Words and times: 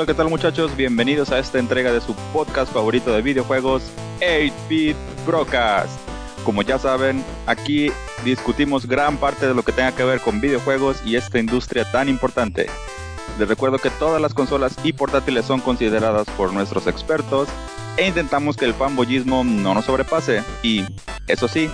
Hola, 0.00 0.06
¿qué 0.06 0.14
tal 0.14 0.30
muchachos? 0.30 0.74
Bienvenidos 0.74 1.30
a 1.30 1.38
esta 1.38 1.58
entrega 1.58 1.92
de 1.92 2.00
su 2.00 2.14
podcast 2.32 2.72
favorito 2.72 3.12
de 3.12 3.20
videojuegos, 3.20 3.82
8-Bit 4.20 4.96
Broadcast. 5.26 5.92
Como 6.42 6.62
ya 6.62 6.78
saben, 6.78 7.22
aquí 7.44 7.92
discutimos 8.24 8.86
gran 8.86 9.18
parte 9.18 9.46
de 9.46 9.52
lo 9.52 9.62
que 9.62 9.72
tenga 9.72 9.94
que 9.94 10.04
ver 10.04 10.20
con 10.20 10.40
videojuegos 10.40 11.02
y 11.04 11.16
esta 11.16 11.38
industria 11.38 11.84
tan 11.92 12.08
importante. 12.08 12.64
Les 13.38 13.46
recuerdo 13.46 13.76
que 13.76 13.90
todas 13.90 14.22
las 14.22 14.32
consolas 14.32 14.74
y 14.82 14.94
portátiles 14.94 15.44
son 15.44 15.60
consideradas 15.60 16.26
por 16.30 16.54
nuestros 16.54 16.86
expertos 16.86 17.50
e 17.98 18.06
intentamos 18.06 18.56
que 18.56 18.64
el 18.64 18.72
fanboyismo 18.72 19.44
no 19.44 19.74
nos 19.74 19.84
sobrepase. 19.84 20.42
Y, 20.62 20.86
eso 21.26 21.46
sí, 21.46 21.68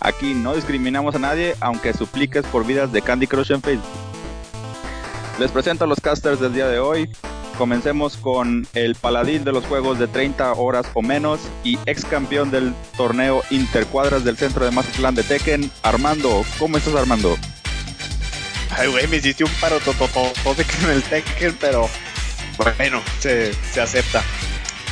aquí 0.00 0.32
no 0.32 0.54
discriminamos 0.54 1.14
a 1.14 1.18
nadie 1.18 1.54
aunque 1.60 1.92
supliques 1.92 2.46
por 2.46 2.64
vidas 2.64 2.90
de 2.90 3.02
Candy 3.02 3.26
Crush 3.26 3.52
en 3.52 3.60
Facebook. 3.60 3.84
Les 5.38 5.50
presento 5.50 5.84
a 5.84 5.86
los 5.86 6.00
casters 6.00 6.40
del 6.40 6.54
día 6.54 6.68
de 6.68 6.78
hoy. 6.78 7.10
Comencemos 7.58 8.18
con 8.18 8.66
el 8.74 8.94
paladín 8.94 9.44
de 9.44 9.52
los 9.52 9.64
juegos 9.64 9.98
de 9.98 10.06
30 10.06 10.52
horas 10.52 10.86
o 10.92 11.00
menos 11.00 11.40
y 11.64 11.78
ex 11.86 12.04
campeón 12.04 12.50
del 12.50 12.74
torneo 12.98 13.42
Intercuadras 13.50 14.24
del 14.24 14.36
centro 14.36 14.64
de 14.64 14.70
Mazatlán 14.70 15.14
de 15.14 15.22
Tekken, 15.22 15.70
Armando. 15.82 16.44
¿Cómo 16.58 16.76
estás, 16.76 16.94
Armando? 16.94 17.36
Ay, 18.70 18.88
güey, 18.88 19.06
me 19.06 19.16
hiciste 19.16 19.42
un 19.42 19.50
paro 19.60 19.78
en 19.78 20.90
el 20.90 21.02
Tekken, 21.02 21.56
pero 21.58 21.88
bueno, 22.76 23.02
se, 23.20 23.54
se 23.72 23.80
acepta. 23.80 24.22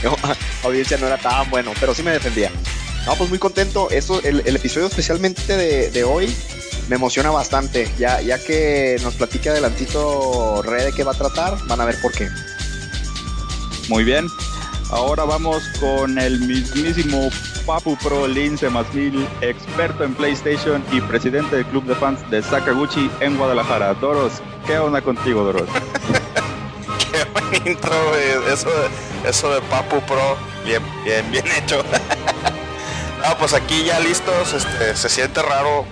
No, 0.02 0.16
audiencia 0.64 0.96
no 0.96 1.06
era 1.06 1.18
tan 1.18 1.50
bueno, 1.50 1.72
pero 1.78 1.94
sí 1.94 2.02
me 2.02 2.12
defendía. 2.12 2.50
No, 3.04 3.14
pues 3.16 3.28
muy 3.28 3.38
contento. 3.38 3.90
Eso, 3.90 4.22
el, 4.22 4.40
episodio 4.40 4.86
especialmente 4.86 5.56
de, 5.56 5.90
de, 5.90 6.04
hoy 6.04 6.34
me 6.88 6.96
emociona 6.96 7.30
bastante. 7.30 7.90
Ya, 7.98 8.22
ya 8.22 8.38
que 8.38 8.96
nos 9.02 9.14
platique 9.14 9.50
adelantito 9.50 10.62
Red 10.62 10.86
de 10.86 10.92
qué 10.92 11.04
va 11.04 11.12
a 11.12 11.18
tratar, 11.18 11.58
van 11.66 11.80
a 11.82 11.84
ver 11.84 12.00
por 12.00 12.12
qué. 12.12 12.28
Muy 13.88 14.04
bien. 14.04 14.26
Ahora 14.90 15.24
vamos 15.24 15.62
con 15.80 16.18
el 16.18 16.40
mismísimo 16.40 17.28
Papu 17.66 17.96
Pro 17.98 18.26
Lince 18.26 18.68
más 18.68 18.86
experto 19.40 20.04
en 20.04 20.14
PlayStation 20.14 20.84
y 20.92 21.00
presidente 21.00 21.56
del 21.56 21.66
club 21.66 21.84
de 21.84 21.94
fans 21.94 22.18
de 22.30 22.42
Sakaguchi 22.42 23.10
en 23.20 23.36
Guadalajara. 23.36 23.94
Doros, 23.94 24.34
¿qué 24.66 24.78
onda 24.78 25.00
contigo, 25.02 25.44
Doros? 25.44 25.68
qué 27.12 27.24
buen 27.32 27.66
intro, 27.66 28.14
eso 28.52 28.70
eso 29.24 29.54
de 29.54 29.60
Papu 29.62 30.00
Pro, 30.02 30.36
bien, 30.64 30.82
bien, 31.04 31.30
bien 31.30 31.44
hecho. 31.58 31.82
no, 33.22 33.36
pues 33.38 33.54
aquí 33.54 33.84
ya 33.84 33.98
listos, 34.00 34.52
este, 34.52 34.94
se 34.96 35.08
siente 35.08 35.42
raro 35.42 35.86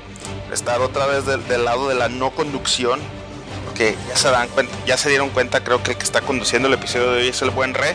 estar 0.53 0.81
otra 0.81 1.07
vez 1.07 1.25
del 1.27 1.65
lado 1.65 1.89
de 1.89 1.95
la 1.95 2.09
no 2.09 2.31
conducción, 2.31 3.01
porque 3.73 3.97
ya 4.07 4.17
se 4.17 4.31
dan 4.31 4.49
cuenta, 4.49 4.75
ya 4.87 4.99
se 4.99 5.09
dieron 5.09 5.31
cuenta, 5.31 5.65
creo 5.65 5.83
que 5.83 5.93
el 5.93 5.97
que 5.97 6.05
está 6.05 6.21
conduciendo 6.21 6.69
el 6.69 6.75
episodio 6.75 7.13
de 7.13 7.23
hoy 7.23 7.29
es 7.29 7.41
el 7.41 7.49
buen 7.49 7.73
Re, 7.73 7.95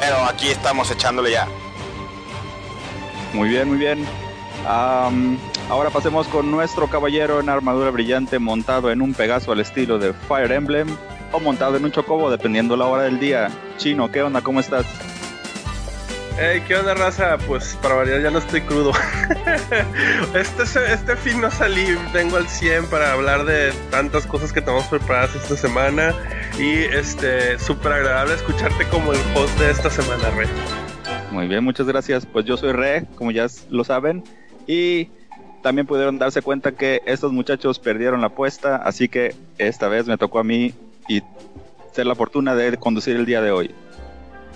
pero 0.00 0.16
aquí 0.24 0.48
estamos 0.48 0.90
echándole 0.90 1.30
ya. 1.30 1.46
Muy 3.32 3.48
bien, 3.48 3.68
muy 3.68 3.78
bien. 3.78 4.04
Um, 4.64 5.38
ahora 5.70 5.90
pasemos 5.90 6.26
con 6.26 6.50
nuestro 6.50 6.88
caballero 6.88 7.38
en 7.38 7.48
armadura 7.48 7.90
brillante 7.90 8.40
montado 8.40 8.90
en 8.90 9.02
un 9.02 9.14
Pegaso 9.14 9.52
al 9.52 9.60
estilo 9.60 10.00
de 10.00 10.12
Fire 10.12 10.50
Emblem 10.50 10.88
o 11.30 11.38
montado 11.38 11.76
en 11.76 11.84
un 11.84 11.92
chocobo 11.92 12.28
dependiendo 12.28 12.76
la 12.76 12.86
hora 12.86 13.04
del 13.04 13.20
día. 13.20 13.50
Chino, 13.76 14.10
¿qué 14.10 14.20
onda? 14.22 14.40
¿Cómo 14.40 14.58
estás? 14.58 14.84
Hey, 16.38 16.62
¿qué 16.66 16.76
onda, 16.76 16.94
raza? 16.94 17.36
Pues 17.46 17.78
para 17.82 17.94
variar 17.94 18.22
ya 18.22 18.30
no 18.30 18.38
estoy 18.38 18.62
crudo. 18.62 18.92
este, 20.34 20.62
este 20.92 21.16
fin 21.16 21.40
no 21.40 21.50
salí, 21.50 21.84
tengo 22.12 22.38
al 22.38 22.48
100 22.48 22.86
para 22.86 23.12
hablar 23.12 23.44
de 23.44 23.70
tantas 23.90 24.26
cosas 24.26 24.52
que 24.52 24.62
tenemos 24.62 24.86
preparadas 24.86 25.34
esta 25.34 25.56
semana. 25.56 26.14
Y 26.58 26.84
este, 26.84 27.58
súper 27.58 27.92
agradable 27.92 28.34
escucharte 28.34 28.88
como 28.88 29.12
el 29.12 29.18
host 29.36 29.58
de 29.58 29.70
esta 29.70 29.90
semana, 29.90 30.30
Rey. 30.30 30.48
Muy 31.30 31.48
bien, 31.48 31.62
muchas 31.64 31.86
gracias. 31.86 32.24
Pues 32.24 32.46
yo 32.46 32.56
soy 32.56 32.72
Re, 32.72 33.04
como 33.16 33.30
ya 33.30 33.46
lo 33.68 33.84
saben. 33.84 34.24
Y 34.66 35.10
también 35.62 35.86
pudieron 35.86 36.18
darse 36.18 36.40
cuenta 36.40 36.72
que 36.72 37.02
estos 37.04 37.32
muchachos 37.32 37.78
perdieron 37.78 38.22
la 38.22 38.28
apuesta, 38.28 38.76
así 38.76 39.08
que 39.08 39.34
esta 39.58 39.88
vez 39.88 40.06
me 40.06 40.16
tocó 40.16 40.38
a 40.38 40.44
mí 40.44 40.74
y 41.08 41.22
ser 41.92 42.06
la 42.06 42.14
fortuna 42.14 42.54
de 42.54 42.78
conducir 42.78 43.16
el 43.16 43.26
día 43.26 43.42
de 43.42 43.50
hoy. 43.50 43.74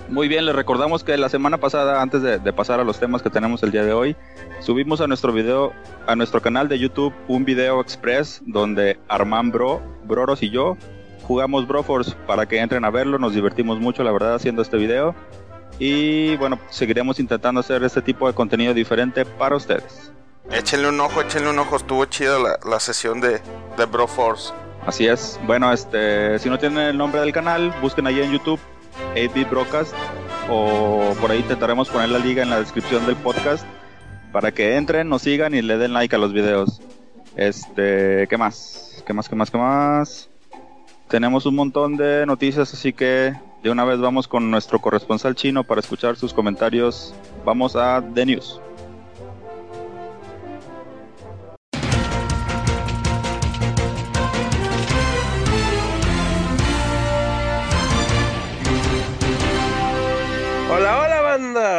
Muy 0.09 0.29
bien, 0.29 0.47
les 0.47 0.55
recordamos 0.55 1.03
que 1.03 1.17
la 1.17 1.29
semana 1.29 1.59
pasada, 1.59 2.01
antes 2.01 2.23
de, 2.23 2.39
de, 2.39 2.53
pasar 2.53 2.81
a 2.81 2.85
los 2.85 3.01
temas 3.01 3.23
que 3.23 3.31
tenemos 3.31 3.63
el 3.63 3.73
día 3.73 3.85
de 3.85 3.93
hoy, 3.93 4.17
subimos 4.61 5.01
a 5.01 5.07
nuestro 5.07 5.33
video, 5.33 5.73
a 6.07 6.15
nuestro 6.15 6.41
canal 6.41 6.69
de 6.69 6.79
YouTube, 6.79 7.13
un 7.29 7.45
video 7.45 7.81
express 7.81 8.41
donde 8.47 8.99
Armand 9.09 9.53
Bro, 9.53 9.83
Broros 10.05 10.43
y 10.43 10.51
yo 10.51 10.77
jugamos 11.27 11.67
Broforce 11.67 12.15
para 12.27 12.47
que 12.47 12.59
entren 12.59 12.85
a 12.85 12.91
verlo. 12.91 13.19
Nos 13.19 13.35
divertimos 13.35 13.81
mucho, 13.81 14.03
la 14.05 14.13
verdad, 14.13 14.35
haciendo 14.35 14.63
este 14.63 14.77
video. 14.77 15.15
Y 15.79 16.37
bueno, 16.37 16.59
seguiremos 16.71 17.19
intentando 17.21 17.61
hacer 17.61 17.83
este 17.85 18.01
tipo 18.01 18.27
de 18.27 18.35
contenido 18.35 18.73
diferente 18.73 19.25
para 19.25 19.57
ustedes. 19.57 20.13
Échenle 20.51 20.89
un 20.89 21.01
ojo, 21.01 21.21
échenle 21.21 21.51
un 21.51 21.59
ojo, 21.59 21.77
estuvo 21.77 22.05
chida 22.07 22.39
la, 22.39 22.59
la 22.65 22.81
sesión 22.81 23.21
de, 23.21 23.41
de 23.77 23.85
Broforce. 23.85 24.53
Así 24.87 25.07
es. 25.07 25.39
Bueno, 25.47 25.73
este, 25.73 26.39
si 26.39 26.49
no 26.49 26.59
tienen 26.59 26.79
el 26.79 26.97
nombre 26.97 27.21
del 27.21 27.33
canal, 27.33 27.75
busquen 27.83 28.07
ahí 28.07 28.21
en 28.21 28.33
YouTube 28.33 28.61
8-Bit 29.15 29.51
Broadcast 29.51 29.95
o 30.49 31.15
por 31.21 31.31
ahí 31.31 31.41
intentaremos 31.41 31.89
poner 31.89 32.09
la 32.09 32.19
liga 32.19 32.43
en 32.43 32.51
la 32.51 32.61
descripción 32.61 33.07
del 33.07 33.17
podcast 33.17 33.67
para 34.33 34.53
que 34.53 34.77
entren, 34.77 35.09
nos 35.09 35.23
sigan 35.23 35.55
y 35.55 35.63
le 35.63 35.79
den 35.79 35.93
like 35.93 36.15
a 36.15 36.19
los 36.19 36.33
videos. 36.33 36.81
Este, 37.37 38.27
¿qué 38.29 38.37
más? 38.37 39.03
¿Qué 39.07 39.13
más? 39.13 39.29
¿Qué 39.29 39.37
más? 39.37 39.51
¿Qué 39.51 39.59
más? 39.59 40.31
Tenemos 41.09 41.47
un 41.47 41.55
montón 41.55 41.97
de 41.97 42.27
noticias, 42.27 42.73
así 42.75 42.93
que 42.93 43.35
de 43.63 43.71
una 43.71 43.85
vez 43.85 43.99
vamos 44.01 44.27
con 44.29 44.51
nuestro 44.51 44.81
corresponsal 44.81 45.35
chino 45.35 45.65
para 45.65 45.81
escuchar 45.81 46.17
sus 46.17 46.35
comentarios. 46.35 47.15
Vamos 47.45 47.77
a 47.77 48.03
The 48.15 48.27
News. 48.27 48.61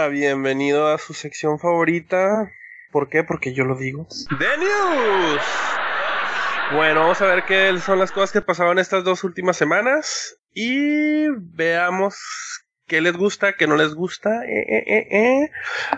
Bienvenido 0.08 0.88
a 0.88 0.98
su 0.98 1.14
sección 1.14 1.60
favorita. 1.60 2.52
¿Por 2.92 3.10
qué? 3.10 3.24
Porque 3.24 3.54
yo 3.54 3.66
lo 3.66 3.76
digo. 3.76 4.08
The 4.30 4.58
News. 4.58 5.42
Bueno, 6.74 7.02
vamos 7.02 7.22
a 7.22 7.28
ver 7.28 7.44
qué 7.46 7.78
son 7.80 8.00
las 8.00 8.12
cosas 8.12 8.32
que 8.32 8.42
pasaron 8.42 8.80
estas 8.80 9.04
dos 9.04 9.24
últimas 9.24 9.56
semanas 9.56 10.38
y 10.54 11.28
veamos 11.30 12.18
qué 12.88 13.02
les 13.02 13.14
gusta, 13.14 13.54
qué 13.54 13.68
no 13.68 13.76
les 13.76 13.94
gusta. 13.94 14.44
Eh, 14.46 14.66
eh, 14.68 14.84
eh, 14.88 15.08
eh. 15.12 15.52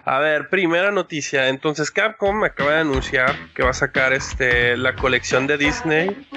A 0.05 0.19
ver, 0.19 0.49
primera 0.49 0.91
noticia. 0.91 1.47
Entonces 1.47 1.91
Capcom 1.91 2.43
acaba 2.43 2.73
de 2.73 2.79
anunciar 2.81 3.35
que 3.53 3.63
va 3.63 3.69
a 3.69 3.73
sacar 3.73 4.13
este 4.13 4.75
la 4.77 4.95
colección 4.95 5.47
de 5.47 5.57
Disney. 5.57 6.27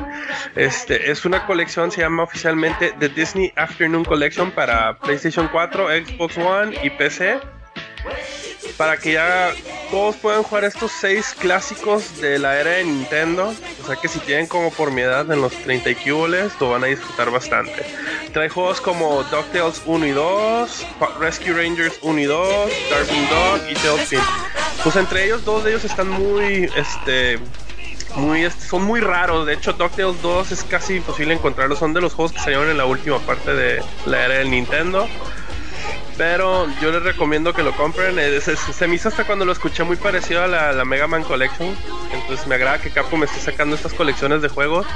Este 0.57 1.11
es 1.11 1.25
una 1.25 1.47
colección, 1.47 1.91
se 1.91 2.03
llama 2.03 2.23
oficialmente 2.23 2.95
The 2.99 3.09
Disney 3.09 3.53
Afternoon 3.57 4.05
Collection 4.05 4.51
para 4.51 4.99
PlayStation 4.99 5.49
4, 5.49 5.89
Xbox 5.89 6.39
One 6.39 6.79
y 6.83 6.91
PC. 6.91 7.39
Para 8.77 8.97
que 8.97 9.13
ya 9.13 9.53
todos 9.91 10.17
puedan 10.17 10.43
jugar 10.43 10.65
estos 10.65 10.91
seis 10.93 11.35
clásicos 11.39 12.21
de 12.21 12.39
la 12.39 12.59
era 12.59 12.71
de 12.71 12.85
Nintendo. 12.85 13.55
O 13.83 13.87
sea 13.87 13.97
que 13.97 14.09
si 14.09 14.19
tienen 14.21 14.47
como 14.47 14.71
por 14.71 14.91
mi 14.91 15.03
edad 15.03 15.31
en 15.31 15.41
los 15.41 15.53
30 15.53 15.91
y 15.91 15.95
cuboles, 15.97 16.53
lo 16.61 16.71
van 16.71 16.85
a 16.85 16.87
disfrutar 16.87 17.31
bastante. 17.31 17.85
Trae 18.33 18.49
juegos 18.49 18.81
como 18.81 19.23
DuckTales 19.25 19.83
1 19.85 20.07
y 20.07 20.11
2, 20.11 20.87
Rescue 21.21 21.53
Rangers 21.53 21.99
1 22.03 22.21
y 22.21 22.25
2, 22.25 22.71
Darkwing 22.91 23.29
Dog 23.29 23.61
y 23.71 23.75
Tailspin. 23.75 24.21
Pues 24.83 24.97
entre 24.97 25.27
ellos, 25.27 25.45
dos 25.45 25.63
de 25.63 25.71
ellos 25.71 25.85
están 25.85 26.09
muy, 26.09 26.69
este, 26.75 27.39
muy, 28.17 28.49
son 28.51 28.85
muy 28.85 29.01
raros. 29.01 29.47
De 29.47 29.55
hecho, 29.55 29.73
DuckTales 29.75 30.21
2 30.23 30.53
es 30.53 30.65
casi 30.65 30.97
imposible 30.97 31.35
encontrarlos. 31.35 31.79
Son 31.79 31.93
de 31.93 32.01
los 32.01 32.15
juegos 32.15 32.33
que 32.33 32.41
salieron 32.41 32.69
en 32.71 32.79
la 32.79 32.85
última 32.85 33.19
parte 33.21 33.55
de 33.55 33.83
la 34.07 34.25
era 34.25 34.35
del 34.35 34.51
Nintendo. 34.51 35.07
Pero 36.17 36.69
yo 36.81 36.93
les 36.93 37.03
recomiendo 37.03 37.53
que 37.55 37.63
lo 37.63 37.73
compren. 37.73 38.17
Se, 38.41 38.57
se, 38.57 38.87
me 38.87 38.97
hizo 38.97 39.09
hasta 39.09 39.25
cuando 39.25 39.45
lo 39.45 39.53
escuché 39.53 39.83
muy 39.85 39.97
parecido 39.97 40.43
a 40.43 40.47
la, 40.47 40.73
la, 40.73 40.85
Mega 40.85 41.07
Man 41.07 41.25
Collection. 41.25 41.75
Entonces 42.13 42.47
me 42.47 42.55
agrada 42.55 42.81
que 42.81 42.91
Capcom 42.91 43.23
esté 43.25 43.41
sacando 43.41 43.75
estas 43.77 43.95
colecciones 43.95 44.43
de 44.43 44.49
juegos 44.49 44.87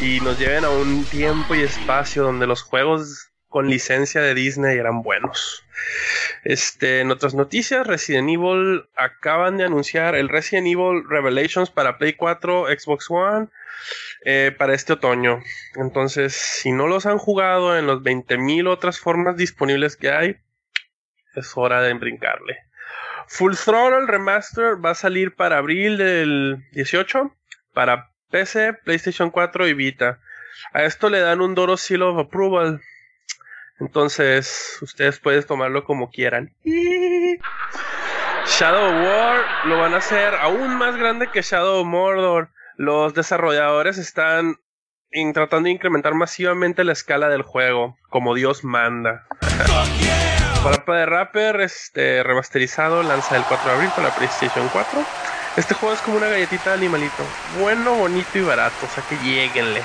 y 0.00 0.20
nos 0.20 0.38
lleven 0.38 0.64
a 0.64 0.70
un 0.70 1.04
tiempo 1.04 1.54
y 1.54 1.62
espacio 1.62 2.22
donde 2.22 2.46
los 2.46 2.62
juegos 2.62 3.30
con 3.54 3.70
licencia 3.70 4.20
de 4.20 4.34
Disney 4.34 4.76
eran 4.76 5.02
buenos. 5.02 5.64
Este, 6.42 7.00
en 7.00 7.12
otras 7.12 7.34
noticias, 7.34 7.86
Resident 7.86 8.28
Evil 8.28 8.84
acaban 8.96 9.56
de 9.56 9.64
anunciar 9.64 10.16
el 10.16 10.28
Resident 10.28 10.66
Evil 10.66 11.04
Revelations 11.08 11.70
para 11.70 11.96
Play 11.96 12.14
4, 12.14 12.66
Xbox 12.76 13.08
One. 13.08 13.46
Eh, 14.26 14.54
para 14.56 14.72
este 14.72 14.94
otoño. 14.94 15.42
Entonces, 15.74 16.34
si 16.34 16.72
no 16.72 16.86
los 16.86 17.04
han 17.04 17.18
jugado 17.18 17.76
en 17.76 17.86
los 17.86 18.02
20.000 18.02 18.66
otras 18.68 18.98
formas 18.98 19.36
disponibles 19.36 19.96
que 19.96 20.12
hay, 20.12 20.38
es 21.34 21.52
hora 21.56 21.82
de 21.82 21.92
brincarle. 21.92 22.56
Full 23.28 23.54
Throttle 23.54 24.06
Remaster 24.06 24.82
va 24.82 24.90
a 24.90 24.94
salir 24.94 25.34
para 25.34 25.58
abril 25.58 25.98
del 25.98 26.64
18 26.72 27.34
para 27.74 28.12
PC, 28.30 28.72
PlayStation 28.72 29.30
4 29.30 29.68
y 29.68 29.74
Vita. 29.74 30.20
A 30.72 30.84
esto 30.84 31.10
le 31.10 31.20
dan 31.20 31.42
un 31.42 31.54
Doro 31.54 31.76
Seal 31.76 32.02
of 32.02 32.18
Approval. 32.18 32.80
Entonces, 33.78 34.78
ustedes 34.80 35.18
pueden 35.18 35.42
tomarlo 35.44 35.84
como 35.84 36.10
quieran. 36.10 36.54
Shadow 38.46 38.90
War 39.04 39.66
lo 39.66 39.78
van 39.78 39.92
a 39.94 39.98
hacer 39.98 40.34
aún 40.34 40.76
más 40.78 40.96
grande 40.96 41.28
que 41.30 41.42
Shadow 41.42 41.84
Mordor. 41.84 42.48
Los 42.76 43.14
desarrolladores 43.14 43.98
están 43.98 44.56
tratando 45.32 45.66
de 45.66 45.70
incrementar 45.70 46.14
masivamente 46.14 46.82
la 46.82 46.92
escala 46.92 47.28
del 47.28 47.42
juego, 47.42 47.96
como 48.10 48.34
Dios 48.34 48.64
manda. 48.64 49.26
Para 50.64 50.98
de 50.98 51.06
Rapper, 51.06 51.60
este 51.60 52.22
remasterizado, 52.22 53.02
lanza 53.02 53.36
el 53.36 53.44
4 53.44 53.68
de 53.68 53.74
abril 53.74 53.90
para 53.94 54.08
la 54.08 54.14
PlayStation 54.14 54.66
4. 54.72 55.04
Este 55.58 55.74
juego 55.74 55.94
es 55.94 56.00
como 56.00 56.16
una 56.16 56.28
galletita 56.28 56.70
de 56.70 56.76
animalito. 56.76 57.22
Bueno, 57.60 57.94
bonito 57.96 58.38
y 58.38 58.40
barato, 58.40 58.86
o 58.86 58.88
sea 58.88 59.04
que 59.06 59.16
lleguenle. 59.18 59.82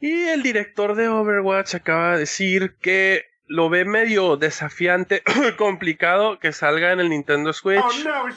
Y 0.00 0.28
el 0.28 0.42
director 0.42 0.96
de 0.96 1.08
Overwatch 1.08 1.76
acaba 1.76 2.12
de 2.12 2.18
decir 2.18 2.76
que 2.82 3.29
lo 3.50 3.68
ve 3.68 3.84
medio 3.84 4.36
desafiante, 4.36 5.24
complicado 5.58 6.38
que 6.38 6.52
salga 6.52 6.92
en 6.92 7.00
el 7.00 7.08
Nintendo 7.08 7.52
Switch. 7.52 8.06
Oh, 8.06 8.28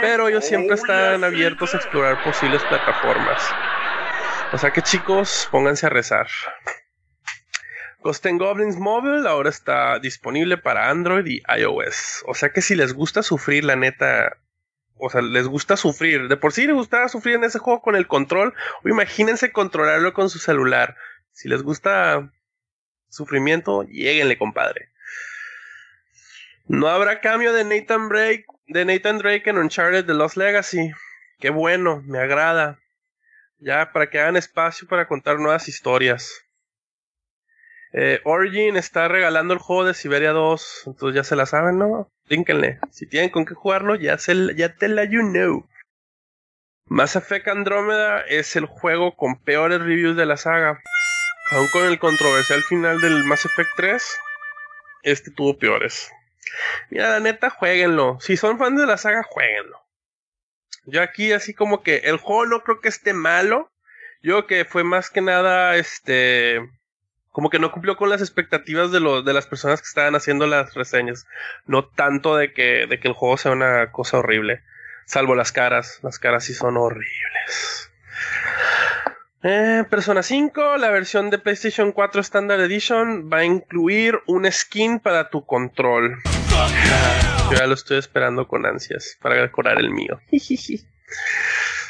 pero 0.00 0.28
ellos 0.28 0.44
siempre 0.44 0.70
oh, 0.70 0.74
están 0.74 1.24
abiertos 1.24 1.74
a 1.74 1.78
explorar 1.78 2.22
posibles 2.22 2.62
plataformas. 2.62 3.42
O 4.52 4.58
sea 4.58 4.70
que 4.70 4.82
chicos, 4.82 5.48
pónganse 5.50 5.86
a 5.86 5.88
rezar. 5.88 6.28
Ghost 8.04 8.24
Goblins 8.24 8.76
Mobile 8.76 9.28
ahora 9.28 9.50
está 9.50 9.98
disponible 9.98 10.56
para 10.56 10.90
Android 10.90 11.26
y 11.26 11.42
iOS. 11.58 12.22
O 12.28 12.34
sea 12.34 12.50
que 12.50 12.62
si 12.62 12.76
les 12.76 12.94
gusta 12.94 13.24
sufrir, 13.24 13.64
la 13.64 13.74
neta, 13.74 14.36
o 14.94 15.10
sea, 15.10 15.22
les 15.22 15.48
gusta 15.48 15.76
sufrir. 15.76 16.28
De 16.28 16.36
por 16.36 16.52
sí 16.52 16.68
les 16.68 16.76
gustaba 16.76 17.08
sufrir 17.08 17.34
en 17.34 17.44
ese 17.44 17.58
juego 17.58 17.82
con 17.82 17.96
el 17.96 18.06
control. 18.06 18.54
O 18.84 18.88
imagínense 18.88 19.50
controlarlo 19.50 20.12
con 20.14 20.30
su 20.30 20.38
celular. 20.38 20.96
Si 21.32 21.48
les 21.48 21.64
gusta 21.64 22.30
sufrimiento, 23.10 23.82
lleguenle, 23.82 24.38
compadre. 24.38 24.88
No 26.66 26.88
habrá 26.88 27.20
cambio 27.20 27.52
de 27.52 27.64
Nathan 27.64 28.08
Drake, 28.08 28.46
de 28.68 28.84
Nathan 28.84 29.18
Drake 29.18 29.50
en 29.50 29.58
Uncharted 29.58 30.06
The 30.06 30.14
Lost 30.14 30.36
Legacy. 30.36 30.92
Qué 31.38 31.50
bueno, 31.50 32.02
me 32.06 32.20
agrada. 32.20 32.78
Ya 33.58 33.92
para 33.92 34.08
que 34.08 34.20
hagan 34.20 34.36
espacio 34.36 34.88
para 34.88 35.06
contar 35.06 35.38
nuevas 35.38 35.68
historias. 35.68 36.32
Eh, 37.92 38.20
Origin 38.24 38.76
está 38.76 39.08
regalando 39.08 39.52
el 39.52 39.58
juego 39.58 39.84
de 39.84 39.94
Siberia 39.94 40.30
2, 40.30 40.84
entonces 40.86 41.16
ya 41.16 41.24
se 41.24 41.34
la 41.34 41.44
saben, 41.44 41.78
¿no? 41.78 42.08
Trínquenle. 42.26 42.78
Si 42.92 43.06
tienen 43.06 43.30
con 43.30 43.44
qué 43.44 43.54
jugarlo, 43.54 43.96
ya, 43.96 44.16
se, 44.18 44.54
ya 44.54 44.74
te 44.76 44.88
la 44.88 45.04
you 45.04 45.22
know. 45.22 45.66
Mass 46.86 47.16
Effect 47.16 47.48
Andromeda 47.48 48.20
es 48.20 48.54
el 48.54 48.66
juego 48.66 49.16
con 49.16 49.36
peores 49.42 49.80
reviews 49.80 50.16
de 50.16 50.26
la 50.26 50.36
saga. 50.36 50.80
Aún 51.50 51.66
con 51.68 51.84
el 51.84 51.98
controversial 51.98 52.62
final 52.62 53.00
del 53.00 53.24
Mass 53.24 53.44
Effect 53.44 53.70
3, 53.76 54.18
este 55.02 55.30
tuvo 55.32 55.58
peores. 55.58 56.12
Mira, 56.90 57.08
la 57.08 57.20
neta, 57.20 57.50
jueguenlo. 57.50 58.18
Si 58.20 58.36
son 58.36 58.56
fans 58.56 58.78
de 58.78 58.86
la 58.86 58.96
saga, 58.96 59.24
jueguenlo. 59.28 59.80
Yo 60.84 61.02
aquí 61.02 61.32
así 61.32 61.52
como 61.52 61.82
que 61.82 61.96
el 62.04 62.18
juego 62.18 62.46
no 62.46 62.62
creo 62.62 62.80
que 62.80 62.88
esté 62.88 63.14
malo. 63.14 63.72
Yo 64.22 64.46
que 64.46 64.64
fue 64.64 64.84
más 64.84 65.10
que 65.10 65.22
nada 65.22 65.76
este 65.76 66.60
como 67.32 67.48
que 67.48 67.58
no 67.58 67.70
cumplió 67.70 67.96
con 67.96 68.10
las 68.10 68.20
expectativas 68.20 68.90
de, 68.90 69.00
de 69.00 69.32
las 69.32 69.46
personas 69.46 69.80
que 69.80 69.86
estaban 69.86 70.14
haciendo 70.14 70.46
las 70.46 70.74
reseñas. 70.74 71.26
No 71.64 71.84
tanto 71.84 72.36
de 72.36 72.52
que, 72.52 72.86
de 72.86 73.00
que 73.00 73.08
el 73.08 73.14
juego 73.14 73.36
sea 73.36 73.52
una 73.52 73.90
cosa 73.90 74.18
horrible. 74.18 74.62
Salvo 75.04 75.34
las 75.34 75.50
caras. 75.50 75.98
Las 76.02 76.18
caras 76.20 76.44
sí 76.44 76.54
son 76.54 76.76
horribles. 76.76 77.90
Eh, 79.42 79.84
Persona 79.88 80.22
5, 80.22 80.76
la 80.76 80.90
versión 80.90 81.30
de 81.30 81.38
PlayStation 81.38 81.92
4 81.92 82.20
Standard 82.20 82.60
Edition 82.60 83.30
va 83.32 83.38
a 83.38 83.44
incluir 83.44 84.20
un 84.26 84.50
skin 84.50 85.00
para 85.00 85.30
tu 85.30 85.46
control. 85.46 86.18
yo 87.50 87.56
ya 87.56 87.66
lo 87.66 87.72
estoy 87.72 87.98
esperando 87.98 88.46
con 88.46 88.66
ansias 88.66 89.16
para 89.22 89.40
decorar 89.40 89.78
el 89.78 89.90
mío. 89.90 90.20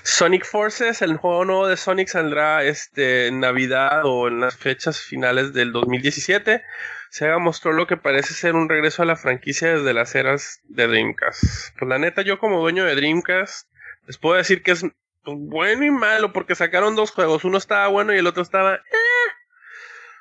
Sonic 0.02 0.46
Forces, 0.46 1.02
el 1.02 1.16
juego 1.16 1.44
nuevo 1.44 1.66
de 1.66 1.76
Sonic 1.76 2.08
saldrá 2.08 2.62
este 2.62 3.26
en 3.26 3.40
Navidad 3.40 4.02
o 4.04 4.28
en 4.28 4.40
las 4.40 4.56
fechas 4.56 5.00
finales 5.00 5.52
del 5.52 5.72
2017. 5.72 6.62
Sega 7.10 7.38
mostró 7.38 7.72
lo 7.72 7.88
que 7.88 7.96
parece 7.96 8.32
ser 8.32 8.54
un 8.54 8.68
regreso 8.68 9.02
a 9.02 9.06
la 9.06 9.16
franquicia 9.16 9.74
desde 9.74 9.92
las 9.92 10.14
eras 10.14 10.60
de 10.68 10.86
Dreamcast. 10.86 11.76
Pues 11.76 11.88
la 11.88 11.98
neta, 11.98 12.22
yo 12.22 12.38
como 12.38 12.60
dueño 12.60 12.84
de 12.84 12.94
Dreamcast, 12.94 13.68
les 14.06 14.16
puedo 14.18 14.36
decir 14.36 14.62
que 14.62 14.70
es 14.70 14.86
bueno 15.24 15.84
y 15.84 15.90
malo 15.90 16.32
porque 16.32 16.54
sacaron 16.54 16.96
dos 16.96 17.10
juegos. 17.10 17.44
Uno 17.44 17.58
estaba 17.58 17.88
bueno 17.88 18.14
y 18.14 18.18
el 18.18 18.26
otro 18.26 18.42
estaba... 18.42 18.76
Eh. 18.76 19.30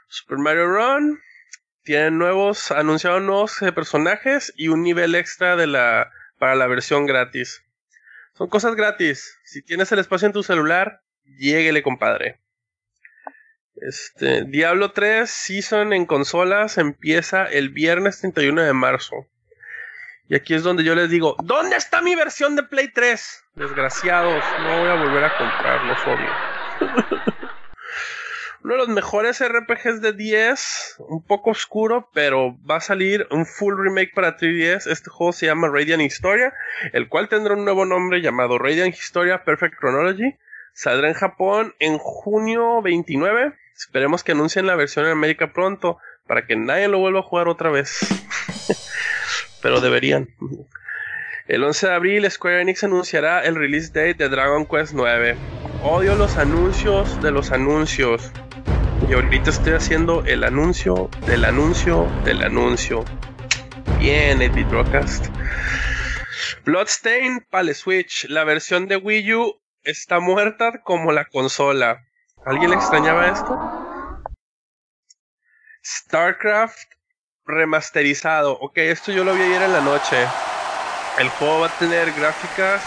Super 0.07 0.37
Mario 0.39 0.67
Run. 0.67 1.19
Tienen 1.83 2.17
nuevos, 2.17 2.71
anunciaron 2.71 3.25
nuevos 3.25 3.61
eh, 3.61 3.71
personajes 3.71 4.53
y 4.55 4.67
un 4.67 4.83
nivel 4.83 5.15
extra 5.15 5.55
de 5.55 5.67
la, 5.67 6.11
para 6.37 6.55
la 6.55 6.67
versión 6.67 7.05
gratis. 7.05 7.63
Son 8.33 8.49
cosas 8.49 8.75
gratis. 8.75 9.39
Si 9.43 9.61
tienes 9.61 9.91
el 9.91 9.99
espacio 9.99 10.27
en 10.27 10.33
tu 10.33 10.43
celular, 10.43 11.01
lléguele, 11.23 11.81
compadre. 11.83 12.39
Este, 13.75 14.43
Diablo 14.45 14.91
3 14.91 15.29
Season 15.29 15.93
en 15.93 16.05
consolas 16.05 16.77
empieza 16.77 17.45
el 17.45 17.69
viernes 17.69 18.19
31 18.19 18.63
de 18.63 18.73
marzo. 18.73 19.27
Y 20.29 20.35
aquí 20.35 20.53
es 20.53 20.61
donde 20.61 20.83
yo 20.83 20.93
les 20.93 21.09
digo, 21.09 21.35
¿dónde 21.43 21.75
está 21.75 22.03
mi 22.03 22.15
versión 22.15 22.55
de 22.55 22.61
Play 22.61 22.89
3? 22.93 23.45
Desgraciados, 23.55 24.43
no 24.59 24.79
voy 24.79 24.87
a 24.87 24.93
volver 24.93 25.23
a 25.23 25.37
comprarlo, 25.37 25.93
obvio. 26.05 27.19
uno 28.63 28.73
de 28.73 28.77
los 28.77 28.89
mejores 28.89 29.43
RPGs 29.43 30.01
de 30.01 30.13
10, 30.13 30.97
un 30.99 31.23
poco 31.25 31.49
oscuro, 31.49 32.11
pero 32.13 32.55
va 32.63 32.75
a 32.75 32.81
salir 32.81 33.27
un 33.31 33.47
full 33.47 33.73
remake 33.75 34.13
para 34.13 34.37
3DS. 34.37 34.85
Este 34.91 35.09
juego 35.09 35.33
se 35.33 35.47
llama 35.47 35.67
Radiant 35.67 36.03
Historia, 36.03 36.53
el 36.93 37.09
cual 37.09 37.27
tendrá 37.27 37.55
un 37.55 37.65
nuevo 37.65 37.85
nombre 37.85 38.21
llamado 38.21 38.59
Radiant 38.59 38.93
Historia 38.93 39.43
Perfect 39.43 39.79
Chronology. 39.79 40.37
Saldrá 40.73 41.07
en 41.07 41.15
Japón 41.15 41.73
en 41.79 41.97
junio 41.97 42.83
29. 42.83 43.53
Esperemos 43.75 44.23
que 44.23 44.33
anuncien 44.33 44.67
la 44.67 44.75
versión 44.75 45.05
en 45.05 45.13
América 45.13 45.53
pronto 45.53 45.97
para 46.27 46.45
que 46.45 46.55
nadie 46.55 46.87
lo 46.87 46.99
vuelva 46.99 47.21
a 47.21 47.23
jugar 47.23 47.47
otra 47.47 47.71
vez. 47.71 47.97
pero 49.61 49.81
deberían. 49.81 50.29
El 51.47 51.63
11 51.63 51.87
de 51.87 51.93
abril 51.93 52.31
Square 52.31 52.61
Enix 52.61 52.83
anunciará 52.83 53.43
el 53.43 53.55
release 53.55 53.87
date 53.87 54.15
de 54.15 54.29
Dragon 54.29 54.65
Quest 54.65 54.93
9. 54.93 55.35
Odio 55.83 56.15
los 56.15 56.37
anuncios 56.37 57.21
de 57.21 57.31
los 57.31 57.51
anuncios. 57.51 58.31
Y 59.09 59.13
ahorita 59.13 59.49
estoy 59.49 59.73
haciendo 59.73 60.23
el 60.25 60.43
anuncio 60.43 61.09
del 61.25 61.45
anuncio 61.45 62.07
del 62.23 62.43
anuncio. 62.43 63.03
Bien, 63.97 64.41
Edit 64.41 64.69
Broadcast. 64.69 65.27
Bloodstain 66.65 67.45
para 67.49 67.73
Switch. 67.73 68.25
La 68.29 68.43
versión 68.43 68.87
de 68.87 68.97
Wii 68.97 69.33
U 69.33 69.59
está 69.83 70.19
muerta 70.19 70.81
como 70.83 71.11
la 71.11 71.25
consola. 71.25 72.05
¿Alguien 72.45 72.69
le 72.69 72.75
extrañaba 72.75 73.27
esto? 73.27 73.57
StarCraft 75.83 76.98
remasterizado. 77.49 78.57
Ok, 78.61 78.77
esto 78.77 79.11
yo 79.11 79.23
lo 79.23 79.33
vi 79.33 79.41
ayer 79.41 79.63
en 79.63 79.73
la 79.73 79.81
noche. 79.81 80.17
El 81.17 81.29
juego 81.29 81.61
va 81.61 81.67
a 81.67 81.79
tener 81.79 82.11
gráficas 82.13 82.81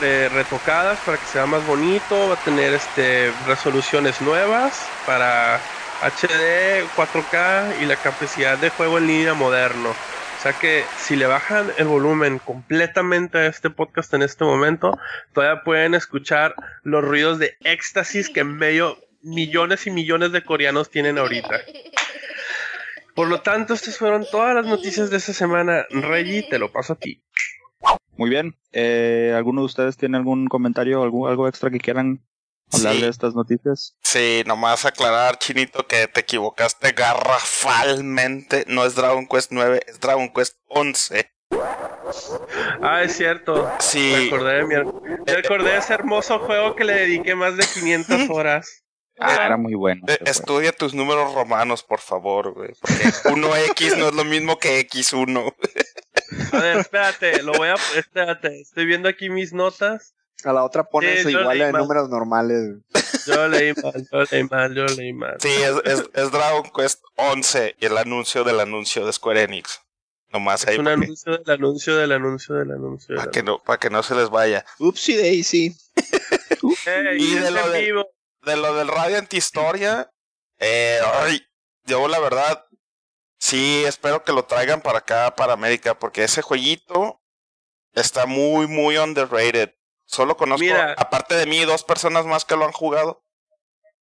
de 0.00 0.28
retocadas 0.30 0.98
para 1.00 1.18
que 1.18 1.26
sea 1.26 1.46
más 1.46 1.66
bonito, 1.66 2.28
va 2.28 2.34
a 2.34 2.44
tener 2.44 2.72
este 2.72 3.32
resoluciones 3.46 4.20
nuevas 4.22 4.86
para 5.06 5.60
HD, 6.00 6.86
4K 6.96 7.82
y 7.82 7.86
la 7.86 7.96
capacidad 7.96 8.56
de 8.56 8.70
juego 8.70 8.98
en 8.98 9.06
línea 9.06 9.34
moderno. 9.34 9.90
O 9.90 10.42
sea 10.42 10.52
que 10.52 10.84
si 10.98 11.16
le 11.16 11.26
bajan 11.26 11.70
el 11.78 11.86
volumen 11.86 12.38
completamente 12.38 13.38
a 13.38 13.46
este 13.46 13.70
podcast 13.70 14.12
en 14.14 14.22
este 14.22 14.44
momento, 14.44 14.98
todavía 15.32 15.62
pueden 15.62 15.94
escuchar 15.94 16.54
los 16.82 17.02
ruidos 17.02 17.38
de 17.38 17.56
éxtasis 17.64 18.28
que 18.28 18.44
medio 18.44 18.98
millones 19.22 19.86
y 19.86 19.90
millones 19.90 20.32
de 20.32 20.44
coreanos 20.44 20.90
tienen 20.90 21.18
ahorita. 21.18 21.60
Por 23.14 23.28
lo 23.28 23.40
tanto, 23.40 23.74
estas 23.74 23.96
fueron 23.96 24.26
todas 24.30 24.54
las 24.54 24.66
noticias 24.66 25.10
de 25.10 25.18
esta 25.18 25.32
semana. 25.32 25.86
Reggie, 25.90 26.42
te 26.48 26.58
lo 26.58 26.72
paso 26.72 26.94
a 26.94 26.96
ti. 26.96 27.22
Muy 28.16 28.30
bien. 28.30 28.56
Eh, 28.72 29.32
¿Alguno 29.36 29.62
de 29.62 29.66
ustedes 29.66 29.96
tiene 29.96 30.16
algún 30.16 30.46
comentario, 30.46 31.02
algún, 31.02 31.28
algo 31.28 31.48
extra 31.48 31.70
que 31.70 31.78
quieran 31.78 32.24
hablar 32.72 32.96
de 32.96 33.08
estas 33.08 33.34
noticias? 33.34 33.96
Sí, 34.02 34.42
nomás 34.46 34.84
aclarar, 34.84 35.38
Chinito, 35.38 35.86
que 35.86 36.08
te 36.08 36.20
equivocaste 36.20 36.92
garrafalmente. 36.92 38.64
No 38.68 38.84
es 38.84 38.94
Dragon 38.94 39.26
Quest 39.26 39.52
9, 39.52 39.80
es 39.86 40.00
Dragon 40.00 40.32
Quest 40.32 40.58
11. 40.68 41.30
Ah, 42.82 43.02
es 43.02 43.16
cierto. 43.16 43.70
Sí. 43.80 44.26
Acordé, 44.26 44.66
de, 44.66 45.64
de 45.64 45.76
ese 45.76 45.94
hermoso 45.94 46.38
juego 46.40 46.74
que 46.74 46.84
le 46.84 46.94
dediqué 46.94 47.34
más 47.34 47.56
de 47.56 47.64
500 47.64 48.28
horas. 48.30 48.83
Ah, 49.18 49.46
era 49.46 49.56
muy 49.56 49.74
bueno. 49.74 50.02
Eh, 50.08 50.18
estudia 50.26 50.72
tus 50.72 50.92
números 50.94 51.32
romanos, 51.34 51.82
por 51.82 52.00
favor, 52.00 52.52
güey. 52.52 52.70
Porque 52.80 53.04
1X 53.28 53.96
no 53.96 54.08
es 54.08 54.14
lo 54.14 54.24
mismo 54.24 54.58
que 54.58 54.80
X1. 54.88 55.54
A 56.52 56.58
ver, 56.58 56.76
espérate, 56.78 57.42
lo 57.42 57.52
voy 57.52 57.68
a. 57.68 57.74
Espérate, 57.96 58.60
estoy 58.60 58.86
viendo 58.86 59.08
aquí 59.08 59.30
mis 59.30 59.52
notas. 59.52 60.14
A 60.44 60.52
la 60.52 60.62
otra 60.64 60.84
pones 60.84 61.24
igual 61.24 61.60
en 61.60 61.72
números 61.72 62.10
normales. 62.10 62.76
Yo 63.26 63.48
leí 63.48 63.72
mal, 63.82 64.06
yo 64.12 64.22
leí 64.30 64.44
mal, 64.44 64.74
yo 64.74 64.84
leí 64.86 65.12
mal. 65.14 65.36
Sí, 65.38 65.48
es, 65.48 65.74
es, 65.84 66.04
es 66.12 66.30
Dragon 66.30 66.70
Quest 66.76 67.02
11 67.16 67.76
y 67.80 67.86
el 67.86 67.96
anuncio 67.96 68.44
del 68.44 68.60
anuncio 68.60 69.06
de 69.06 69.12
Square 69.14 69.44
Enix. 69.44 69.80
Nomás 70.30 70.66
ahí 70.66 70.74
Es 70.74 70.78
un 70.80 70.84
para 70.84 70.96
que, 70.96 71.04
anuncio 71.04 71.38
del 71.38 71.50
anuncio 71.50 71.96
del 71.96 72.12
anuncio 72.12 72.54
del 72.56 72.70
anuncio. 72.72 73.16
para 73.16 73.30
que 73.30 73.42
no, 73.42 73.62
para 73.62 73.78
que 73.78 73.88
no 73.88 74.02
se 74.02 74.14
les 74.16 74.28
vaya. 74.28 74.66
Upsi 74.80 75.16
Daisy. 75.16 75.74
anuncio. 76.62 76.92
Ey, 76.92 77.22
Y 77.22 77.34
de 77.36 77.50
lo 77.50 77.70
de- 77.70 77.80
vivo. 77.80 78.06
De 78.44 78.56
lo 78.56 78.74
del 78.74 78.88
Radiant 78.88 79.32
Historia, 79.32 80.10
eh, 80.58 81.00
ay, 81.20 81.44
yo 81.84 82.08
la 82.08 82.18
verdad, 82.18 82.64
sí, 83.38 83.84
espero 83.84 84.24
que 84.24 84.32
lo 84.32 84.44
traigan 84.44 84.80
para 84.80 84.98
acá, 84.98 85.34
para 85.34 85.52
América, 85.52 85.98
porque 85.98 86.24
ese 86.24 86.42
jueguito 86.42 87.20
está 87.92 88.26
muy, 88.26 88.66
muy 88.66 88.96
underrated. 88.98 89.74
Solo 90.06 90.36
conozco, 90.36 90.64
Mira. 90.64 90.94
aparte 90.98 91.34
de 91.34 91.46
mí, 91.46 91.64
dos 91.64 91.84
personas 91.84 92.26
más 92.26 92.44
que 92.44 92.56
lo 92.56 92.64
han 92.64 92.72
jugado. 92.72 93.24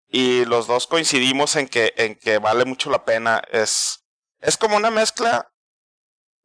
Y 0.09 0.45
los 0.45 0.67
dos 0.67 0.87
coincidimos 0.87 1.57
en 1.57 1.69
que, 1.69 1.95
en 1.97 2.17
que 2.17 2.39
vale 2.39 2.65
mucho 2.65 2.91
la 2.91 3.05
pena. 3.05 3.43
Es, 3.51 4.05
es 4.41 4.59
como 4.59 4.77
una 4.77 4.91
mezcla 4.91 5.51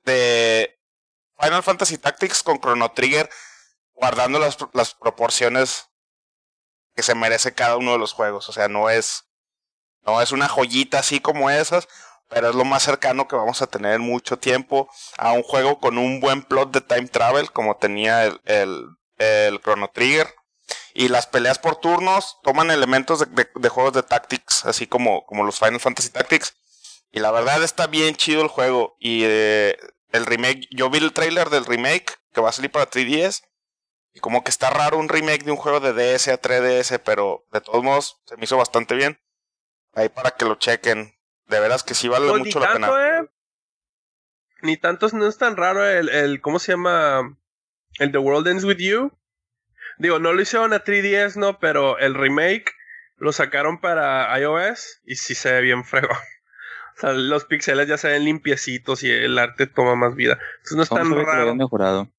de 0.04 0.80
Final 1.40 1.64
Fantasy 1.64 1.98
Tactics 1.98 2.44
con 2.44 2.60
Chrono 2.60 2.92
Trigger, 2.94 3.30
guardando 3.94 4.40
las, 4.40 4.58
las 4.74 4.94
proporciones 4.94 5.87
que 6.98 7.04
se 7.04 7.14
merece 7.16 7.54
cada 7.54 7.78
uno 7.78 7.92
de 7.94 8.00
los 8.00 8.12
juegos. 8.14 8.50
O 8.50 8.52
sea, 8.52 8.68
no 8.68 8.90
es, 8.90 9.26
no 10.02 10.20
es 10.20 10.32
una 10.32 10.48
joyita 10.50 10.98
así 11.00 11.20
como 11.20 11.52
esas, 11.52 11.88
pero 12.28 12.50
es 12.50 12.56
lo 12.56 12.66
más 12.66 12.82
cercano 12.82 13.28
que 13.28 13.36
vamos 13.36 13.62
a 13.62 13.68
tener 13.68 13.94
en 13.94 14.02
mucho 14.02 14.40
tiempo 14.40 14.90
a 15.16 15.32
un 15.32 15.44
juego 15.44 15.80
con 15.80 16.00
un 16.00 16.20
buen 16.20 16.42
plot 16.42 16.72
de 16.72 16.82
time 16.82 17.08
travel 17.08 17.52
como 17.52 17.78
tenía 17.78 18.26
el, 18.26 18.42
el, 19.18 19.62
Chrono 19.62 19.90
Trigger. 19.94 20.34
Y 20.96 21.10
las 21.10 21.28
peleas 21.28 21.60
por 21.60 21.76
turnos 21.76 22.40
toman 22.42 22.72
elementos 22.72 23.20
de, 23.20 23.28
de- 23.28 23.50
de 23.54 23.70
juegos 23.70 23.94
de 23.94 24.02
Tactics, 24.02 24.66
así 24.66 24.88
como, 24.88 25.24
como 25.28 25.44
los 25.44 25.60
Final 25.60 25.80
Fantasy 25.80 26.10
Tactics. 26.10 26.56
Y 27.12 27.20
la 27.20 27.30
verdad 27.32 27.62
está 27.64 27.86
bien 27.86 28.16
chido 28.16 28.42
el 28.42 28.48
juego. 28.48 28.96
Y 29.00 29.22
eh, 29.24 29.78
el 30.12 30.26
remake, 30.26 30.68
yo 30.72 30.90
vi 30.90 30.98
el 30.98 31.14
trailer 31.14 31.52
del 31.52 31.66
remake 31.66 32.16
que 32.34 32.42
va 32.42 32.50
a 32.50 32.54
salir 32.54 32.72
para 32.72 32.90
3DS. 32.90 33.44
Y 34.18 34.20
como 34.20 34.44
que 34.44 34.50
está 34.50 34.72
raro 34.72 34.98
un 34.98 35.10
remake 35.10 35.44
de 35.44 35.52
un 35.52 35.58
juego 35.58 35.80
de 35.80 35.94
DS 35.94 36.30
a 36.30 36.42
3DS, 36.42 37.00
pero 37.06 37.46
de 37.54 37.62
todos 37.62 37.84
modos 37.84 38.20
se 38.26 38.36
me 38.36 38.46
hizo 38.46 38.58
bastante 38.58 38.96
bien. 38.96 39.20
Ahí 39.94 40.10
para 40.10 40.32
que 40.32 40.44
lo 40.44 40.56
chequen. 40.56 41.14
De 41.46 41.60
veras 41.60 41.84
que 41.84 41.94
sí 41.94 42.08
vale 42.08 42.28
Pues 42.28 42.42
ni 42.42 42.48
mucho 42.48 42.60
la 42.60 42.74
tanto, 42.74 42.88
pena. 42.94 43.20
eh. 43.20 43.28
Ni 44.64 44.76
tanto, 44.76 45.08
no 45.14 45.28
es 45.28 45.38
tan 45.38 45.56
raro 45.56 45.88
el, 45.88 46.10
el, 46.10 46.42
¿cómo 46.42 46.58
se 46.58 46.72
llama? 46.72 47.38
El 48.00 48.12
The 48.12 48.18
World 48.18 48.48
Ends 48.48 48.64
With 48.64 48.78
You. 48.80 49.12
Digo, 50.00 50.18
no 50.18 50.34
lo 50.34 50.42
hicieron 50.42 50.74
a 50.74 50.84
3DS, 50.84 51.36
no, 51.36 51.60
pero 51.60 52.00
el 52.00 52.16
remake 52.16 52.72
lo 53.18 53.32
sacaron 53.34 53.80
para 53.80 54.36
iOS 54.40 55.00
y 55.06 55.14
sí 55.18 55.36
se 55.36 55.52
ve 55.52 55.62
bien 55.62 55.86
frego. 55.86 56.10
O 56.98 57.00
sea, 57.00 57.14
los 57.14 57.46
pixeles 57.46 57.88
ya 57.88 57.96
se 58.00 58.08
ven 58.10 58.26
limpiecitos 58.26 59.04
y 59.04 59.12
el 59.12 59.38
arte 59.38 59.68
toma 59.68 59.94
más 59.94 60.16
vida. 60.16 60.40
Entonces 60.64 60.78
no 60.78 60.82
es 60.82 60.90
¿Cómo 60.90 61.02
tan 61.16 61.26
raro. 61.28 61.54
mejorado? 61.54 62.10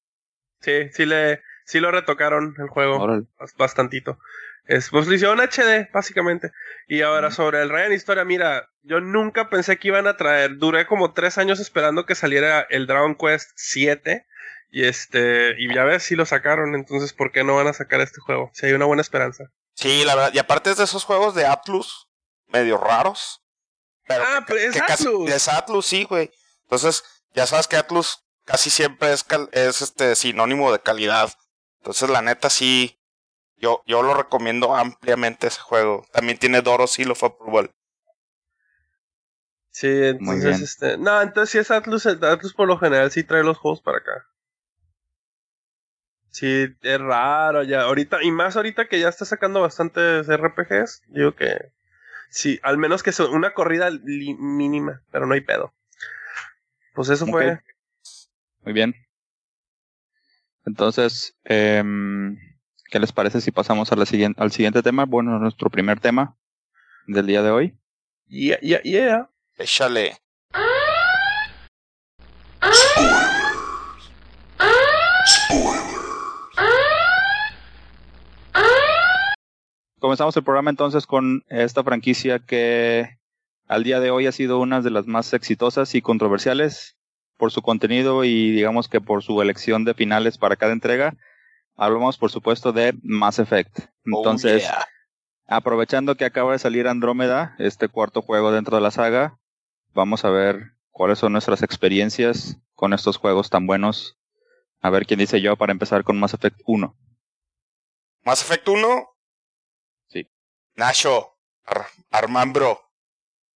Sí, 0.61 0.89
sí 0.93 1.05
le, 1.05 1.43
sí 1.69 1.79
lo 1.79 1.91
retocaron 1.91 2.55
el 2.57 2.67
juego. 2.67 2.97
Órale. 2.99 3.25
bastantito. 3.57 4.17
Es, 4.65 4.89
pues 4.89 5.07
lo 5.07 5.13
hicieron 5.15 5.39
HD, 5.39 5.89
básicamente. 5.93 6.51
Y 6.87 7.01
ahora 7.01 7.27
Ujú. 7.27 7.35
sobre 7.37 7.61
el 7.61 7.69
Ryan 7.69 7.91
Historia, 7.93 8.23
mira, 8.25 8.69
yo 8.83 8.99
nunca 9.01 9.49
pensé 9.49 9.77
que 9.79 9.87
iban 9.87 10.05
a 10.07 10.15
traer, 10.17 10.57
duré 10.57 10.85
como 10.85 11.13
tres 11.13 11.37
años 11.39 11.59
esperando 11.59 12.05
que 12.05 12.13
saliera 12.15 12.67
el 12.69 12.85
Dragon 12.87 13.15
Quest 13.15 13.51
7. 13.55 14.25
Y 14.71 14.85
este, 14.85 15.55
y 15.57 15.73
ya 15.73 15.83
ves 15.85 16.03
si 16.03 16.15
lo 16.15 16.25
sacaron, 16.27 16.75
entonces 16.75 17.13
¿por 17.13 17.31
qué 17.31 17.43
no 17.43 17.55
van 17.55 17.65
a 17.67 17.73
sacar 17.73 18.01
este 18.01 18.19
juego? 18.21 18.51
Si 18.53 18.67
hay 18.67 18.73
una 18.73 18.85
buena 18.85 19.01
esperanza. 19.01 19.45
Sí, 19.73 20.03
la 20.05 20.13
verdad. 20.13 20.31
Y 20.33 20.37
aparte 20.39 20.69
es 20.69 20.77
de 20.77 20.83
esos 20.83 21.03
juegos 21.05 21.33
de 21.33 21.47
Atlus, 21.47 22.07
medio 22.47 22.77
raros. 22.77 23.41
Pero 24.07 24.23
Ah, 24.27 24.39
que- 24.45 24.53
pero 24.53 24.59
es 24.59 24.73
que 24.75 24.79
casi- 24.81 25.05
Atlus. 25.07 25.31
es 25.31 25.47
Atlus, 25.47 25.85
sí, 25.87 26.03
güey. 26.03 26.31
Entonces, 26.63 27.03
ya 27.33 27.47
sabes 27.47 27.67
que 27.67 27.77
Atlus 27.77 28.23
casi 28.45 28.69
siempre 28.69 29.11
es, 29.11 29.23
cal- 29.23 29.49
es 29.53 29.81
este 29.81 30.15
sinónimo 30.15 30.71
de 30.71 30.79
calidad. 30.79 31.31
Entonces, 31.79 32.09
la 32.09 32.21
neta, 32.21 32.49
sí. 32.49 32.95
Yo, 33.57 33.83
yo 33.85 34.03
lo 34.03 34.13
recomiendo 34.13 34.75
ampliamente 34.75 35.47
ese 35.47 35.59
juego. 35.59 36.05
También 36.13 36.37
tiene 36.37 36.61
Doro 36.61 36.87
Seal 36.87 37.11
of 37.11 37.23
Approval. 37.23 37.71
Sí, 39.71 39.87
entonces 39.87 40.61
este, 40.61 40.97
no, 40.97 41.21
entonces 41.21 41.51
si 41.51 41.57
es 41.57 41.71
Atlus, 41.71 42.05
el 42.05 42.23
Atlus 42.25 42.53
por 42.53 42.67
lo 42.67 42.77
general 42.77 43.11
sí 43.11 43.23
trae 43.23 43.43
los 43.43 43.57
juegos 43.57 43.81
para 43.81 43.99
acá. 43.99 44.25
Sí, 46.31 46.67
es 46.81 46.99
raro 46.99 47.63
ya, 47.63 47.83
ahorita, 47.83 48.21
y 48.23 48.31
más 48.31 48.55
ahorita 48.55 48.87
que 48.87 48.99
ya 48.99 49.09
está 49.09 49.25
sacando 49.25 49.61
bastantes 49.61 50.27
RPGs, 50.27 51.03
digo 51.07 51.33
que 51.33 51.71
sí, 52.29 52.59
al 52.61 52.77
menos 52.77 53.03
que 53.03 53.11
sea 53.11 53.27
una 53.27 53.53
corrida 53.53 53.89
mínima, 54.03 55.01
pero 55.11 55.25
no 55.25 55.33
hay 55.33 55.41
pedo. 55.41 55.73
Pues 56.93 57.09
eso 57.09 57.25
fue, 57.25 57.59
Muy 58.63 58.73
bien. 58.73 58.93
Entonces, 60.65 61.37
em, 61.45 62.37
¿qué 62.91 62.99
les 62.99 63.11
parece 63.11 63.41
si 63.41 63.51
pasamos 63.51 63.91
a 63.91 63.95
la 63.95 64.05
siguiente, 64.05 64.41
al 64.41 64.51
siguiente 64.51 64.81
tema? 64.81 65.05
Bueno, 65.05 65.39
nuestro 65.39 65.69
primer 65.69 65.99
tema 65.99 66.37
del 67.07 67.27
día 67.27 67.41
de 67.41 67.51
hoy. 67.51 67.77
yeah, 68.27 68.59
yeah, 68.61 68.81
yeah. 68.83 69.29
Échale. 69.57 70.17
Comenzamos 79.99 80.35
el 80.37 80.43
programa 80.43 80.69
entonces 80.69 81.05
con 81.05 81.43
esta 81.49 81.83
franquicia 81.83 82.39
que 82.39 83.19
al 83.67 83.83
día 83.83 83.99
de 83.99 84.11
hoy 84.11 84.27
ha 84.27 84.31
sido 84.31 84.59
una 84.59 84.81
de 84.81 84.91
las 84.91 85.07
más 85.07 85.33
exitosas 85.33 85.93
y 85.93 86.01
controversiales 86.01 86.97
por 87.39 87.51
su 87.51 87.61
contenido 87.61 88.25
y 88.25 88.51
digamos 88.51 88.89
que 88.89 88.99
por 88.99 89.23
su 89.23 89.41
elección 89.41 89.85
de 89.85 89.93
finales 89.95 90.37
para 90.37 90.57
cada 90.57 90.73
entrega. 90.73 91.15
Hablamos 91.75 92.17
por 92.17 92.29
supuesto 92.29 92.73
de 92.73 92.93
Mass 93.01 93.39
Effect. 93.39 93.79
Oh, 93.79 94.17
Entonces, 94.17 94.63
yeah. 94.63 94.85
aprovechando 95.47 96.15
que 96.15 96.25
acaba 96.25 96.51
de 96.51 96.59
salir 96.59 96.87
Andrómeda, 96.87 97.55
este 97.57 97.87
cuarto 97.87 98.21
juego 98.21 98.51
dentro 98.51 98.75
de 98.75 98.83
la 98.83 98.91
saga, 98.91 99.39
vamos 99.93 100.25
a 100.25 100.29
ver 100.29 100.73
cuáles 100.91 101.17
son 101.17 101.31
nuestras 101.31 101.63
experiencias 101.63 102.57
con 102.75 102.93
estos 102.93 103.15
juegos 103.15 103.49
tan 103.49 103.65
buenos. 103.65 104.19
A 104.81 104.89
ver 104.89 105.05
quién 105.05 105.19
dice 105.19 105.39
yo 105.39 105.55
para 105.55 105.71
empezar 105.71 106.03
con 106.03 106.19
Mass 106.19 106.33
Effect 106.33 106.59
1. 106.65 106.93
Mass 108.25 108.41
Effect 108.41 108.67
1. 108.67 109.09
Sí. 110.09 110.29
Nacho, 110.75 111.37
Ar 111.65 111.85
Armambro. 112.11 112.81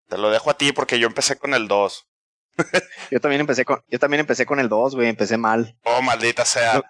Te 0.09 0.19
lo 0.19 0.31
dejo 0.31 0.51
a 0.51 0.57
ti 0.57 0.73
porque 0.73 1.01
yo 1.01 1.09
empecé 1.09 1.37
con 1.37 1.53
el 1.53 1.67
2. 1.67 2.12
Yo 3.11 3.21
también 3.21 3.41
empecé 3.41 3.65
con, 3.65 3.83
yo 3.89 3.99
también 3.99 4.21
empecé 4.21 4.47
con 4.47 4.59
el 4.61 4.69
2, 4.69 4.95
güey, 4.95 5.09
empecé 5.09 5.37
mal. 5.37 5.77
Oh, 5.85 6.03
maldita 6.03 6.45
sea. 6.45 6.75
No. 6.75 6.83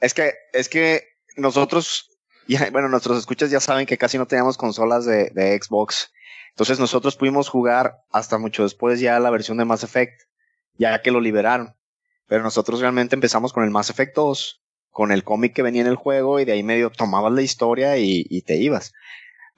Es 0.00 0.14
que, 0.14 0.34
es 0.52 0.68
que 0.68 1.04
nosotros, 1.36 2.10
ya, 2.46 2.70
bueno, 2.70 2.88
nuestros 2.88 3.18
escuchas 3.18 3.50
ya 3.50 3.60
saben 3.60 3.86
que 3.86 3.98
casi 3.98 4.18
no 4.18 4.26
teníamos 4.26 4.56
consolas 4.56 5.04
de, 5.04 5.30
de 5.30 5.58
Xbox. 5.60 6.12
Entonces 6.50 6.78
nosotros 6.78 7.16
pudimos 7.16 7.48
jugar 7.48 7.98
hasta 8.10 8.38
mucho 8.38 8.62
después 8.62 9.00
ya 9.00 9.18
la 9.20 9.30
versión 9.30 9.58
de 9.58 9.64
Mass 9.64 9.84
Effect, 9.84 10.22
ya 10.76 11.00
que 11.02 11.10
lo 11.10 11.20
liberaron. 11.20 11.76
Pero 12.26 12.42
nosotros 12.42 12.80
realmente 12.80 13.14
empezamos 13.14 13.52
con 13.52 13.64
el 13.64 13.70
Mass 13.70 13.90
Effect 13.90 14.14
2, 14.14 14.62
con 14.90 15.12
el 15.12 15.24
cómic 15.24 15.54
que 15.54 15.62
venía 15.62 15.82
en 15.82 15.88
el 15.88 15.96
juego 15.96 16.40
y 16.40 16.44
de 16.44 16.52
ahí 16.52 16.62
medio 16.62 16.90
tomabas 16.90 17.32
la 17.32 17.42
historia 17.42 17.96
y, 17.96 18.26
y 18.28 18.42
te 18.42 18.56
ibas. 18.56 18.92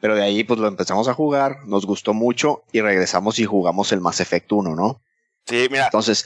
Pero 0.01 0.15
de 0.15 0.23
ahí 0.23 0.45
pues 0.45 0.59
lo 0.61 0.69
empezamos 0.69 1.09
a 1.09 1.15
jugar, 1.15 1.59
nos 1.67 1.87
gustó 1.87 2.15
mucho 2.15 2.63
y 2.73 2.81
regresamos 2.81 3.39
y 3.39 3.45
jugamos 3.45 3.93
el 3.93 4.01
Mass 4.01 4.21
Effect 4.21 4.51
1, 4.53 4.75
¿no? 4.75 5.03
Sí, 5.47 5.69
mira, 5.71 5.87
Entonces, 5.87 6.25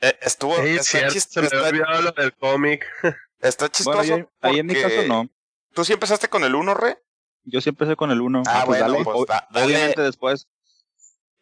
eh, 0.00 0.16
estuvo. 0.22 0.54
Sí, 0.56 0.68
está, 0.68 0.82
cierto, 0.84 1.14
chis- 1.14 1.28
se 1.28 1.40
me 1.40 1.46
está- 1.46 1.62
olvidado 1.68 2.02
lo 2.02 2.10
del 2.12 2.32
cómic. 2.34 2.84
está 3.40 3.68
chistoso. 3.68 3.96
Bueno, 3.98 4.16
yo- 4.18 4.30
ahí 4.40 4.58
en 4.60 4.66
mi 4.66 4.74
caso 4.74 5.02
no. 5.08 5.28
¿Tú 5.74 5.84
sí 5.84 5.92
empezaste 5.92 6.28
con 6.28 6.44
el 6.44 6.54
1, 6.54 6.74
Re? 6.74 7.02
Yo 7.44 7.60
sí 7.60 7.68
empecé 7.68 7.96
con 7.96 8.10
el 8.10 8.20
1. 8.20 8.42
Ah, 8.46 8.62
pues 8.66 8.80
bueno, 8.80 8.92
dale. 8.94 9.04
pues 9.04 9.26
da- 9.28 9.48
dale. 9.50 9.66
Obviamente 9.66 10.02
después. 10.02 10.48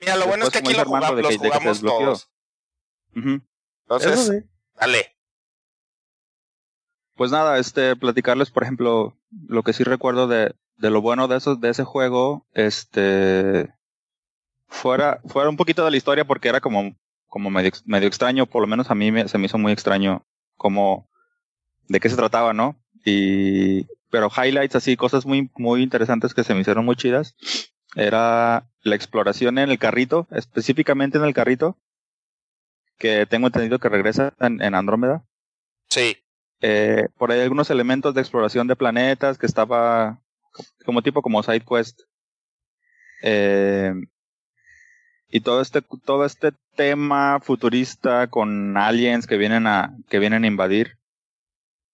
Mira, 0.00 0.16
lo 0.16 0.26
bueno 0.26 0.44
es 0.44 0.50
que 0.50 0.58
aquí 0.58 0.74
lo 0.74 0.84
jugamos, 0.84 1.16
de 1.16 1.22
los 1.22 1.30
que- 1.30 1.38
de 1.38 1.42
que 1.42 1.48
se 1.48 1.58
jugamos 1.60 1.80
todos. 1.80 2.30
Entonces, 3.14 4.12
Eso 4.12 4.32
sí. 4.32 4.38
dale. 4.74 5.16
Pues 7.16 7.30
nada, 7.30 7.58
este, 7.58 7.94
platicarles, 7.96 8.50
por 8.50 8.64
ejemplo, 8.64 9.16
lo 9.46 9.62
que 9.62 9.72
sí 9.72 9.84
recuerdo 9.84 10.26
de, 10.26 10.54
de 10.76 10.90
lo 10.90 11.00
bueno 11.00 11.28
de 11.28 11.36
esos, 11.36 11.60
de 11.60 11.70
ese 11.70 11.84
juego, 11.84 12.44
este, 12.54 13.72
fuera, 14.74 15.20
fuera 15.26 15.48
un 15.48 15.56
poquito 15.56 15.84
de 15.84 15.90
la 15.90 15.96
historia 15.96 16.24
porque 16.24 16.48
era 16.48 16.60
como, 16.60 16.96
como 17.26 17.50
medio, 17.50 17.70
medio 17.86 18.08
extraño, 18.08 18.46
por 18.46 18.60
lo 18.60 18.66
menos 18.66 18.90
a 18.90 18.94
mí 18.94 19.10
me, 19.12 19.28
se 19.28 19.38
me 19.38 19.46
hizo 19.46 19.58
muy 19.58 19.72
extraño 19.72 20.26
como 20.56 21.08
de 21.88 22.00
qué 22.00 22.08
se 22.08 22.16
trataba, 22.16 22.52
¿no? 22.52 22.76
Y, 23.04 23.86
pero 24.10 24.28
highlights 24.30 24.76
así, 24.76 24.96
cosas 24.96 25.26
muy, 25.26 25.50
muy 25.56 25.82
interesantes 25.82 26.34
que 26.34 26.44
se 26.44 26.54
me 26.54 26.60
hicieron 26.60 26.84
muy 26.84 26.96
chidas, 26.96 27.34
era 27.94 28.68
la 28.82 28.94
exploración 28.96 29.58
en 29.58 29.70
el 29.70 29.78
carrito, 29.78 30.26
específicamente 30.30 31.18
en 31.18 31.24
el 31.24 31.34
carrito, 31.34 31.78
que 32.98 33.26
tengo 33.26 33.46
entendido 33.48 33.78
que 33.78 33.88
regresa 33.88 34.34
en, 34.40 34.62
en 34.62 34.74
Andrómeda 34.74 35.24
Sí. 35.88 36.16
eh, 36.60 37.08
por 37.18 37.30
ahí 37.30 37.40
algunos 37.40 37.70
elementos 37.70 38.14
de 38.14 38.20
exploración 38.20 38.66
de 38.66 38.76
planetas 38.76 39.38
que 39.38 39.46
estaba 39.46 40.20
como 40.84 41.02
tipo 41.02 41.20
como 41.22 41.42
side 41.42 41.64
quest. 41.68 42.00
Eh, 43.22 43.92
y 45.34 45.40
todo 45.40 45.60
este, 45.60 45.82
todo 45.82 46.24
este 46.24 46.52
tema 46.76 47.40
futurista 47.40 48.28
con 48.28 48.76
aliens 48.76 49.26
que 49.26 49.36
vienen 49.36 49.66
a, 49.66 49.96
que 50.08 50.20
vienen 50.20 50.44
a 50.44 50.46
invadir, 50.46 50.96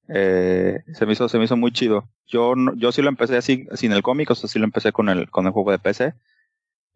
eh, 0.09 0.81
se 0.93 1.07
me 1.07 1.15
hizo, 1.15 1.27
se 1.27 1.39
me 1.39 1.45
hizo 1.45 1.57
muy 1.57 1.73
chido. 1.73 2.07
Yo, 2.27 2.53
yo 2.77 2.93
sí 2.93 3.01
lo 3.01 3.09
empecé 3.09 3.39
así, 3.39 3.67
sin 3.77 3.93
el 3.93 4.03
cómic, 4.03 4.31
o 4.31 4.35
sea, 4.35 4.47
sí 4.47 4.59
lo 4.59 4.67
empecé 4.67 4.93
con 4.93 5.09
el, 5.09 5.31
con 5.31 5.47
el 5.47 5.53
juego 5.53 5.71
de 5.71 5.79
PC. 5.79 6.13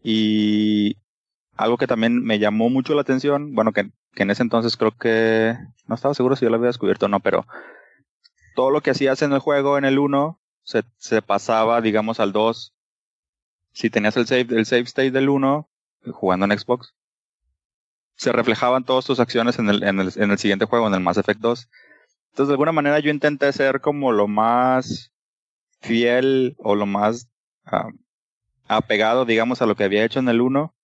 Y 0.03 0.99
algo 1.57 1.79
que 1.79 1.87
también 1.87 2.23
me 2.23 2.39
llamó 2.39 2.69
mucho 2.69 2.95
la 2.95 3.01
atención, 3.01 3.55
bueno, 3.55 3.73
que, 3.73 3.89
que 4.15 4.25
en 4.25 4.31
ese 4.31 4.43
entonces 4.43 4.77
creo 4.77 4.93
que, 4.95 5.57
no 5.87 5.95
estaba 5.95 6.13
seguro 6.13 6.37
si 6.37 6.45
yo 6.45 6.51
lo 6.51 6.57
había 6.57 6.67
descubierto 6.67 7.07
o 7.07 7.09
no, 7.09 7.21
pero 7.21 7.47
todo 8.55 8.71
lo 8.71 8.83
que 8.83 8.91
hacías 8.91 9.23
en 9.23 9.33
el 9.33 9.39
juego, 9.39 9.79
en 9.79 9.87
el 9.87 9.99
1, 9.99 10.39
se, 10.63 10.83
se 10.99 11.23
pasaba, 11.23 11.81
digamos, 11.81 12.21
al 12.21 12.33
2. 12.33 12.75
Si 13.73 13.89
tenías 13.89 14.19
el 14.19 14.27
save, 14.27 14.47
el 14.51 14.67
save 14.67 14.83
state 14.83 15.11
del 15.11 15.31
1, 15.31 15.71
jugando 16.13 16.47
en 16.47 16.59
Xbox, 16.59 16.95
se 18.17 18.33
reflejaban 18.33 18.85
todas 18.85 19.05
tus 19.05 19.21
acciones 19.21 19.59
en 19.59 19.69
el, 19.69 19.83
en 19.83 20.01
el, 20.01 20.13
en 20.17 20.31
el 20.31 20.39
siguiente 20.39 20.67
juego, 20.67 20.87
en 20.87 20.95
el 20.95 21.01
Mass 21.01 21.19
Effect 21.19 21.41
2. 21.41 21.69
Entonces, 22.31 22.49
de 22.49 22.55
alguna 22.55 22.73
manera 22.73 22.99
yo 22.99 23.11
intenté 23.11 23.53
ser 23.53 23.81
como 23.81 24.13
lo 24.13 24.29
más 24.29 25.13
fiel 25.81 26.57
o 26.59 26.75
lo 26.75 26.87
más 26.87 27.29
uh, 27.71 27.91
apegado, 28.67 29.25
digamos, 29.25 29.63
a 29.63 29.67
lo 29.67 29.77
que 29.77 29.85
había 29.85 30.05
hecho 30.05 30.19
en 30.19 30.29
el 30.29 30.41
1. 30.41 30.75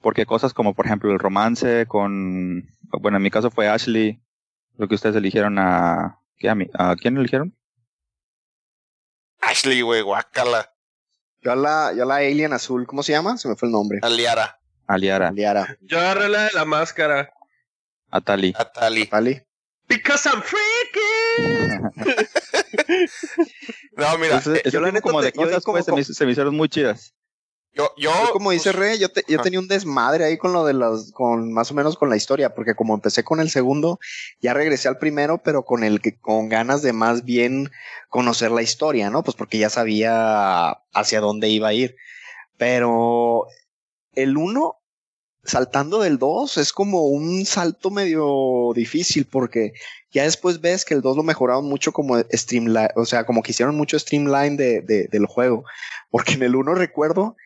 Porque 0.00 0.26
cosas 0.26 0.52
como, 0.52 0.74
por 0.74 0.86
ejemplo, 0.86 1.12
el 1.12 1.20
romance 1.20 1.86
con, 1.86 2.68
bueno, 3.00 3.18
en 3.18 3.22
mi 3.22 3.30
caso 3.30 3.50
fue 3.50 3.68
Ashley, 3.68 4.20
lo 4.76 4.88
que 4.88 4.96
ustedes 4.96 5.14
eligieron 5.14 5.58
a, 5.58 6.18
¿qué, 6.36 6.48
a, 6.48 6.56
mí, 6.56 6.66
¿a 6.74 6.96
quién 6.96 7.16
eligieron? 7.16 7.56
Ashley, 9.40 9.82
güey, 9.82 10.02
guácala. 10.02 10.71
Yo 11.42 11.52
a 11.52 11.56
la, 11.56 11.92
yo 11.96 12.04
a 12.04 12.06
la 12.06 12.16
alien 12.16 12.52
azul, 12.52 12.86
¿cómo 12.86 13.02
se 13.02 13.12
llama? 13.12 13.36
Se 13.36 13.48
me 13.48 13.56
fue 13.56 13.66
el 13.68 13.72
nombre. 13.72 13.98
Aliara. 14.02 14.58
Aliara. 14.86 15.28
Aliara. 15.28 15.76
Yo 15.80 15.98
agarré 15.98 16.28
la 16.28 16.44
de 16.44 16.52
la 16.52 16.64
máscara. 16.64 17.32
Atali. 18.10 18.54
Atali. 18.56 19.02
Atali. 19.02 19.42
Because 19.88 20.28
I'm 20.28 20.40
freaky. 20.42 21.82
no, 23.96 24.18
mira, 24.18 24.36
Entonces, 24.36 24.62
eh, 24.64 24.70
yo 24.70 24.80
la 24.80 24.88
neta 24.92 25.00
como 25.02 25.20
de 25.22 25.32
te- 25.32 25.36
cosas 25.38 25.64
como- 25.64 25.74
pues, 25.78 25.86
se, 25.86 25.92
me, 25.92 26.04
se 26.14 26.26
me 26.26 26.32
hicieron 26.32 26.54
muy 26.56 26.68
chidas. 26.68 27.14
Yo, 27.74 27.90
yo, 27.96 28.10
Yo, 28.26 28.32
como 28.32 28.50
dice 28.50 28.70
Rey, 28.72 28.98
yo, 28.98 29.08
te- 29.08 29.24
yo 29.28 29.36
tenía 29.42 29.58
un 29.58 29.68
desmadre 29.68 30.24
ahí 30.24 30.36
con 30.38 30.52
lo 30.52 30.64
de 30.64 30.74
las, 30.74 31.12
con 31.12 31.52
más 31.52 31.70
o 31.70 31.74
menos 31.74 31.96
con 31.96 32.10
la 32.10 32.16
historia, 32.16 32.54
porque 32.54 32.74
como 32.74 32.94
empecé 32.94 33.24
con 33.24 33.40
el 33.40 33.50
segundo, 33.50 33.98
ya 34.40 34.52
regresé 34.54 34.88
al 34.88 34.98
primero, 34.98 35.38
pero 35.42 35.64
con 35.64 35.82
el 35.84 36.00
que, 36.00 36.16
con 36.18 36.48
ganas 36.48 36.82
de 36.82 36.92
más 36.92 37.24
bien 37.24 37.70
conocer 38.08 38.50
la 38.50 38.62
historia, 38.62 39.08
¿no? 39.10 39.22
Pues 39.22 39.36
porque 39.36 39.58
ya 39.58 39.70
sabía 39.70 40.70
hacia 40.92 41.20
dónde 41.20 41.48
iba 41.48 41.68
a 41.68 41.72
ir. 41.74 41.96
Pero 42.58 43.46
el 44.14 44.36
uno, 44.36 44.76
saltando 45.44 46.00
del 46.00 46.18
dos, 46.18 46.58
es 46.58 46.72
como 46.72 47.06
un 47.06 47.44
salto 47.46 47.90
medio 47.90 48.72
difícil, 48.74 49.24
porque 49.26 49.72
ya 50.12 50.24
después 50.24 50.60
ves 50.60 50.84
que 50.84 50.94
el 50.94 51.00
2 51.00 51.16
lo 51.16 51.22
mejoraron 51.22 51.64
mucho 51.64 51.92
como 51.92 52.18
streamline, 52.30 52.90
o 52.96 53.04
sea, 53.06 53.24
como 53.24 53.42
que 53.42 53.52
hicieron 53.52 53.74
mucho 53.76 53.98
streamline 53.98 54.56
de, 54.56 54.82
de- 54.82 55.08
del 55.08 55.26
juego. 55.26 55.64
Porque 56.10 56.34
en 56.34 56.42
el 56.42 56.54
1 56.54 56.74
recuerdo, 56.74 57.36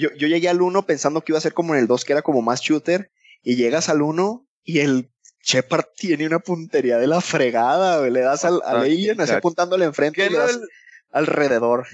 yo, 0.00 0.10
yo 0.16 0.28
llegué 0.28 0.48
al 0.48 0.62
1 0.62 0.86
pensando 0.86 1.22
que 1.22 1.32
iba 1.32 1.38
a 1.38 1.42
ser 1.42 1.54
como 1.54 1.74
en 1.74 1.80
el 1.80 1.86
2, 1.86 2.04
que 2.04 2.12
era 2.12 2.22
como 2.22 2.42
más 2.42 2.60
shooter, 2.60 3.10
y 3.42 3.56
llegas 3.56 3.88
al 3.88 4.02
1 4.02 4.46
y 4.64 4.80
el 4.80 5.10
Shepard 5.44 5.84
tiene 5.96 6.26
una 6.26 6.40
puntería 6.40 6.98
de 6.98 7.06
la 7.06 7.20
fregada, 7.20 7.98
güey. 8.00 8.10
le 8.10 8.20
das 8.20 8.44
al, 8.44 8.60
al 8.64 8.76
Ah, 8.78 8.80
alien 8.80 9.20
así 9.20 9.32
apuntándole 9.32 9.84
enfrente 9.84 10.20
¿Qué 10.22 10.26
y 10.26 10.30
le 10.30 10.38
das 10.38 10.54
el, 10.56 10.68
alrededor. 11.12 11.86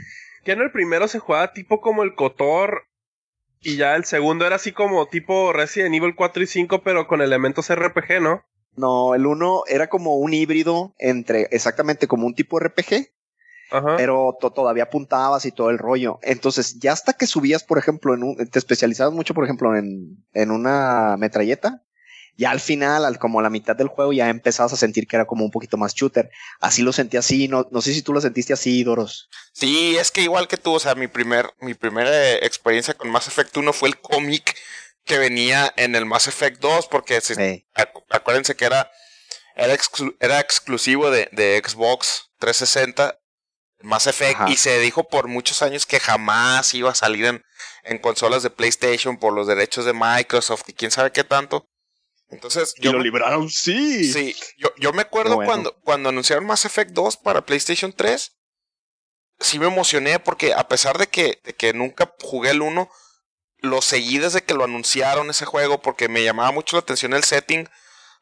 que 0.44 0.56
no 0.56 0.62
el 0.64 0.72
primero 0.72 1.06
se 1.08 1.18
jugaba 1.18 1.52
tipo 1.52 1.80
como 1.80 2.02
el 2.02 2.14
Cotor? 2.14 2.84
Y 3.60 3.76
ya 3.76 3.94
el 3.94 4.04
segundo 4.04 4.44
era 4.46 4.56
así 4.56 4.72
como 4.72 5.06
tipo 5.06 5.52
Resident 5.52 5.94
Evil 5.94 6.14
4 6.16 6.42
y 6.42 6.46
5, 6.46 6.82
pero 6.82 7.06
con 7.06 7.20
elementos 7.20 7.72
RPG, 7.72 8.20
¿no? 8.20 8.42
No, 8.74 9.14
el 9.14 9.26
1 9.26 9.64
era 9.68 9.88
como 9.88 10.16
un 10.16 10.32
híbrido 10.32 10.94
entre 10.98 11.42
exactamente 11.52 12.08
como 12.08 12.26
un 12.26 12.34
tipo 12.34 12.58
RPG, 12.58 13.08
Ajá. 13.72 13.96
pero 13.96 14.36
to- 14.40 14.50
todavía 14.50 14.84
apuntabas 14.84 15.44
y 15.46 15.52
todo 15.52 15.70
el 15.70 15.78
rollo. 15.78 16.18
Entonces, 16.22 16.78
ya 16.78 16.92
hasta 16.92 17.12
que 17.14 17.26
subías, 17.26 17.64
por 17.64 17.78
ejemplo, 17.78 18.14
en 18.14 18.22
un, 18.22 18.36
te 18.48 18.58
especializabas 18.58 19.12
mucho, 19.14 19.34
por 19.34 19.44
ejemplo, 19.44 19.74
en, 19.76 20.24
en 20.34 20.50
una 20.50 21.16
metralleta, 21.18 21.82
ya 22.36 22.50
al 22.50 22.60
final, 22.60 23.04
al, 23.04 23.18
como 23.18 23.40
a 23.40 23.42
la 23.42 23.50
mitad 23.50 23.76
del 23.76 23.88
juego, 23.88 24.12
ya 24.12 24.30
empezabas 24.30 24.72
a 24.72 24.76
sentir 24.76 25.06
que 25.06 25.16
era 25.16 25.26
como 25.26 25.44
un 25.44 25.50
poquito 25.50 25.76
más 25.76 25.94
shooter. 25.94 26.30
Así 26.60 26.82
lo 26.82 26.92
sentí 26.92 27.16
así, 27.18 27.46
no, 27.48 27.66
no 27.70 27.82
sé 27.82 27.92
si 27.92 28.02
tú 28.02 28.12
lo 28.14 28.20
sentiste 28.22 28.52
así, 28.54 28.82
Doros. 28.84 29.28
sí, 29.52 29.96
es 29.98 30.10
que 30.10 30.22
igual 30.22 30.48
que 30.48 30.56
tú, 30.56 30.72
o 30.72 30.80
sea, 30.80 30.94
mi 30.94 31.08
primer, 31.08 31.50
mi 31.60 31.74
primera 31.74 32.34
experiencia 32.36 32.94
con 32.94 33.10
Mass 33.10 33.28
Effect 33.28 33.54
1 33.56 33.72
fue 33.74 33.88
el 33.90 34.00
cómic 34.00 34.56
que 35.04 35.18
venía 35.18 35.72
en 35.76 35.94
el 35.94 36.06
Mass 36.06 36.26
Effect 36.28 36.58
2, 36.60 36.86
porque 36.86 37.20
se- 37.20 37.66
acu- 37.74 38.02
acuérdense 38.08 38.54
que 38.56 38.64
era, 38.64 38.90
era, 39.54 39.74
exclu- 39.74 40.16
era 40.20 40.40
exclusivo 40.40 41.10
de, 41.10 41.28
de 41.32 41.60
Xbox 41.62 42.30
360, 42.38 43.18
Mass 43.82 44.06
Effect, 44.06 44.40
Ajá. 44.40 44.50
y 44.50 44.56
se 44.56 44.78
dijo 44.80 45.04
por 45.08 45.28
muchos 45.28 45.62
años 45.62 45.86
que 45.86 46.00
jamás 46.00 46.72
iba 46.74 46.90
a 46.90 46.94
salir 46.94 47.24
en, 47.26 47.44
en 47.84 47.98
consolas 47.98 48.42
de 48.42 48.50
PlayStation 48.50 49.18
por 49.18 49.32
los 49.32 49.46
derechos 49.46 49.84
de 49.84 49.92
Microsoft 49.92 50.62
y 50.68 50.72
quién 50.72 50.90
sabe 50.90 51.12
qué 51.12 51.24
tanto. 51.24 51.66
Entonces, 52.30 52.74
yo, 52.78 52.92
me- 52.94 53.02
libraron, 53.02 53.50
sí. 53.50 54.10
sí, 54.10 54.34
yo, 54.56 54.70
yo 54.78 54.92
me 54.92 55.02
acuerdo 55.02 55.34
bueno. 55.36 55.48
cuando, 55.50 55.76
cuando 55.82 56.08
anunciaron 56.08 56.46
Mass 56.46 56.64
Effect 56.64 56.92
2 56.92 57.18
para 57.18 57.44
PlayStation 57.44 57.92
3, 57.92 58.32
sí 59.40 59.58
me 59.58 59.66
emocioné 59.66 60.18
porque 60.18 60.54
a 60.54 60.66
pesar 60.68 60.96
de 60.98 61.08
que, 61.08 61.40
de 61.44 61.54
que 61.54 61.74
nunca 61.74 62.14
jugué 62.22 62.50
el 62.50 62.62
1, 62.62 62.88
lo 63.58 63.82
seguí 63.82 64.18
desde 64.18 64.42
que 64.42 64.54
lo 64.54 64.64
anunciaron 64.64 65.28
ese 65.30 65.44
juego 65.44 65.82
porque 65.82 66.08
me 66.08 66.24
llamaba 66.24 66.52
mucho 66.52 66.76
la 66.76 66.80
atención 66.80 67.12
el 67.12 67.24
setting, 67.24 67.68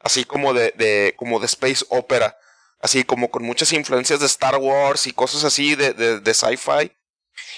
así 0.00 0.24
como 0.24 0.54
de, 0.54 0.72
de, 0.76 1.14
como 1.16 1.38
de 1.40 1.46
Space 1.46 1.84
Opera, 1.90 2.36
así 2.80 3.04
como 3.04 3.30
con 3.30 3.44
muchas 3.44 3.72
influencias 3.72 4.20
de 4.20 4.26
Star 4.26 4.56
Wars 4.56 5.06
y 5.06 5.12
cosas 5.12 5.44
así 5.44 5.74
de, 5.74 5.92
de, 5.92 6.20
de 6.20 6.34
sci-fi. 6.34 6.92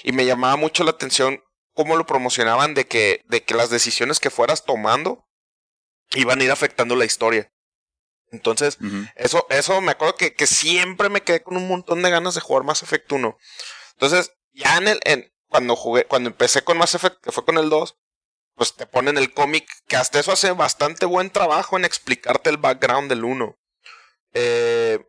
Y 0.03 0.11
me 0.11 0.25
llamaba 0.25 0.55
mucho 0.55 0.83
la 0.83 0.91
atención 0.91 1.43
cómo 1.73 1.95
lo 1.95 2.05
promocionaban 2.05 2.73
de 2.73 2.85
que, 2.85 3.21
de 3.25 3.43
que 3.43 3.55
las 3.55 3.69
decisiones 3.69 4.19
que 4.19 4.29
fueras 4.29 4.65
tomando 4.65 5.27
iban 6.11 6.39
a 6.39 6.43
ir 6.43 6.51
afectando 6.51 6.95
la 6.95 7.05
historia. 7.05 7.51
Entonces, 8.31 8.79
eso, 9.15 9.45
eso 9.49 9.79
me 9.81 9.91
acuerdo 9.91 10.15
que, 10.15 10.33
que 10.33 10.47
siempre 10.47 11.09
me 11.09 11.21
quedé 11.21 11.43
con 11.43 11.55
un 11.55 11.67
montón 11.67 12.01
de 12.01 12.09
ganas 12.09 12.33
de 12.33 12.41
jugar 12.41 12.63
Mass 12.63 12.81
Effect 12.81 13.11
1. 13.11 13.37
Entonces, 13.93 14.33
ya 14.53 14.77
en 14.77 14.87
el, 14.87 14.99
en, 15.03 15.31
cuando 15.49 15.75
jugué, 15.75 16.05
cuando 16.05 16.29
empecé 16.31 16.63
con 16.63 16.79
Mass 16.79 16.95
Effect, 16.95 17.21
que 17.21 17.31
fue 17.31 17.45
con 17.45 17.59
el 17.59 17.69
2, 17.69 17.95
pues 18.55 18.75
te 18.75 18.87
ponen 18.87 19.19
el 19.19 19.33
cómic, 19.33 19.69
que 19.87 19.97
hasta 19.97 20.19
eso 20.19 20.31
hace 20.31 20.51
bastante 20.51 21.05
buen 21.05 21.29
trabajo 21.29 21.77
en 21.77 21.85
explicarte 21.85 22.49
el 22.49 22.57
background 22.57 23.07
del 23.09 23.23
1. 23.23 23.55
Eh, 24.33 24.99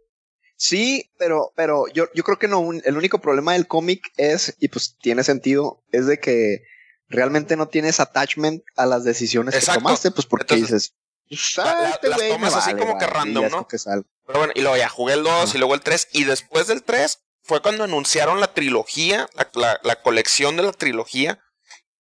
Sí, 0.67 1.11
pero, 1.19 1.53
pero 1.57 1.85
yo, 1.93 2.07
yo 2.15 2.25
creo 2.25 2.39
que 2.39 2.49
no, 2.49 2.59
un- 2.61 2.81
el 2.87 2.97
único 2.97 3.21
problema 3.21 3.53
del 3.53 3.67
cómic 3.67 4.11
es, 4.17 4.57
y 4.61 4.69
pues 4.69 4.97
tiene 4.99 5.23
sentido, 5.23 5.83
es 5.93 6.07
de 6.07 6.19
que 6.19 6.63
realmente 7.09 7.55
no 7.57 7.69
tienes 7.69 8.01
attachment 8.01 8.63
a 8.77 8.87
las 8.87 9.05
decisiones 9.05 9.55
Exacto. 9.55 9.81
que 9.81 9.85
tomaste, 9.85 10.11
pues 10.11 10.27
porque 10.27 10.55
Entonces, 10.55 10.95
dices, 11.29 11.57
la- 11.59 11.65
la- 11.65 11.73
"Ah, 11.89 11.91
este 11.91 12.09
las 12.09 12.19
tomas 12.29 12.55
así 12.55 12.71
como 12.73 12.97
que 12.99 13.05
vale", 13.05 13.07
y 13.07 13.35
random, 13.35 13.49
¿no? 13.51 13.69
algo. 13.87 14.07
pero 14.27 14.39
bueno, 14.39 14.53
y 14.57 14.63
luego 14.63 14.77
ya 14.79 14.89
jugué 14.89 15.13
el 15.15 15.23
2 15.23 15.55
y 15.55 15.59
luego 15.59 15.75
el 15.75 15.83
3. 15.83 16.09
Y 16.13 16.25
después 16.25 16.67
del 16.67 16.83
3 16.83 17.19
fue 17.43 17.61
cuando 17.61 17.85
anunciaron 17.85 18.41
la 18.41 18.55
trilogía, 18.55 19.29
la, 19.35 19.51
la- 19.55 19.81
la 19.83 20.01
colección 20.01 20.57
de 20.57 20.63
la 20.63 20.73
trilogía. 20.73 21.41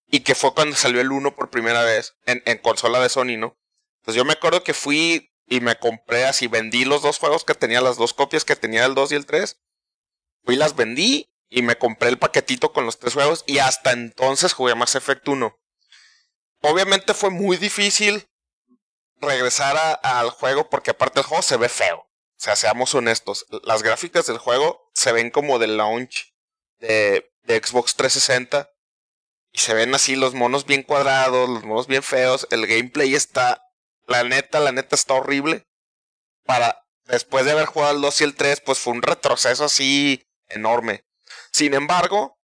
Y 0.06 0.20
que 0.20 0.34
fue 0.34 0.54
cuando 0.54 0.74
salió 0.76 1.00
el 1.02 1.10
1 1.12 1.34
por 1.34 1.50
primera 1.50 1.82
vez 1.82 2.14
en, 2.24 2.42
en 2.46 2.56
consola 2.58 3.00
de 3.00 3.08
Sony, 3.10 3.36
¿no? 3.36 3.58
Pues 4.04 4.16
yo 4.16 4.24
me 4.24 4.32
acuerdo 4.34 4.62
que 4.62 4.72
fui 4.72 5.30
y 5.46 5.60
me 5.60 5.76
compré 5.76 6.24
así, 6.24 6.46
vendí 6.46 6.84
los 6.84 7.02
dos 7.02 7.18
juegos 7.18 7.44
que 7.44 7.54
tenía, 7.54 7.80
las 7.80 7.96
dos 7.96 8.14
copias 8.14 8.44
que 8.44 8.56
tenía 8.56 8.82
del 8.82 8.94
2 8.94 9.12
y 9.12 9.14
el 9.14 9.26
3. 9.26 9.60
Fui 10.44 10.56
las 10.56 10.76
vendí 10.76 11.30
y 11.48 11.62
me 11.62 11.76
compré 11.76 12.08
el 12.08 12.18
paquetito 12.18 12.72
con 12.72 12.84
los 12.84 12.98
tres 12.98 13.14
juegos 13.14 13.44
y 13.46 13.58
hasta 13.58 13.92
entonces 13.92 14.52
jugué 14.52 14.74
Mass 14.74 14.94
Effect 14.94 15.26
1. 15.28 15.56
Obviamente 16.62 17.14
fue 17.14 17.30
muy 17.30 17.56
difícil 17.56 18.28
regresar 19.20 20.00
al 20.02 20.30
juego 20.30 20.68
porque 20.68 20.90
aparte 20.90 21.20
el 21.20 21.26
juego 21.26 21.42
se 21.42 21.56
ve 21.56 21.68
feo. 21.68 21.98
O 21.98 22.44
sea, 22.44 22.56
seamos 22.56 22.94
honestos, 22.94 23.46
las 23.62 23.82
gráficas 23.82 24.26
del 24.26 24.38
juego 24.38 24.90
se 24.92 25.12
ven 25.12 25.30
como 25.30 25.58
del 25.58 25.76
launch 25.76 26.34
de, 26.78 27.32
de 27.42 27.62
Xbox 27.64 27.94
360 27.94 28.70
y 29.52 29.58
se 29.58 29.72
ven 29.72 29.94
así 29.94 30.16
los 30.16 30.34
monos 30.34 30.66
bien 30.66 30.82
cuadrados, 30.82 31.48
los 31.48 31.64
monos 31.64 31.86
bien 31.86 32.02
feos, 32.02 32.48
el 32.50 32.66
gameplay 32.66 33.14
está, 33.14 33.63
la 34.06 34.24
neta, 34.24 34.60
la 34.60 34.72
neta 34.72 34.94
está 34.94 35.14
horrible. 35.14 35.66
Para, 36.44 36.84
después 37.04 37.44
de 37.44 37.52
haber 37.52 37.66
jugado 37.66 37.94
el 37.94 38.02
2 38.02 38.20
y 38.20 38.24
el 38.24 38.34
3, 38.34 38.60
pues 38.60 38.78
fue 38.78 38.92
un 38.92 39.02
retroceso 39.02 39.64
así 39.64 40.26
enorme. 40.48 41.04
Sin 41.52 41.74
embargo, 41.74 42.38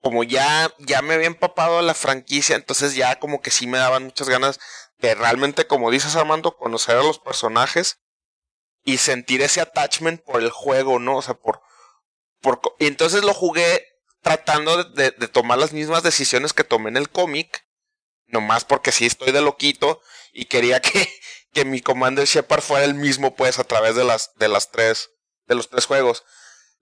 como 0.00 0.24
ya, 0.24 0.72
ya 0.78 1.00
me 1.02 1.14
había 1.14 1.26
empapado 1.26 1.80
la 1.82 1.94
franquicia, 1.94 2.56
entonces 2.56 2.94
ya 2.94 3.18
como 3.18 3.40
que 3.40 3.50
sí 3.50 3.66
me 3.66 3.78
daban 3.78 4.04
muchas 4.04 4.28
ganas 4.28 4.60
de 4.98 5.14
realmente, 5.14 5.66
como 5.66 5.90
dices 5.90 6.16
Armando, 6.16 6.56
conocer 6.56 6.96
a 6.96 7.02
los 7.02 7.18
personajes 7.18 8.00
y 8.84 8.98
sentir 8.98 9.42
ese 9.42 9.60
attachment 9.60 10.22
por 10.22 10.42
el 10.42 10.50
juego, 10.50 10.98
¿no? 10.98 11.16
O 11.16 11.22
sea, 11.22 11.34
por 11.34 11.62
por, 12.44 12.60
y 12.78 12.86
entonces 12.86 13.24
lo 13.24 13.32
jugué 13.32 13.86
tratando 14.20 14.84
de, 14.84 15.10
de, 15.12 15.28
tomar 15.28 15.58
las 15.58 15.72
mismas 15.72 16.02
decisiones 16.02 16.52
que 16.52 16.62
tomé 16.62 16.90
en 16.90 16.98
el 16.98 17.08
cómic, 17.08 17.66
nomás 18.26 18.66
porque 18.66 18.92
sí 18.92 19.06
estoy 19.06 19.32
de 19.32 19.40
loquito 19.40 20.02
y 20.34 20.46
quería 20.46 20.80
que, 20.80 21.08
que 21.52 21.64
mi 21.64 21.80
Commander 21.80 22.26
Shepard 22.26 22.60
fuera 22.60 22.84
el 22.84 22.94
mismo, 22.94 23.34
pues, 23.34 23.58
a 23.58 23.64
través 23.64 23.94
de 23.94 24.04
las, 24.04 24.34
de 24.34 24.48
las 24.48 24.70
tres, 24.70 25.10
de 25.46 25.54
los 25.54 25.70
tres 25.70 25.86
juegos. 25.86 26.24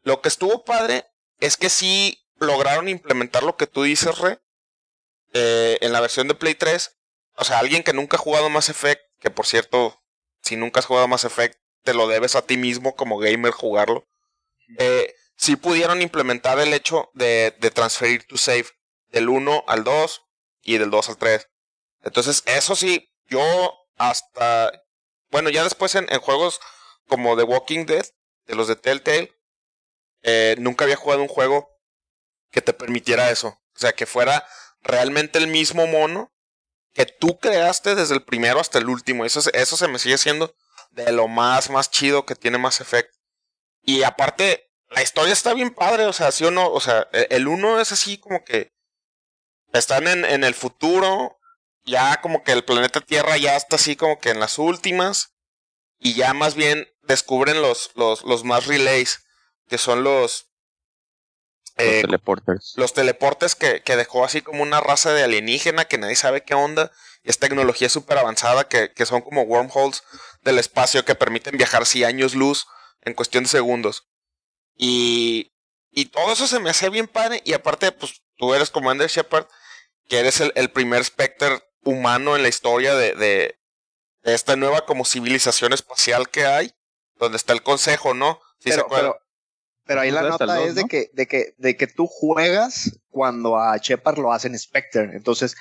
Lo 0.02 0.20
que 0.20 0.28
estuvo 0.28 0.64
padre 0.64 1.06
es 1.38 1.56
que 1.56 1.70
sí 1.70 2.18
lograron 2.38 2.88
implementar 2.88 3.44
lo 3.44 3.56
que 3.56 3.68
tú 3.68 3.84
dices, 3.84 4.18
Re, 4.18 4.40
eh, 5.32 5.78
en 5.80 5.92
la 5.92 6.00
versión 6.00 6.26
de 6.26 6.34
Play 6.34 6.54
3. 6.54 6.98
O 7.36 7.44
sea, 7.44 7.58
alguien 7.58 7.82
que 7.82 7.92
nunca 7.92 8.16
ha 8.16 8.20
jugado 8.20 8.50
Mass 8.50 8.68
Effect, 8.68 9.02
que 9.20 9.30
por 9.30 9.46
cierto, 9.46 10.02
si 10.42 10.56
nunca 10.56 10.80
has 10.80 10.86
jugado 10.86 11.08
Mass 11.08 11.24
Effect, 11.24 11.58
te 11.82 11.94
lo 11.94 12.08
debes 12.08 12.36
a 12.36 12.42
ti 12.42 12.56
mismo 12.56 12.96
como 12.96 13.18
gamer 13.18 13.52
jugarlo. 13.52 14.06
Eh, 14.78 15.14
sí 15.36 15.56
pudieron 15.56 16.02
implementar 16.02 16.58
el 16.58 16.74
hecho 16.74 17.10
de, 17.14 17.56
de 17.60 17.70
transferir 17.70 18.26
tu 18.26 18.36
save 18.36 18.66
del 19.08 19.28
1 19.28 19.64
al 19.66 19.84
2 19.84 20.22
y 20.62 20.78
del 20.78 20.90
2 20.90 21.08
al 21.10 21.16
3. 21.16 21.48
Entonces, 22.02 22.42
eso 22.46 22.76
sí, 22.76 23.11
yo 23.32 23.74
hasta, 23.96 24.70
bueno, 25.30 25.50
ya 25.50 25.64
después 25.64 25.94
en, 25.94 26.06
juegos 26.20 26.60
como 27.08 27.36
The 27.36 27.44
Walking 27.44 27.86
Dead, 27.86 28.06
de 28.46 28.54
los 28.54 28.68
de 28.68 28.76
Telltale, 28.76 29.32
eh, 30.22 30.56
nunca 30.58 30.84
había 30.84 30.96
jugado 30.96 31.22
un 31.22 31.28
juego 31.28 31.68
que 32.50 32.60
te 32.60 32.74
permitiera 32.74 33.30
eso. 33.30 33.48
O 33.74 33.78
sea, 33.78 33.92
que 33.92 34.06
fuera 34.06 34.46
realmente 34.82 35.38
el 35.38 35.46
mismo 35.46 35.86
mono 35.86 36.32
que 36.92 37.06
tú 37.06 37.38
creaste 37.38 37.94
desde 37.94 38.14
el 38.14 38.24
primero 38.24 38.60
hasta 38.60 38.78
el 38.78 38.88
último. 38.88 39.24
Eso, 39.24 39.40
eso 39.52 39.76
se 39.76 39.88
me 39.88 39.98
sigue 39.98 40.18
siendo 40.18 40.54
de 40.90 41.10
lo 41.12 41.26
más, 41.26 41.70
más 41.70 41.90
chido 41.90 42.26
que 42.26 42.34
tiene 42.34 42.58
Mass 42.58 42.80
Effect. 42.80 43.14
Y 43.82 44.02
aparte, 44.02 44.70
la 44.90 45.02
historia 45.02 45.32
está 45.32 45.54
bien 45.54 45.74
padre, 45.74 46.04
o 46.04 46.12
sea, 46.12 46.30
sí 46.32 46.44
o 46.44 46.50
no, 46.50 46.70
o 46.70 46.80
sea, 46.80 47.08
e, 47.12 47.28
el 47.30 47.48
uno 47.48 47.80
es 47.80 47.92
así 47.92 48.18
como 48.18 48.44
que 48.44 48.72
están 49.72 50.06
en, 50.06 50.24
en 50.26 50.44
el 50.44 50.54
futuro, 50.54 51.38
ya 51.84 52.20
como 52.20 52.42
que 52.42 52.52
el 52.52 52.64
planeta 52.64 53.00
Tierra 53.00 53.36
ya 53.36 53.56
está 53.56 53.76
así 53.76 53.96
como 53.96 54.18
que 54.18 54.30
en 54.30 54.40
las 54.40 54.58
últimas, 54.58 55.34
y 55.98 56.14
ya 56.14 56.34
más 56.34 56.54
bien 56.54 56.88
descubren 57.02 57.62
los, 57.62 57.90
los, 57.94 58.24
los 58.24 58.44
más 58.44 58.66
relays, 58.66 59.24
que 59.68 59.78
son 59.78 60.02
los... 60.04 60.48
Eh, 61.78 61.94
los 61.94 62.02
teleporters. 62.02 62.72
Los 62.76 62.92
teleportes 62.92 63.54
que, 63.54 63.82
que 63.82 63.96
dejó 63.96 64.24
así 64.24 64.42
como 64.42 64.62
una 64.62 64.80
raza 64.80 65.12
de 65.12 65.22
alienígena 65.22 65.86
que 65.86 65.98
nadie 65.98 66.16
sabe 66.16 66.44
qué 66.44 66.54
onda. 66.54 66.92
Y 67.22 67.30
es 67.30 67.38
tecnología 67.38 67.88
súper 67.88 68.18
avanzada 68.18 68.68
que, 68.68 68.92
que 68.92 69.06
son 69.06 69.22
como 69.22 69.42
wormholes 69.42 70.02
del 70.42 70.58
espacio 70.58 71.04
que 71.04 71.14
permiten 71.14 71.56
viajar 71.56 71.86
si 71.86 72.04
años 72.04 72.34
luz 72.34 72.66
en 73.00 73.14
cuestión 73.14 73.44
de 73.44 73.50
segundos. 73.50 74.08
Y, 74.76 75.52
y 75.90 76.06
todo 76.06 76.32
eso 76.32 76.46
se 76.46 76.60
me 76.60 76.70
hace 76.70 76.90
bien 76.90 77.08
padre. 77.08 77.40
Y 77.44 77.54
aparte, 77.54 77.90
pues 77.92 78.22
tú 78.36 78.52
eres 78.52 78.70
Commander 78.70 79.08
Shepard, 79.08 79.46
que 80.08 80.18
eres 80.18 80.40
el, 80.40 80.52
el 80.56 80.70
primer 80.70 81.04
Spectre 81.04 81.62
humano 81.84 82.36
en 82.36 82.42
la 82.42 82.48
historia 82.48 82.94
de, 82.94 83.14
de, 83.14 83.58
de, 84.22 84.34
esta 84.34 84.56
nueva 84.56 84.86
como 84.86 85.04
civilización 85.04 85.72
espacial 85.72 86.28
que 86.28 86.46
hay, 86.46 86.72
donde 87.16 87.36
está 87.36 87.52
el 87.52 87.62
consejo, 87.62 88.14
¿no? 88.14 88.40
Sí 88.58 88.70
pero, 88.70 88.86
pero, 88.88 89.18
pero, 89.84 90.00
ahí 90.00 90.10
la 90.10 90.22
nota 90.22 90.62
es 90.62 90.74
de, 90.74 90.84
que, 90.84 91.10
de, 91.12 91.26
que, 91.26 91.54
de 91.58 91.76
que 91.76 91.86
tú 91.86 92.06
juegas 92.06 93.00
cuando 93.10 93.58
a 93.58 93.76
Shepard 93.76 94.18
lo 94.18 94.32
hacen 94.32 94.58
Spectre. 94.58 95.10
Entonces, 95.14 95.56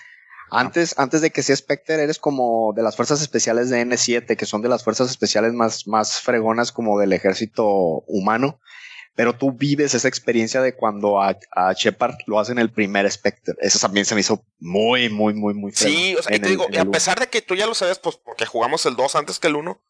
antes, 0.51 0.99
antes 0.99 1.21
de 1.21 1.31
que 1.31 1.43
sea 1.43 1.55
Spectre, 1.55 2.03
eres 2.03 2.19
como 2.19 2.73
de 2.75 2.83
las 2.83 2.95
fuerzas 2.97 3.21
especiales 3.21 3.69
de 3.69 3.85
N7, 3.85 4.35
que 4.35 4.45
son 4.45 4.61
de 4.61 4.69
las 4.69 4.83
fuerzas 4.83 5.09
especiales 5.09 5.53
más, 5.53 5.87
más 5.87 6.19
fregonas 6.19 6.71
como 6.71 6.99
del 6.99 7.13
ejército 7.13 7.65
humano. 8.05 8.59
Pero 9.13 9.35
tú 9.35 9.51
vives 9.51 9.93
esa 9.93 10.07
experiencia 10.07 10.61
de 10.61 10.75
cuando 10.75 11.21
a, 11.21 11.37
a 11.51 11.73
Shepard 11.73 12.15
lo 12.27 12.39
hacen 12.39 12.59
el 12.59 12.71
primer 12.71 13.09
Spectre. 13.11 13.55
Eso 13.59 13.77
también 13.79 14.05
se 14.05 14.15
me 14.15 14.21
hizo 14.21 14.45
muy, 14.59 15.09
muy, 15.09 15.33
muy, 15.33 15.53
muy. 15.53 15.73
Sí, 15.73 16.15
o 16.17 16.23
sea, 16.23 16.35
y 16.35 16.39
te 16.39 16.49
digo, 16.49 16.65
a 16.79 16.85
pesar 16.85 17.19
de 17.19 17.27
que 17.27 17.41
tú 17.41 17.55
ya 17.55 17.67
lo 17.67 17.73
sabes, 17.73 17.99
pues 17.99 18.15
porque 18.15 18.45
jugamos 18.45 18.85
el 18.85 18.95
2 18.95 19.15
antes 19.15 19.39
que 19.39 19.47
el 19.47 19.57
1, 19.57 19.81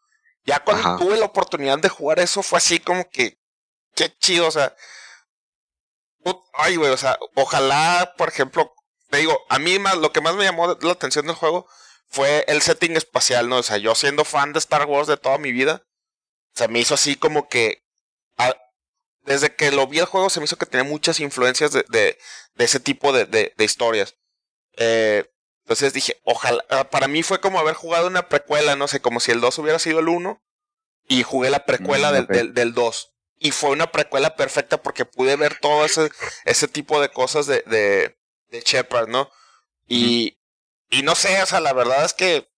ya 0.46 0.64
cuando 0.64 0.88
Ajá. 0.88 0.98
tuve 0.98 1.18
la 1.18 1.26
oportunidad 1.26 1.78
de 1.80 1.90
jugar 1.90 2.20
eso 2.20 2.42
fue 2.42 2.58
así 2.58 2.80
como 2.80 3.08
que, 3.10 3.38
qué 3.94 4.12
chido, 4.18 4.48
o 4.48 4.52
sea, 4.52 4.76
ay, 6.54 6.76
güey, 6.76 6.92
o 6.92 6.98
sea, 6.98 7.18
ojalá, 7.36 8.14
por 8.18 8.30
ejemplo, 8.30 8.74
te 9.10 9.18
digo, 9.18 9.38
a 9.50 9.60
mí 9.60 9.80
más, 9.80 9.98
lo 9.98 10.12
que 10.12 10.22
más 10.22 10.36
me 10.36 10.44
llamó 10.44 10.78
la 10.82 10.92
atención 10.92 11.26
del 11.26 11.36
juego 11.36 11.68
fue 12.08 12.44
el 12.48 12.62
setting 12.62 12.96
espacial, 12.96 13.50
¿no? 13.50 13.58
O 13.58 13.64
sea, 13.64 13.78
yo 13.78 13.96
siendo 13.96 14.26
fan 14.26 14.54
de 14.54 14.60
Star 14.60 14.86
Wars 14.86 15.08
de 15.08 15.18
toda 15.18 15.38
mi 15.38 15.52
vida, 15.52 15.84
se 16.54 16.68
me 16.68 16.80
hizo 16.80 16.94
así 16.94 17.16
como 17.16 17.48
que, 17.48 17.84
desde 19.24 19.56
que 19.56 19.72
lo 19.72 19.88
vi 19.88 20.00
el 20.00 20.06
juego, 20.06 20.30
se 20.30 20.40
me 20.40 20.46
hizo 20.46 20.58
que 20.58 20.66
tenía 20.66 20.84
muchas 20.84 21.20
influencias 21.20 21.72
de, 21.72 21.86
de, 21.90 22.18
de 22.56 22.66
ese 22.66 22.80
tipo 22.80 23.14
de, 23.14 23.26
de, 23.26 23.64
historias. 23.64 24.16
Eh, 24.78 25.30
entonces 25.64 25.94
dije, 25.94 26.20
ojalá, 26.24 26.64
ah, 26.70 26.90
para 26.90 27.08
mí 27.08 27.24
fue 27.24 27.40
como 27.40 27.60
haber 27.60 27.76
jugado 27.76 28.08
una 28.08 28.28
precuela, 28.30 28.76
no 28.76 28.88
sé, 28.88 29.00
como 29.00 29.20
si 29.20 29.32
el 29.32 29.42
2 29.42 29.60
hubiera 29.60 29.80
sido 29.80 30.00
el 30.00 30.10
1 30.10 30.42
y 31.08 31.24
jugué 31.24 31.50
la 31.50 31.66
precuela 31.66 32.10
mm, 32.10 32.14
del, 32.14 32.24
okay. 32.24 32.38
del, 32.38 32.54
del 32.54 32.74
2. 32.74 33.14
Y 33.38 33.52
fue 33.52 33.72
una 33.72 33.92
precuela 33.92 34.36
perfecta 34.36 34.82
porque 34.82 35.06
pude 35.06 35.36
ver 35.36 35.60
todo 35.60 35.86
ese, 35.86 36.12
ese 36.46 36.68
tipo 36.68 37.00
de 37.00 37.10
cosas 37.10 37.48
de, 37.48 37.64
de, 37.68 38.18
de 38.50 38.62
Shepard, 38.62 39.08
¿no? 39.08 39.30
Y, 39.88 40.38
mm. 40.90 40.96
y 40.98 41.04
no 41.04 41.16
sé, 41.16 41.42
o 41.42 41.46
sea, 41.46 41.60
la 41.60 41.74
verdad 41.74 42.06
es 42.06 42.14
que, 42.14 42.50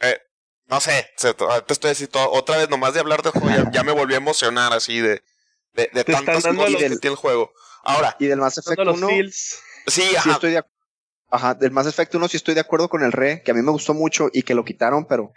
eh, 0.00 0.20
no 0.66 0.80
sé, 0.80 1.10
te 1.18 1.72
estoy 1.72 1.90
diciendo, 1.90 2.30
otra 2.30 2.58
vez 2.58 2.68
nomás 2.68 2.92
de 2.94 3.00
hablar 3.00 3.22
de 3.22 3.30
juego, 3.30 3.48
ya, 3.48 3.70
ya, 3.70 3.82
me 3.82 3.92
volví 3.92 4.14
a 4.14 4.18
emocionar 4.18 4.72
así 4.74 5.00
de, 5.00 5.22
de, 5.78 5.90
de 5.92 6.04
tantas 6.04 6.44
cosas 6.44 6.56
que 6.66 6.76
tiene 6.76 6.98
el 7.02 7.14
juego. 7.14 7.52
Ahora, 7.84 8.16
y 8.18 8.26
del 8.26 8.40
Mass 8.40 8.58
Effect 8.58 8.80
1, 8.80 9.08
sí, 9.86 10.02
ajá. 10.16 10.22
sí 10.22 10.30
estoy 10.30 10.52
de 10.52 10.64
Ajá, 11.30 11.54
del 11.54 11.70
Mass 11.72 11.86
Effect 11.86 12.14
1 12.14 12.28
sí 12.28 12.36
estoy 12.38 12.54
de 12.54 12.60
acuerdo 12.60 12.88
con 12.88 13.02
el 13.02 13.12
Re, 13.12 13.42
que 13.42 13.50
a 13.50 13.54
mí 13.54 13.60
me 13.60 13.70
gustó 13.70 13.92
mucho 13.92 14.30
y 14.32 14.42
que 14.42 14.54
lo 14.54 14.64
quitaron, 14.64 15.04
pero 15.04 15.32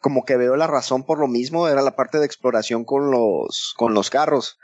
como 0.00 0.24
que 0.24 0.36
veo 0.36 0.56
la 0.56 0.66
razón 0.66 1.04
por 1.04 1.18
lo 1.18 1.28
mismo, 1.28 1.68
era 1.68 1.82
la 1.82 1.94
parte 1.94 2.18
de 2.18 2.24
exploración 2.26 2.84
con 2.84 3.10
los, 3.10 3.74
con 3.76 3.94
los 3.94 4.10
carros. 4.10 4.58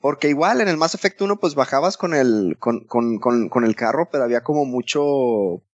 Porque 0.00 0.28
igual 0.28 0.60
en 0.60 0.68
el 0.68 0.76
Mass 0.76 0.94
Effect 0.94 1.20
1 1.20 1.40
pues 1.40 1.56
bajabas 1.56 1.96
con 1.96 2.14
el, 2.14 2.56
con, 2.60 2.84
con, 2.86 3.18
con, 3.18 3.48
con 3.48 3.64
el 3.64 3.74
carro, 3.74 4.08
pero 4.10 4.22
había 4.22 4.44
como 4.44 4.64
mucho, 4.64 5.02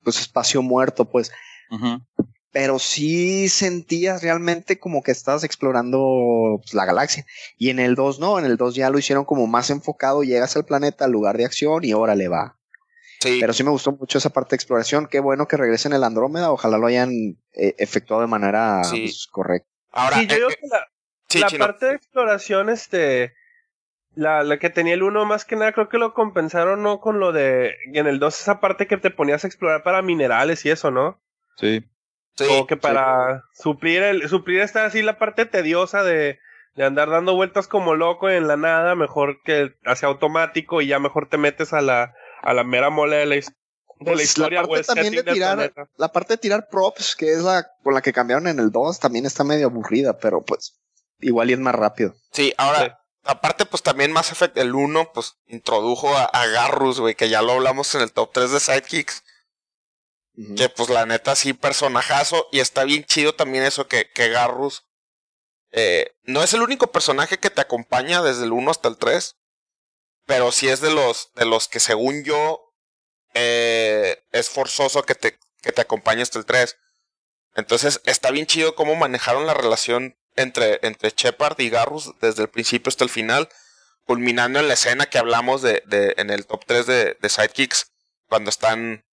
pues 0.02 0.18
espacio 0.18 0.62
muerto, 0.62 1.04
pues. 1.04 1.30
Uh 1.70 1.76
-huh. 1.76 2.06
Pero 2.54 2.78
sí 2.78 3.48
sentías 3.48 4.22
realmente 4.22 4.78
como 4.78 5.02
que 5.02 5.10
estabas 5.10 5.42
explorando 5.42 6.60
pues, 6.62 6.72
la 6.72 6.84
galaxia. 6.84 7.26
Y 7.58 7.70
en 7.70 7.80
el 7.80 7.96
2 7.96 8.20
no, 8.20 8.38
en 8.38 8.44
el 8.44 8.56
2 8.56 8.76
ya 8.76 8.90
lo 8.90 8.98
hicieron 9.00 9.24
como 9.24 9.48
más 9.48 9.70
enfocado, 9.70 10.22
llegas 10.22 10.54
al 10.54 10.64
planeta, 10.64 11.04
al 11.04 11.10
lugar 11.10 11.36
de 11.36 11.46
acción 11.46 11.84
y 11.84 11.94
órale 11.94 12.28
va. 12.28 12.56
Sí. 13.18 13.38
Pero 13.40 13.52
sí 13.52 13.64
me 13.64 13.70
gustó 13.70 13.90
mucho 13.90 14.18
esa 14.18 14.30
parte 14.30 14.50
de 14.50 14.56
exploración. 14.56 15.08
Qué 15.08 15.18
bueno 15.18 15.48
que 15.48 15.56
regresen 15.56 15.94
el 15.94 16.04
Andrómeda. 16.04 16.52
Ojalá 16.52 16.78
lo 16.78 16.86
hayan 16.86 17.10
eh, 17.54 17.74
efectuado 17.78 18.22
de 18.22 18.28
manera 18.28 18.84
sí. 18.84 19.00
pues, 19.00 19.26
correcta. 19.26 19.68
Ahora, 19.90 20.20
sí, 20.20 20.28
yo 20.28 20.36
eh, 20.36 20.38
creo 20.38 20.48
que 20.48 20.66
la, 20.70 20.86
sí, 21.28 21.40
la 21.40 21.66
parte 21.66 21.86
de 21.86 21.94
exploración, 21.94 22.70
este, 22.70 23.34
la, 24.14 24.44
la 24.44 24.60
que 24.60 24.70
tenía 24.70 24.94
el 24.94 25.02
1 25.02 25.24
más 25.24 25.44
que 25.44 25.56
nada 25.56 25.72
creo 25.72 25.88
que 25.88 25.98
lo 25.98 26.14
compensaron 26.14 26.84
no 26.84 27.00
con 27.00 27.18
lo 27.18 27.32
de 27.32 27.74
en 27.92 28.06
el 28.06 28.20
2 28.20 28.40
esa 28.40 28.60
parte 28.60 28.86
que 28.86 28.96
te 28.96 29.10
ponías 29.10 29.42
a 29.42 29.48
explorar 29.48 29.82
para 29.82 30.02
minerales 30.02 30.64
y 30.64 30.70
eso, 30.70 30.92
¿no? 30.92 31.20
Sí. 31.56 31.84
Sí 32.36 32.44
o 32.48 32.66
que 32.66 32.76
para 32.76 33.44
sí. 33.52 33.62
suplir 33.62 34.02
el 34.02 34.28
suplir 34.28 34.60
esta 34.60 34.84
así 34.84 35.02
la 35.02 35.18
parte 35.18 35.46
tediosa 35.46 36.02
de, 36.02 36.38
de 36.74 36.84
andar 36.84 37.10
dando 37.10 37.34
vueltas 37.34 37.68
como 37.68 37.94
loco 37.94 38.30
en 38.30 38.46
la 38.48 38.56
nada, 38.56 38.94
mejor 38.94 39.42
que 39.44 39.74
hacia 39.84 40.08
automático 40.08 40.82
y 40.82 40.88
ya 40.88 40.98
mejor 40.98 41.28
te 41.28 41.38
metes 41.38 41.72
a 41.72 41.80
la 41.80 42.14
a 42.42 42.54
la 42.54 42.64
mera 42.64 42.90
mole 42.90 43.16
de 43.16 43.26
la, 43.26 43.34
de 43.36 43.44
pues 43.98 44.16
la 44.16 44.22
historia 44.22 44.62
la 44.62 44.68
parte 44.68 44.84
también 44.84 45.14
de 45.14 45.22
tirar 45.22 45.72
la 45.96 46.12
parte 46.12 46.34
de 46.34 46.38
tirar 46.38 46.68
props 46.68 47.16
que 47.16 47.32
es 47.32 47.42
la 47.42 47.66
con 47.82 47.94
la 47.94 48.02
que 48.02 48.12
cambiaron 48.12 48.48
en 48.48 48.58
el 48.58 48.70
2 48.70 49.00
también 49.00 49.26
está 49.26 49.44
medio 49.44 49.66
aburrida, 49.66 50.18
pero 50.18 50.42
pues 50.42 50.78
igual 51.20 51.50
y 51.50 51.54
es 51.54 51.58
más 51.58 51.74
rápido. 51.74 52.14
Sí, 52.32 52.52
ahora 52.56 52.78
sí 52.80 52.90
aparte, 53.24 53.66
pues 53.66 53.82
también 53.82 54.12
Mass 54.12 54.32
Effect 54.32 54.56
el 54.58 54.74
1, 54.74 55.10
pues 55.12 55.36
introdujo 55.46 56.14
a, 56.14 56.24
a 56.24 56.46
Garrus, 56.46 57.00
güey, 57.00 57.14
que 57.14 57.28
ya 57.28 57.42
lo 57.42 57.52
hablamos 57.52 57.94
en 57.94 58.02
el 58.02 58.12
top 58.12 58.30
3 58.32 58.52
de 58.52 58.60
Sidekicks. 58.60 59.24
Que 60.56 60.68
pues 60.68 60.88
la 60.88 61.06
neta 61.06 61.36
sí, 61.36 61.52
personajazo. 61.52 62.48
Y 62.50 62.60
está 62.60 62.84
bien 62.84 63.04
chido 63.04 63.34
también 63.34 63.64
eso 63.64 63.86
que, 63.86 64.10
que 64.10 64.30
Garrus 64.30 64.84
eh, 65.70 66.16
no 66.22 66.42
es 66.42 66.54
el 66.54 66.62
único 66.62 66.92
personaje 66.92 67.38
que 67.38 67.50
te 67.50 67.60
acompaña 67.60 68.22
desde 68.22 68.44
el 68.44 68.52
1 68.52 68.70
hasta 68.70 68.88
el 68.88 68.96
3. 68.96 69.36
Pero 70.26 70.52
sí 70.52 70.68
es 70.68 70.80
de 70.80 70.92
los, 70.92 71.30
de 71.34 71.44
los 71.44 71.68
que 71.68 71.80
según 71.80 72.24
yo 72.24 72.72
eh, 73.34 74.24
es 74.32 74.48
forzoso 74.48 75.02
que 75.02 75.14
te, 75.14 75.38
que 75.60 75.72
te 75.72 75.82
acompañe 75.82 76.22
hasta 76.22 76.38
el 76.38 76.46
3. 76.46 76.76
Entonces 77.56 78.00
está 78.04 78.30
bien 78.30 78.46
chido 78.46 78.74
cómo 78.74 78.94
manejaron 78.94 79.46
la 79.46 79.54
relación 79.54 80.16
entre, 80.36 80.80
entre 80.82 81.10
Shepard 81.10 81.58
y 81.60 81.70
Garrus 81.70 82.12
desde 82.20 82.42
el 82.42 82.48
principio 82.48 82.88
hasta 82.88 83.04
el 83.04 83.10
final, 83.10 83.48
culminando 84.04 84.58
en 84.58 84.68
la 84.68 84.74
escena 84.74 85.06
que 85.06 85.18
hablamos 85.18 85.62
de, 85.62 85.82
de 85.86 86.14
en 86.16 86.30
el 86.30 86.46
top 86.46 86.64
3 86.66 86.86
de, 86.86 87.18
de 87.20 87.28
Sidekicks, 87.28 87.92
cuando 88.28 88.50
están 88.50 89.03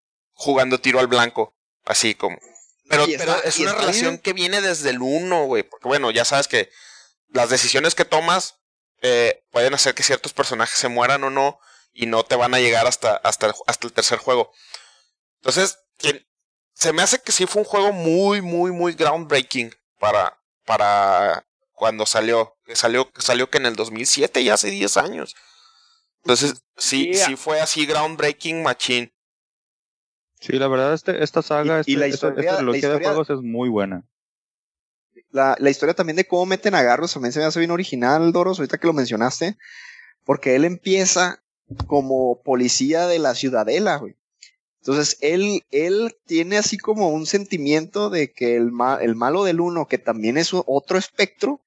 jugando 0.42 0.82
tiro 0.82 1.00
al 1.00 1.08
blanco, 1.08 1.56
así 1.86 2.16
como. 2.16 2.38
Pero, 2.90 3.06
está, 3.06 3.18
pero 3.18 3.44
es 3.44 3.60
una 3.60 3.74
relación 3.74 4.14
bien. 4.14 4.22
que 4.22 4.34
viene 4.34 4.60
desde 4.60 4.90
el 4.90 5.02
1, 5.02 5.46
güey, 5.46 5.64
porque 5.64 5.88
bueno, 5.88 6.10
ya 6.10 6.26
sabes 6.26 6.48
que 6.48 6.70
las 7.30 7.50
decisiones 7.50 7.94
que 7.94 8.06
tomas 8.06 8.56
eh, 9.02 9.44
pueden 9.52 9.76
hacer 9.76 9.94
que 9.94 10.04
ciertos 10.04 10.34
personajes 10.34 10.78
se 10.78 10.90
mueran 10.90 11.24
o 11.24 11.30
no 11.30 11.60
y 11.94 12.08
no 12.08 12.24
te 12.24 12.36
van 12.36 12.54
a 12.56 12.60
llegar 12.60 12.88
hasta, 12.88 13.16
hasta, 13.18 13.48
el, 13.48 13.54
hasta 13.68 13.88
el 13.88 13.94
tercer 13.94 14.18
juego. 14.18 14.52
Entonces, 15.42 15.78
se 16.74 16.92
me 16.92 17.04
hace 17.04 17.22
que 17.22 17.32
sí 17.32 17.46
fue 17.46 17.62
un 17.62 17.68
juego 17.68 17.94
muy, 17.94 18.42
muy, 18.42 18.72
muy 18.72 18.94
groundbreaking 18.94 19.76
para, 20.00 20.42
para 20.66 21.46
cuando 21.74 22.08
salió. 22.08 22.58
Que 22.66 22.76
salió, 22.76 23.12
que 23.12 23.22
salió 23.22 23.50
que 23.50 23.60
en 23.60 23.68
el 23.68 23.76
2007, 23.76 24.44
ya 24.44 24.56
hace 24.56 24.72
10 24.72 24.98
años. 24.98 25.36
Entonces, 26.24 26.64
sí, 26.78 27.14
sí 27.14 27.36
fue 27.36 27.62
así 27.62 27.86
groundbreaking 27.86 28.64
machine. 28.64 29.14
Sí, 30.42 30.54
la 30.54 30.68
verdad, 30.68 30.94
este, 30.94 31.24
esta 31.24 31.44
saga, 31.44 31.78
y, 31.86 31.94
este, 31.94 31.98
la 31.98 32.08
historia, 32.08 32.58
de 32.58 33.06
juegos 33.06 33.30
es 33.30 33.42
muy 33.42 33.70
buena. 33.70 34.04
La, 35.30 35.56
la, 35.60 35.70
historia 35.70 35.94
también 35.94 36.18
de 36.18 36.26
cómo 36.26 36.48
meten 36.48 36.74
a 36.74 36.82
Garros 36.82 37.14
también 37.14 37.32
se 37.32 37.40
me 37.40 37.46
hace 37.46 37.60
bien 37.60 37.72
original, 37.72 38.34
Doros, 38.34 38.60
ahorita 38.60 38.80
que 38.80 38.88
lo 38.88 38.94
mencionaste. 38.94 39.56
Porque 40.26 40.56
él 40.56 40.66
empieza 40.66 41.42
como 41.86 42.42
policía 42.42 43.06
de 43.08 43.20
la 43.20 43.36
ciudadela, 43.36 43.98
güey. 43.98 44.16
Entonces, 44.82 45.18
él, 45.22 45.64
él 45.70 46.18
tiene 46.26 46.58
así 46.58 46.80
como 46.80 47.10
un 47.10 47.28
sentimiento 47.28 48.10
de 48.10 48.32
que 48.32 48.56
el, 48.56 48.72
el 49.02 49.16
malo 49.16 49.44
del 49.44 49.62
uno, 49.62 49.88
que 49.88 50.00
también 50.00 50.38
es 50.40 50.52
otro 50.54 50.98
espectro, 50.98 51.62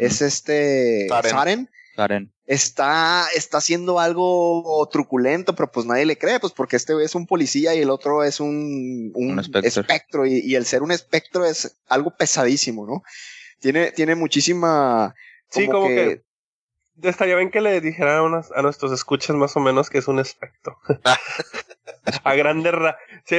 es 0.00 0.22
este 0.22 1.08
Saren. 1.22 1.70
Saren. 1.98 2.32
Está, 2.46 3.26
está 3.34 3.58
haciendo 3.58 3.98
algo 3.98 4.88
truculento, 4.92 5.56
pero 5.56 5.68
pues 5.72 5.84
nadie 5.84 6.06
le 6.06 6.16
cree, 6.16 6.38
pues 6.38 6.52
porque 6.52 6.76
este 6.76 6.94
es 7.02 7.16
un 7.16 7.26
policía 7.26 7.74
y 7.74 7.80
el 7.80 7.90
otro 7.90 8.22
es 8.22 8.38
un, 8.38 9.10
un, 9.16 9.40
espectro, 9.40 10.24
y, 10.24 10.38
y, 10.38 10.54
el 10.54 10.64
ser 10.64 10.82
un 10.82 10.92
espectro 10.92 11.44
es 11.44 11.76
algo 11.88 12.16
pesadísimo, 12.16 12.86
¿no? 12.86 13.02
Tiene, 13.58 13.90
tiene 13.90 14.14
muchísima... 14.14 15.16
sí, 15.50 15.66
como 15.66 15.88
que 15.88 16.22
estaría 17.02 17.34
bien 17.34 17.50
que 17.50 17.60
le 17.60 17.80
dijeran 17.80 18.44
a, 18.54 18.62
nuestros 18.62 18.92
escuchas 18.92 19.34
más 19.34 19.56
o 19.56 19.60
menos 19.60 19.90
que 19.90 19.98
es 19.98 20.06
un 20.06 20.20
espectro. 20.20 20.78
a 22.22 22.34
grande 22.36 22.70
ra 22.70 22.96
sí, 23.24 23.36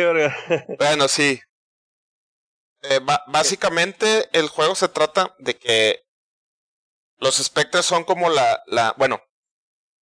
Bueno, 0.77 1.07
sí. 1.07 1.39
Eh, 2.81 2.99
básicamente 3.27 4.27
el 4.33 4.49
juego 4.49 4.75
se 4.75 4.89
trata 4.89 5.33
de 5.39 5.55
que 5.55 6.08
los 7.19 7.39
espectros 7.39 7.85
son 7.85 8.03
como 8.03 8.29
la, 8.29 8.63
la, 8.67 8.93
bueno, 8.97 9.21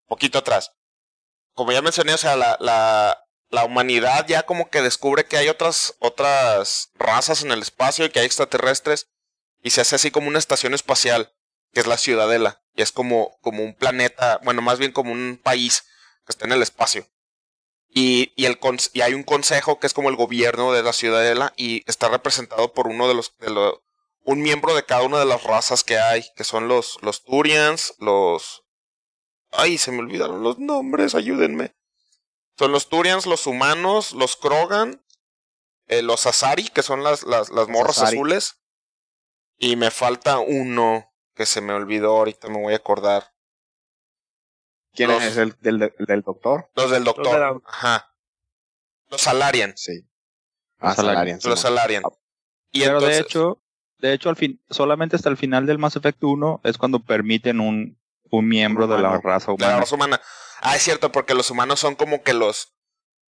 poquito 0.07 0.39
atrás. 0.39 0.73
Como 1.53 1.71
ya 1.71 1.81
mencioné, 1.81 2.13
o 2.13 2.17
sea, 2.17 2.35
la, 2.35 2.57
la, 2.59 3.25
la 3.49 3.65
humanidad 3.65 4.27
ya 4.27 4.43
como 4.43 4.69
que 4.69 4.81
descubre 4.81 5.25
que 5.25 5.37
hay 5.37 5.49
otras, 5.49 5.95
otras 5.99 6.91
razas 6.95 7.43
en 7.43 7.51
el 7.51 7.61
espacio 7.61 8.05
y 8.05 8.09
que 8.09 8.19
hay 8.19 8.25
extraterrestres 8.25 9.07
y 9.61 9.71
se 9.71 9.81
hace 9.81 9.95
así 9.95 10.11
como 10.11 10.27
una 10.27 10.39
estación 10.39 10.73
espacial 10.73 11.33
que 11.73 11.81
es 11.81 11.87
la 11.87 11.97
Ciudadela, 11.97 12.63
y 12.73 12.81
es 12.81 12.93
como, 12.93 13.37
como 13.41 13.61
un 13.61 13.73
planeta, 13.73 14.39
bueno, 14.43 14.61
más 14.61 14.79
bien 14.79 14.93
como 14.93 15.11
un 15.11 15.39
país 15.43 15.83
que 16.25 16.31
está 16.31 16.45
en 16.45 16.53
el 16.53 16.61
espacio. 16.61 17.05
Y, 17.89 18.31
y, 18.37 18.45
el, 18.45 18.57
y 18.93 19.01
hay 19.01 19.13
un 19.13 19.23
consejo 19.23 19.77
que 19.77 19.87
es 19.87 19.93
como 19.93 20.09
el 20.09 20.15
gobierno 20.15 20.71
de 20.71 20.83
la 20.83 20.93
Ciudadela 20.93 21.53
y 21.57 21.83
está 21.85 22.07
representado 22.07 22.73
por 22.73 22.87
uno 22.87 23.09
de 23.09 23.13
los, 23.13 23.35
de 23.39 23.49
los, 23.49 23.75
un 24.25 24.41
miembro 24.41 24.75
de 24.75 24.83
cada 24.83 25.03
una 25.03 25.19
de 25.19 25.25
las 25.25 25.43
razas 25.43 25.83
que 25.83 25.99
hay, 25.99 26.25
que 26.35 26.43
son 26.43 26.67
los, 26.67 26.97
los 27.01 27.23
Turians, 27.23 27.93
los... 27.99 28.63
Ay, 29.51 29.77
se 29.77 29.91
me 29.91 29.99
olvidaron 29.99 30.43
los 30.43 30.57
nombres, 30.57 31.15
ayúdenme. 31.15 31.75
Son 32.57 32.71
los 32.71 32.89
Turians, 32.89 33.27
los 33.27 33.45
humanos, 33.45 34.13
los 34.13 34.35
Krogan, 34.35 35.05
eh, 35.87 36.01
los 36.01 36.25
Asari, 36.25 36.67
que 36.69 36.81
son 36.81 37.03
las, 37.03 37.23
las, 37.23 37.49
las 37.51 37.69
morras 37.69 37.99
azules. 37.99 38.59
Y 39.57 39.75
me 39.75 39.91
falta 39.91 40.39
uno 40.39 41.13
que 41.35 41.45
se 41.45 41.61
me 41.61 41.73
olvidó, 41.73 42.17
ahorita 42.17 42.49
me 42.49 42.61
voy 42.61 42.73
a 42.73 42.77
acordar. 42.77 43.31
¿Quién 44.93 45.11
es 45.11 45.37
el 45.37 45.55
del, 45.59 45.93
del, 45.99 46.21
doctor? 46.23 46.71
Los 46.73 46.89
del 46.89 47.03
doctor. 47.03 47.61
Ajá. 47.65 48.15
Los 49.09 49.21
Salarian. 49.21 49.77
Sí. 49.77 50.07
Ah, 50.79 50.95
Salarian. 50.95 51.39
Los 51.43 51.59
Salarian. 51.59 52.03
Ah. 52.05 52.09
Y 52.71 52.81
Pero 52.81 53.01
de 53.01 53.19
hecho, 53.19 53.61
de 53.99 54.13
hecho, 54.13 54.29
al 54.29 54.35
fin, 54.35 54.61
solamente 54.69 55.15
hasta 55.15 55.29
el 55.29 55.37
final 55.37 55.65
del 55.65 55.77
Mass 55.77 55.95
Effect 55.95 56.23
1 56.23 56.61
es 56.63 56.77
cuando 56.77 56.99
permiten 56.99 57.59
un, 57.59 57.97
un 58.29 58.47
miembro 58.47 58.87
de 58.87 58.99
la 58.99 59.19
raza 59.19 59.51
humana. 59.51 59.67
De 59.67 59.73
la 59.73 59.79
raza 59.81 59.95
humana. 59.95 60.21
Ah, 60.61 60.75
es 60.75 60.83
cierto, 60.83 61.11
porque 61.11 61.33
los 61.33 61.49
humanos 61.49 61.79
son 61.79 61.95
como 61.95 62.23
que 62.23 62.33
los, 62.33 62.75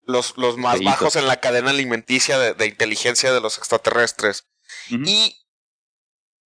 los, 0.02 0.36
los 0.36 0.56
más 0.56 0.82
bajos 0.82 1.16
en 1.16 1.26
la 1.26 1.40
cadena 1.40 1.70
alimenticia 1.70 2.38
de, 2.38 2.54
de 2.54 2.66
inteligencia 2.66 3.32
de 3.32 3.40
los 3.40 3.58
extraterrestres. 3.58 4.48
Y 4.90 5.46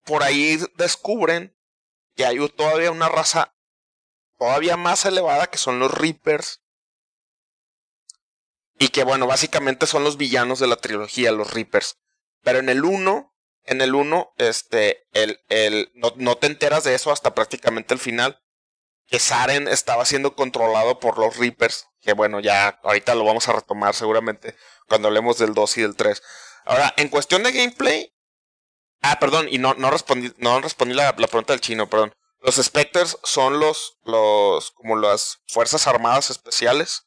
por 0.05 0.23
ahí 0.23 0.59
descubren 0.77 1.57
que 2.17 2.27
hay 2.27 2.39
todavía 2.51 2.91
una 2.91 3.09
raza 3.09 3.55
todavía 4.39 4.77
más 4.77 5.05
elevada 5.05 5.49
que 5.49 5.59
son 5.59 5.79
los 5.79 5.93
Reapers. 5.93 6.63
Y 8.79 8.89
que 8.89 9.05
bueno, 9.05 9.27
básicamente 9.27 9.87
son 9.87 10.03
los 10.03 10.17
villanos 10.17 10.59
de 10.59 10.67
la 10.67 10.77
trilogía, 10.77 11.31
los 11.33 11.53
Reapers. 11.53 11.99
Pero 12.43 12.59
en 12.59 12.71
el 12.71 12.85
1, 12.85 13.30
en 13.65 13.81
el 13.81 13.95
1, 13.95 14.35
este, 14.39 15.07
el, 15.13 15.41
el, 15.49 15.91
no, 15.95 16.13
no, 16.17 16.37
te 16.37 16.47
enteras 16.47 16.85
de 16.85 16.95
eso 16.95 17.13
hasta 17.13 17.35
prácticamente 17.35 17.95
el 17.95 18.01
final. 18.01 18.41
Que 19.07 19.19
Saren 19.19 19.67
estaba 19.67 20.05
siendo 20.05 20.37
controlado 20.37 21.01
por 21.01 21.19
los 21.19 21.37
Reapers. 21.37 21.87
Que 22.01 22.13
bueno, 22.13 22.41
ya 22.41 22.81
ahorita 22.83 23.15
lo 23.15 23.25
vamos 23.25 23.49
a 23.49 23.53
retomar 23.53 23.95
seguramente 23.95 24.55
cuando 24.89 25.09
hablemos 25.09 25.39
del 25.39 25.53
2 25.53 25.79
y 25.79 25.83
del 25.83 25.97
3. 25.97 26.23
Ahora, 26.65 26.95
en 26.97 27.09
cuestión 27.09 27.43
de 27.43 27.53
gameplay, 27.53 28.13
Ah, 29.03 29.19
perdón, 29.19 29.49
y 29.51 29.59
no, 29.59 29.75
no 29.75 29.91
respondí, 29.91 30.33
no 30.37 30.61
respondí 30.61 30.95
la, 30.95 31.15
la 31.17 31.27
pregunta 31.27 31.53
del 31.53 31.61
chino, 31.61 31.89
perdón. 31.89 32.15
Los 32.41 32.57
Spectres 32.57 33.19
son 33.23 33.61
los, 33.61 33.99
los, 34.05 34.71
como 34.73 34.97
las 34.97 35.41
Fuerzas 35.47 35.87
Armadas 35.87 36.31
Especiales. 36.31 37.07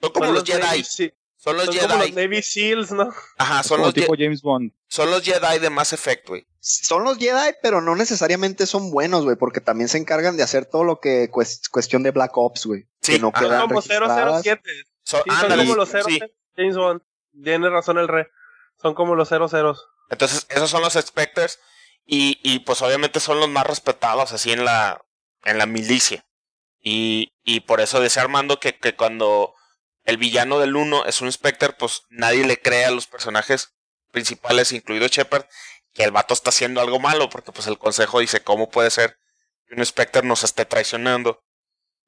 Son 0.00 0.12
como 0.12 0.32
los, 0.32 0.44
Jedi. 0.44 1.12
Son 1.44 1.58
los 1.58 1.68
Jedi. 1.68 1.86
Como 1.86 1.98
los 1.98 2.12
Navy 2.14 2.42
SEALs, 2.42 2.90
¿no? 2.90 3.12
Ajá, 3.36 3.62
son 3.62 3.82
los 3.82 3.92
tipo 3.92 4.14
James 4.16 4.40
Bond. 4.40 4.72
Son 4.88 5.10
los 5.10 5.22
Jedi 5.22 5.58
de 5.58 5.68
Mass 5.68 5.92
Effect, 5.92 6.26
güey. 6.26 6.46
Son 6.58 7.04
los 7.04 7.18
Jedi, 7.18 7.52
pero 7.62 7.82
no 7.82 7.94
necesariamente 7.94 8.64
son 8.64 8.90
buenos, 8.90 9.24
güey, 9.24 9.36
porque 9.36 9.60
también 9.60 9.90
se 9.90 9.98
encargan 9.98 10.38
de 10.38 10.42
hacer 10.42 10.64
todo 10.64 10.84
lo 10.84 11.00
que 11.00 11.28
cuestión 11.28 12.02
de 12.02 12.12
Black 12.12 12.34
Ops, 12.34 12.64
güey. 12.64 12.88
Sí, 13.02 13.18
no 13.18 13.30
son 13.36 13.68
como 13.68 13.82
007. 13.82 14.62
Son, 15.02 15.22
sí, 15.22 15.30
son 15.38 15.58
como 15.58 15.74
los 15.74 15.90
007. 15.90 16.34
James 16.56 16.76
Bond. 16.78 17.02
Tiene 17.42 17.68
razón 17.68 17.98
el 17.98 18.08
rey. 18.08 18.24
Son 18.80 18.94
como 18.94 19.14
los 19.14 19.28
00. 19.28 19.76
Entonces, 20.08 20.46
esos 20.48 20.70
son 20.70 20.80
los 20.80 20.94
Spectres. 20.94 21.60
Y, 22.06 22.40
y 22.42 22.60
pues 22.60 22.80
obviamente 22.80 23.20
son 23.20 23.38
los 23.38 23.50
más 23.50 23.66
respetados 23.66 24.32
así 24.32 24.50
en 24.50 24.64
la, 24.64 25.04
en 25.44 25.58
la 25.58 25.66
milicia. 25.66 26.24
Y, 26.80 27.34
y 27.44 27.60
por 27.60 27.82
eso 27.82 28.00
decía 28.00 28.22
Armando 28.22 28.60
que, 28.60 28.78
que 28.78 28.96
cuando 28.96 29.54
el 30.04 30.18
villano 30.18 30.58
del 30.58 30.76
1 30.76 31.06
es 31.06 31.20
un 31.20 31.32
Spectre, 31.32 31.72
pues 31.72 32.02
nadie 32.10 32.46
le 32.46 32.60
cree 32.60 32.84
a 32.84 32.90
los 32.90 33.06
personajes 33.06 33.74
principales, 34.10 34.72
incluido 34.72 35.06
Shepard, 35.08 35.46
que 35.92 36.04
el 36.04 36.10
vato 36.10 36.34
está 36.34 36.50
haciendo 36.50 36.80
algo 36.80 37.00
malo, 37.00 37.30
porque 37.30 37.52
pues 37.52 37.66
el 37.66 37.78
consejo 37.78 38.20
dice, 38.20 38.42
¿cómo 38.42 38.70
puede 38.70 38.90
ser 38.90 39.18
que 39.66 39.74
un 39.74 39.84
Spectre 39.84 40.22
nos 40.22 40.44
esté 40.44 40.64
traicionando? 40.64 41.42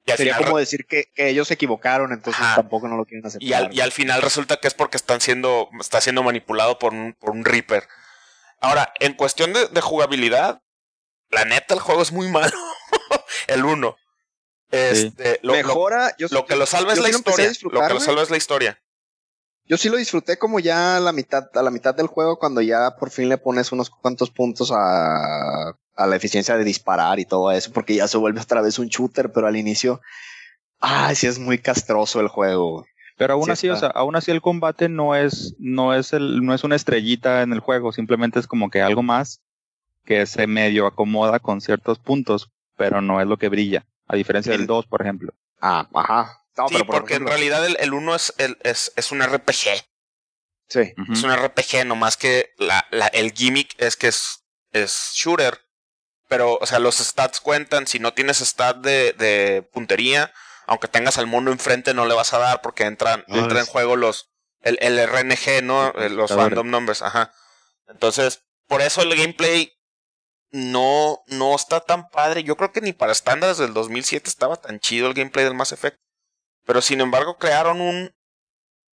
Y 0.05 0.11
Sería 0.13 0.37
como 0.37 0.57
decir 0.57 0.85
que, 0.85 1.11
que, 1.13 1.27
ellos 1.29 1.49
se 1.49 1.55
equivocaron, 1.55 2.13
entonces 2.13 2.41
tampoco 2.55 2.87
no 2.87 2.95
lo 2.95 3.05
quieren 3.05 3.25
aceptar. 3.25 3.47
Y 3.47 3.53
al, 3.53 3.73
y 3.73 3.81
al 3.81 3.91
final 3.91 4.21
resulta 4.21 4.57
que 4.57 4.67
es 4.67 4.73
porque 4.73 4.95
están 4.95 5.19
siendo, 5.19 5.69
está 5.81 5.99
siendo 5.99 6.23
manipulado 6.23 6.79
por 6.79 6.93
un, 6.93 7.13
por 7.13 7.31
un 7.31 7.43
Reaper. 7.43 7.87
Ahora, 8.61 8.93
en 8.99 9.13
cuestión 9.13 9.51
de, 9.51 9.67
de 9.67 9.81
jugabilidad, 9.81 10.61
la 11.29 11.43
neta 11.43 11.73
el 11.73 11.81
juego 11.81 12.01
es 12.01 12.13
muy 12.13 12.27
malo. 12.31 12.57
el 13.47 13.65
1. 13.65 13.97
Este, 14.71 15.39
lo, 15.43 15.53
Mejora. 15.53 16.15
Lo, 16.19 16.27
lo 16.31 16.45
que 16.45 16.55
lo 16.55 16.65
salva 16.65 16.93
es 16.93 16.99
la 16.99 17.09
historia. 17.09 17.51
Lo 17.63 17.87
que 17.87 17.93
lo 17.93 17.99
salva 17.99 18.23
es 18.23 18.29
la 18.29 18.37
historia. 18.37 18.79
Yo 19.65 19.77
sí 19.77 19.89
lo 19.89 19.97
disfruté 19.97 20.37
como 20.37 20.59
ya 20.59 20.95
a 20.95 20.99
la 21.01 21.11
mitad, 21.11 21.49
a 21.53 21.61
la 21.61 21.71
mitad 21.71 21.93
del 21.93 22.07
juego, 22.07 22.39
cuando 22.39 22.61
ya 22.61 22.95
por 22.97 23.09
fin 23.09 23.27
le 23.27 23.37
pones 23.37 23.73
unos 23.73 23.89
cuantos 23.89 24.31
puntos 24.31 24.71
a, 24.71 25.75
a 25.97 26.07
la 26.07 26.15
eficiencia 26.15 26.55
de 26.55 26.63
disparar 26.63 27.19
y 27.19 27.25
todo 27.25 27.51
eso, 27.51 27.71
porque 27.73 27.95
ya 27.95 28.07
se 28.07 28.17
vuelve 28.17 28.39
otra 28.39 28.61
vez 28.61 28.79
un 28.79 28.87
shooter, 28.87 29.31
pero 29.33 29.47
al 29.47 29.57
inicio, 29.57 29.99
ay, 30.79 31.15
sí 31.15 31.27
es 31.27 31.37
muy 31.37 31.57
castroso 31.57 32.21
el 32.21 32.29
juego. 32.29 32.85
Pero 33.17 33.33
aún 33.33 33.49
así, 33.49 33.67
o 33.67 33.75
sea, 33.75 33.89
aún 33.89 34.15
así 34.15 34.29
el 34.29 34.41
combate 34.41 34.89
no 34.89 35.15
es, 35.15 35.55
no 35.57 35.95
es 35.95 36.13
el, 36.13 36.45
no 36.45 36.53
es 36.53 36.63
una 36.63 36.75
estrellita 36.75 37.41
en 37.41 37.51
el 37.51 37.59
juego, 37.59 37.91
simplemente 37.91 38.39
es 38.39 38.47
como 38.47 38.69
que 38.69 38.81
algo 38.81 39.01
más 39.01 39.41
que 40.05 40.25
se 40.27 40.45
medio 40.47 40.85
acomoda 40.85 41.39
con 41.39 41.59
ciertos 41.59 41.97
puntos, 41.97 42.51
pero 42.77 43.01
no 43.01 43.19
es 43.19 43.27
lo 43.27 43.37
que 43.37 43.49
brilla, 43.49 43.85
a 44.07 44.15
diferencia 44.15 44.51
del 44.51 44.67
2, 44.67 44.87
por 44.87 45.01
ejemplo. 45.01 45.33
Ah, 45.61 45.87
ajá. 45.93 46.41
sí, 46.69 46.83
porque 46.85 47.15
en 47.15 47.27
realidad 47.27 47.65
el 47.65 47.93
1 47.93 48.15
es, 48.15 48.33
el, 48.37 48.57
es, 48.63 48.93
es 48.95 49.11
un 49.11 49.21
RPG. 49.21 49.85
Sí. 50.69 50.93
Es 51.11 51.23
un 51.23 51.35
RPG, 51.35 51.85
nomás 51.85 52.17
que 52.17 52.53
la, 52.57 52.85
la, 52.91 53.07
el 53.07 53.31
gimmick 53.31 53.73
es 53.77 53.95
que 53.95 54.07
es, 54.07 54.43
es 54.71 55.11
shooter 55.13 55.67
pero, 56.27 56.57
o 56.59 56.65
sea, 56.65 56.79
los 56.79 56.97
stats 56.97 57.39
cuentan. 57.39 57.87
Si 57.87 57.99
no 57.99 58.13
tienes 58.13 58.39
stat 58.39 58.77
de, 58.77 59.13
de 59.13 59.67
puntería, 59.71 60.33
aunque 60.65 60.87
tengas 60.87 61.17
al 61.17 61.27
mono 61.27 61.51
enfrente, 61.51 61.93
no 61.93 62.05
le 62.05 62.13
vas 62.13 62.33
a 62.33 62.39
dar 62.39 62.61
porque 62.61 62.83
entran, 62.83 63.23
entra 63.27 63.59
en 63.59 63.65
juego 63.65 63.95
los, 63.95 64.29
el, 64.61 64.77
el 64.81 64.99
RNG, 65.07 65.63
¿no? 65.63 65.89
Eh, 65.95 66.09
los 66.09 66.31
random 66.31 66.69
numbers, 66.69 67.01
ajá. 67.01 67.31
Entonces, 67.87 68.43
por 68.67 68.81
eso 68.81 69.01
el 69.01 69.15
gameplay 69.15 69.76
no, 70.51 71.23
no 71.27 71.55
está 71.55 71.79
tan 71.81 72.09
padre. 72.09 72.43
Yo 72.43 72.55
creo 72.55 72.71
que 72.71 72.81
ni 72.81 72.93
para 72.93 73.11
estándares 73.11 73.57
del 73.57 73.73
2007 73.73 74.29
estaba 74.29 74.55
tan 74.57 74.79
chido 74.79 75.07
el 75.07 75.13
gameplay 75.13 75.45
del 75.45 75.55
Mass 75.55 75.71
Effect. 75.71 75.97
Pero 76.65 76.81
sin 76.81 77.01
embargo 77.01 77.37
crearon 77.37 77.81
un 77.81 78.15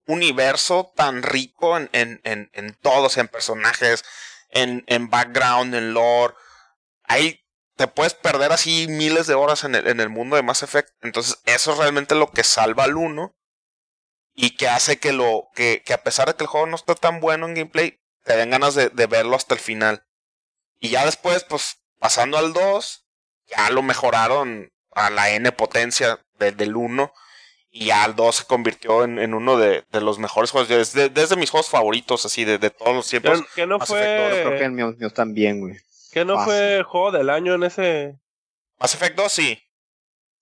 universo 0.06 0.92
tan 0.96 1.22
rico 1.22 1.76
en, 1.76 1.88
en, 1.92 2.20
en, 2.24 2.50
en 2.52 2.74
todos, 2.74 3.16
en 3.16 3.28
personajes, 3.28 4.04
en, 4.50 4.84
en 4.86 5.08
background, 5.08 5.74
en 5.74 5.94
lore. 5.94 6.34
Ahí 7.04 7.40
te 7.76 7.86
puedes 7.86 8.14
perder 8.14 8.52
así 8.52 8.86
miles 8.88 9.26
de 9.26 9.34
horas 9.34 9.64
en 9.64 9.74
el, 9.74 9.86
en 9.86 10.00
el 10.00 10.08
mundo 10.08 10.36
de 10.36 10.42
Mass 10.42 10.62
Effect. 10.62 10.90
Entonces, 11.02 11.38
eso 11.46 11.72
es 11.72 11.78
realmente 11.78 12.14
lo 12.14 12.30
que 12.30 12.44
salva 12.44 12.84
al 12.84 12.96
1 12.96 13.34
y 14.34 14.56
que 14.56 14.68
hace 14.68 14.98
que 14.98 15.12
lo 15.12 15.48
que, 15.54 15.82
que, 15.84 15.92
a 15.92 16.02
pesar 16.02 16.28
de 16.28 16.34
que 16.34 16.44
el 16.44 16.48
juego 16.48 16.66
no 16.66 16.76
está 16.76 16.94
tan 16.94 17.20
bueno 17.20 17.46
en 17.46 17.54
gameplay, 17.54 18.00
te 18.24 18.36
den 18.36 18.50
ganas 18.50 18.74
de, 18.74 18.88
de 18.88 19.06
verlo 19.06 19.36
hasta 19.36 19.54
el 19.54 19.60
final. 19.60 20.06
Y 20.82 20.88
ya 20.88 21.04
después, 21.04 21.44
pues, 21.44 21.78
pasando 22.00 22.36
al 22.38 22.52
2, 22.52 23.06
ya 23.46 23.70
lo 23.70 23.82
mejoraron 23.82 24.72
a 24.90 25.10
la 25.10 25.30
N 25.30 25.52
potencia 25.52 26.18
del 26.38 26.74
1. 26.74 27.12
Y 27.70 27.86
ya 27.86 28.04
el 28.04 28.16
2 28.16 28.34
se 28.34 28.44
convirtió 28.46 29.04
en, 29.04 29.20
en 29.20 29.32
uno 29.32 29.56
de, 29.56 29.84
de, 29.92 30.00
los 30.00 30.18
mejores 30.18 30.50
juegos. 30.50 30.68
Desde, 30.68 31.08
desde 31.08 31.36
mis 31.36 31.50
juegos 31.50 31.70
favoritos, 31.70 32.26
así, 32.26 32.44
de, 32.44 32.58
de 32.58 32.70
todos 32.70 32.96
los 32.96 33.08
tiempos. 33.08 33.44
¿Qué 33.54 33.64
no 33.64 33.78
fue? 33.78 34.00
Creo 34.00 34.58
que 34.58 34.64
el 34.64 34.72
mío, 34.72 34.92
mío 34.98 35.10
también, 35.10 35.60
güey. 35.60 35.76
¿Qué 36.10 36.24
no 36.24 36.34
Fácil. 36.34 36.52
fue 36.52 36.82
juego 36.82 37.12
del 37.12 37.30
año 37.30 37.54
en 37.54 37.62
ese? 37.62 38.18
Mass 38.80 38.96
Effect 38.96 39.16
2 39.16 39.32
sí. 39.32 39.62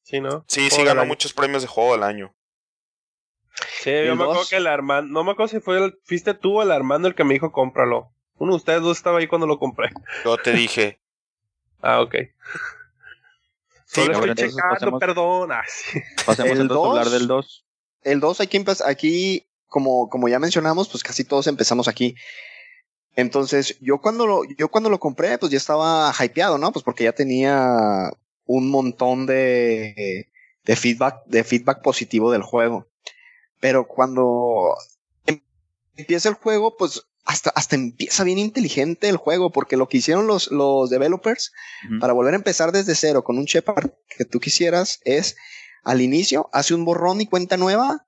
Sí, 0.04 0.22
¿no? 0.22 0.46
Sí, 0.48 0.70
Juego 0.70 0.76
sí 0.76 0.84
ganó 0.84 1.04
muchos 1.04 1.34
premios 1.34 1.60
de 1.60 1.68
juego 1.68 1.92
del 1.92 2.02
año. 2.02 2.34
Sí, 3.82 3.90
el 3.90 4.06
yo 4.06 4.16
me 4.16 4.24
acuerdo 4.24 4.48
que 4.48 4.56
el 4.56 4.66
Armando, 4.66 5.12
no 5.12 5.22
me 5.22 5.32
acuerdo 5.32 5.48
si 5.48 5.60
fue 5.60 5.84
el, 5.84 5.98
fuiste 6.04 6.32
tú 6.32 6.60
o 6.60 6.62
el 6.62 6.72
Armando 6.72 7.08
el 7.08 7.14
que 7.14 7.24
me 7.24 7.34
dijo 7.34 7.52
cómpralo. 7.52 8.10
Uno 8.40 8.52
de 8.52 8.56
ustedes 8.56 8.80
dos 8.82 8.96
estaba 8.96 9.18
ahí 9.20 9.26
cuando 9.28 9.46
lo 9.46 9.58
compré. 9.58 9.90
Yo 10.24 10.36
te 10.36 10.52
dije. 10.52 10.98
Ah, 11.82 12.02
ok. 12.02 12.14
Sí, 13.86 14.02
Solo 14.02 14.12
estoy 14.26 14.34
checando, 14.34 14.74
pasemos- 14.74 15.00
perdón. 15.00 15.52
Ah, 15.52 15.62
sí. 15.66 15.98
Pasemos 16.26 16.52
El 16.52 16.60
entonces 16.60 16.84
a 16.84 16.88
hablar 16.90 17.04
dos. 17.04 17.12
del 17.12 17.26
2. 17.26 17.64
El 18.02 18.20
2 18.20 18.40
aquí, 18.42 18.64
aquí 18.86 19.46
como, 19.66 20.08
como 20.10 20.28
ya 20.28 20.38
mencionamos, 20.38 20.88
pues 20.90 21.02
casi 21.02 21.24
todos 21.24 21.46
empezamos 21.46 21.88
aquí. 21.88 22.14
Entonces, 23.16 23.78
yo 23.80 23.98
cuando 23.98 24.26
lo, 24.26 24.42
yo 24.58 24.68
cuando 24.68 24.90
lo 24.90 25.00
compré, 25.00 25.38
pues 25.38 25.50
ya 25.50 25.56
estaba 25.58 26.12
hypeado, 26.22 26.58
¿no? 26.58 26.70
Pues 26.70 26.84
porque 26.84 27.04
ya 27.04 27.12
tenía 27.12 28.10
un 28.44 28.70
montón 28.70 29.24
de, 29.26 30.28
de 30.64 30.76
feedback, 30.76 31.24
de 31.26 31.44
feedback 31.44 31.80
positivo 31.82 32.30
del 32.30 32.42
juego. 32.42 32.86
Pero 33.58 33.86
cuando 33.86 34.74
em- 35.26 35.42
empieza 35.96 36.28
el 36.28 36.34
juego, 36.36 36.76
pues 36.76 37.06
hasta, 37.30 37.50
hasta 37.50 37.76
empieza 37.76 38.24
bien 38.24 38.38
inteligente 38.38 39.08
el 39.08 39.16
juego, 39.16 39.50
porque 39.52 39.76
lo 39.76 39.88
que 39.88 39.98
hicieron 39.98 40.26
los, 40.26 40.50
los 40.50 40.90
developers 40.90 41.52
para 42.00 42.12
volver 42.12 42.34
a 42.34 42.36
empezar 42.38 42.72
desde 42.72 42.94
cero 42.94 43.22
con 43.24 43.38
un 43.38 43.44
Shepard 43.44 43.90
que 44.16 44.24
tú 44.24 44.40
quisieras 44.40 44.98
es 45.04 45.36
al 45.84 46.00
inicio 46.00 46.50
hace 46.52 46.74
un 46.74 46.84
borrón 46.84 47.20
y 47.20 47.26
cuenta 47.26 47.56
nueva 47.56 48.06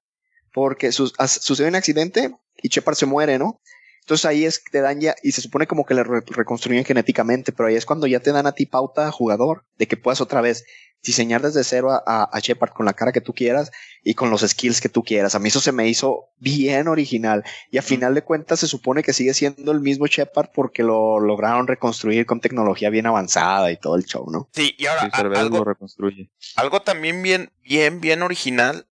porque 0.53 0.89
as- 1.19 1.33
sucede 1.41 1.69
un 1.69 1.77
accidente 1.77 2.35
y 2.63 2.69
Shepard 2.69 2.97
se 2.97 3.07
muere, 3.07 3.39
¿no? 3.39 3.61
Entonces 4.03 4.25
ahí 4.27 4.45
es 4.45 4.59
que 4.59 4.71
te 4.71 4.81
dan 4.81 5.01
ya, 5.01 5.15
y 5.23 5.33
se 5.33 5.41
supone 5.41 5.67
como 5.67 5.85
que 5.87 5.95
le 5.95 6.03
re- 6.05 6.23
reconstruyen 6.27 6.85
genéticamente, 6.85 7.53
pero 7.53 7.69
ahí 7.69 7.77
es 7.77 7.87
cuando 7.87 8.07
ya 8.07 8.21
te 8.21 8.33
dan 8.33 8.47
a 8.47 8.53
ti 8.53 8.67
pauta 8.67 9.11
jugador 9.11 9.65
de 9.79 9.87
que 9.89 9.97
puedas 9.97 10.21
otra 10.21 10.41
vez 10.41 10.65
diseñar 11.05 11.43
desde 11.43 11.65
cero 11.65 11.91
a, 11.91 12.03
a, 12.07 12.25
a 12.25 12.39
Shepard 12.39 12.73
con 12.73 12.87
la 12.87 12.93
cara 12.93 13.11
que 13.13 13.21
tú 13.21 13.33
quieras 13.35 13.73
y 14.05 14.15
con 14.15 14.31
los 14.31 14.43
skills 14.43 14.81
que 14.81 14.89
tú 14.89 15.03
quieras. 15.03 15.35
A 15.35 15.41
mí 15.41 15.49
eso 15.49 15.61
se 15.61 15.73
me 15.73 15.89
hizo 15.89 16.27
bien 16.39 16.87
original 16.87 17.43
y 17.73 17.79
a 17.79 17.83
final 17.83 18.15
de 18.15 18.23
cuentas 18.23 18.61
se 18.61 18.69
supone 18.69 19.03
que 19.03 19.13
sigue 19.13 19.35
siendo 19.35 19.73
el 19.73 19.81
mismo 19.81 20.07
Shepard 20.07 20.51
porque 20.55 20.85
lo 20.85 21.19
lograron 21.19 21.67
reconstruir 21.67 22.25
con 22.27 22.41
tecnología 22.41 22.89
bien 22.91 23.07
avanzada 23.07 23.73
y 23.73 23.77
todo 23.79 23.97
el 23.97 24.05
show, 24.05 24.31
¿no? 24.31 24.49
Sí, 24.53 24.77
y 24.79 24.87
ahora 24.87 25.01
Sí, 25.03 25.09
a- 25.13 25.17
Cerberus 25.17 25.39
algo, 25.41 25.59
lo 25.59 25.65
reconstruye. 25.65 26.31
algo 26.57 26.83
también 26.83 27.21
bien, 27.23 27.51
bien, 27.63 28.01
bien 28.01 28.23
original 28.23 28.87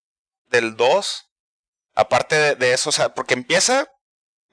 del 0.49 0.75
2. 0.75 1.29
Aparte 1.95 2.35
de, 2.35 2.55
de 2.55 2.73
eso, 2.73 2.89
o 2.89 2.93
sea, 2.93 3.13
porque 3.13 3.33
empieza 3.35 3.87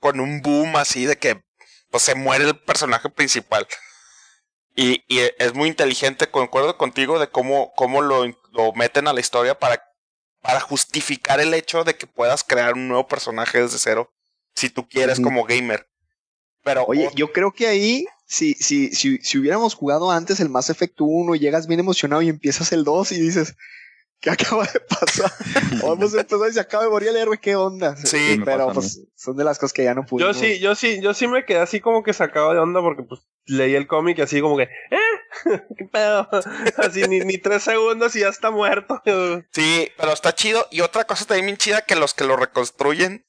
con 0.01 0.21
un 0.21 0.43
boom 0.43 0.77
así 0.77 1.07
de 1.07 1.17
que 1.17 1.43
pues, 1.91 2.03
se 2.03 2.15
muere 2.15 2.45
el 2.45 2.59
personaje 2.59 3.09
principal. 3.11 3.67
Y, 4.75 5.05
y 5.09 5.21
es 5.39 5.55
muy 5.55 5.69
inteligente, 5.69 6.31
concuerdo 6.31 6.79
contigo, 6.79 7.19
de 7.19 7.29
cómo, 7.29 7.73
cómo 7.75 8.01
lo, 8.01 8.25
lo 8.53 8.73
meten 8.75 9.09
a 9.09 9.13
la 9.13 9.21
historia 9.21 9.59
para, 9.59 9.83
para 10.41 10.61
justificar 10.61 11.41
el 11.41 11.53
hecho 11.55 11.83
de 11.83 11.97
que 11.97 12.07
puedas 12.07 12.45
crear 12.45 12.75
un 12.75 12.87
nuevo 12.87 13.09
personaje 13.09 13.61
desde 13.61 13.79
cero, 13.79 14.13
si 14.55 14.71
tú 14.71 14.89
quieres 14.89 15.19
como 15.19 15.45
gamer. 15.45 15.89
Pero 16.63 16.85
Oye, 16.85 17.11
yo 17.15 17.33
creo 17.33 17.53
que 17.53 17.67
ahí, 17.67 18.07
si, 18.27 18.55
si, 18.55 18.95
si, 18.95 19.19
si 19.19 19.39
hubiéramos 19.39 19.75
jugado 19.75 20.11
antes 20.11 20.39
el 20.39 20.49
Mass 20.49 20.71
Effect 20.71 21.01
1 21.01 21.35
y 21.35 21.39
llegas 21.39 21.67
bien 21.67 21.81
emocionado 21.81 22.23
y 22.23 22.29
empiezas 22.29 22.73
el 22.73 22.85
2 22.85 23.13
y 23.13 23.21
dices, 23.21 23.57
¿qué 24.20 24.31
acaba 24.31 24.64
de 24.64 24.81
pasar? 24.81 25.33
Vamos 25.83 26.14
a 26.14 26.20
empezar 26.20 26.48
y 26.48 26.52
se 26.52 26.61
acaba 26.61 26.85
de 26.85 26.90
morir 26.90 27.09
el 27.09 27.16
héroe, 27.16 27.38
¿qué 27.38 27.57
onda? 27.57 27.96
Sí, 27.96 28.40
pero 28.44 28.72
pues 28.72 29.02
son 29.16 29.37
de 29.37 29.44
las 29.44 29.59
cosas 29.59 29.72
que 29.72 29.85
ya 29.85 29.94
no 29.94 30.02
Yo 30.02 30.09
pudimos. 30.09 30.37
sí, 30.37 30.59
yo 30.59 30.74
sí, 30.74 31.00
yo 31.00 31.14
sí 31.14 31.26
me 31.26 31.44
quedé 31.44 31.61
así 31.61 31.81
como 31.81 32.02
que 32.02 32.12
sacado 32.12 32.52
de 32.52 32.59
onda 32.59 32.81
porque 32.81 33.02
pues 33.02 33.20
leí 33.46 33.74
el 33.74 33.87
cómic 33.87 34.20
así 34.20 34.40
como 34.40 34.57
que, 34.57 34.64
¿eh? 34.64 34.98
¿Qué 35.76 35.85
pedo? 35.85 36.28
Así 36.78 37.02
ni, 37.02 37.20
ni 37.20 37.38
tres 37.38 37.62
segundos 37.62 38.16
y 38.16 38.20
ya 38.20 38.28
está 38.28 38.50
muerto. 38.50 39.00
Sí, 39.52 39.88
pero 39.96 40.12
está 40.12 40.35
chido. 40.35 40.66
Y 40.70 40.81
otra 40.81 41.04
cosa 41.04 41.26
también 41.26 41.46
bien 41.46 41.57
chida 41.59 41.83
que 41.83 41.96
los 41.96 42.14
que 42.14 42.24
lo 42.24 42.37
reconstruyen 42.37 43.26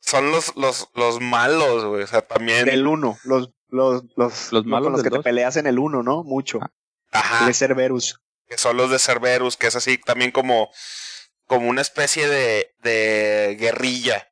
son 0.00 0.30
los, 0.30 0.54
los, 0.56 0.90
los 0.94 1.20
malos, 1.20 1.84
güey. 1.84 2.02
O 2.02 2.06
sea, 2.06 2.22
también. 2.22 2.66
Del 2.66 2.86
1, 2.86 3.18
los, 3.24 3.50
los, 3.68 4.04
los, 4.16 4.52
Los 4.52 4.64
malos 4.66 4.86
con 4.86 4.92
los 4.92 5.02
del 5.02 5.12
que 5.12 5.18
te 5.18 5.22
peleas 5.22 5.56
en 5.56 5.66
el 5.66 5.78
1, 5.78 6.02
¿no? 6.02 6.22
Mucho. 6.22 6.60
Ajá. 7.10 7.46
De 7.46 7.54
Cerberus. 7.54 8.20
Que 8.48 8.58
son 8.58 8.76
los 8.76 8.90
de 8.90 8.98
Cerberus, 8.98 9.56
que 9.56 9.66
es 9.66 9.76
así 9.76 9.98
también 9.98 10.30
como, 10.30 10.70
como 11.46 11.68
una 11.68 11.82
especie 11.82 12.28
de, 12.28 12.74
de 12.82 13.56
guerrilla. 13.58 14.28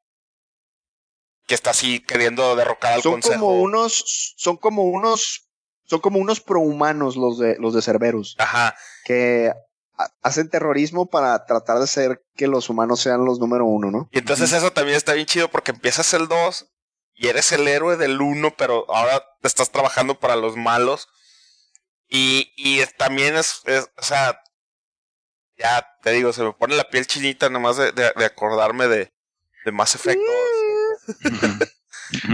Que 1.47 1.55
está 1.55 1.71
así 1.71 2.01
queriendo 2.01 2.57
derrocar 2.57 2.95
al 2.95 3.03
Son 3.03 3.13
consejo. 3.13 3.41
como 3.41 3.61
unos, 3.61 4.35
son 4.37 4.57
como 4.57 4.85
unos, 4.85 5.49
son 5.85 6.01
como 6.01 6.19
unos 6.19 6.41
prohumanos 6.41 7.17
los 7.17 7.39
de, 7.39 7.57
los 7.59 7.75
de 7.75 7.83
Cerberus. 7.83 8.35
Ajá. 8.39 8.75
que 9.05 9.53
ha- 9.99 10.11
hacen 10.23 10.49
terrorismo 10.51 11.07
para 11.09 11.45
tratar 11.47 11.79
de 11.79 11.85
hacer 11.85 12.25
que 12.35 12.49
los 12.49 12.69
humanos 12.69 13.01
sean 13.01 13.25
los 13.25 13.39
número 13.39 13.65
uno, 13.65 13.91
¿no? 13.91 14.09
Y 14.13 14.19
entonces 14.19 14.53
eso 14.53 14.73
también 14.73 14.97
está 14.97 15.13
bien 15.13 15.27
chido 15.27 15.49
porque 15.49 15.71
empiezas 15.71 16.13
el 16.15 16.27
2 16.27 16.67
y 17.15 17.29
eres 17.29 17.53
el 17.53 17.67
héroe 17.69 17.97
del 17.97 18.21
1, 18.21 18.57
pero 18.57 18.85
ahora 18.93 19.23
te 19.41 19.47
estás 19.49 19.71
trabajando 19.71 20.19
para 20.19 20.37
los 20.37 20.57
malos. 20.57 21.09
Y, 22.09 22.53
y 22.57 22.81
es- 22.81 22.95
también 22.97 23.37
es, 23.37 23.61
es- 23.67 23.89
o 23.97 24.03
sea, 24.03 24.41
ya 25.59 25.87
te 26.03 26.11
digo, 26.13 26.33
se 26.33 26.43
me 26.45 26.53
pone 26.53 26.77
la 26.77 26.89
piel 26.89 27.07
chinita 27.07 27.49
nomás 27.49 27.77
de, 27.77 27.93
de, 27.93 28.13
de 28.17 28.25
acordarme 28.25 28.89
de, 28.89 29.11
de 29.65 29.73
Mass 29.73 29.95
Effect 29.95 30.21
2. 31.09 31.69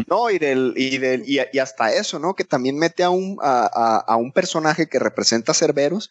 No, 0.07 0.29
y 0.29 0.39
del, 0.39 0.75
y 0.77 0.99
del, 0.99 1.23
y, 1.27 1.41
y 1.51 1.59
hasta 1.59 1.95
eso, 1.95 2.19
¿no? 2.19 2.35
Que 2.35 2.45
también 2.45 2.79
mete 2.79 3.05
a 3.05 3.09
un, 3.09 3.39
a, 3.41 3.63
a, 3.73 3.97
a 4.01 4.17
un 4.17 4.31
personaje 4.31 4.87
que 4.87 4.99
representa 4.99 5.53
a 5.53 5.55
Cerberus, 5.55 6.11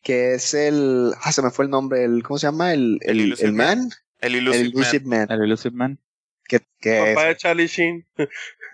que 0.00 0.34
es 0.34 0.54
el, 0.54 1.12
ah, 1.22 1.32
se 1.32 1.42
me 1.42 1.50
fue 1.50 1.64
el 1.64 1.72
nombre, 1.72 2.04
el, 2.04 2.22
¿cómo 2.22 2.38
se 2.38 2.46
llama? 2.46 2.72
El, 2.72 2.98
El 3.02 3.10
el, 3.18 3.20
Illusive 3.26 3.48
el 3.48 3.52
man, 3.54 3.90
El 4.20 4.34
el 4.36 4.42
Illusive 4.42 4.62
Man. 4.62 4.70
Illusive 4.76 5.04
Man, 5.06 5.26
El 5.32 5.42
Elusive 5.42 5.74
Man. 5.74 5.98
que, 6.46 6.60
que 6.78 7.12
Papá 7.14 7.26
de 7.26 7.36
Charlie 7.36 7.66
Sheen. 7.66 8.06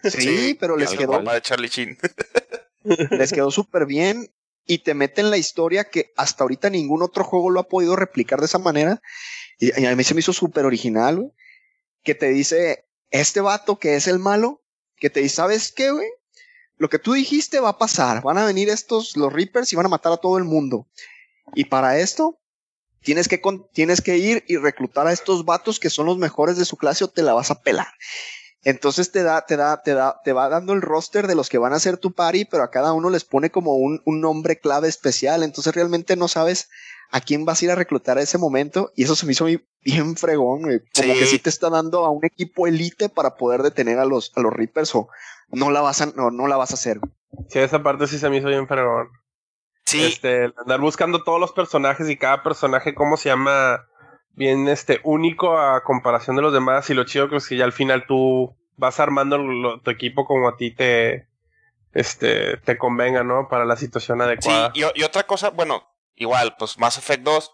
es- 0.02 0.12
sí, 0.12 0.54
pero 0.60 0.76
les 0.76 0.92
el 0.92 0.98
quedó, 0.98 1.12
papá 1.12 1.32
de 1.34 1.40
Charlie 1.40 1.68
Sheen. 1.68 1.96
les 2.84 3.32
quedó 3.32 3.50
súper 3.50 3.86
bien 3.86 4.32
y 4.66 4.78
te 4.78 4.94
mete 4.94 5.20
en 5.20 5.30
la 5.30 5.36
historia 5.36 5.90
que 5.90 6.12
hasta 6.16 6.44
ahorita 6.44 6.70
ningún 6.70 7.02
otro 7.02 7.24
juego 7.24 7.50
lo 7.50 7.60
ha 7.60 7.68
podido 7.68 7.96
replicar 7.96 8.40
de 8.40 8.46
esa 8.46 8.58
manera. 8.58 9.02
Y, 9.58 9.84
a 9.84 9.96
mí 9.96 10.04
se 10.04 10.14
me 10.14 10.20
hizo 10.20 10.32
súper 10.32 10.64
original, 10.64 11.18
güey. 11.18 11.32
Que 12.02 12.14
te 12.14 12.28
dice, 12.28 12.86
este 13.10 13.40
vato 13.40 13.78
que 13.78 13.96
es 13.96 14.06
el 14.06 14.18
malo, 14.18 14.62
que 14.96 15.10
te 15.10 15.20
dice, 15.20 15.36
¿sabes 15.36 15.72
qué, 15.72 15.90
güey? 15.90 16.08
Lo 16.76 16.88
que 16.88 16.98
tú 16.98 17.12
dijiste 17.12 17.60
va 17.60 17.70
a 17.70 17.78
pasar. 17.78 18.22
Van 18.22 18.38
a 18.38 18.46
venir 18.46 18.70
estos, 18.70 19.16
los 19.16 19.32
Reapers, 19.32 19.72
y 19.72 19.76
van 19.76 19.86
a 19.86 19.90
matar 19.90 20.12
a 20.12 20.16
todo 20.18 20.38
el 20.38 20.44
mundo. 20.44 20.86
Y 21.54 21.64
para 21.64 21.98
esto, 21.98 22.40
tienes 23.02 23.28
que, 23.28 23.42
tienes 23.72 24.00
que 24.00 24.18
ir 24.18 24.44
y 24.46 24.56
reclutar 24.56 25.06
a 25.06 25.12
estos 25.12 25.44
vatos 25.44 25.80
que 25.80 25.90
son 25.90 26.06
los 26.06 26.16
mejores 26.16 26.56
de 26.56 26.64
su 26.64 26.76
clase 26.76 27.04
o 27.04 27.08
te 27.08 27.22
la 27.22 27.34
vas 27.34 27.50
a 27.50 27.60
pelar. 27.60 27.88
Entonces 28.62 29.10
te 29.10 29.22
da, 29.22 29.46
te 29.46 29.56
da, 29.56 29.82
te 29.82 29.94
da, 29.94 30.20
te 30.22 30.32
va 30.32 30.48
dando 30.48 30.72
el 30.74 30.82
roster 30.82 31.26
de 31.26 31.34
los 31.34 31.48
que 31.48 31.58
van 31.58 31.72
a 31.72 31.78
ser 31.78 31.96
tu 31.96 32.12
party, 32.12 32.44
pero 32.44 32.62
a 32.62 32.70
cada 32.70 32.92
uno 32.92 33.08
les 33.10 33.24
pone 33.24 33.50
como 33.50 33.76
un, 33.76 34.02
un 34.04 34.20
nombre 34.20 34.58
clave 34.58 34.88
especial. 34.88 35.42
Entonces 35.42 35.74
realmente 35.74 36.14
no 36.16 36.28
sabes 36.28 36.68
a 37.10 37.20
quién 37.20 37.44
vas 37.44 37.60
a 37.60 37.64
ir 37.64 37.70
a 37.70 37.74
reclutar 37.74 38.18
a 38.18 38.22
ese 38.22 38.36
momento. 38.38 38.92
Y 38.94 39.04
eso 39.04 39.16
se 39.16 39.24
me 39.26 39.32
hizo 39.32 39.44
muy 39.44 39.66
bien 39.82 40.14
fregón, 40.16 40.62
güey. 40.62 40.80
Como 40.94 41.14
Sí. 41.14 41.18
que 41.18 41.26
sí 41.26 41.38
te 41.38 41.48
está 41.48 41.70
dando 41.70 42.04
a 42.04 42.10
un 42.10 42.24
equipo 42.24 42.66
elite 42.66 43.08
para 43.08 43.36
poder 43.36 43.62
detener 43.62 43.98
a 43.98 44.04
los, 44.04 44.30
a 44.36 44.40
los 44.40 44.52
Reapers 44.52 44.94
o 44.94 45.08
no 45.48 45.70
la 45.70 45.80
vas 45.80 46.02
a, 46.02 46.06
no, 46.06 46.30
no 46.30 46.46
la 46.46 46.56
vas 46.58 46.72
a 46.72 46.74
hacer. 46.74 46.98
güey. 46.98 47.12
Sí, 47.48 47.58
esa 47.60 47.82
parte 47.82 48.06
sí 48.08 48.18
se 48.18 48.28
me 48.28 48.36
hizo 48.38 48.48
bien 48.48 48.68
fregón. 48.68 49.08
Sí, 49.86 50.02
Este, 50.04 50.52
andar 50.58 50.80
buscando 50.80 51.24
todos 51.24 51.40
los 51.40 51.52
personajes 51.52 52.08
y 52.10 52.16
cada 52.18 52.42
personaje, 52.44 52.94
cómo 52.94 53.16
se 53.16 53.30
llama, 53.30 53.88
bien 54.40 54.68
este, 54.68 55.00
único 55.04 55.58
a 55.58 55.84
comparación 55.84 56.34
de 56.34 56.42
los 56.42 56.52
demás. 56.52 56.88
Y 56.88 56.94
lo 56.94 57.04
chido 57.04 57.28
que 57.28 57.36
es 57.36 57.46
que 57.46 57.56
ya 57.58 57.64
al 57.64 57.72
final 57.74 58.06
tú 58.08 58.56
vas 58.76 58.98
armando 58.98 59.36
lo- 59.36 59.80
tu 59.82 59.90
equipo 59.90 60.24
como 60.24 60.48
a 60.48 60.56
ti 60.56 60.74
te, 60.74 61.28
este, 61.92 62.56
te 62.56 62.78
convenga, 62.78 63.22
¿no? 63.22 63.48
Para 63.48 63.66
la 63.66 63.76
situación 63.76 64.22
adecuada. 64.22 64.72
Sí, 64.74 64.80
y, 64.80 65.00
y, 65.00 65.04
otra 65.04 65.24
cosa, 65.24 65.50
bueno, 65.50 65.86
igual, 66.14 66.56
pues 66.58 66.78
Mass 66.78 66.96
Effect 66.96 67.22
2, 67.22 67.52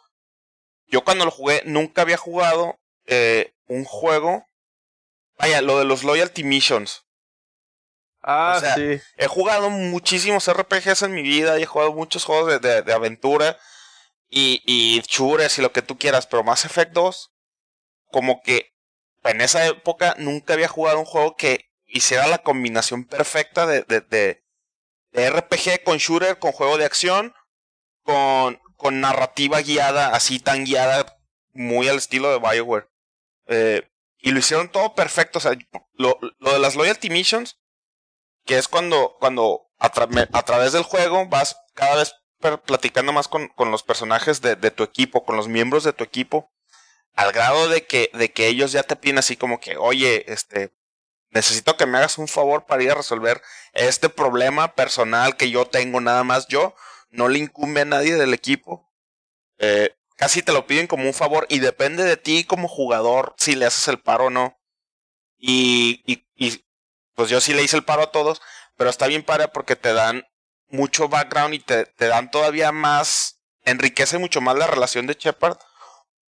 yo 0.87 1.03
cuando 1.03 1.25
lo 1.25 1.33
jugué 1.33 1.63
nunca 1.67 2.03
había 2.03 2.17
jugado 2.17 2.79
eh, 3.07 3.53
un 3.67 3.85
juego, 3.85 4.47
vaya, 5.39 5.61
lo 5.63 5.79
de 5.81 5.85
los 5.85 6.05
Loyalty 6.05 6.45
Missions. 6.45 7.03
Ah, 8.23 8.61
sí. 8.77 9.01
He 9.17 9.27
jugado 9.27 9.71
muchísimos 9.71 10.47
RPGs 10.49 11.03
en 11.03 11.13
mi 11.15 11.23
vida 11.23 11.59
y 11.59 11.63
he 11.65 11.67
jugado 11.67 11.93
muchos 11.93 12.25
juegos 12.25 12.49
de, 12.49 12.59
de, 12.61 12.83
de 12.83 12.93
aventura 12.93 13.57
y, 14.29 14.63
y 14.67 15.01
chures 15.03 15.59
y 15.59 15.63
lo 15.63 15.73
que 15.73 15.83
tú 15.83 15.99
quieras, 15.99 16.27
pero 16.27 16.45
Mass 16.45 16.65
Effect 16.65 16.93
2, 16.93 17.33
como 18.11 18.43
que 18.43 18.73
en 19.25 19.41
esa 19.41 19.67
época 19.67 20.15
nunca 20.19 20.55
había 20.55 20.69
jugado 20.69 20.99
un 20.99 21.05
juego 21.05 21.37
que 21.37 21.71
hiciera 21.87 22.27
la 22.27 22.39
combinación 22.39 23.05
perfecta 23.05 23.67
de, 23.67 23.83
de, 23.83 24.01
de, 24.01 24.45
de 25.13 25.31
RPG 25.31 25.85
con 25.85 25.99
shooter, 25.99 26.39
con 26.39 26.53
juego 26.53 26.79
de 26.79 26.85
acción, 26.85 27.35
con, 28.03 28.61
con 28.77 29.01
narrativa 29.01 29.61
guiada, 29.61 30.09
así 30.15 30.39
tan 30.39 30.65
guiada, 30.65 31.19
muy 31.53 31.89
al 31.89 31.97
estilo 31.97 32.31
de 32.31 32.39
Bioware. 32.39 32.89
Eh, 33.47 33.89
y 34.19 34.31
lo 34.33 34.39
hicieron 34.39 34.71
todo 34.71 34.95
perfecto. 34.95 35.39
O 35.39 35.41
sea, 35.41 35.57
lo, 35.95 36.19
lo 36.39 36.53
de 36.53 36.59
las 36.59 36.77
Loyalty 36.77 37.11
Missions, 37.11 37.59
que 38.45 38.59
es 38.59 38.69
cuando, 38.69 39.17
cuando 39.19 39.69
a, 39.79 39.91
tra 39.91 40.09
a 40.33 40.43
través 40.45 40.73
del 40.73 40.83
juego 40.83 41.27
vas 41.27 41.57
cada 41.75 41.97
vez 41.97 42.15
platicando 42.41 43.13
más 43.13 43.29
con, 43.29 43.49
con 43.49 43.71
los 43.71 43.83
personajes 43.83 44.41
de, 44.41 44.57
de, 44.57 44.71
tu 44.71 44.83
equipo, 44.83 45.25
con 45.25 45.37
los 45.37 45.49
miembros 45.49 45.85
de 45.85 45.93
tu 45.93 46.05
equipo, 46.05 46.53
al 47.15 47.33
grado 47.33 47.69
de 47.69 47.87
que, 47.87 48.11
de 48.15 48.33
que 48.33 48.47
ellos 48.47 48.73
ya 48.73 48.83
te 48.83 48.97
piden 48.97 49.19
así 49.19 49.37
como 49.37 49.59
que, 49.59 49.77
oye, 49.77 50.31
este, 50.31 50.73
necesito 51.31 51.77
que 51.77 51.87
me 51.87 51.99
hagas 51.99 52.19
un 52.19 52.29
favor 52.29 52.67
para 52.67 52.83
ir 52.83 52.91
a 52.91 52.95
resolver 52.97 53.43
este 53.73 54.09
problema 54.09 54.75
personal 54.75 55.37
que 55.37 55.51
yo 55.51 55.67
tengo 55.67 56.01
nada 56.01 56.25
más 56.25 56.47
yo, 56.47 56.75
no 57.11 57.29
le 57.29 57.39
incumbe 57.39 57.81
a 57.81 57.87
nadie 57.87 58.17
del 58.17 58.35
equipo. 58.35 58.93
Eh, 59.59 59.97
casi 60.17 60.43
te 60.43 60.53
lo 60.53 60.67
piden 60.67 60.87
como 60.87 61.05
un 61.05 61.15
favor 61.15 61.47
y 61.49 61.61
depende 61.61 62.05
de 62.05 62.17
ti 62.17 62.45
como 62.45 62.69
jugador 62.69 63.35
si 63.39 63.55
le 63.55 63.67
haces 63.67 63.89
el 63.89 64.01
paro 64.01 64.27
o 64.27 64.31
no. 64.31 64.59
Y, 65.39 66.03
y, 66.07 66.27
y 66.35 66.65
pues 67.15 67.31
yo 67.31 67.41
sí 67.41 67.55
le 67.55 67.63
hice 67.63 67.77
el 67.77 67.85
paro 67.85 68.03
a 68.03 68.11
todos, 68.11 68.43
pero 68.77 68.91
está 68.91 69.07
bien 69.07 69.23
para 69.23 69.53
porque 69.53 69.77
te 69.77 69.93
dan 69.93 70.27
mucho 70.69 71.09
background 71.09 71.55
y 71.55 71.59
te, 71.61 71.87
te 71.87 72.07
dan 72.07 72.31
todavía 72.31 72.73
más, 72.73 73.41
enriquece 73.65 74.19
mucho 74.19 74.41
más 74.41 74.57
la 74.57 74.67
relación 74.67 75.07
de 75.07 75.15
Shepard 75.15 75.59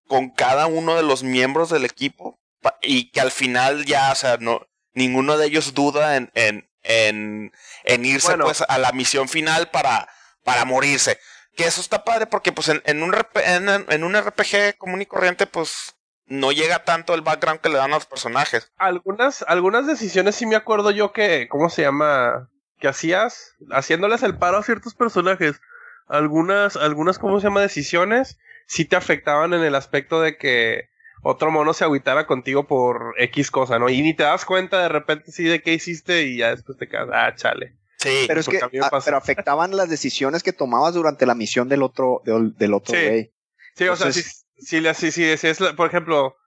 con 0.07 0.29
cada 0.29 0.67
uno 0.67 0.95
de 0.95 1.03
los 1.03 1.23
miembros 1.23 1.69
del 1.69 1.85
equipo 1.85 2.39
y 2.81 3.11
que 3.11 3.21
al 3.21 3.31
final 3.31 3.85
ya, 3.85 4.11
o 4.11 4.15
sea, 4.15 4.37
no, 4.37 4.67
ninguno 4.93 5.37
de 5.37 5.47
ellos 5.47 5.73
duda 5.73 6.15
en, 6.15 6.31
en, 6.33 6.69
en, 6.83 7.51
en 7.83 8.05
irse 8.05 8.29
bueno. 8.29 8.45
pues 8.45 8.63
a 8.67 8.77
la 8.77 8.91
misión 8.91 9.29
final 9.29 9.69
para, 9.69 10.09
para 10.43 10.65
morirse. 10.65 11.19
Que 11.55 11.65
eso 11.65 11.81
está 11.81 12.03
padre 12.03 12.27
porque 12.27 12.51
pues 12.51 12.69
en, 12.69 12.81
en, 12.85 13.03
un, 13.03 13.15
en, 13.35 13.69
en 13.89 14.03
un 14.03 14.15
RPG 14.15 14.77
común 14.77 15.01
y 15.01 15.05
corriente 15.05 15.47
pues 15.47 15.95
no 16.25 16.51
llega 16.51 16.83
tanto 16.83 17.13
el 17.13 17.21
background 17.21 17.61
que 17.61 17.69
le 17.69 17.77
dan 17.77 17.91
a 17.91 17.95
los 17.95 18.05
personajes. 18.05 18.71
Algunas, 18.77 19.43
algunas 19.47 19.87
decisiones 19.87 20.35
sí 20.35 20.45
me 20.45 20.55
acuerdo 20.55 20.91
yo 20.91 21.13
que, 21.13 21.47
¿cómo 21.49 21.69
se 21.69 21.83
llama? 21.83 22.49
Que 22.79 22.87
hacías, 22.87 23.55
haciéndoles 23.71 24.23
el 24.23 24.37
paro 24.37 24.57
a 24.57 24.63
ciertos 24.63 24.93
personajes. 24.93 25.59
Algunas, 26.07 26.77
algunas, 26.77 27.19
¿cómo 27.19 27.39
se 27.39 27.47
llama? 27.47 27.61
Decisiones 27.61 28.37
sí 28.67 28.85
te 28.85 28.95
afectaban 28.95 29.53
en 29.53 29.63
el 29.63 29.75
aspecto 29.75 30.21
de 30.21 30.37
que 30.37 30.89
otro 31.23 31.51
mono 31.51 31.73
se 31.73 31.83
agüitara 31.83 32.27
contigo 32.27 32.67
por 32.67 33.15
X 33.17 33.49
cosa, 33.49 33.79
¿no? 33.79 33.89
Y 33.89 34.01
ni 34.01 34.13
te 34.13 34.23
das 34.23 34.45
cuenta 34.45 34.81
de 34.81 34.89
repente 34.89 35.31
sí 35.31 35.45
de 35.45 35.61
qué 35.61 35.73
hiciste 35.73 36.23
y 36.23 36.37
ya 36.37 36.51
después 36.51 36.77
te 36.77 36.87
quedas, 36.87 37.09
ah, 37.11 37.33
chale. 37.35 37.75
Sí, 37.97 38.25
pero 38.27 38.41
es 38.41 38.47
que 38.47 38.59
a, 38.59 38.69
pero 39.03 39.17
afectaban 39.17 39.75
las 39.75 39.89
decisiones 39.89 40.43
que 40.43 40.53
tomabas 40.53 40.93
durante 40.93 41.25
la 41.25 41.33
misión 41.33 41.67
del 41.67 41.81
otro 41.81 42.21
del, 42.25 42.55
del 42.55 42.75
otro 42.75 42.93
sí. 42.93 43.03
güey. 43.03 43.33
Sí, 43.75 43.85
Entonces, 43.85 44.07
o 44.07 44.11
sea, 44.11 44.11
si, 44.11 44.83
si, 44.93 45.11
si, 45.11 45.37
si, 45.37 45.47
es, 45.47 45.59
la, 45.59 45.75
por 45.75 45.87
ejemplo, 45.87 46.37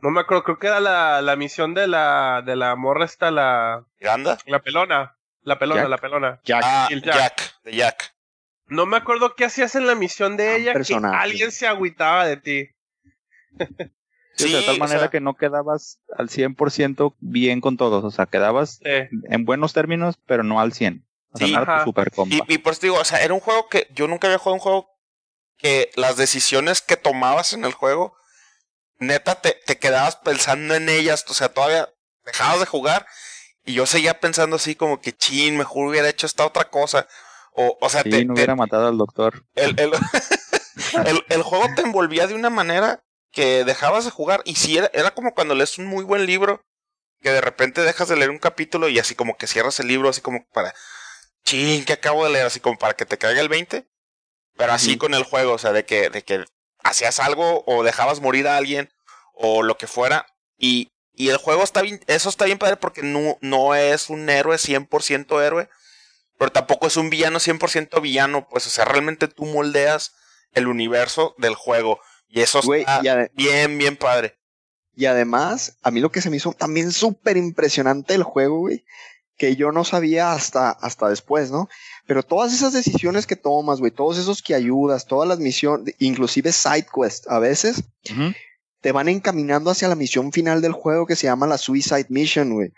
no 0.00 0.10
me 0.10 0.20
acuerdo, 0.20 0.44
creo 0.44 0.58
que 0.58 0.66
era 0.66 0.80
la, 0.80 1.22
la 1.22 1.36
misión 1.36 1.72
de 1.74 1.86
la, 1.86 2.42
de 2.44 2.56
la 2.56 2.76
morra 2.76 3.04
esta, 3.04 3.30
la... 3.30 3.84
¿Ganda? 4.00 4.38
La 4.46 4.60
pelona, 4.60 5.16
la 5.48 5.58
pelona, 5.58 5.80
Jack. 5.82 5.90
la 5.90 5.98
pelona. 5.98 6.40
Jack. 6.44 6.62
Ah, 6.64 6.88
Jack. 6.90 7.04
Jack, 7.04 7.62
de 7.64 7.76
Jack. 7.76 8.14
No 8.66 8.86
me 8.86 8.98
acuerdo 8.98 9.34
qué 9.34 9.46
hacías 9.46 9.74
en 9.74 9.86
la 9.86 9.94
misión 9.94 10.36
de 10.36 10.56
ella, 10.56 10.72
personaje. 10.74 11.16
que 11.16 11.22
alguien 11.22 11.52
se 11.52 11.66
agüitaba 11.66 12.26
de 12.26 12.36
ti. 12.36 12.68
Sí, 14.36 14.52
de 14.52 14.62
tal 14.62 14.78
manera 14.78 14.98
o 14.98 15.02
sea, 15.02 15.10
que 15.10 15.20
no 15.20 15.34
quedabas 15.34 16.00
al 16.16 16.28
100% 16.28 17.16
bien 17.18 17.60
con 17.60 17.76
todos, 17.76 18.04
o 18.04 18.10
sea, 18.12 18.26
quedabas 18.26 18.78
sí. 18.84 19.08
en 19.24 19.44
buenos 19.44 19.72
términos, 19.72 20.16
pero 20.26 20.44
no 20.44 20.60
al 20.60 20.72
100. 20.72 21.04
O 21.32 21.38
sea, 21.38 21.46
sí, 21.48 21.52
no 21.52 21.62
era 21.62 21.78
tu 21.78 21.86
super 21.86 22.12
compa. 22.12 22.36
Y, 22.46 22.54
y 22.54 22.58
por 22.58 22.72
eso 22.72 22.82
digo, 22.82 23.00
o 23.00 23.04
sea, 23.04 23.20
era 23.20 23.34
un 23.34 23.40
juego 23.40 23.68
que 23.68 23.88
yo 23.94 24.06
nunca 24.06 24.28
había 24.28 24.38
jugado 24.38 24.54
un 24.54 24.60
juego 24.60 24.90
que 25.56 25.90
las 25.96 26.16
decisiones 26.16 26.82
que 26.82 26.96
tomabas 26.96 27.52
en 27.52 27.64
el 27.64 27.72
juego, 27.72 28.16
neta, 28.98 29.40
te, 29.40 29.58
te 29.66 29.78
quedabas 29.78 30.14
pensando 30.16 30.76
en 30.76 30.88
ellas, 30.88 31.24
o 31.28 31.34
sea, 31.34 31.48
todavía 31.48 31.88
dejabas 32.24 32.60
de 32.60 32.66
jugar 32.66 33.06
y 33.68 33.74
yo 33.74 33.84
seguía 33.84 34.18
pensando 34.18 34.56
así 34.56 34.74
como 34.74 34.98
que, 34.98 35.14
chin, 35.14 35.58
mejor 35.58 35.88
hubiera 35.88 36.08
hecho 36.08 36.24
esta 36.24 36.46
otra 36.46 36.70
cosa. 36.70 37.06
O, 37.52 37.76
o 37.80 37.88
sea, 37.90 38.02
sí, 38.02 38.08
te, 38.08 38.24
no 38.24 38.32
te, 38.32 38.38
hubiera 38.38 38.56
matado 38.56 38.88
al 38.88 38.96
doctor. 38.96 39.44
El, 39.54 39.78
el, 39.78 39.92
el, 41.06 41.22
el, 41.28 41.42
juego 41.42 41.66
te 41.76 41.82
envolvía 41.82 42.26
de 42.26 42.34
una 42.34 42.48
manera 42.48 43.04
que 43.30 43.64
dejabas 43.64 44.06
de 44.06 44.10
jugar 44.10 44.40
y 44.46 44.54
si 44.54 44.78
era, 44.78 44.90
era 44.94 45.10
como 45.10 45.34
cuando 45.34 45.54
lees 45.54 45.76
un 45.76 45.84
muy 45.84 46.02
buen 46.02 46.24
libro 46.24 46.64
que 47.20 47.30
de 47.30 47.42
repente 47.42 47.82
dejas 47.82 48.08
de 48.08 48.16
leer 48.16 48.30
un 48.30 48.38
capítulo 48.38 48.88
y 48.88 48.98
así 48.98 49.14
como 49.14 49.36
que 49.36 49.46
cierras 49.46 49.78
el 49.80 49.88
libro 49.88 50.08
así 50.08 50.22
como 50.22 50.46
para 50.54 50.74
chin 51.44 51.84
que 51.84 51.92
acabo 51.92 52.24
de 52.24 52.32
leer 52.32 52.46
así 52.46 52.58
como 52.60 52.78
para 52.78 52.94
que 52.94 53.04
te 53.04 53.18
caiga 53.18 53.40
el 53.40 53.50
20 53.50 53.86
pero 54.56 54.72
así 54.72 54.92
sí. 54.92 54.98
con 54.98 55.12
el 55.12 55.24
juego 55.24 55.52
o 55.52 55.58
sea 55.58 55.72
de 55.72 55.84
que 55.84 56.08
de 56.08 56.22
que 56.22 56.44
hacías 56.82 57.20
algo 57.20 57.64
o 57.66 57.82
dejabas 57.82 58.20
morir 58.20 58.48
a 58.48 58.56
alguien 58.56 58.90
o 59.34 59.62
lo 59.62 59.76
que 59.76 59.88
fuera 59.88 60.26
y 60.56 60.90
y 61.18 61.28
el 61.28 61.36
juego 61.36 61.62
está 61.62 61.82
bien 61.82 62.00
eso 62.06 62.28
está 62.28 62.46
bien 62.46 62.58
padre 62.58 62.76
porque 62.76 63.02
no 63.02 63.36
no 63.40 63.74
es 63.74 64.08
un 64.08 64.30
héroe 64.30 64.56
100% 64.56 65.42
héroe 65.44 65.68
pero 66.38 66.50
tampoco 66.52 66.86
es 66.86 66.96
un 66.96 67.10
villano 67.10 67.38
100% 67.38 68.00
villano 68.00 68.48
pues 68.48 68.66
o 68.66 68.70
sea 68.70 68.84
realmente 68.86 69.28
tú 69.28 69.44
moldeas 69.44 70.14
el 70.52 70.66
universo 70.66 71.34
del 71.38 71.54
juego 71.54 72.00
y 72.28 72.40
eso 72.40 72.60
Güey, 72.62 72.82
está 72.82 73.00
y 73.34 73.44
bien, 73.44 73.78
bien 73.78 73.96
padre. 73.96 74.36
Y 74.94 75.06
además, 75.06 75.78
a 75.82 75.90
mí 75.90 76.00
lo 76.00 76.10
que 76.10 76.20
se 76.20 76.28
me 76.28 76.36
hizo 76.36 76.52
también 76.52 76.92
súper 76.92 77.36
impresionante 77.36 78.14
el 78.14 78.24
juego, 78.24 78.58
güey, 78.58 78.84
que 79.36 79.54
yo 79.54 79.70
no 79.70 79.84
sabía 79.84 80.32
hasta, 80.32 80.70
hasta 80.70 81.08
después, 81.08 81.50
¿no? 81.50 81.68
Pero 82.06 82.24
todas 82.24 82.52
esas 82.52 82.72
decisiones 82.72 83.26
que 83.26 83.36
tomas, 83.36 83.78
güey, 83.78 83.92
todos 83.92 84.18
esos 84.18 84.42
que 84.42 84.54
ayudas, 84.54 85.06
todas 85.06 85.28
las 85.28 85.38
misiones, 85.38 85.94
inclusive 85.98 86.52
side 86.52 86.86
quest, 86.92 87.28
a 87.28 87.38
veces, 87.38 87.84
uh 88.10 88.12
-huh. 88.12 88.36
Te 88.80 88.92
van 88.92 89.08
encaminando 89.08 89.70
hacia 89.70 89.88
la 89.88 89.94
misión 89.94 90.32
final 90.32 90.62
del 90.62 90.72
juego 90.72 91.06
que 91.06 91.16
se 91.16 91.26
llama 91.26 91.46
la 91.46 91.58
Suicide 91.58 92.06
Mission, 92.08 92.52
güey. 92.52 92.72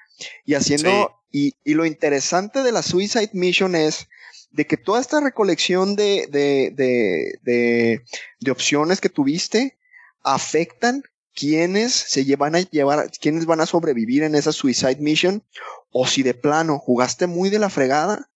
Y 0.45 0.55
haciendo, 0.55 1.19
sí. 1.31 1.55
y, 1.65 1.71
y 1.71 1.75
lo 1.75 1.85
interesante 1.85 2.63
de 2.63 2.73
la 2.73 2.83
Suicide 2.83 3.31
Mission 3.33 3.75
es, 3.75 4.09
de 4.51 4.67
que 4.67 4.77
toda 4.77 5.01
esta 5.01 5.21
recolección 5.21 5.95
de, 5.97 6.27
de, 6.31 6.73
de, 6.75 7.39
de, 7.43 8.05
de 8.41 8.51
opciones 8.51 9.01
que 9.01 9.09
tuviste 9.09 9.79
afectan 10.23 11.03
quienes 11.35 11.93
se 11.93 12.25
llevan 12.25 12.57
a 12.57 12.61
llevar, 12.61 13.11
quienes 13.21 13.47
van 13.47 13.61
a 13.61 13.67
sobrevivir 13.67 14.23
en 14.23 14.35
esa 14.35 14.53
Suicide 14.53 14.97
Mission, 14.97 15.45
o 15.93 16.07
si 16.07 16.23
de 16.23 16.35
plano 16.35 16.79
jugaste 16.79 17.27
muy 17.27 17.51
de 17.51 17.59
la 17.59 17.71
fregada, 17.71 18.30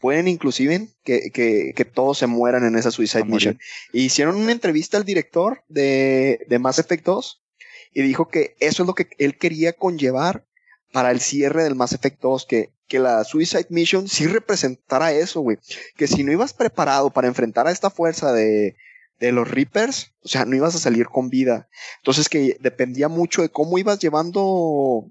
pueden 0.00 0.28
inclusive 0.28 0.88
que, 1.04 1.30
que, 1.30 1.72
que 1.74 1.84
todos 1.84 2.18
se 2.18 2.26
mueran 2.26 2.64
en 2.64 2.76
esa 2.76 2.90
Suicide 2.90 3.24
Mission. 3.24 3.58
Y 3.92 4.02
hicieron 4.02 4.36
una 4.36 4.52
entrevista 4.52 4.96
al 4.96 5.04
director 5.04 5.62
de, 5.68 6.46
de 6.48 6.58
Mass 6.58 6.78
Effect 6.78 7.04
2 7.04 7.42
y 7.94 8.02
dijo 8.02 8.28
que 8.28 8.56
eso 8.60 8.82
es 8.82 8.86
lo 8.86 8.94
que 8.94 9.08
él 9.18 9.36
quería 9.36 9.72
conllevar 9.72 10.44
para 10.92 11.10
el 11.10 11.20
cierre 11.20 11.64
del 11.64 11.74
Mass 11.74 11.92
Effect 11.92 12.20
2, 12.20 12.46
que, 12.46 12.70
que 12.86 12.98
la 12.98 13.24
Suicide 13.24 13.66
Mission 13.70 14.08
sí 14.08 14.26
representara 14.26 15.12
eso, 15.12 15.40
güey. 15.40 15.58
Que 15.96 16.06
si 16.06 16.24
no 16.24 16.32
ibas 16.32 16.52
preparado 16.52 17.10
para 17.10 17.28
enfrentar 17.28 17.66
a 17.66 17.72
esta 17.72 17.90
fuerza 17.90 18.32
de, 18.32 18.76
de 19.18 19.32
los 19.32 19.50
Reapers, 19.50 20.12
o 20.22 20.28
sea, 20.28 20.44
no 20.44 20.56
ibas 20.56 20.74
a 20.74 20.78
salir 20.78 21.06
con 21.06 21.28
vida. 21.28 21.68
Entonces 21.98 22.28
que 22.28 22.56
dependía 22.60 23.08
mucho 23.08 23.42
de 23.42 23.50
cómo 23.50 23.78
ibas 23.78 23.98
llevando 23.98 25.10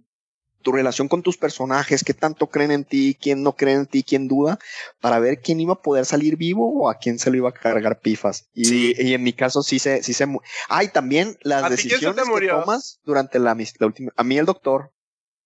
tu 0.68 0.74
relación 0.74 1.08
con 1.08 1.24
tus 1.24 1.38
personajes, 1.38 2.04
qué 2.04 2.14
tanto 2.14 2.48
creen 2.48 2.72
en 2.72 2.84
ti, 2.84 3.18
quién 3.18 3.42
no 3.42 3.54
cree 3.54 3.76
en 3.76 3.86
ti, 3.86 4.04
quién 4.04 4.28
duda, 4.28 4.60
para 5.00 5.18
ver 5.18 5.40
quién 5.40 5.62
iba 5.62 5.76
a 5.76 5.82
poder 5.82 6.06
salir 6.06 6.36
vivo 6.36 6.82
o 6.82 6.90
a 6.90 6.96
quién 6.96 7.20
se 7.20 7.32
lo 7.32 7.38
iba 7.38 7.48
a 7.48 7.54
cargar 7.54 8.02
pifas. 8.02 8.50
Y, 8.54 8.66
sí. 8.66 8.94
y 8.98 9.14
en 9.14 9.24
mi 9.24 9.32
caso 9.32 9.64
sí 9.64 9.80
se, 9.80 10.04
sí 10.04 10.14
se 10.14 10.28
Ay, 10.68 10.90
también 10.90 11.38
las 11.42 11.70
decisiones 11.70 12.22
que 12.22 12.48
tomas 12.50 13.00
durante 13.06 13.40
la, 13.40 13.56
la 13.56 13.86
última, 13.86 14.12
a 14.18 14.26
mí 14.26 14.38
el 14.38 14.46
doctor, 14.46 14.92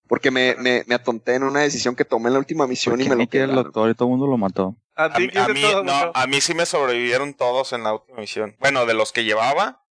porque 0.08 0.32
me, 0.32 0.56
me, 0.56 0.86
me, 0.88 0.96
atonté 0.96 1.36
en 1.36 1.44
una 1.44 1.60
decisión 1.60 1.96
que 1.96 2.04
tomé 2.04 2.30
en 2.30 2.34
la 2.34 2.40
última 2.40 2.66
misión 2.66 3.00
y 3.00 3.08
me 3.08 3.16
lo 3.16 3.30
quedé. 3.30 3.44
el 3.44 3.54
doctor 3.54 3.92
y 3.92 3.94
todo 3.94 4.08
el 4.08 4.14
mundo 4.14 4.26
lo 4.26 4.40
mató. 4.40 4.76
A, 4.96 5.04
a, 5.04 5.16
a 5.16 5.20
mí, 5.20 5.62
no, 5.84 6.12
a 6.16 6.26
mí 6.26 6.42
sí 6.42 6.56
me 6.56 6.66
sobrevivieron 6.66 7.36
todos 7.36 7.74
en 7.74 7.84
la 7.84 7.94
última 7.94 8.18
misión. 8.18 8.56
Bueno, 8.60 8.88
de 8.88 8.96
los 8.96 9.12
que 9.12 9.24
llevaba, 9.24 9.86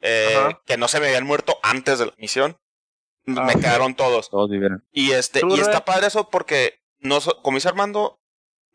eh, 0.00 0.56
que 0.64 0.78
no 0.78 0.88
se 0.88 0.98
me 0.98 1.08
habían 1.08 1.26
muerto 1.26 1.58
antes 1.62 1.98
de 1.98 2.06
la 2.06 2.14
misión, 2.16 2.56
ah, 3.28 3.44
me 3.44 3.54
quedaron 3.54 3.94
todos. 3.94 4.30
Todos 4.30 4.50
vivieron. 4.50 4.86
Y 4.92 5.12
este, 5.12 5.40
y 5.46 5.60
está 5.60 5.84
padre 5.84 6.06
eso 6.08 6.30
porque 6.30 6.80
no, 6.98 7.20
so- 7.20 7.40
como 7.42 7.56
dice 7.56 7.68
Armando, 7.68 8.20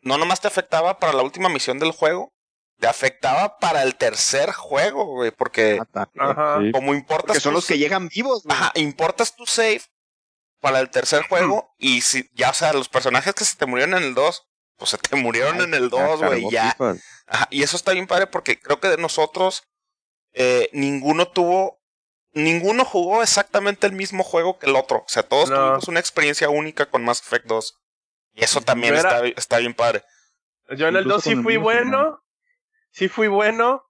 no 0.02 0.18
nomás 0.18 0.40
te 0.40 0.48
afectaba 0.48 0.98
para 0.98 1.12
la 1.12 1.22
última 1.22 1.48
misión 1.48 1.78
del 1.78 1.92
juego, 1.92 2.32
te 2.78 2.86
afectaba 2.86 3.58
para 3.58 3.82
el 3.82 3.96
tercer 3.96 4.52
juego, 4.52 5.06
güey, 5.06 5.30
porque 5.30 5.76
Mata. 5.78 6.10
Ajá. 6.18 6.58
Como 6.72 6.94
importas 6.94 7.26
Porque 7.28 7.40
son 7.40 7.52
tu 7.52 7.56
los 7.56 7.66
que 7.66 7.78
llegan 7.78 8.08
vivos, 8.08 8.42
güey. 8.44 8.56
Ajá, 8.56 8.72
importas 8.74 9.34
tu 9.34 9.46
save 9.46 9.82
para 10.60 10.80
el 10.80 10.90
tercer 10.90 11.22
juego 11.28 11.74
y 11.78 12.02
si 12.02 12.28
ya, 12.34 12.50
o 12.50 12.54
sea, 12.54 12.72
los 12.72 12.88
personajes 12.88 13.34
que 13.34 13.44
se 13.44 13.56
te 13.56 13.66
murieron 13.66 13.94
en 13.94 14.02
el 14.02 14.14
2, 14.14 14.46
pues 14.76 14.90
se 14.90 14.98
te 14.98 15.16
murieron 15.16 15.60
en 15.62 15.72
el 15.72 15.88
2, 15.88 16.22
güey, 16.22 16.50
ya. 16.50 16.76
Ajá, 17.26 17.48
y 17.50 17.62
eso 17.62 17.76
está 17.76 17.92
bien 17.92 18.06
padre 18.06 18.26
porque 18.26 18.60
creo 18.60 18.78
que 18.78 18.88
de 18.88 18.98
nosotros 18.98 19.64
eh, 20.34 20.68
ninguno 20.74 21.28
tuvo, 21.28 21.75
ninguno 22.36 22.84
jugó 22.84 23.22
exactamente 23.22 23.86
el 23.86 23.92
mismo 23.92 24.22
juego 24.22 24.58
que 24.58 24.66
el 24.66 24.76
otro. 24.76 24.98
O 24.98 25.08
sea, 25.08 25.22
todos 25.24 25.50
No. 25.50 25.56
tuvimos 25.56 25.88
una 25.88 26.00
experiencia 26.00 26.48
única 26.48 26.86
con 26.86 27.04
Mass 27.04 27.20
Effect 27.20 27.46
2. 27.46 27.80
Y 28.34 28.44
eso 28.44 28.60
también 28.60 28.94
está, 28.94 29.26
está 29.26 29.58
bien 29.58 29.74
padre. 29.74 30.02
Yo 30.76 30.88
en 30.88 30.96
el 30.96 31.02
Incluso 31.02 31.16
2 31.16 31.24
sí 31.24 31.34
fui 31.34 31.44
mismo 31.54 31.62
bueno. 31.64 32.22
Sí 32.90 33.08
fui 33.08 33.28
bueno. 33.28 33.82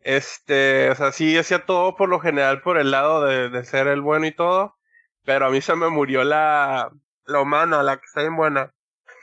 Este, 0.00 0.90
o 0.90 0.94
sea, 0.94 1.12
sí 1.12 1.36
hacía 1.36 1.64
todo 1.66 1.96
por 1.96 2.08
lo 2.08 2.20
general 2.20 2.62
por 2.62 2.78
el 2.78 2.90
lado 2.90 3.24
de, 3.24 3.48
de 3.48 3.64
ser 3.64 3.86
el 3.88 4.00
bueno 4.00 4.26
y 4.26 4.32
todo. 4.32 4.76
Pero 5.24 5.46
a 5.46 5.50
mí 5.50 5.60
se 5.60 5.74
me 5.74 5.88
murió 5.88 6.22
la, 6.24 6.90
la 7.24 7.40
humana, 7.40 7.82
la 7.82 7.96
que 7.96 8.04
está 8.04 8.20
bien 8.20 8.36
buena. 8.36 8.72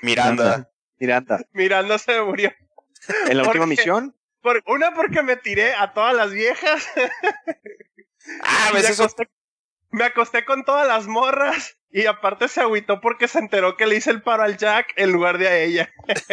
Miranda. 0.01 0.69
Miranda. 0.99 1.39
Miranda 1.53 1.97
se 1.99 2.13
me 2.13 2.23
murió. 2.23 2.51
En 3.27 3.37
la 3.37 3.43
¿Por 3.43 3.49
última 3.51 3.65
misión, 3.65 4.15
Por, 4.41 4.61
una 4.65 4.93
porque 4.93 5.21
me 5.23 5.35
tiré 5.37 5.73
a 5.73 5.93
todas 5.93 6.13
las 6.15 6.31
viejas. 6.31 6.85
Ah, 8.43 8.69
y 8.71 8.75
¿ves 8.75 8.89
me, 8.89 8.93
acosté, 9.03 9.29
me 9.91 10.03
acosté 10.05 10.45
con 10.45 10.63
todas 10.65 10.87
las 10.87 11.07
morras. 11.07 11.77
Y 11.91 12.05
aparte 12.07 12.47
se 12.47 12.61
agüitó 12.61 12.99
porque 13.01 13.27
se 13.27 13.37
enteró 13.39 13.77
que 13.77 13.85
le 13.85 13.97
hice 13.97 14.09
el 14.09 14.23
paro 14.23 14.41
al 14.43 14.57
Jack 14.57 14.87
en 14.95 15.11
lugar 15.11 15.37
de 15.37 15.47
a 15.47 15.57
ella. 15.59 15.91
es 16.07 16.23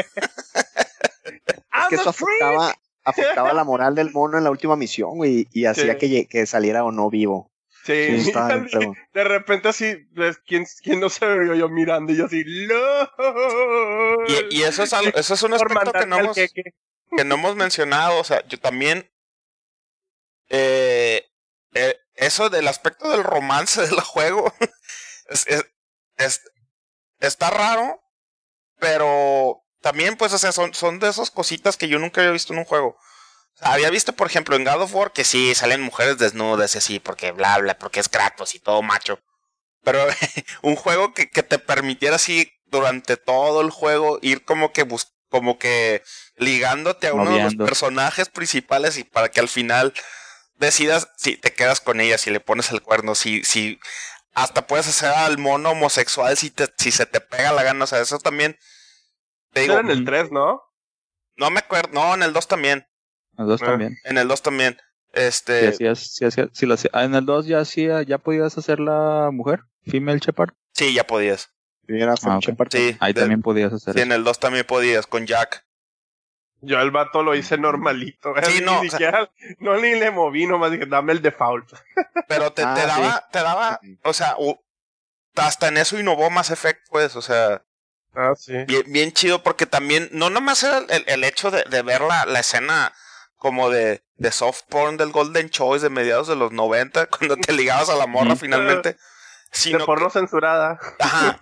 que 1.89 1.95
eso 1.97 2.11
afectaba, 2.11 2.75
afectaba 3.05 3.53
la 3.53 3.65
moral 3.65 3.95
del 3.95 4.11
mono 4.11 4.39
en 4.39 4.45
la 4.45 4.51
última 4.51 4.77
misión, 4.77 5.17
güey, 5.17 5.47
y 5.53 5.67
hacía 5.67 5.99
Sí. 5.99 6.27
que, 6.27 6.47
saliera 6.47 6.85
o 6.85 6.93
no 6.93 7.11
vivo. 7.11 7.51
Sí, 7.85 8.21
Sí, 8.23 8.33
de 9.15 9.25
repente 9.25 9.69
así, 9.69 9.97
pues, 10.15 10.39
¿quién, 10.47 10.67
quién 10.83 11.01
no 11.01 11.09
se 11.09 11.27
vio 11.39 11.55
yo 11.55 11.69
mirando? 11.69 12.13
Y 12.13 12.17
yo 12.17 12.27
así, 12.27 12.43
¡LOL! 12.45 14.27
Y, 14.51 14.59
y 14.59 14.63
eso 14.63 14.83
es 14.83 14.93
algo, 14.93 15.17
eso 15.17 15.35
es 15.35 15.43
un 15.43 15.55
aspecto 15.55 15.93
que 15.93 16.07
no 16.07 16.19
hemos, 16.19 16.37
que 16.37 17.25
no 17.25 17.35
hemos 17.35 17.57
mencionado. 17.57 18.19
O 18.19 18.25
sea, 18.25 18.47
yo 18.49 18.59
también. 18.59 19.11
eh, 20.49 21.00
eso 22.31 22.49
del 22.51 22.67
aspecto 22.69 23.11
del 23.11 23.25
romance 23.25 23.81
del 23.83 24.01
juego. 24.01 24.53
es, 25.29 25.47
es- 25.47 25.67
es- 26.17 26.41
está 27.21 27.51
raro. 27.51 28.01
Pero 28.79 29.63
también, 29.83 30.17
pues, 30.17 30.33
o 30.33 30.39
sea, 30.39 30.53
son, 30.53 30.73
son 30.75 30.99
de 31.01 31.09
esas 31.09 31.31
cositas 31.31 31.77
que 31.77 31.89
yo 31.89 31.99
nunca 31.99 32.21
había 32.23 32.33
visto 32.33 32.53
en 32.53 32.61
un 32.61 32.65
juego. 32.65 32.97
Había 33.61 33.91
visto, 33.91 34.15
por 34.15 34.27
ejemplo, 34.27 34.57
en 34.57 34.65
God 34.65 34.83
of 34.83 34.95
War 34.95 35.13
que 35.13 35.25
sí 35.25 35.55
salen 35.55 35.83
mujeres 35.83 36.17
desnudas 36.19 36.75
y 36.75 36.79
así, 36.79 36.99
porque 36.99 37.33
bla, 37.33 37.59
bla, 37.59 37.77
porque 37.79 38.01
es 38.01 38.09
Kratos 38.09 38.55
y 38.55 38.59
todo 38.61 38.81
macho. 38.81 39.21
Pero 39.83 40.07
un 40.63 40.77
juego 40.77 41.13
que, 41.13 41.29
que 41.31 41.43
te 41.43 41.59
permitiera 41.59 42.17
así 42.17 42.51
durante 42.67 43.17
todo 43.19 43.61
el 43.61 43.71
juego 43.71 44.19
ir 44.23 44.45
como 44.45 44.73
que 44.73 44.85
bus 44.85 45.13
como 45.29 45.59
que 45.59 46.03
ligándote 46.37 47.07
a 47.07 47.15
uno 47.15 47.31
de 47.37 47.43
los 47.45 47.55
personajes 47.67 48.29
principales 48.31 48.99
y 48.99 49.05
para 49.05 49.29
que 49.31 49.39
al 49.39 49.49
final 49.49 49.93
decidas 50.61 51.09
si 51.17 51.37
te 51.37 51.53
quedas 51.53 51.81
con 51.81 52.01
ella, 52.01 52.17
si 52.19 52.31
le 52.31 52.39
pones 52.39 52.71
el 52.71 52.81
cuerno, 52.83 53.15
si, 53.17 53.43
si 53.43 53.81
hasta 54.35 54.67
puedes 54.69 54.87
hacer 54.87 55.09
al 55.11 55.39
mono 55.39 55.71
homosexual 55.71 56.37
si 56.37 56.51
te, 56.51 56.67
si 56.79 56.93
se 56.93 57.07
te 57.07 57.21
pega 57.21 57.51
la 57.53 57.65
gana. 57.65 57.83
O 57.85 57.87
sea, 57.89 58.01
eso 58.01 58.19
también. 58.21 58.57
Te 59.53 59.63
digo, 59.63 59.73
Era 59.75 59.83
en 59.83 59.91
el 59.91 60.05
3, 60.05 60.31
¿no? 60.31 60.63
no 61.37 61.51
me 61.51 61.59
acuerdo, 61.59 61.89
no, 61.93 62.15
en 62.15 62.23
el 62.23 62.33
2 62.33 62.47
también. 62.47 62.87
Los 63.37 63.49
dos 63.49 63.63
Ah. 63.63 63.67
también. 63.67 63.97
En 64.05 64.19
el 64.19 64.29
2 64.29 64.43
también. 64.43 64.77
Si 65.13 65.21
Este. 65.21 65.69
hacías, 65.69 65.99
si 65.99 66.25
hacías, 66.25 66.49
si 66.53 66.67
lo 66.67 66.75
hacía- 66.75 66.91
ah, 66.93 67.03
en 67.05 67.15
el 67.17 67.25
2 67.27 67.47
ya 67.47 67.59
hacía, 67.61 68.03
ya 68.03 68.19
podías 68.19 68.57
hacer 68.59 68.79
la 68.79 69.31
mujer, 69.33 69.61
female 69.91 70.21
Shepard. 70.21 70.51
Sí, 70.75 70.95
ya 70.95 71.05
podías. 71.07 71.51
Era 71.89 72.15
Ah, 72.23 72.37
ok. 72.37 72.43
Shepard. 72.45 72.69
Sí, 72.71 72.97
Ahí 73.01 73.13
de- 73.13 73.21
también 73.23 73.43
podías 73.43 73.73
hacer 73.73 73.95
sí, 73.95 73.99
eso. 74.01 74.07
en 74.07 74.13
el 74.13 74.23
2 74.23 74.39
también 74.39 74.65
podías, 74.65 75.07
con 75.09 75.27
Jack. 75.27 75.65
Yo 76.63 76.79
al 76.79 76.91
vato 76.91 77.23
lo 77.23 77.35
hice 77.35 77.57
normalito. 77.57 78.35
Sí, 78.45 78.59
Ni 78.59 78.65
no, 78.67 78.79
o 78.79 78.81
sea- 78.83 78.91
siquiera, 78.91 79.31
no 79.59 79.77
ni 79.81 79.95
le 79.95 80.11
moví, 80.11 80.47
nomás 80.47 80.71
dije, 80.71 80.87
dame 80.87 81.13
el 81.13 81.23
default. 81.23 81.73
Pero 82.29 82.53
te, 82.53 82.63
Ah, 82.65 82.75
te 82.75 82.83
sí. 82.83 82.87
daba, 82.87 83.29
te 83.33 83.39
daba, 83.43 83.81
o 84.05 84.13
sea, 84.13 84.37
hasta 85.37 85.69
en 85.69 85.79
eso 85.79 85.99
innovó 85.99 86.29
Mass 86.31 86.51
Effect, 86.51 86.87
pues, 86.91 87.17
o 87.17 87.23
sea, 87.23 87.63
Ah, 88.15 88.33
sí. 88.37 88.53
bien, 88.67 88.83
bien 88.89 89.13
chido, 89.13 89.43
porque 89.43 89.67
también, 89.67 90.09
no 90.13 90.29
nomás 90.31 90.63
era 90.63 90.79
el, 90.79 91.05
el 91.07 91.25
hecho 91.25 91.51
de, 91.51 91.63
de 91.65 91.83
ver 91.83 92.03
la, 92.03 92.27
la 92.27 92.41
escena 92.41 92.93
como 93.37 93.71
de, 93.71 94.05
de 94.17 94.33
soft 94.33 94.63
porn 94.69 94.99
del 94.99 95.13
Golden 95.13 95.49
Choice 95.49 95.83
de 95.85 95.89
mediados 95.91 96.29
de 96.29 96.37
los 96.37 96.53
90, 96.53 97.07
cuando 97.11 97.37
te 97.37 97.53
ligabas 97.53 97.89
a 97.89 97.97
la 97.97 98.07
morra 98.07 98.37
finalmente, 98.37 98.95
De 98.95 98.99
sino 99.51 99.87
porno 99.87 100.11
censurada. 100.11 100.79
Ajá. 100.99 101.41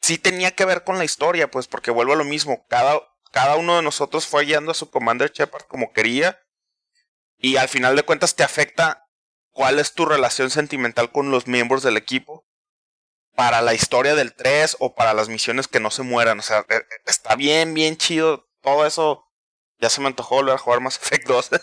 Sí 0.00 0.16
tenía 0.18 0.52
que 0.52 0.64
ver 0.64 0.84
con 0.84 0.96
la 0.98 1.04
historia, 1.04 1.50
pues, 1.50 1.66
porque 1.68 1.90
vuelvo 1.90 2.14
a 2.14 2.16
lo 2.16 2.24
mismo. 2.24 2.64
Cada, 2.68 3.00
cada 3.32 3.56
uno 3.56 3.76
de 3.76 3.82
nosotros 3.82 4.26
fue 4.26 4.44
guiando 4.44 4.70
a 4.70 4.74
su 4.74 4.90
Commander 4.90 5.32
Shepard 5.32 5.64
como 5.66 5.92
quería. 5.92 6.38
Y 7.38 7.56
al 7.56 7.68
final 7.68 7.94
de 7.96 8.02
cuentas 8.02 8.34
te 8.34 8.42
afecta 8.42 9.06
cuál 9.50 9.78
es 9.78 9.94
tu 9.94 10.04
relación 10.04 10.50
sentimental 10.50 11.12
con 11.12 11.30
los 11.30 11.46
miembros 11.46 11.82
del 11.82 11.96
equipo. 11.96 12.44
Para 13.34 13.62
la 13.62 13.72
historia 13.74 14.16
del 14.16 14.34
3 14.34 14.76
o 14.80 14.94
para 14.96 15.14
las 15.14 15.28
misiones 15.28 15.68
que 15.68 15.78
no 15.78 15.90
se 15.92 16.02
mueran. 16.02 16.40
O 16.40 16.42
sea, 16.42 16.60
eh, 16.68 16.74
eh, 16.76 16.82
está 17.06 17.36
bien, 17.36 17.72
bien 17.74 17.96
chido. 17.96 18.48
Todo 18.62 18.84
eso. 18.86 19.24
Ya 19.80 19.88
se 19.90 20.00
me 20.00 20.08
antojó 20.08 20.36
volver 20.36 20.54
a 20.54 20.58
jugar 20.58 20.80
Mass 20.80 20.96
Effect 21.00 21.26
2. 21.28 21.50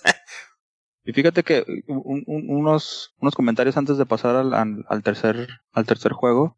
Y 1.08 1.14
fíjate 1.14 1.44
que 1.44 1.64
un- 1.86 2.24
unos, 2.26 3.14
unos 3.20 3.36
comentarios 3.36 3.78
antes 3.78 4.00
de 4.00 4.08
pasar 4.08 4.36
al, 4.36 4.54
al 4.90 5.04
tercer, 5.04 5.48
al 5.72 5.86
tercer 5.86 6.14
juego. 6.14 6.58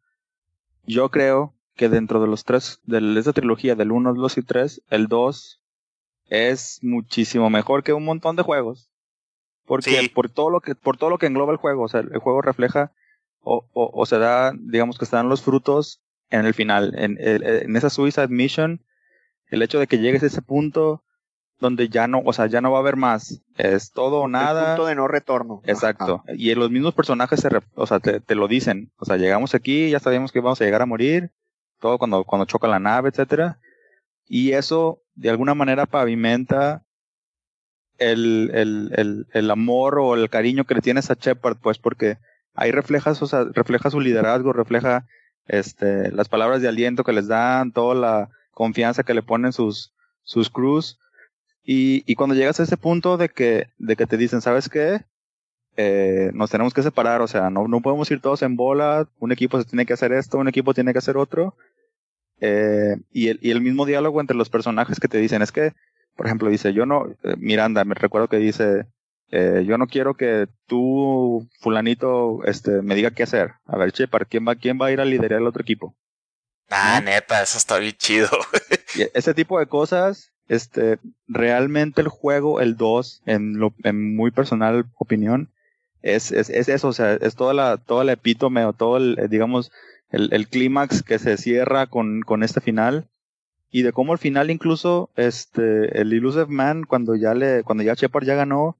Yo 0.84 1.10
creo 1.10 1.54
que 1.78 1.88
dentro 1.88 2.20
de 2.20 2.26
los 2.26 2.44
tres, 2.44 2.80
de 2.84 3.18
esta 3.18 3.32
trilogía 3.32 3.74
del 3.74 3.92
1, 3.92 4.12
2 4.14 4.38
y 4.38 4.42
3, 4.42 4.82
el 4.90 5.06
2 5.06 5.62
es 6.28 6.80
muchísimo 6.82 7.48
mejor 7.48 7.82
que 7.82 7.94
un 7.94 8.04
montón 8.04 8.36
de 8.36 8.42
juegos. 8.42 8.90
Porque 9.64 9.90
Sí. 10.00 10.08
por 10.08 10.28
todo 10.28 10.50
lo 10.50 10.60
que, 10.60 10.74
por 10.74 10.96
todo 10.98 11.08
lo 11.10 11.18
que 11.18 11.26
engloba 11.26 11.52
el 11.52 11.58
juego, 11.58 11.84
o 11.84 11.88
sea, 11.88 12.00
el 12.00 12.18
juego 12.18 12.42
refleja 12.42 12.92
o, 13.40 13.66
o, 13.72 13.90
o 13.94 14.06
se 14.06 14.18
da, 14.18 14.52
digamos 14.58 14.98
que 14.98 15.04
están 15.04 15.28
los 15.28 15.42
frutos 15.42 16.02
en 16.30 16.44
el 16.44 16.52
final, 16.52 16.94
en, 16.98 17.16
en, 17.20 17.42
en 17.44 17.76
esa 17.76 17.88
Suicide 17.90 18.28
Mission, 18.28 18.82
el 19.46 19.62
hecho 19.62 19.78
de 19.78 19.86
que 19.86 19.98
llegues 19.98 20.22
a 20.22 20.26
ese 20.26 20.42
punto 20.42 21.02
donde 21.60 21.88
ya 21.88 22.06
no, 22.08 22.20
o 22.24 22.32
sea, 22.32 22.46
ya 22.46 22.60
no 22.60 22.70
va 22.70 22.78
a 22.78 22.80
haber 22.80 22.96
más, 22.96 23.40
es 23.56 23.90
todo 23.92 24.20
o 24.20 24.26
El 24.26 24.32
nada. 24.32 24.74
punto 24.74 24.86
de 24.86 24.94
no 24.94 25.08
retorno. 25.08 25.60
Exacto. 25.64 26.22
Ajá. 26.24 26.34
Y 26.36 26.54
los 26.54 26.70
mismos 26.70 26.94
personajes 26.94 27.40
se, 27.40 27.48
o 27.74 27.86
sea, 27.86 27.98
te, 28.00 28.20
te 28.20 28.34
lo 28.34 28.46
dicen. 28.48 28.92
O 28.96 29.04
sea, 29.04 29.16
llegamos 29.16 29.54
aquí, 29.54 29.90
ya 29.90 29.98
sabíamos 30.00 30.30
que 30.32 30.38
íbamos 30.38 30.60
a 30.60 30.64
llegar 30.64 30.82
a 30.82 30.86
morir. 30.86 31.32
Todo 31.80 31.98
cuando, 31.98 32.24
cuando 32.24 32.46
choca 32.46 32.68
la 32.68 32.78
nave, 32.78 33.10
etcétera. 33.10 33.58
Y 34.26 34.52
eso, 34.52 35.00
de 35.14 35.30
alguna 35.30 35.54
manera, 35.54 35.86
pavimenta 35.86 36.82
el, 37.98 38.50
el, 38.54 38.92
el, 38.96 39.26
el 39.32 39.50
amor 39.50 39.98
o 39.98 40.14
el 40.14 40.28
cariño 40.30 40.64
que 40.64 40.74
le 40.74 40.80
tienes 40.80 41.10
a 41.10 41.14
Shepard, 41.14 41.56
pues, 41.58 41.78
porque 41.78 42.18
ahí 42.54 42.70
reflejas, 42.70 43.22
o 43.22 43.26
sea, 43.26 43.44
refleja 43.52 43.90
su 43.90 44.00
liderazgo, 44.00 44.52
refleja 44.52 45.06
este, 45.46 46.12
las 46.12 46.28
palabras 46.28 46.60
de 46.62 46.68
aliento 46.68 47.04
que 47.04 47.12
les 47.12 47.28
dan, 47.28 47.72
toda 47.72 47.94
la 47.94 48.28
confianza 48.52 49.02
que 49.02 49.14
le 49.14 49.22
ponen 49.22 49.52
sus, 49.52 49.94
sus 50.22 50.50
crews. 50.50 50.98
Y, 51.62 52.02
y 52.10 52.14
cuando 52.14 52.34
llegas 52.34 52.60
a 52.60 52.64
ese 52.64 52.76
punto 52.76 53.16
de 53.16 53.28
que, 53.28 53.68
de 53.78 53.96
que 53.96 54.06
te 54.06 54.16
dicen, 54.16 54.40
¿sabes 54.40 54.68
qué? 54.68 55.04
Eh, 55.80 56.32
nos 56.34 56.50
tenemos 56.50 56.74
que 56.74 56.82
separar, 56.82 57.20
o 57.22 57.28
sea, 57.28 57.50
no, 57.50 57.68
no 57.68 57.80
podemos 57.80 58.10
ir 58.10 58.20
todos 58.20 58.42
en 58.42 58.56
bola, 58.56 59.08
un 59.20 59.30
equipo 59.30 59.62
se 59.62 59.68
tiene 59.68 59.86
que 59.86 59.92
hacer 59.92 60.12
esto, 60.12 60.38
un 60.38 60.48
equipo 60.48 60.74
tiene 60.74 60.92
que 60.92 60.98
hacer 60.98 61.16
otro. 61.16 61.54
Eh, 62.40 62.96
y, 63.12 63.28
el, 63.28 63.38
y 63.42 63.52
el 63.52 63.60
mismo 63.60 63.86
diálogo 63.86 64.20
entre 64.20 64.36
los 64.36 64.50
personajes 64.50 64.98
que 64.98 65.06
te 65.06 65.18
dicen, 65.18 65.40
es 65.40 65.52
que, 65.52 65.74
por 66.16 66.26
ejemplo, 66.26 66.50
dice, 66.50 66.72
yo 66.72 66.84
no, 66.84 67.06
eh, 67.22 67.36
Miranda, 67.38 67.84
me 67.84 67.94
recuerdo 67.94 68.26
que 68.26 68.38
dice, 68.38 68.86
eh, 69.30 69.62
yo 69.64 69.78
no 69.78 69.86
quiero 69.86 70.14
que 70.14 70.48
tú, 70.66 71.48
fulanito, 71.60 72.44
este, 72.44 72.82
me 72.82 72.96
diga 72.96 73.12
qué 73.12 73.22
hacer. 73.22 73.52
A 73.64 73.78
ver, 73.78 73.92
Shepard, 73.92 74.26
¿quién 74.28 74.48
va, 74.48 74.56
quién 74.56 74.80
va 74.82 74.86
a 74.86 74.90
ir 74.90 75.00
a 75.00 75.04
liderar 75.04 75.40
el 75.40 75.46
otro 75.46 75.62
equipo? 75.62 75.94
ah, 76.70 76.98
¿No? 76.98 77.06
neta, 77.06 77.40
eso 77.40 77.56
está 77.56 77.78
bien 77.78 77.94
chido. 77.96 78.28
Ese 79.14 79.32
tipo 79.32 79.60
de 79.60 79.66
cosas, 79.66 80.32
este, 80.48 80.98
realmente 81.28 82.00
el 82.00 82.08
juego, 82.08 82.60
el 82.60 82.76
2, 82.76 83.22
en, 83.26 83.60
lo, 83.60 83.74
en 83.84 84.16
muy 84.16 84.32
personal 84.32 84.86
opinión, 84.96 85.52
es, 86.02 86.32
es, 86.32 86.50
es 86.50 86.68
eso, 86.68 86.88
o 86.88 86.92
sea, 86.92 87.14
es 87.14 87.34
toda 87.34 87.54
la, 87.54 87.76
toda 87.76 88.04
la 88.04 88.12
epítome 88.12 88.64
o 88.64 88.72
todo 88.72 88.96
el, 88.96 89.18
eh, 89.18 89.28
digamos, 89.28 89.70
el, 90.10 90.32
el 90.32 90.48
clímax 90.48 91.02
que 91.02 91.18
se 91.18 91.36
cierra 91.36 91.86
con, 91.86 92.22
con 92.22 92.42
este 92.42 92.60
final. 92.60 93.06
Y 93.70 93.82
de 93.82 93.92
cómo 93.92 94.12
al 94.12 94.18
final 94.18 94.50
incluso, 94.50 95.10
este, 95.14 96.00
el 96.00 96.12
Illusive 96.14 96.46
Man, 96.46 96.84
cuando 96.84 97.14
ya 97.14 97.34
le, 97.34 97.62
cuando 97.64 97.84
ya 97.84 97.92
Shepard 97.92 98.24
ya 98.24 98.34
ganó, 98.34 98.78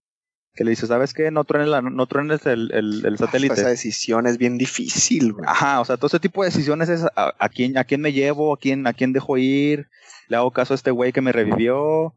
que 0.55 0.65
le 0.65 0.71
dice, 0.71 0.87
¿sabes 0.87 1.13
qué? 1.13 1.31
No 1.31 1.45
truenes, 1.45 1.69
la, 1.69 1.83
no 1.83 2.07
truenes 2.07 2.47
el, 2.47 2.73
el, 2.73 3.05
el 3.05 3.19
satélite. 3.19 3.53
Esa 3.53 3.69
decisión 3.69 4.27
es 4.27 4.39
bien 4.39 4.57
difícil, 4.57 5.35
güey. 5.35 5.45
Ajá, 5.47 5.81
o 5.81 5.85
sea, 5.85 5.99
todo 5.99 6.07
ese 6.07 6.21
tipo 6.21 6.43
de 6.43 6.49
decisiones 6.49 6.89
es 6.89 7.05
a, 7.05 7.35
a 7.39 7.49
quién, 7.51 7.77
a 7.77 7.85
quién 7.85 8.01
me 8.01 8.15
llevo, 8.15 8.55
a 8.55 8.59
quién, 8.59 8.87
a 8.87 8.95
quién 8.95 9.13
dejo 9.13 9.37
ir, 9.37 9.89
le 10.29 10.37
hago 10.37 10.51
caso 10.51 10.73
a 10.73 10.77
este 10.77 10.91
güey 10.91 11.13
que 11.13 11.21
me 11.21 11.33
revivió. 11.33 12.15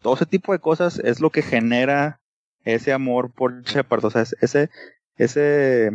Todo 0.00 0.14
ese 0.14 0.26
tipo 0.26 0.52
de 0.52 0.60
cosas 0.60 1.00
es 1.00 1.20
lo 1.20 1.30
que 1.30 1.42
genera 1.42 2.20
ese 2.64 2.92
amor 2.92 3.32
por 3.32 3.62
Shepard. 3.62 4.04
O 4.04 4.10
sea, 4.10 4.22
es- 4.22 4.36
ese, 4.40 4.70
ese, 5.16 5.90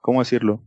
¿cómo 0.00 0.20
decirlo? 0.20 0.62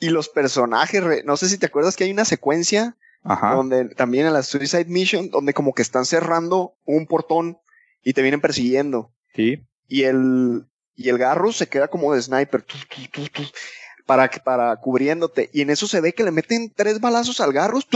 Y 0.00 0.10
los 0.10 0.28
personajes, 0.28 1.02
no 1.24 1.36
sé 1.36 1.48
si 1.48 1.56
te 1.56 1.66
acuerdas 1.66 1.96
que 1.96 2.04
hay 2.04 2.10
una 2.10 2.24
secuencia 2.24 2.96
Ajá. 3.22 3.54
donde 3.54 3.86
también 3.94 4.26
en 4.26 4.32
la 4.34 4.42
Suicide 4.42 4.86
Mission, 4.86 5.30
donde 5.30 5.54
como 5.54 5.72
que 5.72 5.82
están 5.82 6.04
cerrando 6.04 6.74
un 6.84 7.06
portón 7.06 7.56
y 8.02 8.12
te 8.12 8.20
vienen 8.20 8.40
persiguiendo. 8.40 9.12
Sí. 9.34 9.64
Y 9.88 10.02
el, 10.02 10.66
y 10.94 11.08
el 11.08 11.16
Garrus 11.16 11.56
se 11.56 11.68
queda 11.68 11.88
como 11.88 12.12
de 12.12 12.20
sniper, 12.20 12.62
tu, 12.62 12.76
tu, 13.12 13.42
para, 14.04 14.28
para 14.28 14.76
cubriéndote. 14.76 15.48
Y 15.54 15.62
en 15.62 15.70
eso 15.70 15.86
se 15.86 16.00
ve 16.00 16.12
que 16.12 16.24
le 16.24 16.32
meten 16.32 16.70
tres 16.74 17.00
balazos 17.00 17.40
al 17.40 17.52
Garrus, 17.52 17.86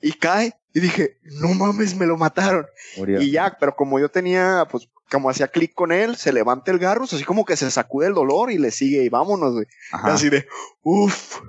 y 0.00 0.12
cae. 0.14 0.54
Y 0.78 0.80
dije, 0.80 1.18
no 1.40 1.48
mames, 1.54 1.96
me 1.96 2.06
lo 2.06 2.16
mataron. 2.16 2.64
murió. 2.96 3.20
Y 3.20 3.32
ya, 3.32 3.56
pero 3.58 3.74
como 3.74 3.98
yo 3.98 4.08
tenía, 4.10 4.64
pues, 4.70 4.88
como 5.10 5.28
hacía 5.28 5.48
clic 5.48 5.74
con 5.74 5.90
él, 5.90 6.14
se 6.16 6.32
levanta 6.32 6.70
el 6.70 6.78
Garrus, 6.78 7.12
así 7.12 7.24
como 7.24 7.44
que 7.44 7.56
se 7.56 7.68
sacude 7.70 8.06
el 8.06 8.14
dolor 8.14 8.52
y 8.52 8.58
le 8.58 8.70
sigue 8.70 9.02
y 9.02 9.08
vámonos, 9.08 9.54
güey. 9.54 9.66
Así 9.90 10.30
de, 10.30 10.46
uff, 10.82 11.40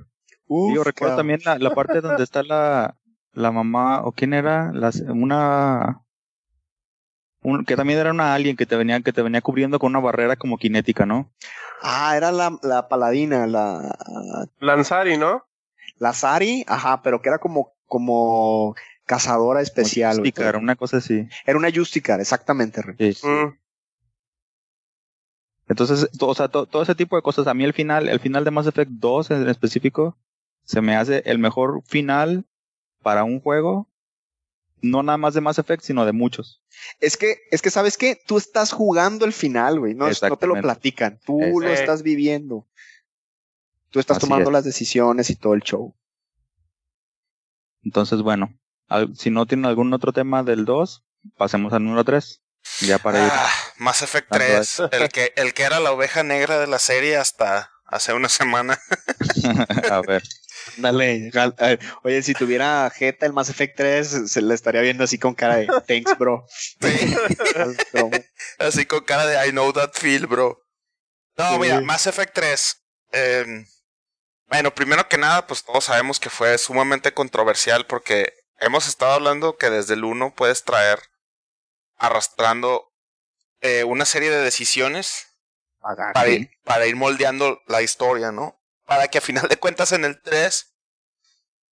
uff. 0.48 0.74
Yo 0.76 0.84
recuerdo 0.84 1.16
también 1.18 1.42
la, 1.46 1.60
la 1.60 1.76
parte 1.76 2.02
donde 2.02 2.24
está 2.24 2.42
la, 2.42 2.98
la 3.34 3.52
mamá, 3.52 4.02
o 4.04 4.14
quién 4.14 4.34
era, 4.34 4.72
Las- 4.74 5.02
una, 5.02 6.02
un- 7.42 7.66
que 7.66 7.76
también 7.76 8.00
era 8.00 8.12
una 8.12 8.34
alien 8.34 8.56
que 8.58 8.66
te 8.66 8.76
venía, 8.76 9.00
que 9.02 9.14
te 9.14 9.22
venía 9.22 9.42
cubriendo 9.42 9.78
con 9.78 9.92
una 9.92 10.00
barrera 10.00 10.36
como 10.38 10.58
cinética, 10.58 11.06
¿no? 11.06 11.32
Ah, 11.82 12.18
era 12.18 12.32
la, 12.32 12.58
la 12.64 12.88
paladina, 12.88 13.46
la, 13.46 13.96
Lanzari, 14.60 15.18
¿no? 15.18 15.46
la 15.98 16.14
Sari, 16.14 16.64
ajá, 16.68 17.02
pero 17.02 17.22
que 17.22 17.28
era 17.30 17.40
como, 17.40 17.74
como 17.86 18.74
cazadora 19.10 19.60
especial. 19.62 20.20
güey. 20.20 20.30
Justicar, 20.30 20.56
una 20.58 20.76
cosa 20.76 20.98
así. 20.98 21.28
Era 21.44 21.58
una 21.58 21.72
Justicar, 21.74 22.22
exactamente. 22.22 22.84
Rey. 22.84 22.96
Sí, 23.00 23.14
sí. 23.22 23.28
Mm. 23.28 23.58
Entonces, 25.68 26.10
to- 26.18 26.28
o 26.28 26.36
sea, 26.36 26.48
to- 26.48 26.68
todo 26.68 26.84
ese 26.84 26.94
tipo 26.94 27.16
de 27.16 27.24
cosas. 27.24 27.48
A 27.48 27.56
mí 27.56 27.64
el 27.64 27.74
final, 27.74 28.08
el 28.08 28.20
final 28.20 28.44
de 28.44 28.52
Mass 28.52 28.68
Effect 28.68 28.92
2 28.92 29.32
en 29.32 29.50
específico, 29.50 30.16
se 30.64 30.82
me 30.82 30.96
hace 30.96 31.24
el 31.26 31.40
mejor 31.40 31.82
final 31.88 32.46
para 33.02 33.24
un 33.24 33.40
juego. 33.40 33.88
No 34.82 35.02
nada 35.04 35.18
más 35.18 35.34
de 35.34 35.42
Mass 35.42 35.58
Effect, 35.58 35.84
sino 35.84 36.06
de 36.06 36.12
muchos. 36.14 36.62
Es 37.00 37.18
que, 37.18 37.38
es 37.52 37.62
que, 37.64 37.72
¿sabes 37.72 37.98
qué? 37.98 38.16
Tú 38.28 38.38
estás 38.38 38.72
jugando 38.72 39.26
el 39.26 39.34
final, 39.34 39.80
güey. 39.80 39.96
No, 39.96 40.06
te 40.10 40.48
lo 40.48 40.62
platican. 40.62 41.20
Tú 41.26 41.40
lo 41.60 41.68
estás 41.68 42.04
viviendo. 42.04 42.68
Tú 43.90 44.00
estás 44.00 44.18
Así 44.18 44.28
tomando 44.28 44.50
es. 44.52 44.54
las 44.54 44.64
decisiones 44.66 45.30
y 45.32 45.36
todo 45.36 45.56
el 45.56 45.62
show. 45.62 45.96
Entonces, 47.84 48.22
bueno, 48.22 48.54
si 49.16 49.30
no 49.30 49.46
tienen 49.46 49.66
algún 49.66 49.94
otro 49.94 50.12
tema 50.14 50.44
del 50.44 50.66
2, 50.66 51.04
pasemos 51.38 51.74
al 51.74 51.84
número 51.84 52.04
3. 52.04 52.42
Ya 52.82 52.98
para 53.00 53.26
ir. 53.26 53.32
Ah, 53.34 53.50
Mass 53.78 54.02
Effect 54.02 54.30
Tanto 54.30 54.46
3, 54.46 54.82
el 54.92 55.10
que, 55.10 55.34
el 55.38 55.54
que 55.54 55.64
era 55.64 55.80
la 55.80 55.92
oveja 55.92 56.24
negra 56.24 56.60
de 56.60 56.68
la 56.68 56.78
serie 56.80 57.18
hasta 57.18 57.72
hace 57.86 58.14
una 58.14 58.30
semana. 58.30 58.80
a 59.90 60.02
ver. 60.02 60.24
Dale. 60.78 61.32
eh, 61.34 61.80
Oye, 62.04 62.22
si 62.22 62.34
tuviera 62.34 62.90
Jeta 62.94 63.26
el 63.26 63.34
Mass 63.34 63.50
Effect 63.50 63.78
3, 63.78 64.30
se 64.32 64.42
le 64.42 64.54
estaría 64.54 64.82
viendo 64.82 65.04
así 65.06 65.18
con 65.18 65.34
cara 65.34 65.56
de 65.56 65.68
thanks, 65.88 66.18
bro. 66.18 66.46
Sí, 66.82 67.16
así 68.60 68.86
con 68.86 69.04
cara 69.04 69.26
de 69.26 69.48
I 69.48 69.52
know 69.52 69.72
that 69.74 69.92
feel, 69.94 70.28
bro. 70.28 70.60
No, 71.38 71.54
Sí. 71.54 71.60
mira, 71.60 71.82
Mass 71.82 72.08
Effect 72.08 72.34
3. 72.34 72.78
eh, 73.14 73.66
bueno, 74.48 74.74
primero 74.74 75.08
que 75.08 75.18
nada, 75.18 75.46
pues 75.48 75.64
todos 75.64 75.86
sabemos 75.86 76.20
que 76.20 76.30
fue 76.30 76.58
sumamente 76.58 77.14
controversial 77.14 77.86
porque 77.86 78.34
hemos 78.60 78.88
estado 78.88 79.14
hablando 79.14 79.58
que 79.58 79.70
desde 79.70 79.94
el 79.96 80.04
1 80.04 80.34
puedes 80.36 80.64
traer 80.64 81.00
arrastrando 81.98 82.92
eh, 83.62 83.84
una 83.84 84.06
serie 84.06 84.30
de 84.30 84.42
decisiones 84.42 85.28
para 86.14 86.28
ir, 86.30 86.52
para 86.64 86.88
ir 86.88 86.96
moldeando 86.96 87.62
la 87.68 87.82
historia, 87.82 88.32
¿no? 88.32 88.60
Para 88.86 89.08
que 89.08 89.18
a 89.18 89.22
final 89.22 89.48
de 89.48 89.58
cuentas 89.58 89.92
en 89.92 90.06
el 90.06 90.22
3 90.22 90.76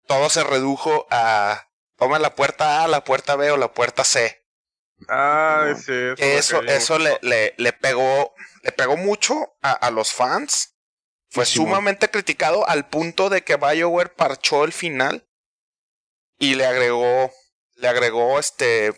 todo 0.06 0.28
se 0.30 0.44
redujo 0.44 1.06
a 1.10 1.68
toma 1.96 2.18
la 2.18 2.34
puerta 2.34 2.84
A, 2.84 2.88
la 2.88 3.04
puerta 3.04 3.36
B 3.36 3.50
o 3.50 3.56
la 3.56 3.72
puerta 3.72 4.04
C. 4.04 4.44
Ay, 5.08 5.74
sí. 5.76 5.92
eso 6.18 6.60
eso, 6.60 6.62
eso 6.62 6.98
le, 6.98 7.18
le, 7.22 7.54
le 7.56 7.72
pegó, 7.72 8.34
le 8.62 8.72
pegó 8.72 8.96
mucho 8.96 9.56
a, 9.62 9.72
a 9.72 9.90
los 9.90 10.12
fans. 10.12 10.76
Fue 11.30 11.46
Sí, 11.46 11.54
sumamente 11.56 12.10
criticado 12.10 12.68
al 12.68 12.88
punto 12.88 13.28
de 13.28 13.42
que 13.42 13.56
BioWare 13.56 14.14
parchó 14.14 14.64
el 14.64 14.72
final 14.72 15.26
y 16.38 16.54
le 16.54 16.66
agregó, 16.66 17.30
le 17.76 17.88
agregó 17.88 18.38
este 18.38 18.92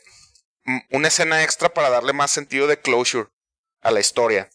una 0.91 1.09
escena 1.09 1.43
extra 1.45 1.69
para 1.69 1.91
darle 1.91 2.13
más 2.13 2.31
sentido 2.31 2.67
de 2.67 2.81
closure 2.81 3.29
a 3.83 3.91
la 3.91 4.01
historia. 4.01 4.51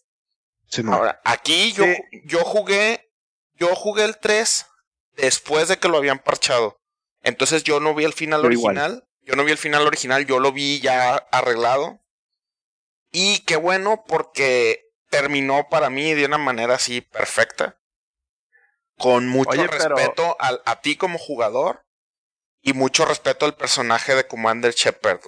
Ahora, 0.90 1.20
aquí 1.24 1.72
yo, 1.72 1.84
Sí. 1.84 1.96
yo 2.24 2.44
jugué, 2.44 3.10
yo 3.54 3.74
jugué 3.74 4.04
el 4.04 4.18
3 4.18 4.66
después 5.12 5.68
de 5.68 5.78
que 5.78 5.88
lo 5.88 5.96
habían 5.98 6.18
parchado. 6.18 6.80
Entonces 7.22 7.62
yo 7.64 7.78
no 7.80 7.94
vi 7.94 8.04
el 8.04 8.12
final 8.14 8.40
igual. 8.52 8.76
original. 8.78 9.08
Yo 9.22 9.36
no 9.36 9.44
vi 9.44 9.52
el 9.52 9.58
final 9.58 9.86
original, 9.86 10.26
yo 10.26 10.40
lo 10.40 10.50
vi 10.52 10.80
ya 10.80 11.14
arreglado. 11.30 12.00
Y 13.12 13.40
qué 13.40 13.56
bueno 13.56 14.04
porque 14.08 14.86
terminó 15.10 15.68
para 15.68 15.90
mí 15.90 16.14
de 16.14 16.24
una 16.24 16.38
manera 16.38 16.74
así 16.74 17.02
perfecta. 17.02 17.78
Con 18.98 19.28
mucho 19.28 19.50
Oye, 19.50 19.68
pero- 19.68 19.94
respeto 19.96 20.36
a 20.38 20.80
ti 20.80 20.96
como 20.96 21.18
jugador 21.18 21.84
y 22.62 22.72
mucho 22.72 23.04
respeto 23.04 23.44
al 23.46 23.54
personaje 23.54 24.14
de 24.14 24.26
Commander 24.26 24.72
Shepard. 24.72 25.20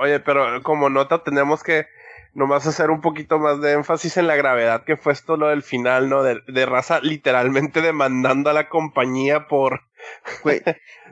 Oye, 0.00 0.20
pero 0.20 0.62
como 0.62 0.90
nota 0.90 1.22
tenemos 1.24 1.62
que 1.62 1.86
nomás 2.34 2.66
hacer 2.66 2.90
un 2.90 3.00
poquito 3.00 3.38
más 3.38 3.60
de 3.60 3.72
énfasis 3.72 4.16
en 4.16 4.26
la 4.26 4.36
gravedad 4.36 4.84
que 4.84 4.96
fue 4.96 5.12
esto 5.12 5.36
lo 5.36 5.48
del 5.48 5.62
final, 5.62 6.08
¿no? 6.08 6.22
De, 6.22 6.40
de 6.46 6.66
raza 6.66 7.00
literalmente 7.00 7.80
demandando 7.82 8.50
a 8.50 8.52
la 8.52 8.68
compañía 8.68 9.46
por, 9.48 9.80
Güey, 10.42 10.62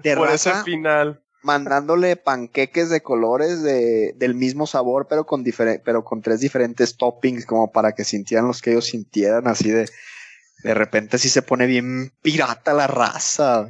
de 0.03 0.17
por 0.17 0.31
ese 0.31 0.55
final. 0.63 1.23
mandándole 1.43 2.17
panqueques 2.17 2.91
de 2.91 3.03
colores 3.03 3.63
de, 3.63 4.13
del 4.17 4.35
mismo 4.35 4.67
sabor, 4.67 5.07
pero 5.09 5.27
con 5.27 5.45
difere- 5.45 5.81
pero 5.85 6.05
con 6.05 6.23
tres 6.23 6.41
diferentes 6.41 6.97
toppings, 6.97 7.47
como 7.47 7.73
para 7.73 7.93
que 7.93 8.05
sintieran 8.05 8.47
los 8.47 8.61
que 8.63 8.71
ellos 8.73 8.87
sintieran, 8.87 9.49
así 9.49 9.71
de 9.71 9.89
de 10.63 10.75
repente 10.75 11.19
sí 11.19 11.29
se 11.29 11.43
pone 11.43 11.67
bien 11.67 12.13
pirata 12.23 12.73
la 12.73 12.87
raza. 12.87 13.69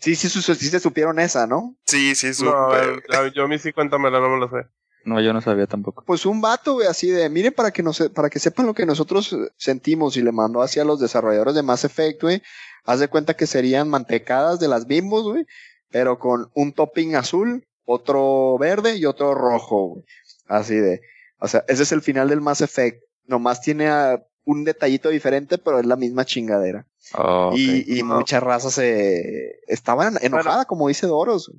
Sí, 0.00 0.16
sí, 0.16 0.28
sí, 0.28 0.42
sí 0.42 0.68
se 0.68 0.80
supieron 0.80 1.18
esa, 1.18 1.46
¿no? 1.46 1.76
Sí, 1.86 2.14
sí, 2.14 2.28
No, 2.28 2.70
súper. 2.70 3.02
eh, 3.08 3.32
yo 3.34 3.44
a 3.44 3.48
mí 3.48 3.58
sí 3.58 3.72
cuéntamela, 3.72 4.18
no 4.20 4.30
me 4.30 4.38
lo 4.38 4.48
sé. 4.48 4.66
No, 5.04 5.20
yo 5.20 5.32
no 5.32 5.40
sabía 5.40 5.66
tampoco. 5.66 6.04
Pues 6.06 6.26
un 6.26 6.40
vato, 6.40 6.74
güey, 6.74 6.86
así 6.86 7.08
de, 7.10 7.28
miren 7.30 7.52
para 7.54 7.70
que 7.70 7.82
nos, 7.82 8.00
para 8.14 8.28
que 8.28 8.38
sepan 8.38 8.66
lo 8.66 8.74
que 8.74 8.84
nosotros 8.86 9.32
eh, 9.32 9.36
sentimos 9.56 10.16
y 10.16 10.22
le 10.22 10.32
mandó 10.32 10.62
hacia 10.62 10.84
los 10.84 11.00
desarrolladores 11.00 11.54
de 11.54 11.62
Mass 11.62 11.84
Effect, 11.84 12.22
güey. 12.22 12.42
Haz 12.84 13.00
de 13.00 13.08
cuenta 13.08 13.34
que 13.34 13.46
serían 13.46 13.88
mantecadas 13.88 14.58
de 14.60 14.68
las 14.68 14.86
bimbos, 14.86 15.24
güey, 15.24 15.46
pero 15.90 16.18
con 16.18 16.50
un 16.54 16.72
topping 16.72 17.14
azul, 17.14 17.66
otro 17.84 18.56
verde 18.58 18.96
y 18.96 19.06
otro 19.06 19.34
rojo, 19.34 19.86
güey. 19.88 20.04
Así 20.46 20.74
de, 20.74 21.00
o 21.38 21.48
sea, 21.48 21.64
ese 21.68 21.82
es 21.82 21.92
el 21.92 22.02
final 22.02 22.28
del 22.28 22.40
Mass 22.40 22.60
Effect. 22.60 23.02
Nomás 23.26 23.60
tiene 23.62 23.88
ah, 23.88 24.22
un 24.50 24.64
detallito 24.64 25.08
diferente, 25.08 25.58
pero 25.58 25.78
es 25.78 25.86
la 25.86 25.96
misma 25.96 26.24
chingadera. 26.24 26.84
Oh. 27.14 27.52
Y, 27.54 27.98
y 27.98 28.02
No. 28.02 28.16
muchas 28.16 28.42
razas 28.42 28.74
se 28.74 29.60
estaban 29.66 30.14
enojadas, 30.20 30.66
como 30.66 30.88
dice 30.88 31.06
Doros. 31.06 31.52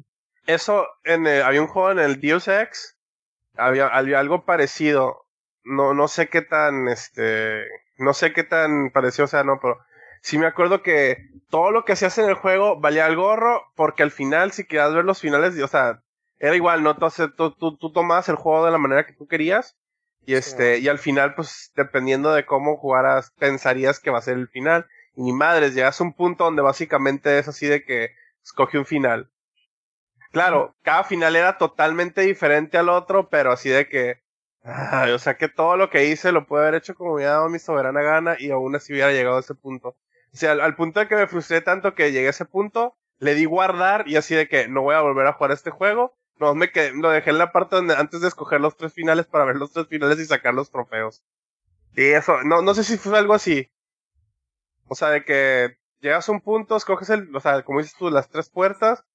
Eso, 0.48 0.86
en 1.04 1.28
el- 1.28 1.44
había 1.44 1.62
un 1.62 1.68
juego 1.68 1.92
en 1.92 2.00
el 2.00 2.20
Deus 2.20 2.48
Ex, 2.48 2.98
había, 3.58 3.88
había 3.88 4.20
algo 4.20 4.46
parecido. 4.46 5.26
No, 5.64 5.94
no 5.94 6.08
sé 6.08 6.28
qué 6.30 6.42
tan, 6.42 6.88
este, 6.88 7.64
no 7.98 8.14
sé 8.14 8.34
qué 8.34 8.44
tan 8.44 8.90
parecido 8.92 9.28
sea, 9.28 9.44
no, 9.44 9.60
pero 9.62 9.78
sí 10.22 10.38
me 10.40 10.48
acuerdo 10.48 10.82
que 10.82 11.18
todo 11.50 11.70
lo 11.72 11.86
que 11.86 11.94
hacías 11.94 12.18
en 12.18 12.26
el 12.30 12.34
juego 12.36 12.80
valía 12.80 13.06
el 13.08 13.16
gorro, 13.16 13.62
porque 13.76 14.02
al 14.04 14.12
final, 14.12 14.52
si 14.52 14.66
querías 14.66 14.94
ver 14.94 15.06
los 15.06 15.20
finales, 15.20 15.60
o 15.62 15.68
sea, 15.68 16.02
era 16.40 16.56
igual, 16.56 16.82
¿no? 16.82 16.92
Entonces, 16.92 17.30
tú, 17.38 17.52
tú, 17.52 17.78
tú 17.78 17.92
tomabas 17.92 18.28
el 18.30 18.36
juego 18.36 18.66
de 18.66 18.72
la 18.72 18.80
manera 18.80 19.06
que 19.06 19.14
tú 19.14 19.28
querías, 19.28 19.76
y 20.26 20.36
este, 20.36 20.80
y 20.80 20.88
al 20.88 21.00
final, 21.00 21.34
pues, 21.36 21.72
dependiendo 21.76 22.32
de 22.34 22.46
cómo 22.46 22.78
jugaras, 22.78 23.32
pensarías 23.40 24.00
que 24.00 24.12
va 24.12 24.20
a 24.20 24.24
ser 24.24 24.38
el 24.38 24.48
final. 24.48 24.88
Y 25.16 25.24
ni 25.24 25.34
madres, 25.34 25.74
llegas 25.74 26.00
a 26.00 26.04
un 26.04 26.14
punto 26.14 26.46
donde 26.46 26.62
básicamente 26.62 27.40
es 27.40 27.48
así 27.48 27.68
de 27.68 27.84
que 27.84 28.12
escoge 28.44 28.78
un 28.78 28.86
final. 28.86 29.32
Claro, 30.32 30.76
cada 30.84 31.04
final 31.04 31.36
era 31.36 31.58
totalmente 31.58 32.22
diferente 32.22 32.78
al 32.78 32.90
otro, 32.90 33.30
pero 33.30 33.52
así 33.52 33.70
de 33.70 33.90
que, 33.90 34.22
ay, 34.64 35.12
o 35.12 35.20
sea 35.20 35.36
que 35.36 35.50
todo 35.50 35.76
lo 35.76 35.90
que 35.90 36.06
hice 36.06 36.32
lo 36.32 36.46
pude 36.46 36.62
haber 36.62 36.76
hecho 36.76 36.96
como 36.96 37.10
me 37.12 37.16
hubiera 37.18 37.34
dado 37.34 37.50
mi 37.50 37.60
soberana 37.60 38.02
gana 38.02 38.38
y 38.40 38.52
aún 38.52 38.76
así 38.76 38.94
hubiera 38.94 39.12
llegado 39.12 39.38
a 39.38 39.42
ese 39.42 39.56
punto. 39.56 39.98
O 40.34 40.38
sea, 40.38 40.54
al, 40.54 40.62
al 40.62 40.76
punto 40.76 41.02
de 41.02 41.08
que 41.10 41.16
me 41.16 41.28
frustré 41.28 41.60
tanto 41.60 41.94
que 41.94 42.14
llegué 42.14 42.28
a 42.28 42.30
ese 42.30 42.46
punto, 42.46 42.96
le 43.20 43.36
di 43.36 43.44
guardar 43.44 44.08
y 44.08 44.16
así 44.16 44.34
de 44.34 44.48
que 44.48 44.70
no 44.70 44.82
voy 44.84 44.96
a 44.96 45.02
volver 45.02 45.28
a 45.28 45.34
jugar 45.34 45.52
este 45.52 45.72
juego, 45.72 46.16
No, 46.42 46.56
me 46.56 46.72
quedé, 46.72 46.92
lo 46.94 47.12
dejé 47.12 47.30
en 47.30 47.38
la 47.38 47.52
parte 47.52 47.76
donde 47.76 47.94
antes 47.94 48.20
de 48.20 48.28
escoger 48.28 48.60
los 48.60 48.76
tres 48.76 48.92
finales 48.94 49.28
para 49.28 49.46
ver 49.46 49.58
los 49.58 49.72
tres 49.72 49.86
finales 49.86 50.20
y 50.20 50.26
sacar 50.26 50.56
los 50.56 50.72
trofeos. 50.72 51.24
Y 51.96 52.02
eso, 52.02 52.42
no, 52.44 52.64
no 52.64 52.74
sé 52.74 52.84
si 52.84 52.98
fue 52.98 53.16
algo 53.20 53.36
así. 53.36 53.70
O 54.88 54.96
sea, 54.96 55.10
de 55.10 55.24
que 55.24 55.78
llegas 56.00 56.28
a 56.28 56.32
un 56.32 56.42
punto, 56.42 56.76
escoges 56.76 57.12
el, 57.12 57.34
o 57.36 57.40
sea, 57.40 57.62
como 57.62 57.78
dices 57.78 57.96
tú, 57.96 58.10
las 58.10 58.28
tres 58.28 58.50
puertas. 58.50 59.06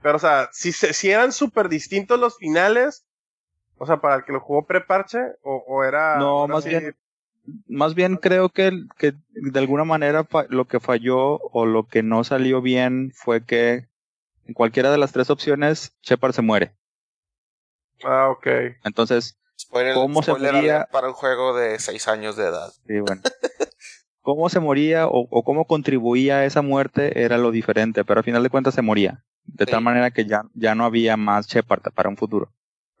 Pero, 0.00 0.14
o 0.14 0.20
sea, 0.20 0.48
si, 0.52 0.70
si 0.70 1.10
eran 1.10 1.32
súper 1.32 1.68
distintos 1.68 2.20
los 2.20 2.36
finales, 2.36 3.04
o 3.78 3.86
sea, 3.86 4.00
para 4.00 4.14
el 4.14 4.24
que 4.24 4.32
lo 4.32 4.38
jugó 4.38 4.64
preparche, 4.64 5.18
o, 5.42 5.64
o 5.66 5.82
era... 5.82 6.18
No, 6.18 6.46
más 6.46 6.64
bien, 6.64 6.94
más 7.66 7.96
bien 7.96 8.16
creo 8.16 8.50
que, 8.50 8.70
que 8.96 9.12
de 9.30 9.58
alguna 9.58 9.82
manera 9.82 10.24
lo 10.50 10.66
que 10.66 10.78
falló 10.78 11.38
o 11.40 11.66
lo 11.66 11.88
que 11.88 12.04
no 12.04 12.22
salió 12.22 12.62
bien 12.62 13.10
fue 13.12 13.44
que 13.44 13.88
en 14.46 14.54
cualquiera 14.54 14.90
de 14.90 14.98
las 14.98 15.12
tres 15.12 15.30
opciones, 15.30 15.92
Shepard 16.02 16.32
se 16.32 16.42
muere. 16.42 16.74
Ah, 18.04 18.28
ok. 18.30 18.46
Entonces, 18.84 19.38
¿cómo 19.94 20.22
se 20.22 20.32
moría? 20.32 20.88
Para 20.90 21.08
un 21.08 21.14
juego 21.14 21.56
de 21.56 21.78
seis 21.78 22.08
años 22.08 22.36
de 22.36 22.44
edad. 22.44 22.72
Sí, 22.86 23.00
bueno. 23.00 23.22
cómo 24.20 24.48
se 24.48 24.60
moría 24.60 25.06
o, 25.06 25.44
cómo 25.44 25.66
contribuía 25.66 26.38
a 26.38 26.44
esa 26.44 26.62
muerte 26.62 27.22
era 27.22 27.38
lo 27.38 27.50
diferente, 27.50 28.04
pero 28.04 28.18
al 28.18 28.24
final 28.24 28.42
de 28.42 28.50
cuentas 28.50 28.74
se 28.74 28.82
moría. 28.82 29.24
De 29.44 29.66
tal 29.66 29.80
manera 29.80 30.10
que 30.10 30.26
ya, 30.26 30.42
ya 30.54 30.74
no 30.74 30.84
había 30.84 31.16
más 31.16 31.46
Shepard 31.46 31.92
para 31.94 32.08
un 32.08 32.16
futuro. 32.16 32.52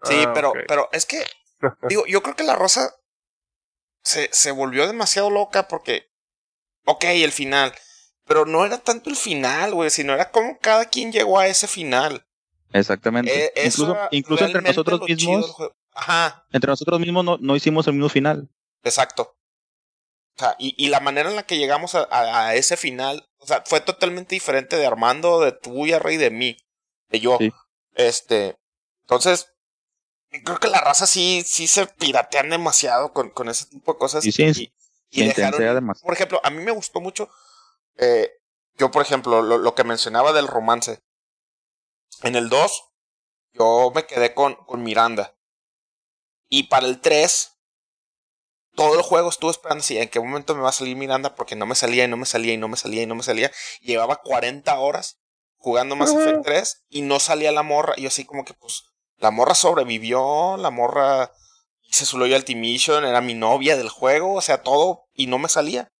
Sí, 0.04 0.22
ah, 0.24 0.32
pero, 0.32 0.52
pero 0.68 0.88
es 0.92 1.04
que, 1.04 1.24
digo, 1.88 2.06
yo 2.06 2.22
creo 2.22 2.36
que 2.36 2.44
la 2.44 2.54
Rosa 2.54 2.94
se, 4.02 4.28
se 4.32 4.52
volvió 4.52 4.86
demasiado 4.86 5.30
loca 5.30 5.66
porque, 5.66 6.08
ok, 6.84 7.04
el 7.06 7.32
final, 7.32 7.72
pero 8.26 8.44
no 8.44 8.64
era 8.64 8.78
tanto 8.78 9.08
el 9.08 9.16
final, 9.16 9.74
güey, 9.74 9.90
sino 9.90 10.12
era 10.12 10.30
como 10.30 10.58
cada 10.58 10.84
quien 10.86 11.12
llegó 11.12 11.38
a 11.38 11.46
ese 11.46 11.66
final. 11.66 12.26
Exactamente. 12.72 13.32
Eh, 13.32 13.52
incluso 13.64 13.96
incluso 14.10 14.44
entre 14.44 14.62
nosotros 14.62 15.00
mismos. 15.02 15.54
Ajá. 15.92 16.44
Entre 16.52 16.68
nosotros 16.68 17.00
mismos 17.00 17.24
no, 17.24 17.38
no 17.40 17.56
hicimos 17.56 17.86
el 17.86 17.94
mismo 17.94 18.08
final. 18.08 18.50
Exacto. 18.82 19.36
O 20.36 20.38
sea, 20.38 20.54
y, 20.58 20.74
y 20.76 20.88
la 20.88 21.00
manera 21.00 21.30
en 21.30 21.36
la 21.36 21.44
que 21.44 21.56
llegamos 21.56 21.94
a, 21.94 22.06
a, 22.10 22.54
ese 22.54 22.76
final, 22.76 23.26
o 23.38 23.46
sea, 23.46 23.62
fue 23.64 23.80
totalmente 23.80 24.34
diferente 24.34 24.76
de 24.76 24.86
Armando, 24.86 25.40
de 25.40 25.52
tuya, 25.52 25.98
Rey, 25.98 26.18
de 26.18 26.30
mí, 26.30 26.58
de 27.08 27.20
yo. 27.20 27.38
Este, 27.94 28.58
entonces, 29.04 29.54
creo 30.44 30.58
que 30.58 30.68
la 30.68 30.82
raza 30.82 31.06
sí, 31.06 31.42
sí 31.46 31.66
se 31.66 31.86
piratean 31.86 32.50
demasiado 32.50 33.14
con, 33.14 33.30
con 33.30 33.48
ese 33.48 33.64
tipo 33.64 33.94
de 33.94 33.98
cosas. 33.98 34.26
Y, 34.26 34.32
sí, 34.32 34.70
y, 35.10 35.24
dejaron, 35.24 35.94
por 36.02 36.12
ejemplo, 36.12 36.40
a 36.44 36.50
mí 36.50 36.62
me 36.62 36.72
gustó 36.72 37.00
mucho, 37.00 37.30
eh, 37.98 38.30
yo 38.76 38.90
por 38.90 39.02
ejemplo, 39.02 39.42
lo, 39.42 39.58
lo, 39.58 39.74
que 39.74 39.84
mencionaba 39.84 40.32
del 40.32 40.48
romance. 40.48 41.00
En 42.22 42.36
el 42.36 42.48
2, 42.48 42.84
yo 43.52 43.92
me 43.94 44.06
quedé 44.06 44.34
con, 44.34 44.54
con 44.66 44.82
Miranda. 44.82 45.36
Y 46.48 46.64
para 46.64 46.86
el 46.86 47.00
3, 47.00 47.56
todo 48.74 48.94
el 48.94 49.02
juego 49.02 49.30
estuve 49.30 49.50
esperando 49.50 49.82
si 49.82 49.98
en 49.98 50.08
qué 50.08 50.20
momento 50.20 50.54
me 50.54 50.62
va 50.62 50.68
a 50.68 50.72
salir 50.72 50.96
Miranda 50.96 51.34
porque 51.34 51.56
no 51.56 51.66
me 51.66 51.74
salía 51.74 52.04
y 52.04 52.08
no 52.08 52.16
me 52.16 52.26
salía 52.26 52.52
y 52.52 52.58
no 52.58 52.68
me 52.68 52.76
salía 52.76 53.02
y 53.02 53.06
no 53.06 53.14
me 53.14 53.22
salía. 53.22 53.50
Llevaba 53.80 54.16
40 54.16 54.78
horas 54.78 55.18
jugando 55.56 55.96
Mass 55.96 56.12
Effect 56.12 56.44
3 56.44 56.84
y 56.90 57.02
no 57.02 57.18
salía 57.18 57.50
la 57.52 57.62
morra. 57.62 57.94
Y 57.96 58.02
yo 58.02 58.08
así 58.08 58.24
como 58.24 58.44
que 58.44 58.54
pues 58.54 58.84
la 59.16 59.30
morra 59.30 59.54
sobrevivió, 59.54 60.56
la 60.58 60.70
morra 60.70 61.32
hice 61.82 62.04
su 62.04 62.18
loyalty 62.18 62.54
mission, 62.54 63.04
era 63.04 63.20
mi 63.20 63.34
novia 63.34 63.76
del 63.76 63.88
juego, 63.88 64.34
o 64.34 64.40
sea, 64.40 64.62
todo 64.62 65.08
y 65.14 65.26
no 65.26 65.38
me 65.38 65.48
salía. 65.48 65.90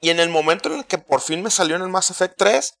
Y 0.00 0.10
en 0.10 0.20
el 0.20 0.28
momento 0.28 0.68
en 0.68 0.78
el 0.78 0.86
que 0.86 0.98
por 0.98 1.20
fin 1.20 1.42
me 1.42 1.50
salió 1.50 1.76
en 1.76 1.82
el 1.82 1.88
Mass 1.88 2.10
Effect 2.10 2.36
3 2.36 2.78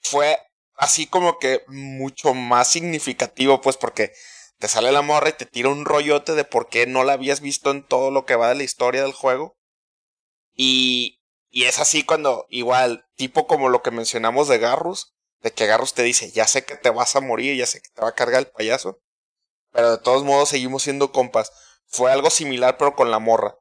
fue 0.00 0.38
así 0.74 1.06
como 1.06 1.38
que 1.38 1.62
mucho 1.66 2.34
más 2.34 2.68
significativo 2.68 3.60
pues 3.60 3.76
porque 3.76 4.12
te 4.58 4.68
sale 4.68 4.92
la 4.92 5.02
morra 5.02 5.30
y 5.30 5.32
te 5.32 5.46
tira 5.46 5.68
un 5.68 5.84
rollote 5.84 6.34
de 6.34 6.44
por 6.44 6.68
qué 6.68 6.86
no 6.86 7.04
la 7.04 7.12
habías 7.14 7.40
visto 7.40 7.70
en 7.70 7.86
todo 7.86 8.10
lo 8.10 8.24
que 8.24 8.36
va 8.36 8.48
de 8.48 8.56
la 8.56 8.64
historia 8.64 9.02
del 9.02 9.12
juego. 9.12 9.56
Y, 10.54 11.20
y 11.48 11.64
es 11.64 11.78
así 11.78 12.02
cuando, 12.02 12.46
igual, 12.48 13.06
tipo 13.14 13.46
como 13.46 13.68
lo 13.68 13.82
que 13.82 13.92
mencionamos 13.92 14.48
de 14.48 14.58
Garrus, 14.58 15.14
de 15.40 15.52
que 15.52 15.66
Garrus 15.66 15.94
te 15.94 16.02
dice, 16.02 16.32
ya 16.32 16.46
sé 16.48 16.64
que 16.64 16.76
te 16.76 16.90
vas 16.90 17.14
a 17.14 17.20
morir, 17.20 17.56
ya 17.56 17.66
sé 17.66 17.80
que 17.80 17.90
te 17.90 18.02
va 18.02 18.08
a 18.08 18.14
cargar 18.14 18.40
el 18.40 18.50
payaso, 18.50 18.98
pero 19.72 19.92
de 19.92 19.98
todos 19.98 20.24
modos 20.24 20.48
seguimos 20.48 20.82
siendo 20.82 21.12
compas. 21.12 21.52
Fue 21.86 22.10
algo 22.10 22.30
similar 22.30 22.76
pero 22.76 22.96
con 22.96 23.10
la 23.10 23.20
morra. 23.20 23.57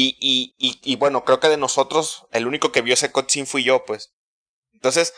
Y, 0.00 0.16
y, 0.20 0.54
y, 0.58 0.78
y 0.84 0.94
bueno, 0.94 1.24
creo 1.24 1.40
que 1.40 1.48
de 1.48 1.56
nosotros, 1.56 2.28
el 2.30 2.46
único 2.46 2.70
que 2.70 2.82
vio 2.82 2.94
ese 2.94 3.10
cutscene 3.10 3.46
fui 3.46 3.64
yo, 3.64 3.84
pues. 3.84 4.14
Entonces, 4.72 5.12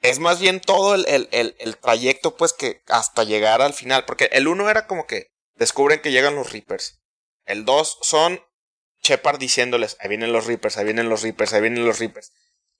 es 0.00 0.20
más 0.20 0.38
bien 0.38 0.60
todo 0.60 0.94
el, 0.94 1.76
trayecto, 1.80 2.36
pues, 2.36 2.52
que 2.52 2.84
hasta 2.86 3.24
llegar 3.24 3.62
al 3.62 3.74
final. 3.74 4.04
Porque 4.04 4.28
el 4.30 4.46
uno 4.46 4.70
era 4.70 4.86
como 4.86 5.08
que 5.08 5.32
descubren 5.56 6.00
que 6.00 6.12
llegan 6.12 6.36
los 6.36 6.52
Reapers. 6.52 7.00
El 7.46 7.64
dos 7.64 7.98
son 8.02 8.40
Shepard 9.02 9.40
diciéndoles, 9.40 9.96
ahí 9.98 10.08
vienen 10.08 10.32
los 10.32 10.46
Reapers, 10.46 10.76
ahí 10.76 10.84
vienen 10.84 11.08
los 11.08 11.22
Reapers, 11.22 11.52
ahí 11.52 11.60
vienen 11.60 11.84
los 11.84 11.98
Reapers. 11.98 12.30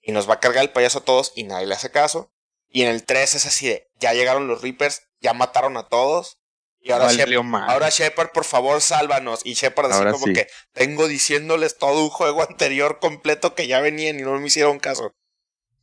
Y 0.01 0.13
nos 0.13 0.29
va 0.29 0.35
a 0.35 0.39
cargar 0.39 0.63
el 0.63 0.71
payaso 0.71 0.99
a 0.99 1.03
todos 1.03 1.33
y 1.35 1.43
nadie 1.43 1.67
le 1.67 1.75
hace 1.75 1.91
caso. 1.91 2.31
Y 2.69 2.83
en 2.83 2.87
el 2.87 3.03
3 3.03 3.35
es 3.35 3.45
así 3.45 3.67
de, 3.67 3.89
ya 3.95 4.13
llegaron 4.13 4.47
los 4.47 4.61
Reapers, 4.61 5.01
ya 5.19 5.33
mataron 5.33 5.75
a 5.75 5.89
todos. 5.89 6.39
Y 6.85 6.91
ahora, 6.91 7.13
Shepard, 7.13 7.69
ahora 7.69 7.89
Shepard, 7.89 8.31
por 8.33 8.43
favor, 8.43 8.81
sálvanos. 8.81 9.39
Y 9.45 9.53
Shepard 9.53 9.93
así 9.93 10.03
como 10.11 10.33
que, 10.33 10.49
tengo 10.73 11.07
diciéndoles 11.07 11.77
todo 11.77 12.03
un 12.03 12.09
juego 12.09 12.43
anterior 12.43 12.99
completo 12.99 13.55
que 13.55 13.67
ya 13.67 13.79
venían 13.79 14.19
y 14.19 14.23
no 14.23 14.37
me 14.37 14.47
hicieron 14.47 14.79
caso. 14.79 15.15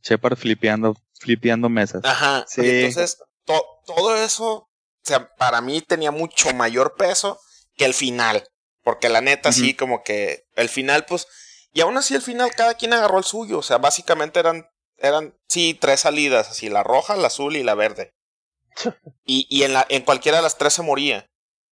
Shepard 0.03 0.37
flipeando, 0.37 0.95
flipeando 1.19 1.69
mesas. 1.69 2.05
Ajá. 2.05 2.45
Sí. 2.47 2.61
entonces, 2.63 3.17
todo 3.45 4.15
eso, 4.15 4.51
o 4.51 4.69
sea, 5.03 5.33
para 5.37 5.59
mí 5.61 5.81
tenía 5.81 6.11
mucho 6.11 6.53
mayor 6.53 6.93
peso 6.95 7.39
que 7.75 7.85
el 7.85 7.95
final. 7.95 8.47
Porque 8.83 9.09
la 9.09 9.21
neta, 9.21 9.51
sí, 9.51 9.73
como 9.73 10.03
que 10.03 10.45
el 10.55 10.69
final, 10.69 11.05
pues. 11.05 11.27
Y 11.73 11.81
aún 11.81 11.97
así, 11.97 12.13
el 12.13 12.21
final, 12.21 12.51
cada 12.55 12.75
quien 12.75 12.93
agarró 12.93 13.17
el 13.17 13.23
suyo. 13.23 13.57
O 13.59 13.63
sea, 13.63 13.79
básicamente 13.79 14.39
eran, 14.39 14.67
eran, 14.97 15.35
sí, 15.47 15.75
tres 15.79 16.01
salidas, 16.01 16.49
así, 16.49 16.69
la 16.69 16.83
roja, 16.83 17.15
la 17.15 17.27
azul 17.27 17.55
y 17.55 17.63
la 17.63 17.73
verde. 17.73 18.13
Y 19.25 19.47
y 19.49 19.63
en, 19.63 19.73
la, 19.73 19.85
en 19.89 20.03
cualquiera 20.03 20.37
de 20.37 20.43
las 20.43 20.57
tres 20.57 20.73
se 20.73 20.81
moría. 20.81 21.29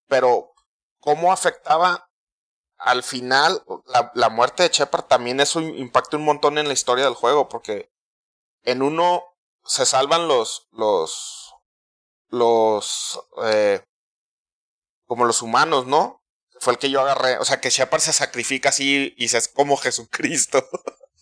Pero, 0.08 0.54
¿cómo 1.00 1.32
afectaba 1.32 2.10
al 2.78 3.04
final 3.04 3.64
la, 3.86 4.12
la 4.16 4.30
muerte 4.30 4.64
de 4.64 4.70
Shepard? 4.70 5.06
También 5.06 5.40
eso 5.40 5.62
impacta 5.62 6.18
un 6.18 6.26
montón 6.26 6.58
en 6.58 6.68
la 6.68 6.74
historia 6.74 7.06
del 7.06 7.14
juego, 7.14 7.50
porque 7.50 7.92
en 8.64 8.82
uno 8.82 9.24
se 9.64 9.86
salvan 9.86 10.28
los, 10.28 10.68
los, 10.72 11.54
los, 12.30 13.20
eh, 13.44 13.84
como 15.06 15.26
los 15.26 15.42
humanos, 15.42 15.86
¿no? 15.86 16.24
Fue 16.60 16.74
el 16.74 16.80
que 16.80 16.90
yo 16.90 17.02
agarré. 17.02 17.38
O 17.38 17.46
sea, 17.46 17.62
que 17.62 17.70
Shepard 17.70 18.02
se 18.02 18.14
sacrifica 18.14 18.70
así 18.70 19.14
y 19.18 19.30
se 19.30 19.38
es 19.38 19.48
como 19.48 19.78
Jesucristo. 19.78 20.68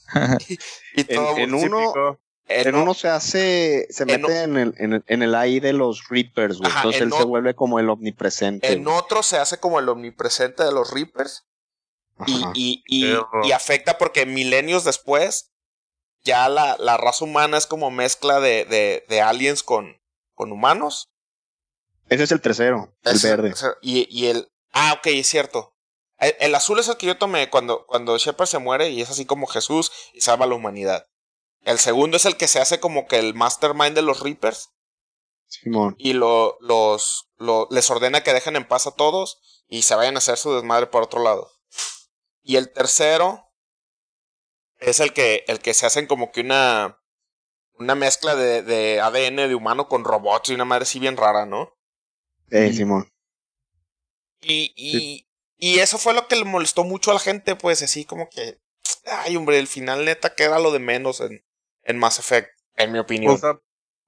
y, 0.96 1.04
todo 1.04 1.38
en, 1.38 1.54
uno, 1.54 2.20
en, 2.48 2.76
uno 2.76 2.94
se 2.94 3.10
hace, 3.10 3.88
se 3.90 4.06
mete 4.06 4.44
en, 4.44 4.58
el, 4.58 4.74
en, 4.78 4.94
el, 4.94 5.04
en 5.08 5.22
el 5.22 5.36
AI 5.36 5.60
de 5.60 5.74
los 5.74 6.08
Reapers, 6.10 6.58
güey. 6.60 6.72
Entonces 6.76 7.02
él 7.02 7.14
se 7.14 7.24
vuelve 7.24 7.56
como 7.56 7.80
el 7.80 7.90
omnipresente. 7.90 8.72
En 8.72 8.88
otro 8.88 9.24
se 9.24 9.38
hace 9.38 9.60
como 9.60 9.80
el 9.80 9.90
omnipresente 9.90 10.64
de 10.64 10.72
los 10.72 10.92
Reapers. 10.92 11.46
Y, 12.26 12.44
y, 12.56 12.84
y, 12.88 13.16
y, 13.44 13.52
afecta 13.52 14.00
porque 14.00 14.26
milenios 14.26 14.84
después 14.84 15.52
ya 16.24 16.50
la, 16.50 16.76
la 16.80 16.98
raza 16.98 17.26
humana 17.26 17.58
es 17.58 17.68
como 17.68 17.92
mezcla 17.92 18.40
de, 18.40 18.66
de, 18.66 19.06
de 19.08 19.22
aliens 19.22 19.62
con, 19.62 20.02
con 20.34 20.52
humanos. 20.52 21.10
Ese 22.10 22.24
es 22.24 22.32
el 22.32 22.42
tercero, 22.42 22.96
el 23.04 23.20
verde. 23.20 23.54
Y, 23.82 24.08
y, 24.10 24.28
el. 24.28 24.50
Ah, 24.72 24.94
ok, 24.98 25.08
es 25.08 25.28
cierto. 25.28 25.76
El, 26.20 26.56
azul 26.56 26.80
es 26.80 26.88
el 26.88 26.98
que 26.98 27.06
yo 27.06 27.18
tomé 27.18 27.50
cuando, 27.50 27.86
cuando 27.86 28.18
Shepard 28.18 28.48
se 28.48 28.58
muere 28.58 28.90
y 28.90 29.02
es 29.02 29.10
así 29.10 29.26
como 29.26 29.46
Jesús 29.46 29.92
y 30.14 30.22
salva 30.22 30.46
a 30.46 30.48
la 30.48 30.56
humanidad. 30.56 31.08
El 31.68 31.80
segundo 31.80 32.16
es 32.16 32.24
el 32.24 32.38
que 32.38 32.48
se 32.48 32.62
hace 32.62 32.80
como 32.80 33.08
que 33.08 33.20
el 33.20 33.34
mastermind 33.34 33.94
de 33.94 34.02
los 34.02 34.22
Reapers. 34.22 34.70
Simón. 35.48 35.96
Y 35.98 36.14
lo, 36.14 36.58
los, 36.62 37.30
lo, 37.36 37.68
les 37.70 37.90
ordena 37.90 38.24
que 38.24 38.32
dejen 38.32 38.56
en 38.56 38.66
paz 38.66 38.88
a 38.88 38.96
todos 38.96 39.42
y 39.68 39.82
se 39.82 39.96
vayan 39.96 40.16
a 40.16 40.20
hacer 40.20 40.38
su 40.38 40.54
desmadre 40.54 40.88
por 40.88 41.04
otro 41.04 41.22
lado. 41.22 41.52
Y 42.42 42.56
el 42.56 42.72
tercero 42.72 43.52
es 44.80 45.02
el 45.02 45.12
que, 45.12 45.44
el 45.50 45.60
que 45.60 45.74
se 45.74 45.86
hacen 45.86 46.08
como 46.08 46.32
que 46.32 46.40
una, 46.40 47.02
una 47.74 47.96
mezcla 47.96 48.38
de, 48.38 48.62
de 48.62 49.02
ADN 49.02 49.36
de 49.36 49.56
humano 49.56 49.90
con 49.90 50.06
robots 50.06 50.50
y 50.50 50.54
una 50.54 50.64
madre 50.64 50.84
así 50.84 51.00
bien 51.00 51.18
rara, 51.18 51.46
¿no? 51.46 51.78
Eh, 52.50 52.72
Simón. 52.72 53.12
Y, 54.40 54.72
y, 54.78 55.28
y 55.58 55.80
eso 55.80 55.98
fue 55.98 56.14
lo 56.14 56.30
que 56.30 56.38
le 56.38 56.46
molestó 56.46 56.86
mucho 56.86 57.12
a 57.12 57.16
la 57.16 57.20
gente, 57.20 57.58
pues 57.58 57.84
así 57.84 58.06
como 58.06 58.30
que, 58.30 58.62
ay 59.04 59.36
hombre, 59.36 59.60
el 59.60 59.68
final 59.68 60.06
neta 60.06 60.34
queda 60.34 60.60
lo 60.60 60.72
de 60.72 60.80
menos 60.80 61.20
en, 61.20 61.46
en 61.88 61.98
Mass 61.98 62.20
Effect, 62.20 62.50
en 62.76 62.92
mi 62.92 63.00
opinión. 63.00 63.40
Pues, 63.40 63.56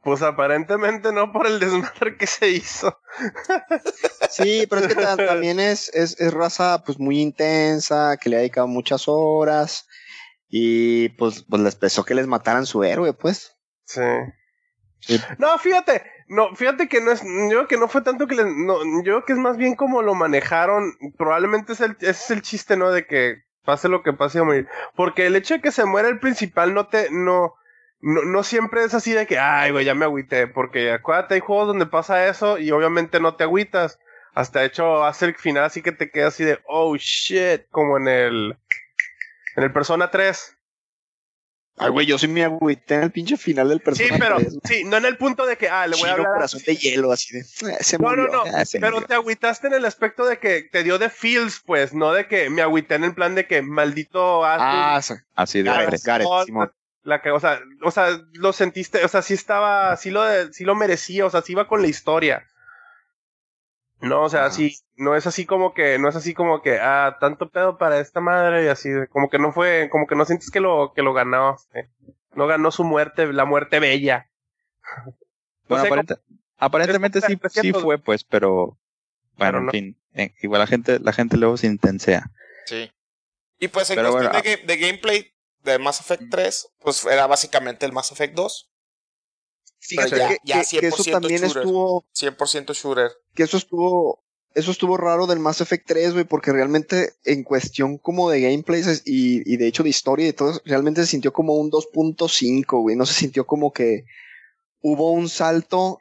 pues 0.02 0.22
aparentemente 0.22 1.12
no 1.12 1.32
por 1.32 1.48
el 1.48 1.60
desmadre 1.60 2.18
que 2.18 2.28
se 2.28 2.50
hizo. 2.50 3.00
sí, 4.30 4.66
pero 4.70 4.82
es 4.82 4.96
que 4.96 5.02
también 5.02 5.60
es, 5.60 5.90
es, 5.94 6.20
es 6.20 6.34
raza 6.34 6.84
pues 6.86 7.00
muy 7.00 7.20
intensa, 7.20 8.18
que 8.18 8.30
le 8.30 8.36
ha 8.36 8.40
dedicado 8.40 8.68
muchas 8.68 9.06
horas. 9.08 9.88
Y 10.48 11.10
pues, 11.10 11.44
pues 11.44 11.62
les 11.62 11.76
pesó 11.76 12.04
que 12.04 12.16
les 12.16 12.28
mataran 12.28 12.66
su 12.66 12.84
héroe, 12.84 13.14
pues. 13.14 13.56
Sí. 13.86 14.02
No, 15.38 15.58
fíjate, 15.58 16.04
No, 16.28 16.56
fíjate 16.56 16.90
que 16.90 17.02
no 17.02 17.12
es, 17.12 17.22
yo 17.22 17.50
creo 17.50 17.68
que 17.68 17.78
no 17.78 17.88
fue 17.88 18.02
tanto 18.02 18.28
que 18.28 18.36
les, 18.36 18.46
no, 18.46 18.84
yo 18.84 19.04
creo 19.04 19.26
que 19.26 19.34
es 19.34 19.40
más 19.40 19.58
bien 19.58 19.76
como 19.76 20.02
lo 20.02 20.14
manejaron, 20.14 20.94
probablemente 21.18 21.74
es 21.74 21.82
el, 21.82 21.96
ese 22.00 22.10
es 22.10 22.32
el 22.32 22.42
chiste, 22.42 22.78
¿no? 22.78 22.92
De 22.92 23.08
que 23.08 23.44
pase 23.64 23.88
lo 23.88 24.04
que 24.04 24.14
pase 24.14 24.40
a 24.40 24.44
morir. 24.44 24.68
Porque 24.96 25.26
el 25.28 25.36
hecho 25.36 25.56
de 25.56 25.62
que 25.62 25.72
se 25.72 25.86
muera 25.86 26.10
el 26.10 26.20
principal 26.20 26.74
no 26.74 26.88
te, 26.88 27.10
no, 27.12 27.54
no, 28.02 28.24
no 28.24 28.44
siempre 28.44 28.84
es 28.84 28.94
así 28.94 29.12
de 29.12 29.26
que, 29.28 29.38
ay, 29.40 29.72
güey, 29.72 29.86
ya 29.86 29.94
me 29.96 30.06
agüité, 30.06 30.48
porque 30.48 30.92
acuérdate, 30.92 31.36
hay 31.36 31.40
juegos 31.42 31.68
donde 31.68 31.86
pasa 31.86 32.28
eso 32.28 32.58
y 32.58 32.72
obviamente 32.72 33.20
no 33.20 33.36
te 33.36 33.44
agüitas. 33.44 34.00
Hasta 34.34 34.64
hecho 34.64 35.04
hace 35.04 35.26
el 35.26 35.36
final 35.36 35.64
así 35.66 35.82
que 35.82 35.92
te 35.92 36.12
queda 36.12 36.28
así 36.28 36.44
de, 36.44 36.60
oh 36.66 36.96
shit, 36.98 37.64
como 37.72 37.98
en 37.98 38.08
el, 38.08 38.58
en 39.56 39.64
el 39.64 39.74
Persona 39.74 40.12
3. 40.12 40.56
Ay, 41.82 41.90
güey, 41.92 42.06
yo 42.06 42.18
sí 42.18 42.28
me 42.28 42.44
agüité 42.44 42.96
en 42.96 43.04
el 43.04 43.12
pinche 43.12 43.38
final 43.38 43.70
del 43.70 43.80
Sí, 43.80 43.84
personaje. 43.86 44.20
pero, 44.20 44.38
sí, 44.66 44.84
no 44.84 44.98
en 44.98 45.06
el 45.06 45.16
punto 45.18 45.46
de 45.46 45.58
que, 45.58 45.70
ah, 45.70 45.88
le 45.88 45.96
voy 45.96 46.10
a 46.10 46.12
hablar. 46.14 46.34
corazón 46.34 46.62
de 46.66 46.76
hielo, 46.76 47.12
así 47.12 47.34
de. 47.34 47.40
"Eh, 47.40 47.78
Se 47.82 47.98
No, 47.98 48.16
no, 48.16 48.24
murió, 48.24 48.32
no, 48.34 48.44
ah, 48.54 48.64
pero 48.74 48.92
murió". 48.96 49.08
te 49.08 49.14
agüitaste 49.14 49.68
en 49.68 49.74
el 49.74 49.86
aspecto 49.86 50.26
de 50.26 50.40
que 50.40 50.64
te 50.64 50.84
dio 50.84 50.98
de 51.00 51.10
feels, 51.10 51.62
pues, 51.66 51.94
no 51.94 52.12
de 52.12 52.28
que 52.28 52.50
me 52.50 52.62
agüité 52.62 52.96
en 52.96 53.06
el 53.06 53.16
plan 53.16 53.34
de 53.34 53.48
que 53.48 53.62
maldito 53.62 54.44
Atlus, 54.46 54.68
Ah, 54.70 55.02
sí. 55.02 55.14
Así 55.36 55.64
de 55.64 55.70
Gareth, 55.70 56.02
Simón. 56.46 56.72
La 57.10 57.22
que, 57.22 57.32
o 57.32 57.40
sea, 57.40 57.60
o 57.84 57.92
sea, 57.92 58.08
lo 58.34 58.54
sentiste, 58.54 59.04
o 59.04 59.08
sea, 59.08 59.22
sí 59.22 59.34
estaba, 59.34 59.96
sí 59.98 60.10
lo, 60.12 60.22
sí 60.54 60.64
lo 60.64 60.76
merecía, 60.76 61.26
o 61.26 61.30
sea, 61.30 61.42
sí 61.42 61.52
iba 61.54 61.68
con 61.68 61.82
la 61.82 61.88
historia. 61.88 62.46
No, 64.02 64.24
o 64.24 64.30
sea, 64.30 64.50
sí, 64.50 64.78
no 64.96 65.16
es 65.18 65.28
así 65.28 65.46
como 65.46 65.74
que, 65.74 66.00
no 66.00 66.08
es 66.08 66.16
así 66.16 66.34
como 66.34 66.62
que, 66.62 66.80
ah, 66.80 67.18
tanto 67.20 67.50
pedo 67.50 67.78
para 67.78 68.00
esta 68.00 68.22
madre 68.22 68.64
y 68.64 68.68
así, 68.70 68.90
como 69.10 69.30
que 69.30 69.40
no 69.40 69.52
fue, 69.52 69.90
como 69.92 70.08
que 70.08 70.16
no 70.16 70.24
sientes 70.24 70.52
que 70.52 70.62
lo, 70.62 70.94
que 70.96 71.02
lo 71.02 71.14
ganó, 71.14 71.58
eh. 71.74 71.90
no 72.34 72.48
ganó 72.48 72.72
su 72.72 72.86
muerte, 72.86 73.32
la 73.34 73.46
muerte 73.46 73.80
bella. 73.80 74.30
No 75.68 75.76
Bueno, 75.76 75.84
sé, 75.84 75.90
aparente- 75.92 76.18
aparentemente 76.58 77.22
sí, 77.22 77.28
sí 77.34 77.38
300. 77.38 77.84
fue, 77.84 78.00
pues, 78.00 78.24
pero 78.24 78.80
Pero 79.38 79.52
bueno, 79.52 79.60
en 79.66 79.70
fin, 79.70 79.98
eh, 80.16 80.34
igual 80.42 80.62
la 80.62 80.66
gente, 80.68 80.98
la 81.00 81.14
gente 81.14 81.38
luego 81.38 81.58
se 81.58 81.68
intensea. 81.68 82.32
Sí. 82.66 82.92
Y 83.60 83.68
pues 83.68 83.88
en 83.92 83.98
Pero 83.98 84.12
cuestión 84.14 84.32
bueno, 84.34 84.44
de, 84.44 84.66
de 84.66 84.78
gameplay 84.78 85.32
de 85.64 85.80
Mass 85.80 86.00
Effect 86.00 86.24
3, 86.32 86.68
pues 86.80 87.06
era 87.06 87.28
básicamente 87.28 87.86
el 87.86 87.92
Mass 87.92 88.12
Effect 88.12 88.36
2. 88.36 88.70
Fíjate 89.82 90.10
Pero 90.12 90.22
ya- 90.22 90.30
que, 90.30 90.38
ya 90.44 90.62
que- 90.64 90.80
que 90.80 90.88
eso 90.88 91.04
100% 91.04 91.12
también 91.12 91.42
shooter. 91.42 91.58
estuvo. 91.64 92.06
100% 92.14 92.74
shooter. 92.74 93.12
Que 93.34 93.44
eso 93.44 93.58
estuvo. 93.58 94.24
Eso 94.56 94.72
estuvo 94.72 94.98
raro 94.98 95.28
del 95.28 95.40
Mass 95.40 95.62
Effect 95.62 95.86
3, 95.88 96.14
güey, 96.14 96.26
porque 96.26 96.52
realmente 96.52 97.14
en 97.24 97.44
cuestión 97.44 97.98
como 98.00 98.32
de 98.32 98.42
gameplays 98.42 98.88
es- 98.88 99.04
y, 99.06 99.42
y 99.52 99.58
de 99.58 99.68
hecho 99.68 99.84
de 99.84 99.90
historia 99.90 100.28
y 100.28 100.34
todo, 100.34 100.60
realmente 100.66 101.02
se 101.02 101.08
sintió 101.08 101.32
como 101.32 101.54
un 101.54 101.70
2.5, 101.70 102.82
güey. 102.82 102.96
No 102.96 103.06
se 103.06 103.14
sintió 103.14 103.46
como 103.46 103.72
que 103.72 104.06
hubo 104.82 105.12
un 105.12 105.30
salto 105.30 106.00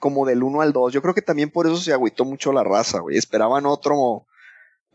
como 0.00 0.26
del 0.26 0.42
1 0.42 0.60
al 0.62 0.72
2. 0.72 0.92
Yo 0.92 1.00
creo 1.00 1.14
que 1.14 1.22
también 1.22 1.50
por 1.50 1.66
eso 1.66 1.76
se 1.78 1.92
agüitó 1.92 2.24
mucho 2.24 2.52
la 2.52 2.64
raza, 2.64 2.98
güey. 2.98 3.16
Esperaban 3.16 3.66
otro, 3.66 4.26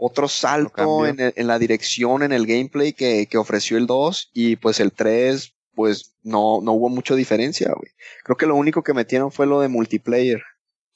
otro 0.04 0.28
salto 0.28 1.06
en, 1.06 1.20
el- 1.20 1.34
en 1.36 1.46
la 1.48 1.60
dirección, 1.60 2.24
en 2.24 2.32
el 2.32 2.48
gameplay 2.48 2.92
que, 2.94 3.28
que 3.30 3.38
ofreció 3.38 3.78
el 3.78 3.86
2 3.86 4.32
y 4.34 4.56
pues 4.56 4.80
el 4.80 4.92
3, 4.94 5.54
pues 5.76 6.16
no, 6.24 6.60
no 6.64 6.72
hubo 6.72 6.90
mucha 6.90 7.14
diferencia, 7.14 7.68
güey. 7.76 7.92
Creo 8.24 8.36
que 8.36 8.48
lo 8.48 8.56
único 8.56 8.82
que 8.84 8.94
metieron 8.96 9.32
fue 9.32 9.46
lo 9.46 9.60
de 9.62 9.68
multiplayer. 9.68 10.42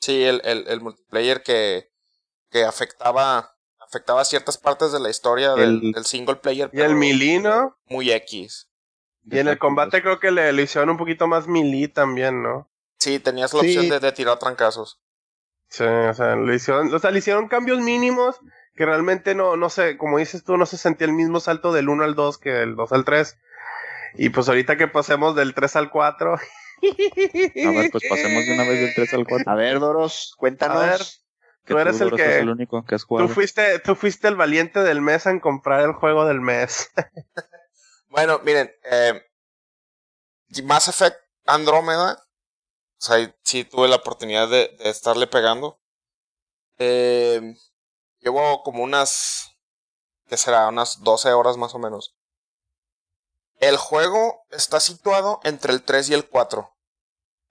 Sí, 0.02 0.24
el, 0.24 0.42
el, 0.44 0.68
el 0.68 0.82
multiplayer 0.82 1.44
que, 1.44 1.92
que 2.50 2.64
afectaba, 2.64 3.56
afectaba 3.80 4.26
ciertas 4.26 4.58
partes 4.58 4.92
de 4.92 5.00
la 5.00 5.10
historia 5.12 5.54
del, 5.54 5.82
El- 5.84 5.92
del 5.92 6.06
single 6.06 6.38
player. 6.38 6.70
Y 6.74 6.78
el 6.78 6.88
pero 6.88 6.98
melee, 6.98 7.40
¿no? 7.40 7.78
Muy 7.86 8.12
X. 8.12 8.68
Y 9.30 9.38
en 9.40 9.48
el 9.48 9.58
combate 9.60 10.02
creo 10.02 10.20
que 10.20 10.32
le, 10.32 10.52
le 10.52 10.64
hicieron 10.64 10.90
un 10.90 10.98
poquito 10.98 11.28
más 11.28 11.48
melee 11.48 11.88
también, 11.90 12.42
¿no? 12.42 12.70
Sí, 13.00 13.20
tenías 13.20 13.54
la 13.54 13.60
Sí. 13.62 13.68
opción 13.68 13.90
de, 13.90 14.00
de 14.00 14.12
tirar 14.12 14.40
trancazos. 14.40 15.00
Sí, 15.70 15.84
o 15.84 16.14
sea, 16.14 16.36
le 16.36 16.56
hicieron, 16.56 16.94
o 16.94 17.00
sea, 17.00 17.12
le 17.12 17.20
hicieron 17.20 17.48
cambios 17.48 17.80
mínimos 17.82 18.36
que 18.76 18.86
realmente 18.86 19.36
no, 19.36 19.56
no 19.58 19.70
sé, 19.70 19.98
como 19.98 20.18
dices 20.18 20.44
tú, 20.44 20.58
no 20.58 20.66
se 20.66 20.78
sentía 20.78 21.08
el 21.08 21.14
mismo 21.14 21.40
salto 21.40 21.72
del 21.74 21.90
1 21.90 22.04
al 22.04 22.16
2 22.16 22.38
que 22.38 22.52
del 22.52 22.76
2 22.76 22.92
al 22.92 23.06
3. 23.06 23.38
Y 24.16 24.30
pues 24.30 24.48
ahorita 24.48 24.78
que 24.78 24.88
pasemos 24.88 25.36
del 25.36 25.54
3 25.54 25.76
al 25.78 25.90
4. 25.90 26.34
A 26.34 26.38
ver, 27.72 27.90
pues 27.92 28.04
pasemos 28.10 28.46
de 28.46 28.54
una 28.54 28.64
vez 28.64 28.80
del 28.82 28.94
3 28.96 29.14
al 29.14 29.26
4. 29.26 29.52
A 29.52 29.56
ver, 29.56 29.80
Doros, 29.80 30.36
cuéntanos. 30.38 30.78
A 30.78 30.86
ver. 30.86 31.00
que 31.66 31.74
tú 31.74 31.80
eres 31.80 31.96
el 32.02 32.10
Doros, 32.12 32.20
que- 32.26 32.36
es 32.36 32.42
el 32.42 32.50
único 32.50 32.86
que 32.86 32.96
has 32.96 33.02
Tú 33.02 33.08
jugado. 33.08 33.30
fuiste, 33.30 33.80
tú 33.80 33.96
fuiste 33.96 34.28
el 34.28 34.36
valiente 34.36 34.82
del 34.84 35.02
mes 35.02 35.26
en 35.26 35.40
comprar 35.40 35.82
el 35.82 35.94
juego 35.94 36.26
del 36.26 36.42
mes. 36.42 36.92
Bueno, 38.10 38.40
miren, 38.46 38.72
eh, 38.90 39.22
Mass 40.64 40.88
Effect 40.88 41.18
Andrómeda, 41.46 42.14
o 42.14 43.02
sea, 43.02 43.18
ahí 43.18 43.34
sí 43.44 43.66
tuve 43.66 43.90
la 43.90 43.98
oportunidad 43.98 44.48
de, 44.48 44.70
de 44.80 44.90
estarle 44.90 45.28
pegando. 45.28 45.82
Eh, 46.78 47.56
llevo 48.20 48.64
como 48.64 48.84
unas, 48.84 49.58
¿qué 50.28 50.38
será? 50.38 50.68
Unas 50.68 51.02
12 51.02 51.34
horas 51.34 51.58
más 51.58 51.76
o 51.76 51.80
menos. 51.80 52.16
El 53.60 53.78
juego 53.78 54.46
está 54.52 54.80
situado 54.80 55.40
entre 55.44 55.74
el 55.74 55.84
3 55.84 56.10
y 56.10 56.14
el 56.14 56.28
4. 56.28 56.76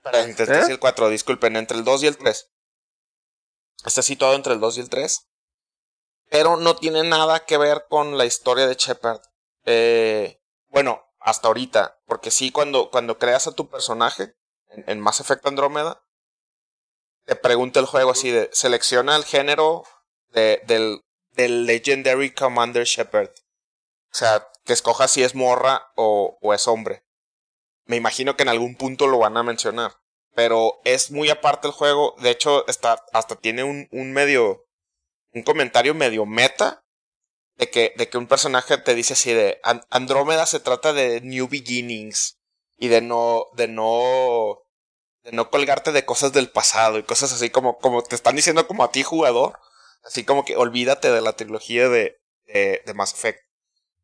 Perdón, 0.02 0.30
entre 0.30 0.44
el 0.44 0.50
3 0.50 0.68
y 0.68 0.72
el 0.72 0.78
4, 0.78 1.08
disculpen, 1.08 1.56
entre 1.56 1.78
el 1.78 1.84
2 1.84 2.02
y 2.02 2.06
el 2.06 2.18
3. 2.18 2.50
Está 3.84 4.02
situado 4.02 4.34
entre 4.34 4.52
el 4.52 4.60
2 4.60 4.76
y 4.76 4.80
el 4.80 4.90
3. 4.90 5.28
Pero 6.30 6.56
no 6.56 6.76
tiene 6.76 7.02
nada 7.04 7.44
que 7.44 7.58
ver 7.58 7.86
con 7.88 8.18
la 8.18 8.24
historia 8.24 8.66
de 8.66 8.74
Shepard. 8.74 9.20
Eh, 9.64 10.42
bueno, 10.68 11.04
hasta 11.20 11.48
ahorita. 11.48 12.00
Porque 12.06 12.30
sí, 12.30 12.50
cuando, 12.50 12.90
cuando 12.90 13.18
creas 13.18 13.46
a 13.46 13.52
tu 13.52 13.68
personaje 13.68 14.36
en, 14.68 14.84
en 14.88 15.00
Mass 15.00 15.20
Effect 15.20 15.46
Andrómeda, 15.46 16.04
te 17.24 17.36
pregunta 17.36 17.80
el 17.80 17.86
juego 17.86 18.10
así 18.10 18.30
de 18.30 18.50
selecciona 18.52 19.16
el 19.16 19.24
género 19.24 19.84
de, 20.34 20.60
del, 20.66 21.00
del 21.30 21.64
Legendary 21.64 22.34
Commander 22.34 22.84
Shepard. 22.84 23.30
O 23.30 24.16
sea, 24.16 24.46
que 24.64 24.72
escoja 24.72 25.08
si 25.08 25.22
es 25.22 25.34
morra 25.34 25.90
o, 25.96 26.38
es 26.54 26.68
hombre. 26.68 27.04
Me 27.86 27.96
imagino 27.96 28.36
que 28.36 28.42
en 28.42 28.48
algún 28.48 28.76
punto 28.76 29.06
lo 29.06 29.18
van 29.18 29.36
a 29.36 29.42
mencionar. 29.42 29.92
Pero 30.34 30.80
es 30.84 31.10
muy 31.10 31.30
aparte 31.30 31.68
el 31.68 31.72
juego. 31.72 32.14
De 32.18 32.30
hecho, 32.30 32.66
está, 32.66 33.04
hasta 33.12 33.36
tiene 33.36 33.64
un, 33.64 33.88
un 33.92 34.12
medio. 34.12 34.66
Un 35.32 35.42
comentario 35.42 35.94
medio 35.94 36.26
meta. 36.26 36.84
De 37.56 37.70
que, 37.70 37.92
de 37.96 38.08
que 38.08 38.18
un 38.18 38.26
personaje 38.26 38.78
te 38.78 38.96
dice 38.96 39.12
así 39.12 39.32
de 39.32 39.60
"An- 39.62 39.84
Andrómeda 39.90 40.44
se 40.46 40.58
trata 40.58 40.92
de 40.92 41.20
New 41.20 41.48
Beginnings. 41.48 42.38
Y 42.78 42.88
de 42.88 43.00
no. 43.00 43.46
de 43.54 43.68
no. 43.68 44.58
de 45.22 45.32
no 45.32 45.50
colgarte 45.50 45.92
de 45.92 46.04
cosas 46.04 46.32
del 46.32 46.50
pasado. 46.50 46.98
Y 46.98 47.02
cosas 47.04 47.32
así 47.32 47.50
como, 47.50 47.78
como 47.78 48.02
te 48.02 48.14
están 48.16 48.34
diciendo 48.36 48.66
como 48.66 48.82
a 48.84 48.90
ti, 48.90 49.02
jugador. 49.02 49.58
Así 50.04 50.24
como 50.24 50.44
que 50.44 50.56
olvídate 50.56 51.10
de 51.10 51.20
la 51.20 51.34
trilogía 51.34 51.88
de, 51.88 52.20
de, 52.46 52.82
de 52.84 52.94
Mass 52.94 53.14
Effect. 53.14 53.40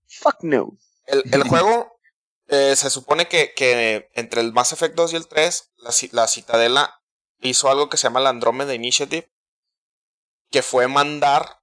Fuck 0.09 0.43
no. 0.43 0.77
El, 1.07 1.23
el 1.33 1.43
juego 1.49 2.01
eh, 2.49 2.75
se 2.75 2.91
supone 2.91 3.29
que, 3.29 3.55
que 3.55 4.11
entre 4.15 4.41
el 4.41 4.53
Mass 4.53 4.73
Effect 4.73 4.97
2 4.97 5.13
y 5.13 5.17
el 5.17 5.29
3, 5.29 5.73
la, 5.77 5.91
la 6.13 6.27
Citadela 6.27 7.01
hizo 7.41 7.71
algo 7.71 7.89
que 7.89 7.97
se 7.97 8.05
llama 8.05 8.21
la 8.21 8.31
Andromeda 8.31 8.75
Initiative, 8.75 9.31
que 10.51 10.63
fue 10.63 10.89
mandar 10.89 11.61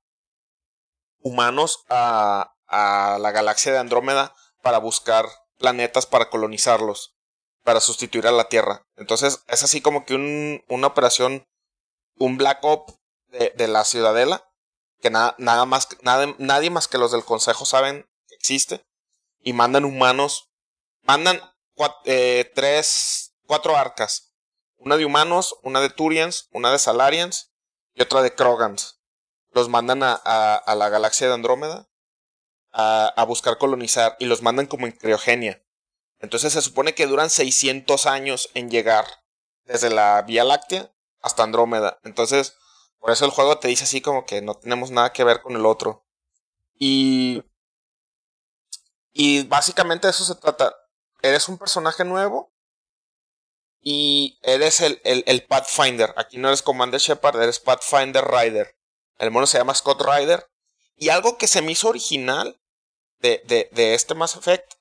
humanos 1.19 1.83
a, 1.89 2.55
a 2.67 3.17
la 3.19 3.31
galaxia 3.31 3.73
de 3.73 3.79
Andrómeda 3.79 4.33
para 4.61 4.77
buscar 4.77 5.25
planetas 5.57 6.05
para 6.05 6.29
colonizarlos, 6.29 7.17
para 7.63 7.81
sustituir 7.81 8.27
a 8.27 8.31
la 8.31 8.47
Tierra. 8.47 8.85
Entonces 8.95 9.43
es 9.47 9.63
así 9.63 9.81
como 9.81 10.05
que 10.05 10.15
un, 10.15 10.63
una 10.69 10.87
operación, 10.87 11.47
un 12.15 12.37
Black 12.37 12.63
Op 12.63 12.96
de, 13.27 13.67
la 13.67 13.83
Ciudadela, 13.83 14.49
que 15.01 15.09
nada, 15.09 15.35
más, 15.65 15.87
nadie 16.01 16.69
más 16.69 16.87
que 16.87 16.97
los 16.97 17.11
del 17.11 17.23
Consejo 17.23 17.65
saben 17.65 18.09
que 18.27 18.35
existe 18.35 18.85
y 19.41 19.53
mandan 19.53 19.85
humanos, 19.85 20.49
mandan 21.03 21.41
eh, 22.05 22.51
tres, 22.55 23.35
cuatro 23.45 23.77
arcas, 23.77 24.33
una 24.77 24.97
de 24.97 25.05
humanos, 25.05 25.55
una 25.63 25.79
de 25.81 25.89
Turians, 25.89 26.47
una 26.51 26.71
de 26.71 26.79
Salarians 26.79 27.51
y 27.93 28.01
otra 28.01 28.21
de 28.21 28.33
Krogans. 28.33 29.01
Los 29.51 29.69
mandan 29.69 30.03
a, 30.03 30.19
a, 30.23 30.55
a 30.55 30.75
la 30.75 30.89
galaxia 30.89 31.27
de 31.27 31.33
Andrómeda 31.33 31.89
a, 32.71 33.07
a 33.07 33.23
buscar 33.25 33.57
colonizar 33.57 34.15
y 34.19 34.25
los 34.25 34.41
mandan 34.41 34.67
como 34.67 34.85
en 34.85 34.91
criogenia. 34.91 35.63
Entonces 36.19 36.53
se 36.53 36.61
supone 36.61 36.95
que 36.95 37.07
duran 37.07 37.29
600 37.29 38.05
años 38.05 38.49
en 38.53 38.69
llegar 38.69 39.05
desde 39.65 39.89
la 39.89 40.21
Vía 40.23 40.43
Láctea 40.43 40.91
hasta 41.21 41.43
Andrómeda. 41.43 41.99
Entonces, 42.03 42.57
por 42.99 43.11
eso 43.11 43.25
el 43.25 43.31
juego 43.31 43.59
te 43.59 43.67
dice 43.67 43.83
así 43.83 44.01
como 44.01 44.25
que 44.25 44.41
no 44.41 44.55
tenemos 44.55 44.91
nada 44.91 45.13
que 45.13 45.23
ver 45.23 45.41
con 45.41 45.55
el 45.55 45.65
otro. 45.65 46.05
Y 46.79 47.43
y 49.19 49.43
básicamente 49.47 50.05
de 50.05 50.11
eso 50.11 50.23
se 50.23 50.35
trata. 50.35 50.75
Eres 51.23 51.49
un 51.49 51.57
personaje 51.57 52.05
nuevo 52.05 52.53
y 53.81 54.37
eres 54.43 54.79
el, 54.81 55.01
el, 55.03 55.23
el 55.25 55.43
Pathfinder. 55.43 56.13
Aquí 56.17 56.37
no 56.37 56.49
eres 56.49 56.61
Commander 56.61 56.99
Shepard, 56.99 57.41
eres 57.41 57.59
Pathfinder 57.59 58.23
Rider. 58.23 58.77
El 59.17 59.31
mono 59.31 59.47
se 59.47 59.57
llama 59.57 59.73
Scott 59.73 60.03
Rider. 60.03 60.47
Y 60.95 61.09
algo 61.09 61.39
que 61.39 61.47
se 61.47 61.63
me 61.63 61.71
hizo 61.71 61.89
original 61.89 62.61
de, 63.17 63.41
de, 63.47 63.69
de 63.71 63.95
este 63.95 64.13
Mass 64.13 64.35
Effect 64.35 64.73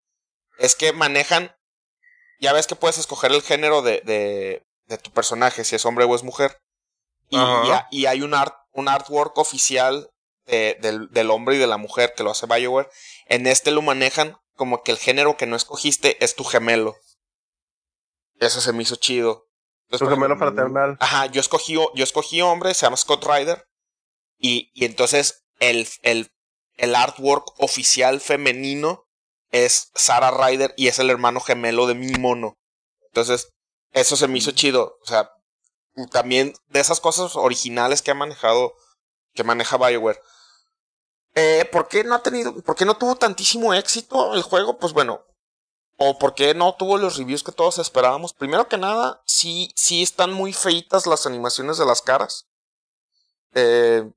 es 0.58 0.74
que 0.74 0.92
manejan. 0.92 1.56
Ya 2.38 2.52
ves 2.52 2.66
que 2.66 2.76
puedes 2.76 2.98
escoger 2.98 3.32
el 3.32 3.40
género 3.40 3.80
de, 3.80 4.02
de, 4.02 4.66
de 4.84 4.98
tu 4.98 5.10
personaje, 5.12 5.64
si 5.64 5.76
es 5.76 5.86
hombre 5.86 6.04
o 6.04 6.14
es 6.14 6.22
mujer. 6.22 6.60
Y, 7.28 7.38
y 7.90 8.06
hay 8.06 8.22
un, 8.22 8.34
art, 8.34 8.54
un 8.72 8.88
artwork 8.88 9.36
oficial 9.38 10.10
de- 10.46 10.76
del, 10.80 11.08
del 11.10 11.30
hombre 11.30 11.56
y 11.56 11.58
de 11.58 11.66
la 11.66 11.76
mujer 11.76 12.14
que 12.16 12.22
lo 12.22 12.30
hace 12.30 12.46
Bioware. 12.46 12.88
En 13.26 13.46
este 13.46 13.70
lo 13.72 13.82
manejan 13.82 14.36
como 14.54 14.82
que 14.82 14.92
el 14.92 14.98
género 14.98 15.36
que 15.36 15.46
no 15.46 15.56
escogiste 15.56 16.22
es 16.24 16.36
tu 16.36 16.44
gemelo. 16.44 16.96
Eso 18.38 18.60
se 18.60 18.72
me 18.72 18.82
hizo 18.82 18.96
chido. 18.96 19.46
Entonces, 19.86 20.06
por 20.06 20.14
gemelo 20.14 20.34
ejemplo, 20.34 20.54
fraternal. 20.54 20.96
Ajá, 21.00 21.26
yo 21.26 21.40
escogí, 21.40 21.74
yo 21.74 21.90
escogí 22.04 22.40
hombre, 22.42 22.74
se 22.74 22.86
llama 22.86 22.96
Scott 22.96 23.24
Ryder. 23.24 23.66
Y, 24.38 24.70
y 24.74 24.84
entonces 24.84 25.44
el, 25.58 25.88
el, 26.02 26.30
el 26.76 26.94
artwork 26.94 27.52
oficial 27.58 28.20
femenino 28.20 29.04
es 29.50 29.90
Sarah 29.94 30.30
Ryder 30.30 30.74
y 30.76 30.88
es 30.88 30.98
el 30.98 31.08
hermano 31.10 31.40
gemelo 31.40 31.86
de 31.86 31.94
mi 31.94 32.12
mono. 32.18 32.58
Entonces, 33.06 33.52
eso 33.92 34.16
se 34.16 34.28
me 34.28 34.38
hizo 34.38 34.50
chido. 34.50 34.98
O 35.02 35.06
sea, 35.06 35.30
también 36.10 36.54
de 36.68 36.80
esas 36.80 37.00
cosas 37.00 37.36
originales 37.36 38.02
que 38.02 38.10
ha 38.10 38.14
manejado, 38.14 38.74
que 39.34 39.44
maneja 39.44 39.76
Bioware. 39.76 40.20
Eh, 41.34 41.68
¿Por 41.70 41.88
qué 41.88 42.04
no 42.04 42.14
ha 42.14 42.22
tenido, 42.22 42.54
por 42.62 42.76
qué 42.76 42.84
no 42.84 42.96
tuvo 42.96 43.16
tantísimo 43.16 43.74
éxito 43.74 44.34
el 44.34 44.42
juego? 44.42 44.78
Pues 44.78 44.92
bueno, 44.92 45.24
o 45.98 46.18
por 46.18 46.34
qué 46.34 46.54
no 46.54 46.74
tuvo 46.74 46.98
los 46.98 47.16
reviews 47.16 47.42
que 47.42 47.52
todos 47.52 47.78
esperábamos. 47.78 48.32
Primero 48.32 48.68
que 48.68 48.78
nada, 48.78 49.22
sí, 49.26 49.70
sí 49.74 50.02
están 50.02 50.32
muy 50.32 50.52
feitas 50.52 51.06
las 51.06 51.26
animaciones 51.26 51.78
de 51.78 51.86
las 51.86 52.02
caras. 52.02 52.46
Eh, 53.54 54.10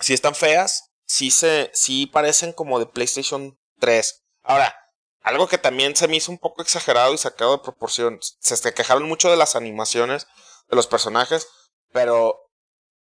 sí 0.00 0.14
están 0.14 0.34
feas. 0.34 0.90
Sí 1.06 1.30
se, 1.30 1.70
sí 1.74 2.06
parecen 2.06 2.52
como 2.52 2.78
de 2.78 2.86
PlayStation 2.86 3.58
3. 3.80 4.22
Ahora, 4.42 4.74
algo 5.22 5.48
que 5.48 5.58
también 5.58 5.96
se 5.96 6.06
me 6.06 6.16
hizo 6.16 6.30
un 6.30 6.38
poco 6.38 6.62
exagerado 6.62 7.12
y 7.12 7.18
sacado 7.18 7.52
de 7.52 7.62
proporción. 7.62 8.20
Se, 8.38 8.56
se 8.56 8.74
quejaron 8.74 9.08
mucho 9.08 9.30
de 9.30 9.36
las 9.36 9.56
animaciones 9.56 10.28
de 10.70 10.76
los 10.76 10.86
personajes, 10.86 11.48
pero 11.92 12.36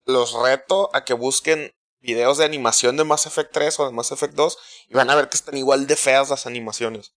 los 0.04 0.32
reto 0.34 0.90
a 0.94 1.04
que 1.04 1.14
busquen 1.14 1.72
videos 2.00 2.38
de 2.38 2.44
animación 2.44 2.96
de 2.96 3.04
Mass 3.04 3.26
Effect 3.26 3.52
3 3.52 3.80
o 3.80 3.86
de 3.86 3.92
Mass 3.92 4.12
Effect 4.12 4.34
2 4.34 4.58
y 4.88 4.94
van 4.94 5.10
a 5.10 5.14
ver 5.16 5.28
que 5.28 5.36
están 5.36 5.56
igual 5.56 5.86
de 5.86 5.96
feas 5.96 6.30
las 6.30 6.46
animaciones. 6.46 7.14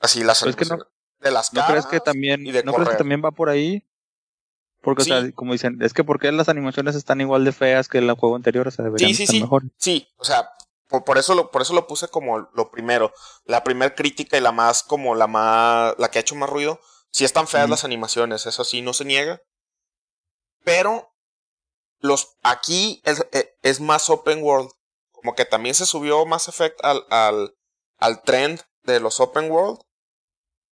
Así 0.00 0.22
las 0.22 0.40
Pues 0.40 0.50
es 0.50 0.56
que 0.56 0.64
no- 0.66 0.74
animaciones 0.74 0.94
de 1.20 1.30
las 1.32 1.52
¿No 1.52 1.66
crees 1.66 1.86
que 1.86 2.00
también, 2.00 2.46
y 2.46 2.52
de 2.52 2.62
no 2.62 2.72
crees 2.74 2.90
que 2.90 2.96
también 2.96 3.22
va 3.24 3.30
por 3.32 3.48
ahí? 3.48 3.84
Porque, 4.80 5.02
Sí. 5.02 5.10
o 5.10 5.20
sea, 5.20 5.32
como 5.32 5.52
dicen, 5.52 5.78
es 5.82 5.92
que 5.92 6.04
¿por 6.04 6.20
qué 6.20 6.30
las 6.30 6.48
animaciones 6.48 6.94
están 6.94 7.20
igual 7.20 7.44
de 7.44 7.50
feas 7.52 7.88
que 7.88 7.98
el 7.98 8.12
juego 8.12 8.36
anterior? 8.36 8.68
O 8.68 8.70
sea, 8.70 8.84
deberían 8.84 9.08
Sí, 9.10 9.16
sí, 9.16 9.22
estar 9.24 9.34
sí. 9.36 9.40
mejor. 9.42 9.62
Sí, 9.76 10.08
o 10.18 10.24
sea, 10.24 10.50
por, 10.86 11.02
por 11.04 11.18
eso 11.18 11.34
lo, 11.34 11.50
por 11.50 11.62
eso 11.62 11.74
lo 11.74 11.88
puse 11.88 12.06
como 12.08 12.48
lo 12.54 12.70
primero. 12.70 13.12
La 13.44 13.64
primer 13.64 13.94
crítica 13.96 14.36
y 14.36 14.40
la 14.40 14.52
más, 14.52 14.84
como 14.84 15.16
la 15.16 15.26
más, 15.26 15.94
la 15.98 16.10
que 16.10 16.18
ha 16.18 16.20
hecho 16.20 16.36
más 16.36 16.48
ruido. 16.48 16.78
Sí 17.10 17.24
están 17.24 17.48
feas 17.48 17.68
las 17.68 17.84
animaciones, 17.84 18.46
eso 18.46 18.62
sí, 18.64 18.80
no 18.82 18.92
se 18.92 19.04
niega. 19.04 19.40
Pero 20.68 21.14
los, 22.00 22.36
aquí 22.42 23.00
es, 23.06 23.26
eh, 23.32 23.56
es 23.62 23.80
más 23.80 24.10
open 24.10 24.42
world. 24.42 24.70
Como 25.12 25.34
que 25.34 25.46
también 25.46 25.74
se 25.74 25.86
subió 25.86 26.26
Mass 26.26 26.48
Effect 26.48 26.84
al, 26.84 27.06
al, 27.08 27.56
al 27.96 28.22
trend 28.22 28.60
de 28.82 29.00
los 29.00 29.18
open 29.18 29.50
world. 29.50 29.80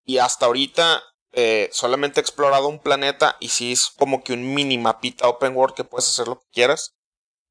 Y 0.04 0.18
hasta 0.18 0.48
ahorita 0.48 1.02
eh, 1.32 1.70
solamente 1.72 2.20
he 2.20 2.24
explorado 2.24 2.68
un 2.68 2.80
planeta 2.80 3.38
y 3.40 3.48
sí 3.48 3.72
es 3.72 3.88
como 3.88 4.22
que 4.22 4.34
un 4.34 4.54
mini 4.54 4.78
mapita 4.78 5.30
open 5.30 5.56
world 5.56 5.76
que 5.76 5.86
puedes 5.86 6.10
hacer 6.10 6.28
lo 6.28 6.42
que 6.42 6.48
quieras. 6.52 6.98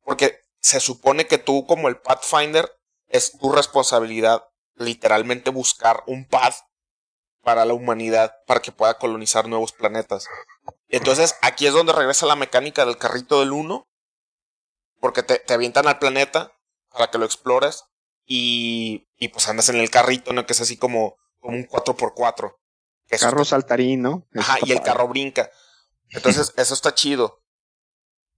Porque 0.02 0.38
se 0.60 0.80
supone 0.80 1.26
que 1.26 1.38
tú 1.38 1.66
como 1.66 1.88
el 1.88 1.98
Pathfinder 1.98 2.70
es 3.08 3.38
tu 3.38 3.52
responsabilidad 3.52 4.44
literalmente 4.74 5.48
buscar 5.48 6.04
un 6.06 6.28
path 6.28 6.56
para 7.44 7.64
la 7.64 7.74
humanidad 7.74 8.34
para 8.46 8.60
que 8.60 8.72
pueda 8.72 8.94
colonizar 8.98 9.46
nuevos 9.48 9.72
planetas. 9.72 10.26
Entonces 10.88 11.36
aquí 11.42 11.66
es 11.66 11.72
donde 11.72 11.92
regresa 11.92 12.26
la 12.26 12.36
mecánica 12.36 12.84
del 12.84 12.96
carrito 12.98 13.40
del 13.40 13.52
1. 13.52 13.86
Porque 15.00 15.22
te, 15.22 15.38
te 15.38 15.52
avientan 15.54 15.86
al 15.86 15.98
planeta 15.98 16.52
para 16.90 17.10
que 17.10 17.18
lo 17.18 17.26
explores 17.26 17.84
y, 18.24 19.06
y 19.16 19.28
pues 19.28 19.48
andas 19.48 19.68
en 19.68 19.76
el 19.76 19.90
carrito, 19.90 20.32
¿no? 20.32 20.46
Que 20.46 20.54
es 20.54 20.60
así 20.62 20.76
como, 20.78 21.16
como 21.40 21.56
un 21.58 21.68
4x4. 21.68 22.56
Que 23.06 23.18
Carro 23.18 23.42
está- 23.42 23.56
saltarín, 23.56 24.00
¿no? 24.00 24.26
Ajá, 24.34 24.56
y 24.62 24.72
el 24.72 24.80
carro 24.80 25.06
brinca. 25.08 25.50
Entonces 26.08 26.54
eso 26.56 26.72
está 26.74 26.94
chido. 26.94 27.42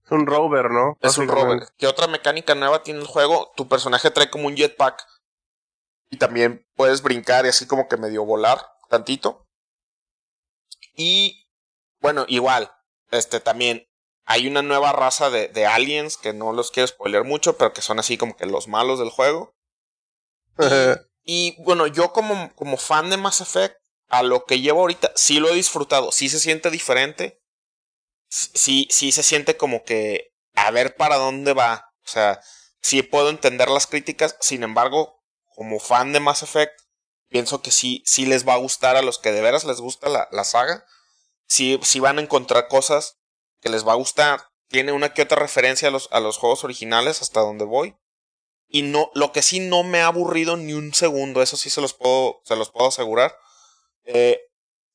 Es 0.03 0.11
un 0.11 0.25
rover, 0.27 0.69
¿no? 0.71 0.97
Es 1.01 1.17
un 1.17 1.27
rover. 1.27 1.67
¿Qué 1.77 1.87
otra 1.87 2.07
mecánica 2.07 2.53
nueva 2.55 2.83
tiene 2.83 2.99
el 2.99 3.07
juego? 3.07 3.53
Tu 3.55 3.67
personaje 3.69 4.11
trae 4.11 4.29
como 4.29 4.47
un 4.47 4.55
jetpack. 4.57 5.05
Y 6.09 6.17
también 6.17 6.65
puedes 6.75 7.01
brincar 7.01 7.45
y 7.45 7.49
así 7.49 7.65
como 7.67 7.87
que 7.87 7.97
medio 7.97 8.23
volar 8.25 8.65
tantito. 8.87 9.47
Y 10.95 11.47
bueno, 11.99 12.25
igual, 12.27 12.71
este 13.11 13.39
también 13.39 13.87
hay 14.25 14.47
una 14.47 14.61
nueva 14.61 14.91
raza 14.91 15.29
de, 15.29 15.47
de 15.47 15.65
aliens 15.65 16.17
que 16.17 16.33
no 16.33 16.51
los 16.53 16.71
quiero 16.71 16.87
spoiler 16.87 17.23
mucho, 17.23 17.57
pero 17.57 17.73
que 17.73 17.81
son 17.81 17.99
así 17.99 18.17
como 18.17 18.35
que 18.35 18.45
los 18.45 18.67
malos 18.67 18.99
del 18.99 19.09
juego. 19.09 19.55
Y 21.29 21.61
bueno, 21.63 21.87
yo 21.87 22.13
como, 22.13 22.55
como 22.55 22.77
fan 22.77 23.09
de 23.09 23.17
Mass 23.17 23.41
Effect, 23.41 23.75
a 24.07 24.23
lo 24.23 24.45
que 24.45 24.61
llevo 24.61 24.79
ahorita, 24.79 25.11
sí 25.13 25.41
lo 25.41 25.49
he 25.49 25.55
disfrutado, 25.55 26.13
sí 26.13 26.29
se 26.29 26.39
siente 26.39 26.71
diferente. 26.71 27.41
Sí, 28.29 28.87
sí 28.89 29.11
se 29.11 29.23
siente 29.23 29.57
como 29.57 29.83
que 29.83 30.31
a 30.55 30.71
ver 30.71 30.95
para 30.95 31.17
dónde 31.17 31.51
va. 31.53 31.91
O 32.05 32.07
sea, 32.07 32.39
sí 32.81 33.03
puedo 33.03 33.29
entender 33.29 33.69
las 33.69 33.87
críticas, 33.87 34.37
sin 34.39 34.63
embargo, 34.63 35.21
como 35.53 35.81
fan 35.81 36.13
de 36.13 36.21
Mass 36.21 36.43
Effect, 36.43 36.79
pienso 37.29 37.61
que 37.61 37.71
sí, 37.71 38.03
sí 38.05 38.25
les 38.25 38.47
va 38.47 38.53
a 38.53 38.57
gustar 38.57 38.95
a 38.95 39.01
los 39.01 39.19
que 39.19 39.31
de 39.31 39.41
veras 39.41 39.65
les 39.65 39.79
gusta 39.79 40.09
la, 40.09 40.27
la 40.31 40.43
saga. 40.43 40.85
Sí, 41.47 41.79
van 41.99 42.19
a 42.19 42.21
encontrar 42.21 42.67
cosas 42.67 43.17
que 43.61 43.69
les 43.69 43.87
va 43.87 43.93
a 43.93 43.97
gustar. 43.97 44.49
Tiene 44.67 44.91
una 44.91 45.13
que 45.13 45.21
otra 45.21 45.37
referencia 45.37 45.87
a 45.87 45.91
los, 45.91 46.09
a 46.11 46.19
los 46.19 46.37
juegos 46.37 46.63
originales 46.63 47.21
hasta 47.21 47.39
donde 47.39 47.65
voy. 47.65 47.95
Y 48.67 48.81
no, 48.81 49.11
lo 49.13 49.31
que 49.31 49.41
sí 49.41 49.59
no 49.59 49.83
me 49.83 50.01
ha 50.01 50.07
aburrido 50.07 50.57
ni 50.57 50.73
un 50.73 50.93
segundo, 50.93 51.41
eso 51.41 51.55
sí 51.55 51.69
se 51.69 51.79
los 51.79 51.93
puedo, 51.93 52.41
se 52.43 52.57
los 52.57 52.69
puedo 52.69 52.87
asegurar. 52.87 53.37
Eh, 54.03 54.41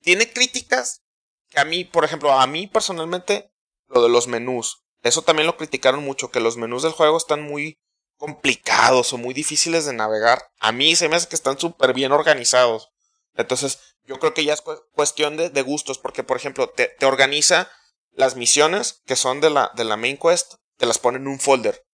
tiene 0.02 0.30
críticas 0.30 1.02
que 1.48 1.60
a 1.60 1.64
mí, 1.64 1.84
por 1.84 2.04
ejemplo, 2.04 2.32
a 2.32 2.46
mí 2.46 2.66
personalmente, 2.66 3.50
lo 3.86 4.02
de 4.02 4.10
los 4.10 4.26
menús. 4.26 4.84
Eso 5.02 5.22
también 5.22 5.46
lo 5.46 5.56
criticaron 5.56 6.04
mucho, 6.04 6.30
que 6.30 6.40
los 6.40 6.58
menús 6.58 6.82
del 6.82 6.92
juego 6.92 7.16
están 7.16 7.42
muy 7.42 7.78
complicados 8.22 9.12
o 9.12 9.18
muy 9.18 9.34
difíciles 9.34 9.84
de 9.84 9.92
navegar. 9.94 10.40
A 10.60 10.70
mí 10.70 10.94
se 10.94 11.08
me 11.08 11.16
hace 11.16 11.26
que 11.28 11.34
están 11.34 11.58
súper 11.58 11.92
bien 11.92 12.12
organizados. 12.12 12.92
Entonces, 13.34 13.96
yo 14.04 14.20
creo 14.20 14.32
que 14.32 14.44
ya 14.44 14.52
es 14.52 14.60
cu- 14.62 14.80
cuestión 14.92 15.36
de, 15.36 15.50
de 15.50 15.62
gustos, 15.62 15.98
porque, 15.98 16.22
por 16.22 16.36
ejemplo, 16.36 16.68
te, 16.70 16.86
te 16.86 17.04
organiza 17.04 17.68
las 18.12 18.36
misiones 18.36 19.02
que 19.06 19.16
son 19.16 19.40
de 19.40 19.50
la, 19.50 19.72
de 19.74 19.82
la 19.82 19.96
main 19.96 20.16
quest, 20.16 20.54
te 20.76 20.86
las 20.86 21.00
pone 21.00 21.18
en 21.18 21.26
un 21.26 21.40
folder. 21.40 21.84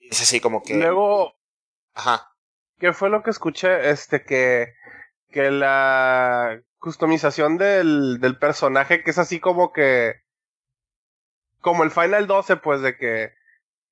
Y 0.00 0.08
es 0.08 0.20
así 0.22 0.40
como 0.40 0.64
que... 0.64 0.74
Luego, 0.74 1.36
Ajá. 1.94 2.32
¿qué 2.80 2.92
fue 2.92 3.08
lo 3.08 3.22
que 3.22 3.30
escuché? 3.30 3.88
Este, 3.90 4.24
que, 4.24 4.74
que 5.30 5.52
la 5.52 6.60
customización 6.78 7.58
del, 7.58 8.18
del 8.20 8.36
personaje, 8.40 9.04
que 9.04 9.12
es 9.12 9.18
así 9.18 9.38
como 9.38 9.72
que, 9.72 10.14
como 11.60 11.84
el 11.84 11.92
Final 11.92 12.26
12, 12.26 12.56
pues, 12.56 12.80
de 12.80 12.96
que 12.96 13.30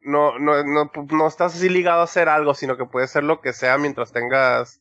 no, 0.05 0.38
no, 0.38 0.62
no, 0.64 0.90
no 1.11 1.26
estás 1.26 1.57
así 1.57 1.68
ligado 1.68 2.00
a 2.00 2.05
hacer 2.05 2.28
algo, 2.28 2.55
sino 2.55 2.76
que 2.76 2.84
puedes 2.84 3.11
hacer 3.11 3.24
lo 3.24 3.40
que 3.40 3.52
sea 3.52 3.78
mientras 3.78 4.12
tengas 4.12 4.80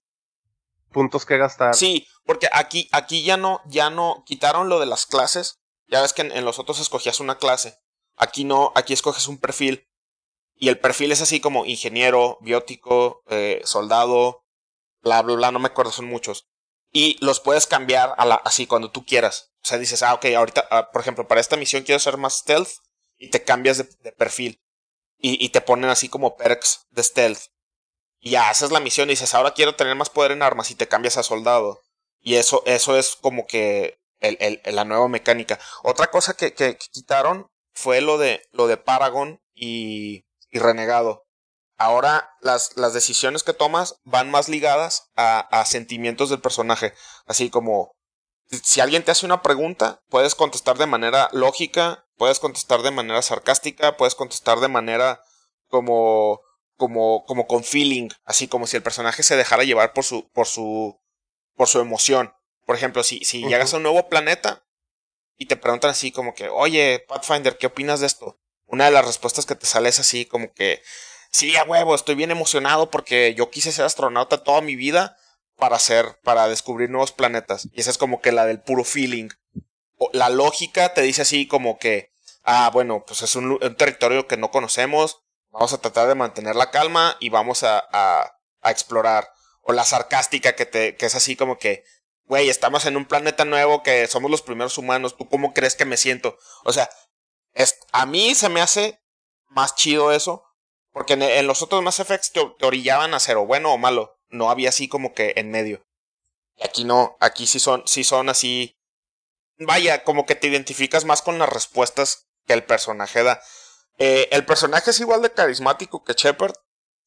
puntos 0.92 1.26
que 1.26 1.38
gastar. 1.38 1.74
Sí, 1.74 2.08
porque 2.26 2.48
aquí, 2.52 2.90
aquí 2.92 3.24
ya 3.24 3.38
no, 3.38 3.62
ya 3.66 3.90
no, 3.90 4.24
quitaron 4.26 4.70
lo 4.70 4.80
de 4.80 4.86
las 4.86 5.06
clases. 5.06 5.62
Ya 5.88 6.02
ves 6.02 6.14
que 6.14 6.22
en, 6.22 6.46
los 6.46 6.60
otros 6.60 6.80
escogías 6.80 7.20
una 7.20 7.38
clase. 7.38 7.80
Aquí 8.16 8.44
no, 8.44 8.72
aquí 8.76 8.94
escoges 8.94 9.28
un 9.28 9.40
perfil. 9.40 9.88
Y 10.56 10.70
el 10.70 10.80
perfil 10.80 11.12
es 11.12 11.22
así 11.22 11.40
como 11.40 11.66
ingeniero, 11.66 12.38
biótico, 12.42 13.24
eh, 13.28 13.62
soldado, 13.64 14.46
bla, 15.02 15.22
bla, 15.22 15.36
bla, 15.36 15.52
no 15.52 15.60
me 15.60 15.68
acuerdo, 15.68 15.92
son 15.92 16.06
muchos. 16.06 16.48
Y 16.92 17.18
los 17.26 17.40
puedes 17.40 17.66
cambiar 17.66 18.14
a 18.18 18.26
la, 18.26 18.36
así 18.36 18.68
cuando 18.68 18.92
tú 18.92 19.06
quieras. 19.06 19.54
O 19.64 19.68
sea, 19.68 19.78
dices, 19.78 20.04
ah, 20.04 20.14
ok, 20.14 20.26
ahorita, 20.38 20.68
ah, 20.70 20.92
por 20.92 21.02
ejemplo, 21.02 21.28
para 21.28 21.42
esta 21.42 21.58
misión 21.58 21.84
quiero 21.84 22.00
ser 22.00 22.18
más 22.18 22.38
stealth 22.38 22.70
y 23.18 23.30
te 23.30 23.44
cambias 23.44 23.78
de 23.78 24.12
perfil. 24.12 24.63
Y, 25.26 25.50
te 25.50 25.62
ponen 25.62 25.90
así 25.90 26.10
como 26.10 26.36
perks 26.36 26.86
de 26.92 27.02
stealth. 27.02 27.40
Y 28.20 28.36
haces 28.36 28.72
la 28.72 28.80
misión 28.82 29.10
y 29.10 29.14
dices, 29.14 29.34
ahora 29.34 29.54
quiero 29.54 29.76
tener 29.76 29.96
más 29.96 30.10
poder 30.10 30.32
en 30.32 30.44
armas 30.44 30.72
y 30.72 30.76
te 30.76 30.88
cambias 30.90 31.18
a 31.18 31.24
soldado. 31.24 31.82
Y 32.20 32.36
eso, 32.36 32.64
eso 32.66 32.98
es 32.98 33.16
como 33.22 33.48
que 33.48 34.00
el, 34.20 34.38
el- 34.40 34.62
la 34.76 34.86
nueva 34.86 35.08
mecánica. 35.08 35.60
Otra 35.84 36.08
cosa 36.12 36.34
que, 36.36 36.54
que- 36.54 36.78
que 36.78 36.88
quitaron 36.92 37.48
fue 37.74 38.02
lo 38.02 38.18
de, 38.18 38.42
lo 38.52 38.68
de 38.68 38.78
Paragon 38.78 39.40
y, 39.54 40.26
y 40.50 40.60
Renegado. 40.60 41.24
Ahora 41.78 42.30
las, 42.42 42.76
las 42.78 42.94
decisiones 42.94 43.44
que 43.44 43.54
tomas 43.54 43.96
van 44.04 44.30
más 44.30 44.50
ligadas 44.50 45.10
a, 45.16 45.40
a 45.40 45.66
sentimientos 45.66 46.30
del 46.30 46.42
personaje. 46.42 46.94
Así 47.26 47.50
como, 47.50 47.94
si 48.62 48.82
alguien 48.82 49.04
te 49.04 49.12
hace 49.12 49.26
una 49.26 49.42
pregunta, 49.42 50.02
puedes 50.10 50.36
contestar 50.36 50.78
de 50.78 50.86
manera 50.86 51.30
lógica, 51.32 52.06
puedes 52.18 52.40
contestar 52.40 52.82
de 52.82 52.92
manera 52.92 53.22
sarcástica, 53.22 53.98
puedes 53.98 54.16
contestar 54.16 54.60
de 54.60 54.68
manera 54.68 55.22
como, 55.68 56.42
como, 56.78 57.26
como 57.26 57.48
con 57.48 57.64
feeling, 57.64 58.10
así 58.26 58.48
como 58.48 58.68
si 58.68 58.78
el 58.78 58.84
personaje 58.84 59.24
se 59.24 59.36
dejara 59.36 59.64
llevar 59.64 59.94
por 59.94 60.04
su, 60.04 60.30
por 60.32 60.48
su, 60.48 61.00
por 61.56 61.68
su 61.68 61.80
emoción. 61.80 62.34
Por 62.66 62.76
ejemplo, 62.76 63.04
si, 63.04 63.24
si 63.26 63.44
llegas 63.46 63.74
a 63.74 63.78
un 63.78 63.84
nuevo 63.84 64.08
planeta 64.10 64.64
y 65.38 65.48
te 65.48 65.58
preguntan 65.58 65.92
así 65.92 66.12
como 66.12 66.34
que, 66.34 66.50
oye, 66.50 67.04
Pathfinder, 67.08 67.58
¿qué 67.58 67.68
opinas 67.68 68.00
de 68.00 68.08
esto? 68.08 68.40
Una 68.66 68.86
de 68.86 68.92
las 68.92 69.06
respuestas 69.06 69.46
que 69.46 69.56
te 69.56 69.66
sale 69.66 69.90
es 69.90 70.00
así 70.00 70.26
como 70.26 70.54
que, 70.54 70.82
sí, 71.32 71.56
a 71.56 71.64
huevo, 71.64 71.96
estoy 71.96 72.16
bien 72.16 72.32
emocionado 72.32 72.90
porque 72.90 73.34
yo 73.34 73.50
quise 73.50 73.72
ser 73.72 73.86
astronauta 73.86 74.44
toda 74.44 74.62
mi 74.62 74.76
vida 74.76 75.18
para 75.64 75.78
hacer, 75.78 76.20
para 76.24 76.50
descubrir 76.50 76.90
nuevos 76.90 77.14
planetas. 77.14 77.70
Y 77.72 77.80
esa 77.80 77.90
es 77.90 77.98
como 77.98 78.20
que 78.20 78.34
la 78.34 78.46
del 78.46 78.60
puro 78.60 78.84
feeling. 78.84 79.30
la 80.12 80.28
lógica 80.28 80.94
te 80.94 81.02
dice 81.02 81.22
así 81.22 81.48
como 81.48 81.80
que, 81.80 82.12
ah, 82.44 82.70
bueno, 82.74 83.06
pues 83.08 83.22
es 83.22 83.34
un, 83.38 83.58
territorio 83.78 84.28
que 84.28 84.36
no 84.36 84.52
conocemos, 84.52 85.22
vamos 85.52 85.72
a 85.72 85.78
tratar 85.78 86.10
de 86.10 86.16
mantener 86.16 86.58
la 86.58 86.70
calma 86.70 87.16
y 87.22 87.30
vamos 87.30 87.64
a, 87.64 87.82
a, 87.94 88.70
explorar. 88.70 89.32
O 89.62 89.72
la 89.72 89.86
sarcástica 89.86 90.54
que 90.54 90.66
te, 90.66 90.98
que 90.98 91.06
es 91.06 91.16
así 91.16 91.38
como 91.38 91.58
que, 91.58 91.86
güey, 92.26 92.50
estamos 92.50 92.86
en 92.86 92.98
un 92.98 93.06
planeta 93.06 93.46
nuevo 93.46 93.84
que 93.84 94.06
somos 94.08 94.30
los 94.30 94.42
primeros 94.42 94.78
humanos, 94.78 95.16
¿tú 95.16 95.30
cómo 95.30 95.54
crees 95.54 95.76
que 95.76 95.86
me 95.86 95.96
siento? 95.96 96.38
O 96.66 96.74
sea, 96.74 96.90
es, 97.54 97.80
a 97.94 98.06
mí 98.06 98.36
se 98.36 98.50
me 98.50 98.60
hace 98.60 99.02
más 99.48 99.76
chido 99.76 100.12
eso, 100.12 100.44
porque 100.92 101.14
en, 101.14 101.48
los 101.48 101.62
otros 101.62 101.82
Mass 101.82 102.02
Effects 102.02 102.34
te, 102.34 102.42
orillaban 102.66 103.14
a 103.14 103.22
ser 103.22 103.38
o 103.38 103.46
bueno 103.46 103.72
o 103.72 103.78
malo, 103.78 104.20
no 104.34 104.50
había 104.50 104.70
así 104.70 104.88
como 104.88 105.14
que 105.14 105.34
en 105.38 105.52
medio. 105.52 105.86
Aquí 106.62 106.84
no, 106.84 107.16
aquí 107.20 107.48
sí 107.48 107.60
son, 107.60 107.84
sí 107.88 108.04
son 108.04 108.30
así, 108.30 108.78
vaya, 109.58 110.04
como 110.04 110.26
que 110.26 110.36
te 110.36 110.48
identificas 110.48 111.06
más 111.06 111.22
con 111.22 111.40
las 111.40 111.50
respuestas 111.50 112.28
que 112.46 112.54
el 112.54 112.66
personaje 112.66 113.24
da. 113.24 113.42
Eh, 114.00 114.28
el 114.32 114.46
personaje 114.46 114.92
es 114.92 115.00
igual 115.00 115.22
de 115.22 115.32
carismático 115.32 116.04
que 116.04 116.14
Shepard. 116.14 116.54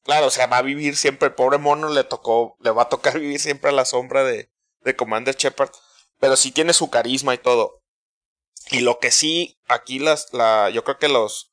Claro, 0.04 0.26
o 0.26 0.30
sea, 0.30 0.46
va 0.46 0.58
a 0.58 0.62
vivir 0.62 0.96
siempre, 0.96 1.28
el 1.28 1.34
pobre 1.34 1.58
mono 1.58 1.88
le 1.88 2.04
tocó, 2.04 2.56
le 2.60 2.70
va 2.70 2.82
a 2.82 2.88
tocar 2.88 3.18
vivir 3.20 3.40
siempre 3.40 3.70
a 3.70 3.74
la 3.74 3.84
sombra 3.84 4.24
de, 4.24 4.50
de 4.82 4.96
Commander 4.96 5.36
Shepard, 5.36 5.70
pero 6.20 6.36
sí 6.36 6.52
tiene 6.52 6.72
su 6.72 6.90
carisma 6.90 7.34
y 7.34 7.38
todo. 7.38 7.82
Y 8.70 8.80
lo 8.80 8.98
que 8.98 9.10
sí, 9.10 9.58
aquí 9.68 9.98
las, 9.98 10.32
la, 10.32 10.70
yo 10.70 10.84
creo 10.84 10.98
que 10.98 11.08
los, 11.08 11.52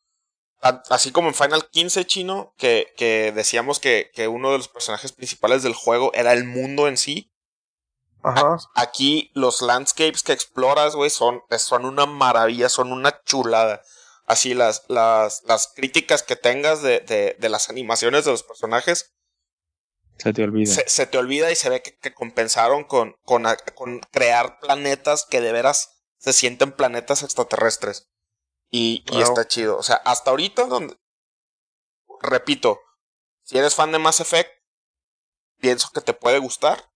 así 0.89 1.11
como 1.11 1.27
en 1.27 1.33
Final 1.33 1.69
15 1.69 2.05
chino, 2.05 2.53
que, 2.57 2.93
que 2.97 3.31
decíamos 3.31 3.79
que, 3.79 4.11
que 4.13 4.27
uno 4.27 4.51
de 4.51 4.57
los 4.57 4.67
personajes 4.67 5.11
principales 5.11 5.63
del 5.63 5.73
juego 5.73 6.11
era 6.13 6.33
el 6.33 6.45
mundo 6.45 6.87
en 6.87 6.97
sí. 6.97 7.31
Ajá. 8.21 8.57
Aquí 8.75 9.31
los 9.33 9.61
landscapes 9.61 10.23
que 10.23 10.31
exploras, 10.31 10.95
güey, 10.95 11.09
son, 11.09 11.41
son 11.57 11.85
una 11.85 12.05
maravilla, 12.05 12.69
son 12.69 12.91
una 12.91 13.21
chulada. 13.23 13.81
Así 14.25 14.53
las, 14.53 14.85
las, 14.87 15.43
las 15.43 15.67
críticas 15.75 16.23
que 16.23 16.37
tengas 16.37 16.81
de, 16.81 17.01
de, 17.01 17.35
de 17.37 17.49
las 17.49 17.69
animaciones 17.69 18.23
de 18.23 18.31
los 18.31 18.43
personajes 18.43 19.13
se 20.17 20.33
te 20.33 20.43
olvida. 20.43 20.73
Se, 20.87 21.05
te 21.05 21.17
olvida 21.17 21.51
y 21.51 21.55
se 21.55 21.69
ve 21.69 21.81
que, 21.81 22.13
compensaron 22.13 22.83
con, 22.83 23.15
con, 23.23 23.45
con, 23.75 23.99
crear 24.11 24.59
planetas 24.59 25.25
que 25.29 25.41
de 25.41 25.51
veras 25.51 26.03
se 26.17 26.33
sienten 26.33 26.71
planetas 26.71 27.23
extraterrestres. 27.23 28.09
Y, 28.75 29.05
y 29.11 29.21
está 29.21 29.47
chido. 29.47 29.77
O 29.77 29.83
sea, 29.83 29.97
hasta 29.97 30.31
ahorita 30.31 30.65
donde... 30.65 30.97
Repito, 32.21 32.79
si 33.43 33.59
eres 33.59 33.75
fan 33.75 33.91
de 33.91 33.99
Mass 33.99 34.19
Effect, 34.19 34.49
pienso 35.59 35.91
que 35.93 36.01
te 36.01 36.15
puede 36.15 36.39
gustar. 36.39 36.91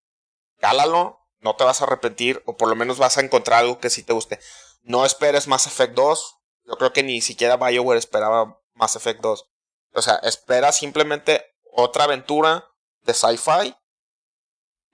Cálalo, 0.58 1.20
no 1.40 1.56
te 1.56 1.64
vas 1.64 1.80
a 1.80 1.84
arrepentir, 1.84 2.42
o 2.48 2.58
por 2.58 2.68
lo 2.68 2.76
menos 2.76 2.98
vas 2.98 3.20
a 3.20 3.22
encontrar 3.22 3.60
algo 3.60 3.80
que 3.80 3.92
sí 3.92 4.02
te 4.02 4.14
guste. 4.14 4.40
No 4.82 5.06
esperes 5.06 5.48
Mass 5.48 5.68
Effect 5.68 5.94
2. 5.94 6.38
Yo 6.64 6.78
creo 6.78 6.94
que 6.94 7.04
ni 7.04 7.22
siquiera 7.22 7.58
BioWare 7.58 8.00
esperaba 8.00 8.60
Mass 8.74 8.96
Effect 8.96 9.22
2. 9.22 9.46
O 9.94 10.02
sea, 10.02 10.16
espera 10.24 10.72
simplemente 10.72 11.46
otra 11.72 12.06
aventura 12.06 12.66
de 13.02 13.14
sci-fi, 13.14 13.76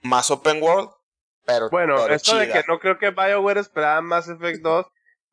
más 0.02 0.30
open 0.32 0.62
world, 0.62 0.90
pero. 1.46 1.70
Bueno, 1.70 2.06
esto 2.08 2.36
de 2.36 2.52
que 2.52 2.64
no 2.68 2.78
creo 2.80 3.00
que 3.00 3.12
BioWare 3.12 3.62
esperaba 3.62 4.02
Mass 4.02 4.28
Effect 4.28 4.62
2, 4.62 4.86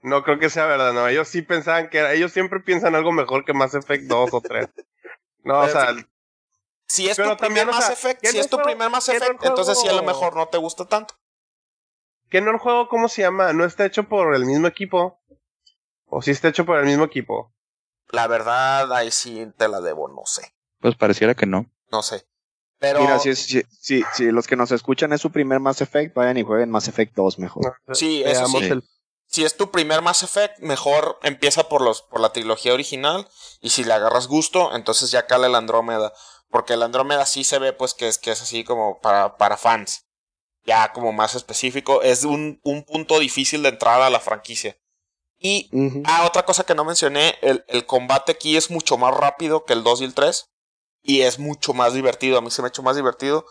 no 0.03 0.23
creo 0.23 0.39
que 0.39 0.51
sea 0.51 0.67
verdad, 0.67 0.93
no. 0.93 1.07
Ellos 1.09 1.29
sí 1.29 1.43
pensaban 1.43 1.91
que 1.91 1.99
era, 1.99 2.13
ellos 2.13 2.33
siempre 2.33 2.61
piensan 2.61 2.95
algo 2.95 3.13
mejor 3.13 3.45
que 3.45 3.53
Mass 3.53 3.75
Effect 3.75 4.05
2 4.05 4.31
o 4.33 4.41
3. 4.41 4.69
No, 5.45 5.61
o 5.61 5.69
sea. 5.69 5.95
Si 6.87 7.09
es 7.09 7.17
tu 7.17 7.37
primer 7.37 7.67
Mass 7.67 7.91
Effect, 7.91 8.25
si 8.27 8.39
es 8.39 8.49
tu 8.49 8.59
primer 8.59 8.91
Mass 8.91 9.09
Effect, 9.09 9.45
entonces 9.45 9.79
sí 9.81 9.89
a 9.89 9.93
lo 9.93 10.03
mejor 10.03 10.35
no 10.37 10.49
te 10.49 10.59
gusta 10.59 10.87
tanto. 10.87 11.15
¿Qué 12.29 12.41
no 12.41 12.51
el 12.51 12.59
juego, 12.59 12.89
cómo 12.89 13.09
se 13.09 13.23
llama? 13.23 13.53
¿No 13.53 13.65
está 13.65 13.85
hecho 13.85 14.09
por 14.09 14.35
el 14.35 14.45
mismo 14.47 14.67
equipo? 14.67 15.21
¿O 16.07 16.23
sí 16.23 16.31
está 16.31 16.49
hecho 16.49 16.65
por 16.65 16.79
el 16.79 16.87
mismo 16.87 17.05
equipo? 17.05 17.53
La 18.11 18.27
verdad, 18.27 18.93
ahí 18.93 19.11
sí 19.11 19.47
te 19.57 19.69
la 19.69 19.81
debo, 19.81 20.09
no 20.09 20.23
sé. 20.25 20.55
Pues 20.81 20.97
pareciera 20.97 21.35
que 21.35 21.47
no. 21.47 21.67
No 21.91 22.03
sé. 22.03 22.27
Pero... 22.79 23.01
Mira, 23.01 23.19
si, 23.19 23.35
si, 23.35 23.65
si, 24.13 24.31
los 24.33 24.47
que 24.47 24.57
nos 24.57 24.73
escuchan 24.73 25.13
es 25.13 25.21
su 25.21 25.31
primer 25.31 25.61
Mass 25.61 25.81
Effect, 25.81 26.15
vayan 26.15 26.39
y 26.39 26.43
jueguen 26.43 26.71
Mass 26.71 26.89
Effect 26.89 27.15
2 27.15 27.39
mejor. 27.39 27.77
Sí, 27.93 28.23
eso 28.25 28.47
sí. 28.47 28.71
Si 29.31 29.45
es 29.45 29.57
tu 29.57 29.71
primer 29.71 30.03
Mass 30.03 30.25
Effect, 30.25 30.59
mejor 30.59 31.21
empieza 31.23 31.69
por, 31.69 31.83
los, 31.83 32.03
por 32.03 32.21
la 32.21 32.33
trilogía 32.33 32.75
original. 32.75 33.29
Y 33.61 33.71
si 33.71 33.85
le 33.85 33.93
agarras 33.93 34.27
gusto, 34.27 34.75
entonces 34.75 35.13
ya 35.13 35.27
cala 35.27 35.47
el 35.47 35.55
Andrómeda. 35.55 36.13
Porque 36.51 36.73
el 36.73 36.83
Andrómeda 36.83 37.25
sí 37.27 37.45
se 37.45 37.61
ve 37.61 37.73
pues 37.73 37.95
que 37.95 38.09
es, 38.09 38.19
que 38.19 38.33
es 38.33 38.43
así 38.43 38.65
como 38.65 38.99
para, 38.99 39.37
para 39.37 39.57
fans. 39.57 40.07
Ya 40.65 40.93
como 40.93 41.13
más 41.13 41.37
específico. 41.37 42.03
Es 42.03 42.25
un, 42.25 42.61
un 42.65 42.83
punto 42.83 43.21
difícil 43.21 43.63
de 43.63 43.69
entrada 43.69 44.09
a 44.09 44.11
la 44.11 44.19
franquicia. 44.19 44.77
Y, 45.39 45.71
ah, 46.07 46.27
otra 46.27 46.45
cosa 46.45 46.65
que 46.65 46.75
no 46.75 46.85
mencioné, 46.85 47.39
el, 47.41 47.65
el 47.69 47.87
combate 47.87 48.33
aquí 48.33 48.57
es 48.57 48.69
mucho 48.69 48.99
más 48.99 49.15
rápido 49.15 49.65
que 49.65 49.75
el 49.75 49.85
2 49.85 50.01
y 50.01 50.05
el 50.05 50.15
3 50.15 50.51
y 51.03 51.23
es 51.23 51.39
mucho 51.39 51.73
más 51.73 51.95
divertido. 51.95 52.37
A 52.37 52.41
mí 52.41 52.51
se 52.51 52.63
me 52.63 52.67
ha 52.67 52.71
hecho 52.71 52.83
más 52.83 52.97
divertido. 52.97 53.47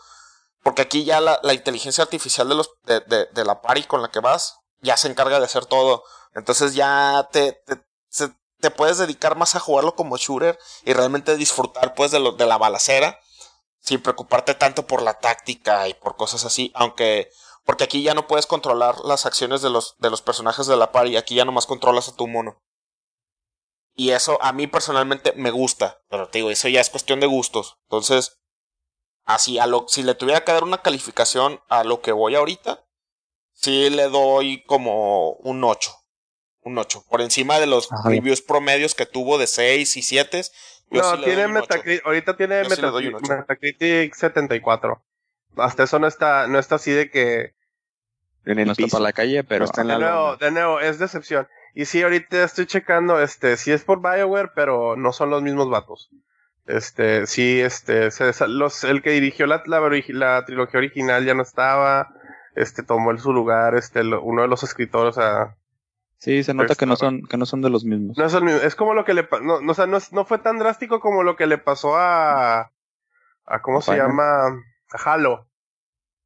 Porque 0.62 0.82
aquí 0.82 1.04
ya 1.04 1.22
la, 1.22 1.40
la 1.42 1.54
inteligencia 1.54 2.04
artificial 2.04 2.50
de, 2.50 2.54
los, 2.54 2.70
de, 2.84 3.00
de, 3.00 3.26
de, 3.32 3.44
la 3.46 3.62
party 3.62 3.84
con 3.84 4.02
la 4.02 4.10
que 4.10 4.20
vas 4.20 4.59
ya 4.80 4.96
se 4.96 5.08
encarga 5.08 5.38
de 5.38 5.44
hacer 5.46 5.66
todo. 5.66 6.04
Entonces 6.34 6.74
ya 6.74 7.28
te, 7.32 7.52
te, 7.52 7.80
te 8.60 8.70
puedes 8.70 8.98
dedicar 8.98 9.36
más 9.36 9.54
a 9.54 9.60
jugarlo 9.60 9.94
como 9.94 10.16
shooter 10.16 10.58
y 10.84 10.92
realmente 10.92 11.36
disfrutar 11.36 11.94
pues 11.94 12.10
de, 12.10 12.20
lo, 12.20 12.32
de 12.32 12.46
la 12.46 12.58
balacera 12.58 13.18
sin 13.80 14.02
preocuparte 14.02 14.54
tanto 14.54 14.86
por 14.86 15.02
la 15.02 15.18
táctica 15.18 15.88
y 15.88 15.94
por 15.94 16.16
cosas 16.16 16.44
así. 16.44 16.70
Aunque, 16.74 17.30
porque 17.64 17.84
aquí 17.84 18.02
ya 18.02 18.14
no 18.14 18.26
puedes 18.26 18.46
controlar 18.46 19.00
las 19.00 19.26
acciones 19.26 19.62
de 19.62 19.70
los, 19.70 19.96
de 19.98 20.10
los 20.10 20.22
personajes 20.22 20.66
de 20.66 20.76
la 20.76 20.92
party. 20.92 21.16
Aquí 21.16 21.34
ya 21.34 21.44
nomás 21.44 21.66
controlas 21.66 22.08
a 22.08 22.14
tu 22.14 22.28
mono. 22.28 22.62
Y 23.94 24.10
eso 24.10 24.38
a 24.40 24.52
mí 24.52 24.66
personalmente 24.66 25.32
me 25.36 25.50
gusta. 25.50 26.02
Pero 26.08 26.28
te 26.28 26.38
digo, 26.38 26.50
eso 26.50 26.68
ya 26.68 26.80
es 26.80 26.90
cuestión 26.90 27.20
de 27.20 27.26
gustos. 27.26 27.78
Entonces, 27.84 28.40
así, 29.24 29.58
a 29.58 29.66
lo, 29.66 29.86
si 29.88 30.02
le 30.02 30.14
tuviera 30.14 30.44
que 30.44 30.52
dar 30.52 30.64
una 30.64 30.82
calificación 30.82 31.62
a 31.68 31.84
lo 31.84 32.00
que 32.00 32.12
voy 32.12 32.34
ahorita, 32.34 32.86
sí 33.60 33.90
le 33.90 34.08
doy 34.08 34.62
como 34.64 35.32
un 35.32 35.62
8. 35.62 35.90
Un 36.62 36.78
8. 36.78 37.04
Por 37.08 37.20
encima 37.20 37.58
de 37.58 37.66
los 37.66 37.88
reviews 38.04 38.42
promedios 38.42 38.94
que 38.94 39.06
tuvo 39.06 39.38
de 39.38 39.46
6 39.46 39.96
y 39.96 40.02
7. 40.02 40.42
No, 40.90 41.20
tiene 41.20 41.48
Metacritic, 41.48 42.04
ahorita 42.04 42.36
tiene 42.36 42.62
Metacritic, 42.64 44.14
74. 44.14 45.02
Hasta 45.56 45.84
eso 45.84 45.98
no 45.98 46.06
está, 46.06 46.46
no 46.46 46.58
está 46.58 46.76
así 46.76 46.90
de 46.90 47.10
que... 47.10 47.54
no 48.44 48.72
está 48.72 48.86
para 48.88 49.04
la 49.04 49.12
calle, 49.12 49.44
pero... 49.44 49.66
de, 49.66 49.84
nuevo, 49.84 50.36
de 50.36 50.50
nuevo, 50.50 50.80
es 50.80 50.98
decepción. 50.98 51.46
Y 51.74 51.84
sí, 51.84 52.02
ahorita 52.02 52.42
estoy 52.42 52.66
checando, 52.66 53.20
este, 53.20 53.56
sí 53.56 53.70
es 53.70 53.84
por 53.84 54.00
BioWare, 54.00 54.50
pero 54.54 54.96
no 54.96 55.12
son 55.12 55.30
los 55.30 55.42
mismos 55.42 55.70
vatos. 55.70 56.10
Este, 56.66 57.26
sí, 57.26 57.60
este, 57.60 58.10
los, 58.48 58.84
el 58.84 59.02
que 59.02 59.10
dirigió 59.10 59.46
la, 59.46 59.62
la, 59.66 60.44
trilogía 60.44 60.78
original 60.78 61.24
ya 61.24 61.34
no 61.34 61.42
estaba, 61.42 62.12
este, 62.54 62.82
tomó 62.82 63.16
su 63.18 63.32
lugar, 63.32 63.74
este, 63.74 64.00
uno 64.02 64.42
de 64.42 64.48
los 64.48 64.62
escritores, 64.62 65.18
a 65.18 65.56
Sí, 66.20 66.44
se 66.44 66.52
nota 66.52 66.74
que 66.74 66.84
no 66.84 66.96
son, 66.96 67.22
que 67.22 67.38
no 67.38 67.46
son 67.46 67.62
de 67.62 67.70
los 67.70 67.84
mismos. 67.84 68.18
No 68.18 68.28
son 68.28 68.46
Es 68.48 68.74
como 68.74 68.92
lo 68.92 69.06
que 69.06 69.14
le, 69.14 69.26
no, 69.40 69.62
no, 69.62 69.72
o 69.72 69.74
sea, 69.74 69.86
no, 69.86 69.96
no 70.12 70.26
fue 70.26 70.38
tan 70.38 70.58
drástico 70.58 71.00
como 71.00 71.22
lo 71.22 71.34
que 71.34 71.46
le 71.46 71.56
pasó 71.56 71.96
a, 71.96 72.72
a 73.46 73.62
¿cómo 73.62 73.80
se 73.80 73.96
llama? 73.96 74.48
A 74.90 74.98
Halo. 75.02 75.48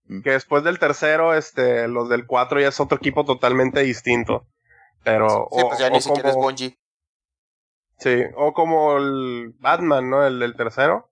Mm. 0.07 0.23
Que 0.23 0.33
después 0.33 0.65
del 0.65 0.81
tercero, 0.81 1.35
este, 1.35 1.87
los 1.87 2.09
del 2.09 2.27
cuatro 2.27 2.61
ya 2.61 2.69
es 2.69 2.81
otro 2.81 2.99
equipo 2.99 3.25
totalmente 3.25 3.81
distinto. 3.81 4.49
Pero. 5.05 5.49
Sí, 5.53 5.63
pues 5.63 5.79
ya 5.79 5.91
ni 5.91 6.01
siquiera 6.01 6.31
es 6.31 6.35
Bungie. 6.35 6.77
Sí, 7.99 8.25
o 8.35 8.53
como 8.53 8.97
el 8.97 9.55
Batman, 9.61 10.11
¿no? 10.11 10.27
El 10.27 10.41
del 10.41 10.57
tercero. 10.57 11.09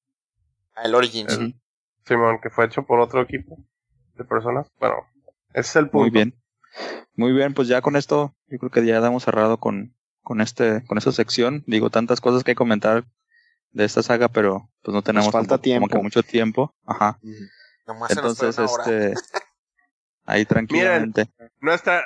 Ah, 0.74 0.82
el 0.86 0.94
Origins. 0.96 1.38
Simón, 2.04 2.40
que 2.42 2.50
fue 2.50 2.64
hecho 2.64 2.82
por 2.82 2.98
otro 2.98 3.22
equipo 3.22 3.58
de 4.22 4.28
personas. 4.28 4.70
Bueno, 4.78 4.96
ese 5.50 5.60
es 5.60 5.76
el 5.76 5.90
punto. 5.90 6.02
Muy 6.02 6.10
bien. 6.10 6.34
Muy 7.14 7.32
bien, 7.32 7.52
pues 7.54 7.68
ya 7.68 7.82
con 7.82 7.96
esto, 7.96 8.34
yo 8.46 8.58
creo 8.58 8.70
que 8.70 8.86
ya 8.86 8.96
hemos 8.96 9.24
cerrado 9.24 9.58
con, 9.58 9.94
con 10.22 10.40
este, 10.40 10.84
con 10.86 10.98
esta 10.98 11.12
sección. 11.12 11.62
Digo, 11.66 11.90
tantas 11.90 12.20
cosas 12.20 12.44
que 12.44 12.54
comentar 12.54 13.04
de 13.70 13.84
esta 13.84 14.02
saga, 14.02 14.28
pero 14.28 14.70
pues 14.82 14.94
no 14.94 15.02
tenemos 15.02 15.30
falta 15.30 15.58
tiempo. 15.58 15.88
Como 15.88 15.98
que 15.98 16.02
mucho 16.04 16.22
tiempo. 16.22 16.74
Ajá. 16.86 17.18
Entonces, 18.08 18.58
este, 18.58 19.14
ahí 20.24 20.44
tranquilamente. 20.44 21.26
nuestra, 21.60 22.04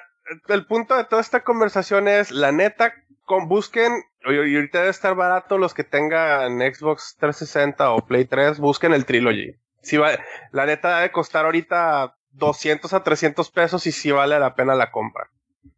el 0.49 0.67
punto 0.67 0.97
de 0.97 1.05
toda 1.05 1.21
esta 1.21 1.45
conversación 1.45 2.09
es, 2.09 2.31
la 2.31 2.53
neta, 2.53 2.93
con, 3.25 3.49
busquen, 3.49 3.93
y 4.25 4.57
ahorita 4.57 4.79
debe 4.79 4.91
estar 4.91 5.15
barato 5.15 5.59
los 5.59 5.75
que 5.75 5.85
tengan 5.85 6.59
Xbox 6.59 7.17
360 7.19 7.91
o 7.91 8.07
Play 8.07 8.25
3, 8.25 8.59
busquen 8.59 8.93
el 8.93 9.05
Trilogy. 9.05 9.55
Si 9.87 9.97
va, 9.99 10.19
la 10.51 10.67
neta 10.67 10.97
debe 10.97 11.13
costar 11.13 11.45
ahorita 11.45 12.17
200 12.31 12.93
a 12.93 13.05
300 13.05 13.51
pesos 13.53 13.87
y 13.87 13.93
si 13.93 14.11
vale 14.11 14.39
la 14.41 14.57
pena 14.57 14.75
la 14.75 14.91
compra. 14.91 15.31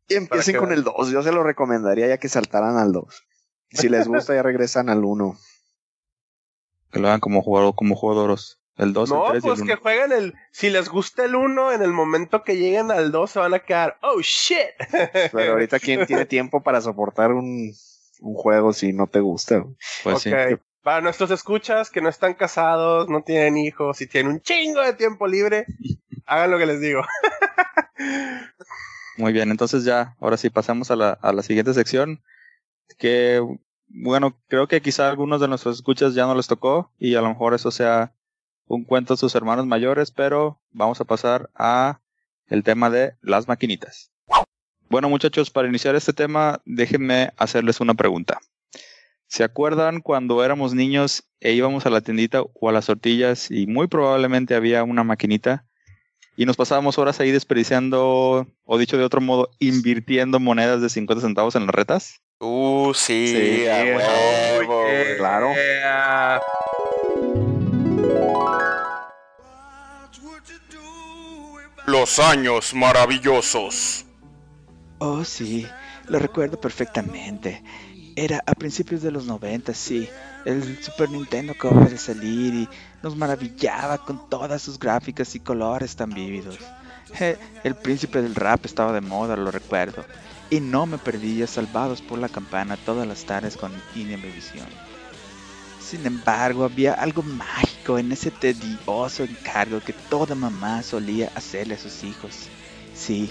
Y 0.08 0.14
empiecen 0.14 0.54
que 0.54 0.58
con 0.58 0.70
vean. 0.70 0.78
el 0.78 0.84
2. 0.84 1.10
Yo 1.10 1.22
se 1.22 1.30
lo 1.30 1.42
recomendaría 1.42 2.06
ya 2.06 2.16
que 2.16 2.30
saltaran 2.30 2.78
al 2.78 2.92
2. 2.92 3.26
Si 3.70 3.90
les 3.90 4.08
gusta, 4.08 4.34
ya 4.34 4.42
regresan 4.42 4.88
al 4.88 5.04
1. 5.04 5.36
Que 6.90 7.00
lo 7.00 7.08
hagan 7.08 7.20
como 7.20 7.42
jugador, 7.42 7.74
como 7.74 7.96
jugadores. 7.96 8.58
El 8.78 8.94
2, 8.94 9.10
No, 9.10 9.26
el 9.26 9.42
3 9.42 9.44
y 9.44 9.46
pues 9.46 9.60
el 9.60 9.66
que 9.66 9.72
1. 9.74 9.82
jueguen 9.82 10.12
el. 10.12 10.34
Si 10.52 10.70
les 10.70 10.88
gusta 10.88 11.24
el 11.24 11.34
1, 11.34 11.72
en 11.72 11.82
el 11.82 11.92
momento 11.92 12.44
que 12.44 12.56
lleguen 12.56 12.90
al 12.90 13.12
2 13.12 13.30
se 13.30 13.38
van 13.40 13.52
a 13.52 13.58
quedar. 13.58 13.98
¡Oh 14.00 14.20
shit! 14.22 14.70
Pero 15.32 15.52
ahorita, 15.52 15.78
¿quién 15.80 16.06
tiene 16.06 16.24
tiempo 16.24 16.62
para 16.62 16.80
soportar 16.80 17.32
un, 17.32 17.74
un 18.20 18.34
juego 18.34 18.72
si 18.72 18.94
no 18.94 19.06
te 19.06 19.20
gusta? 19.20 19.64
Pues 20.02 20.22
sí. 20.22 20.30
Para 20.88 21.02
nuestros 21.02 21.30
escuchas 21.30 21.90
que 21.90 22.00
no 22.00 22.08
están 22.08 22.32
casados, 22.32 23.10
no 23.10 23.20
tienen 23.20 23.58
hijos 23.58 24.00
y 24.00 24.06
tienen 24.06 24.32
un 24.32 24.40
chingo 24.40 24.80
de 24.80 24.94
tiempo 24.94 25.26
libre, 25.26 25.66
hagan 26.24 26.50
lo 26.50 26.56
que 26.56 26.64
les 26.64 26.80
digo. 26.80 27.02
Muy 29.18 29.34
bien, 29.34 29.50
entonces 29.50 29.84
ya, 29.84 30.16
ahora 30.18 30.38
sí 30.38 30.48
pasamos 30.48 30.90
a 30.90 30.96
la, 30.96 31.42
siguiente 31.42 31.74
sección. 31.74 32.22
Que, 32.96 33.38
bueno, 33.88 34.40
creo 34.48 34.66
que 34.66 34.80
quizá 34.80 35.10
algunos 35.10 35.42
de 35.42 35.48
nuestros 35.48 35.76
escuchas 35.76 36.14
ya 36.14 36.24
no 36.24 36.34
les 36.34 36.46
tocó 36.46 36.90
y 36.98 37.16
a 37.16 37.20
lo 37.20 37.28
mejor 37.28 37.52
eso 37.52 37.70
sea 37.70 38.14
un 38.64 38.84
cuento 38.84 39.12
de 39.12 39.18
sus 39.18 39.34
hermanos 39.34 39.66
mayores, 39.66 40.10
pero 40.10 40.58
vamos 40.70 41.02
a 41.02 41.04
pasar 41.04 41.50
a 41.54 42.00
el 42.46 42.62
tema 42.64 42.88
de 42.88 43.12
las 43.20 43.46
maquinitas. 43.46 44.10
Bueno, 44.88 45.10
muchachos, 45.10 45.50
para 45.50 45.68
iniciar 45.68 45.96
este 45.96 46.14
tema, 46.14 46.62
déjenme 46.64 47.34
hacerles 47.36 47.78
una 47.80 47.92
pregunta. 47.92 48.40
¿Se 49.28 49.44
acuerdan 49.44 50.00
cuando 50.00 50.42
éramos 50.42 50.74
niños 50.74 51.22
e 51.40 51.52
íbamos 51.52 51.84
a 51.84 51.90
la 51.90 52.00
tiendita 52.00 52.40
o 52.42 52.68
a 52.70 52.72
las 52.72 52.86
tortillas 52.86 53.50
y 53.50 53.66
muy 53.66 53.86
probablemente 53.86 54.54
había 54.54 54.82
una 54.84 55.04
maquinita 55.04 55.66
y 56.34 56.46
nos 56.46 56.56
pasábamos 56.56 56.96
horas 56.96 57.20
ahí 57.20 57.30
desperdiciando, 57.30 58.46
o 58.64 58.78
dicho 58.78 58.96
de 58.96 59.04
otro 59.04 59.20
modo, 59.20 59.50
invirtiendo 59.58 60.40
monedas 60.40 60.80
de 60.80 60.88
50 60.88 61.20
centavos 61.20 61.56
en 61.56 61.66
las 61.66 61.74
retas? 61.74 62.22
Uh, 62.40 62.94
sí, 62.94 63.26
Sí, 63.28 63.66
a 63.66 63.82
huevo. 64.60 64.84
Claro. 65.18 65.48
Los 71.86 72.18
años 72.18 72.72
maravillosos. 72.72 74.06
Oh, 74.98 75.22
sí, 75.22 75.66
lo 76.08 76.18
recuerdo 76.18 76.58
perfectamente. 76.58 77.62
Era 78.20 78.42
a 78.46 78.54
principios 78.54 79.00
de 79.02 79.12
los 79.12 79.26
90, 79.26 79.72
sí. 79.74 80.08
El 80.44 80.82
Super 80.82 81.08
Nintendo 81.08 81.52
acababa 81.52 81.86
de 81.86 81.98
salir 81.98 82.52
y 82.52 82.68
nos 83.00 83.14
maravillaba 83.14 83.98
con 83.98 84.28
todas 84.28 84.60
sus 84.60 84.76
gráficas 84.76 85.36
y 85.36 85.38
colores 85.38 85.94
tan 85.94 86.10
vívidos. 86.10 86.58
El 87.62 87.76
príncipe 87.76 88.20
del 88.20 88.34
rap 88.34 88.66
estaba 88.66 88.92
de 88.92 89.02
moda, 89.02 89.36
lo 89.36 89.52
recuerdo. 89.52 90.04
Y 90.50 90.58
no 90.58 90.84
me 90.84 90.98
perdía 90.98 91.46
salvados 91.46 92.02
por 92.02 92.18
la 92.18 92.28
campana 92.28 92.76
todas 92.76 93.06
las 93.06 93.24
tardes 93.24 93.56
con 93.56 93.70
Inevisión. 93.94 94.66
Sin 95.80 96.04
embargo, 96.04 96.64
había 96.64 96.94
algo 96.94 97.22
mágico 97.22 98.00
en 98.00 98.10
ese 98.10 98.32
tedioso 98.32 99.22
encargo 99.22 99.78
que 99.78 99.92
toda 99.92 100.34
mamá 100.34 100.82
solía 100.82 101.30
hacerle 101.36 101.76
a 101.76 101.78
sus 101.78 102.02
hijos. 102.02 102.48
Sí, 102.96 103.30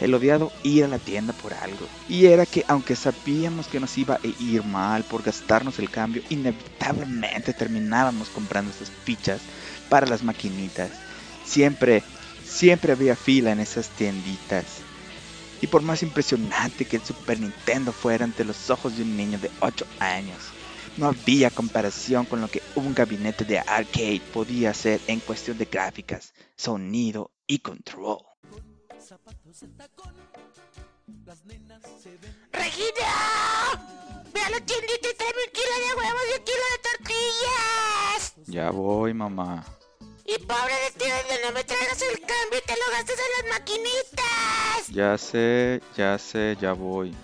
el 0.00 0.14
odiado 0.14 0.50
ir 0.62 0.84
a 0.84 0.88
la 0.88 0.98
tienda 0.98 1.32
por 1.32 1.52
algo. 1.54 1.86
Y 2.08 2.26
era 2.26 2.46
que 2.46 2.64
aunque 2.68 2.96
sabíamos 2.96 3.66
que 3.68 3.80
nos 3.80 3.96
iba 3.98 4.14
a 4.14 4.42
ir 4.42 4.64
mal 4.64 5.04
por 5.04 5.22
gastarnos 5.22 5.78
el 5.78 5.90
cambio, 5.90 6.22
inevitablemente 6.30 7.52
terminábamos 7.52 8.28
comprando 8.28 8.70
esas 8.70 8.90
fichas 9.04 9.40
para 9.88 10.06
las 10.06 10.22
maquinitas. 10.22 10.90
Siempre, 11.44 12.02
siempre 12.44 12.92
había 12.92 13.16
fila 13.16 13.52
en 13.52 13.60
esas 13.60 13.88
tienditas. 13.90 14.64
Y 15.60 15.66
por 15.66 15.82
más 15.82 16.02
impresionante 16.02 16.86
que 16.86 16.96
el 16.96 17.04
Super 17.04 17.38
Nintendo 17.38 17.92
fuera 17.92 18.24
ante 18.24 18.44
los 18.44 18.70
ojos 18.70 18.96
de 18.96 19.02
un 19.02 19.16
niño 19.16 19.38
de 19.38 19.50
8 19.60 19.86
años, 19.98 20.38
no 20.96 21.08
había 21.08 21.50
comparación 21.50 22.24
con 22.24 22.40
lo 22.40 22.48
que 22.48 22.62
un 22.74 22.94
gabinete 22.94 23.44
de 23.44 23.58
arcade 23.58 24.22
podía 24.32 24.70
hacer 24.70 25.00
en 25.06 25.20
cuestión 25.20 25.58
de 25.58 25.66
gráficas, 25.66 26.32
sonido 26.56 27.30
y 27.46 27.58
control. 27.58 28.29
¡Regina! 32.52 33.12
¡Ve 34.32 34.40
a 34.40 34.50
la 34.50 34.60
tiendita 34.60 35.08
y 35.10 35.14
tráeme 35.14 35.42
un 35.46 35.52
kilo 35.52 35.74
de 35.76 35.94
huevos 35.98 36.22
y 36.28 36.38
un 36.38 36.44
kilo 36.44 36.64
de 36.72 36.78
tortillas! 36.88 38.34
Ya 38.46 38.70
voy, 38.70 39.12
mamá. 39.12 39.64
Y 40.24 40.38
pobre 40.38 40.74
de 40.84 40.90
ti 40.96 41.04
donde 41.10 41.44
no 41.44 41.52
me 41.52 41.64
traigas 41.64 42.00
el 42.02 42.20
cambio 42.20 42.58
y 42.58 42.66
te 42.66 42.72
lo 42.72 42.92
gastes 42.92 43.18
en 43.18 43.48
las 43.48 43.58
maquinitas. 43.58 44.88
Ya 44.88 45.18
sé, 45.18 45.82
ya 45.96 46.18
sé, 46.18 46.56
ya 46.60 46.72
voy. 46.72 47.14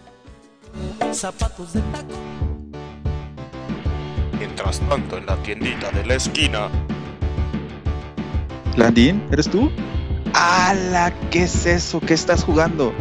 Mientras 4.38 4.80
tanto, 4.88 5.16
en 5.16 5.26
la 5.26 5.42
tiendita 5.42 5.90
de 5.90 6.04
la 6.04 6.14
esquina. 6.16 6.68
¿Landín? 8.76 9.26
¿Eres 9.32 9.48
tú? 9.50 9.70
¡Hala! 10.38 11.14
¿Qué 11.30 11.44
es 11.44 11.64
eso? 11.64 11.98
¿Qué 11.98 12.12
estás 12.12 12.44
jugando? 12.44 12.92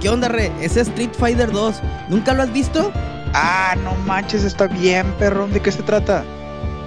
¿Qué 0.00 0.08
onda, 0.08 0.28
Re? 0.28 0.50
Es 0.62 0.78
Street 0.78 1.10
Fighter 1.12 1.52
2. 1.52 1.76
¿Nunca 2.08 2.32
lo 2.32 2.42
has 2.42 2.50
visto? 2.54 2.90
Ah, 3.34 3.74
no 3.84 3.94
manches, 4.06 4.44
está 4.44 4.66
bien, 4.66 5.06
perrón. 5.18 5.52
¿De 5.52 5.60
qué 5.60 5.70
se 5.70 5.82
trata? 5.82 6.24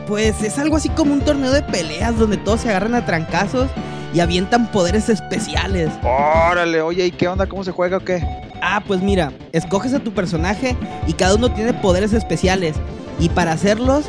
Pues 0.07 0.41
es 0.41 0.57
algo 0.57 0.77
así 0.77 0.89
como 0.89 1.13
un 1.13 1.21
torneo 1.21 1.51
de 1.51 1.61
peleas 1.61 2.17
donde 2.17 2.37
todos 2.37 2.61
se 2.61 2.69
agarran 2.69 2.95
a 2.95 3.05
trancazos 3.05 3.69
y 4.15 4.19
avientan 4.19 4.71
poderes 4.71 5.09
especiales. 5.09 5.91
Órale, 6.01 6.81
oye, 6.81 7.05
¿y 7.05 7.11
qué 7.11 7.27
onda? 7.27 7.45
¿Cómo 7.45 7.63
se 7.63 7.71
juega 7.71 7.97
o 7.97 7.99
qué? 7.99 8.25
Ah, 8.63 8.81
pues 8.87 9.03
mira, 9.03 9.31
escoges 9.51 9.93
a 9.93 9.99
tu 9.99 10.11
personaje 10.11 10.75
y 11.05 11.13
cada 11.13 11.35
uno 11.35 11.53
tiene 11.53 11.73
poderes 11.75 12.13
especiales. 12.13 12.77
Y 13.19 13.29
para 13.29 13.51
hacerlos, 13.51 14.05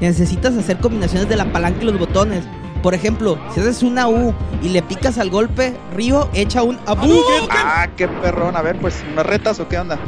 necesitas 0.00 0.56
hacer 0.56 0.78
combinaciones 0.78 1.28
de 1.28 1.36
la 1.36 1.52
palanca 1.52 1.82
y 1.82 1.84
los 1.84 1.98
botones. 1.98 2.42
Por 2.82 2.94
ejemplo, 2.94 3.38
si 3.54 3.60
haces 3.60 3.84
una 3.84 4.08
U 4.08 4.34
y 4.60 4.68
le 4.68 4.82
picas 4.82 5.16
al 5.18 5.30
golpe, 5.30 5.76
Ryo 5.94 6.28
echa 6.34 6.64
un 6.64 6.78
Abu. 6.86 7.22
Ah, 7.48 7.86
qué 7.96 8.08
perrón. 8.08 8.56
A 8.56 8.62
ver, 8.62 8.76
pues, 8.80 9.04
¿unas 9.12 9.24
retas 9.24 9.60
o 9.60 9.68
qué 9.68 9.78
onda? 9.78 9.98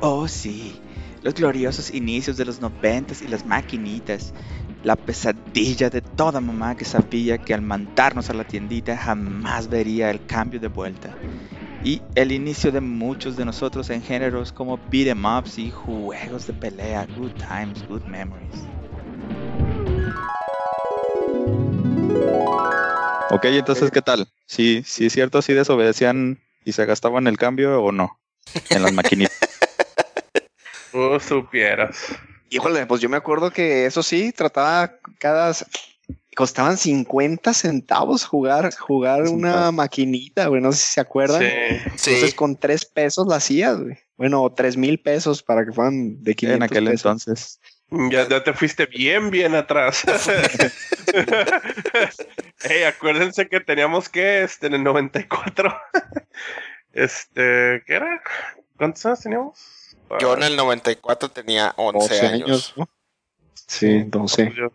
Oh, 0.00 0.26
sí. 0.26 0.80
Los 1.22 1.34
gloriosos 1.34 1.94
inicios 1.94 2.36
de 2.36 2.44
los 2.44 2.60
noventas 2.60 3.22
y 3.22 3.28
las 3.28 3.46
maquinitas. 3.46 4.34
La 4.84 4.96
pesadilla 4.96 5.90
de 5.90 6.00
toda 6.00 6.40
mamá 6.40 6.76
que 6.76 6.84
sabía 6.84 7.38
que 7.38 7.54
al 7.54 7.62
mandarnos 7.62 8.30
a 8.30 8.34
la 8.34 8.42
tiendita 8.42 8.96
jamás 8.96 9.68
vería 9.68 10.10
el 10.10 10.26
cambio 10.26 10.58
de 10.58 10.66
vuelta. 10.66 11.16
Y 11.84 12.02
el 12.16 12.32
inicio 12.32 12.72
de 12.72 12.80
muchos 12.80 13.36
de 13.36 13.44
nosotros 13.44 13.90
en 13.90 14.02
géneros 14.02 14.50
como 14.50 14.78
beat 14.90 15.06
'em 15.06 15.24
ups 15.24 15.58
y 15.58 15.70
juegos 15.70 16.48
de 16.48 16.52
pelea. 16.52 17.06
Good 17.16 17.32
times, 17.34 17.86
good 17.88 18.02
memories. 18.02 18.66
Ok, 23.30 23.44
entonces, 23.44 23.90
¿qué 23.92 24.02
tal? 24.02 24.26
Sí, 24.46 24.82
sí 24.84 25.06
es 25.06 25.12
cierto, 25.12 25.42
sí 25.42 25.52
desobedecían 25.52 26.40
y 26.64 26.72
se 26.72 26.84
gastaban 26.86 27.28
el 27.28 27.38
cambio 27.38 27.80
o 27.80 27.92
no 27.92 28.18
en 28.68 28.82
las 28.82 28.92
maquinitas. 28.92 29.36
Tú 30.92 31.20
supieras. 31.20 32.16
Híjole, 32.52 32.84
pues 32.84 33.00
yo 33.00 33.08
me 33.08 33.16
acuerdo 33.16 33.50
que 33.50 33.86
eso 33.86 34.02
sí, 34.02 34.30
trataba 34.30 34.98
cada... 35.18 35.52
Costaban 36.34 36.76
50 36.78 37.52
centavos 37.52 38.24
jugar, 38.24 38.74
jugar 38.74 39.22
una 39.24 39.70
maquinita, 39.70 40.46
güey. 40.46 40.62
No 40.62 40.72
sé 40.72 40.78
si 40.78 40.92
se 40.94 41.00
acuerdan. 41.00 41.42
Sí. 41.42 41.48
Sí, 41.96 42.10
Entonces 42.10 42.34
con 42.34 42.56
tres 42.56 42.84
pesos 42.86 43.26
la 43.26 43.36
hacías, 43.36 43.78
güey. 43.78 43.98
Bueno, 44.16 44.50
tres 44.54 44.76
mil 44.76 44.98
pesos 44.98 45.42
para 45.42 45.64
que 45.64 45.72
fueran 45.72 46.22
de 46.22 46.34
500 46.34 46.56
en 46.56 46.62
aquel 46.62 46.84
pesos. 46.84 47.04
entonces. 47.04 47.60
Ya, 48.10 48.26
ya 48.28 48.42
te 48.42 48.54
fuiste 48.54 48.86
bien, 48.86 49.30
bien 49.30 49.54
atrás. 49.54 50.04
Ey, 52.64 52.84
acuérdense 52.84 53.48
que 53.48 53.60
teníamos 53.60 54.08
que, 54.08 54.42
este, 54.44 54.68
en 54.68 54.74
el 54.74 54.84
94. 54.84 55.74
este, 56.92 57.82
¿qué 57.86 57.94
era? 57.94 58.22
¿Cuántos 58.76 59.04
años 59.04 59.20
teníamos? 59.20 59.81
Yo 60.20 60.34
en 60.36 60.42
el 60.42 60.56
94 60.56 61.28
tenía 61.30 61.72
11, 61.76 61.98
12 61.98 62.26
años. 62.26 62.42
años, 62.48 62.74
¿no? 62.76 62.88
Sí, 63.54 64.02
12. 64.04 64.44
Pues 64.46 64.56
yo- 64.56 64.72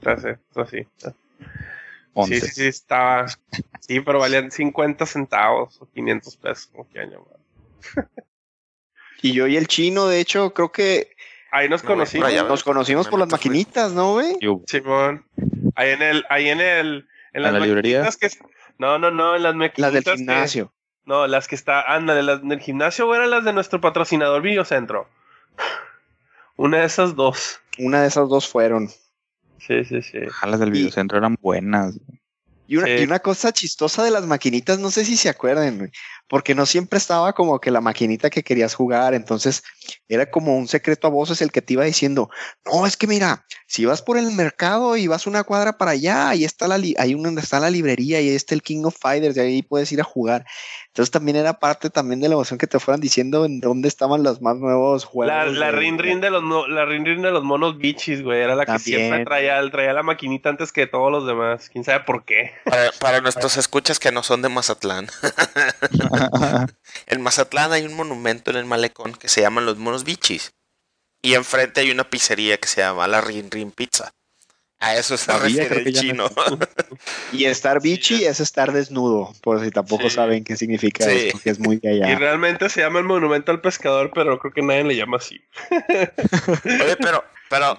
13, 0.00 0.38
así. 0.56 0.86
11. 2.14 2.40
Sí, 2.40 2.46
sí, 2.46 2.52
sí, 2.54 2.66
estaba. 2.66 3.26
Sí, 3.80 4.00
pero 4.00 4.18
valían 4.18 4.50
50 4.50 5.06
centavos 5.06 5.80
o 5.80 5.86
500 5.90 6.36
pesos. 6.36 6.66
como 6.72 6.88
que 6.88 7.00
año, 7.00 7.20
man. 7.94 8.08
Y 9.22 9.32
yo 9.32 9.46
y 9.46 9.56
el 9.56 9.66
chino, 9.68 10.06
de 10.06 10.20
hecho, 10.20 10.54
creo 10.54 10.72
que 10.72 11.14
Ahí 11.52 11.68
nos 11.68 11.82
conocimos. 11.82 12.32
nos 12.48 12.64
conocimos 12.64 13.08
por 13.08 13.18
las 13.18 13.28
maquinitas, 13.28 13.92
¿no, 13.92 14.12
güey? 14.14 14.36
Simón. 14.66 15.26
Ahí 15.74 15.90
en 15.90 16.02
el, 16.02 16.24
ahí 16.30 16.48
en 16.48 16.60
el, 16.60 17.08
en 17.32 17.42
las 17.42 17.52
la 17.52 17.60
librería? 17.60 18.08
que 18.18 18.30
no, 18.78 18.98
no, 18.98 19.10
no, 19.10 19.36
en 19.36 19.42
las 19.42 19.54
Las 19.54 19.58
maquinitas 19.58 19.92
del 19.92 20.04
que- 20.04 20.16
gimnasio. 20.16 20.72
No, 21.10 21.26
las 21.26 21.48
que 21.48 21.56
está, 21.56 21.82
ándale, 21.82 22.22
las 22.22 22.40
del 22.40 22.60
gimnasio 22.60 23.08
o 23.08 23.14
eran 23.16 23.30
las 23.30 23.44
de 23.44 23.52
nuestro 23.52 23.80
patrocinador 23.80 24.42
Videocentro. 24.42 25.08
Una 26.56 26.78
de 26.78 26.84
esas 26.86 27.16
dos. 27.16 27.58
Una 27.78 28.02
de 28.02 28.06
esas 28.06 28.28
dos 28.28 28.48
fueron. 28.48 28.88
Sí, 29.58 29.84
sí, 29.84 30.02
sí. 30.02 30.18
Ah, 30.40 30.46
las 30.46 30.60
del 30.60 30.70
videocentro 30.70 31.18
eran 31.18 31.36
buenas. 31.40 31.98
Y 32.68 32.76
una, 32.76 32.86
Sí. 32.86 32.92
y 33.00 33.04
una 33.04 33.18
cosa 33.18 33.52
chistosa 33.52 34.04
de 34.04 34.12
las 34.12 34.24
maquinitas, 34.24 34.78
no 34.78 34.90
sé 34.92 35.04
si 35.04 35.16
se 35.16 35.28
acuerdan, 35.28 35.78
güey, 35.78 35.90
porque 36.30 36.54
no 36.54 36.64
siempre 36.64 36.96
estaba 36.96 37.32
como 37.32 37.60
que 37.60 37.72
la 37.72 37.80
maquinita 37.80 38.30
que 38.30 38.44
querías 38.44 38.74
jugar, 38.74 39.14
entonces 39.14 39.64
era 40.08 40.30
como 40.30 40.56
un 40.56 40.68
secreto 40.68 41.08
a 41.08 41.10
voces 41.10 41.42
el 41.42 41.50
que 41.50 41.60
te 41.60 41.72
iba 41.72 41.84
diciendo, 41.84 42.30
no, 42.64 42.86
es 42.86 42.96
que 42.96 43.08
mira, 43.08 43.44
si 43.66 43.84
vas 43.84 44.00
por 44.00 44.16
el 44.16 44.30
mercado 44.30 44.96
y 44.96 45.08
vas 45.08 45.26
una 45.26 45.42
cuadra 45.42 45.76
para 45.76 45.90
allá, 45.90 46.28
ahí 46.28 46.44
está 46.44 46.68
la, 46.68 46.78
li- 46.78 46.94
ahí 46.98 47.14
donde 47.14 47.42
está 47.42 47.58
la 47.58 47.68
librería 47.68 48.20
y 48.20 48.28
ahí 48.28 48.34
está 48.36 48.54
el 48.54 48.62
King 48.62 48.84
of 48.84 48.96
Fighters, 48.98 49.36
y 49.36 49.40
ahí 49.40 49.62
puedes 49.62 49.90
ir 49.90 50.00
a 50.00 50.04
jugar. 50.04 50.46
Entonces 50.86 51.10
también 51.10 51.36
era 51.36 51.58
parte 51.58 51.90
también 51.90 52.20
de 52.20 52.28
la 52.28 52.34
emoción 52.34 52.58
que 52.58 52.66
te 52.68 52.78
fueran 52.78 53.00
diciendo 53.00 53.44
en 53.44 53.60
dónde 53.60 53.88
estaban 53.88 54.22
los 54.22 54.40
más 54.40 54.56
nuevos 54.56 55.04
juegos. 55.04 55.34
La, 55.34 55.46
la 55.46 55.66
de- 55.66 55.72
rin 55.72 55.98
rin 55.98 56.20
de 56.20 56.30
los 56.30 56.42
no- 56.44 56.68
la 56.68 56.84
rin 56.84 57.04
rin 57.04 57.22
de 57.22 57.30
los 57.32 57.42
monos 57.42 57.76
bichis, 57.78 58.22
güey, 58.22 58.40
era 58.40 58.54
la 58.54 58.66
que 58.66 58.72
También. 58.72 58.98
siempre 59.00 59.24
traía, 59.24 59.60
traía 59.70 59.92
la 59.92 60.02
maquinita 60.04 60.48
antes 60.48 60.70
que 60.72 60.86
todos 60.86 61.10
los 61.10 61.26
demás. 61.26 61.68
Quién 61.70 61.82
sabe 61.84 62.04
por 62.04 62.24
qué. 62.24 62.52
Para, 62.64 62.90
para 63.00 63.20
nuestros 63.20 63.56
escuchas 63.56 63.98
que 63.98 64.12
no 64.12 64.22
son 64.22 64.42
de 64.42 64.48
Mazatlán. 64.48 65.08
en 67.06 67.22
Mazatlán 67.22 67.72
hay 67.72 67.84
un 67.84 67.94
monumento 67.94 68.50
en 68.50 68.56
el 68.56 68.64
malecón 68.66 69.14
que 69.14 69.28
se 69.28 69.40
llaman 69.40 69.66
los 69.66 69.78
monos 69.78 70.04
bichis. 70.04 70.52
Y 71.22 71.34
enfrente 71.34 71.80
hay 71.80 71.90
una 71.90 72.08
pizzería 72.08 72.56
que 72.58 72.66
se 72.68 72.80
llama 72.80 73.06
la 73.06 73.20
Rin 73.20 73.50
Rin 73.50 73.70
Pizza. 73.72 74.10
A 74.82 74.96
eso 74.96 75.18
se 75.18 75.26
Sabía, 75.26 75.64
refiere 75.64 75.68
creo 75.68 75.86
el 76.10 76.16
no 76.16 76.28
chino. 76.30 76.30
Y 77.32 77.44
estar 77.44 77.82
bichi 77.82 78.24
es 78.24 78.40
estar 78.40 78.72
desnudo, 78.72 79.30
por 79.42 79.62
si 79.62 79.70
tampoco 79.70 80.04
Sí. 80.08 80.16
saben 80.16 80.42
qué 80.42 80.56
significa 80.56 81.04
Sí. 81.04 81.28
eso, 81.28 81.38
que 81.38 81.50
es 81.50 81.58
muy 81.58 81.76
de 81.76 81.94
Y 81.96 82.02
allá. 82.02 82.18
realmente 82.18 82.70
se 82.70 82.80
llama 82.80 82.98
el 83.00 83.04
monumento 83.04 83.52
al 83.52 83.60
pescador, 83.60 84.10
pero 84.14 84.38
creo 84.38 84.54
que 84.54 84.62
nadie 84.62 84.84
le 84.84 84.96
llama 84.96 85.18
así. 85.18 85.38
Oye, 86.64 86.96
pero, 86.96 87.22
pero, 87.50 87.78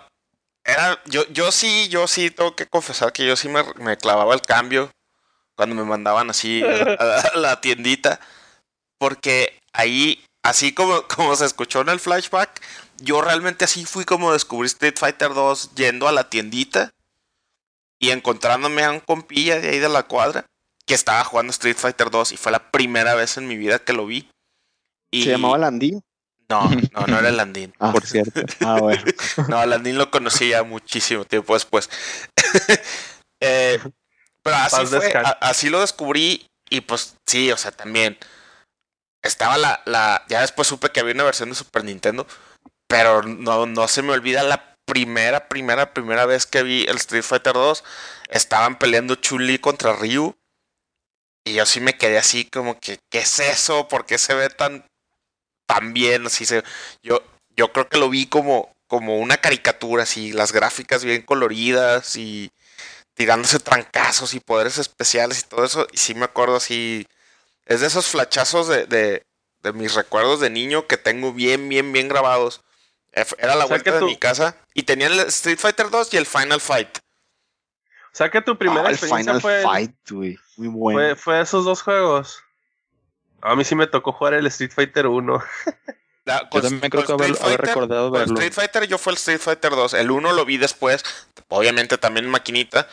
era, 0.64 1.02
yo, 1.06 1.28
yo 1.30 1.52
sí, 1.52 1.88
yo 1.90 2.06
sí 2.08 2.30
tengo 2.30 2.56
que 2.56 2.68
confesar 2.68 3.12
que 3.12 3.26
yo 3.26 3.36
sí 3.36 3.50
me, 3.50 3.64
me 3.80 3.98
clavaba 3.98 4.36
el 4.36 4.42
cambio 4.44 4.92
cuando 5.56 5.76
me 5.76 5.84
mandaban 5.84 6.30
así 6.30 6.64
a, 6.64 7.20
a 7.34 7.38
la 7.38 7.62
tiendita. 7.62 8.20
Porque 9.00 9.60
ahí, 9.74 10.24
así 10.44 10.74
como, 10.74 11.04
como 11.08 11.36
se 11.36 11.46
escuchó 11.46 11.82
en 11.82 11.90
el 11.90 12.00
flashback, 12.00 12.62
yo 12.98 13.22
realmente 13.22 13.66
así 13.66 13.86
fui 13.86 14.06
como 14.06 14.34
descubrí 14.34 14.68
Street 14.68 14.96
Fighter 14.98 15.34
2 15.34 15.76
yendo 15.76 16.08
a 16.08 16.12
la 16.12 16.30
tiendita 16.30 16.92
y 18.00 18.12
encontrándome 18.12 18.84
a 18.84 18.92
un 18.92 19.00
compilla 19.00 19.60
de 19.60 19.70
ahí 19.70 19.80
de 19.80 19.90
la 19.90 20.04
cuadra 20.04 20.46
que 20.86 20.94
estaba 20.94 21.24
jugando 21.24 21.52
Street 21.52 21.78
Fighter 21.78 22.10
2 22.10 22.34
y 22.34 22.38
fue 22.38 22.52
la 22.52 22.72
primera 22.72 23.16
vez 23.16 23.38
en 23.38 23.48
mi 23.48 23.58
vida 23.58 23.80
que 23.80 23.94
lo 23.94 24.06
vi. 24.06 24.30
Y 25.12 25.24
¿Se 25.24 25.32
llamaba 25.32 25.58
Landín? 25.58 26.02
No, 26.50 26.70
no, 26.70 27.08
no 27.08 27.20
era 27.20 27.32
Landín. 27.32 27.74
Ah, 27.80 27.92
Por 27.92 28.06
cierto. 28.06 28.42
Ah, 28.62 28.80
bueno. 28.80 29.04
No, 29.48 29.66
Landín 29.66 29.98
lo 29.98 30.12
conocí 30.12 30.50
ya 30.50 30.64
muchísimo 30.64 31.26
tiempo 31.26 31.54
después. 31.54 31.90
Eh, 33.44 33.80
pero 34.44 34.58
así 34.58 34.86
fue, 34.86 35.12
a- 35.24 35.38
así 35.42 35.70
lo 35.70 35.82
descubrí 35.82 36.48
y 36.70 36.82
pues 36.82 37.16
sí, 37.28 37.52
o 37.52 37.58
sea, 37.58 37.72
también 37.72 38.18
estaba 39.24 39.58
la, 39.58 39.82
la, 39.86 40.26
ya 40.30 40.42
después 40.42 40.68
supe 40.68 40.90
que 40.90 41.00
había 41.00 41.14
una 41.14 41.24
versión 41.24 41.50
de 41.50 41.56
Super 41.56 41.84
Nintendo, 41.84 42.26
pero 42.88 43.22
no, 43.24 43.66
no 43.66 43.88
se 43.88 44.02
me 44.02 44.14
olvida 44.14 44.44
la 44.44 44.76
primera, 44.86 45.48
primera, 45.48 45.94
primera 45.94 46.26
vez 46.26 46.46
que 46.46 46.64
vi 46.64 46.84
el 46.88 46.98
Street 46.98 47.24
Fighter 47.24 47.54
2, 47.54 47.84
estaban 48.30 48.78
peleando 48.80 49.16
Chun-Li 49.16 49.60
contra 49.60 49.94
Ryu 49.94 50.36
y 51.46 51.54
yo 51.54 51.66
sí 51.66 51.80
me 51.80 51.98
quedé 51.98 52.18
así 52.18 52.46
como 52.46 52.80
que, 52.80 53.00
¿qué 53.10 53.20
es 53.20 53.40
eso? 53.40 53.88
¿Por 53.88 54.06
qué 54.06 54.18
se 54.18 54.34
ve 54.34 54.50
tan, 54.50 54.86
tan 55.68 55.94
bien? 55.94 56.26
Así 56.28 56.46
se, 56.46 56.64
yo, 57.04 57.24
yo 57.56 57.72
creo 57.72 57.88
que 57.90 57.98
lo 57.98 58.10
vi 58.10 58.28
como, 58.28 58.74
como 58.88 59.18
una 59.18 59.38
caricatura, 59.38 60.04
así, 60.04 60.32
las 60.34 60.52
gráficas 60.52 61.04
bien 61.04 61.22
coloridas 61.24 62.16
y 62.16 62.52
tirándose 63.14 63.60
trancazos 63.60 64.34
y 64.34 64.40
poderes 64.40 64.78
especiales 64.78 65.40
y 65.42 65.48
todo 65.50 65.64
eso. 65.66 65.88
Y 65.92 65.98
sí 65.98 66.16
me 66.16 66.26
acuerdo 66.26 66.56
así, 66.56 67.08
es 67.66 67.82
de 67.82 67.88
esos 67.88 68.08
flachazos 68.08 68.68
de, 68.68 68.86
de, 68.86 69.26
de 69.62 69.74
mis 69.74 69.94
recuerdos 69.96 70.40
de 70.40 70.50
niño 70.50 70.88
que 70.88 70.98
tengo 70.98 71.34
bien, 71.34 71.70
bien, 71.70 71.92
bien 71.92 72.08
grabados. 72.08 72.62
Era 73.12 73.56
la 73.56 73.66
O 73.66 73.68
sea 73.68 73.76
vuelta 73.76 73.92
de 73.92 74.00
tú- 74.00 74.06
mi 74.06 74.18
casa 74.18 74.56
y 74.74 74.84
tenía 74.84 75.08
el 75.08 75.20
Street 75.22 75.58
Fighter 75.60 75.90
2 75.90 76.14
y 76.14 76.18
el 76.18 76.26
Final 76.26 76.62
Fight. 76.62 76.98
O 78.14 78.16
sea 78.16 78.30
que 78.30 78.42
tu 78.42 78.58
primera 78.58 78.84
Ah, 78.84 78.88
el 78.90 78.94
experiencia 78.96 79.34
Final 79.34 79.42
fue, 79.42 79.62
Fight, 79.64 79.96
güey. 80.10 80.38
Muy 80.58 80.68
bueno. 80.68 81.00
fue, 81.00 81.16
fue 81.16 81.42
esos 81.42 81.64
dos 81.66 81.82
juegos. 81.82 82.42
A 83.42 83.56
mí 83.56 83.64
sí 83.66 83.74
me 83.76 83.88
tocó 83.88 84.12
jugar 84.14 84.34
el 84.34 84.48
Street 84.48 84.72
Fighter 84.72 85.08
1. 85.08 85.44
La- 86.26 86.42
Yo 86.44 86.50
con- 86.50 86.62
también 86.62 86.90
creo 86.92 87.06
que 87.06 87.12
haber, 87.14 87.32
Street 87.32 87.46
haber 87.46 87.58
Fighter- 87.60 87.68
recordado 87.76 88.10
con 88.12 88.20
verlo. 88.20 88.34
Street 88.36 88.54
Fighter 88.54 88.88
yo 88.88 88.98
fue 88.98 89.14
el 89.14 89.18
Street 89.18 89.40
Fighter 89.40 89.72
2. 89.72 89.94
El 89.96 90.12
1 90.12 90.34
lo 90.34 90.46
vi 90.46 90.58
después, 90.58 91.04
obviamente 91.48 91.98
también 91.98 92.30
maquinita. 92.30 92.88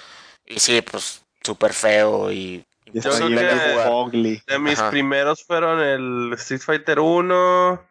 Y 0.47 0.61
sí, 0.61 0.81
pues 0.83 1.23
súper 1.43 1.73
feo 1.75 2.33
y 2.33 2.65
Y 2.91 3.01
Yo 3.01 3.11
creo 3.11 3.29
que-. 4.11 4.43
De 4.47 4.59
mis 4.59 4.79
Ajá. 4.79 4.91
primeros 4.91 5.45
fueron 5.45 5.81
el 5.81 6.33
Street 6.39 6.63
Fighter 6.63 7.01
1. 7.01 7.83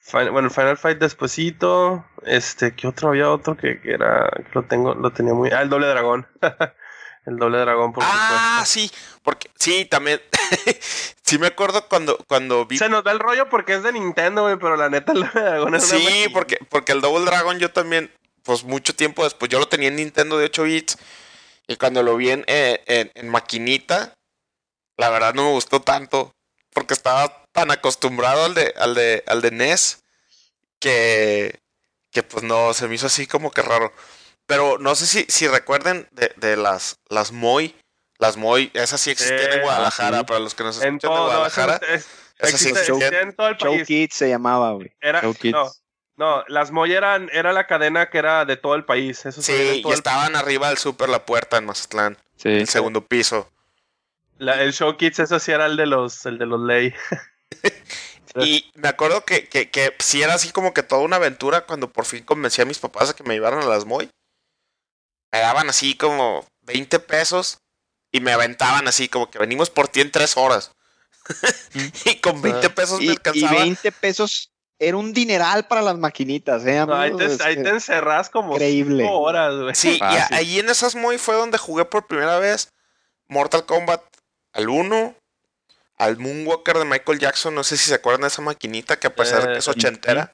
Fin- 0.00 0.30
bueno, 0.32 0.48
el 0.48 0.54
Final 0.54 0.76
Fight 0.76 0.98
despuesito. 0.98 2.04
Este, 2.26 2.74
¿qué 2.74 2.86
otro? 2.86 3.08
Había 3.08 3.30
otro 3.30 3.56
que, 3.56 3.80
que 3.80 3.92
era. 3.92 4.28
que 4.36 4.50
lo 4.52 4.64
tengo, 4.64 4.94
lo 4.94 5.10
tenía 5.12 5.32
muy. 5.32 5.48
Ah, 5.50 5.62
el 5.62 5.70
doble 5.70 5.86
dragón. 5.86 6.26
el 7.26 7.36
doble 7.38 7.58
dragón, 7.58 7.92
por 7.92 8.02
Ah, 8.06 8.62
supuesto. 8.64 8.72
sí, 8.72 8.90
porque 9.22 9.50
sí, 9.58 9.84
también. 9.86 10.20
sí 11.22 11.38
me 11.38 11.46
acuerdo 11.48 11.88
cuando, 11.88 12.18
cuando 12.28 12.66
vi. 12.66 12.78
Se 12.78 12.88
nos 12.88 13.02
da 13.04 13.12
el 13.12 13.18
rollo 13.18 13.48
porque 13.48 13.74
es 13.74 13.82
de 13.82 13.92
Nintendo, 13.92 14.42
güey, 14.42 14.56
pero 14.56 14.76
la 14.76 14.88
neta 14.90 15.12
el 15.12 15.20
doble 15.22 15.40
dragón 15.40 15.74
es 15.74 15.84
Sí, 15.86 16.26
porque, 16.32 16.58
porque 16.68 16.92
el 16.92 17.00
Double 17.00 17.24
Dragon 17.24 17.58
yo 17.58 17.70
también, 17.70 18.12
pues 18.42 18.64
mucho 18.64 18.94
tiempo 18.94 19.24
después, 19.24 19.50
yo 19.50 19.58
lo 19.58 19.68
tenía 19.68 19.88
en 19.88 19.96
Nintendo 19.96 20.36
de 20.38 20.46
8 20.46 20.62
bits. 20.64 20.98
Y 21.66 21.76
cuando 21.76 22.02
lo 22.02 22.16
vi 22.16 22.30
en, 22.30 22.44
eh, 22.46 22.82
en, 22.86 23.10
en 23.14 23.28
maquinita, 23.30 24.12
la 24.98 25.08
verdad 25.08 25.32
no 25.32 25.44
me 25.44 25.50
gustó 25.52 25.80
tanto. 25.80 26.32
Porque 26.74 26.92
estaba 26.92 27.42
tan 27.52 27.70
acostumbrado 27.70 28.44
al 28.44 28.54
de, 28.54 28.74
al 28.76 28.94
de, 28.94 29.22
al 29.28 29.40
de 29.40 29.50
NES 29.52 30.02
que, 30.80 31.60
que 32.10 32.22
pues 32.22 32.42
no, 32.44 32.74
se 32.74 32.88
me 32.88 32.96
hizo 32.96 33.06
así 33.06 33.26
como 33.26 33.50
que 33.50 33.62
raro. 33.62 33.92
Pero 34.46 34.78
no 34.78 34.94
sé 34.94 35.06
si, 35.06 35.24
si 35.28 35.48
recuerden 35.48 36.08
de, 36.12 36.32
de 36.36 36.56
las, 36.56 36.98
las 37.08 37.32
Moy. 37.32 37.74
Las 38.18 38.36
Moy, 38.36 38.70
esas 38.74 39.00
sí 39.00 39.10
existían 39.10 39.40
Sí, 39.40 39.56
en 39.56 39.62
Guadalajara, 39.62 40.18
ah, 40.18 40.20
sí. 40.20 40.26
para 40.26 40.40
los 40.40 40.54
que 40.54 40.62
nos 40.64 40.76
En 40.82 40.94
escuchan 40.96 41.10
de 41.10 41.16
todo, 41.16 41.26
Guadalajara. 41.26 41.76
eso 41.76 41.94
es- 41.94 42.06
esas 42.38 42.60
sí 42.60 42.68
existían. 42.70 43.14
en 43.14 43.34
todo 43.36 43.48
el 43.48 43.56
Show 43.56 43.72
país. 43.74 43.86
Kids 43.86 44.14
se 44.14 44.28
llamaba, 44.28 44.72
güey. 44.72 44.92
Era, 45.00 45.20
Show 45.22 45.34
Kids. 45.34 45.52
no, 45.52 45.70
no, 46.16 46.44
las 46.48 46.70
Moy 46.70 46.92
eran, 46.92 47.28
era 47.32 47.52
la 47.52 47.66
cadena 47.66 48.10
que 48.10 48.18
era 48.18 48.44
de 48.44 48.56
todo 48.56 48.74
el 48.74 48.84
país. 48.84 49.24
Eso 49.24 49.40
en 49.40 49.44
Sí, 49.44 49.80
todo 49.82 49.92
y 49.92 49.94
estaban 49.94 50.36
arriba 50.36 50.68
del 50.68 50.78
Super 50.78 51.08
La 51.08 51.24
Puerta 51.24 51.56
en 51.58 51.66
Mazatlán, 51.66 52.16
Sí. 52.36 52.48
en 52.48 52.54
el 52.60 52.68
segundo 52.68 53.04
piso. 53.06 53.50
la- 54.38 54.60
el 54.62 54.72
Show 54.72 54.96
Kids, 54.96 55.20
eso 55.20 55.38
sí 55.38 55.52
era 55.52 55.66
el 55.66 55.76
de 55.76 55.86
los, 55.86 56.26
el 56.26 56.38
de 56.38 56.46
los 56.46 56.60
Ley. 56.60 56.92
Y 58.36 58.68
me 58.74 58.88
acuerdo 58.88 59.24
que, 59.24 59.48
que, 59.48 59.70
que 59.70 59.94
sí 60.00 60.20
era 60.22 60.34
así 60.34 60.50
como 60.50 60.74
que 60.74 60.82
toda 60.82 61.02
una 61.02 61.16
aventura 61.16 61.66
cuando 61.66 61.92
por 61.92 62.04
fin 62.04 62.24
convencí 62.24 62.60
a 62.60 62.64
mis 62.64 62.80
papás 62.80 63.10
a 63.10 63.14
que 63.14 63.22
me 63.22 63.34
llevaran 63.34 63.60
a 63.62 63.66
las 63.66 63.84
Moy. 63.84 64.10
Me 65.34 65.40
daban 65.40 65.68
así 65.68 65.96
como 65.96 66.46
20 66.62 67.00
pesos 67.00 67.58
y 68.12 68.20
me 68.20 68.30
aventaban 68.32 68.86
así 68.86 69.08
como 69.08 69.28
que 69.28 69.40
venimos 69.40 69.68
por 69.68 69.88
ti 69.88 70.00
en 70.00 70.12
tres 70.12 70.36
horas. 70.36 70.70
y 72.04 72.14
con 72.20 72.40
20 72.40 72.70
pesos 72.70 73.00
me 73.00 73.06
Y, 73.06 73.08
y 73.08 73.10
alcanzaba. 73.10 73.52
20 73.62 73.90
pesos 73.90 74.52
era 74.78 74.96
un 74.96 75.12
dineral 75.12 75.66
para 75.66 75.82
las 75.82 75.96
maquinitas, 75.98 76.64
¿eh? 76.66 76.84
No, 76.86 76.94
ahí, 76.94 77.12
te, 77.16 77.24
ahí 77.42 77.56
te 77.60 77.68
encerras 77.68 78.30
como 78.30 78.52
Increíble. 78.52 79.02
cinco 79.02 79.18
horas, 79.22 79.54
güey. 79.56 79.74
Sí, 79.74 79.96
y 79.96 79.98
Fácil. 79.98 80.36
ahí 80.36 80.58
en 80.60 80.68
esas 80.68 80.94
Moy 80.94 81.18
fue 81.18 81.34
donde 81.34 81.58
jugué 81.58 81.84
por 81.84 82.06
primera 82.06 82.38
vez 82.38 82.68
Mortal 83.26 83.66
Kombat 83.66 84.02
al 84.52 84.68
1, 84.68 85.16
al 85.96 86.16
Moonwalker 86.18 86.78
de 86.78 86.84
Michael 86.84 87.18
Jackson. 87.18 87.56
No 87.56 87.64
sé 87.64 87.76
si 87.76 87.86
se 87.88 87.94
acuerdan 87.94 88.20
de 88.20 88.28
esa 88.28 88.40
maquinita 88.42 89.00
que 89.00 89.08
a 89.08 89.14
pesar 89.16 89.42
de 89.48 89.52
que 89.54 89.58
es 89.58 89.66
Eh, 89.66 89.70
ochentera, 89.72 90.32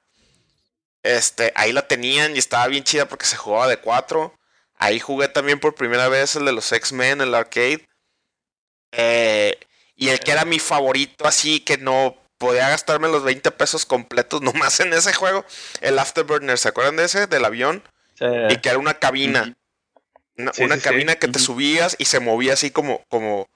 este, 1.02 1.52
ahí 1.54 1.72
la 1.72 1.88
tenían 1.88 2.36
y 2.36 2.38
estaba 2.38 2.66
bien 2.66 2.84
chida 2.84 3.06
porque 3.08 3.24
se 3.24 3.36
jugaba 3.36 3.66
de 3.66 3.78
4. 3.78 4.34
Ahí 4.80 4.98
jugué 4.98 5.28
también 5.28 5.60
por 5.60 5.74
primera 5.74 6.08
vez 6.08 6.36
el 6.36 6.46
de 6.46 6.52
los 6.52 6.72
X-Men, 6.72 7.20
el 7.20 7.34
arcade. 7.34 7.86
Eh, 8.92 9.58
y 9.94 10.08
el 10.08 10.18
que 10.20 10.32
era 10.32 10.44
mi 10.46 10.58
favorito, 10.58 11.26
así 11.28 11.60
que 11.60 11.76
no 11.76 12.16
podía 12.38 12.70
gastarme 12.70 13.08
los 13.08 13.22
20 13.22 13.50
pesos 13.52 13.84
completos 13.84 14.40
nomás 14.42 14.80
en 14.80 14.92
ese 14.94 15.12
juego, 15.12 15.44
el 15.82 15.98
Afterburner. 15.98 16.58
¿Se 16.58 16.68
acuerdan 16.68 16.96
de 16.96 17.04
ese? 17.04 17.26
Del 17.26 17.44
avión 17.44 17.82
Sí. 18.18 18.24
y 18.50 18.56
que 18.58 18.68
era 18.70 18.78
una 18.78 18.94
cabina. 18.98 19.54
Una, 20.36 20.52
Sí, 20.54 20.62
una 20.64 20.74
sí, 20.76 20.80
sí. 20.80 20.88
cabina 20.88 21.16
que 21.16 21.28
te 21.28 21.38
subías 21.38 21.96
y 21.98 22.06
se 22.06 22.20
movía 22.20 22.54
así 22.54 22.70
como, 22.70 23.04
como, 23.08 23.48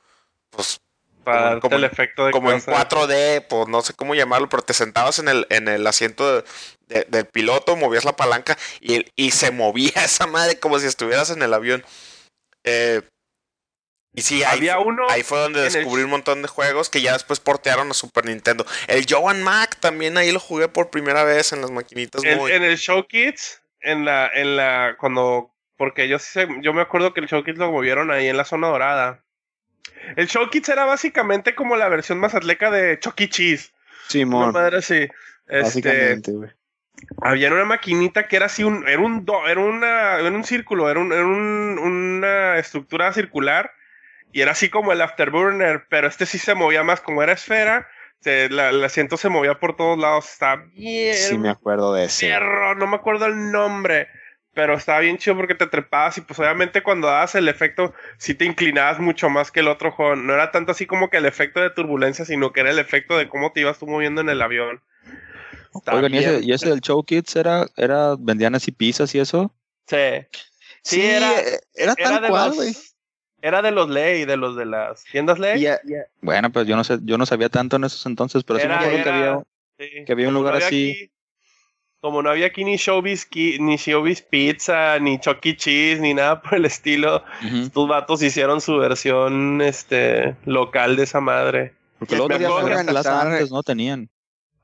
pues, 0.51 0.81
para 1.25 1.61
como- 1.61 1.77
el 1.77 1.85
efecto 1.85 2.27
de 2.27 2.33
como 2.33 2.51
en 2.53 2.61
cosas. 2.61 2.75
4D, 2.89 3.41
pues 3.49 3.69
no 3.69 3.83
sé 3.83 3.95
cómo 3.95 4.15
llamarlo, 4.15 4.49
pero 4.49 4.63
te 4.63 4.75
sentabas 4.75 5.19
en 5.19 5.29
el, 5.29 5.47
en 5.51 5.69
el 5.69 5.87
asiento 5.87 6.37
de- 6.43 6.45
de- 6.89 7.07
del 7.09 7.27
piloto, 7.27 7.77
movías 7.77 8.05
la 8.05 8.15
palanca 8.17 8.57
y, 8.81 9.07
y 9.17 9.31
se 9.33 9.51
movía 9.51 9.93
esa 10.05 10.27
madre 10.27 10.59
como 10.61 10.79
si 10.79 10.87
estuvieras 10.87 11.31
en 11.31 11.43
el 11.43 11.53
avión. 11.55 11.85
Eh, 12.65 13.03
y 14.17 14.23
sí, 14.23 14.45
ahí, 14.45 14.59
Había 14.59 14.79
uno 14.79 15.07
ahí 15.09 15.25
fue 15.25 15.39
donde 15.41 15.67
el- 15.67 15.73
descubrí 15.73 16.05
un 16.05 16.11
montón 16.11 16.41
de 16.43 16.47
juegos 16.49 16.89
que 16.89 17.03
ya 17.03 17.15
después 17.15 17.41
portearon 17.41 17.91
a 17.91 17.95
Super 17.95 18.27
Nintendo. 18.27 18.65
El 18.87 19.05
Joan 19.09 19.43
Mac 19.43 19.77
también 19.81 20.17
ahí 20.17 20.31
lo 20.31 20.39
jugué 20.39 20.69
por 20.69 20.91
primera 20.91 21.25
vez 21.25 21.53
en 21.53 21.61
las 21.63 21.73
maquinitas. 21.73 22.23
En, 22.23 22.39
muy- 22.39 22.53
en 22.53 22.63
el 22.63 22.79
Show 22.79 23.07
Kids, 23.09 23.61
en 23.81 24.05
la, 24.05 24.31
en 24.33 24.55
la, 24.57 24.97
cuando, 25.01 25.53
porque 25.77 26.07
yo 26.07 26.21
sí 26.21 26.29
sé- 26.33 26.49
yo 26.63 26.73
me 26.73 26.83
acuerdo 26.83 27.13
que 27.13 27.21
el 27.21 27.27
Show 27.27 27.43
Kids 27.43 27.59
lo 27.59 27.73
movieron 27.73 28.13
ahí 28.13 28.29
en 28.29 28.37
la 28.37 28.45
zona 28.45 28.69
dorada. 28.69 29.24
El 30.17 30.29
Show 30.29 30.49
Kids 30.51 30.69
era 30.69 30.85
básicamente 30.85 31.55
como 31.55 31.77
la 31.77 31.89
versión 31.89 32.19
más 32.19 32.35
atleca 32.35 32.71
de 32.71 32.99
Chucky 33.01 33.29
Cheese. 33.29 33.73
Una 33.73 34.09
Simón, 34.09 34.53
madre 34.53 34.79
así. 34.79 35.09
Este, 35.47 35.63
básicamente, 35.63 36.33
güey. 36.33 36.51
había 37.23 37.53
una 37.53 37.65
maquinita 37.65 38.29
que 38.29 38.37
era 38.37 38.47
así 38.47 38.65
un, 38.65 38.87
era 38.89 39.01
un, 39.01 39.25
do- 39.25 39.47
era 39.47 39.61
una, 39.61 40.19
era 40.19 40.31
un 40.31 40.45
círculo, 40.45 40.91
era, 40.91 41.01
un, 41.01 41.13
era 41.13 41.25
un- 41.25 41.79
una 41.79 42.59
estructura 42.59 43.13
circular 43.13 43.73
y 44.33 44.41
era 44.41 44.53
así 44.53 44.69
como 44.71 44.93
el 44.93 45.01
Afterburner, 45.03 45.85
pero 45.89 46.07
este 46.09 46.27
sí 46.27 46.39
se 46.39 46.55
movía 46.55 46.83
más 46.83 47.01
como 47.01 47.23
era 47.23 47.33
esfera, 47.33 47.87
se- 48.21 48.49
la- 48.49 48.71
el 48.71 48.83
asiento 48.83 49.17
se 49.17 49.29
movía 49.29 49.59
por 49.61 49.77
todos 49.77 49.99
lados, 49.99 50.31
está 50.31 50.57
bien 50.57 51.15
Sí 51.15 51.37
me 51.39 51.51
acuerdo 51.51 51.93
de 51.95 52.05
ese. 52.07 52.29
perro, 52.29 52.75
no 52.75 52.87
me 52.87 52.97
acuerdo 52.97 53.27
el 53.27 53.51
nombre, 53.53 54.09
pero 54.55 54.75
estaba 54.75 55.01
bien 55.01 55.19
chido 55.19 55.37
porque 55.37 55.55
te 55.55 55.67
trepabas 55.67 56.17
y 56.19 56.21
pues 56.21 56.39
obviamente 56.39 56.83
cuando 56.83 57.09
dabas 57.09 57.35
el 57.35 57.49
efecto 57.49 57.93
sí 58.19 58.35
te 58.35 58.45
inclinabas 58.45 58.99
mucho 59.01 59.29
más 59.29 59.51
que 59.51 59.61
el 59.61 59.69
otro 59.69 59.91
juego, 59.93 60.17
no 60.17 60.33
era 60.33 60.51
tanto 60.53 60.73
así 60.73 60.87
como 60.87 61.11
que 61.11 61.17
el 61.19 61.27
efecto 61.27 61.61
de 61.61 61.71
turbulencia, 61.71 62.25
sino 62.25 62.53
que 62.53 62.61
era 62.61 62.71
el 62.71 62.79
efecto 62.79 63.19
de 63.19 63.29
cómo 63.29 63.53
te 63.53 63.61
ibas 63.61 63.79
tú 63.79 63.87
moviendo 63.87 64.21
en 64.21 64.29
el 64.31 64.41
avión. 64.41 64.81
Está 65.75 65.97
Oigan, 65.97 66.15
¿y 66.15 66.19
ese, 66.19 66.31
bien 66.39 66.45
y 66.45 66.53
ese 66.53 66.69
del 66.71 66.81
Show 66.81 67.03
Kids 67.05 67.35
era, 67.37 67.67
era, 67.77 68.15
vendían 68.19 68.55
así 68.55 68.71
pizzas 68.71 69.13
y 69.15 69.19
eso? 69.19 69.53
Sí. 69.89 69.97
Sí, 70.83 71.01
Sí, 71.01 71.03
era, 71.03 71.41
eh, 71.41 71.61
era 71.75 71.95
era 71.97 72.11
tal 72.11 72.23
de 72.23 72.29
cual, 72.29 72.47
los, 72.49 72.57
güey. 72.57 72.77
Era 73.43 73.61
de 73.61 73.71
los 73.73 73.91
ley, 73.91 74.25
de 74.25 74.37
los 74.37 74.55
de 74.57 74.67
las 74.67 75.03
tiendas 75.05 75.39
ley. 75.39 75.63
Y, 75.63 75.67
eh, 75.67 75.79
Bueno, 76.21 76.51
pues 76.53 76.67
yo 76.67 76.77
no 76.77 76.85
sé, 76.85 76.99
yo 77.03 77.19
no 77.19 77.27
sabía 77.27 77.49
tanto 77.49 77.77
en 77.77 77.85
esos 77.85 78.07
entonces, 78.07 78.45
pero 78.45 78.59
sí 78.61 78.69
me 78.69 78.75
acuerdo 78.75 79.03
que 79.03 79.09
había, 79.11 79.39
Sí. 79.79 80.05
que 80.07 80.13
había 80.13 80.29
un 80.29 80.35
Como 80.35 80.47
lugar 80.47 80.63
así. 80.63 80.91
aquí- 80.93 81.11
como 82.05 82.21
no 82.21 82.29
había 82.29 82.49
aquí 82.49 82.65
ni 82.65 82.77
Showbiz, 82.77 83.27
ni 83.35 83.77
Showbiz 83.77 84.21
Pizza, 84.21 84.99
ni 84.99 85.19
Chucky 85.19 85.57
Cheese, 85.57 86.01
ni 86.03 86.13
nada 86.13 86.43
por 86.43 86.57
el 86.57 86.67
estilo, 86.67 87.25
Ujú. 87.47 87.57
estos 87.63 87.89
vatos 87.89 88.23
hicieron 88.23 88.61
su 88.61 88.77
versión 88.77 89.63
este 89.63 90.37
local 90.45 90.97
de 90.97 91.05
esa 91.05 91.21
madre. 91.23 91.73
Porque 91.99 92.15
luego 92.17 92.59
antes, 92.59 93.51
¿no? 93.51 93.63
Tenían. 93.63 94.11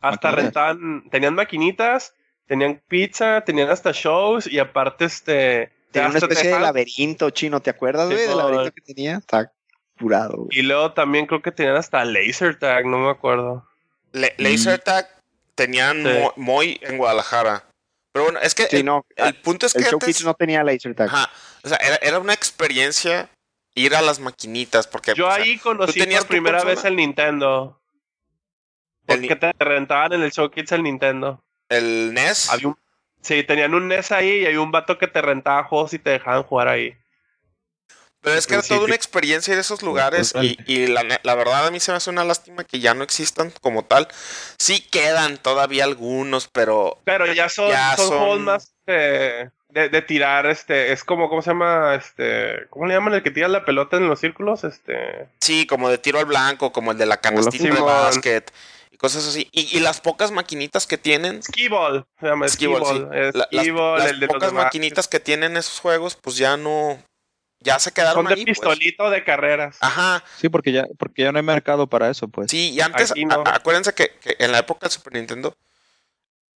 Hasta 0.03 0.33
Maquinitas. 0.33 0.35
rentaban, 0.35 1.09
tenían 1.11 1.35
maquinitas, 1.35 2.15
tenían 2.47 2.83
pizza, 2.89 3.41
tenían 3.41 3.71
hasta 3.71 3.93
shows 3.93 4.47
y 4.47 4.59
aparte 4.59 5.07
este... 5.07 5.73
tenía 5.93 6.11
una 6.11 6.19
especie 6.19 6.53
de 6.53 6.61
laberinto 6.61 7.31
chino, 7.31 7.61
¿te 7.61 7.71
acuerdas, 7.71 8.05
güey? 8.09 8.19
Del 8.19 8.29
Simón. 8.29 8.45
laberinto 8.53 8.73
que 8.75 8.83
tenía. 8.83 9.17
Está 9.17 9.51
curado, 9.99 10.37
güey. 10.45 10.59
Y 10.59 10.61
luego 10.61 10.93
también 10.93 11.25
creo 11.25 11.41
que 11.41 11.53
tenían 11.53 11.77
hasta 11.77 12.05
laser 12.05 12.59
tag, 12.59 12.85
no 12.85 12.99
me 12.99 13.09
acuerdo. 13.09 13.65
Le- 14.13 14.35
Laser 14.37 14.79
Tag 14.79 15.09
tenían 15.61 16.03
Sí. 16.03 16.09
mo- 16.19 16.33
muy 16.37 16.79
en 16.83 16.97
Guadalajara. 16.97 17.65
Pero 18.13 18.25
bueno, 18.25 18.41
es 18.41 18.55
que 18.55 18.65
Sí, 18.67 18.79
el, 18.79 18.87
no, 18.87 19.05
el 19.17 19.35
punto 19.35 19.67
es 19.67 19.73
que 19.75 19.81
el 19.81 19.85
Show 19.85 19.99
antes- 20.01 20.07
Kids 20.17 20.25
no 20.25 20.35
tenía 20.35 20.65
laser 20.65 20.95
tag. 20.95 21.09
Ajá, 21.09 21.31
o 21.63 21.69
sea, 21.69 21.77
era, 21.79 21.97
era 22.03 22.19
una 22.19 22.33
experiencia 22.33 23.29
ir 23.75 23.95
a 23.95 24.01
las 24.03 24.19
maquinitas 24.19 24.87
porque 24.87 25.13
Yo 25.15 25.29
o 25.29 25.31
sea, 25.33 25.43
ahí 25.43 25.59
conocí 25.59 26.03
por 26.03 26.27
primera 26.27 26.65
vez 26.65 26.85
el 26.85 26.97
Nintendo. 26.97 27.81
El 29.07 29.21
Porque 29.21 29.37
te 29.37 29.53
rentaban 29.65 30.13
en 30.15 30.23
el 30.23 30.33
Show 30.33 30.51
Kids 30.51 30.73
el 30.73 30.83
Nintendo. 30.83 31.43
el 31.69 32.13
NES. 32.15 32.51
Había 32.51 32.69
un- 32.69 32.79
sí, 33.23 33.43
tenían 33.45 33.75
un 33.75 33.87
NES 33.89 34.11
ahí 34.13 34.41
y 34.43 34.47
había 34.47 34.61
un 34.61 34.73
vato 34.73 34.99
que 34.99 35.07
te 35.07 35.21
rentaba 35.23 35.63
juegos 35.65 35.93
y 35.95 35.99
te 36.01 36.11
dejaban 36.11 36.43
jugar 36.43 36.67
ahí. 36.69 36.97
Pero 38.23 38.37
es 38.37 38.47
que 38.47 38.55
era 38.55 38.63
toda 38.63 38.85
una 38.85 38.95
experiencia 38.95 39.53
ir 39.53 39.59
a 39.59 39.63
esos 39.63 39.83
lugares 39.83 40.35
y, 40.67 40.87
la, 40.89 41.35
verdad 41.35 41.67
a 41.67 41.71
mí 41.71 41.81
se 41.81 41.91
me 41.91 41.97
hace 41.97 42.11
una 42.11 42.25
lástima 42.25 42.65
que 42.65 42.79
ya 42.79 42.93
no 42.95 43.03
existan 43.03 43.53
como 43.63 43.85
tal. 43.85 44.09
Sí 44.59 44.81
quedan 44.81 45.39
todavía 45.39 45.85
algunos, 45.85 46.49
pero 46.49 46.99
Pero 47.05 47.33
ya 47.33 47.49
son, 47.49 47.71
Ya 47.71 47.97
son, 47.97 48.09
son- 48.09 48.19
juegos 48.19 48.41
más 48.41 48.73
de, 48.87 49.51
de 49.89 50.03
tirar, 50.03 50.47
este, 50.47 50.93
es 50.93 51.05
como, 51.05 51.29
¿cómo 51.29 51.43
se 51.43 51.51
llama? 51.51 51.95
Este, 51.95 52.67
¿cómo 52.71 52.87
le 52.87 52.95
llaman 52.95 53.15
el 53.15 53.23
que 53.23 53.31
tira 53.31 53.49
la 53.49 53.65
pelota 53.65 53.97
en 53.97 54.09
los 54.09 54.21
círculos? 54.21 54.65
Este, 54.65 55.29
sí, 55.41 55.67
como 55.67 55.89
de 55.89 55.99
tiro 55.99 56.19
al 56.19 56.27
blanco, 56.27 56.73
como 56.73 56.93
el 56.93 56.99
de 56.99 57.07
la 57.07 57.19
canastita 57.19 57.73
de 57.75 57.81
básquet 57.81 58.53
y 58.91 58.97
cosas 58.97 59.27
así. 59.27 59.49
Y, 59.53 59.77
y 59.77 59.81
las 59.81 60.01
pocas 60.01 60.31
maquinitas 60.31 60.87
que 60.87 60.99
tienen, 60.99 61.43
Skee-Ball, 61.43 62.05
se 62.19 62.27
llama 62.27 62.49
sí. 62.49 62.67
La- 62.67 63.31
las, 63.33 63.65
Skee-Ball, 63.65 63.99
las 63.99 64.11
el 64.11 64.21
de 64.21 64.27
los 64.27 64.35
pocas 64.35 64.53
maquinitas 64.53 65.09
que 65.09 65.21
tienen 65.21 65.57
esos 65.57 65.79
juegos, 65.81 66.17
pues 66.17 66.37
ya 66.37 66.57
no, 66.57 66.99
ya 67.61 67.79
se 67.79 67.93
quedaron 67.93 68.25
Son 68.25 68.27
de 68.27 68.35
ahí. 68.35 68.45
pues. 68.45 68.59
pistolito 68.59 69.11
de 69.11 69.23
carreras. 69.25 69.77
Ajá, 69.81 70.25
Sí, 70.41 70.49
porque 70.49 70.73
ya, 70.73 70.87
porque 70.99 71.23
ya 71.23 71.33
no 71.33 71.39
hay 71.39 71.45
mercado 71.45 71.87
para 71.87 72.11
eso, 72.11 72.29
pues. 72.29 72.51
Sí, 72.51 72.71
y 72.71 72.81
antes, 72.81 73.11
Aquí 73.11 73.25
no. 73.25 73.43
a- 73.47 73.55
acuérdense 73.57 73.93
que, 73.95 74.11
que 74.21 74.37
en 74.39 74.53
la 74.53 74.59
época 74.59 74.87
del 74.87 74.91
Super 74.93 75.13
Nintendo 75.15 75.55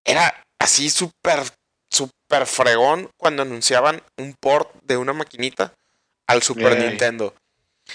era 0.04 0.34
así 0.58 0.90
súper, 0.90 1.40
súper 1.90 2.46
fregón 2.46 3.10
cuando 3.16 3.42
anunciaban 3.42 4.02
un 4.16 4.34
port 4.34 4.72
de 4.82 4.96
una 4.96 5.12
maquinita 5.12 5.74
al 6.26 6.42
Super. 6.42 6.78
Nintendo. 6.78 7.34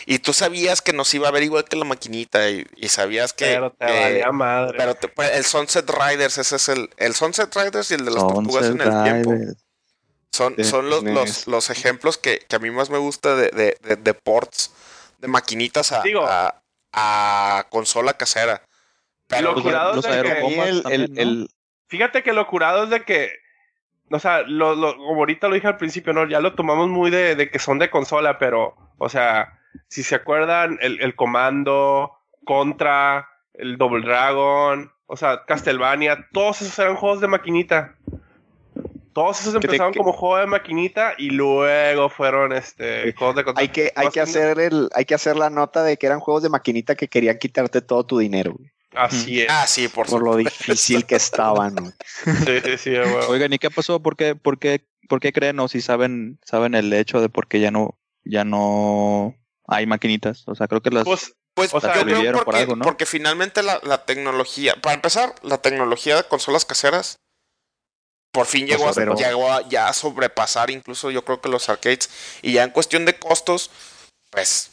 Y 0.06 0.20
tú 0.20 0.34
sabías 0.34 0.82
que 0.82 0.92
nos 0.92 1.14
iba 1.14 1.30
a 1.30 1.32
ver 1.32 1.44
igual 1.44 1.64
que 1.64 1.78
la 1.78 1.86
maquinita 1.86 2.50
y, 2.50 2.68
y 2.76 2.90
sabías 2.90 3.32
que... 3.32 3.46
pero 3.46 3.72
te 3.72 3.86
valía 3.86 4.32
madre. 4.34 4.78
pero 4.78 4.96
te- 4.96 5.08
pues, 5.08 5.32
el 5.34 5.46
Sunset 5.46 5.90
Riders, 5.90 6.38
ese 6.38 6.58
es 6.58 6.68
el, 6.70 6.90
el 6.98 7.16
Sunset 7.16 7.56
Riders 7.56 7.90
y 7.92 7.94
el 7.94 8.04
de 8.06 8.12
las 8.12 8.28
tortugas 8.28 8.66
en 8.66 8.72
Sunset 8.80 8.88
el 8.94 9.04
tiempo. 9.24 9.32
Son, 10.32 10.56
de 10.56 10.64
son 10.64 10.90
los, 10.90 11.04
los, 11.04 11.48
los 11.48 11.70
ejemplos 11.70 12.18
que, 12.18 12.40
que 12.48 12.56
a 12.56 12.60
mí 12.60 12.70
más 12.70 12.90
me 12.90 12.98
gusta 12.98 13.36
de, 13.36 13.50
de, 13.50 13.78
de- 13.82 13.96
de 13.96 14.14
ports 14.14 14.74
de 15.20 15.28
maquinitas 15.28 15.92
a, 15.92 16.02
Digo- 16.04 16.26
a, 16.28 16.62
a 16.94 17.66
consola 17.70 18.14
casera. 18.14 18.62
Pero 19.28 19.54
Lo 19.54 19.62
curado 19.64 19.96
los 19.96 20.06
es 20.06 20.12
de 20.16 20.22
que- 20.24 20.28
el- 20.30 20.84
también, 20.84 21.02
el- 21.02 21.14
¿no? 21.14 21.22
el- 21.22 21.50
Fíjate 21.88 22.22
que 22.24 22.34
lo 22.34 22.46
curado 22.48 22.84
es 22.84 22.90
de 22.90 23.04
que, 23.04 23.32
o 24.12 24.20
sea, 24.20 24.42
lo, 24.42 24.76
lo- 24.76 24.96
como 24.98 25.20
ahorita 25.20 25.48
lo 25.48 25.56
dije 25.56 25.68
al 25.68 25.78
principio, 25.78 26.14
¿no? 26.14 26.28
Ya 26.28 26.40
lo 26.42 26.54
tomamos 26.54 26.88
muy 26.90 27.10
de, 27.10 27.36
de 27.36 27.50
que 27.50 27.60
son 27.60 27.80
de 27.80 27.90
consola, 27.90 28.38
pero, 28.38 28.76
o 28.98 29.10
sea, 29.10 29.60
si 29.88 30.04
se 30.04 30.16
acuerdan, 30.16 30.78
el, 30.82 31.02
el 31.02 31.16
Comando, 31.16 32.12
Contra, 32.46 33.28
el 33.54 33.78
Double 33.78 34.06
Dragon, 34.06 34.92
o 35.08 35.18
sea, 35.18 35.46
Castlevania, 35.46 36.28
todos 36.34 36.62
esos 36.62 36.78
eran 36.80 36.96
juegos 36.96 37.22
de 37.22 37.28
maquinita. 37.28 37.96
Todos 39.18 39.42
esos 39.42 39.54
te- 39.54 39.66
empezaron 39.66 39.92
que- 39.94 39.98
como 39.98 40.14
juego 40.14 40.38
de 40.38 40.46
maquinita 40.46 41.16
y 41.18 41.32
luego 41.32 42.08
fueron 42.08 42.54
este 42.54 43.12
juegos 43.14 43.36
de 43.36 43.44
consola. 43.44 43.62
hay 43.64 43.70
que, 43.70 43.92
hay 43.96 44.10
que 44.10 44.22
hacer 44.22 44.60
el, 44.60 44.90
hay 44.94 45.06
que 45.06 45.16
hacer 45.16 45.36
la 45.38 45.50
nota 45.50 45.82
de 45.84 45.98
que 45.98 46.06
eran 46.06 46.20
juegos 46.20 46.44
de 46.44 46.50
maquinita 46.50 46.94
que 46.94 47.08
querían 47.08 47.40
quitarte 47.40 47.82
todo 47.82 48.06
tu 48.06 48.20
dinero, 48.20 48.54
güey, 48.56 48.70
Así 48.94 49.42
es. 49.42 49.48
Ah, 49.50 49.66
sí, 49.66 49.88
por, 49.88 50.06
por 50.06 50.22
lo 50.24 50.36
difícil 50.36 51.04
que 51.08 51.16
estaban, 51.16 51.74
güey. 51.74 51.92
Sí, 52.46 52.60
sí, 52.64 52.78
sí, 52.78 52.92
güey. 52.92 53.26
Oigan, 53.28 53.52
¿y 53.54 53.58
qué 53.58 53.72
pasó? 53.72 54.00
¿Por 54.04 54.16
qué, 54.16 54.36
por 54.36 54.60
qué, 54.60 54.86
por 55.10 55.20
qué 55.20 55.34
creen 55.34 55.60
o 55.62 55.68
si 55.68 55.82
saben, 55.82 56.40
saben 56.46 56.76
el 56.76 56.94
hecho 56.94 57.20
de 57.20 57.30
por 57.30 57.48
qué 57.48 57.60
ya 57.60 57.72
no, 57.72 57.98
ya 58.24 58.44
no 58.44 59.36
hay 59.68 59.88
maquinitas? 59.88 60.44
O 60.48 60.54
sea, 60.54 60.68
creo 60.68 60.82
que 60.82 60.92
las 60.92 61.06
Pues, 61.06 61.34
Pues 61.56 61.74
O 61.74 61.82
sea, 61.82 61.96
yo 62.06 62.06
creo 62.06 62.46
por 62.46 62.56
algo, 62.56 62.76
¿no? 62.76 62.84
porque 62.84 63.08
finalmente 63.08 63.64
la, 63.64 63.80
la 63.82 64.06
tecnología, 64.06 64.76
para 64.80 64.94
empezar, 64.94 65.34
la 65.42 65.58
tecnología 65.58 66.16
de 66.18 66.24
consolas 66.24 66.66
caseras 66.66 67.18
por 68.38 68.46
fin 68.46 68.68
llegó, 68.68 68.86
O 68.86 68.94
sea, 68.94 69.02
a, 69.04 69.06
pero- 69.08 69.16
llegó 69.18 69.52
a 69.52 69.68
ya 69.68 69.88
a 69.88 69.94
sobrepasar 69.94 70.70
incluso 70.70 71.10
yo 71.10 71.26
creo 71.26 71.42
que 71.42 71.50
los 71.50 71.68
arcades 71.70 72.08
y 72.44 72.54
ya 72.54 72.64
en 72.64 72.70
cuestión 72.70 73.04
de 73.06 73.18
costos, 73.18 73.72
pues 74.30 74.70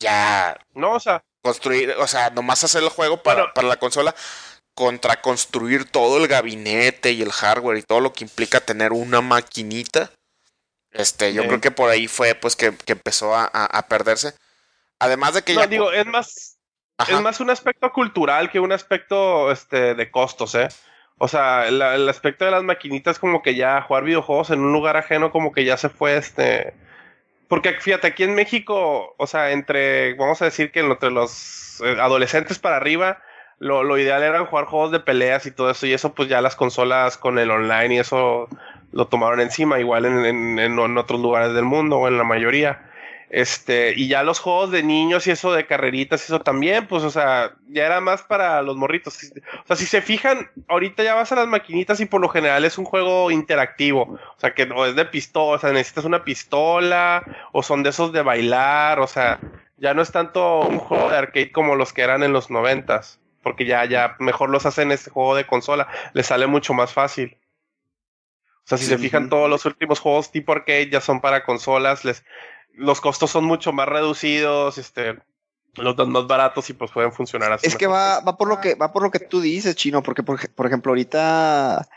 ya 0.00 0.58
no, 0.72 0.92
o 0.92 1.00
sea, 1.00 1.22
construir, 1.42 1.90
o 1.98 2.06
sea, 2.06 2.30
nomás 2.30 2.64
hacer 2.64 2.82
el 2.82 2.88
juego 2.88 3.22
para, 3.22 3.40
Bueno. 3.42 3.52
para 3.54 3.68
la 3.68 3.76
consola 3.76 4.14
contra 4.74 5.20
construir 5.20 5.84
todo 5.90 6.16
el 6.16 6.28
gabinete 6.28 7.12
y 7.12 7.20
el 7.20 7.30
hardware 7.30 7.76
y 7.76 7.82
todo 7.82 8.00
lo 8.00 8.12
que 8.14 8.24
implica 8.24 8.60
tener 8.60 8.92
una 8.92 9.20
maquinita. 9.20 10.10
Este, 10.90 11.34
yo 11.34 11.42
Sí. 11.42 11.48
creo 11.48 11.60
que 11.60 11.70
por 11.70 11.90
ahí 11.90 12.08
fue 12.08 12.34
pues 12.34 12.56
que, 12.56 12.74
que 12.74 12.92
empezó 12.92 13.34
a, 13.34 13.44
a- 13.52 13.66
a 13.66 13.86
perderse. 13.88 14.34
Además 14.98 15.34
de 15.34 15.42
que 15.42 15.52
no, 15.54 15.60
ya 15.60 15.66
digo, 15.66 15.92
es 15.92 16.06
más, 16.06 16.56
Ajá. 16.96 17.12
Es 17.16 17.20
más 17.20 17.40
un 17.40 17.50
aspecto 17.50 17.92
cultural 17.92 18.50
que 18.52 18.60
un 18.60 18.70
aspecto 18.72 19.50
este, 19.50 19.94
de 19.96 20.10
costos, 20.12 20.54
¿eh? 20.54 20.68
O 21.18 21.28
sea, 21.28 21.66
el, 21.68 21.80
el 21.80 22.08
aspecto 22.08 22.44
de 22.44 22.50
las 22.50 22.64
maquinitas 22.64 23.18
como 23.18 23.42
que 23.42 23.54
ya 23.54 23.80
jugar 23.82 24.04
videojuegos 24.04 24.50
en 24.50 24.60
un 24.60 24.72
lugar 24.72 24.96
ajeno 24.96 25.30
como 25.30 25.52
que 25.52 25.64
ya 25.64 25.76
se 25.76 25.88
fue 25.88 26.16
este... 26.16 26.74
Porque 27.48 27.74
fíjate, 27.74 28.08
aquí 28.08 28.24
en 28.24 28.34
México, 28.34 29.14
o 29.18 29.26
sea, 29.26 29.52
entre, 29.52 30.14
vamos 30.14 30.40
a 30.42 30.46
decir 30.46 30.72
que 30.72 30.80
entre 30.80 31.10
los 31.10 31.80
eh, 31.84 31.96
adolescentes 32.00 32.58
para 32.58 32.76
arriba, 32.76 33.22
lo, 33.58 33.84
lo 33.84 33.98
ideal 33.98 34.22
era 34.22 34.44
jugar 34.46 34.64
juegos 34.66 34.90
de 34.92 35.00
peleas 35.00 35.46
y 35.46 35.50
todo 35.52 35.70
eso, 35.70 35.86
y 35.86 35.92
eso 35.92 36.14
pues 36.14 36.28
ya 36.28 36.40
las 36.40 36.56
consolas 36.56 37.18
con 37.18 37.38
el 37.38 37.50
online 37.50 37.94
y 37.96 37.98
eso 37.98 38.48
lo 38.92 39.06
tomaron 39.08 39.40
encima, 39.40 39.78
igual 39.80 40.06
en- 40.06 40.24
en- 40.24 40.58
en 40.58 40.98
otros 40.98 41.20
lugares 41.20 41.54
del 41.54 41.64
mundo 41.64 41.98
o 41.98 42.08
en 42.08 42.18
la 42.18 42.24
mayoría. 42.24 42.82
Este, 43.36 43.94
y 43.96 44.06
ya 44.06 44.22
los 44.22 44.38
juegos 44.38 44.70
de 44.70 44.84
niños 44.84 45.26
y 45.26 45.32
eso 45.32 45.52
de 45.52 45.66
carreritas 45.66 46.20
y 46.20 46.24
eso 46.26 46.40
también, 46.40 46.86
pues, 46.86 47.02
o 47.02 47.10
sea, 47.10 47.56
ya 47.66 47.84
era 47.84 48.00
más 48.00 48.22
para 48.22 48.62
los 48.62 48.76
morritos. 48.76 49.18
O 49.64 49.66
sea, 49.66 49.74
si 49.74 49.86
se 49.86 50.02
fijan, 50.02 50.48
ahorita 50.68 51.02
ya 51.02 51.14
vas 51.14 51.32
a 51.32 51.34
las 51.34 51.48
maquinitas 51.48 51.98
y 51.98 52.06
por 52.06 52.20
lo 52.20 52.28
general 52.28 52.64
es 52.64 52.78
un 52.78 52.84
juego 52.84 53.32
interactivo. 53.32 54.02
O 54.02 54.38
sea, 54.38 54.54
que 54.54 54.62
o 54.62 54.86
es 54.86 54.94
de 54.94 55.04
pistola, 55.06 55.56
o 55.56 55.58
sea, 55.58 55.72
necesitas 55.72 56.04
una 56.04 56.22
pistola, 56.22 57.24
o 57.50 57.64
son 57.64 57.82
de 57.82 57.90
esos 57.90 58.12
de 58.12 58.22
bailar, 58.22 59.00
o 59.00 59.08
sea, 59.08 59.40
ya 59.78 59.94
no 59.94 60.02
es 60.02 60.12
tanto 60.12 60.60
un 60.60 60.78
juego 60.78 61.10
de 61.10 61.16
arcade 61.16 61.50
como 61.50 61.74
los 61.74 61.92
que 61.92 62.02
eran 62.02 62.22
en 62.22 62.32
los 62.32 62.50
noventas. 62.50 63.18
Porque 63.42 63.64
ya, 63.66 63.84
ya 63.84 64.14
mejor 64.20 64.48
los 64.48 64.64
hacen 64.64 64.92
este 64.92 65.10
juego 65.10 65.34
de 65.34 65.44
consola, 65.44 65.88
les 66.12 66.26
sale 66.26 66.46
mucho 66.46 66.72
más 66.72 66.92
fácil. 66.92 67.36
O 68.58 68.68
sea, 68.68 68.78
si 68.78 68.84
se 68.86 68.96
fijan, 68.96 69.28
todos 69.28 69.50
los 69.50 69.66
últimos 69.66 69.98
juegos 69.98 70.30
tipo 70.30 70.52
arcade 70.52 70.88
ya 70.88 71.00
son 71.00 71.20
para 71.20 71.44
consolas, 71.44 72.04
les 72.04 72.24
los 72.76 73.00
costos 73.00 73.30
son 73.30 73.44
mucho 73.44 73.72
más 73.72 73.88
reducidos, 73.88 74.78
este, 74.78 75.16
los 75.76 75.96
dan 75.96 76.10
más 76.10 76.26
baratos 76.26 76.70
y 76.70 76.72
pues 76.72 76.90
pueden 76.90 77.12
funcionar 77.12 77.52
así. 77.52 77.66
Es 77.66 77.76
que 77.76 77.86
va, 77.86 78.20
va 78.20 78.36
por 78.36 78.48
lo 78.48 78.60
que 78.60 78.74
va 78.74 78.92
por 78.92 79.02
lo 79.02 79.10
que 79.10 79.18
tú 79.20 79.40
dices, 79.40 79.76
chino, 79.76 80.02
porque 80.02 80.22
por, 80.22 80.38
ej- 80.40 80.50
por 80.54 80.66
ejemplo 80.66 80.90
ahorita 80.90 81.88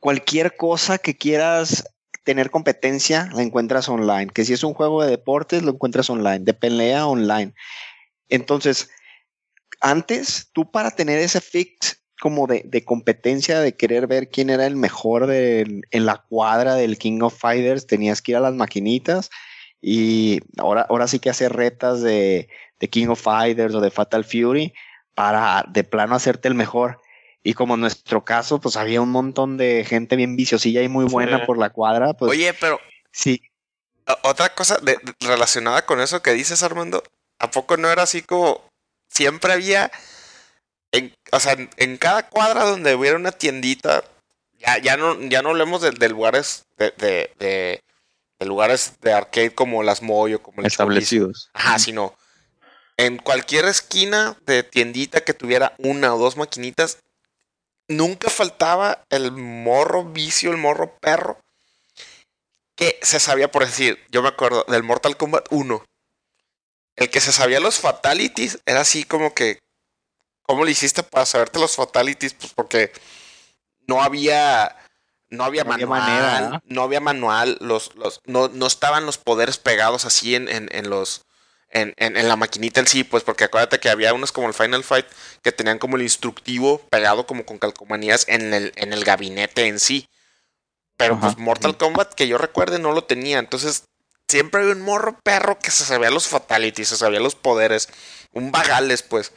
cualquier 0.00 0.56
cosa 0.56 0.98
que 0.98 1.16
quieras 1.16 1.84
tener 2.24 2.50
competencia 2.50 3.28
la 3.32 3.42
encuentras 3.42 3.88
online. 3.88 4.28
Que 4.32 4.44
si 4.44 4.52
es 4.52 4.62
un 4.62 4.74
juego 4.74 5.02
de 5.02 5.10
deportes 5.10 5.62
lo 5.62 5.72
encuentras 5.72 6.10
online, 6.10 6.40
de 6.40 6.54
pelea 6.54 7.06
online. 7.06 7.54
Entonces 8.28 8.90
antes 9.80 10.50
tú 10.52 10.70
para 10.70 10.90
tener 10.90 11.18
ese 11.18 11.40
fix 11.40 12.02
como 12.20 12.48
de, 12.48 12.62
de 12.66 12.84
competencia 12.84 13.60
de 13.60 13.76
querer 13.76 14.08
ver 14.08 14.28
quién 14.28 14.50
era 14.50 14.66
el 14.66 14.74
mejor 14.74 15.30
en 15.30 15.82
la 15.92 16.24
cuadra 16.28 16.74
del 16.74 16.98
King 16.98 17.20
of 17.22 17.38
Fighters 17.38 17.86
tenías 17.86 18.20
que 18.20 18.32
ir 18.32 18.36
a 18.36 18.40
las 18.40 18.54
maquinitas 18.54 19.30
y 19.80 20.40
ahora 20.58 20.82
ahora 20.88 21.06
sí 21.08 21.18
que 21.20 21.30
hacer 21.30 21.52
retas 21.52 22.02
de 22.02 22.48
de 22.80 22.88
King 22.88 23.08
of 23.08 23.20
Fighters 23.20 23.74
o 23.74 23.80
de 23.80 23.90
Fatal 23.90 24.24
Fury 24.24 24.72
para 25.14 25.64
de 25.68 25.82
plano 25.84 26.14
hacerte 26.14 26.48
el 26.48 26.54
mejor. 26.54 27.00
Y 27.42 27.54
como 27.54 27.74
en 27.74 27.80
nuestro 27.80 28.24
caso, 28.24 28.60
pues 28.60 28.76
había 28.76 29.00
un 29.00 29.10
montón 29.10 29.56
de 29.56 29.84
gente 29.84 30.16
bien 30.16 30.36
viciosilla 30.36 30.82
y 30.82 30.88
muy 30.88 31.04
buena 31.06 31.38
Sí. 31.40 31.44
por 31.46 31.58
la 31.58 31.70
cuadra, 31.70 32.12
pues 32.14 32.30
Oye, 32.30 32.52
pero 32.54 32.78
sí. 33.12 33.40
otra 34.22 34.54
cosa 34.54 34.78
de- 34.78 34.98
relacionada 35.20 35.86
con 35.86 36.00
eso 36.00 36.22
que 36.22 36.32
dices, 36.32 36.62
Armando, 36.62 37.02
¿a 37.38 37.50
poco 37.50 37.76
no 37.76 37.90
era 37.90 38.02
así 38.02 38.22
como 38.22 38.60
siempre 39.08 39.52
había, 39.52 39.90
en, 40.92 41.12
o 41.32 41.40
sea, 41.40 41.52
en, 41.52 41.70
en 41.76 41.96
cada 41.96 42.28
cuadra 42.28 42.64
donde 42.64 42.94
hubiera 42.94 43.16
una 43.16 43.32
tiendita, 43.32 44.04
ya, 44.58 44.78
ya 44.78 44.96
no, 44.96 45.20
ya 45.22 45.42
no 45.42 45.50
hablemos 45.50 45.80
de, 45.80 45.90
de 45.92 46.08
lugares 46.08 46.64
de, 46.76 46.92
de, 46.98 47.30
de- 47.38 47.80
de 48.38 48.46
lugares 48.46 48.94
de 49.00 49.12
arcade 49.12 49.54
como 49.54 49.82
las 49.82 50.02
Moyo, 50.02 50.42
como 50.42 50.62
Establecidos. 50.62 51.50
Ajá, 51.52 51.78
sino 51.78 52.16
en 52.96 53.16
cualquier 53.18 53.64
esquina 53.64 54.36
de 54.44 54.62
tiendita 54.62 55.22
que 55.22 55.34
tuviera 55.34 55.74
una 55.78 56.14
o 56.14 56.18
dos 56.18 56.36
maquinitas, 56.36 56.98
nunca 57.86 58.28
faltaba 58.28 59.04
el 59.08 59.32
morro 59.32 60.04
vicio, 60.04 60.50
el 60.50 60.56
morro 60.56 60.96
perro, 61.00 61.40
que 62.74 62.98
se 63.02 63.20
sabía, 63.20 63.50
por 63.50 63.64
decir, 63.64 64.04
yo 64.10 64.22
me 64.22 64.28
acuerdo 64.28 64.64
del 64.68 64.82
Mortal 64.82 65.16
Kombat 65.16 65.46
1, 65.50 65.84
el 66.96 67.10
que 67.10 67.20
se 67.20 67.32
sabía 67.32 67.60
los 67.60 67.78
fatalities 67.78 68.58
era 68.66 68.80
así 68.80 69.04
como 69.04 69.32
que, 69.32 69.60
¿cómo 70.42 70.64
le 70.64 70.72
hiciste 70.72 71.02
para 71.04 71.26
saberte 71.26 71.60
los 71.60 71.76
fatalities? 71.76 72.34
Pues 72.34 72.52
porque 72.52 72.92
no 73.86 74.02
había... 74.02 74.76
No 75.30 75.44
había 75.44 75.64
No 75.64 75.74
había 75.74 75.86
manual, 75.86 76.08
manera, 76.08 76.48
¿no? 76.50 76.62
no 76.64 76.82
había 76.82 77.00
manual, 77.00 77.58
los, 77.60 77.94
los, 77.96 78.20
no, 78.24 78.48
no 78.48 78.66
estaban 78.66 79.04
los 79.06 79.18
poderes 79.18 79.58
pegados 79.58 80.04
así 80.04 80.34
en, 80.34 80.48
en, 80.48 80.68
en 80.72 80.88
los, 80.88 81.22
en, 81.70 81.92
en, 81.98 82.16
en 82.16 82.28
la 82.28 82.36
maquinita 82.36 82.80
en 82.80 82.86
sí, 82.86 83.04
pues 83.04 83.24
porque 83.24 83.44
acuérdate 83.44 83.78
que 83.78 83.90
había 83.90 84.14
unos 84.14 84.32
como 84.32 84.48
el 84.48 84.54
Final 84.54 84.84
Fight 84.84 85.06
que 85.42 85.52
tenían 85.52 85.78
como 85.78 85.96
el 85.96 86.02
instructivo 86.02 86.80
pegado 86.88 87.26
como 87.26 87.44
con 87.44 87.58
calcomanías 87.58 88.24
en 88.28 88.54
el, 88.54 88.72
en 88.76 88.92
el 88.92 89.04
gabinete 89.04 89.66
en 89.66 89.78
sí. 89.78 90.08
Pero 90.96 91.14
Ajá. 91.14 91.26
pues 91.26 91.38
Mortal 91.38 91.76
Kombat 91.76 92.14
que 92.14 92.26
yo 92.26 92.38
recuerde 92.38 92.78
no 92.78 92.92
lo 92.92 93.04
tenía. 93.04 93.38
Entonces 93.38 93.84
siempre 94.28 94.62
había 94.62 94.74
un 94.74 94.82
morro 94.82 95.18
perro 95.22 95.58
que 95.58 95.70
se 95.70 95.84
sabía 95.84 96.10
los 96.10 96.26
fatalities, 96.26 96.88
se 96.88 96.96
sabía 96.96 97.20
los 97.20 97.34
poderes. 97.34 97.88
Un 98.32 98.50
vagales 98.50 99.02
pues. 99.02 99.32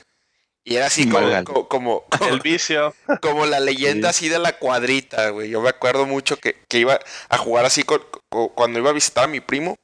Y 0.64 0.76
era 0.76 0.86
así 0.88 1.10
como, 1.10 1.28
como, 1.44 1.68
como, 1.68 2.06
El 2.30 2.40
vicio. 2.40 2.94
como 3.22 3.46
la 3.48 3.60
leyenda 3.60 4.10
así 4.10 4.30
de 4.30 4.38
la 4.40 4.58
cuadrita, 4.60 5.30
güey. 5.30 5.50
Yo 5.50 5.62
me 5.62 5.70
acuerdo 5.70 6.06
mucho 6.06 6.38
que, 6.38 6.64
que 6.70 6.78
iba 6.78 7.00
a 7.30 7.38
jugar 7.38 7.66
así 7.66 7.84
con- 7.84 8.06
con- 8.30 8.50
cuando 8.50 8.78
iba 8.80 8.92
a 8.92 8.94
visitar 8.94 9.24
a 9.24 9.28
mi 9.28 9.40
primo, 9.40 9.78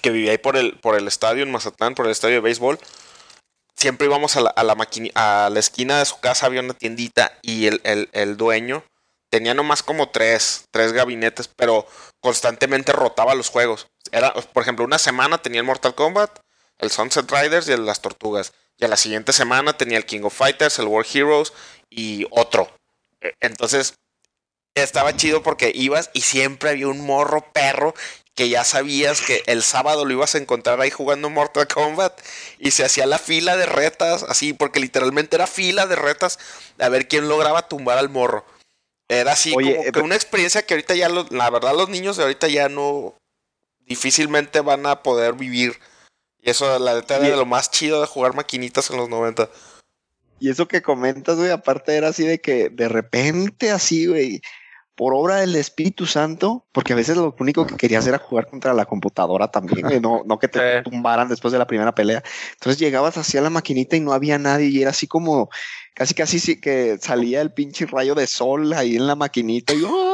que 0.00 0.10
vivía 0.10 0.32
ahí 0.32 0.38
por 0.38 0.56
el, 0.56 0.78
por 0.80 0.96
el 0.96 1.06
estadio 1.08 1.42
en 1.42 1.52
Mazatlán, 1.52 1.94
por 1.94 2.06
el 2.06 2.12
estadio 2.12 2.36
de 2.36 2.40
béisbol. 2.40 2.78
Siempre 3.76 4.06
íbamos 4.06 4.36
a 4.36 4.40
la, 4.40 4.50
a 4.50 4.62
la 4.64 4.74
maquini- 4.76 5.12
a 5.14 5.50
la 5.52 5.60
esquina 5.60 5.98
de 5.98 6.04
su 6.04 6.18
casa, 6.20 6.46
había 6.46 6.60
una 6.60 6.74
tiendita 6.74 7.36
y 7.42 7.66
el, 7.66 7.80
el, 7.84 8.08
el 8.12 8.36
dueño 8.36 8.84
tenía 9.30 9.52
nomás 9.52 9.82
como 9.82 10.10
tres, 10.10 10.64
tres 10.70 10.92
gabinetes, 10.92 11.48
pero 11.48 11.86
constantemente 12.20 12.92
rotaba 12.92 13.34
los 13.34 13.50
juegos. 13.50 13.88
Era, 14.12 14.32
por 14.32 14.62
ejemplo, 14.62 14.84
una 14.84 14.98
semana 14.98 15.38
tenía 15.38 15.60
el 15.60 15.66
Mortal 15.66 15.94
Kombat, 15.94 16.38
el 16.78 16.90
Sunset 16.90 17.30
Riders 17.30 17.68
y 17.68 17.72
el 17.72 17.84
Las 17.84 18.00
Tortugas. 18.00 18.52
Y 18.78 18.84
a 18.84 18.88
la 18.88 18.96
siguiente 18.96 19.32
semana 19.32 19.76
tenía 19.76 19.98
el 19.98 20.06
King 20.06 20.22
of 20.24 20.34
Fighters, 20.36 20.78
el 20.78 20.86
World 20.86 21.08
Heroes 21.14 21.52
y 21.90 22.26
otro. 22.30 22.70
Eh, 23.20 23.32
Entonces, 23.40 23.94
estaba 24.74 25.16
chido 25.16 25.42
porque 25.42 25.70
ibas 25.74 26.10
y 26.14 26.22
siempre 26.22 26.70
había 26.70 26.88
un 26.88 27.00
morro 27.06 27.52
perro 27.52 27.94
que 28.34 28.48
ya 28.48 28.64
sabías 28.64 29.20
que 29.20 29.44
el 29.46 29.62
sábado 29.62 30.04
lo 30.04 30.12
ibas 30.12 30.34
a 30.34 30.38
encontrar 30.38 30.80
ahí 30.80 30.90
jugando 30.90 31.30
Mortal 31.30 31.68
Kombat 31.68 32.20
y 32.58 32.72
se 32.72 32.84
hacía 32.84 33.06
la 33.06 33.18
fila 33.18 33.56
de 33.56 33.66
retas, 33.66 34.24
así, 34.24 34.52
porque 34.52 34.80
literalmente 34.80 35.36
era 35.36 35.46
fila 35.46 35.86
de 35.86 35.94
retas 35.94 36.40
a 36.80 36.88
ver 36.88 37.06
quién 37.06 37.28
lograba 37.28 37.68
tumbar 37.68 37.96
al 37.98 38.08
morro. 38.08 38.44
Era 39.08 39.32
así 39.32 39.54
Oye, 39.56 39.76
como 39.76 39.88
eh, 39.88 39.92
que 39.92 40.00
una 40.00 40.16
experiencia 40.16 40.66
que 40.66 40.74
ahorita 40.74 40.96
ya, 40.96 41.08
los- 41.08 41.30
la 41.30 41.48
verdad, 41.50 41.76
los 41.76 41.88
niños 41.88 42.16
de 42.16 42.24
ahorita 42.24 42.48
ya 42.48 42.68
no, 42.68 43.14
difícilmente 43.86 44.60
van 44.60 44.86
a 44.86 45.04
poder 45.04 45.34
vivir. 45.34 45.78
Y 46.44 46.50
eso, 46.50 46.78
la 46.78 46.94
neta, 46.94 47.16
era 47.16 47.26
Y- 47.28 47.30
de 47.30 47.36
lo 47.36 47.46
más 47.46 47.70
chido 47.70 48.00
de 48.00 48.06
jugar 48.06 48.34
maquinitas 48.34 48.90
en 48.90 48.98
los 48.98 49.08
90. 49.08 49.48
Y 50.40 50.50
eso 50.50 50.68
que 50.68 50.82
comentas, 50.82 51.36
güey, 51.36 51.50
aparte 51.50 51.96
era 51.96 52.08
así 52.08 52.24
de 52.26 52.40
que 52.40 52.68
de 52.68 52.88
repente 52.88 53.70
así, 53.70 54.06
güey, 54.06 54.40
por 54.96 55.14
obra 55.14 55.36
del 55.36 55.56
Espíritu 55.56 56.06
Santo, 56.06 56.66
porque 56.70 56.92
a 56.92 56.96
veces 56.96 57.16
lo 57.16 57.34
único 57.40 57.66
que 57.66 57.76
querías 57.76 58.06
era 58.06 58.18
jugar 58.18 58.46
contra 58.48 58.72
la 58.74 58.84
computadora 58.84 59.48
también, 59.50 59.86
güey, 59.86 60.00
no, 60.00 60.22
no 60.24 60.38
que 60.38 60.46
te 60.48 60.78
Sí. 60.78 60.90
tumbaran 60.90 61.28
después 61.28 61.50
de 61.50 61.58
la 61.58 61.66
primera 61.66 61.94
pelea. 61.94 62.22
Entonces 62.52 62.78
llegabas 62.78 63.16
hacia 63.16 63.40
la 63.40 63.50
maquinita 63.50 63.96
y 63.96 64.00
no 64.00 64.12
había 64.12 64.38
nadie 64.38 64.66
y 64.66 64.82
era 64.82 64.90
así 64.90 65.06
como, 65.08 65.48
casi 65.94 66.14
casi 66.14 66.38
sí 66.38 66.60
que 66.60 66.98
salía 67.00 67.40
el 67.40 67.52
pinche 67.52 67.86
rayo 67.86 68.14
de 68.14 68.26
sol 68.28 68.72
ahí 68.74 68.96
en 68.96 69.06
la 69.06 69.16
maquinita 69.16 69.72
y 69.74 69.82
¡oh! 69.84 70.13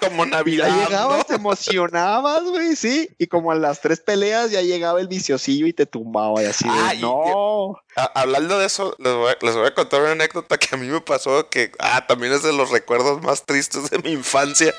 Como 0.00 0.26
Navidad. 0.26 0.68
ya 0.68 0.84
llegabas, 0.84 1.18
¿no? 1.18 1.24
te 1.24 1.34
emocionabas, 1.34 2.42
güey, 2.44 2.74
sí. 2.76 3.08
Y 3.18 3.26
como 3.26 3.52
a 3.52 3.54
las 3.54 3.80
tres 3.80 4.00
peleas 4.00 4.50
ya 4.50 4.62
llegaba 4.62 5.00
el 5.00 5.08
viciosillo 5.08 5.66
y 5.66 5.72
te 5.72 5.86
tumbaba 5.86 6.42
y 6.42 6.46
así 6.46 6.64
de, 6.64 6.74
Ay, 6.74 6.98
no. 7.00 7.80
A- 7.96 8.12
hablando 8.20 8.58
de 8.58 8.66
eso, 8.66 8.94
les 8.98 9.14
voy, 9.14 9.30
a, 9.32 9.36
les 9.44 9.54
voy 9.54 9.66
a 9.66 9.74
contar 9.74 10.00
una 10.02 10.12
anécdota 10.12 10.58
que 10.58 10.74
a 10.74 10.78
mí 10.78 10.86
me 10.86 11.00
pasó 11.00 11.48
que 11.48 11.70
ah, 11.78 12.06
también 12.06 12.32
es 12.32 12.42
de 12.42 12.52
los 12.52 12.70
recuerdos 12.70 13.22
más 13.22 13.44
tristes 13.44 13.90
de 13.90 13.98
mi 13.98 14.10
infancia. 14.12 14.74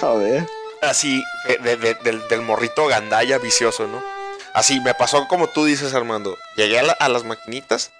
Joder. 0.00 0.46
Así, 0.82 1.22
de- 1.46 1.58
de- 1.58 1.76
de- 1.76 1.94
del, 1.94 2.26
del 2.28 2.42
morrito 2.42 2.86
gandaya 2.86 3.38
vicioso, 3.38 3.86
¿no? 3.86 4.02
Así, 4.54 4.80
me 4.80 4.94
pasó 4.94 5.28
como 5.28 5.46
tú 5.48 5.64
dices, 5.64 5.94
Armando. 5.94 6.36
Llegué 6.56 6.78
a, 6.78 6.82
la- 6.82 6.92
a 6.92 7.08
las 7.08 7.24
maquinitas 7.24 7.92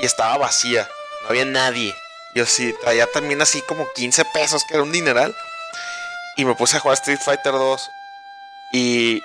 y 0.00 0.06
estaba 0.06 0.36
vacía. 0.38 0.88
No 1.22 1.28
había 1.30 1.44
nadie. 1.44 1.94
Yo 2.34 2.46
sí, 2.46 2.74
traía 2.80 3.06
también 3.10 3.42
así 3.42 3.60
como 3.62 3.90
15 3.92 4.24
pesos, 4.26 4.64
que 4.64 4.74
era 4.74 4.82
un 4.82 4.92
dineral. 4.92 5.34
Y 6.36 6.44
me 6.44 6.54
puse 6.54 6.76
a 6.76 6.80
jugar 6.80 6.96
Street 6.98 7.18
Fighter 7.24 7.52
2. 7.52 7.90
Y 8.72 9.22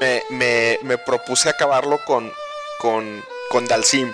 me, 0.00 0.22
me, 0.30 0.78
me 0.82 0.98
propuse 0.98 1.48
acabarlo 1.48 1.98
con, 2.04 2.32
con, 2.78 3.24
con 3.50 3.66
Dalsim. 3.66 4.12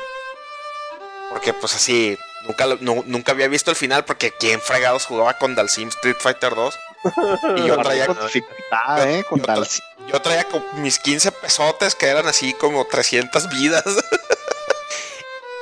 Porque 1.31 1.53
pues 1.53 1.75
así, 1.75 2.17
nunca, 2.47 2.67
nu- 2.81 3.05
nunca 3.07 3.33
había 3.33 3.49
visto 3.49 3.71
el 3.71 3.77
final 3.77 4.05
porque 4.05 4.33
quién 4.33 4.61
fregados 4.61 5.07
jugaba 5.07 5.35
con 5.39 5.55
Dalsim 5.55 5.89
Street 5.89 6.17
Fighter 6.21 6.55
2. 6.55 6.79
Y 7.57 7.67
yo 7.67 7.77
traía, 7.83 8.07
Con 8.07 8.19
eh, 9.09 9.25
con 9.29 9.39
yo 9.41 9.45
tra- 9.45 9.83
yo 10.07 10.23
traía 10.23 10.45
con 10.45 10.65
mis 10.83 10.99
15 10.99 11.33
pesotes 11.33 11.95
que 11.95 12.07
eran 12.07 12.27
así 12.29 12.53
como 12.55 12.87
300 12.87 13.49
vidas. 13.49 13.85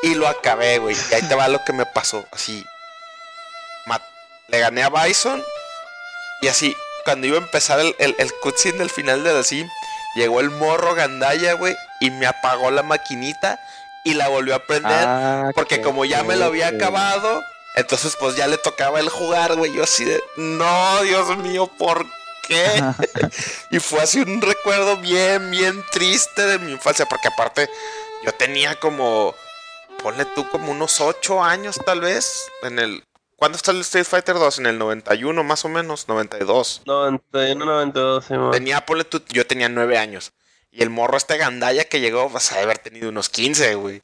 y 0.03 0.15
lo 0.15 0.29
acabé, 0.29 0.79
güey. 0.79 0.97
Y 1.11 1.15
ahí 1.15 1.23
te 1.23 1.35
va 1.35 1.49
lo 1.49 1.65
que 1.65 1.73
me 1.73 1.87
pasó. 1.87 2.27
Así. 2.33 2.65
Le 4.49 4.61
gané 4.61 4.83
a 4.83 4.89
Bison. 4.89 5.43
Y 6.41 6.49
así, 6.49 6.75
cuando 7.05 7.27
iba 7.27 7.37
a 7.37 7.43
empezar 7.43 7.81
el, 7.81 7.95
el, 7.99 8.15
el 8.19 8.33
cutscene 8.35 8.79
del 8.79 8.89
final 8.89 9.23
de 9.23 9.35
Dalsim, 9.35 9.69
llegó 10.15 10.41
el 10.41 10.51
morro 10.51 10.95
gandaya, 10.95 11.53
güey. 11.53 11.77
Y 12.01 12.11
me 12.11 12.27
apagó 12.27 12.71
la 12.71 12.83
maquinita. 12.83 13.61
Y 14.05 14.15
la 14.15 14.29
volvió 14.29 14.55
a 14.55 14.61
prender. 14.61 15.05
Ah, 15.07 15.51
Porque 15.55 15.83
como 15.83 16.05
ya 16.05 16.23
me 16.23 16.37
lo 16.37 16.47
había 16.47 16.69
acabado, 16.69 17.43
entonces 17.75 18.17
pues 18.19 18.37
ya 18.37 18.47
le 18.47 18.57
tocaba 18.57 19.01
el 19.01 19.09
jugar, 19.11 19.55
güey. 19.57 19.73
Yo 19.73 19.85
así 19.85 20.05
de, 20.05 20.23
no, 20.37 21.03
Dios 21.03 21.37
mío, 21.39 21.67
¿por 21.67 22.07
qué? 22.47 22.83
y 23.71 23.79
fue 23.81 24.01
así 24.01 24.21
un 24.21 24.41
recuerdo 24.41 24.97
bien, 24.97 25.51
bien 25.51 25.85
triste 25.91 26.47
de 26.47 26.59
mi 26.59 26.73
infancia, 26.73 27.07
porque 27.07 27.29
aparte 27.29 27.69
yo 28.25 28.33
tenía 28.33 28.81
como, 28.81 29.35
ponle 30.03 30.25
tú 30.25 30.49
como 30.49 30.73
unos 30.73 31.01
8 31.01 31.43
años 31.43 31.81
tal 31.85 32.01
vez, 32.01 32.49
en 32.63 32.79
el... 32.79 33.05
¿Cuándo 33.37 33.57
está 33.57 33.71
el 33.71 33.81
Street 33.83 34.05
Fighter 34.05 34.35
2? 34.35 34.59
En 34.59 34.67
el 34.67 34.79
91 34.79 35.45
más 35.45 35.65
o 35.65 35.69
menos, 35.69 36.09
92. 36.09 36.83
91, 36.87 37.65
92, 37.65 38.25
sí, 38.25 38.35
man. 38.35 38.51
Tenía, 38.51 38.85
ponle 38.85 39.05
tú, 39.05 39.23
yo 39.29 39.47
tenía 39.47 39.69
9 39.69 39.97
años. 39.97 40.33
Y 40.71 40.83
el 40.83 40.91
morro 40.91 41.17
este 41.17 41.37
gandaya 41.39 41.85
que 41.85 42.01
llegó, 42.01 42.29
vas 42.29 42.53
a 42.53 42.61
haber 42.61 42.79
tenido 42.79 43.09
unos 43.09 43.29
15, 43.29 43.75
güey. 43.77 44.03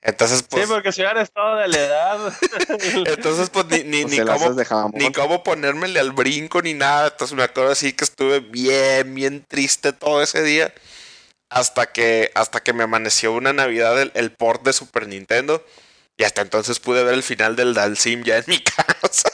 Entonces, 0.00 0.44
pues, 0.44 0.64
sí, 0.64 0.72
porque 0.72 0.92
si 0.92 1.00
hubieran 1.00 1.22
estado 1.22 1.56
de 1.56 1.68
la 1.68 1.78
edad. 1.78 2.32
entonces, 3.06 3.50
pues, 3.50 3.66
ni, 3.66 3.82
ni, 3.82 4.02
Pues 4.02 4.18
ni 4.18 4.24
cómo, 4.24 4.90
ni 4.94 5.12
cómo 5.12 5.42
ponérmele 5.42 5.98
al 5.98 6.12
brinco 6.12 6.62
ni 6.62 6.74
nada. 6.74 7.08
Entonces 7.08 7.36
me 7.36 7.42
acuerdo 7.42 7.72
así 7.72 7.92
que 7.92 8.04
estuve 8.04 8.40
bien, 8.40 9.14
bien 9.14 9.44
triste 9.46 9.92
todo 9.92 10.22
ese 10.22 10.42
día. 10.42 10.72
Hasta 11.50 11.86
que, 11.86 12.30
hasta 12.34 12.60
que 12.60 12.72
me 12.72 12.84
amaneció 12.84 13.32
una 13.32 13.52
Navidad 13.52 14.00
el, 14.00 14.32
port 14.32 14.64
de 14.64 14.72
Super 14.72 15.08
Nintendo. 15.08 15.64
Y 16.16 16.24
hasta 16.24 16.42
entonces 16.42 16.80
pude 16.80 17.04
ver 17.04 17.14
el 17.14 17.22
final 17.22 17.56
del 17.56 17.74
Dalsim 17.74 18.22
ya 18.24 18.38
en 18.38 18.44
mi 18.48 18.58
casa. 18.62 19.30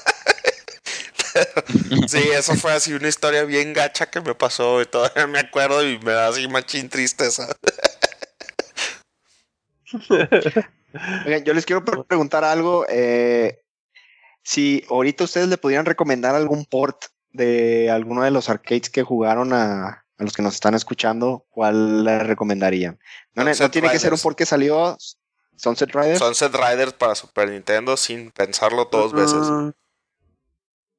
Sí, 2.07 2.19
eso 2.19 2.55
fue 2.55 2.73
así 2.73 2.93
una 2.93 3.09
historia 3.09 3.45
bien 3.45 3.73
gacha 3.73 4.11
que 4.11 4.20
me 4.20 4.35
pasó. 4.35 4.82
Y 4.82 4.86
todavía 4.86 5.27
me 5.27 5.39
acuerdo 5.39 5.82
y 5.82 5.99
me 5.99 6.12
da 6.12 6.28
así 6.28 6.47
machín 6.47 6.89
tristeza. 6.89 7.49
Oigan, 11.27 11.45
yo 11.45 11.55
les 11.55 11.65
quiero 11.66 11.85
pre- 11.85 12.05
preguntar 12.05 12.45
algo. 12.45 12.86
eh, 12.89 13.61
si 14.45 14.85
ahorita 14.91 15.24
ustedes 15.24 15.49
le 15.49 15.57
pudieran 15.59 15.86
recomendar 15.86 16.35
algún 16.35 16.66
port 16.66 17.07
de 17.32 17.91
alguno 17.91 18.23
de 18.23 18.31
los 18.31 18.49
arcades 18.51 18.91
que 18.91 19.03
jugaron 19.03 19.53
a, 19.53 20.03
a 20.19 20.23
los 20.24 20.32
que 20.32 20.43
nos 20.43 20.55
están 20.55 20.74
escuchando, 20.74 21.47
¿cuál 21.51 22.05
le 22.05 22.19
recomendarían? 22.20 22.99
No, 23.35 23.45
no 23.45 23.70
tiene 23.70 23.91
que 23.91 23.99
ser 23.99 24.11
un 24.11 24.16
Riders. 24.16 24.23
port 24.23 24.39
que 24.39 24.47
salió 24.47 24.97
Sunset 25.57 25.91
Riders. 25.95 26.19
Sunset 26.19 26.55
Riders 26.55 26.93
para 26.93 27.15
Super 27.15 27.49
Nintendo 27.51 27.97
sin 27.97 28.31
pensarlo 28.31 28.89
dos 28.91 29.12
veces. 29.12 29.49
Mm, 29.51 29.70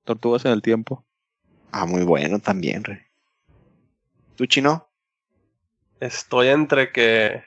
Tortugas 0.04 0.46
en 0.46 0.52
el 0.52 0.62
tiempo. 0.62 1.06
Ah, 1.72 1.86
muy 1.86 2.04
bueno 2.04 2.40
también, 2.40 2.84
Rey. 2.84 3.00
¿Tú, 4.36 4.46
chino? 4.46 4.90
Estoy 6.00 6.50
entre 6.50 6.92
que. 6.92 7.44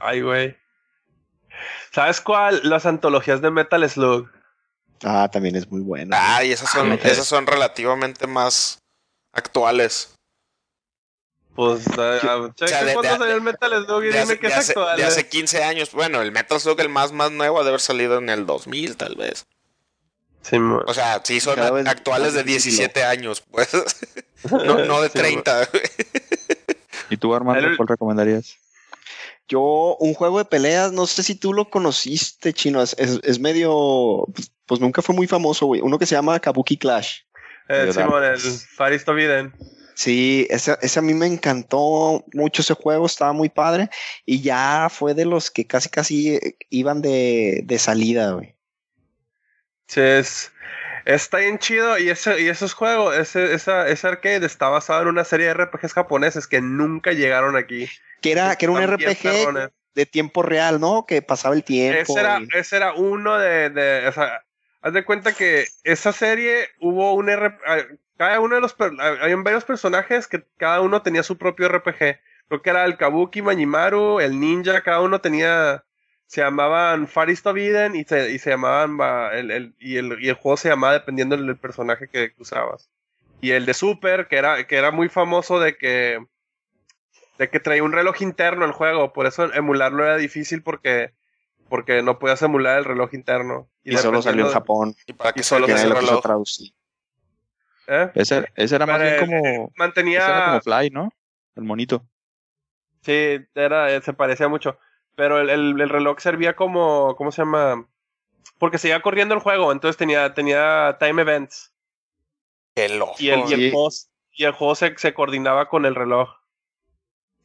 Ay, 0.00 0.20
güey. 0.20 0.56
¿Sabes 1.92 2.20
cuál? 2.20 2.60
Las 2.64 2.86
antologías 2.86 3.40
de 3.40 3.50
Metal 3.50 3.88
Slug. 3.88 4.28
Ah, 5.04 5.28
también 5.30 5.54
es 5.56 5.70
muy 5.70 5.80
bueno. 5.80 6.16
Ay, 6.18 6.52
esas 6.52 6.70
son, 6.70 6.92
Ah, 6.92 6.98
esas 7.02 7.26
son 7.26 7.46
relativamente 7.46 8.26
más 8.26 8.78
actuales. 9.32 10.13
Pues, 11.54 11.84
sea, 11.84 12.04
de- 12.84 12.94
de- 12.96 13.08
salió 13.08 13.34
el 13.34 13.40
Metal 13.40 13.70
Slug 13.86 14.02
y 14.02 14.06
dime 14.08 14.18
hace, 14.20 14.38
que 14.38 14.46
de 14.48 14.52
es 14.52 14.58
hace- 14.58 14.72
actual. 14.72 14.96
de 14.96 15.04
hace 15.04 15.28
15 15.28 15.62
años. 15.62 15.92
Bueno, 15.92 16.20
el 16.20 16.32
Metal 16.32 16.60
Slug, 16.60 16.80
el 16.80 16.88
más, 16.88 17.12
más 17.12 17.30
nuevo, 17.30 17.60
ha 17.60 17.62
de 17.62 17.68
haber 17.68 17.80
salido 17.80 18.18
en 18.18 18.28
el 18.28 18.44
2000, 18.46 18.96
tal 18.96 19.14
vez. 19.14 19.46
Sí, 20.42 20.56
O 20.58 20.92
sea, 20.92 21.20
sí 21.24 21.40
son 21.40 21.58
actuales 21.88 22.34
de 22.34 22.40
más 22.40 22.46
difícil, 22.46 22.72
17 22.72 23.04
años, 23.04 23.42
pues. 23.50 23.68
No, 24.50 24.84
no 24.84 25.00
de 25.00 25.08
Sí, 25.08 25.18
30. 25.18 25.68
¿Y 27.08 27.16
tú, 27.16 27.34
Armando, 27.34 27.66
El- 27.66 27.76
cuál 27.78 27.88
recomendarías? 27.88 28.56
Yo, 29.48 29.96
un 30.00 30.14
juego 30.14 30.38
de 30.38 30.44
peleas, 30.46 30.92
no 30.92 31.06
sé 31.06 31.22
si 31.22 31.34
tú 31.34 31.52
lo 31.54 31.68
conociste, 31.70 32.52
chino. 32.52 32.82
Es, 32.82 32.94
es, 32.98 33.20
es 33.22 33.38
medio. 33.38 34.26
Pues, 34.34 34.50
pues 34.66 34.80
nunca 34.80 35.02
fue 35.02 35.14
muy 35.14 35.26
famoso, 35.26 35.66
güey. 35.66 35.80
Uno 35.82 35.98
que 35.98 36.06
se 36.06 36.14
llama 36.14 36.40
Kabuki 36.40 36.76
Clash. 36.78 37.20
eh, 37.68 37.90
Simón, 37.92 38.24
el 38.24 38.42
dark. 38.42 38.58
Faristo 38.74 39.14
Viden. 39.14 39.54
Sí, 39.94 40.46
ese, 40.50 40.76
ese 40.82 40.98
a 40.98 41.02
mí 41.02 41.14
me 41.14 41.26
encantó 41.26 42.24
mucho 42.32 42.62
ese 42.62 42.74
juego, 42.74 43.06
estaba 43.06 43.32
muy 43.32 43.48
padre. 43.48 43.90
Y 44.26 44.40
ya 44.42 44.88
fue 44.90 45.14
de 45.14 45.24
los 45.24 45.50
que 45.50 45.66
casi, 45.66 45.88
casi 45.88 46.34
eh, 46.34 46.56
iban 46.70 47.00
de, 47.00 47.60
de 47.64 47.78
salida, 47.78 48.32
güey. 48.32 48.54
Sí, 49.86 50.00
es, 50.00 50.52
está 51.04 51.38
bien 51.38 51.58
chido. 51.58 51.98
Y 51.98 52.10
ese, 52.10 52.40
y 52.40 52.48
esos 52.48 52.74
juegos, 52.74 53.16
ese, 53.16 53.54
esa, 53.54 53.88
ese 53.88 54.08
arcade 54.08 54.44
está 54.46 54.68
basado 54.68 55.02
en 55.02 55.08
una 55.08 55.24
serie 55.24 55.46
de 55.46 55.52
RPGs 55.52 55.92
japoneses 55.92 56.46
que 56.46 56.60
nunca 56.60 57.12
llegaron 57.12 57.56
aquí. 57.56 57.88
Que 58.20 58.32
era, 58.32 58.56
que 58.56 58.66
era 58.66 58.72
un 58.72 58.82
RPG 58.82 59.70
de 59.94 60.06
tiempo 60.06 60.42
real, 60.42 60.80
¿no? 60.80 61.06
Que 61.06 61.22
pasaba 61.22 61.54
el 61.54 61.62
tiempo. 61.62 62.00
Ese 62.00 62.20
era, 62.20 62.40
y- 62.40 62.48
ese 62.58 62.76
era 62.76 62.94
uno 62.94 63.38
de, 63.38 63.70
de, 63.70 64.08
o 64.08 64.12
sea, 64.12 64.42
haz 64.80 64.92
de 64.92 65.04
cuenta 65.04 65.32
que 65.32 65.66
esa 65.84 66.12
serie 66.12 66.68
hubo 66.80 67.14
un 67.14 67.28
RPG, 67.30 67.98
cada 68.16 68.40
uno 68.40 68.54
de 68.54 68.60
los, 68.60 68.76
hay 69.20 69.34
varios 69.34 69.64
personajes 69.64 70.26
que 70.26 70.44
cada 70.56 70.80
uno 70.80 71.02
tenía 71.02 71.22
su 71.22 71.36
propio 71.36 71.68
RPG. 71.68 72.18
Creo 72.48 72.62
que 72.62 72.70
era 72.70 72.84
el 72.84 72.96
Kabuki, 72.96 73.42
Mañimaru, 73.42 74.20
el 74.20 74.38
Ninja, 74.38 74.82
cada 74.82 75.00
uno 75.00 75.20
tenía, 75.20 75.84
se 76.26 76.42
llamaban 76.42 77.08
Faristo 77.08 77.52
Viden 77.52 77.96
y 77.96 78.04
se, 78.04 78.30
y 78.32 78.38
se 78.38 78.50
llamaban, 78.50 78.98
el, 79.32 79.50
el, 79.50 79.74
y, 79.78 79.96
el, 79.96 80.22
y 80.22 80.28
el 80.28 80.34
juego 80.34 80.56
se 80.56 80.68
llamaba 80.68 80.92
dependiendo 80.92 81.36
del 81.36 81.56
personaje 81.56 82.08
que 82.08 82.34
usabas. 82.38 82.90
Y 83.40 83.50
el 83.52 83.66
de 83.66 83.74
Super, 83.74 84.28
que 84.28 84.36
era, 84.36 84.66
que 84.66 84.76
era 84.76 84.90
muy 84.90 85.08
famoso 85.08 85.58
de 85.58 85.76
que, 85.76 86.24
de 87.38 87.48
que 87.50 87.60
traía 87.60 87.82
un 87.82 87.92
reloj 87.92 88.22
interno 88.22 88.64
el 88.64 88.72
juego, 88.72 89.12
por 89.12 89.26
eso 89.26 89.52
emularlo 89.52 90.04
era 90.04 90.16
difícil 90.16 90.62
porque 90.62 91.12
porque 91.68 92.02
no 92.02 92.18
podías 92.18 92.42
emular 92.42 92.78
el 92.78 92.84
reloj 92.84 93.14
interno. 93.14 93.68
y 93.82 93.96
solo 93.96 94.22
salió 94.22 94.46
en 94.46 94.52
Japón. 94.52 94.94
¿Y 95.06 95.12
para 95.14 95.32
Y 95.34 95.42
solo 95.42 95.66
Que 95.66 95.72
salió 95.72 95.88
nadie 95.88 95.94
ese 95.96 96.04
lo 96.04 96.08
reloj? 96.10 96.22
traducir. 96.22 96.72
¿Eh? 97.88 98.10
Ese, 98.14 98.48
ese 98.56 98.76
era 98.76 98.86
más 98.86 98.98
Pero, 98.98 99.26
bien 99.26 99.40
como... 99.40 99.44
Ese 99.46 99.58
era 99.58 99.72
Mantenía. 99.76 100.44
como 100.46 100.60
Fly, 100.60 100.90
¿no? 100.90 101.10
El 101.56 101.64
monito. 101.64 102.04
Sí, 103.02 103.38
era, 103.54 103.94
eh, 103.94 104.00
se 104.02 104.12
parecía 104.14 104.48
mucho. 104.48 104.78
Pero 105.16 105.40
el, 105.40 105.50
el- 105.50 105.80
el 105.80 105.88
reloj 105.88 106.18
servía 106.20 106.56
como. 106.56 107.14
¿Cómo 107.16 107.30
se 107.30 107.42
llama? 107.42 107.86
Porque 108.58 108.78
seguía 108.78 109.00
corriendo 109.02 109.34
el 109.34 109.40
juego, 109.40 109.70
entonces 109.72 109.96
tenía, 109.96 110.34
tenía 110.34 110.96
time 110.98 111.22
events. 111.22 111.72
Qué 112.74 112.88
loco. 112.88 113.14
Y 113.18 113.30
el, 113.30 113.40
y 113.48 113.52
el 113.54 113.72
Sí. 113.72 114.08
y 114.32 114.44
el 114.44 114.52
juego 114.52 114.74
se, 114.74 114.96
se 114.98 115.14
coordinaba 115.14 115.68
con 115.68 115.84
el 115.86 115.94
reloj. 115.94 116.30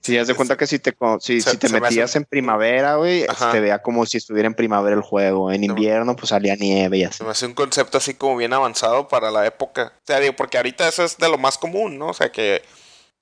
Sí, 0.02 0.18
haz 0.18 0.28
de 0.28 0.34
cuenta 0.34 0.56
que 0.56 0.66
si 0.66 0.80
te, 0.80 0.96
si, 1.20 1.42
Se- 1.42 1.52
si 1.52 1.58
te 1.58 1.68
me 1.70 1.82
metías 1.82 2.16
en 2.16 2.24
primavera, 2.24 2.96
güey, 2.96 3.26
Ajá. 3.28 3.52
te 3.52 3.60
veía 3.60 3.80
como 3.82 4.06
si 4.06 4.18
estuviera 4.18 4.48
en 4.48 4.54
primavera 4.54 4.96
el 4.96 5.02
juego. 5.02 5.52
En 5.52 5.64
invierno, 5.64 6.16
pues 6.16 6.30
salía 6.30 6.56
nieve 6.56 6.98
y 7.00 7.04
así. 7.04 7.18
Se 7.18 7.24
me 7.26 7.32
hace 7.32 7.46
un 7.46 7.54
concepto 7.54 7.98
así 7.98 8.14
como 8.14 8.38
bien 8.38 8.54
avanzado 8.54 9.08
para 9.10 9.30
la 9.30 9.46
época. 9.46 9.92
O 9.98 10.02
sea, 10.06 10.20
digo, 10.22 10.34
porque 10.38 10.58
ahorita 10.58 10.88
eso 10.88 11.04
es 11.04 11.18
de 11.18 11.28
lo 11.30 11.38
más 11.38 11.58
común, 11.58 11.98
¿no? 11.98 12.08
O 12.08 12.14
sea, 12.14 12.32
que, 12.32 12.62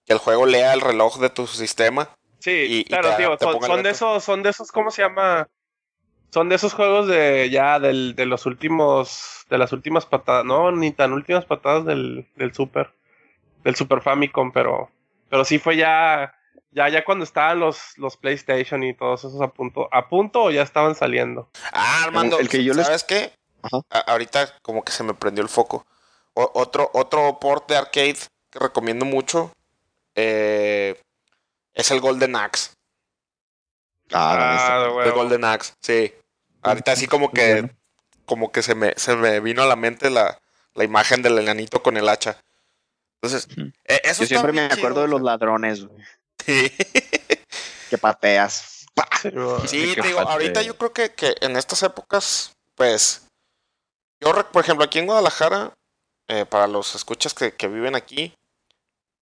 que 0.05 0.13
el 0.13 0.19
juego 0.19 0.45
lea 0.45 0.73
el 0.73 0.81
reloj 0.81 1.19
de 1.19 1.29
tu 1.31 1.47
sistema. 1.47 2.09
Sí, 2.39 2.51
Y- 2.51 2.79
y 2.81 2.83
claro, 2.85 3.09
te- 3.17 3.37
te 3.37 3.51
son, 3.51 3.61
son 3.63 3.83
de 3.83 3.89
esos, 3.89 4.23
son 4.23 4.43
de 4.43 4.49
esos, 4.51 4.71
¿cómo 4.71 4.91
se 4.91 5.01
llama? 5.01 5.47
Son 6.29 6.47
de 6.49 6.55
esos 6.55 6.73
juegos 6.73 7.07
de 7.07 7.49
ya 7.49 7.79
del, 7.79 8.13
de 8.15 8.25
los 8.27 8.45
últimos, 8.45 9.45
de 9.49 9.57
las 9.57 9.71
últimas 9.73 10.05
patadas, 10.05 10.45
no, 10.45 10.71
ni 10.71 10.91
tan 10.91 11.11
últimas 11.13 11.45
patadas 11.45 11.85
del, 11.85 12.27
del 12.35 12.53
Super, 12.53 12.91
del 13.63 13.75
Super 13.75 14.01
Famicom, 14.01 14.51
pero, 14.51 14.91
pero 15.29 15.43
sí 15.43 15.57
fue 15.57 15.77
ya, 15.77 16.33
ya, 16.71 16.89
ya 16.89 17.03
cuando 17.05 17.23
estaban 17.23 17.59
los, 17.59 17.79
los 17.97 18.17
PlayStation 18.17 18.83
y 18.83 18.93
todos 18.93 19.23
esos 19.23 19.41
a 19.41 19.47
punto, 19.49 19.87
a 19.91 20.07
punto 20.09 20.43
o 20.43 20.51
ya 20.51 20.61
estaban 20.61 20.95
saliendo. 20.95 21.49
Ah, 21.71 22.03
Armando, 22.03 22.39
el 22.39 22.49
que 22.49 22.63
yo 22.63 22.73
les- 22.73 22.85
¿sabes 22.85 23.03
qué? 23.03 23.33
Ajá. 23.61 23.81
A- 23.89 24.11
ahorita 24.11 24.57
como 24.61 24.83
que 24.83 24.91
se 24.91 25.03
me 25.03 25.13
prendió 25.13 25.43
el 25.43 25.49
foco. 25.49 25.85
O- 26.33 26.51
otro, 26.53 26.89
otro 26.93 27.39
port 27.39 27.67
de 27.69 27.77
arcade 27.77 28.17
que 28.49 28.59
recomiendo 28.59 29.05
mucho 29.05 29.51
eh, 30.15 30.99
es 31.73 31.91
el 31.91 31.99
Golden 31.99 32.35
Axe. 32.35 32.71
Ah, 34.13 34.79
de 34.79 34.85
El 34.87 34.91
huevo. 34.95 35.15
Golden 35.15 35.43
Axe, 35.45 35.73
sí. 35.81 36.13
Ahorita 36.61 36.91
así 36.93 37.07
como 37.07 37.31
que, 37.31 37.53
bueno. 37.53 37.69
como 38.25 38.51
que 38.51 38.61
se 38.61 38.73
me, 38.75 38.93
se 38.97 39.15
me 39.15 39.39
vino 39.39 39.61
a 39.63 39.65
la 39.67 39.75
mente 39.75 40.09
la, 40.09 40.39
la 40.73 40.83
imagen 40.83 41.21
del 41.21 41.37
enanito 41.39 41.81
con 41.83 41.97
el 41.97 42.07
hacha. 42.09 42.37
Entonces, 43.21 43.47
eh, 43.85 44.01
eso 44.03 44.23
Yo 44.23 44.27
siempre 44.27 44.51
me 44.53 44.61
acuerdo 44.65 44.89
chido, 44.89 45.01
de 45.01 45.07
los 45.07 45.21
ladrones, 45.21 45.85
güey, 45.85 45.97
sea. 46.03 46.16
que 47.89 47.97
pateas. 47.99 48.85
Sí, 49.67 49.93
te 49.95 50.07
digo, 50.07 50.19
ahorita 50.19 50.61
yo 50.61 50.77
creo 50.77 50.91
que, 50.91 51.13
que 51.13 51.35
en 51.41 51.55
estas 51.55 51.83
épocas, 51.83 52.53
pues, 52.75 53.27
yo, 54.19 54.33
por 54.51 54.63
ejemplo, 54.63 54.85
aquí 54.85 54.99
en 54.99 55.05
Guadalajara, 55.05 55.73
eh, 56.27 56.45
para 56.45 56.67
los 56.67 56.95
escuchas 56.95 57.33
que, 57.33 57.53
que 57.53 57.67
viven 57.67 57.95
aquí, 57.95 58.33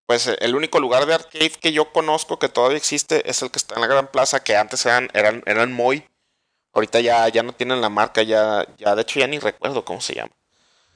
pues 0.05 0.27
eh, 0.27 0.37
el 0.39 0.55
único 0.55 0.79
lugar 0.79 1.05
de 1.05 1.15
arcade 1.15 1.49
que 1.49 1.73
yo 1.73 1.91
conozco 1.91 2.39
que 2.39 2.49
todavía 2.49 2.77
existe 2.77 3.29
es 3.29 3.41
el 3.41 3.51
que 3.51 3.57
está 3.57 3.75
en 3.75 3.81
la 3.81 3.87
Gran 3.87 4.07
Plaza, 4.07 4.43
que 4.43 4.55
antes 4.55 4.85
eran, 4.85 5.09
eran, 5.13 5.43
eran 5.45 5.73
Moy. 5.73 6.05
Ahorita 6.73 6.99
ya, 6.99 7.27
ya 7.29 7.41
no 7.41 7.53
tienen 7.53 7.81
la 7.81 7.89
marca, 7.89 8.21
ya, 8.21 8.67
ya, 8.77 8.95
de 8.95 9.01
hecho 9.01 9.19
ya 9.19 9.27
ni 9.27 9.39
recuerdo 9.39 9.85
cómo 9.85 10.01
se 10.01 10.15
llama. 10.15 10.31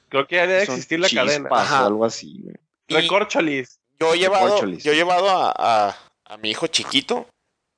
Creo 0.08 0.26
que 0.26 0.36
ya 0.36 0.46
debe 0.46 0.66
Son 0.66 0.74
existir 0.74 1.00
la 1.00 1.08
cadena. 1.08 1.48
o 1.48 1.86
algo 1.86 2.04
así, 2.04 2.44
Recorcholis. 2.88 3.80
yo 3.98 4.12
he 4.12 4.18
llevado, 4.18 4.66
yo 4.66 4.92
he 4.92 4.96
llevado 4.96 5.30
a, 5.30 5.54
a, 5.56 5.96
a 6.30 6.36
mi 6.36 6.50
hijo 6.50 6.68
chiquito 6.68 7.26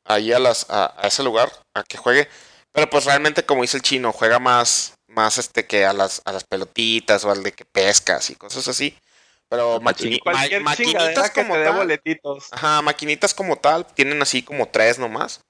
ahí 0.04 0.32
a 0.32 0.38
las, 0.38 0.68
a, 0.68 0.94
a 0.96 1.08
ese 1.08 1.22
lugar, 1.22 1.50
a 1.74 1.82
que 1.82 1.96
juegue. 1.96 2.28
Pero 2.72 2.88
pues 2.88 3.04
realmente, 3.04 3.44
como 3.44 3.62
dice 3.62 3.76
el 3.76 3.82
chino, 3.82 4.12
juega 4.12 4.38
más, 4.38 4.94
más 5.06 5.38
este 5.38 5.66
que 5.66 5.84
a 5.84 5.92
las, 5.92 6.22
a 6.24 6.32
las 6.32 6.44
pelotitas 6.44 7.24
o 7.24 7.30
al 7.30 7.42
de 7.42 7.52
que 7.52 7.64
pescas 7.64 8.30
y 8.30 8.34
cosas 8.34 8.68
así. 8.68 8.96
Pero 9.48 9.80
maquinitas 9.80 11.30
como 11.34 11.54
tal. 11.54 11.76
boletitos. 11.76 12.52
Ajá, 12.52 12.80
maquinitas 12.80 13.34
como 13.34 13.56
tal, 13.56 13.86
tienen 13.86 14.20
así 14.22 14.42
como 14.42 14.68
tres 14.68 14.98
nomás. 14.98 15.40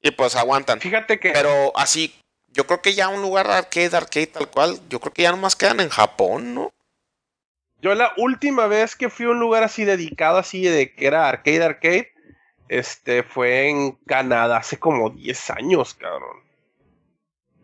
Y 0.00 0.12
pues 0.12 0.36
aguantan. 0.36 0.80
Fíjate 0.80 1.18
que 1.18 1.30
Pero 1.30 1.72
así, 1.76 2.14
yo 2.48 2.66
creo 2.66 2.82
que 2.82 2.94
ya 2.94 3.08
un 3.08 3.22
lugar 3.22 3.50
arcade, 3.50 3.96
arcade 3.96 4.28
tal 4.28 4.48
cual, 4.48 4.80
yo 4.88 5.00
creo 5.00 5.12
que 5.12 5.22
ya 5.22 5.32
nomás 5.32 5.56
quedan 5.56 5.80
en 5.80 5.88
Japón, 5.88 6.54
¿no? 6.54 6.72
Yo 7.80 7.96
la 7.96 8.12
última 8.16 8.68
vez 8.68 8.94
que 8.94 9.10
fui 9.10 9.26
a 9.26 9.30
un 9.30 9.40
lugar 9.40 9.64
así 9.64 9.84
dedicado 9.84 10.38
así 10.38 10.62
de 10.62 10.94
que 10.94 11.06
era 11.06 11.28
arcade 11.28 11.64
arcade, 11.64 12.11
este 12.78 13.22
fue 13.22 13.68
en 13.68 13.92
Canadá 14.06 14.58
hace 14.58 14.78
como 14.78 15.10
10 15.10 15.50
años, 15.50 15.94
cabrón. 15.94 16.38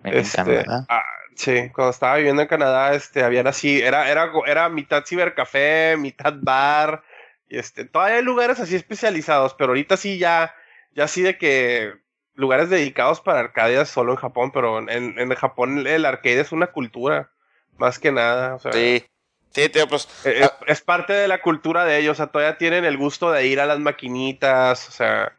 En 0.05 0.15
Este, 0.17 0.37
Canadá. 0.37 0.87
ah, 0.89 1.03
sí, 1.35 1.71
cuando 1.75 1.91
estaba 1.91 2.17
viviendo 2.17 2.43
en 2.43 2.49
Canadá, 2.49 2.95
este, 2.95 3.23
habían 3.23 3.47
así, 3.47 3.81
era, 3.81 4.11
era, 4.11 4.31
era 4.47 4.69
mitad 4.69 5.05
cibercafé, 5.07 5.97
mitad 5.99 6.35
bar, 6.41 7.03
y 7.49 7.59
este, 7.59 7.85
todavía 7.85 8.17
hay 8.17 8.23
lugares 8.23 8.61
así 8.61 8.77
especializados, 8.77 9.55
pero 9.55 9.71
ahorita 9.71 9.97
sí 9.97 10.19
ya, 10.19 10.55
ya 10.95 11.09
sí 11.09 11.23
de 11.23 11.39
que 11.39 11.93
lugares 12.35 12.71
dedicados 12.71 13.21
para 13.21 13.41
arcadias 13.41 13.89
solo 13.89 14.13
en 14.13 14.19
Japón, 14.19 14.53
pero 14.53 14.79
en, 14.79 15.19
en 15.19 15.35
Japón 15.35 15.87
el 15.87 16.05
arcade 16.05 16.41
es 16.41 16.53
una 16.53 16.69
cultura, 16.69 17.33
más 17.77 17.99
que 17.99 18.13
nada, 18.13 18.55
o 18.55 18.59
sea, 18.59 18.73
Sí. 18.73 19.05
Sí, 19.51 19.69
tío, 19.69 19.89
pues. 19.89 20.09
eh, 20.25 20.41
es, 20.43 20.51
es 20.67 20.81
parte 20.83 21.13
de 21.13 21.29
la 21.29 21.41
cultura 21.41 21.85
de 21.85 21.99
ellos, 21.99 22.13
o 22.13 22.17
sea, 22.17 22.27
todavía 22.29 22.59
tienen 22.59 22.85
el 22.85 22.97
gusto 22.97 23.31
de 23.33 23.47
ir 23.47 23.61
a 23.61 23.67
las 23.67 23.79
maquinitas, 23.79 24.89
o 24.89 24.93
sea, 24.93 25.33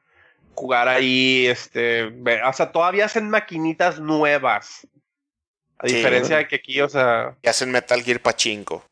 jugar 0.55 0.87
ahí, 0.87 1.47
este, 1.47 2.05
o 2.45 2.53
sea, 2.53 2.71
todavía 2.71 3.05
hacen 3.05 3.29
maquinitas 3.29 3.99
nuevas. 3.99 4.87
A 5.81 5.87
Sí. 5.87 5.95
diferencia 5.95 6.37
de 6.37 6.47
que 6.47 6.57
aquí, 6.57 6.81
o 6.81 6.89
sea, 6.89 7.37
Y 7.41 7.47
hacen 7.47 7.71
Metal 7.71 8.03
Gear 8.03 8.19
Pachinko. 8.19 8.83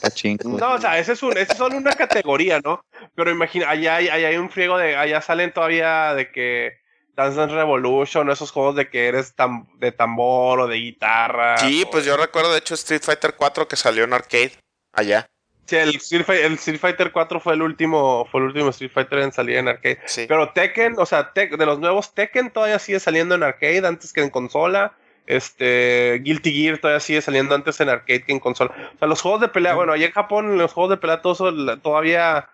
Pachinko. 0.00 0.48
no, 0.48 0.72
o 0.74 0.78
sea, 0.80 0.98
ese 0.98 1.12
es 1.12 1.22
un, 1.22 1.32
ese 1.38 1.52
es 1.52 1.58
solo 1.58 1.76
una 1.76 1.94
categoría, 1.94 2.60
¿no? 2.64 2.84
Pero 3.14 3.30
imagina, 3.30 3.70
allá 3.70 3.96
hay, 3.96 4.08
allá 4.08 4.28
hay 4.28 4.36
un 4.36 4.50
friego 4.50 4.76
de, 4.78 4.96
allá 4.96 5.20
salen 5.20 5.52
todavía 5.52 6.14
de 6.14 6.32
que 6.32 6.81
Dance 7.14 7.36
Dance 7.38 7.54
Revolution, 7.54 8.30
esos 8.30 8.50
juegos 8.50 8.74
de 8.76 8.88
que 8.88 9.06
eres 9.08 9.36
tam- 9.36 9.66
de 9.78 9.92
tambor 9.92 10.60
o 10.60 10.66
de 10.66 10.76
guitarra. 10.76 11.58
Sí, 11.58 11.84
o- 11.86 11.90
pues 11.90 12.04
yo 12.04 12.16
recuerdo 12.16 12.52
de 12.52 12.58
hecho 12.58 12.74
Street 12.74 13.02
Fighter 13.04 13.34
4 13.36 13.68
que 13.68 13.76
salió 13.76 14.04
en 14.04 14.12
arcade 14.14 14.52
allá. 14.92 15.26
Sí, 15.66 15.76
el 15.76 15.94
Street, 15.96 16.28
el 16.28 16.54
Street 16.54 16.80
Fighter 16.80 17.12
4 17.12 17.38
fue 17.38 17.54
el 17.54 17.62
último, 17.62 18.26
fue 18.30 18.40
el 18.40 18.46
último 18.48 18.70
Street 18.70 18.90
Fighter 18.92 19.20
en 19.20 19.32
salir 19.32 19.56
en 19.58 19.68
arcade. 19.68 20.00
Sí. 20.06 20.24
Pero 20.26 20.50
Tekken, 20.50 20.94
o 20.98 21.06
sea, 21.06 21.32
Tek- 21.32 21.56
de 21.56 21.66
los 21.66 21.78
nuevos 21.78 22.14
Tekken 22.14 22.50
todavía 22.50 22.78
sigue 22.78 22.98
saliendo 22.98 23.34
en 23.36 23.42
arcade 23.42 23.86
antes 23.86 24.12
que 24.12 24.22
en 24.22 24.30
consola. 24.30 24.94
Este, 25.26 26.20
Guilty 26.24 26.52
Gear 26.52 26.78
todavía 26.78 27.00
sigue 27.00 27.22
saliendo 27.22 27.54
antes 27.54 27.80
en 27.80 27.88
arcade 27.88 28.24
que 28.24 28.32
en 28.32 28.40
consola. 28.40 28.72
O 28.94 28.98
sea, 28.98 29.08
los 29.08 29.22
juegos 29.22 29.40
de 29.40 29.48
pelea, 29.48 29.74
bueno, 29.74 29.92
allá 29.92 30.06
en 30.06 30.12
Japón 30.12 30.58
los 30.58 30.72
juegos 30.72 30.90
de 30.90 30.96
pelea 30.96 31.22
todo 31.22 31.32
eso, 31.34 31.50
la- 31.52 31.76
todavía 31.76 32.48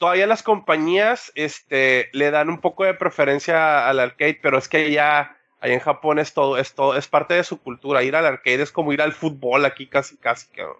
todavía 0.00 0.26
las 0.26 0.42
compañías 0.42 1.30
este 1.34 2.08
le 2.12 2.30
dan 2.30 2.48
un 2.48 2.58
poco 2.60 2.84
de 2.84 2.94
preferencia 2.94 3.86
al 3.86 4.00
arcade, 4.00 4.40
pero 4.42 4.56
es 4.58 4.66
que 4.66 4.90
ya 4.90 5.36
allá 5.60 5.74
en 5.74 5.80
Japón 5.80 6.18
es 6.18 6.32
todo 6.32 6.56
es 6.56 6.72
todo 6.74 6.96
es 6.96 7.06
parte 7.06 7.34
de 7.34 7.44
su 7.44 7.60
cultura. 7.60 8.02
Ir 8.02 8.16
al 8.16 8.24
arcade 8.24 8.62
es 8.62 8.72
como 8.72 8.92
ir 8.94 9.02
al 9.02 9.12
fútbol 9.12 9.64
aquí 9.66 9.86
casi 9.86 10.16
casi, 10.16 10.46
cabrón. 10.48 10.78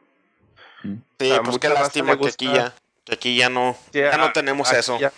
Sí, 1.19 1.31
a 1.31 1.43
pues 1.43 1.51
mucha 1.53 1.69
qué 1.69 1.75
lástima 1.75 2.19
que 2.19 2.29
aquí 2.29 2.51
ya, 2.51 2.75
que 3.05 3.15
aquí 3.15 3.37
ya 3.37 3.51
no, 3.51 3.77
Ya, 3.93 4.13
ya 4.13 4.17
no 4.17 4.25
ah, 4.25 4.33
tenemos 4.33 4.73
eso. 4.73 4.99
ya. 4.99 5.11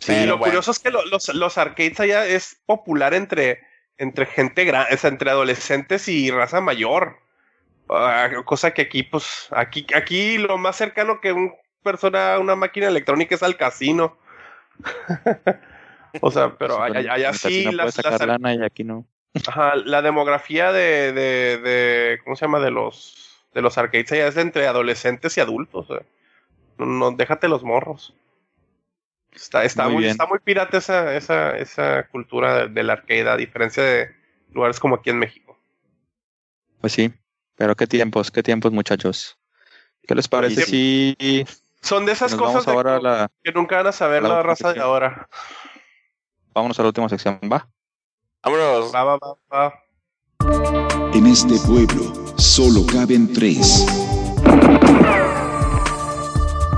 Sí, 0.00 0.06
Pero 0.08 0.26
lo 0.26 0.38
bueno. 0.38 0.50
curioso 0.50 0.72
es 0.72 0.80
que 0.80 0.90
lo- 0.90 1.04
los, 1.06 1.28
los 1.32 1.58
arcades 1.58 2.00
allá 2.00 2.26
es 2.26 2.56
popular 2.66 3.14
entre, 3.14 3.60
entre 3.98 4.26
gente 4.26 4.64
grande, 4.64 4.98
entre 5.00 5.30
adolescentes 5.30 6.08
y 6.08 6.30
raza 6.32 6.60
mayor. 6.60 7.20
Ah, 7.88 8.28
cosa 8.44 8.72
que 8.72 8.82
aquí, 8.82 9.04
pues, 9.04 9.46
aquí, 9.52 9.86
aquí 9.94 10.38
lo 10.38 10.58
más 10.58 10.74
cercano 10.76 11.20
que 11.20 11.32
un 11.32 11.54
persona 11.82 12.38
una 12.38 12.54
máquina 12.56 12.88
electrónica 12.88 13.34
es 13.34 13.42
al 13.42 13.56
casino. 13.56 14.16
o 16.20 16.30
sea, 16.30 16.56
pero 16.56 16.82
allá, 16.82 17.32
sí 17.32 17.64
las, 17.72 17.94
sacar 17.94 18.12
las- 18.12 18.26
lana 18.28 18.54
y 18.54 18.62
aquí 18.62 18.84
no. 18.84 19.06
ajá, 19.46 19.76
la 19.76 20.02
demografía 20.02 20.72
de, 20.72 21.12
de, 21.12 21.58
de, 21.58 22.18
¿cómo 22.24 22.36
se 22.36 22.44
llama? 22.46 22.60
De 22.60 22.70
los, 22.70 23.44
de 23.54 23.62
los 23.62 23.76
arcades 23.78 24.10
allá 24.12 24.28
es 24.28 24.36
entre 24.36 24.66
adolescentes 24.66 25.36
y 25.36 25.40
adultos. 25.40 25.86
eh. 25.90 26.04
No, 26.78 26.86
no, 26.86 27.10
déjate 27.12 27.48
los 27.48 27.62
morros. 27.62 28.14
Está, 29.32 29.64
está, 29.64 29.88
Muy 29.88 30.06
está 30.06 30.26
muy 30.26 30.38
pirata 30.40 30.78
esa, 30.78 31.14
esa, 31.14 31.56
esa 31.56 32.08
cultura 32.08 32.62
de- 32.66 32.68
del 32.68 32.90
arcade, 32.90 33.28
a 33.28 33.36
diferencia 33.36 33.82
de 33.82 34.10
lugares 34.52 34.80
como 34.80 34.96
aquí 34.96 35.10
en 35.10 35.18
México. 35.18 35.56
Pues 36.80 36.94
sí, 36.94 37.12
pero 37.56 37.76
qué 37.76 37.86
tiempos, 37.86 38.30
qué 38.30 38.42
tiempos, 38.42 38.72
muchachos. 38.72 39.38
¿Qué 40.08 40.14
les 40.14 40.26
parece 40.28 40.62
si 40.62 41.46
Son 41.82 42.06
de 42.06 42.12
esas 42.12 42.34
cosas 42.34 42.66
de 42.66 42.74
que, 42.74 43.00
la... 43.02 43.30
que 43.42 43.52
nunca 43.52 43.76
van 43.76 43.86
a 43.88 43.92
saber 43.92 44.22
la 44.22 44.42
raza 44.42 44.72
de 44.72 44.80
ahora. 44.80 45.28
Vámonos 46.52 46.78
a 46.78 46.82
la 46.82 46.88
última 46.88 47.08
sección, 47.08 47.40
¿va? 47.50 47.68
Vámonos. 48.42 48.94
Va, 48.94 49.04
va, 49.04 49.18
va, 49.18 49.36
va. 49.52 49.74
En 51.14 51.26
este 51.26 51.58
pueblo 51.66 52.12
solo 52.36 52.86
caben 52.86 53.32
tres. 53.32 53.86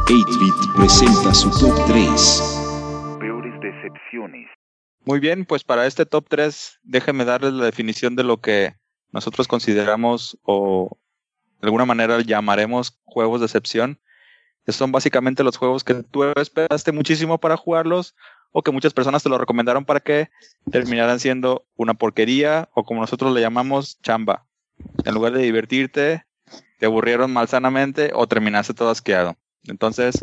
8-Bit 0.06 0.76
presenta 0.76 1.32
su 1.32 1.50
top 1.58 1.74
3. 1.86 3.18
Peores 3.18 3.54
decepciones. 3.60 4.48
Muy 5.04 5.20
bien, 5.20 5.46
pues 5.46 5.64
para 5.64 5.86
este 5.86 6.04
top 6.04 6.26
3, 6.28 6.80
déjenme 6.82 7.24
darles 7.24 7.54
la 7.54 7.64
definición 7.64 8.14
de 8.14 8.24
lo 8.24 8.40
que 8.40 8.74
nosotros 9.10 9.48
consideramos 9.48 10.38
o 10.42 10.98
de 11.60 11.66
alguna 11.66 11.86
manera 11.86 12.20
llamaremos 12.20 13.00
juegos 13.04 13.40
de 13.40 13.46
excepción. 13.46 14.00
Son 14.68 14.92
básicamente 14.92 15.42
los 15.42 15.56
juegos 15.56 15.84
que 15.84 15.94
tú 15.94 16.24
esperaste 16.36 16.92
muchísimo 16.92 17.38
para 17.38 17.56
jugarlos 17.56 18.14
o 18.52 18.62
que 18.62 18.70
muchas 18.70 18.92
personas 18.92 19.22
te 19.22 19.28
lo 19.28 19.38
recomendaron 19.38 19.84
para 19.84 20.00
que 20.00 20.30
terminaran 20.70 21.18
siendo 21.18 21.64
una 21.76 21.94
porquería 21.94 22.68
o 22.74 22.84
como 22.84 23.00
nosotros 23.00 23.32
le 23.32 23.40
llamamos 23.40 24.00
chamba. 24.02 24.46
En 25.04 25.14
lugar 25.14 25.32
de 25.32 25.42
divertirte, 25.42 26.24
te 26.78 26.86
aburrieron 26.86 27.32
malsanamente 27.32 28.12
o 28.14 28.26
terminaste 28.26 28.74
todo 28.74 28.90
asqueado. 28.90 29.36
Entonces, 29.64 30.18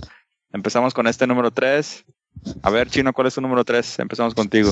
empezamos 0.54 0.94
con 0.94 1.08
este 1.08 1.28
número 1.28 1.52
3. 1.52 2.06
A 2.64 2.70
ver, 2.70 2.90
Chino, 2.90 3.14
¿cuál 3.14 3.28
es 3.28 3.36
tu 3.36 3.42
número 3.42 3.66
3? 3.66 4.00
Empezamos 4.00 4.34
contigo. 4.36 4.72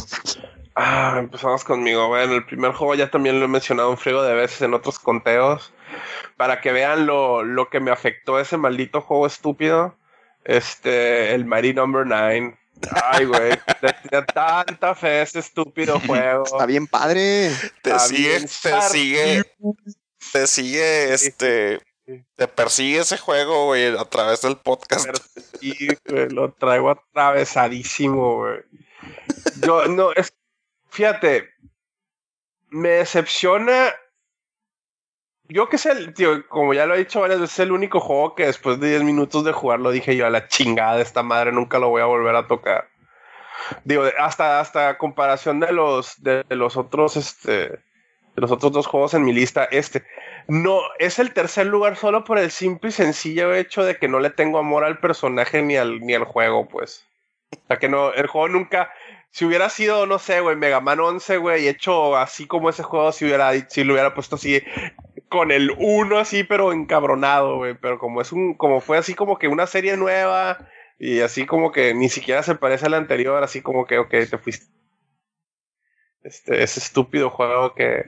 Ah, 0.75 1.15
empezamos 1.17 1.63
conmigo. 1.63 2.07
Bueno, 2.07 2.35
el 2.35 2.45
primer 2.45 2.71
juego 2.73 2.95
ya 2.95 3.09
también 3.09 3.39
lo 3.39 3.45
he 3.45 3.49
mencionado 3.49 3.89
un 3.89 3.97
friego 3.97 4.21
de 4.21 4.33
veces 4.33 4.61
en 4.61 4.73
otros 4.73 4.99
conteos. 4.99 5.73
Para 6.35 6.61
que 6.61 6.71
vean 6.71 7.05
lo, 7.05 7.43
lo 7.43 7.69
que 7.69 7.79
me 7.79 7.91
afectó 7.91 8.39
ese 8.39 8.57
maldito 8.57 9.01
juego 9.01 9.27
estúpido. 9.27 9.95
Este, 10.43 11.33
el 11.33 11.45
Mighty 11.45 11.73
Number 11.73 12.05
9. 12.05 12.57
Ay, 13.03 13.25
güey. 13.25 13.57
tenía 13.81 14.25
tanta 14.25 14.95
fe 14.95 15.21
ese 15.21 15.39
estúpido 15.39 15.99
juego. 16.07 16.45
Está 16.45 16.65
bien 16.65 16.87
padre. 16.87 17.49
Te 17.81 17.91
Está 17.91 17.99
sigue, 17.99 18.39
te 18.41 18.81
sigue, 18.81 19.43
te 20.31 20.47
sigue, 20.47 21.13
este, 21.13 21.79
te 22.35 22.47
persigue 22.47 22.99
ese 22.99 23.17
juego, 23.17 23.65
güey, 23.65 23.97
a 23.97 24.05
través 24.05 24.41
del 24.41 24.57
podcast. 24.57 25.09
Sí, 25.59 25.75
güey, 26.07 26.29
lo 26.29 26.53
traigo 26.53 26.91
atravesadísimo, 26.91 28.37
güey. 28.37 28.59
Yo, 29.61 29.85
no, 29.87 30.11
es. 30.13 30.33
Fíjate, 30.89 31.49
me 32.69 32.89
decepciona. 32.89 33.93
Yo 35.49 35.69
que 35.69 35.77
sé, 35.77 36.11
tío, 36.11 36.47
como 36.49 36.73
ya 36.73 36.85
lo 36.85 36.95
he 36.95 36.99
dicho 36.99 37.21
varias 37.21 37.39
veces, 37.39 37.53
es 37.53 37.59
el 37.61 37.71
único 37.71 37.99
juego 37.99 38.35
que 38.35 38.45
después 38.45 38.79
de 38.79 38.89
10 38.89 39.03
minutos 39.03 39.45
de 39.45 39.53
jugarlo 39.53 39.91
dije 39.91 40.15
yo 40.15 40.25
a 40.25 40.29
la 40.29 40.47
chingada 40.47 40.97
de 40.97 41.03
esta 41.03 41.23
madre, 41.23 41.51
nunca 41.51 41.79
lo 41.79 41.89
voy 41.89 42.01
a 42.01 42.05
volver 42.05 42.35
a 42.35 42.47
tocar. 42.47 42.89
Digo, 43.83 44.03
hasta, 44.19 44.59
hasta 44.59 44.97
comparación 44.97 45.59
de 45.59 45.71
los, 45.71 46.21
de 46.21 46.43
los 46.49 46.75
otros, 46.77 47.15
este, 47.15 47.79
de 48.37 48.41
los 48.41 48.51
otros 48.51 48.71
dos 48.71 48.87
juegos 48.87 49.13
en 49.15 49.25
mi 49.25 49.33
lista, 49.33 49.65
este. 49.65 50.03
No, 50.47 50.79
es 50.99 51.17
el 51.19 51.33
tercer 51.33 51.65
lugar 51.65 51.95
solo 51.95 52.23
por 52.23 52.37
el 52.37 52.51
simple 52.51 52.89
y 52.89 52.93
sencillo 52.93 53.53
hecho 53.53 53.83
de 53.83 53.97
que 53.97 54.07
no 54.07 54.19
le 54.19 54.29
tengo 54.29 54.59
amor 54.59 54.83
al 54.83 54.99
personaje 54.99 55.61
ni 55.63 55.75
al, 55.75 56.01
ni 56.01 56.13
al 56.13 56.23
juego, 56.23 56.67
pues. 56.67 57.05
O 57.51 57.67
sea 57.67 57.77
que 57.77 57.89
no, 57.89 58.13
el 58.13 58.27
juego 58.27 58.47
nunca, 58.47 58.91
si 59.31 59.45
hubiera 59.45 59.69
sido, 59.69 60.05
no 60.05 60.19
sé, 60.19 60.39
güey, 60.41 60.55
Mega 60.55 60.81
Man 60.81 60.99
11, 60.99 61.37
güey, 61.37 61.67
hecho 61.67 62.15
así 62.15 62.45
como 62.45 62.69
ese 62.69 62.83
juego, 62.83 63.11
si 63.11 63.25
hubiera, 63.25 63.51
si 63.69 63.83
lo 63.83 63.93
hubiera 63.93 64.13
puesto 64.13 64.35
así, 64.35 64.61
con 65.29 65.51
el 65.51 65.71
1 65.77 66.17
así, 66.17 66.43
pero 66.43 66.73
encabronado, 66.73 67.57
güey, 67.57 67.75
pero 67.75 67.99
como 67.99 68.21
es 68.21 68.31
un, 68.31 68.53
como 68.53 68.81
fue 68.81 68.97
así 68.97 69.13
como 69.13 69.37
que 69.37 69.47
una 69.47 69.67
serie 69.67 69.97
nueva, 69.97 70.69
y 70.99 71.19
así 71.19 71.45
como 71.45 71.71
que 71.71 71.93
ni 71.93 72.09
siquiera 72.09 72.43
se 72.43 72.55
parece 72.55 72.87
a 72.87 72.89
la 72.89 72.97
anterior, 72.97 73.43
así 73.43 73.61
como 73.61 73.85
que, 73.85 73.99
ok, 73.99 74.09
te 74.09 74.37
fuiste. 74.37 74.65
Este, 76.23 76.63
ese 76.63 76.79
estúpido 76.79 77.29
juego 77.29 77.73
que 77.75 78.05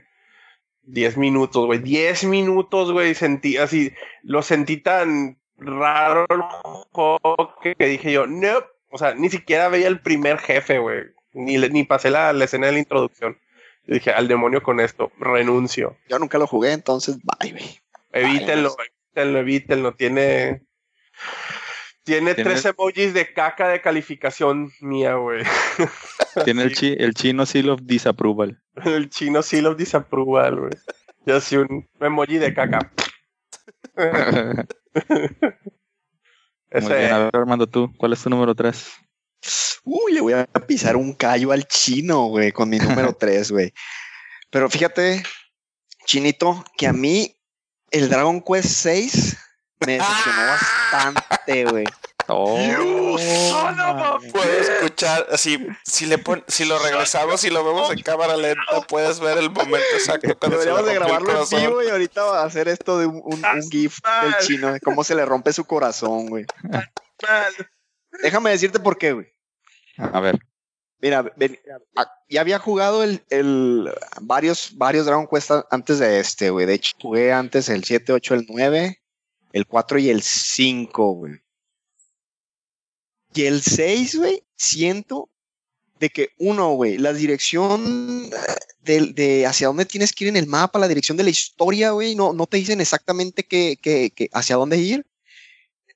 10 0.83 1.17
minutos, 1.17 1.65
güey, 1.65 1.79
10 1.79 2.25
minutos, 2.25 2.91
güey, 2.91 3.13
sentí 3.13 3.57
así, 3.57 3.93
lo 4.23 4.41
sentí 4.41 4.77
tan 4.77 5.39
raro 5.57 6.25
el 6.29 6.41
juego 6.91 7.55
que, 7.61 7.75
dije 7.77 8.11
yo, 8.11 8.27
no, 8.27 8.63
o 8.89 8.97
sea, 8.97 9.13
ni 9.13 9.29
siquiera 9.29 9.69
veía 9.69 9.87
el 9.87 10.01
primer 10.01 10.39
jefe, 10.39 10.79
güey, 10.79 11.03
ni, 11.33 11.57
ni 11.57 11.83
pasé 11.83 12.09
la 12.09 12.31
escena 12.43 12.67
de 12.67 12.73
la 12.73 12.79
introducción. 12.79 13.37
Dije, 13.89 14.11
al 14.11 14.27
demonio 14.27 14.61
con 14.61 14.79
esto, 14.79 15.11
renuncio. 15.17 15.97
Yo 16.07 16.19
nunca 16.19 16.37
lo 16.37 16.45
jugué, 16.45 16.73
entonces, 16.73 17.17
bye, 17.23 17.51
güey. 17.51 17.79
Evítenlo, 18.11 18.75
evítenlo, 18.79 19.39
evítenlo. 19.39 19.93
Tiene. 19.95 20.61
Tiene 22.03 22.35
tres 22.35 22.65
emojis 22.65 23.13
de 23.13 23.33
caca 23.33 23.67
de 23.67 23.81
calificación 23.81 24.71
mía, 24.81 25.15
güey. 25.15 25.43
Tiene 26.45 26.63
el, 26.63 26.73
chi- 26.75 26.95
el 26.97 27.13
chino 27.13 27.45
seal 27.45 27.69
of 27.69 27.81
disapproval. 27.83 28.61
El 28.85 29.09
chino 29.09 29.41
seal 29.41 29.65
of 29.65 29.77
disapproval, 29.77 30.59
güey. 30.59 30.71
Yo 31.25 31.37
así 31.37 31.57
un 31.57 31.87
emoji 31.99 32.37
de 32.37 32.53
caca. 32.53 32.91
Muy 36.71 36.93
bien, 36.93 37.11
a 37.11 37.19
ver, 37.19 37.29
Armando, 37.33 37.67
tú, 37.67 37.91
¿cuál 37.97 38.13
es 38.13 38.21
tu 38.23 38.29
número 38.29 38.53
3? 38.53 38.91
Uy, 39.83 40.13
le 40.13 40.21
voy 40.21 40.33
a 40.33 40.45
pisar 40.67 40.95
un 40.95 41.13
callo 41.13 41.51
al 41.51 41.67
chino, 41.67 42.25
güey, 42.27 42.51
con 42.51 42.69
mi 42.69 42.77
número 42.79 43.13
3, 43.19 43.51
güey. 43.51 43.73
Pero 44.49 44.69
fíjate, 44.69 45.23
Chinito, 46.05 46.63
que 46.77 46.87
a 46.87 46.93
mí 46.93 47.35
el 47.91 48.09
Dragon 48.09 48.41
Quest 48.41 48.67
6 48.69 49.37
me 49.85 49.93
decepcionó 49.93 50.41
bastante, 50.47 51.65
güey. 51.65 51.85
Oh, 52.31 52.55
Puedes 54.31 54.69
escuchar, 54.69 55.25
así, 55.31 55.65
si 55.83 56.05
le 56.05 56.19
pon- 56.19 56.43
si 56.47 56.63
lo 56.65 56.77
regresamos 56.77 57.43
y 57.43 57.49
lo 57.49 57.63
vemos 57.65 57.89
en 57.91 58.01
cámara 58.03 58.37
lenta, 58.37 58.81
puedes 58.87 59.19
ver 59.19 59.39
el 59.39 59.49
momento 59.49 59.87
exacto 59.93 60.37
Deberíamos 60.47 60.85
de 60.85 60.93
grabarlo 60.93 61.31
en 61.31 61.49
vivo 61.59 61.81
y 61.83 61.89
ahorita 61.89 62.23
va 62.25 62.41
a 62.43 62.45
hacer 62.45 62.67
esto 62.67 62.99
de 62.99 63.07
un, 63.07 63.19
un- 63.23 63.43
un 63.43 63.69
GIF 63.71 63.97
del 64.21 64.35
chino, 64.45 64.71
de 64.73 64.79
cómo 64.79 65.03
se 65.03 65.15
le 65.15 65.25
rompe 65.25 65.53
su 65.53 65.65
corazón, 65.65 66.27
güey. 66.27 66.45
Déjame 68.23 68.49
decirte 68.51 68.79
por 68.79 68.97
qué, 68.97 69.13
güey. 69.13 69.27
a 69.97 70.19
ver. 70.19 70.39
Mira, 71.01 71.21
ven- 71.37 71.57
a- 71.95 72.11
ya 72.29 72.41
había 72.41 72.59
jugado 72.59 73.03
el, 73.03 73.23
el- 73.29 73.89
varios, 74.21 74.71
varios 74.75 75.05
Dragon 75.05 75.27
Quest 75.31 75.51
antes 75.71 75.99
de 75.99 76.19
este, 76.19 76.49
güey. 76.49 76.65
De 76.65 76.73
hecho, 76.73 76.93
jugué 77.01 77.31
antes 77.31 77.69
el 77.69 77.83
7, 77.85 78.11
8, 78.11 78.33
el 78.35 78.45
9, 78.49 78.99
el 79.53 79.65
4 79.65 79.99
y 79.99 80.09
el 80.09 80.21
5, 80.21 81.11
güey. 81.13 81.33
Y 83.33 83.43
el 83.45 83.61
6, 83.61 84.15
güey, 84.17 84.43
siento 84.55 85.29
de 85.99 86.09
que 86.09 86.29
uno, 86.37 86.71
güey, 86.73 86.97
la 86.97 87.13
dirección 87.13 88.29
de, 88.81 89.11
de 89.13 89.45
hacia 89.45 89.67
dónde 89.67 89.85
tienes 89.85 90.13
que 90.13 90.25
ir 90.25 90.29
en 90.29 90.37
el 90.37 90.47
mapa, 90.47 90.79
la 90.79 90.87
dirección 90.87 91.17
de 91.17 91.23
la 91.23 91.29
historia, 91.29 91.91
güey, 91.91 92.15
no, 92.15 92.33
no 92.33 92.47
te 92.47 92.57
dicen 92.57 92.81
exactamente 92.81 93.43
qué, 93.45 93.77
qué- 93.81 94.11
qué- 94.15 94.29
hacia 94.33 94.55
dónde 94.55 94.77
ir. 94.77 95.05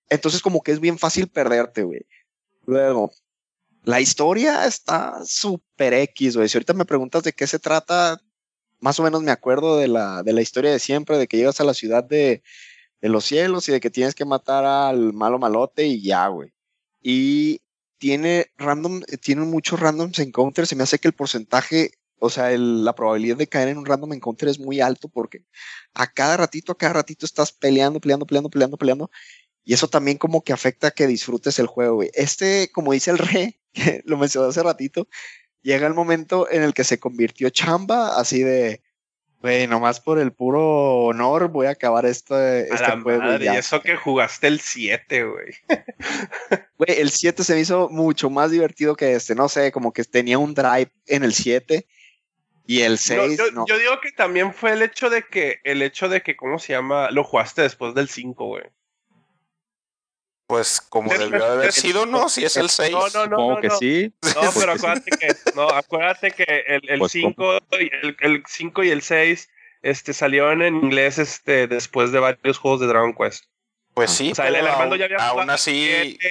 Entonces 0.10 0.42
como 0.42 0.62
que 0.62 0.72
es 0.72 0.80
bien 0.80 0.98
fácil 0.98 1.28
perderte, 1.28 1.84
güey. 1.84 2.06
Luego, 2.66 3.12
la 3.84 4.00
historia 4.00 4.66
está 4.66 5.24
súper 5.26 5.94
X, 5.94 6.38
güey. 6.38 6.48
Si 6.48 6.58
ahorita 6.58 6.74
me 6.74 6.86
preguntas 6.86 7.24
de 7.24 7.34
qué 7.34 7.48
se 7.48 7.60
trata, 7.60 8.22
más 8.80 9.00
o 9.00 9.04
menos 9.04 9.22
me 9.24 9.32
acuerdo 9.32 9.78
de 9.78 9.88
la, 9.88 10.24
de 10.24 10.34
la 10.34 10.42
historia 10.42 10.72
de 10.72 10.80
siempre, 10.80 11.18
de 11.18 11.28
que 11.28 11.38
llegas 11.38 11.60
a 11.60 11.66
la 11.66 11.74
ciudad 11.74 12.04
de, 12.04 12.44
de 13.02 13.10
los 13.10 13.26
cielos 13.26 13.68
y 13.68 13.74
de 13.74 13.82
que 13.82 13.90
tienes 13.90 14.16
que 14.16 14.24
matar 14.26 14.66
al 14.66 15.14
malo 15.14 15.38
malote 15.38 15.86
y 15.86 16.02
ya, 16.02 16.28
güey. 16.28 16.54
Y 17.02 17.62
tiene 17.98 18.48
random, 18.58 19.02
tiene 19.22 19.42
muchos 19.42 19.80
randoms 19.80 20.20
encounters. 20.20 20.70
Se 20.70 20.76
me 20.76 20.84
hace 20.84 21.00
que 21.00 21.10
el 21.10 21.14
porcentaje, 21.14 21.92
o 22.20 22.30
sea, 22.30 22.50
la 22.58 22.96
probabilidad 22.96 23.38
de 23.38 23.48
caer 23.48 23.68
en 23.68 23.78
un 23.78 23.86
random 23.86 24.14
encounter 24.14 24.48
es 24.48 24.60
muy 24.60 24.80
alto 24.80 25.10
porque 25.10 25.46
a 25.94 26.08
cada 26.12 26.38
ratito, 26.38 26.72
a 26.72 26.78
cada 26.78 26.94
ratito 26.94 27.26
estás 27.26 27.52
peleando, 27.52 28.00
peleando, 28.00 28.26
peleando, 28.26 28.50
peleando, 28.50 28.78
peleando. 28.78 29.12
Y 29.66 29.74
eso 29.74 29.88
también 29.88 30.18
como 30.18 30.44
que 30.44 30.54
afecta 30.54 30.88
a 30.88 30.92
que 30.92 31.08
disfrutes 31.08 31.58
el 31.60 31.68
juego, 31.68 31.96
güey. 31.96 32.12
Este, 32.14 32.70
como 32.72 32.92
dice 32.94 33.12
el 33.12 33.18
rey, 33.18 33.60
que 33.74 34.02
lo 34.06 34.18
mencionó 34.18 34.48
hace 34.50 34.62
ratito, 34.64 35.08
llega 35.62 35.88
el 35.88 35.94
momento 35.94 36.50
en 36.52 36.64
el 36.64 36.74
que 36.74 36.84
se 36.84 37.00
convirtió 37.00 37.50
chamba, 37.50 38.20
así 38.20 38.44
de, 38.44 38.82
güey, 39.42 39.66
nomás 39.68 40.00
por 40.02 40.20
el 40.20 40.34
puro 40.34 41.06
honor 41.06 41.48
voy 41.50 41.68
a 41.68 41.72
acabar 41.72 42.06
este, 42.06 42.34
A 42.36 42.60
este 42.62 42.82
la 42.82 43.02
juego. 43.02 43.22
madre, 43.22 43.46
ya. 43.46 43.54
y 43.56 43.58
eso 43.58 43.82
que 43.82 43.96
jugaste 43.96 44.48
el 44.48 44.60
7, 44.60 45.24
güey. 45.24 45.54
Güey, 46.78 47.00
el 47.00 47.12
7 47.12 47.44
se 47.44 47.54
me 47.54 47.62
hizo 47.62 47.88
mucho 47.90 48.30
más 48.30 48.52
divertido 48.52 48.96
que 48.96 49.14
este, 49.14 49.36
no 49.36 49.48
sé, 49.48 49.72
como 49.72 49.94
que 49.94 50.04
tenía 50.04 50.38
un 50.38 50.54
drive 50.54 50.92
en 51.08 51.24
el 51.24 51.34
7 51.34 51.88
y 52.66 52.82
el 52.82 52.94
Yo, 52.98 52.98
6, 52.98 53.38
yo- 53.38 53.52
no. 53.52 53.66
yo 53.68 53.78
digo 53.78 53.94
que 54.02 54.12
también 54.12 54.54
fue 54.54 54.74
el 54.74 54.82
hecho 54.82 55.10
de 55.10 55.24
que, 55.24 55.60
el 55.64 55.82
hecho 55.82 56.10
de 56.10 56.22
que, 56.22 56.36
¿cómo 56.36 56.60
se 56.60 56.74
llama? 56.74 57.10
Lo 57.12 57.24
jugaste 57.24 57.62
después 57.62 57.94
del 57.94 58.10
5, 58.10 58.46
güey. 58.46 58.64
Pues 60.54 60.82
como 60.82 61.12
debió 61.12 61.44
haber 61.46 61.72
sido, 61.72 62.06
¿no? 62.06 62.30
Si 62.30 62.46
es 62.46 62.58
el 62.58 62.70
6. 62.70 62.92
No, 62.92 63.00
no, 63.00 63.06
no, 63.08 63.24
Supongo 63.24 63.56
no, 63.56 63.62
que 63.62 63.68
no. 63.70 63.78
sí. 63.78 64.14
No, 64.36 64.42
pero 64.60 64.72
acuérdate 64.74 65.12
que, 65.12 65.28
no, 65.56 65.68
acuérdate 65.70 66.32
que 66.32 66.64
el, 66.68 66.90
el 66.90 67.00
Pues, 67.00 67.12
5 67.12 67.58
y 67.80 67.90
el, 68.04 68.18
el 68.20 68.44
5 68.48 68.84
y 68.84 68.90
el 68.92 69.02
6 69.02 69.50
este, 69.82 70.14
salieron 70.14 70.62
en 70.62 70.76
inglés 70.76 71.18
este, 71.18 71.68
después 71.68 72.12
de 72.12 72.20
varios 72.20 72.58
juegos 72.60 72.82
de 72.82 72.88
Dragon 72.88 73.14
Quest. 73.16 73.46
Pues 73.96 74.12
sí, 74.12 74.32
O 74.32 74.36
sea, 74.36 74.48
el, 74.48 74.56
el 74.56 74.62
pero 74.62 74.74
Armando 74.74 74.94
aún, 74.96 75.00
ya 75.00 75.06
había 75.06 75.18
aún 75.18 75.32
jugado 75.34 75.52
así, 75.54 75.90
el 75.92 76.08
7, 76.20 76.30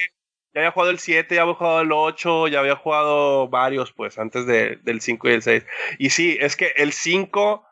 ya 0.55 0.61
había 0.61 0.71
jugado 0.71 0.91
el 0.93 0.99
7, 1.01 1.35
ya 1.35 1.43
había 1.43 1.55
jugado 1.55 1.81
el 1.81 1.93
8, 1.93 2.49
ya 2.49 2.59
había 2.61 2.77
jugado 2.77 3.49
varios, 3.49 3.93
pues, 3.93 4.19
antes 4.19 4.47
de- 4.47 4.77
del 4.83 5.01
5 5.01 5.29
y 5.29 5.33
el 5.33 5.43
6. 5.43 5.65
Y 5.99 6.11
sí, 6.11 6.37
es 6.41 6.55
que 6.57 6.73
el 6.77 6.93
5 6.93 7.67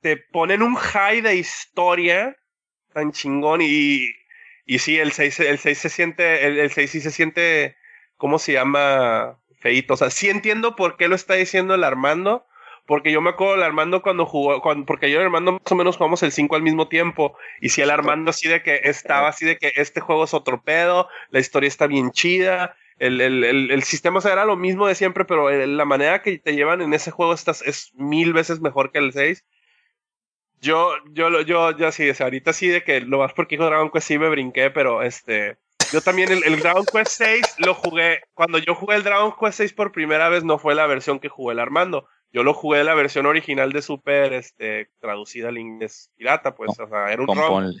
te 0.00 0.16
ponen 0.16 0.62
un 0.62 0.74
high 0.74 1.20
de 1.20 1.36
historia 1.36 2.36
tan 2.92 3.12
chingón 3.12 3.60
y, 3.62 4.08
y 4.66 4.78
sí, 4.78 4.98
el 4.98 5.12
6, 5.12 5.40
el 5.40 5.58
6 5.58 5.78
se 5.78 5.88
siente, 5.88 6.46
el, 6.46 6.58
el 6.58 6.70
6 6.70 6.90
sí 6.90 7.00
se 7.00 7.10
siente, 7.10 7.76
¿cómo 8.16 8.38
se 8.38 8.52
llama? 8.52 9.38
Feito. 9.60 9.94
O 9.94 9.96
sea, 9.96 10.10
sí 10.10 10.28
entiendo 10.28 10.76
por 10.76 10.96
qué 10.96 11.08
lo 11.08 11.14
está 11.14 11.34
diciendo 11.34 11.74
el 11.74 11.84
Armando. 11.84 12.46
Porque 12.86 13.10
yo 13.10 13.22
me 13.22 13.30
acuerdo 13.30 13.54
del 13.54 13.62
Armando 13.62 14.02
cuando 14.02 14.26
jugó, 14.26 14.60
cuando, 14.60 14.84
porque 14.84 15.10
yo 15.10 15.16
y 15.16 15.20
el 15.20 15.24
Armando 15.26 15.52
más 15.52 15.72
o 15.72 15.74
menos 15.74 15.96
jugamos 15.96 16.22
el 16.22 16.32
5 16.32 16.54
al 16.54 16.60
mismo 16.62 16.86
tiempo. 16.88 17.34
Y 17.62 17.70
si 17.70 17.80
el 17.80 17.90
Armando 17.90 18.28
así 18.30 18.46
de 18.46 18.62
que 18.62 18.78
estaba 18.84 19.28
así 19.28 19.46
de 19.46 19.56
que 19.56 19.72
este 19.76 20.00
juego 20.02 20.24
es 20.24 20.34
otro 20.34 20.62
pedo, 20.62 21.08
la 21.30 21.40
historia 21.40 21.68
está 21.68 21.86
bien 21.86 22.10
chida, 22.10 22.76
el, 22.98 23.22
el, 23.22 23.42
el, 23.42 23.70
el 23.70 23.82
sistema 23.84 24.18
o 24.18 24.20
sea, 24.20 24.32
era 24.34 24.44
lo 24.44 24.56
mismo 24.56 24.86
de 24.86 24.94
siempre, 24.94 25.24
pero 25.24 25.48
el- 25.50 25.76
la 25.78 25.86
manera 25.86 26.20
que 26.22 26.38
te 26.38 26.54
llevan 26.54 26.82
en 26.82 26.92
ese 26.92 27.10
juego 27.10 27.32
estás, 27.32 27.62
es 27.62 27.90
mil 27.94 28.34
veces 28.34 28.60
mejor 28.60 28.92
que 28.92 28.98
el 28.98 29.12
6. 29.14 29.44
Yo, 30.64 30.92
yo, 31.12 31.30
lo- 31.30 31.42
yo, 31.42 31.76
yo 31.76 31.92
sí, 31.92 32.08
o 32.08 32.14
sea, 32.14 32.26
ahorita 32.26 32.52
sí 32.52 32.68
de 32.68 32.82
que 32.82 33.00
lo 33.00 33.18
más 33.18 33.32
porque 33.32 33.56
dijo 33.56 33.66
Dragon 33.66 33.90
Quest 33.90 34.08
sí 34.08 34.18
me 34.18 34.28
brinqué, 34.28 34.70
pero 34.70 35.02
este, 35.02 35.56
yo 35.92 36.00
también 36.00 36.32
el, 36.32 36.42
el 36.44 36.58
Dragon 36.60 36.84
Quest 36.90 37.12
6 37.18 37.54
lo 37.58 37.74
jugué, 37.74 38.22
cuando 38.34 38.58
yo 38.58 38.74
jugué 38.74 38.96
el 38.96 39.02
Dragon 39.04 39.34
Quest 39.38 39.58
6 39.58 39.72
por 39.74 39.92
primera 39.92 40.28
vez 40.28 40.42
no 40.44 40.58
fue 40.58 40.74
la 40.74 40.86
versión 40.86 41.18
que 41.20 41.28
jugué 41.28 41.52
el 41.52 41.60
Armando, 41.60 42.08
yo 42.32 42.42
lo 42.42 42.54
jugué 42.54 42.82
la 42.82 42.94
versión 42.94 43.26
original 43.26 43.72
de 43.72 43.82
Super, 43.82 44.32
este, 44.32 44.90
traducida 45.00 45.48
al 45.50 45.58
inglés 45.58 46.10
pirata, 46.16 46.54
pues, 46.54 46.70
o 46.80 46.88
sea, 46.88 47.12
era 47.12 47.22
un 47.22 47.28
ROM. 47.36 47.72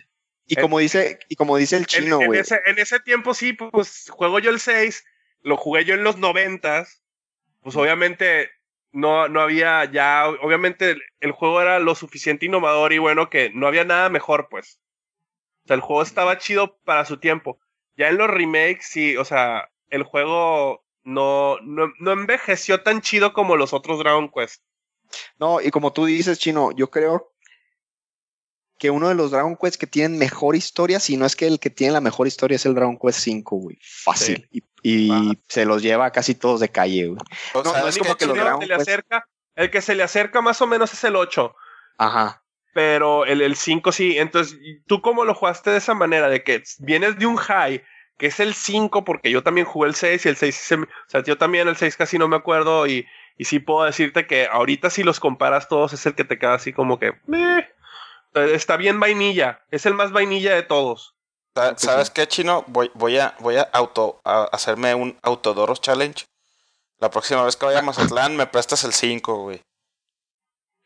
Y 0.46 0.56
como 0.56 0.78
dice, 0.78 1.18
y 1.28 1.36
como 1.36 1.56
dice 1.56 1.76
el 1.76 1.82
En, 1.82 1.86
chino, 1.86 2.20
en 2.20 2.26
güey. 2.26 2.40
ese, 2.40 2.60
en 2.66 2.78
ese 2.78 3.00
tiempo 3.00 3.32
sí, 3.34 3.54
pues 3.54 4.08
juego 4.10 4.38
yo 4.40 4.50
el 4.50 4.60
6, 4.60 5.02
lo 5.40 5.56
jugué 5.56 5.84
yo 5.86 5.94
en 5.94 6.04
los 6.04 6.18
90, 6.18 6.86
pues 7.62 7.76
obviamente 7.76 8.50
no, 8.94 9.28
no 9.28 9.40
había 9.40 9.84
ya, 9.90 10.28
obviamente 10.28 10.96
el, 11.20 11.32
juego 11.32 11.60
era 11.60 11.80
lo 11.80 11.96
suficiente 11.96 12.46
innovador 12.46 12.92
y 12.92 12.98
bueno 12.98 13.28
que 13.28 13.50
no 13.50 13.66
había 13.66 13.84
nada 13.84 14.08
mejor, 14.08 14.48
pues. 14.48 14.80
O 15.64 15.66
sea, 15.66 15.74
el 15.74 15.82
juego 15.82 16.02
estaba 16.02 16.38
chido 16.38 16.78
para 16.84 17.04
su 17.04 17.18
tiempo. 17.18 17.58
Ya 17.96 18.08
en 18.08 18.18
los 18.18 18.30
remakes, 18.30 18.86
sí, 18.88 19.16
o 19.16 19.24
sea, 19.24 19.68
el 19.88 20.04
juego 20.04 20.84
no, 21.02 21.58
no, 21.62 21.92
no 21.98 22.12
envejeció 22.12 22.82
tan 22.82 23.00
chido 23.00 23.32
como 23.32 23.56
los 23.56 23.72
otros 23.72 23.98
Dragon 23.98 24.30
Quest. 24.30 24.62
No, 25.38 25.60
y 25.60 25.70
como 25.70 25.92
tú 25.92 26.04
dices, 26.06 26.38
Chino, 26.38 26.70
yo 26.72 26.90
creo 26.90 27.33
que 28.78 28.90
uno 28.90 29.08
de 29.08 29.14
los 29.14 29.30
Dragon 29.30 29.56
Quest 29.56 29.80
que 29.80 29.86
tienen 29.86 30.18
mejor 30.18 30.56
historia, 30.56 30.98
si 31.00 31.16
no 31.16 31.26
es 31.26 31.36
que 31.36 31.46
el 31.46 31.60
que 31.60 31.70
tiene 31.70 31.92
la 31.92 32.00
mejor 32.00 32.26
historia 32.26 32.56
es 32.56 32.66
el 32.66 32.74
Dragon 32.74 32.98
Quest 32.98 33.20
5, 33.20 33.56
güey. 33.56 33.78
Fácil. 33.80 34.48
Y, 34.50 34.62
y 34.82 35.10
Ah. 35.12 35.32
se 35.48 35.64
los 35.64 35.82
lleva 35.82 36.10
casi 36.10 36.34
todos 36.34 36.60
de 36.60 36.68
calle, 36.70 37.06
güey. 37.06 37.18
o 37.54 37.62
no, 37.62 37.70
sea, 37.70 37.80
no 37.82 37.88
es 37.88 37.98
como 37.98 38.16
que 38.16 38.26
los 38.26 38.36
El 38.36 38.42
Dragon 38.42 38.60
que 38.60 38.66
se 38.66 38.68
le 38.72 38.76
Quest- 38.76 38.82
acerca, 38.82 39.28
el 39.56 39.70
que 39.70 39.80
se 39.80 39.94
le 39.94 40.02
acerca 40.02 40.40
más 40.40 40.60
o 40.60 40.66
menos 40.66 40.92
es 40.92 41.04
el 41.04 41.16
8. 41.16 41.54
Ajá. 41.98 42.42
pero 42.74 43.24
el, 43.24 43.40
el 43.40 43.54
5 43.54 43.92
sí. 43.92 44.18
Entonces, 44.18 44.58
¿tú 44.88 45.00
cómo 45.00 45.24
lo 45.24 45.34
jugaste 45.36 45.70
de 45.70 45.76
esa 45.78 45.94
manera? 45.94 46.28
De 46.28 46.42
que 46.42 46.60
vienes 46.80 47.16
de 47.20 47.26
un 47.26 47.36
high, 47.36 47.80
que 48.18 48.26
es 48.26 48.40
el 48.40 48.52
5, 48.54 49.04
porque 49.04 49.30
yo 49.30 49.44
también 49.44 49.64
jugué 49.64 49.88
el 49.88 49.94
6 49.94 50.26
y 50.26 50.28
el 50.30 50.34
6, 50.36 50.54
se 50.56 50.76
me- 50.78 50.86
o 50.86 50.88
sea, 51.08 51.22
yo 51.22 51.38
también 51.38 51.68
el 51.68 51.76
6 51.76 51.96
casi 51.96 52.18
no 52.18 52.26
me 52.26 52.34
acuerdo 52.34 52.88
y, 52.88 53.06
y 53.38 53.44
sí 53.44 53.60
puedo 53.60 53.84
decirte 53.84 54.26
que 54.26 54.48
ahorita 54.48 54.90
si 54.90 55.04
los 55.04 55.20
comparas 55.20 55.68
todos 55.68 55.92
es 55.92 56.04
el 56.06 56.16
que 56.16 56.24
te 56.24 56.36
queda 56.36 56.54
así 56.54 56.72
como 56.72 56.98
que... 56.98 57.12
"Meh". 57.28 57.64
Está 58.34 58.76
bien 58.76 58.98
vainilla, 59.00 59.64
es 59.70 59.86
el 59.86 59.94
más 59.94 60.12
vainilla 60.12 60.54
de 60.54 60.62
todos. 60.62 61.14
Sa- 61.54 61.76
¿Sabes 61.78 62.10
qué, 62.10 62.26
Chino? 62.26 62.64
Voy, 62.66 62.90
voy 62.94 63.18
a, 63.18 63.36
voy 63.38 63.56
a 63.56 63.62
auto 63.72 64.20
a 64.24 64.44
hacerme 64.52 64.94
un 64.94 65.16
Autodoros 65.22 65.80
Challenge. 65.80 66.24
La 66.98 67.10
próxima 67.10 67.44
vez 67.44 67.56
que 67.56 67.66
vaya 67.66 67.78
a 67.78 67.82
Mazatlán 68.16 68.36
me 68.36 68.46
prestas 68.46 68.82
el 68.84 68.92
5, 68.92 69.36
güey. 69.42 69.62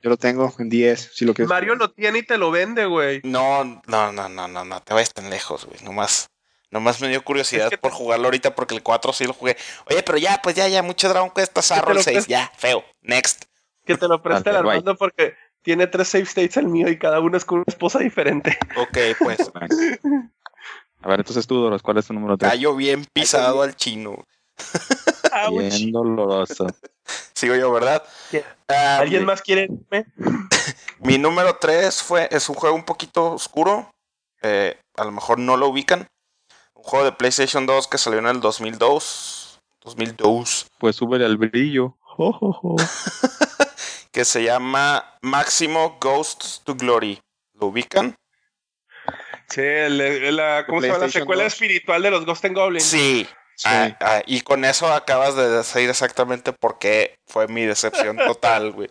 Yo 0.00 0.10
lo 0.10 0.16
tengo 0.16 0.54
en 0.58 0.68
10, 0.68 1.10
si 1.14 1.24
lo 1.24 1.34
quieres. 1.34 1.48
Mario 1.48 1.74
lo 1.74 1.90
tiene 1.90 2.18
y 2.20 2.22
te 2.22 2.38
lo 2.38 2.50
vende, 2.52 2.84
güey. 2.86 3.20
No, 3.24 3.64
no, 3.86 4.12
no, 4.12 4.28
no, 4.28 4.46
no, 4.46 4.64
no 4.64 4.82
te 4.82 4.94
vayas 4.94 5.12
tan 5.12 5.28
lejos, 5.28 5.64
güey. 5.64 5.80
Nomás, 5.82 6.30
nomás 6.70 7.00
me 7.00 7.08
dio 7.08 7.24
curiosidad 7.24 7.64
Es 7.64 7.70
que 7.70 7.78
por 7.78 7.90
jugarlo 7.92 8.26
ahorita 8.26 8.54
porque 8.54 8.74
el 8.76 8.82
4 8.82 9.12
sí 9.12 9.24
lo 9.24 9.32
jugué. 9.32 9.56
Oye, 9.90 10.02
pero 10.04 10.18
ya, 10.18 10.40
pues 10.42 10.54
ya, 10.54 10.68
ya, 10.68 10.82
mucho 10.82 11.08
Dragon 11.08 11.30
Quest, 11.30 11.58
zarro 11.62 11.90
el 11.90 11.96
lo 11.96 12.02
6, 12.02 12.14
presto. 12.14 12.30
ya, 12.30 12.52
feo. 12.56 12.84
Next. 13.00 13.44
Que 13.84 13.96
te 13.96 14.06
lo 14.06 14.22
preste 14.22 14.50
el. 14.50 14.56
Armando 14.56 14.96
porque 14.96 15.34
tiene 15.62 15.86
tres 15.86 16.08
save 16.08 16.24
states 16.24 16.56
el 16.56 16.66
mío 16.68 16.88
y 16.88 16.98
cada 16.98 17.20
uno 17.20 17.36
es 17.36 17.44
con 17.44 17.58
una 17.58 17.64
esposa 17.68 17.98
diferente. 17.98 18.56
Ok, 18.76 18.96
pues, 19.22 19.50
A 21.02 21.08
ver, 21.08 21.20
entonces 21.20 21.46
tú, 21.46 21.56
Doros, 21.60 21.82
¿cuál 21.82 21.98
es 21.98 22.06
tu 22.06 22.12
número 22.14 22.36
3? 22.36 22.50
cayó 22.50 22.74
bien 22.74 23.04
pisado 23.12 23.62
al 23.62 23.76
chino. 23.76 24.24
Bien 25.50 25.92
doloroso. 25.92 26.66
Sigo 27.34 27.54
yo, 27.54 27.70
¿verdad? 27.72 28.02
Ah, 28.68 28.98
¿Alguien 28.98 29.22
mi- 29.22 29.26
más 29.26 29.40
quiere? 29.42 29.64
irme? 29.70 30.06
Mi 31.00 31.16
número 31.16 31.56
3 31.60 32.02
fue, 32.02 32.28
es 32.32 32.48
un 32.48 32.56
juego 32.56 32.74
un 32.74 32.84
poquito 32.84 33.32
oscuro. 33.32 33.88
eh, 34.42 34.76
a 34.96 35.04
lo 35.04 35.12
mejor 35.12 35.38
no 35.38 35.56
lo 35.56 35.68
ubican. 35.68 36.08
Un 36.74 36.82
juego 36.82 37.04
de 37.04 37.12
PlayStation 37.12 37.66
2 37.66 37.86
que 37.86 37.98
salió 37.98 38.18
en 38.18 38.26
el 38.26 38.40
2002. 38.40 39.60
2002. 39.82 40.66
Pues 40.78 40.96
súbele 40.96 41.24
al 41.24 41.36
brillo. 41.36 41.96
Jo, 42.00 42.32
jo, 42.32 42.52
jo. 42.52 42.76
Que 44.18 44.24
se 44.24 44.42
llama 44.42 45.16
Máximo 45.22 45.96
Ghosts 46.00 46.62
to 46.64 46.74
Glory. 46.74 47.20
¿Lo 47.54 47.68
ubican? 47.68 48.16
Sí, 49.48 49.60
el- 49.60 50.00
el- 50.00 50.34
la, 50.36 50.64
¿cómo 50.66 50.80
se 50.80 50.88
llama? 50.88 50.94
La 50.98 51.04
PlayStation 51.04 51.22
secuela 51.22 51.44
2. 51.44 51.52
espiritual 51.52 52.02
de 52.02 52.10
los 52.10 52.26
Ghost 52.26 52.44
and 52.44 52.56
Goblins. 52.56 52.84
Sí. 52.84 53.28
Ah, 53.64 53.96
ah, 54.00 54.22
y 54.26 54.40
con 54.40 54.64
eso 54.64 54.92
acabas 54.92 55.36
de 55.36 55.48
decir 55.48 55.88
exactamente 55.88 56.52
por 56.52 56.80
qué 56.80 57.14
fue 57.28 57.46
mi 57.46 57.64
decepción 57.64 58.16
total, 58.36 58.72
güey. 58.72 58.88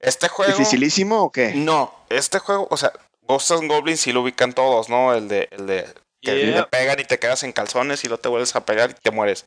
Este 0.00 0.26
juego. 0.26 0.50
¿Dificilísimo 0.50 1.22
o 1.22 1.30
qué? 1.30 1.52
No, 1.54 1.94
este 2.10 2.40
juego, 2.40 2.66
o 2.68 2.76
sea, 2.76 2.90
Ghosts 3.28 3.52
and 3.52 3.70
Goblins 3.70 4.00
sí 4.00 4.10
lo 4.12 4.22
ubican 4.22 4.54
todos, 4.54 4.88
¿no? 4.88 5.14
El 5.14 5.28
de, 5.28 5.46
el 5.52 5.68
de 5.68 5.86
que 6.20 6.46
Yeah. 6.46 6.64
te 6.64 6.68
pegan 6.70 6.98
y 6.98 7.04
te 7.04 7.20
quedas 7.20 7.44
en 7.44 7.52
calzones 7.52 8.02
y 8.02 8.08
luego 8.08 8.20
te 8.20 8.28
vuelves 8.28 8.56
a 8.56 8.64
pegar 8.66 8.90
y 8.90 8.94
te 8.94 9.12
mueres. 9.12 9.46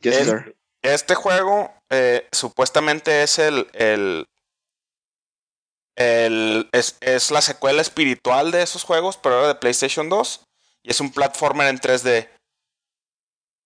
Yes, 0.00 0.18
el- 0.18 0.26
sir. 0.26 0.56
Este 0.82 1.14
juego 1.14 1.72
eh, 1.90 2.28
supuestamente 2.32 3.22
es 3.22 3.38
el, 3.38 3.68
el, 3.72 4.26
el 5.96 6.68
es, 6.72 6.96
es 7.00 7.30
la 7.30 7.42
secuela 7.42 7.82
espiritual 7.82 8.50
de 8.50 8.62
esos 8.62 8.84
juegos, 8.84 9.16
pero 9.16 9.38
era 9.38 9.48
de 9.48 9.54
PlayStation 9.56 10.08
2 10.08 10.40
y 10.82 10.90
es 10.90 11.00
un 11.00 11.12
platformer 11.12 11.68
en 11.68 11.78
3D. 11.78 12.28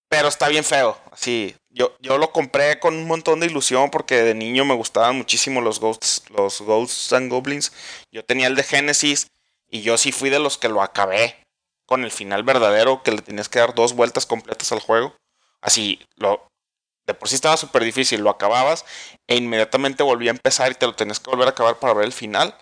Pero 0.08 0.28
está 0.28 0.48
bien 0.48 0.64
feo, 0.64 0.98
así. 1.10 1.56
Yo, 1.70 1.96
yo 2.00 2.18
lo 2.18 2.32
compré 2.32 2.78
con 2.78 2.94
un 2.94 3.06
montón 3.06 3.40
de 3.40 3.46
ilusión 3.46 3.90
porque 3.90 4.22
de 4.22 4.34
niño 4.34 4.64
me 4.64 4.74
gustaban 4.74 5.16
muchísimo 5.16 5.62
los 5.62 5.80
Ghosts, 5.80 6.24
los 6.30 6.60
Ghosts 6.60 7.12
and 7.14 7.30
Goblins. 7.30 7.72
Yo 8.10 8.22
tenía 8.24 8.46
el 8.46 8.54
de 8.54 8.62
Genesis 8.62 9.28
y 9.70 9.80
yo 9.80 9.96
sí 9.96 10.12
fui 10.12 10.28
de 10.28 10.38
los 10.38 10.58
que 10.58 10.68
lo 10.68 10.82
acabé 10.82 11.42
con 11.86 12.04
el 12.04 12.10
final 12.10 12.42
verdadero, 12.42 13.02
que 13.02 13.12
le 13.12 13.22
tenías 13.22 13.48
que 13.48 13.58
dar 13.58 13.74
dos 13.74 13.94
vueltas 13.94 14.26
completas 14.26 14.70
al 14.72 14.80
juego. 14.80 15.14
Así, 15.62 15.98
lo, 16.16 16.51
de 17.06 17.14
por 17.14 17.28
sí 17.28 17.34
estaba 17.34 17.56
súper 17.56 17.84
difícil, 17.84 18.20
lo 18.20 18.30
acababas 18.30 18.84
e 19.26 19.36
inmediatamente 19.36 20.02
volvía 20.02 20.30
a 20.30 20.34
empezar 20.34 20.70
y 20.70 20.74
te 20.74 20.86
lo 20.86 20.94
tenías 20.94 21.20
que 21.20 21.30
volver 21.30 21.48
a 21.48 21.50
acabar 21.50 21.78
para 21.78 21.94
ver 21.94 22.04
el 22.04 22.12
final. 22.12 22.56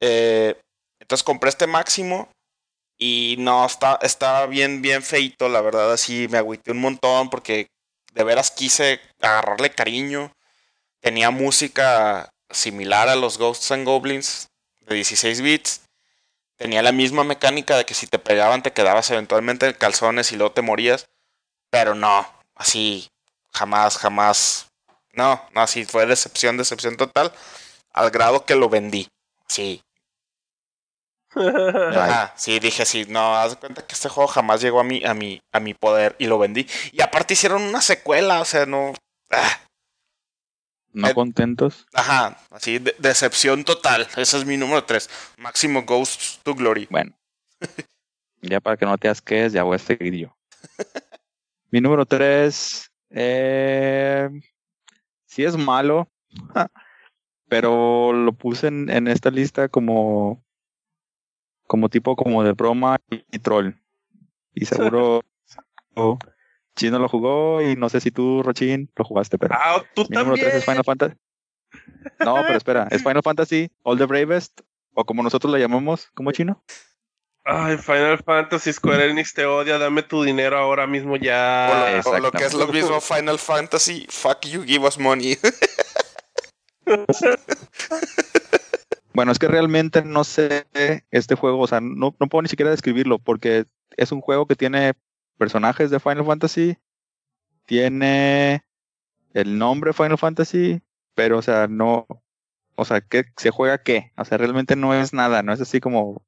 Eh, 0.00 0.60
entonces 1.00 1.24
compré 1.24 1.50
este 1.50 1.66
máximo 1.66 2.30
y 2.98 3.36
no, 3.38 3.66
está, 3.66 4.46
bien, 4.46 4.82
bien 4.82 5.02
feito, 5.02 5.48
la 5.48 5.60
verdad, 5.60 5.92
así 5.92 6.26
me 6.28 6.38
agüité 6.38 6.72
un 6.72 6.80
montón 6.80 7.30
porque 7.30 7.70
de 8.12 8.24
veras 8.24 8.50
quise 8.50 9.00
agarrarle 9.20 9.70
cariño. 9.70 10.32
Tenía 11.00 11.30
música 11.30 12.30
similar 12.50 13.08
a 13.08 13.16
los 13.16 13.38
Ghosts 13.38 13.70
and 13.70 13.86
Goblins 13.86 14.48
de 14.80 14.96
16 14.96 15.42
bits. 15.42 15.82
Tenía 16.56 16.82
la 16.82 16.90
misma 16.90 17.22
mecánica 17.22 17.76
de 17.76 17.86
que 17.86 17.94
si 17.94 18.08
te 18.08 18.18
pegaban 18.18 18.62
te 18.64 18.72
quedabas 18.72 19.10
eventualmente 19.10 19.66
en 19.66 19.74
calzones 19.74 20.32
y 20.32 20.36
luego 20.36 20.52
te 20.52 20.62
morías. 20.62 21.08
Pero 21.70 21.94
no, 21.94 22.26
así 22.56 23.08
jamás, 23.58 23.98
jamás. 23.98 24.66
No, 25.12 25.42
no, 25.54 25.60
así 25.62 25.84
fue 25.84 26.06
decepción, 26.06 26.56
decepción 26.56 26.96
total. 26.96 27.32
Al 27.92 28.10
grado 28.10 28.44
que 28.46 28.54
lo 28.54 28.68
vendí. 28.68 29.08
Sí. 29.48 29.82
Ajá, 31.34 32.32
sí, 32.36 32.58
dije 32.58 32.84
sí, 32.86 33.04
no, 33.08 33.36
haz 33.36 33.50
de 33.52 33.56
cuenta 33.58 33.86
que 33.86 33.92
este 33.94 34.08
juego 34.08 34.28
jamás 34.28 34.60
llegó 34.60 34.80
a 34.80 34.84
mi, 34.84 35.04
a 35.04 35.12
mi, 35.14 35.40
a 35.52 35.60
mi 35.60 35.74
poder 35.74 36.16
y 36.18 36.26
lo 36.26 36.38
vendí. 36.38 36.66
Y 36.92 37.02
aparte 37.02 37.34
hicieron 37.34 37.62
una 37.62 37.80
secuela, 37.82 38.40
o 38.40 38.44
sea, 38.44 38.64
no. 38.66 38.94
ah, 39.30 39.60
No 40.92 41.08
Eh, 41.08 41.14
contentos. 41.14 41.86
ajá, 41.92 42.38
así, 42.50 42.78
de- 42.78 42.94
decepción 42.98 43.64
total. 43.64 44.08
Ese 44.16 44.38
es 44.38 44.44
mi 44.46 44.56
número 44.56 44.84
3. 44.84 45.10
Máximo 45.36 45.82
Ghosts 45.82 46.40
to 46.42 46.54
Glory. 46.54 46.86
Bueno. 46.90 47.12
ya 48.42 48.60
para 48.60 48.76
que 48.76 48.86
no 48.86 48.96
te 48.96 49.08
asques, 49.08 49.52
ya 49.52 49.64
voy 49.64 49.76
a 49.76 49.78
seguir 49.78 50.14
yo. 50.14 50.34
Mi 51.70 51.80
número 51.80 52.06
3. 52.06 52.87
Eh, 53.10 54.28
sí 55.26 55.44
es 55.44 55.56
malo. 55.56 56.08
Pero 57.48 58.12
lo 58.12 58.32
puse 58.32 58.68
en, 58.68 58.90
en 58.90 59.08
esta 59.08 59.30
lista 59.30 59.68
como. 59.68 60.44
Como 61.66 61.88
tipo 61.88 62.16
como 62.16 62.42
de 62.42 62.52
broma 62.52 62.98
y, 63.10 63.38
troll. 63.38 63.74
Y 64.54 64.64
seguro. 64.64 65.22
Chino 66.76 66.98
lo 67.00 67.08
jugó 67.08 67.60
y 67.60 67.74
no 67.74 67.88
sé 67.88 68.00
si 68.00 68.12
tú, 68.12 68.42
Rochin, 68.42 68.90
lo 68.94 69.04
jugaste, 69.04 69.36
pero. 69.36 69.54
Ah, 69.58 69.82
tú 69.94 70.06
Mi 70.08 70.16
número 70.16 70.34
3 70.34 70.44
también. 70.44 70.58
es 70.58 70.64
Final 70.64 70.84
Fantasy. 70.84 71.16
No, 72.20 72.36
pero 72.42 72.56
espera, 72.56 72.88
es 72.90 73.02
Final 73.02 73.22
Fantasy 73.22 73.70
All 73.82 73.98
the 73.98 74.06
Bravest, 74.06 74.60
o 74.94 75.04
como 75.04 75.22
nosotros 75.22 75.52
lo 75.52 75.58
llamamos, 75.58 76.10
como 76.14 76.32
chino. 76.32 76.62
Ay, 77.50 77.78
Final 77.78 78.18
Fantasy 78.18 78.74
Square 78.74 79.10
Enix 79.10 79.32
te 79.32 79.46
odia, 79.46 79.78
dame 79.78 80.02
tu 80.02 80.22
dinero 80.22 80.58
ahora 80.58 80.86
mismo 80.86 81.14
O 81.14 81.16
ya. 81.16 82.02
lo, 82.04 82.10
o 82.10 82.18
lo 82.18 82.30
que 82.30 82.44
es 82.44 82.52
lo 82.52 82.68
mismo 82.68 83.00
Final 83.00 83.38
Fantasy, 83.38 84.06
fuck 84.10 84.44
you, 84.46 84.64
give 84.64 84.86
us 84.86 84.98
money. 84.98 85.36
Bueno, 89.14 89.32
es 89.32 89.40
que 89.40 89.48
realmente 89.48 90.04
no 90.04 90.22
sé 90.22 90.66
este 91.10 91.34
juego, 91.34 91.58
o 91.58 91.66
sea, 91.66 91.80
no, 91.80 92.14
no 92.20 92.28
puedo 92.28 92.42
ni 92.42 92.48
siquiera 92.48 92.70
describirlo, 92.70 93.18
porque 93.18 93.64
es 93.96 94.12
un 94.12 94.20
juego 94.20 94.46
que 94.46 94.54
tiene 94.54 94.92
personajes 95.36 95.90
de 95.90 95.98
Final 95.98 96.24
Fantasy, 96.24 96.78
tiene 97.64 98.62
el 99.34 99.58
nombre 99.58 99.92
Final 99.92 100.18
Fantasy, 100.18 100.80
pero, 101.16 101.38
o 101.38 101.42
sea, 101.42 101.66
no, 101.66 102.06
o 102.76 102.84
sea, 102.84 103.00
¿qué 103.00 103.24
se 103.36 103.50
juega 103.50 103.82
qué? 103.82 104.12
O 104.16 104.24
sea, 104.24 104.38
realmente 104.38 104.76
no 104.76 104.94
es 104.94 105.12
nada, 105.12 105.42
no 105.42 105.52
es 105.52 105.60
así 105.60 105.80
como, 105.80 106.22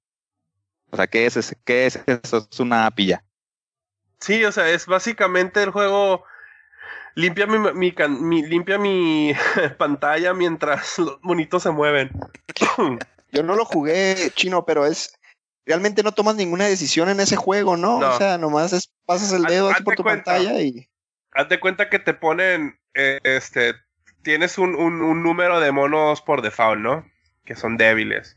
o 0.91 0.97
sea, 0.97 1.07
¿qué 1.07 1.27
es 1.27 1.37
ese? 1.37 1.57
¿Qué 1.65 1.87
es 1.87 2.01
eso? 2.07 2.47
Es 2.51 2.61
una 2.61 2.87
API 2.87 3.07
ya. 3.07 3.25
Sí, 4.21 4.45
o 4.45 4.53
sea, 4.53 4.69
es 4.69 4.87
básicamente 4.87 5.62
el 5.62 5.71
juego. 5.71 6.25
Limpia 7.15 7.47
mi, 7.47 7.59
mi 7.75 7.93
can- 7.93 8.23
mi- 8.29 8.47
limpia 8.47 8.79
mi 8.79 9.33
pantalla 9.79 10.33
mientras 10.35 10.99
los 10.99 11.19
monitos 11.23 11.62
se 11.65 11.71
mueven. 11.71 12.11
Yo 13.33 13.43
no 13.43 13.55
lo 13.57 13.65
jugué 13.65 14.31
chino, 14.35 14.65
pero 14.65 14.87
es. 14.87 15.15
Realmente 15.67 16.03
no 16.03 16.12
tomas 16.12 16.35
ninguna 16.37 16.67
decisión 16.67 17.09
en 17.11 17.21
ese 17.21 17.37
juego, 17.37 17.77
¿no? 17.77 18.01
No. 18.01 18.11
O 18.11 18.19
sea, 18.19 18.39
nomás 18.39 18.73
es, 18.73 18.93
pasas 19.07 19.33
el 19.33 19.45
Haz- 19.45 19.51
dedo 19.51 19.67
así 19.67 19.73
hazte 19.75 19.85
por 19.85 19.95
tu 19.97 20.03
cuenta. 20.03 20.33
pantalla 20.33 20.61
y. 20.61 20.89
Haz 21.33 21.49
de 21.49 21.61
cuenta 21.61 21.89
que 21.89 21.99
te 22.01 22.12
ponen, 22.15 22.79
eh, 22.95 23.21
este, 23.23 23.75
tienes 24.23 24.59
un, 24.59 24.75
un- 24.75 25.01
un 25.03 25.23
número 25.23 25.61
de 25.61 25.71
monos 25.71 26.23
por 26.23 26.43
default, 26.43 26.81
¿no? 26.81 27.07
Que 27.45 27.55
son 27.55 27.77
débiles. 27.77 28.37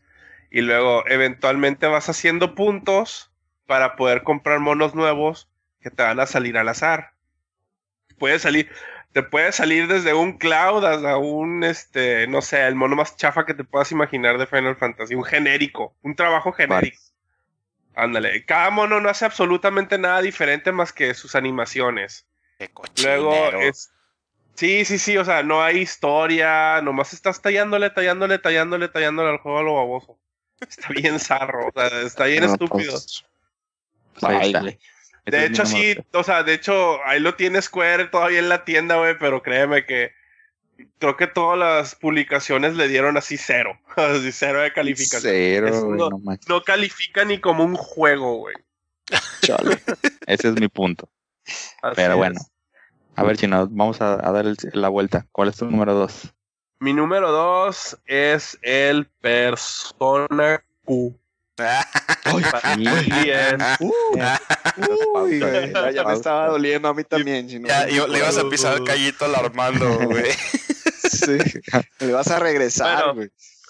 Y 0.53 0.61
luego, 0.61 1.03
eventualmente 1.07 1.87
vas 1.87 2.09
haciendo 2.09 2.53
puntos 2.53 3.31
para 3.65 3.95
poder 3.95 4.21
comprar 4.21 4.59
monos 4.59 4.93
nuevos 4.93 5.49
que 5.81 5.89
te 5.89 6.03
van 6.03 6.19
a 6.19 6.27
salir 6.27 6.59
al 6.59 6.69
azar. 6.69 7.13
Puede 8.19 8.37
salir, 8.37 8.69
te 9.13 9.23
puede 9.23 9.51
salir 9.51 9.87
desde 9.87 10.13
un 10.13 10.37
Cloud 10.37 10.85
hasta 10.85 11.17
un, 11.17 11.63
este, 11.63 12.27
no 12.27 12.43
sé, 12.43 12.67
el 12.67 12.75
mono 12.75 12.95
más 12.95 13.17
chafa 13.17 13.47
que 13.47 13.55
te 13.55 13.63
puedas 13.63 13.91
imaginar 13.91 14.37
de 14.37 14.45
Final 14.45 14.75
Fantasy. 14.75 15.15
Un 15.15 15.23
genérico, 15.23 15.95
un 16.03 16.15
trabajo 16.15 16.51
genérico. 16.51 17.01
Ándale, 17.95 18.45
cada 18.45 18.69
mono 18.69 19.01
no 19.01 19.09
hace 19.09 19.25
absolutamente 19.25 19.97
nada 19.97 20.21
diferente 20.21 20.71
más 20.71 20.93
que 20.93 21.15
sus 21.15 21.33
animaciones. 21.33 22.27
Qué. 22.59 22.69
Luego 23.01 23.33
es. 23.59 23.91
Sí, 24.53 24.85
sí, 24.85 24.99
sí, 24.99 25.17
o 25.17 25.25
sea, 25.25 25.41
no 25.41 25.63
hay 25.63 25.79
historia, 25.79 26.79
nomás 26.83 27.11
estás 27.13 27.41
tallándole, 27.41 27.89
tallándole, 27.89 28.37
tallándole, 28.37 28.87
tallándole 28.87 29.31
al 29.31 29.39
juego 29.39 29.57
a 29.57 29.63
lo 29.63 29.75
baboso. 29.77 30.19
Está 30.69 30.89
bien 30.89 31.19
zarro, 31.19 31.67
o 31.67 31.71
sea, 31.73 32.01
está 32.01 32.25
bien 32.25 32.45
No, 32.45 32.53
estúpido. 32.53 32.91
pues, 32.91 33.23
Pues 34.13 34.23
ahí 34.23 34.37
Ay, 34.41 34.47
está. 34.47 34.59
güey. 34.61 34.79
Ese 35.25 35.37
De 35.37 35.45
hecho, 35.45 35.65
sí, 35.65 35.95
o 36.13 36.23
sea, 36.23 36.43
de 36.43 36.53
hecho, 36.53 36.97
ahí 37.05 37.19
lo 37.19 37.35
tiene 37.35 37.61
Square 37.61 38.07
todavía 38.07 38.39
en 38.39 38.49
la 38.49 38.65
tienda, 38.65 38.97
güey, 38.97 39.17
pero 39.17 39.41
créeme 39.41 39.85
que 39.85 40.11
creo 40.99 41.15
que 41.15 41.27
todas 41.27 41.57
las 41.57 41.95
publicaciones 41.95 42.75
le 42.75 42.87
dieron 42.89 43.15
así 43.15 43.37
cero, 43.37 43.79
así 43.95 44.31
cero 44.33 44.59
de 44.61 44.73
calificación. 44.73 45.21
Cero, 45.33 45.81
güey, 45.85 45.97
no- 45.99 46.09
no. 46.09 46.37
No 46.47 46.61
califica 46.63 47.23
ni 47.23 47.39
como 47.39 47.63
un 47.63 47.75
juego, 47.75 48.37
güey. 48.37 48.55
chale. 49.41 49.79
Ese 50.27 50.49
es 50.49 50.53
mi 50.59 50.67
punto. 50.67 51.09
Así 51.81 51.95
Pero 51.95 52.13
es. 52.13 52.17
bueno. 52.17 52.39
A 53.15 53.23
ver, 53.23 53.37
Chino, 53.37 53.67
vamos 53.69 54.01
a, 54.01 54.13
a 54.27 54.31
dar 54.31 54.45
el- 54.45 54.57
la 54.73 54.89
vuelta. 54.89 55.27
¿Cuál 55.31 55.49
es 55.49 55.57
tu 55.57 55.65
número 55.69 55.93
dos? 55.93 56.32
Mi 56.83 56.91
número 56.91 57.31
dos 57.31 57.97
es 58.05 58.59
el 58.61 59.05
Persona 59.21 60.61
Q. 60.83 61.17
Güey, 62.25 62.43
ya, 65.93 66.03
me 66.03 66.13
estaba 66.13 66.47
doliendo 66.47 66.89
a 66.89 66.93
mí 66.93 67.05
también. 67.05 67.47
Si 67.49 67.57
no, 67.59 67.69
Ya, 67.69 67.87
y- 67.89 68.05
le 68.09 68.17
ibas 68.17 68.37
a 68.37 68.49
pisar 68.49 68.75
el 68.77 68.83
callito 68.83 69.23
al 69.23 69.35
Armando, 69.35 69.97
güey. 70.09 70.29
Sí. 71.09 71.37
Me 72.01 72.11
vas 72.11 72.27
a 72.29 72.39
regresar, 72.39 72.97
Bueno. 72.97 73.13
güey. 73.15 73.29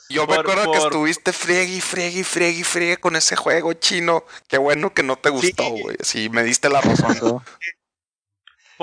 Yo 0.09 0.21
me 0.21 0.27
Por- 0.35 0.39
acuerdo 0.39 0.71
que 0.71 0.77
por- 0.79 0.87
estuviste 0.87 1.33
friegue 1.33 1.73
y 1.75 1.81
friegue 1.81 2.19
y 2.21 2.23
friegue 2.23 2.59
y 2.61 2.63
friegue 2.63 2.97
con 2.97 3.15
ese 3.15 3.35
juego 3.35 3.73
chino. 3.73 4.23
Qué 4.47 4.57
bueno 4.57 4.91
que 4.93 5.03
no 5.03 5.17
te 5.17 5.29
gustó, 5.29 5.63
Sí. 5.75 5.81
güey. 5.83 5.97
Sí, 6.01 6.29
me 6.29 6.41
diste 6.43 6.69
la 6.69 6.81
razón. 6.81 7.43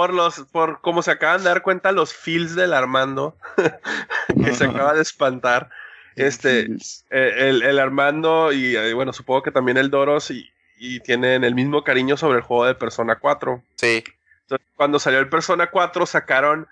Por 0.01 0.14
los, 0.14 0.47
por 0.51 0.81
como 0.81 1.02
se 1.02 1.10
acaban 1.10 1.43
de 1.43 1.51
dar 1.51 1.60
cuenta 1.60 1.93
los 1.93 2.14
feels 2.14 2.55
del 2.55 2.72
Armando, 2.72 3.36
que 4.43 4.55
se 4.55 4.64
acaba 4.64 4.94
de 4.94 5.02
espantar. 5.02 5.68
Este, 6.16 6.68
eh, 7.10 7.35
el, 7.36 7.60
el 7.60 7.78
Armando 7.78 8.51
y 8.51 8.77
eh, 8.77 8.94
bueno, 8.94 9.12
supongo 9.12 9.43
que 9.43 9.51
también 9.51 9.77
el 9.77 9.90
Doros 9.90 10.31
y, 10.31 10.48
y 10.78 11.01
tienen 11.01 11.44
el 11.44 11.55
mismo 11.55 11.85
cariño 11.85 12.16
sobre 12.16 12.39
el 12.39 12.44
juego 12.44 12.64
de 12.64 12.74
Persona 12.74 13.16
4. 13.16 13.62
Sí. 13.77 14.02
Entonces, 14.44 14.66
cuando 14.74 14.98
salió 14.98 15.18
el 15.18 15.28
Persona 15.28 15.70
4 15.70 16.06
sacaron 16.06 16.66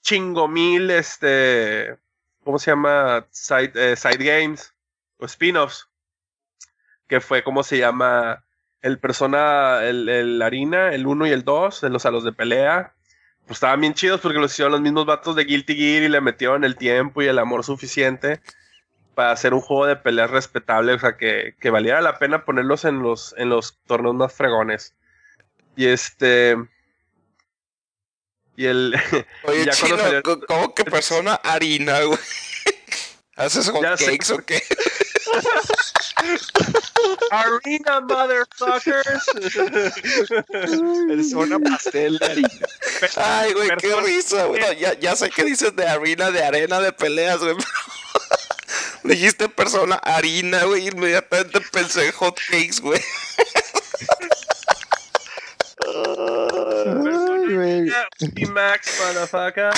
chingo 0.00 0.48
mil 0.48 0.90
este 0.90 1.98
¿cómo 2.42 2.58
se 2.58 2.70
llama? 2.70 3.26
Side, 3.32 3.72
eh, 3.74 3.96
side 3.96 4.24
games 4.24 4.72
o 5.18 5.26
spin-offs. 5.26 5.90
Que 7.06 7.20
fue, 7.20 7.44
¿cómo 7.44 7.64
se 7.64 7.76
llama? 7.76 8.42
El 8.82 8.98
persona, 8.98 9.82
el, 9.84 10.08
el 10.08 10.42
harina, 10.42 10.92
el 10.92 11.06
1 11.06 11.26
y 11.28 11.30
el 11.30 11.44
2, 11.44 11.82
los 11.84 12.04
a 12.06 12.10
los 12.10 12.24
de 12.24 12.32
pelea. 12.32 12.92
Pues 13.46 13.56
estaban 13.56 13.80
bien 13.80 13.94
chidos 13.94 14.20
porque 14.20 14.38
los 14.38 14.52
hicieron 14.52 14.72
los 14.72 14.80
mismos 14.80 15.06
vatos 15.06 15.34
de 15.36 15.44
Guilty 15.44 15.74
Gear 15.76 16.02
y 16.04 16.08
le 16.08 16.20
metieron 16.20 16.64
el 16.64 16.76
tiempo 16.76 17.22
y 17.22 17.26
el 17.26 17.38
amor 17.38 17.64
suficiente 17.64 18.40
para 19.14 19.32
hacer 19.32 19.52
un 19.52 19.60
juego 19.60 19.86
de 19.86 19.96
peleas 19.96 20.30
respetable, 20.30 20.94
o 20.94 20.98
sea, 20.98 21.16
que, 21.16 21.54
que 21.60 21.70
valiera 21.70 22.00
la 22.00 22.18
pena 22.18 22.44
ponerlos 22.44 22.84
en 22.84 23.00
los, 23.00 23.34
en 23.36 23.50
los 23.50 23.78
torneos 23.86 24.14
más 24.14 24.32
fregones. 24.32 24.94
Y 25.76 25.86
este. 25.86 26.56
Y 28.56 28.66
el. 28.66 28.94
Oye, 29.44 29.64
ya 29.64 29.72
chino, 29.72 29.98
salió- 29.98 30.22
¿cómo 30.46 30.74
que 30.74 30.84
persona 30.84 31.34
harina, 31.34 32.00
güey? 32.02 32.18
¿Haces 33.36 33.68
hot 33.70 33.84
sé. 33.96 34.06
cakes 34.06 34.32
o 34.32 34.38
qué? 34.44 34.62
Arena, 37.30 38.00
motherfuckers. 38.00 39.24
Persona 41.08 41.58
pastel 41.58 42.18
de 42.18 42.26
harina. 42.26 42.66
Ay, 43.16 43.52
güey, 43.52 43.70
qué 43.78 43.96
risa, 43.96 44.44
güey. 44.44 44.60
No, 44.60 44.72
ya, 44.72 44.98
ya 44.98 45.16
sé 45.16 45.30
que 45.30 45.44
dices 45.44 45.74
de 45.74 45.86
harina, 45.86 46.30
de 46.30 46.42
arena, 46.42 46.80
de 46.80 46.92
peleas, 46.92 47.38
güey. 47.40 47.56
Dijiste 49.04 49.48
persona 49.48 49.96
harina, 49.96 50.64
güey. 50.64 50.88
Inmediatamente 50.88 51.60
pensé 51.72 52.06
en 52.06 52.12
hot 52.12 52.38
cakes, 52.50 52.80
güey. 52.80 53.00
Ay, 55.84 57.54
güey. 57.54 57.92
Max, 58.48 59.00
motherfucker. 59.00 59.72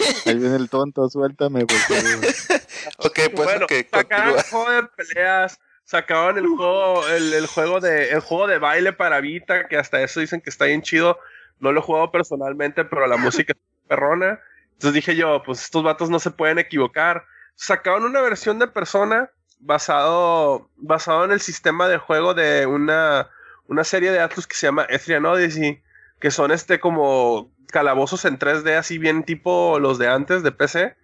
Ahí 0.26 0.38
viene, 0.38 0.56
el 0.56 0.68
tonto, 0.68 1.08
suéltame, 1.08 1.66
por 1.66 1.76
favor. 1.76 2.02
Ok, 2.98 3.18
pues 3.34 3.46
bueno, 3.48 3.66
sacaron 3.90 4.34
continúa. 4.34 4.40
el 4.40 4.44
juego 4.44 4.70
de 4.70 4.82
peleas, 4.96 5.60
sacaron 5.84 6.38
el 6.38 6.46
juego, 6.46 7.08
el, 7.08 7.32
el 7.32 7.46
juego 7.46 7.80
de, 7.80 8.10
el 8.10 8.20
juego 8.20 8.46
de 8.46 8.58
baile 8.58 8.92
para 8.92 9.20
Vita, 9.20 9.68
que 9.68 9.76
hasta 9.76 10.02
eso 10.02 10.20
dicen 10.20 10.40
que 10.40 10.50
está 10.50 10.66
bien 10.66 10.82
chido. 10.82 11.18
No 11.60 11.72
lo 11.72 11.80
he 11.80 11.82
jugado 11.82 12.10
personalmente, 12.10 12.84
pero 12.84 13.06
la 13.06 13.16
música 13.16 13.52
es 13.52 13.88
perrona. 13.88 14.40
Entonces 14.72 14.94
dije 14.94 15.16
yo, 15.16 15.42
pues 15.44 15.62
estos 15.62 15.82
vatos 15.82 16.10
no 16.10 16.18
se 16.18 16.30
pueden 16.30 16.58
equivocar. 16.58 17.24
Sacaron 17.54 18.04
una 18.04 18.20
versión 18.20 18.58
de 18.58 18.66
persona 18.66 19.30
basado, 19.60 20.68
basado 20.76 21.24
en 21.24 21.32
el 21.32 21.40
sistema 21.40 21.88
de 21.88 21.98
juego 21.98 22.34
de 22.34 22.66
una, 22.66 23.30
una 23.66 23.84
serie 23.84 24.10
de 24.10 24.20
Atlus 24.20 24.46
que 24.46 24.56
se 24.56 24.66
llama 24.66 24.86
Etrian 24.88 25.24
Odyssey, 25.24 25.82
que 26.20 26.30
son 26.30 26.50
este 26.50 26.80
como 26.80 27.53
calabozos 27.74 28.24
en 28.24 28.38
3D, 28.38 28.78
así 28.78 28.98
bien 28.98 29.24
tipo 29.24 29.80
los 29.80 29.98
de 29.98 30.06
antes 30.06 30.44
de 30.44 30.52
PC. 30.52 30.94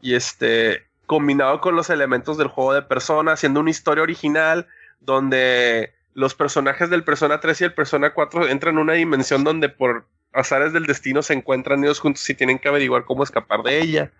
Y 0.00 0.14
este, 0.14 0.86
combinado 1.04 1.60
con 1.60 1.76
los 1.76 1.90
elementos 1.90 2.38
del 2.38 2.48
juego 2.48 2.72
de 2.72 2.80
Persona, 2.80 3.32
haciendo 3.32 3.60
una 3.60 3.68
historia 3.68 4.02
original 4.02 4.66
donde 5.00 5.92
los 6.14 6.34
personajes 6.34 6.88
del 6.88 7.04
Persona 7.04 7.38
3 7.38 7.60
y 7.60 7.64
el 7.64 7.74
Persona 7.74 8.14
4 8.14 8.48
entran 8.48 8.76
en 8.76 8.80
una 8.80 8.94
dimensión 8.94 9.44
donde 9.44 9.68
por 9.68 10.06
azares 10.32 10.72
del 10.72 10.86
destino 10.86 11.20
se 11.20 11.34
encuentran 11.34 11.84
ellos 11.84 12.00
juntos 12.00 12.28
y 12.30 12.34
tienen 12.34 12.58
que 12.58 12.68
averiguar 12.68 13.04
cómo 13.04 13.22
escapar 13.22 13.62
de 13.62 13.78
ella. 13.78 14.10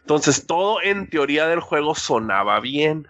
Entonces 0.00 0.44
todo 0.44 0.82
en 0.82 1.08
teoría 1.08 1.46
del 1.46 1.60
juego 1.60 1.94
sonaba 1.94 2.58
bien. 2.58 3.06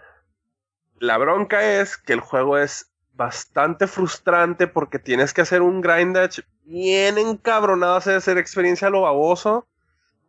La 0.99 1.17
bronca 1.17 1.81
es 1.81 1.97
que 1.97 2.13
el 2.13 2.19
juego 2.19 2.59
es 2.59 2.91
bastante 3.15 3.87
frustrante 3.87 4.67
porque 4.67 4.99
tienes 4.99 5.33
que 5.33 5.41
hacer 5.41 5.63
un 5.63 5.81
grindage 5.81 6.43
bien 6.67 7.17
encabronado, 7.17 7.95
hacer, 7.95 8.17
hacer 8.17 8.37
experiencia 8.37 8.89
lo 8.89 9.01
baboso. 9.01 9.67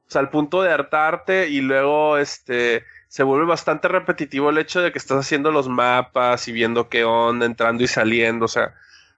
O 0.07 0.11
sea, 0.11 0.21
al 0.21 0.31
punto 0.31 0.63
de 0.63 0.73
hartarte 0.73 1.49
y 1.49 1.61
luego 1.61 2.17
este 2.19 2.85
se 3.09 3.23
vuelve 3.23 3.47
bastante 3.47 3.89
repetitivo 3.89 4.51
el 4.51 4.59
hecho 4.59 4.81
de 4.81 4.93
que 4.93 4.99
estás 4.99 5.19
haciendo 5.19 5.51
los 5.53 5.69
mapas 5.69 6.49
y 6.49 6.53
viendo 6.53 6.89
qué 6.89 7.05
onda, 7.05 7.47
entrando 7.47 7.85
y 7.85 7.89
saliendo. 7.89 8.47
O 8.47 8.49
sea, 8.49 8.75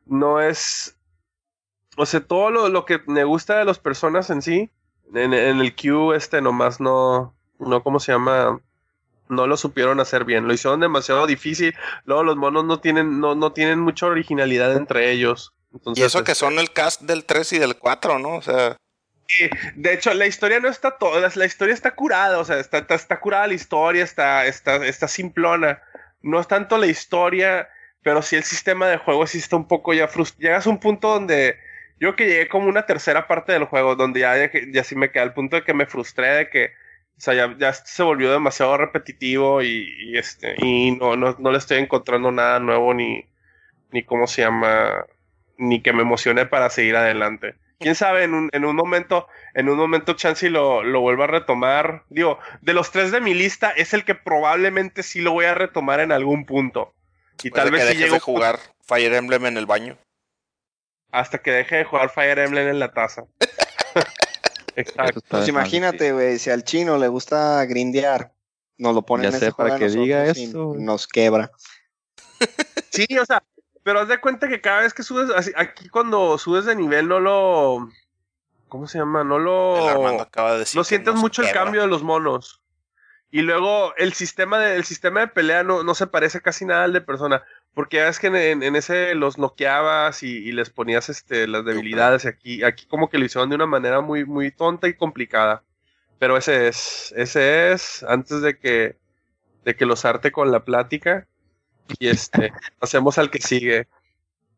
no 0.06 0.40
es. 0.40 0.96
O 1.96 2.06
sea, 2.06 2.20
todo 2.20 2.50
lo, 2.50 2.68
lo 2.68 2.84
que 2.84 3.00
me 3.06 3.24
gusta 3.24 3.58
de 3.58 3.64
las 3.64 3.78
personas 3.78 4.30
en 4.30 4.42
sí, 4.42 4.70
en, 5.14 5.34
en 5.34 5.60
el 5.60 5.74
queue, 5.74 6.16
este 6.16 6.40
nomás 6.42 6.80
no. 6.80 7.34
No, 7.58 7.82
¿cómo 7.82 8.00
se 8.00 8.12
llama? 8.12 8.60
No 9.28 9.46
lo 9.46 9.56
supieron 9.56 10.00
hacer 10.00 10.24
bien. 10.24 10.46
Lo 10.48 10.54
hicieron 10.54 10.80
demasiado 10.80 11.26
difícil. 11.26 11.74
Luego 12.04 12.24
los 12.24 12.36
monos 12.36 12.64
no 12.64 12.80
tienen, 12.80 13.20
no, 13.20 13.34
no 13.34 13.52
tienen 13.52 13.80
mucha 13.80 14.06
originalidad 14.06 14.76
entre 14.76 15.12
ellos. 15.12 15.54
Entonces, 15.72 16.02
Y 16.02 16.06
eso 16.06 16.24
que 16.24 16.32
este, 16.32 16.40
son 16.40 16.58
el 16.58 16.72
cast 16.72 17.02
del 17.02 17.24
3 17.24 17.52
y 17.54 17.58
del 17.58 17.76
4, 17.76 18.18
¿no? 18.18 18.36
O 18.36 18.42
sea, 18.42 18.76
Sí, 19.30 19.48
de 19.76 19.94
hecho, 19.94 20.12
la 20.12 20.26
historia 20.26 20.58
no 20.58 20.68
está 20.68 20.98
toda, 20.98 21.30
la 21.32 21.46
historia 21.46 21.72
está 21.72 21.94
curada, 21.94 22.40
o 22.40 22.44
sea, 22.44 22.58
está, 22.58 22.78
está, 22.78 22.96
está 22.96 23.20
curada 23.20 23.46
la 23.46 23.54
historia, 23.54 24.02
está, 24.02 24.44
está, 24.46 24.84
está 24.84 25.06
simplona. 25.06 25.80
No 26.20 26.40
es 26.40 26.48
tanto 26.48 26.76
la 26.78 26.86
historia, 26.86 27.68
pero 28.02 28.22
sí 28.22 28.34
el 28.34 28.42
sistema 28.42 28.88
de 28.88 28.96
juego 28.96 29.26
sí 29.28 29.38
está 29.38 29.54
un 29.54 29.68
poco 29.68 29.94
ya 29.94 30.08
frustrado. 30.08 30.42
Llegas 30.42 30.66
a 30.66 30.70
un 30.70 30.80
punto 30.80 31.10
donde 31.10 31.56
yo 32.00 32.16
que 32.16 32.26
llegué 32.26 32.48
como 32.48 32.68
una 32.68 32.86
tercera 32.86 33.28
parte 33.28 33.52
del 33.52 33.64
juego, 33.64 33.94
donde 33.94 34.20
ya, 34.20 34.36
ya, 34.36 34.50
ya 34.72 34.82
sí 34.84 34.96
me 34.96 35.12
queda 35.12 35.22
al 35.22 35.34
punto 35.34 35.56
de 35.56 35.62
que 35.62 35.74
me 35.74 35.86
frustré 35.86 36.28
de 36.28 36.50
que, 36.50 36.72
o 37.16 37.20
sea, 37.20 37.34
ya, 37.34 37.54
ya 37.58 37.72
se 37.72 38.02
volvió 38.02 38.32
demasiado 38.32 38.76
repetitivo 38.78 39.62
y, 39.62 39.86
y 40.00 40.18
este, 40.18 40.56
y 40.58 40.92
no, 40.92 41.16
no, 41.16 41.36
no 41.38 41.52
le 41.52 41.58
estoy 41.58 41.78
encontrando 41.78 42.32
nada 42.32 42.58
nuevo 42.58 42.94
ni, 42.94 43.26
ni 43.92 44.02
cómo 44.02 44.26
se 44.26 44.42
llama, 44.42 45.06
ni 45.60 45.82
que 45.82 45.92
me 45.92 46.02
emocione 46.02 46.46
para 46.46 46.70
seguir 46.70 46.96
adelante. 46.96 47.54
Quién 47.78 47.94
sabe, 47.94 48.24
en 48.24 48.34
un, 48.34 48.50
en 48.52 48.64
un 48.64 48.76
momento, 48.76 49.26
en 49.54 49.68
un 49.68 49.78
momento 49.78 50.12
Chansey 50.12 50.50
lo, 50.50 50.82
lo 50.82 51.00
vuelva 51.00 51.24
a 51.24 51.28
retomar. 51.28 52.04
Digo, 52.10 52.38
de 52.60 52.74
los 52.74 52.90
tres 52.90 53.10
de 53.10 53.20
mi 53.20 53.32
lista, 53.32 53.70
es 53.70 53.94
el 53.94 54.04
que 54.04 54.14
probablemente 54.14 55.02
sí 55.02 55.20
lo 55.22 55.32
voy 55.32 55.46
a 55.46 55.54
retomar 55.54 56.00
en 56.00 56.12
algún 56.12 56.44
punto. 56.44 56.92
Y 57.42 57.50
tal 57.50 57.66
que 57.66 57.70
vez 57.70 57.82
si 57.82 57.88
dejes 57.88 58.02
llego 58.02 58.14
de 58.14 58.20
jugar 58.20 58.58
Fire 58.82 59.14
Emblem 59.14 59.46
en 59.46 59.56
el 59.56 59.66
baño. 59.66 59.96
hasta 61.10 61.38
que 61.38 61.52
deje 61.52 61.76
de 61.76 61.84
jugar 61.84 62.10
Fire 62.10 62.38
Emblem 62.38 62.68
en 62.68 62.78
la 62.78 62.92
taza. 62.92 63.24
Exacto. 64.76 65.20
Pues 65.28 65.48
imagínate, 65.48 66.12
güey, 66.12 66.38
si 66.38 66.50
al 66.50 66.64
chino 66.64 66.98
le 66.98 67.08
gusta 67.08 67.64
grindear, 67.64 68.32
nos 68.76 68.94
lo 68.94 69.02
ponen 69.02 69.30
Ya 69.30 69.36
en 69.36 69.42
ese 69.42 69.52
para 69.52 69.78
que 69.78 69.88
diga 69.88 70.26
eso, 70.26 70.74
nos 70.78 71.06
quebra. 71.06 71.50
Sí, 72.90 73.06
o 73.18 73.24
sea, 73.24 73.42
pero 73.90 74.02
haz 74.02 74.08
de 74.08 74.20
cuenta 74.20 74.46
que 74.48 74.60
cada 74.60 74.82
vez 74.82 74.94
que 74.94 75.02
subes, 75.02 75.30
así- 75.34 75.50
aquí 75.56 75.88
cuando 75.88 76.38
subes 76.38 76.64
de 76.64 76.76
nivel 76.76 77.08
no 77.08 77.18
lo... 77.18 77.88
¿Cómo 78.68 78.86
se 78.86 78.98
llama? 78.98 79.24
No 79.24 79.40
lo... 79.40 80.20
Acaba 80.20 80.52
de 80.52 80.60
decir. 80.60 80.76
no 80.78 80.84
sientes 80.84 81.16
mucho 81.16 81.42
el 81.42 81.50
cambio 81.50 81.80
de 81.80 81.88
los 81.88 82.04
monos. 82.04 82.62
Y 83.32 83.42
luego 83.42 83.92
el 83.96 84.12
sistema 84.12 84.60
de, 84.60 84.76
el 84.76 84.84
sistema 84.84 85.18
de 85.18 85.26
pelea 85.26 85.64
no, 85.64 85.82
no 85.82 85.96
se 85.96 86.06
parece 86.06 86.40
casi 86.40 86.64
nada 86.64 86.84
al 86.84 86.92
de 86.92 87.00
persona. 87.00 87.42
Porque 87.74 87.96
ya 87.96 88.06
es 88.06 88.20
que 88.20 88.28
en 88.28 88.76
ese 88.76 89.16
los 89.16 89.38
noqueabas 89.38 90.22
y, 90.22 90.36
y 90.36 90.52
les 90.52 90.70
ponías 90.70 91.08
este, 91.08 91.48
las 91.48 91.64
debilidades. 91.64 92.24
Y 92.26 92.28
aquí, 92.28 92.62
aquí 92.62 92.86
como 92.86 93.10
que 93.10 93.18
lo 93.18 93.24
hicieron 93.24 93.48
de 93.48 93.56
una 93.56 93.66
manera 93.66 94.00
muy, 94.00 94.24
muy 94.24 94.52
tonta 94.52 94.86
y 94.86 94.94
complicada. 94.94 95.64
Pero 96.20 96.36
ese 96.36 96.68
es, 96.68 97.12
ese 97.16 97.72
es, 97.72 98.04
antes 98.04 98.40
de 98.40 98.56
que, 98.56 98.98
de 99.64 99.74
que 99.74 99.84
los 99.84 100.04
arte 100.04 100.30
con 100.30 100.52
la 100.52 100.64
plática. 100.64 101.26
Y 101.98 102.08
este, 102.08 102.52
pasemos 102.78 103.18
al 103.18 103.30
que 103.30 103.40
sigue. 103.40 103.88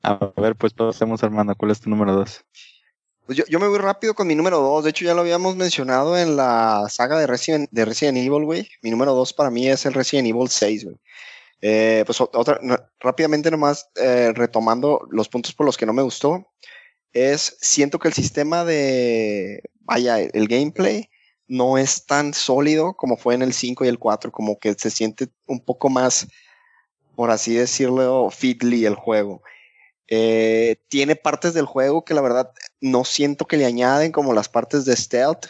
A 0.03 0.33
ver, 0.37 0.57
pues 0.57 0.73
pasemos, 0.73 1.23
Armando. 1.23 1.55
¿Cuál 1.55 1.71
es 1.71 1.81
tu 1.81 1.91
número 1.91 2.13
dos? 2.13 2.45
Pues 3.27 3.39
yo, 3.39 3.45
yo 3.49 3.61
me 3.61 3.69
voy 3.69 3.79
rápido 3.79 4.15
con 4.15 4.27
mi 4.27 4.35
número 4.35 4.59
2. 4.59 4.85
De 4.85 4.91
hecho, 4.91 5.05
ya 5.05 5.15
lo 5.15 5.21
habíamos 5.21 5.55
mencionado 5.55 6.19
en 6.19 6.37
la 6.37 6.87
saga 6.91 7.19
de 7.19 7.29
Resident, 7.29 7.71
de 7.71 7.85
Resident 7.85 8.19
Evil, 8.19 8.45
güey. 8.45 8.69
Mi 8.83 8.91
número 8.91 9.15
2 9.15 9.33
para 9.35 9.49
mí 9.49 9.69
es 9.69 9.87
el 9.87 9.95
Resident 9.95 10.29
Evil 10.29 10.49
6, 10.49 10.85
güey. 10.85 10.97
Eh, 11.65 12.03
pues 12.05 12.21
otra, 12.21 12.59
no, 12.61 12.77
rápidamente 12.99 13.49
nomás 13.49 13.89
eh, 13.95 14.33
retomando 14.35 15.07
los 15.13 15.29
puntos 15.29 15.55
por 15.55 15.65
los 15.65 15.77
que 15.77 15.87
no 15.87 15.93
me 15.93 16.03
gustó. 16.03 16.49
Es, 17.13 17.57
siento 17.61 18.01
que 18.01 18.09
el 18.09 18.15
sistema 18.15 18.65
de, 18.65 19.63
vaya, 19.81 20.19
el 20.19 20.49
gameplay 20.49 21.09
no 21.47 21.79
es 21.79 22.07
tan 22.07 22.35
sólido 22.35 22.95
como 22.95 23.17
fue 23.17 23.35
en 23.35 23.43
el 23.43 23.53
5 23.53 23.85
y 23.85 23.89
el 23.89 23.99
4, 23.99 24.33
como 24.33 24.59
que 24.59 24.75
se 24.75 24.91
siente 24.91 25.29
un 25.47 25.61
poco 25.61 25.89
más, 25.89 26.27
por 27.15 27.31
así 27.31 27.55
decirlo, 27.55 28.31
fiddly 28.31 28.87
el 28.87 28.95
juego. 28.95 29.43
Eh, 30.09 30.77
tiene 30.89 31.17
partes 31.17 31.55
del 31.55 31.67
juego 31.67 32.05
que 32.05 32.15
la 32.15 32.21
verdad 32.21 32.53
no 32.81 33.05
siento 33.05 33.47
que 33.47 33.57
le 33.57 33.65
añaden 33.67 34.13
como 34.13 34.35
las 34.35 34.49
partes 34.49 34.85
de 34.85 34.97
stealth. 34.97 35.47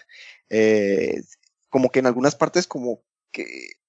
eh, 0.50 1.22
como 1.70 1.90
que 1.90 2.00
en 2.00 2.06
algunas 2.06 2.34
partes 2.36 2.66
como 2.66 3.00
que 3.32 3.46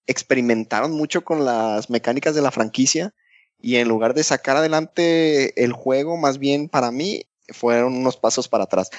experimentaron 0.07 0.91
mucho 0.91 1.23
con 1.23 1.45
las 1.45 1.89
mecánicas 1.89 2.33
de 2.33 2.41
la 2.41 2.51
franquicia 2.51 3.13
y 3.59 3.75
en 3.77 3.87
lugar 3.87 4.13
de 4.13 4.23
sacar 4.23 4.57
adelante 4.57 5.63
el 5.63 5.73
juego, 5.73 6.17
más 6.17 6.37
bien 6.37 6.69
para 6.69 6.91
mí 6.91 7.25
fueron 7.49 7.95
unos 7.95 8.17
pasos 8.17 8.47
para 8.47 8.65
atrás. 8.65 8.89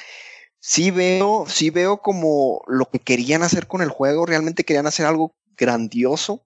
Sí 0.60 0.90
veo, 0.90 1.44
sí 1.48 1.70
veo 1.70 1.98
como 1.98 2.62
lo 2.66 2.86
que 2.86 2.98
querían 2.98 3.42
hacer 3.42 3.66
con 3.66 3.82
el 3.82 3.90
juego, 3.90 4.26
realmente 4.26 4.64
querían 4.64 4.86
hacer 4.86 5.06
algo 5.06 5.34
grandioso, 5.56 6.42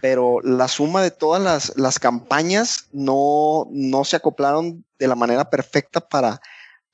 pero 0.00 0.40
la 0.42 0.68
suma 0.68 1.02
de 1.02 1.10
todas 1.10 1.42
las, 1.42 1.76
las 1.76 1.98
campañas 1.98 2.88
no, 2.92 3.66
no 3.70 4.04
se 4.04 4.16
acoplaron 4.16 4.84
de 4.98 5.08
la 5.08 5.14
manera 5.14 5.50
perfecta 5.50 6.00
para, 6.00 6.40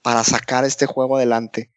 para 0.02 0.24
sacar 0.24 0.64
este 0.64 0.86
juego 0.86 1.16
adelante. 1.16 1.70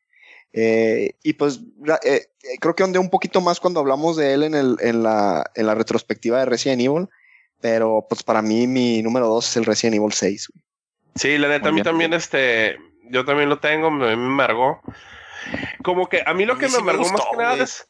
Eh, 0.54 1.12
y 1.24 1.34
pues 1.34 1.60
eh, 2.04 2.26
eh, 2.44 2.58
creo 2.60 2.76
que 2.76 2.84
ondé 2.84 3.00
un 3.00 3.10
poquito 3.10 3.42
más 3.42 3.60
cuando 3.60 3.80
hablamos 3.80 4.16
de 4.18 4.34
él 4.34 4.44
en, 4.44 4.56
el, 4.56 4.78
en, 4.80 5.04
la, 5.04 5.50
en 5.54 5.68
la 5.68 5.76
retrospectiva 5.76 6.40
de 6.40 6.46
Resident 6.46 6.82
Evil. 6.82 7.08
Pero 7.60 8.06
pues 8.08 8.24
para 8.24 8.42
mí 8.42 8.68
mi 8.68 9.02
número 9.02 9.28
dos 9.28 9.50
es 9.50 9.58
el 9.58 9.66
Resident 9.66 9.96
Evil 9.96 10.14
6. 10.14 10.48
güey. 10.54 10.64
Sí, 11.16 11.38
la 11.38 11.48
neta, 11.48 11.70
a 11.70 11.72
mí 11.72 11.82
también, 11.82 12.14
este, 12.14 12.78
yo 13.10 13.26
también 13.26 13.50
lo 13.50 13.60
tengo, 13.60 13.90
me, 13.90 14.16
me 14.16 14.26
amargó. 14.26 14.82
Como 15.84 16.08
que 16.08 16.22
a 16.26 16.34
mí 16.36 16.46
lo 16.46 16.54
A 16.54 16.60
que 16.60 16.68
mí 16.68 16.72
me 16.72 16.78
sí 16.78 16.84
me 16.84 16.92
amargó 16.92 17.12
más 17.12 17.22
que 17.32 17.38
nada 17.38 17.64
es, 17.64 17.88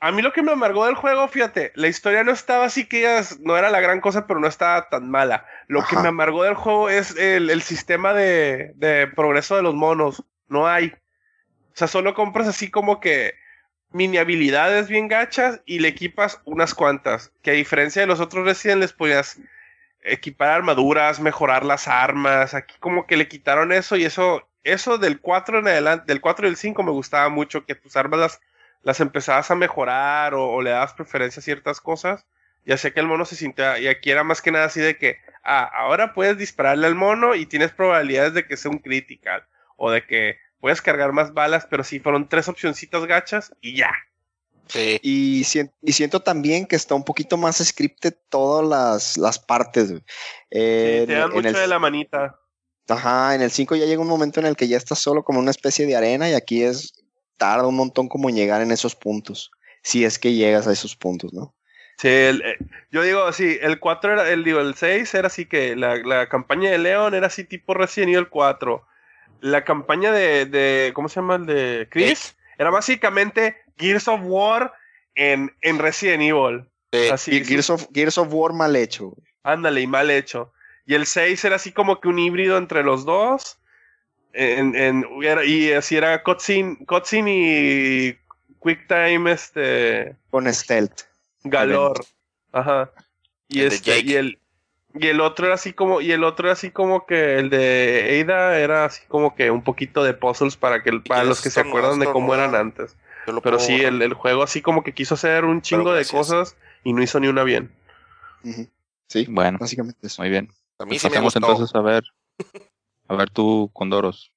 a 0.00 0.12
mí 0.12 0.22
lo 0.22 0.32
que 0.32 0.42
me 0.42 0.52
amargó 0.52 0.86
del 0.86 0.94
juego, 0.94 1.26
fíjate, 1.28 1.72
la 1.74 1.88
historia 1.88 2.22
no 2.22 2.32
estaba 2.32 2.66
así 2.66 2.86
que 2.86 3.02
ya 3.02 3.22
no 3.40 3.56
era 3.56 3.70
la 3.70 3.80
gran 3.80 4.00
cosa, 4.00 4.26
pero 4.26 4.40
no 4.40 4.46
estaba 4.46 4.88
tan 4.88 5.10
mala. 5.10 5.46
Lo 5.68 5.84
que 5.84 5.96
me 5.96 6.08
amargó 6.08 6.42
del 6.44 6.54
juego 6.54 6.90
es 6.90 7.16
el, 7.16 7.48
el 7.50 7.62
sistema 7.62 8.12
de, 8.12 8.72
de 8.76 9.06
progreso 9.06 9.56
de 9.56 9.62
los 9.62 9.74
monos. 9.74 10.22
No 10.48 10.68
hay. 10.68 10.88
O 10.88 11.78
sea, 11.78 11.88
solo 11.88 12.14
compras 12.14 12.46
así 12.46 12.70
como 12.70 13.00
que 13.00 13.34
mini 13.90 14.18
habilidades 14.18 14.88
bien 14.88 15.08
gachas 15.08 15.62
y 15.64 15.78
le 15.78 15.88
equipas 15.88 16.40
unas 16.44 16.74
cuantas. 16.74 17.32
Que 17.42 17.52
a 17.52 17.54
diferencia 17.54 18.02
de 18.02 18.06
los 18.06 18.20
otros 18.20 18.44
Resident 18.44 18.82
les 18.82 18.92
podías 18.92 19.40
equipar 20.02 20.50
armaduras, 20.50 21.20
mejorar 21.20 21.64
las 21.64 21.88
armas. 21.88 22.52
Aquí 22.52 22.76
como 22.80 23.06
que 23.06 23.16
le 23.16 23.28
quitaron 23.28 23.72
eso 23.72 23.96
y 23.96 24.04
eso, 24.04 24.46
eso 24.62 24.98
del 24.98 25.20
4 25.20 25.60
en 25.60 25.68
adelante, 25.68 26.04
del 26.06 26.20
4 26.20 26.46
y 26.46 26.50
el 26.50 26.56
5 26.56 26.82
me 26.82 26.92
gustaba 26.92 27.30
mucho, 27.30 27.64
que 27.64 27.74
tus 27.74 27.96
armas 27.96 28.20
las, 28.20 28.40
las 28.82 29.00
empezabas 29.00 29.50
a 29.50 29.54
mejorar 29.54 30.34
o, 30.34 30.48
o 30.50 30.62
le 30.62 30.70
dabas 30.70 30.94
preferencia 30.94 31.40
a 31.40 31.44
ciertas 31.44 31.80
cosas. 31.80 32.26
Y 32.64 32.72
hacía 32.72 32.90
que 32.92 32.98
el 33.00 33.06
mono 33.06 33.24
se 33.24 33.36
sintiera, 33.36 33.78
y 33.78 33.86
aquí 33.86 34.10
era 34.10 34.24
más 34.24 34.42
que 34.42 34.50
nada 34.50 34.64
así 34.64 34.80
de 34.80 34.98
que, 34.98 35.18
ah, 35.44 35.70
ahora 35.72 36.12
puedes 36.14 36.36
dispararle 36.36 36.88
al 36.88 36.96
mono 36.96 37.36
y 37.36 37.46
tienes 37.46 37.70
probabilidades 37.70 38.34
de 38.34 38.44
que 38.46 38.56
sea 38.56 38.72
un 38.72 38.78
critical. 38.78 39.46
O 39.76 39.90
de 39.92 40.04
que 40.04 40.38
puedes 40.58 40.82
cargar 40.82 41.12
más 41.12 41.32
balas, 41.32 41.66
pero 41.70 41.84
sí 41.84 42.00
fueron 42.00 42.28
tres 42.28 42.48
opcioncitas 42.48 43.04
gachas 43.06 43.52
y 43.60 43.76
ya. 43.76 43.92
Sí. 44.68 44.98
Y, 45.00 45.46
y 45.82 45.92
siento 45.92 46.20
también 46.22 46.66
que 46.66 46.74
está 46.74 46.96
un 46.96 47.04
poquito 47.04 47.36
más 47.36 47.58
scripted 47.64 48.14
todas 48.28 48.66
las, 48.66 49.16
las 49.16 49.38
partes. 49.38 49.92
Eh, 50.50 50.98
Sí, 51.02 51.06
te 51.06 51.12
dan 51.14 51.28
en 51.30 51.36
mucho 51.36 51.48
el- 51.48 51.54
de 51.54 51.66
la 51.68 51.78
manita. 51.78 52.40
Ajá, 52.88 53.34
en 53.36 53.42
el 53.42 53.50
5 53.52 53.76
ya 53.76 53.84
llega 53.84 54.00
un 54.02 54.08
momento 54.08 54.40
en 54.40 54.46
el 54.46 54.56
que 54.56 54.66
ya 54.66 54.76
estás 54.76 54.98
solo 54.98 55.22
como 55.24 55.38
una 55.38 55.50
especie 55.52 55.86
de 55.86 55.94
arena 55.94 56.28
y 56.30 56.34
aquí 56.34 56.62
es 56.64 56.92
tarda 57.36 57.66
un 57.66 57.76
montón 57.76 58.08
como 58.08 58.28
en 58.28 58.36
llegar 58.36 58.62
en 58.62 58.70
esos 58.72 58.94
puntos. 58.94 59.50
Si 59.82 60.04
es 60.04 60.18
que 60.18 60.32
llegas 60.34 60.66
a 60.66 60.72
esos 60.72 60.96
puntos, 60.96 61.32
¿no? 61.32 61.54
Sí, 61.98 62.08
el, 62.08 62.42
eh, 62.42 62.56
yo 62.90 63.02
digo, 63.02 63.32
sí, 63.32 63.58
el 63.62 63.78
4 63.80 64.12
era, 64.14 64.30
el, 64.30 64.44
digo, 64.44 64.60
el 64.60 64.74
6 64.74 65.14
era 65.14 65.28
así 65.28 65.46
que 65.46 65.76
la, 65.76 65.96
la 65.96 66.28
campaña 66.28 66.70
de 66.70 66.78
Leon 66.78 67.14
era 67.14 67.28
así 67.28 67.44
tipo 67.44 67.72
Resident 67.72 68.12
Evil 68.12 68.28
4. 68.28 68.84
La 69.40 69.64
campaña 69.64 70.12
de, 70.12 70.46
de 70.46 70.92
¿cómo 70.94 71.08
se 71.08 71.16
llama 71.16 71.36
el 71.36 71.46
de 71.46 71.88
Chris? 71.90 72.36
Era 72.58 72.70
básicamente 72.70 73.56
Gears 73.78 74.08
of 74.08 74.20
War 74.24 74.72
en, 75.14 75.54
en 75.62 75.78
Resident 75.78 76.22
Evil. 76.22 76.68
Sí. 76.92 77.08
Así, 77.10 77.30
Ge- 77.32 77.44
Gears, 77.44 77.70
of, 77.70 77.86
Gears 77.94 78.18
of 78.18 78.28
War 78.30 78.52
mal 78.52 78.74
hecho. 78.76 79.14
ándale, 79.42 79.80
y 79.82 79.86
mal 79.86 80.10
hecho. 80.10 80.52
Y 80.86 80.94
el 80.94 81.06
6 81.06 81.44
era 81.44 81.56
así 81.56 81.72
como 81.72 82.00
que 82.00 82.08
un 82.08 82.18
híbrido 82.18 82.58
entre 82.58 82.82
los 82.82 83.04
dos. 83.04 83.58
En, 84.38 84.74
en- 84.76 85.06
y 85.46 85.72
así 85.72 85.96
era 85.96 86.22
cutscene, 86.22 86.76
cutscene 86.86 87.32
y 87.34 88.18
QuickTime, 88.58 89.32
este... 89.32 90.14
Con 90.30 90.52
stealth. 90.52 91.02
Galor. 91.44 92.04
Ajá. 92.52 92.90
Y 93.48 93.60
El 93.60 93.72
este, 93.72 94.00
y 94.00 94.14
el, 94.14 94.38
y 94.94 95.06
el 95.06 95.20
otro 95.20 95.46
era 95.46 95.54
así 95.54 95.72
como, 95.72 96.00
y 96.00 96.10
el 96.12 96.24
otro 96.24 96.48
era 96.48 96.52
así 96.54 96.70
como 96.70 97.06
que 97.06 97.38
el 97.38 97.48
de 97.48 98.22
Ada 98.24 98.58
era 98.58 98.84
así 98.86 99.02
como 99.08 99.34
que 99.36 99.50
un 99.50 99.62
poquito 99.62 100.02
de 100.04 100.14
puzzles 100.14 100.56
para 100.56 100.82
que 100.82 100.92
para 101.06 101.24
los 101.24 101.40
que 101.40 101.50
se 101.50 101.60
acuerdan 101.60 101.98
de 102.00 102.06
cómo 102.06 102.28
no. 102.28 102.34
eran 102.34 102.54
antes. 102.54 102.96
Pero 103.42 103.58
sí, 103.58 103.74
el, 103.82 104.02
el 104.02 104.14
juego 104.14 104.42
así 104.42 104.62
como 104.62 104.82
que 104.84 104.92
quiso 104.92 105.14
hacer 105.14 105.44
un 105.44 105.62
chingo 105.62 105.92
de 105.92 106.04
cosas 106.04 106.56
y 106.84 106.92
no 106.92 107.02
hizo 107.02 107.18
ni 107.20 107.28
una 107.28 107.42
bien. 107.44 107.70
Sí, 109.08 109.26
Bueno, 109.28 109.58
básicamente 109.60 110.06
eso. 110.06 110.22
muy 110.22 110.30
bien. 110.30 110.50
A 110.78 110.84
mí 110.84 110.98
sí 110.98 111.06
me 111.06 111.10
Pasemos 111.10 111.34
gustó. 111.34 111.52
entonces 111.52 111.74
a 111.74 111.80
ver. 111.80 112.04
A 113.08 113.14
ver 113.14 113.30
tú, 113.30 113.70
Condoros. 113.72 114.32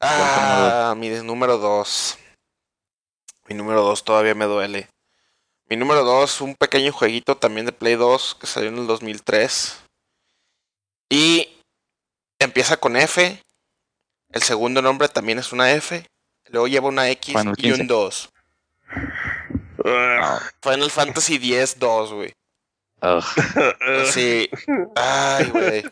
Ah, 0.00 0.94
mi 0.96 1.08
número 1.08 1.58
2. 1.58 2.18
Mi 3.48 3.54
número 3.54 3.82
2 3.82 4.04
todavía 4.04 4.34
me 4.34 4.46
duele. 4.46 4.88
Mi 5.68 5.76
número 5.76 6.04
2, 6.04 6.40
un 6.42 6.54
pequeño 6.54 6.92
jueguito 6.92 7.36
también 7.36 7.66
de 7.66 7.72
Play 7.72 7.94
2 7.94 8.36
que 8.40 8.46
salió 8.46 8.68
en 8.68 8.78
el 8.78 8.86
2003. 8.86 9.80
Y 11.08 11.48
empieza 12.38 12.76
con 12.76 12.96
F. 12.96 13.42
El 14.30 14.42
segundo 14.42 14.82
nombre 14.82 15.08
también 15.08 15.38
es 15.38 15.52
una 15.52 15.70
F. 15.72 16.04
Luego 16.48 16.66
lleva 16.66 16.88
una 16.88 17.08
X 17.10 17.34
Final 17.38 17.54
y 17.56 17.62
15. 17.62 17.80
un 17.80 17.86
2. 17.86 18.28
Final 20.62 20.90
Fantasy 20.90 21.36
X 21.36 21.78
2, 21.78 22.12
güey. 22.12 22.32
Sí. 24.12 24.50
Ay, 24.96 25.50
güey. 25.50 25.84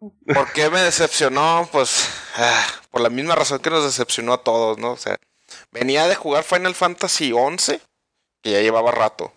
¿Por 0.00 0.52
qué 0.52 0.70
me 0.70 0.80
decepcionó? 0.80 1.68
Pues 1.70 2.08
ah, 2.36 2.66
por 2.90 3.02
la 3.02 3.10
misma 3.10 3.34
razón 3.34 3.60
que 3.60 3.70
nos 3.70 3.84
decepcionó 3.84 4.32
a 4.32 4.42
todos, 4.42 4.78
¿no? 4.78 4.92
O 4.92 4.96
sea, 4.96 5.16
venía 5.70 6.08
de 6.08 6.14
jugar 6.14 6.44
Final 6.44 6.74
Fantasy 6.74 7.32
11, 7.32 7.80
que 8.42 8.50
ya 8.50 8.60
llevaba 8.60 8.92
rato. 8.92 9.32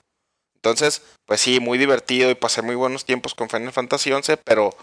Entonces, 0.55 1.01
pues 1.25 1.41
sí, 1.41 1.59
muy 1.59 1.77
divertido 1.77 2.29
y 2.29 2.35
pasé 2.35 2.61
muy 2.61 2.75
buenos 2.75 3.03
tiempos 3.03 3.35
con 3.35 3.49
Final 3.49 3.73
Fantasy 3.73 4.13
11, 4.13 4.37
pero 4.37 4.73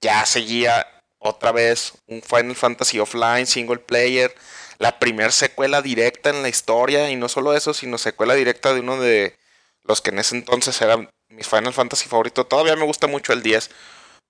ya 0.00 0.24
seguía 0.24 0.86
otra 1.18 1.52
vez 1.52 1.92
un 2.06 2.22
Final 2.22 2.56
Fantasy 2.56 2.98
offline, 2.98 3.46
single 3.46 3.78
player, 3.78 4.34
la 4.78 4.98
primer 4.98 5.32
secuela 5.32 5.82
directa 5.82 6.30
en 6.30 6.42
la 6.42 6.48
historia, 6.48 7.10
y 7.10 7.16
no 7.16 7.28
solo 7.28 7.54
eso, 7.54 7.74
sino 7.74 7.98
secuela 7.98 8.34
directa 8.34 8.72
de 8.72 8.80
uno 8.80 8.98
de 8.98 9.36
los 9.82 10.00
que 10.00 10.10
en 10.10 10.20
ese 10.20 10.36
entonces 10.36 10.80
eran 10.80 11.10
mis 11.28 11.46
Final 11.46 11.74
Fantasy 11.74 12.08
favoritos. 12.08 12.48
Todavía 12.48 12.76
me 12.76 12.84
gusta 12.84 13.06
mucho 13.06 13.34
el 13.34 13.42
10, 13.42 13.70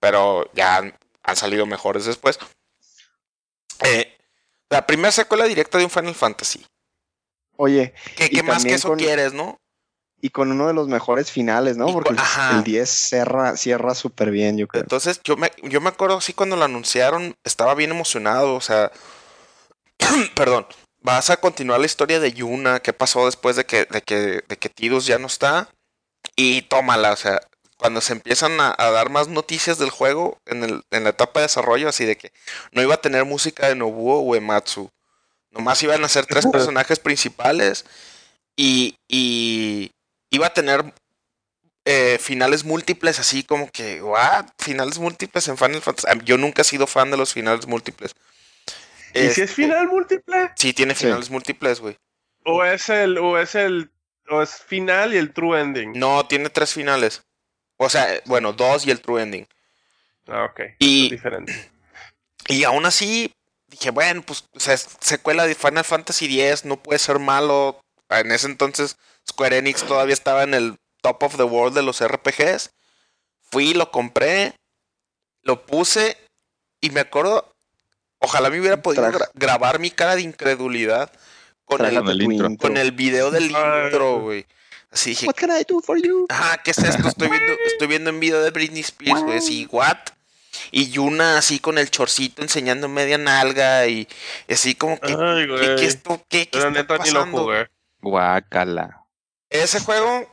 pero 0.00 0.50
ya 0.54 0.76
han, 0.76 0.98
han 1.22 1.36
salido 1.36 1.66
mejores 1.66 2.04
después. 2.04 2.38
Eh, 3.84 4.16
la 4.70 4.86
primera 4.86 5.12
secuela 5.12 5.44
directa 5.44 5.78
de 5.78 5.84
un 5.84 5.90
Final 5.90 6.14
Fantasy. 6.14 6.64
Oye, 7.56 7.94
¿Qué, 8.16 8.42
más 8.42 8.64
que 8.64 8.74
eso 8.74 8.88
con- 8.88 8.98
quieres, 8.98 9.32
no? 9.32 9.58
y 10.20 10.30
con 10.30 10.50
uno 10.50 10.66
de 10.66 10.74
los 10.74 10.88
mejores 10.88 11.30
finales, 11.30 11.76
¿no? 11.76 11.88
Y 11.88 11.92
Porque 11.92 12.08
con- 12.08 12.16
el- 12.16 12.20
ajá. 12.22 12.58
el 12.58 12.64
10 12.64 12.90
cierra, 12.90 13.56
cierra 13.56 13.94
súper 13.94 14.32
bien, 14.32 14.58
yo 14.58 14.66
creo. 14.66 14.82
Entonces 14.82 15.20
yo 15.22 15.36
me, 15.36 15.52
yo 15.62 15.80
me 15.80 15.90
acuerdo 15.90 16.16
así 16.16 16.32
cuando 16.32 16.56
lo 16.56 16.64
anunciaron, 16.64 17.36
estaba 17.44 17.74
bien 17.76 17.92
emocionado, 17.92 18.56
o 18.56 18.60
sea, 18.60 18.90
perdón, 20.34 20.66
vas 21.00 21.30
a 21.30 21.36
continuar 21.36 21.78
la 21.78 21.86
historia 21.86 22.18
de 22.18 22.32
Yuna, 22.32 22.80
qué 22.80 22.92
pasó 22.92 23.26
después 23.26 23.54
de 23.54 23.64
que, 23.64 23.84
de 23.84 24.02
que, 24.02 24.42
de 24.48 24.56
que 24.58 24.68
Tidus 24.68 25.06
ya 25.06 25.18
no 25.18 25.28
está, 25.28 25.68
y 26.34 26.62
tómala, 26.62 27.12
o 27.12 27.16
sea, 27.16 27.40
cuando 27.78 28.00
se 28.00 28.12
empiezan 28.12 28.60
a, 28.60 28.74
a 28.76 28.90
dar 28.90 29.08
más 29.08 29.28
noticias 29.28 29.78
del 29.78 29.90
juego 29.90 30.38
en, 30.46 30.64
el, 30.64 30.82
en 30.90 31.04
la 31.04 31.10
etapa 31.10 31.40
de 31.40 31.44
desarrollo, 31.44 31.88
así 31.88 32.04
de 32.04 32.16
que 32.16 32.32
no 32.72 32.82
iba 32.82 32.94
a 32.94 33.00
tener 33.00 33.24
música 33.24 33.68
de 33.68 33.74
Nobuo 33.76 34.18
o 34.20 34.34
Ematsu, 34.34 34.90
nomás 35.50 35.82
iban 35.82 36.04
a 36.04 36.08
ser 36.08 36.26
tres 36.26 36.46
personajes 36.46 36.98
principales 36.98 37.84
y, 38.56 38.96
y 39.08 39.90
iba 40.30 40.48
a 40.48 40.52
tener 40.52 40.92
eh, 41.84 42.18
finales 42.20 42.64
múltiples, 42.64 43.18
así 43.18 43.42
como 43.44 43.70
que, 43.70 44.02
¿what? 44.02 44.46
Finales 44.58 44.98
múltiples 44.98 45.48
en 45.48 45.56
Final 45.56 45.80
Fantasy. 45.80 46.06
Ah, 46.10 46.18
Yo 46.24 46.36
nunca 46.36 46.62
he 46.62 46.64
sido 46.64 46.86
fan 46.86 47.10
de 47.10 47.16
los 47.16 47.32
finales 47.32 47.66
múltiples. 47.66 48.14
¿Y 49.14 49.20
si 49.20 49.26
Este, 49.26 49.42
es 49.44 49.52
final 49.54 49.88
múltiple? 49.88 50.50
Sí, 50.56 50.74
tiene 50.74 50.94
Sí. 50.94 51.04
finales 51.06 51.30
múltiples, 51.30 51.80
güey. 51.80 51.96
¿O 52.44 52.62
es 52.64 52.88
el, 52.90 53.16
o 53.18 53.38
es 53.38 53.54
el, 53.54 53.90
o 54.28 54.42
es 54.42 54.56
final 54.56 55.14
y 55.14 55.16
el 55.16 55.32
true 55.32 55.58
ending? 55.58 55.92
No, 55.98 56.26
tiene 56.26 56.50
tres 56.50 56.74
finales. 56.74 57.22
O 57.78 57.88
sea, 57.88 58.20
bueno, 58.26 58.52
dos 58.52 58.86
y 58.86 58.90
el 58.90 59.00
true 59.00 59.22
ending. 59.22 59.46
Ah, 60.26 60.44
ok. 60.44 60.60
Y- 60.78 61.06
Es 61.06 61.10
diferente. 61.12 61.70
Y 62.48 62.64
aún 62.64 62.84
así, 62.86 63.32
dije, 63.68 63.90
bueno, 63.90 64.22
pues, 64.22 64.44
o 64.54 64.60
sea, 64.60 64.74
es 64.74 64.86
secuela 65.00 65.46
de 65.46 65.54
Final 65.54 65.84
Fantasy 65.84 66.40
X, 66.40 66.64
no 66.64 66.82
puede 66.82 66.98
ser 66.98 67.18
malo. 67.18 67.80
En 68.10 68.30
ese 68.32 68.46
entonces, 68.46 68.96
Square 69.28 69.58
Enix 69.58 69.82
todavía 69.84 70.14
estaba 70.14 70.42
en 70.42 70.54
el 70.54 70.76
top 71.02 71.22
of 71.22 71.36
the 71.36 71.42
world 71.44 71.74
de 71.76 71.82
los 71.82 72.00
RPGs. 72.00 72.70
Fui, 73.50 73.74
lo 73.74 73.90
compré, 73.90 74.54
lo 75.42 75.64
puse 75.66 76.16
y 76.80 76.90
me 76.90 77.00
acuerdo, 77.00 77.52
ojalá 78.18 78.50
me 78.50 78.60
hubiera 78.60 78.80
podido 78.82 79.02
gra- 79.18 79.30
grabar 79.34 79.78
mi 79.78 79.90
cara 79.90 80.16
de 80.16 80.22
incredulidad 80.22 81.12
con 81.64 81.78
el, 81.88 81.94
intro. 82.32 82.46
con 82.68 82.76
el 82.78 82.92
video 82.92 83.30
del 83.30 83.50
intro, 83.86 84.20
güey. 84.20 84.46
Así 84.90 85.10
dije, 85.10 85.26
What 85.26 85.34
can 85.36 85.50
I 85.50 85.64
do 85.68 85.80
for 85.80 86.00
you? 86.00 86.26
Ajá, 86.28 86.58
¿qué 86.62 86.70
es 86.70 86.78
esto? 86.78 87.06
Estoy 87.08 87.28
viendo, 87.28 87.52
estoy 87.66 87.86
viendo 87.88 88.10
en 88.10 88.20
video 88.20 88.42
de 88.42 88.50
Britney 88.50 88.80
Spears, 88.80 89.22
güey, 89.22 89.38
así, 89.38 89.66
what? 89.70 89.98
Y 90.70 90.90
Yuna 90.90 91.38
así 91.38 91.60
con 91.60 91.78
el 91.78 91.90
chorcito 91.90 92.42
enseñando 92.42 92.88
media 92.88 93.16
nalga 93.18 93.86
y 93.86 94.08
así 94.48 94.74
como 94.74 94.98
que, 94.98 95.12
Ay, 95.12 95.46
¿qué, 95.46 95.46
güey. 95.46 95.76
qué 95.76 95.84
esto, 95.84 96.22
qué, 96.28 96.48
qué 96.48 96.58
Pero 96.58 96.68
está 96.68 96.80
neta 96.80 96.98
ni 97.04 97.10
lo 97.10 97.18
pasando? 97.20 97.42
jugué. 97.44 97.68
Guácala. 98.00 99.04
Ese 99.50 99.80
juego, 99.80 100.26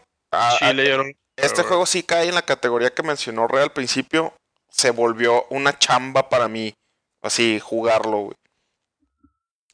Chile, 0.60 0.88
yo 0.90 1.03
no. 1.03 1.03
este 1.36 1.64
juego 1.64 1.86
sí 1.86 2.03
cae 2.03 2.27
en 2.30 2.36
la 2.36 2.45
categoría 2.45 2.94
que 2.94 3.03
mencionó 3.03 3.48
Ray 3.48 3.64
al 3.64 3.73
principio, 3.73 4.34
se 4.69 4.90
volvió 4.91 5.45
una 5.49 5.77
chamba 5.77 6.27
para 6.30 6.48
mí, 6.48 6.73
así, 7.22 7.60
jugarlo, 7.60 8.18
güey. 8.19 8.36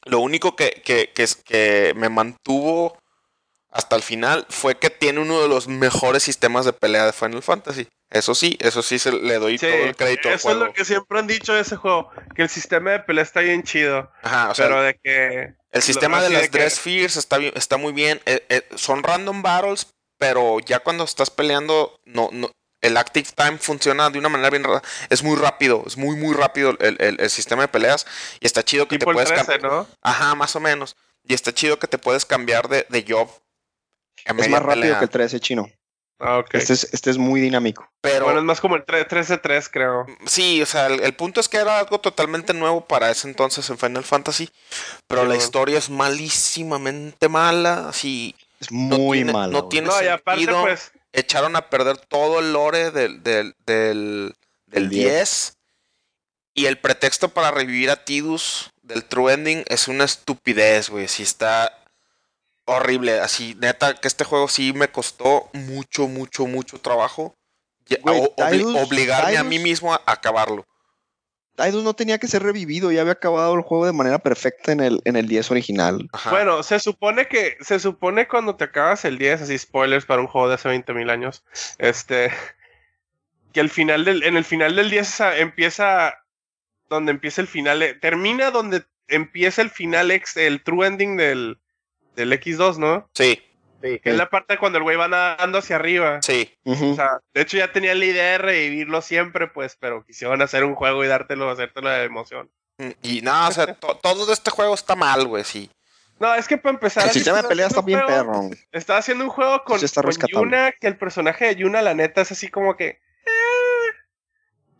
Lo 0.05 0.19
único 0.19 0.55
que, 0.55 0.81
que, 0.83 1.11
que, 1.13 1.23
es- 1.23 1.35
que 1.35 1.93
me 1.95 2.09
mantuvo 2.09 2.97
hasta 3.71 3.95
el 3.95 4.03
final 4.03 4.45
fue 4.49 4.77
que 4.77 4.89
tiene 4.89 5.19
uno 5.21 5.41
de 5.41 5.47
los 5.47 5.67
mejores 5.67 6.23
sistemas 6.23 6.65
de 6.65 6.73
pelea 6.73 7.05
de 7.05 7.13
Final 7.13 7.41
Fantasy. 7.41 7.87
Eso 8.09 8.35
sí, 8.35 8.57
eso 8.59 8.81
sí 8.83 8.99
se 8.99 9.11
le 9.13 9.35
doy 9.39 9.57
Sí, 9.57 9.65
todo 9.67 9.75
el 9.85 9.95
crédito 9.95 10.27
al 10.27 10.35
eso 10.35 10.49
es 10.49 10.55
juego. 10.55 10.65
lo 10.65 10.73
que 10.73 10.83
siempre 10.83 11.17
han 11.19 11.27
dicho 11.27 11.53
de 11.53 11.61
ese 11.61 11.77
juego, 11.77 12.09
que 12.35 12.41
el 12.41 12.49
sistema 12.49 12.91
de 12.91 12.99
pelea 12.99 13.23
está 13.23 13.39
bien 13.39 13.63
chido, 13.63 14.11
Ajá, 14.21 14.49
o 14.49 14.55
sea, 14.55 14.65
pero 14.67 14.81
de 14.81 14.99
que... 15.01 15.53
el 15.71 15.81
sistema 15.81 16.21
de 16.21 16.29
las 16.29 16.41
de 16.43 16.49
que- 16.49 16.57
Dress 16.59 16.73
Spheres 16.75 17.15
está, 17.15 17.37
bien- 17.37 17.53
está 17.55 17.77
muy 17.77 17.93
bien. 17.93 18.19
Eh, 18.25 18.45
eh, 18.49 18.67
son 18.75 19.01
random 19.03 19.41
battles, 19.41 19.87
pero 20.17 20.59
ya 20.59 20.79
cuando 20.79 21.05
estás 21.05 21.29
peleando, 21.29 21.97
no, 22.03 22.27
no, 22.33 22.51
el 22.81 22.97
active 22.97 23.29
time 23.33 23.57
funciona 23.59 24.09
de 24.09 24.19
una 24.19 24.27
manera 24.27 24.49
bien 24.49 24.65
rara. 24.65 24.81
Es 25.09 25.23
muy 25.23 25.37
rápido, 25.37 25.83
es 25.87 25.95
muy, 25.95 26.17
muy 26.17 26.35
rápido 26.35 26.75
el, 26.81 26.97
el- 26.99 27.21
el 27.21 27.29
sistema 27.29 27.61
de 27.61 27.67
peleas. 27.69 28.05
Y 28.41 28.45
está 28.45 28.61
chido 28.63 28.89
que 28.89 28.97
Tipo 28.99 29.11
te 29.11 29.13
puedes 29.13 29.29
13, 29.29 29.45
cambiar. 29.45 29.71
¿no? 29.71 29.87
Ajá, 30.01 30.35
más 30.35 30.53
o 30.57 30.59
menos. 30.59 30.97
Y 31.23 31.33
está 31.33 31.53
chido 31.53 31.79
que 31.79 31.87
te 31.87 31.97
puedes 31.97 32.25
cambiar 32.25 32.67
de, 32.67 32.85
de 32.89 33.05
job. 33.07 33.29
Es 34.25 34.49
más 34.49 34.61
rápido 34.63 34.97
que 34.97 35.05
el 35.05 35.09
13 35.09 35.39
chino. 35.39 35.69
Ah, 36.23 36.37
ok. 36.37 36.53
Este, 36.53 36.73
es, 36.73 36.87
este 36.93 37.09
es 37.09 37.17
muy 37.17 37.41
dinámico. 37.41 37.89
Pero 38.01 38.25
Bueno, 38.25 38.39
es 38.39 38.45
más 38.45 38.61
como 38.61 38.75
el 38.75 38.85
3, 38.85 39.07
13-3, 39.07 39.69
creo. 39.71 40.05
sí, 40.27 40.61
o 40.61 40.65
sea, 40.67 40.85
el, 40.85 40.99
el 41.01 41.13
punto 41.15 41.39
es 41.39 41.49
que 41.49 41.57
era 41.57 41.79
algo 41.79 41.99
totalmente 41.99 42.53
nuevo 42.53 42.85
para 42.85 43.09
ese 43.09 43.27
entonces 43.27 43.67
en 43.71 43.79
Final 43.79 44.03
Fantasy. 44.03 44.47
Pero 45.07 45.21
Sí, 45.21 45.27
la 45.27 45.33
bueno. 45.33 45.43
historia 45.43 45.77
es 45.79 45.89
malísimamente 45.89 47.27
mala. 47.27 47.89
Así, 47.89 48.35
Es 48.59 48.71
no 48.71 48.97
muy 48.99 49.17
tiene, 49.19 49.33
malo. 49.33 49.51
no 49.53 49.67
tiene 49.67 49.87
No, 49.87 50.03
y 50.03 50.07
aparte, 50.07 50.41
sentido. 50.41 50.61
pues, 50.61 50.91
echaron 51.13 51.55
a 51.55 51.69
perder 51.69 51.97
todo 51.97 52.39
el 52.39 52.53
lore 52.53 52.91
del, 52.91 53.23
del, 53.23 53.55
del, 53.65 54.35
del 54.67 54.83
Del 54.83 54.89
10. 54.89 55.57
Y 56.53 56.65
el 56.67 56.77
pretexto 56.77 57.29
para 57.29 57.49
revivir 57.49 57.89
a 57.89 58.03
Tidus 58.05 58.69
del 58.83 59.05
True 59.05 59.33
Ending 59.33 59.63
es 59.67 59.87
una 59.87 60.03
estupidez, 60.03 60.89
güey. 60.89 61.07
Sí 61.07 61.23
está 61.23 61.80
horrible. 62.77 63.19
Así, 63.19 63.55
neta, 63.59 63.95
que 63.95 64.07
este 64.07 64.23
juego 64.23 64.47
sí 64.47 64.73
me 64.73 64.87
costó 64.89 65.49
mucho, 65.53 66.07
mucho, 66.07 66.45
mucho 66.47 66.79
trabajo. 66.79 67.35
Y- 67.87 67.95
Güey, 67.95 68.19
o- 68.19 68.35
obli- 68.35 68.61
Tidus- 68.61 68.85
obligarme 68.87 69.37
a 69.37 69.43
mí 69.43 69.59
mismo 69.59 69.93
a 69.93 70.01
acabarlo. 70.05 70.65
Tidus 71.57 71.83
no 71.83 71.93
tenía 71.93 72.17
que 72.17 72.27
ser 72.27 72.41
revivido, 72.43 72.91
ya 72.91 73.01
había 73.01 73.13
acabado 73.13 73.53
el 73.53 73.61
juego 73.61 73.85
de 73.85 73.91
manera 73.91 74.19
perfecta 74.19 74.71
en 74.71 74.79
el, 74.79 75.01
en 75.05 75.15
el 75.17 75.27
10 75.27 75.51
original. 75.51 76.07
Ajá. 76.13 76.29
bueno, 76.31 76.63
se 76.63 76.79
supone 76.79 77.27
que, 77.27 77.57
se 77.61 77.79
supone 77.79 78.27
cuando 78.27 78.55
te 78.55 78.63
acabas 78.63 79.03
el 79.05 79.17
10, 79.17 79.41
así 79.41 79.57
spoilers 79.57 80.05
para 80.05 80.21
un 80.21 80.27
juego 80.27 80.47
de 80.47 80.55
hace 80.55 80.69
20 80.69 80.93
mil 80.93 81.09
años, 81.09 81.43
este, 81.77 82.31
que 83.53 83.59
el 83.59 83.69
final 83.69 84.05
del, 84.05 84.23
en 84.23 84.37
el 84.37 84.45
final 84.45 84.75
del 84.77 84.89
10 84.89 85.09
esa- 85.09 85.37
empieza 85.37 86.15
donde 86.89 87.11
empieza 87.11 87.41
el 87.41 87.47
final, 87.47 87.81
eh, 87.81 87.93
termina 87.95 88.49
donde 88.51 88.83
empieza 89.07 89.61
el 89.61 89.69
final, 89.69 90.09
ex, 90.11 90.37
el 90.37 90.63
true 90.63 90.87
ending 90.87 91.17
del, 91.17 91.59
del 92.15 92.31
X2, 92.33 92.77
¿no? 92.77 93.09
Sí, 93.13 93.41
Que 93.81 93.99
es 94.03 94.15
la 94.15 94.29
parte 94.29 94.57
cuando 94.57 94.77
el 94.77 94.83
güey 94.83 94.97
va 94.97 95.07
nadando 95.07 95.57
hacia 95.57 95.75
arriba. 95.77 96.19
sí. 96.21 96.53
O 96.65 96.95
sea, 96.95 97.19
de 97.33 97.41
hecho 97.41 97.57
ya 97.57 97.71
tenía 97.71 97.95
la 97.95 98.05
idea 98.05 98.31
de 98.33 98.37
revivirlo 98.37 99.01
siempre, 99.01 99.47
pues, 99.47 99.75
pero 99.79 100.05
quisieron 100.05 100.41
hacer 100.41 100.63
un 100.63 100.75
juego 100.75 101.03
y 101.03 101.07
dártelo, 101.07 101.49
hacértelo 101.49 101.89
de 101.89 102.03
emoción. 102.03 102.49
Mm, 102.77 102.89
Y 103.01 103.21
nada, 103.21 103.47
o 103.47 103.51
sea, 103.51 103.73
to- 103.75 103.97
todo 104.01 104.25
de 104.25 104.33
este 104.33 104.51
juego 104.51 104.73
está 104.73 104.95
mal, 104.95 105.25
güey, 105.27 105.43
sí. 105.43 105.69
No, 106.19 106.35
es 106.35 106.47
que 106.47 106.57
para 106.57 106.73
empezar... 106.75 107.05
el 107.05 107.09
sistema 107.11 107.41
de 107.41 107.47
pelea 107.47 107.65
está 107.67 107.81
bien 107.81 107.99
juego- 108.01 108.31
perro. 108.31 108.49
Estaba 108.71 108.99
haciendo 108.99 109.23
un 109.23 109.31
juego 109.31 109.63
con, 109.63 109.79
Sí 109.79 109.85
está 109.85 110.03
con. 110.03 110.11
Yuna, 110.27 110.71
que 110.79 110.85
el 110.87 110.95
personaje 110.97 111.45
de 111.45 111.55
Yuna, 111.55 111.81
la 111.81 111.95
neta, 111.95 112.21
es 112.21 112.31
así 112.31 112.47
como 112.49 112.77
que. 112.77 112.87
"Eh". 113.25 113.91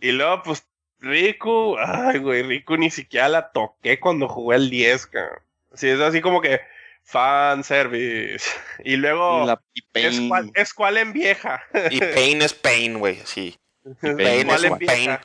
Y 0.02 0.12
luego, 0.12 0.44
pues, 0.44 0.64
Riku. 1.00 1.78
Ay, 1.80 2.20
güey, 2.20 2.44
Riku 2.44 2.78
ni 2.78 2.92
siquiera 2.92 3.28
la 3.28 3.52
toqué 3.52 4.00
cuando 4.00 4.28
jugué 4.28 4.58
el 4.58 4.70
10, 4.70 5.08
cabrón. 5.08 5.40
Sí, 5.74 5.90
es 5.90 6.00
así 6.00 6.22
como 6.22 6.42
que. 6.42 6.62
Fan 7.04 7.64
service. 7.64 8.46
Y 8.84 8.96
luego. 8.96 9.44
Y 9.44 9.48
la 9.48 9.62
y 9.74 9.80
es, 9.80 10.16
Pain. 10.16 10.30
cual, 10.30 10.52
es 10.56 10.74
cual 10.74 10.98
en 10.98 11.14
vieja. 11.14 11.62
Y 11.90 12.00
Pain 12.00 12.42
es 12.42 12.54
Pain, 12.54 13.00
güey, 13.00 13.20
sí. 13.26 13.58
Pain 14.02 14.50
es. 14.50 14.66
Pain. 14.86 15.18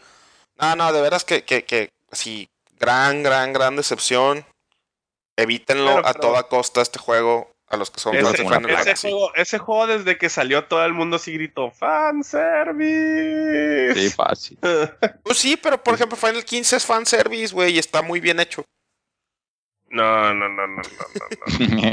No, 0.61 0.75
no, 0.77 0.93
de 0.93 1.01
veras 1.03 1.25
que, 1.25 1.45
que, 1.45 1.65
que 1.65 1.91
sí, 2.13 2.49
gran, 2.79 3.23
gran, 3.23 3.53
gran 3.53 3.77
decepción. 3.77 4.45
Evítenlo 5.37 6.07
a 6.07 6.15
toda 6.15 6.45
costa 6.49 6.81
este 6.81 6.99
juego. 6.99 7.53
A 7.69 7.77
los 7.77 7.91
que 7.91 7.99
son 7.99 8.15
Ese- 8.15 8.45
fans 8.45 8.65
de 8.65 8.93
ese- 8.93 9.11
juego, 9.11 9.35
ese 9.35 9.59
juego, 9.59 9.87
desde 9.89 10.17
que 10.19 10.29
salió, 10.29 10.67
todo 10.67 10.85
el 10.85 10.93
mundo 10.93 11.19
sí 11.19 11.33
gritó: 11.33 11.73
Fan 11.73 12.23
service. 12.23 13.95
Sí, 13.95 14.11
fácil. 14.11 14.59
Pues 15.25 15.39
sí, 15.39 15.57
pero 15.57 15.83
por 15.83 15.95
ejemplo, 15.95 16.17
Final 16.17 16.45
15 16.45 16.77
es 16.77 16.87
fanservice, 16.87 17.53
güey, 17.53 17.75
y 17.75 17.79
está 17.81 18.03
muy 18.03 18.21
bien 18.21 18.39
hecho. 18.39 18.65
No, 19.89 20.35
no, 20.35 20.49
no, 20.49 20.67
no, 20.67 20.77
no, 20.77 20.83
no. 20.83 21.87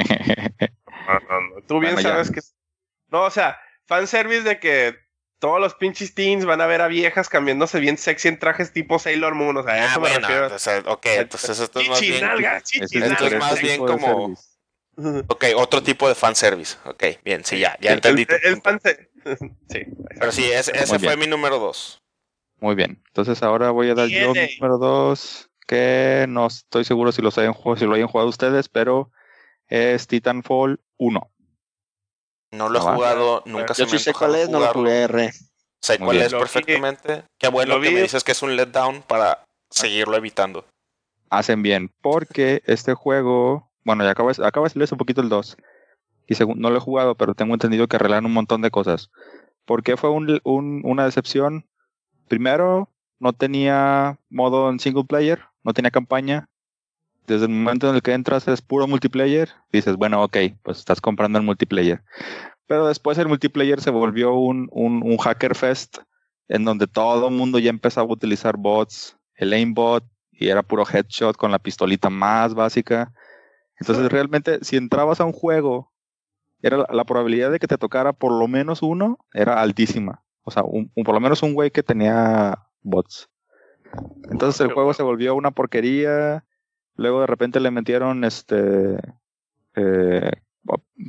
No, 1.08 1.20
no, 1.30 1.42
no. 1.56 1.62
Tú 1.68 1.80
bien 1.80 1.94
Bueno, 1.94 2.00
ya. 2.10 2.10
sabes 2.16 2.32
que. 2.32 2.42
No, 3.10 3.24
o 3.24 3.30
sea, 3.30 3.60
fanservice 3.86 4.42
de 4.44 4.60
que 4.60 4.96
todos 5.40 5.60
los 5.60 5.76
pinches 5.76 6.14
teens 6.16 6.46
van 6.46 6.62
a 6.62 6.66
ver 6.66 6.82
a 6.82 6.88
viejas 6.88 7.30
cambiándose 7.30 7.80
bien 7.80 7.98
sexy 7.98 8.30
en 8.30 8.40
trajes 8.40 8.72
tipo 8.74 8.98
Sailor 9.00 9.36
Moon. 9.36 9.58
O 9.58 9.64
sea, 9.64 9.74
Ah, 9.74 9.86
eso 9.92 10.00
me 10.00 10.10
bueno, 10.10 10.28
refiero. 10.28 10.56
o 10.56 10.60
sea, 10.60 10.80
ok, 10.86 11.06
entonces 11.06 11.60
esto 11.60 11.80
es 11.82 11.90
más 11.90 12.02
bien. 12.02 12.24
es 12.24 12.74
Esto 12.94 13.26
es 13.28 13.36
más 13.40 13.62
bien 13.62 13.86
como-. 13.86 14.36
Ok, 15.28 15.46
otro 15.56 15.82
tipo 15.84 16.08
de 16.08 16.16
fanservice. 16.16 16.78
Ok, 16.86 17.04
bien, 17.24 17.44
sí, 17.44 17.60
ya, 17.60 17.78
ya 17.82 17.90
El- 17.92 17.96
entendí. 17.96 18.26
El, 18.30 18.40
el 18.44 18.62
punto. 18.62 18.70
fanse- 18.90 19.10
sí. 19.70 19.80
Pero 20.20 20.32
sí, 20.32 20.46
ese, 20.52 20.74
fue 20.86 20.98
bien. 21.00 21.20
mi 21.20 21.28
número 21.28 21.60
dos. 21.60 22.00
Muy 22.60 22.76
bien. 22.76 23.04
Entonces 23.08 23.44
ahora 23.44 23.72
voy 23.72 23.90
a 23.90 23.96
dar 23.96 24.08
yo 24.08 24.34
mi 24.34 24.48
número 24.60 24.78
2, 24.78 25.50
que 25.66 26.26
no 26.30 26.48
estoy 26.48 26.84
seguro 26.86 27.12
si, 27.12 27.22
los 27.22 27.38
hayan 27.38 27.54
jugado, 27.54 27.78
si 27.80 27.86
lo 27.86 27.96
hayan 27.96 28.08
jugado 28.08 28.30
ustedes, 28.30 28.70
pero 28.70 29.12
es 29.68 30.08
Titanfall 30.08 30.80
1. 30.98 31.30
No 32.52 32.70
lo 32.70 32.80
he 32.80 32.82
Ah, 32.82 32.94
jugado, 32.96 33.44
nunca 33.46 33.74
se 33.74 33.82
Yo 33.86 33.92
me 33.92 33.98
sí 33.98 34.04
sé 34.04 34.14
cuál 34.14 34.36
es, 34.36 34.50
no 34.50 34.60
lo 34.60 34.68
jugué 34.74 35.04
R. 35.04 35.32
Sé 35.82 35.98
Muy 36.00 36.06
cuál 36.06 36.16
bien. 36.18 36.26
es 36.28 36.32
Lo 36.32 36.40
perfectamente. 36.40 37.24
Qué 37.38 37.48
bueno 37.48 37.76
lo 37.76 37.82
que 37.82 37.92
me 37.92 38.02
dices 38.02 38.24
que 38.24 38.32
es 38.34 38.42
un 38.42 38.56
letdown 38.56 39.02
para 39.04 39.44
seguirlo 39.70 40.16
evitando. 40.16 40.66
Hacen 41.30 41.64
bien, 41.64 41.92
porque 42.02 42.62
este 42.66 42.94
juego, 42.94 43.72
bueno, 43.84 44.04
ya 44.04 44.12
acabo, 44.12 44.32
de- 44.32 44.46
acabo 44.46 44.66
de 44.66 44.70
salir 44.70 44.84
hace 44.84 44.94
un 44.94 45.00
poquito 45.00 45.22
el 45.22 45.30
2. 45.30 45.58
Y 46.28 46.36
según, 46.36 46.60
no 46.60 46.70
lo 46.70 46.78
he 46.78 46.82
jugado, 46.82 47.16
pero 47.16 47.34
tengo 47.34 47.54
entendido 47.54 47.88
que 47.88 47.96
arreglan 47.96 48.26
un 48.26 48.34
montón 48.34 48.62
de 48.62 48.70
cosas. 48.72 49.10
¿Por 49.66 49.82
qué 49.84 49.98
fue 49.98 50.10
un- 50.12 50.40
un- 50.44 50.82
una 50.86 51.06
decepción? 51.06 51.68
Primero, 52.28 52.90
no 53.20 53.34
tenía 53.34 54.20
modo 54.30 54.70
en 54.70 54.80
single 54.80 55.06
player, 55.06 55.42
no 55.64 55.74
tenía 55.74 55.92
campaña. 55.92 56.50
Desde 57.28 57.46
el 57.46 57.52
momento 57.52 57.90
en 57.90 57.96
el 57.96 58.02
que 58.02 58.14
entras 58.14 58.48
es 58.48 58.62
puro 58.62 58.88
multiplayer. 58.88 59.50
Dices, 59.72 59.96
bueno, 59.96 60.24
ok, 60.24 60.38
pues 60.62 60.80
estás 60.80 61.00
comprando 61.00 61.40
el 61.40 61.46
multiplayer. 61.46 62.04
Pero 62.68 62.88
después 62.88 63.18
el 63.18 63.28
multiplayer 63.28 63.82
se 63.82 63.92
volvió 63.92 64.34
un, 64.34 64.70
un, 64.72 65.18
hacker 65.18 65.56
fest 65.56 66.00
en 66.48 66.66
donde 66.66 66.88
todo 66.88 67.28
el 67.30 67.34
mundo 67.34 67.60
ya 67.60 67.70
empezaba 67.70 68.08
a 68.10 68.14
utilizar 68.14 68.58
bots, 68.58 69.18
el 69.36 69.54
aimbot, 69.54 70.04
y 70.32 70.50
era 70.50 70.64
puro 70.64 70.84
headshot 70.86 71.38
con 71.38 71.52
la 71.52 71.60
pistolita 71.60 72.10
más 72.10 72.54
básica. 72.54 73.14
Entonces 73.80 74.12
realmente 74.12 74.60
si 74.64 74.78
entrabas 74.78 75.20
a 75.20 75.26
un 75.26 75.34
juego, 75.34 75.94
era 76.62 76.86
la, 76.90 77.04
probabilidad 77.04 77.52
de 77.52 77.60
que 77.60 77.68
te 77.68 77.78
tocara 77.78 78.14
por 78.14 78.32
lo 78.32 78.48
menos 78.48 78.82
uno 78.82 79.20
era 79.34 79.62
altísima. 79.62 80.24
O 80.44 80.52
sea, 80.52 80.64
un- 80.64 80.92
por 81.04 81.14
lo 81.14 81.20
menos 81.20 81.44
un 81.44 81.54
güey 81.54 81.72
que 81.72 81.84
tenía 81.84 82.58
bots. 82.82 83.30
Entonces 84.32 84.62
el 84.62 84.74
juego 84.74 84.94
se 84.94 85.04
volvió 85.04 85.36
una 85.36 85.52
porquería. 85.52 86.46
Luego 86.96 87.22
de 87.22 87.28
repente 87.28 87.60
le 87.60 87.72
metieron 87.72 88.24
este 88.24 88.98
eh, 89.76 90.32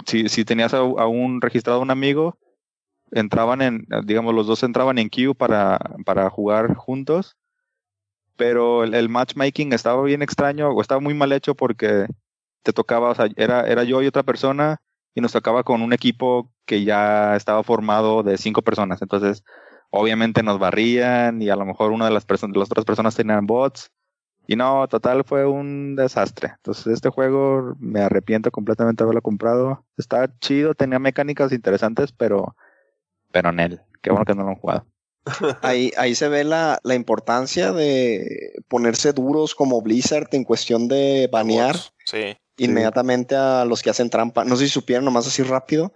si, 0.06 0.28
si 0.28 0.44
tenías 0.44 0.74
a, 0.74 0.78
a 0.78 1.06
un 1.06 1.40
registrado 1.40 1.80
un 1.80 1.90
amigo, 1.90 2.38
entraban 3.10 3.62
en, 3.62 3.86
digamos, 4.04 4.34
los 4.34 4.46
dos 4.46 4.62
entraban 4.62 4.98
en 4.98 5.10
queue 5.10 5.34
para, 5.34 5.78
para 6.04 6.28
jugar 6.30 6.74
juntos, 6.74 7.36
pero 8.36 8.84
el, 8.84 8.94
el 8.94 9.08
matchmaking 9.08 9.72
estaba 9.72 10.02
bien 10.02 10.22
extraño, 10.22 10.70
o 10.70 10.80
estaba 10.80 11.00
muy 11.00 11.14
mal 11.14 11.32
hecho 11.32 11.54
porque 11.54 12.06
te 12.62 12.72
tocaba, 12.72 13.10
o 13.10 13.14
sea, 13.14 13.28
era, 13.36 13.66
era 13.66 13.84
yo 13.84 14.02
y 14.02 14.06
otra 14.06 14.22
persona, 14.22 14.80
y 15.14 15.20
nos 15.20 15.32
tocaba 15.32 15.62
con 15.62 15.82
un 15.82 15.92
equipo 15.92 16.50
que 16.66 16.82
ya 16.84 17.36
estaba 17.36 17.62
formado 17.62 18.22
de 18.22 18.36
cinco 18.36 18.62
personas, 18.62 19.00
entonces 19.02 19.44
obviamente 19.94 20.42
nos 20.42 20.58
barrían 20.58 21.40
y 21.40 21.50
a 21.50 21.56
lo 21.56 21.64
mejor 21.64 21.92
una 21.92 22.06
de 22.06 22.10
las, 22.10 22.24
personas 22.24 22.56
las 22.56 22.70
otras 22.70 22.84
personas 22.84 23.14
tenían 23.14 23.46
bots, 23.46 23.90
y 24.46 24.56
no, 24.56 24.86
total 24.88 25.24
fue 25.24 25.46
un 25.46 25.96
desastre. 25.96 26.52
Entonces 26.56 26.88
este 26.88 27.08
juego 27.08 27.76
me 27.78 28.00
arrepiento 28.00 28.50
completamente 28.50 29.02
de 29.02 29.06
haberlo 29.06 29.22
comprado. 29.22 29.84
Está 29.96 30.30
chido, 30.38 30.74
tenía 30.74 30.98
mecánicas 30.98 31.52
interesantes, 31.52 32.12
pero 32.12 32.54
pero 33.32 33.50
en 33.50 33.60
él. 33.60 33.80
Qué 34.02 34.10
bueno 34.10 34.26
que 34.26 34.34
no 34.34 34.42
lo 34.42 34.50
han 34.50 34.56
jugado. 34.56 34.86
Ahí, 35.62 35.90
ahí 35.96 36.14
se 36.14 36.28
ve 36.28 36.44
la, 36.44 36.78
la 36.82 36.94
importancia 36.94 37.72
de 37.72 38.52
ponerse 38.68 39.14
duros 39.14 39.54
como 39.54 39.80
Blizzard 39.80 40.28
en 40.32 40.44
cuestión 40.44 40.86
de 40.86 41.30
banear 41.32 41.76
Sí. 42.04 42.36
inmediatamente 42.58 43.34
a 43.34 43.64
los 43.64 43.80
que 43.82 43.88
hacen 43.88 44.10
trampa. 44.10 44.44
No 44.44 44.56
sé 44.56 44.66
si 44.66 44.70
supieron 44.72 45.06
nomás 45.06 45.26
así 45.26 45.42
rápido 45.42 45.94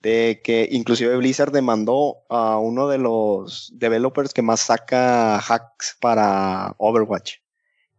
de 0.00 0.40
que 0.44 0.68
inclusive 0.70 1.16
Blizzard 1.16 1.52
demandó 1.52 2.18
a 2.28 2.58
uno 2.58 2.88
de 2.88 2.98
los 2.98 3.70
developers 3.74 4.32
que 4.32 4.42
más 4.42 4.60
saca 4.60 5.36
hacks 5.38 5.96
para 6.00 6.74
Overwatch. 6.78 7.36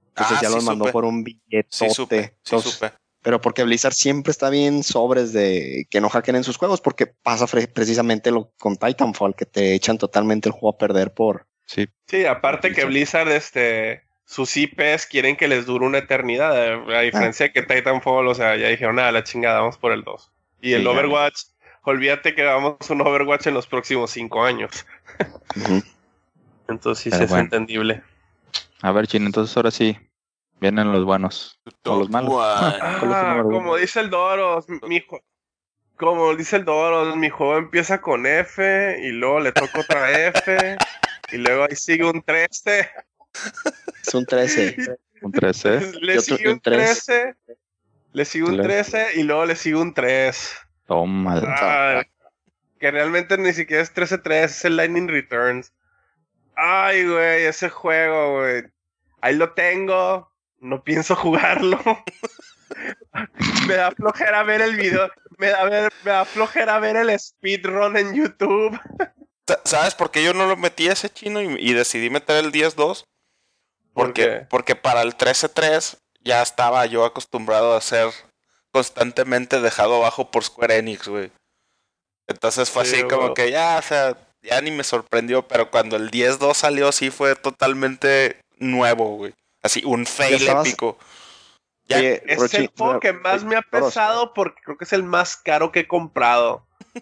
Entonces 0.09 0.38
Ah, 0.38 0.41
ya 0.41 0.49
sí 0.49 0.55
los 0.55 0.63
mandó 0.63 0.85
supe. 0.85 0.91
por 0.93 1.05
un 1.05 1.23
billetote. 1.23 1.67
Sí 1.69 1.89
supe, 1.89 2.21
sí 2.23 2.31
Entonces, 2.45 2.73
supe. 2.73 2.91
Pero 3.21 3.41
porque 3.41 3.63
Blizzard 3.63 3.93
siempre 3.93 4.31
está 4.31 4.49
bien 4.49 4.81
sobres 4.84 5.34
de 5.34 5.88
que 5.89 5.99
no 5.99 6.09
hackeen 6.09 6.38
en 6.38 6.43
sus 6.45 6.57
juegos, 6.57 6.80
porque 6.80 7.05
pasa 7.07 7.47
precisamente 7.73 8.31
lo 8.31 8.51
con 8.57 8.77
Titanfall, 8.77 9.35
que 9.35 9.45
te 9.45 9.73
echan 9.73 9.97
totalmente 9.97 10.47
el 10.47 10.53
juego 10.53 10.69
a 10.76 10.77
perder 10.77 11.13
por. 11.13 11.45
Sí. 11.65 11.88
Sí, 12.07 12.26
aparte 12.26 12.71
que 12.73 12.85
Blizzard, 12.85 13.30
este, 13.30 14.03
sus 14.26 14.55
IPs 14.55 15.05
quieren 15.05 15.35
que 15.35 15.49
les 15.49 15.65
dure 15.65 15.85
una 15.85 15.97
eternidad. 15.97 16.55
A 16.95 17.01
diferencia 17.01 17.47
de 17.47 17.51
que 17.51 17.61
Titanfall, 17.63 18.27
o 18.27 18.35
sea, 18.35 18.55
ya 18.55 18.69
dijeron, 18.69 18.95
nada, 18.95 19.11
la 19.11 19.23
chingada, 19.23 19.59
vamos 19.59 19.77
por 19.77 19.91
el 19.91 20.03
2. 20.03 20.31
Y 20.61 20.73
el 20.73 20.84
ya. 20.84 20.91
Olvídate 21.84 22.35
que 22.35 22.43
vamos 22.43 22.77
a 22.89 22.93
un 22.93 23.01
Overwatch 23.01 23.47
en 23.47 23.53
los 23.53 23.68
próximos 23.68 24.11
cinco 24.11 24.43
años. 24.43 24.85
Entonces 26.68 27.03
sí, 27.03 27.23
es 27.23 27.30
bueno. 27.30 27.43
entendible. 27.45 28.03
A 28.81 28.91
ver, 28.91 29.07
Chin, 29.07 29.26
entonces 29.26 29.56
ahora 29.57 29.72
sí. 29.72 29.97
Vienen 30.61 30.91
los 30.91 31.06
buenos. 31.06 31.57
O 31.85 31.99
los 31.99 32.10
malos. 32.10 32.31
One. 32.34 32.80
¿Cuál 32.80 32.93
es 32.93 33.03
el 33.03 33.14
Ah, 33.14 33.43
como 33.43 33.77
dice 33.77 34.01
el 34.01 34.10
Doros, 34.10 34.65
mi 34.88 35.01
como 35.95 36.35
dice 36.35 36.57
el 36.57 36.65
Doros, 36.65 37.15
mi 37.15 37.30
juego 37.30 37.57
empieza 37.57 38.01
con 38.01 38.26
F 38.26 38.97
y 39.01 39.10
luego 39.11 39.39
le 39.39 39.51
toca 39.53 39.80
otra 39.80 40.27
F 40.27 40.77
y 41.31 41.38
luego 41.38 41.64
ahí 41.64 41.76
sigue 41.77 42.03
un 42.06 42.22
13. 42.22 42.89
Es 44.06 44.14
un 44.14 44.26
13. 44.26 44.76
Un 45.22 45.34
13. 45.34 45.99
Le 45.99 46.22
sigue 46.22 46.47
un 46.47 46.53
un 46.53 46.60
tres. 46.61 47.06
13. 47.06 47.35
Le 48.14 48.23
sigue 48.23 48.45
un 48.45 48.56
Le- 48.56 48.64
13 48.64 49.07
y 49.19 49.23
luego 49.23 49.45
le 49.45 49.56
sigue 49.57 49.76
un 49.76 49.93
3. 49.93 50.56
Toma. 50.90 51.41
Ah, 51.45 52.03
que 52.80 52.91
realmente 52.91 53.38
ni 53.38 53.53
siquiera 53.53 53.82
es 53.82 53.94
13-3, 53.95 54.44
es 54.44 54.66
el 54.66 54.76
Lightning 54.76 55.07
Returns. 55.07 55.72
Ay, 56.56 57.07
güey, 57.07 57.45
ese 57.45 57.70
juego, 57.70 58.40
güey. 58.40 58.64
Ahí 59.22 59.36
lo 59.36 59.53
tengo. 59.53 60.30
No 60.60 60.84
pienso 60.84 61.16
jugarlo. 61.16 61.80
me 63.68 63.74
da 63.76 63.91
flojera 63.91 64.44
ver 64.44 64.61
el 64.61 64.76
video. 64.76 65.10
Me 65.38 65.48
da, 65.48 65.64
ver- 65.64 65.94
me 66.03 66.11
da 66.11 66.26
flojera 66.26 66.80
ver 66.80 66.98
el 66.98 67.18
speedrun 67.18 67.95
en 67.98 68.14
YouTube. 68.14 68.78
Sa- 69.48 69.61
¿Sabes 69.64 69.95
por 69.95 70.11
qué 70.11 70.24
yo 70.24 70.34
no 70.34 70.48
lo 70.48 70.57
metí 70.57 70.90
a 70.90 70.94
ese 70.94 71.10
chino 71.10 71.41
y, 71.41 71.56
y 71.60 71.74
decidí 71.74 72.10
meter 72.10 72.44
el 72.44 72.52
10-2? 72.52 72.76
¿Por 72.76 73.06
Porque, 73.94 74.45
porque 74.49 74.76
para 74.76 75.02
el 75.02 75.16
13-3 75.18 75.98
ya 76.22 76.41
estaba 76.41 76.86
yo 76.86 77.06
acostumbrado 77.06 77.76
a 77.76 77.82
ser 77.82 78.10
constantemente 78.72 79.62
dejado 79.62 79.96
abajo 79.98 80.32
por 80.32 80.44
Square 80.44 80.78
Enix, 80.78 81.08
güey. 81.08 81.32
Entonces 82.28 82.70
fue 82.70 82.86
Sí, 82.86 82.96
así 82.98 83.04
como 83.08 83.34
que 83.34 83.50
ya, 83.52 83.78
o 83.78 83.82
sea, 83.82 84.16
ya 84.41 84.62
ni 84.62 84.72
me 84.72 84.84
sorprendió, 84.84 85.48
pero 85.48 85.72
cuando 85.72 85.96
el 85.96 86.12
10-2 86.12 86.54
salió 86.54 86.91
sí 86.91 87.10
fue 87.10 87.36
totalmente 87.36 88.40
nuevo, 88.58 89.16
güey. 89.18 89.34
Así, 89.64 89.84
un 89.84 90.06
fail 90.06 90.48
épico. 90.48 90.98
Ya, 91.86 92.00
Es 92.00 92.38
Rochi, 92.40 92.58
el 92.58 92.72
juego 92.78 93.00
que 93.00 93.14
más 93.14 93.44
me 93.44 93.56
ha 93.56 93.64
pesado 93.64 94.34
porque 94.36 94.62
creo 94.64 94.78
que 94.78 94.84
es 94.86 94.94
el 94.94 95.02
más 95.04 95.38
caro 95.38 95.72
que 95.72 95.82
he 95.82 95.88
comprado. 95.88 96.68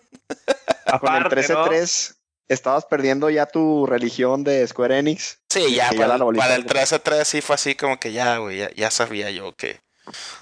Con 0.99 1.13
el 1.15 1.23
Aparte, 1.25 1.35
¿no? 1.49 1.65
13-3 1.67 2.15
estabas 2.47 2.85
perdiendo 2.85 3.29
ya 3.29 3.45
tu 3.45 3.85
religión 3.85 4.45
de 4.45 4.65
Square 4.65 4.99
Enix. 4.99 5.39
sí, 5.51 5.75
ya, 5.75 5.89
que 5.89 5.97
ya 5.97 6.07
para, 6.07 6.25
para 6.31 6.55
el 6.55 6.63
de- 6.63 6.69
13-3 6.73 7.23
sí 7.25 7.41
fue 7.41 7.55
así 7.55 7.75
como 7.75 7.99
que 7.99 8.13
ya, 8.13 8.37
güey, 8.37 8.59
ya, 8.59 8.69
ya 8.73 8.89
sabía 8.89 9.29
yo 9.31 9.53
que... 9.53 9.81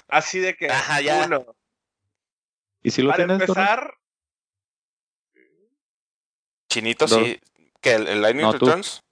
Así 0.08 0.38
de 0.38 0.56
que, 0.56 0.70
Ajá, 0.70 1.00
ya. 1.00 1.24
uno, 1.26 1.46
¿Y 2.82 2.90
si 2.90 3.02
lo 3.02 3.10
para 3.10 3.26
tienes, 3.26 3.40
empezar, 3.48 3.94
Chinito, 6.68 7.06
Dos. 7.06 7.22
sí. 7.24 7.40
que 7.80 7.94
el, 7.94 8.06
el 8.08 8.22
Lightning 8.22 8.44
No. 8.44 8.52
Returns? 8.52 9.02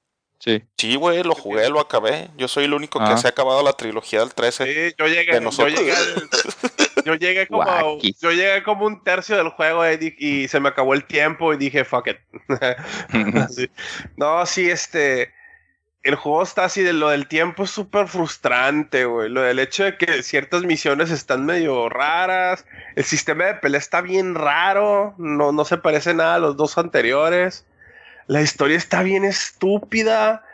Sí. 0.40 0.62
Sí, 0.76 0.97
güey, 0.97 1.22
lo 1.22 1.35
jugué, 1.35 1.70
lo 1.70 1.81
acabé. 1.81 2.28
Yo 2.36 2.48
soy 2.48 2.64
el 2.64 2.74
único 2.74 2.98
que 2.98 3.06
Ah. 3.06 3.16
se 3.16 3.26
ha 3.26 3.31
acabado 3.31 3.62
la 3.62 3.72
trilogía 3.72 4.20
del 4.20 4.35
13. 4.35 4.64
Sí, 4.90 4.94
yo 4.98 5.06
llegué, 5.06 5.32
de 5.32 5.39
yo 5.39 5.40
nosotros. 5.40 5.78
llegué, 5.78 5.94
yo 7.06 7.14
llegué 7.14 7.47
como, 7.47 7.98
yo 8.20 8.31
llegué 8.32 8.62
como 8.62 8.85
un 8.85 9.02
tercio 9.02 9.36
del 9.36 9.48
juego 9.48 9.89
y, 9.89 9.97
di- 9.97 10.16
y 10.18 10.48
se 10.48 10.60
me 10.60 10.68
acabó 10.68 10.93
el 10.93 11.05
tiempo 11.06 11.55
y 11.55 11.56
dije 11.56 11.85
fuck 11.85 12.09
it. 12.09 12.18
Sí. 13.51 13.70
No, 14.16 14.44
sí, 14.44 14.68
este, 14.68 15.32
el 16.05 16.16
juego 16.16 16.43
está 16.43 16.64
así 16.64 16.82
de 16.82 16.93
lo 16.93 17.09
del 17.09 17.26
tiempo 17.26 17.64
es 17.64 17.70
súper 17.70 18.09
frustrante, 18.09 19.06
güey. 19.06 19.31
Lo 19.31 19.40
del 19.40 19.59
hecho 19.59 19.85
de 19.85 19.97
que 19.97 20.22
ciertas 20.22 20.62
misiones 20.62 21.10
están 21.10 21.47
medio 21.47 21.89
raras, 21.89 22.66
el 22.94 23.05
sistema 23.05 23.47
de 23.47 23.55
pelea 23.55 23.78
está 23.78 24.02
bien 24.02 24.35
raro, 24.35 25.14
no, 25.16 25.51
no 25.52 25.64
se 25.64 25.78
parece 25.78 26.12
nada 26.12 26.35
a 26.35 26.39
los 26.39 26.59
dos 26.59 26.76
anteriores. 26.76 27.66
La 28.26 28.43
historia 28.43 28.76
está 28.76 29.02
bien 29.02 29.24
estúpida. 29.24 30.44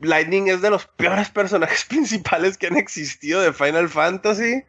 Lightning 0.00 0.48
es 0.48 0.60
de 0.60 0.70
los 0.70 0.86
peores 0.86 1.30
personajes 1.30 1.84
principales 1.88 2.58
que 2.58 2.66
han 2.66 2.76
existido 2.76 3.40
de 3.40 3.52
Final 3.52 3.88
Fantasy. 3.88 4.64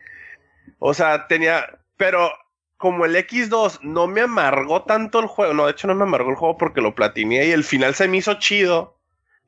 O 0.78 0.94
sea, 0.94 1.28
tenía. 1.28 1.80
Pero 1.98 2.32
como 2.78 3.06
el 3.06 3.16
X2 3.16 3.80
no 3.82 4.06
me 4.06 4.22
amargó 4.22 4.84
tanto 4.84 5.20
el 5.20 5.26
juego. 5.26 5.56
No, 5.56 5.66
de 5.66 5.72
hecho 5.72 5.88
no 5.88 5.96
me 5.96 6.04
amargó 6.04 6.30
el 6.30 6.36
juego 6.36 6.58
porque 6.60 6.82
lo 6.82 6.94
platiné 6.94 7.48
y 7.48 7.52
el 7.52 7.64
final 7.64 7.96
se 7.96 8.08
me 8.08 8.18
hizo 8.18 8.36
chido. 8.36 8.99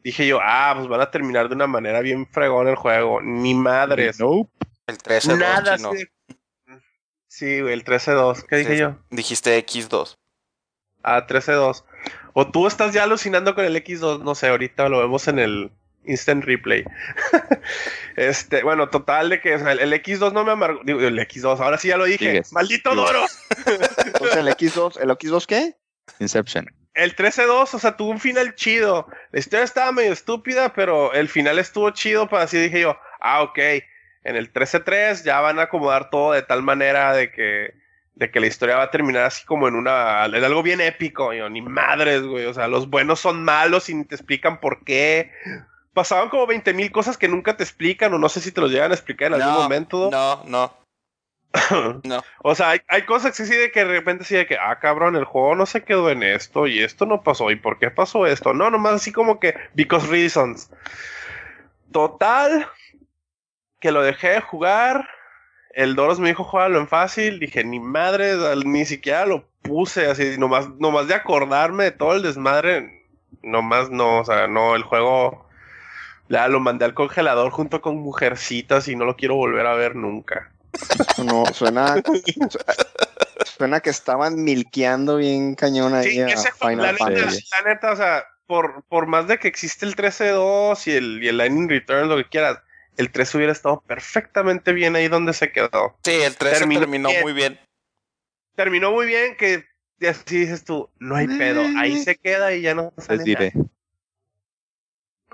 Dije 0.03 0.26
yo, 0.28 0.40
ah, 0.41 0.73
pues 0.76 0.88
van 0.88 1.02
a 1.02 1.11
terminar 1.11 1.48
de 1.48 1.56
una 1.56 1.68
manera 1.68 2.02
bien 2.02 2.28
fregón 2.28 2.68
el 2.68 2.76
juego. 2.76 3.22
Ni 3.22 3.53
madres. 3.53 4.19
Nope. 4.19 4.49
El 4.88 4.98
13 4.98 5.38
Nada 5.38 5.78
chino. 5.78 5.91
Sí, 7.28 7.61
güey, 7.61 7.73
el 7.73 7.86
13-2. 7.86 8.45
¿Qué 8.48 8.57
dije 8.57 8.73
Sí. 8.73 8.80
yo? 8.80 8.98
Dijiste 9.10 9.57
X2. 9.65 10.18
Ah, 11.03 11.26
13-2. 11.28 11.84
O 12.34 12.48
tú 12.52 12.68
estás 12.68 12.94
ya 12.94 13.03
alucinando 13.03 13.56
con 13.56 13.65
el 13.65 13.76
X2, 13.76 14.22
no 14.22 14.36
sé, 14.36 14.49
ahorita 14.49 14.90
lo 14.90 14.99
vemos 14.99 15.28
en 15.28 15.40
el 15.40 15.72
Instant 16.06 16.44
Replay. 16.44 16.84
este, 18.15 18.64
bueno, 18.64 18.90
total 18.90 19.30
de 19.30 19.40
que 19.41 19.56
o 19.56 19.60
sea, 19.60 19.72
el, 19.72 19.80
el 19.80 19.94
X2 19.94 20.34
no 20.34 20.44
me 20.44 20.52
amargó. 20.52 20.82
Digo, 20.84 20.99
el 20.99 21.18
X2, 21.19 21.60
ahora 21.60 21.78
sí 21.78 21.88
ya 21.90 21.98
lo 21.98 22.06
dije. 22.06 22.18
Sigues. 22.26 22.53
¡Maldito 22.53 22.91
Sigues. 22.91 23.06
Doro! 23.06 23.26
Entonces 24.06 24.38
el 24.38 24.48
X2, 24.48 24.99
¿el 24.99 25.10
X2 25.10 25.45
qué? 25.45 25.76
Inception. 26.19 26.68
El 26.93 27.15
13-2, 27.15 27.73
o 27.73 27.80
sea, 27.80 27.95
tuvo 27.95 28.09
un 28.11 28.19
final 28.19 28.53
chido. 28.55 29.07
La 29.31 29.39
historia 29.39 29.63
estaba 29.63 29.91
medio 29.91 30.11
estúpida, 30.11 30.73
pero 30.73 31.13
el 31.13 31.30
final 31.30 31.57
estuvo 31.57 31.89
chido, 31.91 32.27
para 32.27 32.43
así 32.43 32.57
dije 32.57 32.81
yo, 32.81 32.97
ah, 33.22 33.43
ok. 33.43 33.59
En 34.23 34.35
el 34.35 34.51
13-3 34.51 35.23
ya 35.23 35.39
van 35.39 35.59
a 35.59 35.63
acomodar 35.63 36.09
todo 36.09 36.34
de 36.34 36.43
tal 36.43 36.61
manera 36.61 37.13
de 37.13 37.31
que, 37.31 37.73
de 38.15 38.30
que 38.30 38.39
la 38.39 38.47
historia 38.47 38.76
va 38.76 38.84
a 38.84 38.91
terminar 38.91 39.23
así 39.23 39.45
como 39.45 39.68
en 39.68 39.76
una, 39.76 40.26
en 40.26 40.43
algo 40.43 40.61
bien 40.61 40.81
épico. 40.81 41.34
Yo, 41.34 41.49
ni 41.49 41.61
madres, 41.61 42.23
güey. 42.23 42.45
O 42.45 42.53
sea, 42.53 42.68
los 42.68 42.89
buenos 42.89 43.19
son 43.19 43.43
malos 43.43 43.89
y 43.89 43.95
ni 43.95 44.05
te 44.05 44.15
explican 44.15 44.59
por 44.59 44.84
qué. 44.84 45.31
Pasaban 45.93 46.30
como 46.30 46.45
20 46.45 46.73
mil 46.73 46.91
cosas 46.91 47.18
que 47.18 47.27
nunca 47.27 47.57
te 47.57 47.63
explican, 47.63 48.13
o 48.13 48.18
no 48.18 48.30
sé 48.30 48.41
si 48.41 48.51
te 48.51 48.61
los 48.61 48.72
llegan 48.72 48.91
a 48.91 48.95
explicar 48.95 49.34
en 49.34 49.41
algún 49.41 49.63
momento. 49.63 50.09
No, 50.11 50.43
no. 50.45 50.80
No. 52.03 52.23
O 52.44 52.56
sea, 52.56 52.69
hay, 52.69 52.82
hay 52.88 53.03
cosas 53.03 53.36
que 53.36 53.45
sí 53.45 53.56
de 53.56 53.72
que 53.72 53.82
de 53.82 53.91
repente 53.91 54.23
sí 54.23 54.36
de 54.36 54.45
que, 54.45 54.57
ah, 54.57 54.80
cabrón, 54.80 55.15
el 55.15 55.26
juego 55.26 55.56
no 55.56 55.65
se 55.65 55.84
quedó 55.84 56.10
en 56.10 56.23
esto 56.23 56.68
y 56.68 56.80
esto 56.80 57.06
no 57.06 57.23
pasó. 57.23 57.52
¿Y 57.52 57.56
por 57.56 57.80
qué 57.80 57.91
pasó 57.91 58.26
esto? 58.26 58.53
No, 58.53 58.69
nomás 58.69 58.94
así 58.94 59.11
como 59.11 59.40
que, 59.40 59.56
because 59.73 60.07
reasons. 60.07 60.72
Total, 61.91 62.68
que 63.80 63.91
lo 63.91 64.02
dejé 64.02 64.30
de 64.30 64.41
jugar. 64.41 65.10
El 65.73 65.95
Doros 65.95 66.19
me 66.19 66.30
dijo, 66.30 66.44
juégalo 66.44 66.80
en 66.80 66.88
fácil. 66.88 67.40
Dije, 67.40 67.64
ni 67.64 67.80
madre, 67.80 68.36
ni 68.65 68.86
siquiera 68.86 69.26
lo 69.26 69.45
puse 69.61 70.07
así, 70.07 70.38
nomás, 70.38 70.69
nomás 70.80 71.07
de 71.07 71.15
acordarme 71.15 71.86
de 71.86 71.91
todo 71.91 72.15
el 72.15 72.23
desmadre. 72.23 73.06
Nomás 73.44 73.90
no, 73.90 74.19
o 74.19 74.26
sea, 74.26 74.48
no, 74.48 74.76
el 74.76 74.84
juego 74.84 75.48
ya 76.30 76.48
lo 76.48 76.60
mandé 76.60 76.86
al 76.86 76.94
congelador 76.94 77.52
junto 77.52 77.82
con 77.82 77.98
mujercitas 77.98 78.88
y 78.88 78.95
no 78.95 79.06
lo 79.06 79.15
quiero 79.15 79.36
volver 79.36 79.65
a 79.65 79.73
ver 79.73 79.95
nunca. 79.95 80.52
No, 81.23 81.45
suena. 81.53 82.02
su- 82.03 82.60
suena 83.57 83.80
que 83.80 83.89
estaban 83.89 84.43
milqueando 84.43 85.18
bien 85.18 85.56
cañón 85.56 85.93
ahí 85.93 86.11
Sí, 86.11 86.22
a 86.22 86.27
ese 86.30 86.52
Final 86.53 86.77
la, 86.77 86.91
neta, 86.93 87.06
Fantasy. 87.06 87.43
la 87.52 87.72
neta, 87.73 87.91
o 87.91 87.95
sea, 87.95 88.26
por, 88.48 88.84
por 88.84 89.07
más 89.07 89.27
de 89.27 89.38
que 89.39 89.48
existe 89.48 89.85
el 89.85 89.95
13-2 89.95 90.88
y 90.88 90.91
el, 90.91 91.23
y 91.23 91.27
el 91.27 91.38
Lightning 91.38 91.69
Return, 91.69 92.10
lo 92.10 92.18
que 92.18 92.26
quieras, 92.30 92.60
el 92.98 93.11
3 93.11 93.34
hubiera 93.35 93.52
estado 93.52 93.81
perfectamente 93.88 94.73
bien 94.73 94.95
ahí 94.95 95.07
donde 95.07 95.34
se 95.34 95.52
quedó. 95.52 95.98
Sí, 96.03 96.11
el 96.22 96.35
13 96.35 96.60
Terminó 96.60 96.80
terminó, 96.81 97.10
bien. 97.10 97.22
muy 97.23 97.34
bien. 97.34 97.60
Terminó 98.56 98.91
muy 98.91 99.06
bien 99.06 99.35
que 99.38 99.65
así 100.07 100.39
dices 100.39 100.64
tú, 100.64 100.89
no 100.99 101.15
hay 101.15 101.27
pedo, 101.27 101.64
ahí 101.77 101.98
se 102.03 102.15
queda 102.18 102.53
y 102.53 102.61
ya 102.61 102.73
no 102.76 102.91
Les 102.98 103.06
sale 103.06 103.23
diré. 103.23 103.53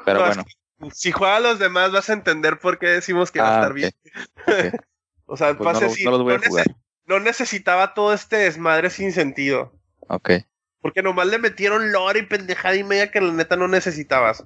Pero 0.05 0.19
No, 0.19 0.27
es 0.27 0.35
bueno. 0.38 0.45
Si 0.93 1.11
juegas 1.11 1.38
a 1.38 1.39
los 1.39 1.57
demás 1.59 1.91
vas 1.91 2.09
a 2.09 2.14
entender 2.14 2.59
por 2.59 2.77
qué 2.77 2.88
decimos 2.88 3.31
que 3.31 3.39
va 3.41 3.47
a 3.47 3.51
Ah, 3.51 3.55
estar 3.61 3.73
bien. 3.73 3.91
O 5.27 5.37
sea, 5.37 5.55
Pues 5.55 5.79
no, 5.79 5.85
así, 5.87 6.03
no 6.03 6.11
los 6.11 6.23
voy 6.23 6.33
a 6.33 6.37
no 6.37 6.41
nece- 6.43 6.47
jugar. 6.49 6.67
no 7.05 7.19
necesitaba 7.19 7.93
todo 7.93 8.13
este 8.13 8.37
desmadre 8.37 8.89
sin 8.89 9.11
sentido. 9.11 9.71
Ok. 10.07 10.31
Porque 10.81 11.03
nomás 11.03 11.27
le 11.27 11.37
metieron 11.37 11.91
lore 11.91 12.19
y 12.19 12.23
pendejada 12.23 12.75
y 12.75 12.83
media 12.83 13.11
que 13.11 13.21
la 13.21 13.31
neta 13.33 13.55
no 13.55 13.67
necesitabas. 13.67 14.43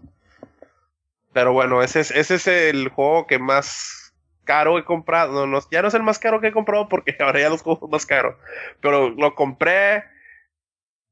Pero 1.34 1.54
bueno, 1.54 1.82
ese 1.82 2.02
es, 2.02 2.12
ese 2.12 2.36
es 2.36 2.48
el 2.48 2.90
juego 2.90 3.26
que 3.28 3.40
más 3.40 4.14
caro 4.44 4.78
he 4.78 4.84
comprado. 4.84 5.34
No, 5.34 5.48
no, 5.48 5.60
ya 5.72 5.82
no 5.82 5.88
es 5.88 5.94
el 5.94 6.04
más 6.04 6.20
caro 6.20 6.42
que 6.42 6.48
he 6.48 6.52
comprado 6.52 6.90
porque 6.90 7.16
ahora 7.20 7.40
ya 7.40 7.50
los 7.50 7.62
juegos 7.62 7.90
más 7.90 8.06
caros. 8.06 8.36
Pero 8.82 9.10
lo 9.10 9.36
compré 9.36 10.04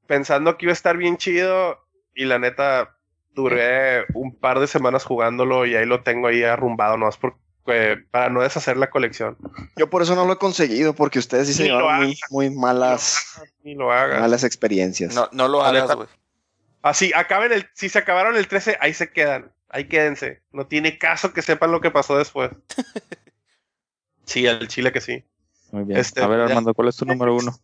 pensando 0.08 0.58
que 0.58 0.66
iba 0.66 0.72
a 0.72 0.74
estar 0.74 0.98
bien 0.98 1.18
chido 1.18 1.80
y 2.16 2.26
la 2.26 2.40
neta 2.40 2.98
duré 3.36 4.06
un 4.16 4.36
par 4.36 4.60
de 4.60 4.68
semanas 4.68 5.06
jugándolo 5.06 5.66
y 5.66 5.76
ahí 5.76 5.86
lo 5.86 6.02
tengo 6.02 6.28
ahí 6.28 6.44
arrumbado, 6.44 6.98
no 6.98 7.08
es 7.08 7.16
por, 7.18 7.36
para 7.64 8.30
no 8.30 8.42
deshacer 8.42 8.78
la 8.78 8.90
colección. 8.90 9.38
Yo 9.76 9.90
por 9.90 10.02
eso 10.02 10.16
no 10.16 10.26
lo 10.26 10.34
he 10.34 10.38
conseguido, 10.38 10.94
porque 10.94 11.20
ustedes 11.20 11.48
sí 11.48 11.54
se 11.54 11.64
llevaron 11.66 12.14
muy, 12.30 12.50
malas, 12.50 13.42
Ni 13.64 13.76
lo 13.76 13.92
hagas. 13.92 14.22
malas 14.22 14.44
experiencias. 14.44 15.14
No, 15.14 15.30
no 15.32 15.48
lo 15.48 15.64
hagas, 15.64 15.96
güey. 15.96 16.08
Así, 16.82 17.12
acaben 17.14 17.52
el, 17.52 17.70
si 17.74 17.90
se 17.90 18.00
acabaron 18.00 18.36
el 18.38 18.48
13, 18.48 18.78
ahí 18.80 18.94
se 18.94 19.12
quedan. 19.12 19.52
Ahí 19.70 19.88
quédense. 19.88 20.42
No 20.52 20.66
tiene 20.66 20.98
caso 20.98 21.34
que 21.34 21.42
sepan 21.42 21.72
lo 21.72 21.82
que 21.82 21.92
pasó 21.92 22.18
después. 22.18 22.52
sí, 24.26 24.46
el 24.46 24.68
chile 24.68 24.92
que 24.92 25.02
sí. 25.02 25.24
Muy 25.72 25.84
bien. 25.84 26.00
Este, 26.00 26.24
a 26.24 26.28
ver. 26.28 26.40
Armando, 26.40 26.74
¿cuál 26.74 26.88
es 26.88 26.96
tu 26.96 27.06
número 27.06 27.36
uno? 27.36 27.60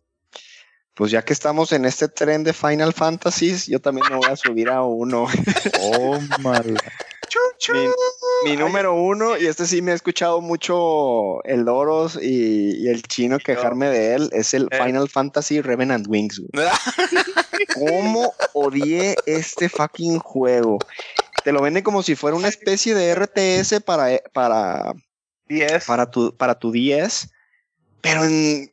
Pues 0.94 1.10
ya 1.10 1.22
que 1.22 1.32
estamos 1.32 1.72
en 1.72 1.84
este 1.84 2.08
tren 2.08 2.42
de 2.44 2.52
Final 2.52 2.94
Fantasies, 2.94 3.66
yo 3.66 3.80
también 3.80 4.06
me 4.08 4.16
voy 4.16 4.30
a 4.30 4.36
subir 4.36 4.70
a 4.70 4.82
uno. 4.82 5.26
Oh, 5.80 6.18
mala. 6.40 6.62
mi, 7.72 7.86
mi 8.50 8.56
número 8.56 8.94
uno, 8.94 9.36
y 9.36 9.46
este 9.46 9.66
sí 9.66 9.82
me 9.82 9.92
ha 9.92 9.94
escuchado 9.94 10.40
mucho 10.40 11.42
el 11.44 11.64
Doros 11.64 12.18
y, 12.20 12.76
y 12.84 12.88
el 12.88 13.02
chino 13.02 13.38
quejarme 13.38 13.88
de 13.88 14.14
él, 14.14 14.30
es 14.32 14.54
el 14.54 14.68
Eh. 14.70 14.84
Final 14.84 15.08
Fantasy 15.08 15.60
Revenant 15.60 16.06
Wings. 16.08 16.38
güey. 16.40 16.68
¿Cómo 17.74 18.32
odié 18.54 19.16
este 19.26 19.68
fucking 19.68 20.18
juego? 20.18 20.78
Te 21.44 21.52
lo 21.52 21.60
venden 21.62 21.82
como 21.84 22.02
si 22.02 22.14
fuera 22.16 22.36
una 22.36 22.48
especie 22.48 22.94
de 22.94 23.14
RTS 23.14 23.80
para, 23.84 24.20
para, 24.32 24.94
10. 25.48 25.84
para 25.84 26.10
tu, 26.10 26.36
para 26.36 26.58
tu 26.58 26.72
10, 26.72 27.30
pero 28.00 28.24
en, 28.24 28.72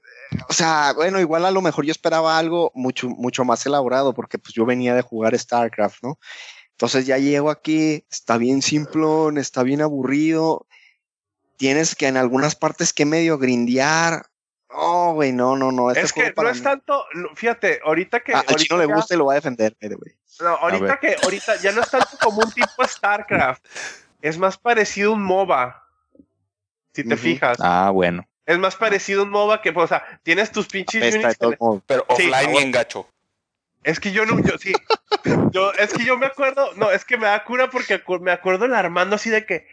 o 0.49 0.53
sea, 0.53 0.93
bueno, 0.95 1.19
igual 1.19 1.45
a 1.45 1.51
lo 1.51 1.61
mejor 1.61 1.85
yo 1.85 1.91
esperaba 1.91 2.37
algo 2.37 2.71
mucho, 2.73 3.09
mucho 3.09 3.43
más 3.45 3.65
elaborado, 3.65 4.13
porque 4.13 4.39
pues 4.39 4.53
yo 4.53 4.65
venía 4.65 4.95
de 4.95 5.01
jugar 5.01 5.37
StarCraft, 5.37 6.03
¿no? 6.03 6.17
Entonces 6.73 7.05
ya 7.05 7.17
llego 7.17 7.49
aquí, 7.49 8.03
está 8.11 8.37
bien 8.37 8.61
simplón, 8.61 9.37
está 9.37 9.63
bien 9.63 9.81
aburrido, 9.81 10.65
tienes 11.57 11.95
que 11.95 12.07
en 12.07 12.17
algunas 12.17 12.55
partes 12.55 12.93
que 12.93 13.05
medio 13.05 13.37
grindear. 13.37 14.25
No, 14.69 15.13
güey, 15.13 15.31
no, 15.31 15.55
no, 15.55 15.71
no. 15.71 15.91
este 15.91 16.01
es 16.01 16.13
que 16.13 16.33
no 16.35 16.49
es 16.49 16.57
mí- 16.57 16.63
tanto, 16.63 17.05
fíjate, 17.35 17.79
ahorita 17.85 18.21
que... 18.21 18.33
Ah, 18.33 18.39
al 18.39 18.45
ahorita 18.49 18.63
chino 18.63 18.77
le 18.79 18.85
gusta 18.87 19.13
y 19.13 19.17
lo 19.17 19.25
va 19.25 19.33
a 19.33 19.35
defender, 19.35 19.75
way. 19.81 20.15
No, 20.41 20.47
ahorita 20.55 20.99
que, 20.99 21.15
ahorita 21.21 21.57
ya 21.61 21.71
no 21.71 21.81
es 21.81 21.91
tanto 21.91 22.17
como 22.19 22.39
un 22.41 22.51
tipo 22.51 22.83
StarCraft. 22.87 23.63
Es 24.21 24.37
más 24.39 24.57
parecido 24.57 25.11
a 25.11 25.13
un 25.13 25.23
MOBA. 25.23 25.83
Si 26.95 27.03
te 27.03 27.15
fijas. 27.17 27.57
Ah, 27.61 27.91
bueno. 27.93 28.27
Es 28.47 28.57
más 28.57 28.75
parecido 28.75 29.21
a 29.21 29.23
un 29.25 29.29
MOBA 29.29 29.61
que, 29.61 29.71
pues, 29.73 29.85
o 29.85 29.87
sea, 29.87 30.19
tienes 30.23 30.51
tus 30.51 30.67
pinches 30.67 31.15
Apesta 31.15 31.47
units. 31.47 31.59
Pero 31.85 32.05
Sí, 32.17 32.23
offline 32.23 32.33
ahora- 32.33 32.51
y 32.53 32.63
engacho. 32.63 33.07
Es 33.83 33.99
que 33.99 34.11
yo 34.11 34.25
no, 34.25 34.39
yo 34.39 34.57
sí. 34.57 34.73
Yo, 35.51 35.71
es 35.73 35.93
que 35.93 36.05
yo 36.05 36.17
me 36.17 36.25
acuerdo, 36.25 36.73
no, 36.75 36.91
es 36.91 37.05
que 37.05 37.17
me 37.17 37.27
da 37.27 37.43
cura 37.43 37.69
porque 37.69 38.01
me 38.21 38.31
acuerdo 38.31 38.65
el 38.65 38.73
Armando 38.73 39.15
así 39.15 39.29
de 39.29 39.45
que, 39.45 39.67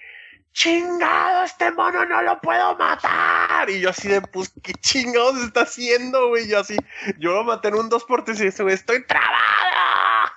chingado, 0.52 1.44
este 1.44 1.70
mono 1.70 2.04
no 2.04 2.22
lo 2.22 2.40
puedo 2.40 2.76
matar. 2.76 3.70
Y 3.70 3.80
yo 3.80 3.90
así 3.90 4.08
de, 4.08 4.20
pues, 4.20 4.52
¿qué 4.62 4.72
chingados 4.74 5.40
está 5.42 5.62
haciendo, 5.62 6.28
güey? 6.28 6.48
Yo 6.48 6.60
así, 6.60 6.76
yo 7.18 7.32
lo 7.32 7.44
maté 7.44 7.68
en 7.68 7.74
un 7.74 7.88
2 7.88 8.04
por 8.04 8.24
3 8.24 8.40
y 8.40 8.46
ese 8.48 8.62
güey, 8.62 8.74
estoy 8.74 9.06
trabada. 9.06 10.32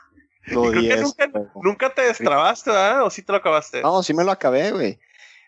Creo 0.45 0.71
que 0.71 0.97
nunca- 1.55 1.93
te 1.93 2.01
destrabaste, 2.01 2.69
¿verdad? 2.69 3.03
¿O 3.03 3.09
sí 3.09 3.21
te 3.21 3.31
lo 3.31 3.37
acabaste? 3.37 3.81
No, 3.81 4.03
sí 4.03 4.13
me 4.13 4.23
lo 4.23 4.31
acabé, 4.31 4.71
güey. 4.71 4.99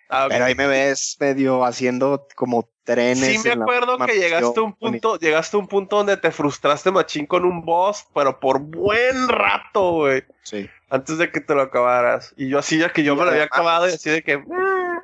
Ah. 0.09 0.27
Pero 0.29 0.45
ahí 0.45 0.55
me 0.55 0.67
ves 0.67 1.17
medio 1.19 1.65
haciendo 1.65 2.27
como 2.35 2.69
trenes. 2.85 3.41
Sí 3.41 3.47
me 3.47 3.61
acuerdo 3.61 3.97
que 3.97 4.13
llegaste 4.13 4.59
a 4.59 4.63
un 4.63 4.73
punto, 4.73 5.17
llegaste 5.19 5.57
a 5.57 5.59
un 5.59 5.67
punto 5.67 5.97
donde 5.97 6.15
te 6.15 6.31
frustraste 6.31 6.91
machín 6.91 7.25
con 7.25 7.43
un 7.43 7.65
boss, 7.65 8.05
pero 8.13 8.39
por 8.39 8.59
buen 8.59 9.27
rato, 9.27 9.91
güey. 9.91 10.23
Sí. 10.43 10.69
Antes 10.89 11.17
de 11.17 11.31
que 11.31 11.41
te 11.41 11.53
lo 11.53 11.61
acabaras. 11.63 12.33
Y 12.37 12.47
yo 12.47 12.59
así 12.59 12.77
ya 12.77 12.93
que 12.93 13.03
yo 13.03 13.15
me 13.15 13.25
lo 13.25 13.31
había 13.31 13.43
acabado 13.43 13.89
y 13.89 13.93
así 13.93 14.09
de 14.09 14.23
que. 14.23 14.41
"Ah, 14.53 15.03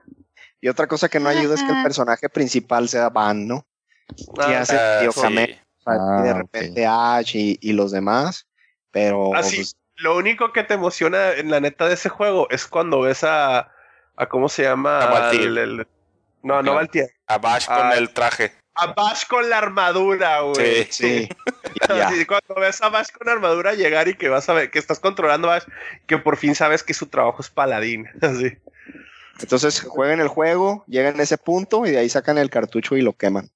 Y 0.61 0.69
otra 0.69 0.87
cosa 0.87 1.09
que 1.09 1.19
no 1.19 1.27
ayuda 1.27 1.55
es 1.55 1.63
que 1.63 1.71
el 1.71 1.81
personaje 1.83 2.29
principal 2.29 2.87
sea 2.87 3.09
Van, 3.09 3.47
¿no? 3.47 3.65
Que 4.35 4.55
hace 4.55 4.77
Ah, 4.79 4.99
tío 5.01 5.11
sí. 5.11 5.21
Ah, 5.87 6.17
y 6.19 6.23
de 6.23 6.31
ok. 6.31 6.37
repente 6.37 6.85
Ash 6.85 7.35
y, 7.35 7.57
y 7.59 7.73
los 7.73 7.91
demás. 7.91 8.47
Pero 8.91 9.33
Así, 9.33 9.55
pues, 9.55 9.75
lo 9.95 10.15
único 10.15 10.53
que 10.53 10.63
te 10.63 10.75
emociona 10.75 11.31
en 11.31 11.49
la 11.49 11.59
neta 11.59 11.87
de 11.87 11.95
ese 11.95 12.09
juego 12.09 12.47
es 12.51 12.67
cuando 12.67 13.01
ves 13.01 13.23
a. 13.23 13.71
a 14.15 14.25
¿Cómo 14.29 14.49
se 14.49 14.61
llama? 14.63 14.99
Al- 15.29 15.57
el- 15.57 15.87
no, 16.43 16.55
no 16.57 16.61
Claro. 16.61 16.75
Valtier. 16.75 17.11
A 17.27 17.37
Bash 17.37 17.65
con 17.65 17.75
Ah. 17.77 17.93
el 17.95 18.09
traje. 18.13 18.53
A 18.75 18.87
Bash 18.93 19.25
con 19.27 19.49
la 19.49 19.57
armadura, 19.57 20.41
güey. 20.41 20.85
Sí. 20.89 21.27
sí. 21.27 21.29
Así, 21.89 22.25
cuando 22.25 22.55
ves 22.55 22.81
a 22.81 22.89
Bash 22.89 23.09
con 23.11 23.27
armadura 23.29 23.73
llegar 23.73 24.07
y 24.07 24.15
que 24.15 24.29
vas 24.29 24.47
a 24.49 24.53
ver 24.53 24.71
que 24.71 24.79
estás 24.79 24.99
controlando 24.99 25.49
a 25.49 25.55
Bash, 25.55 25.63
que 26.07 26.17
por 26.17 26.37
fin 26.37 26.55
sabes 26.55 26.83
que 26.83 26.93
su 26.93 27.07
trabajo 27.07 27.41
es 27.41 27.49
paladín. 27.49 28.07
Así. 28.21 28.57
Entonces 29.39 29.81
juegan 29.81 30.19
el 30.19 30.27
juego, 30.27 30.83
llegan 30.87 31.19
a 31.19 31.23
ese 31.23 31.37
punto 31.37 31.85
y 31.85 31.91
de 31.91 31.97
ahí 31.99 32.09
sacan 32.09 32.37
el 32.37 32.49
cartucho 32.49 32.95
y 32.95 33.01
lo 33.01 33.13
queman. 33.13 33.49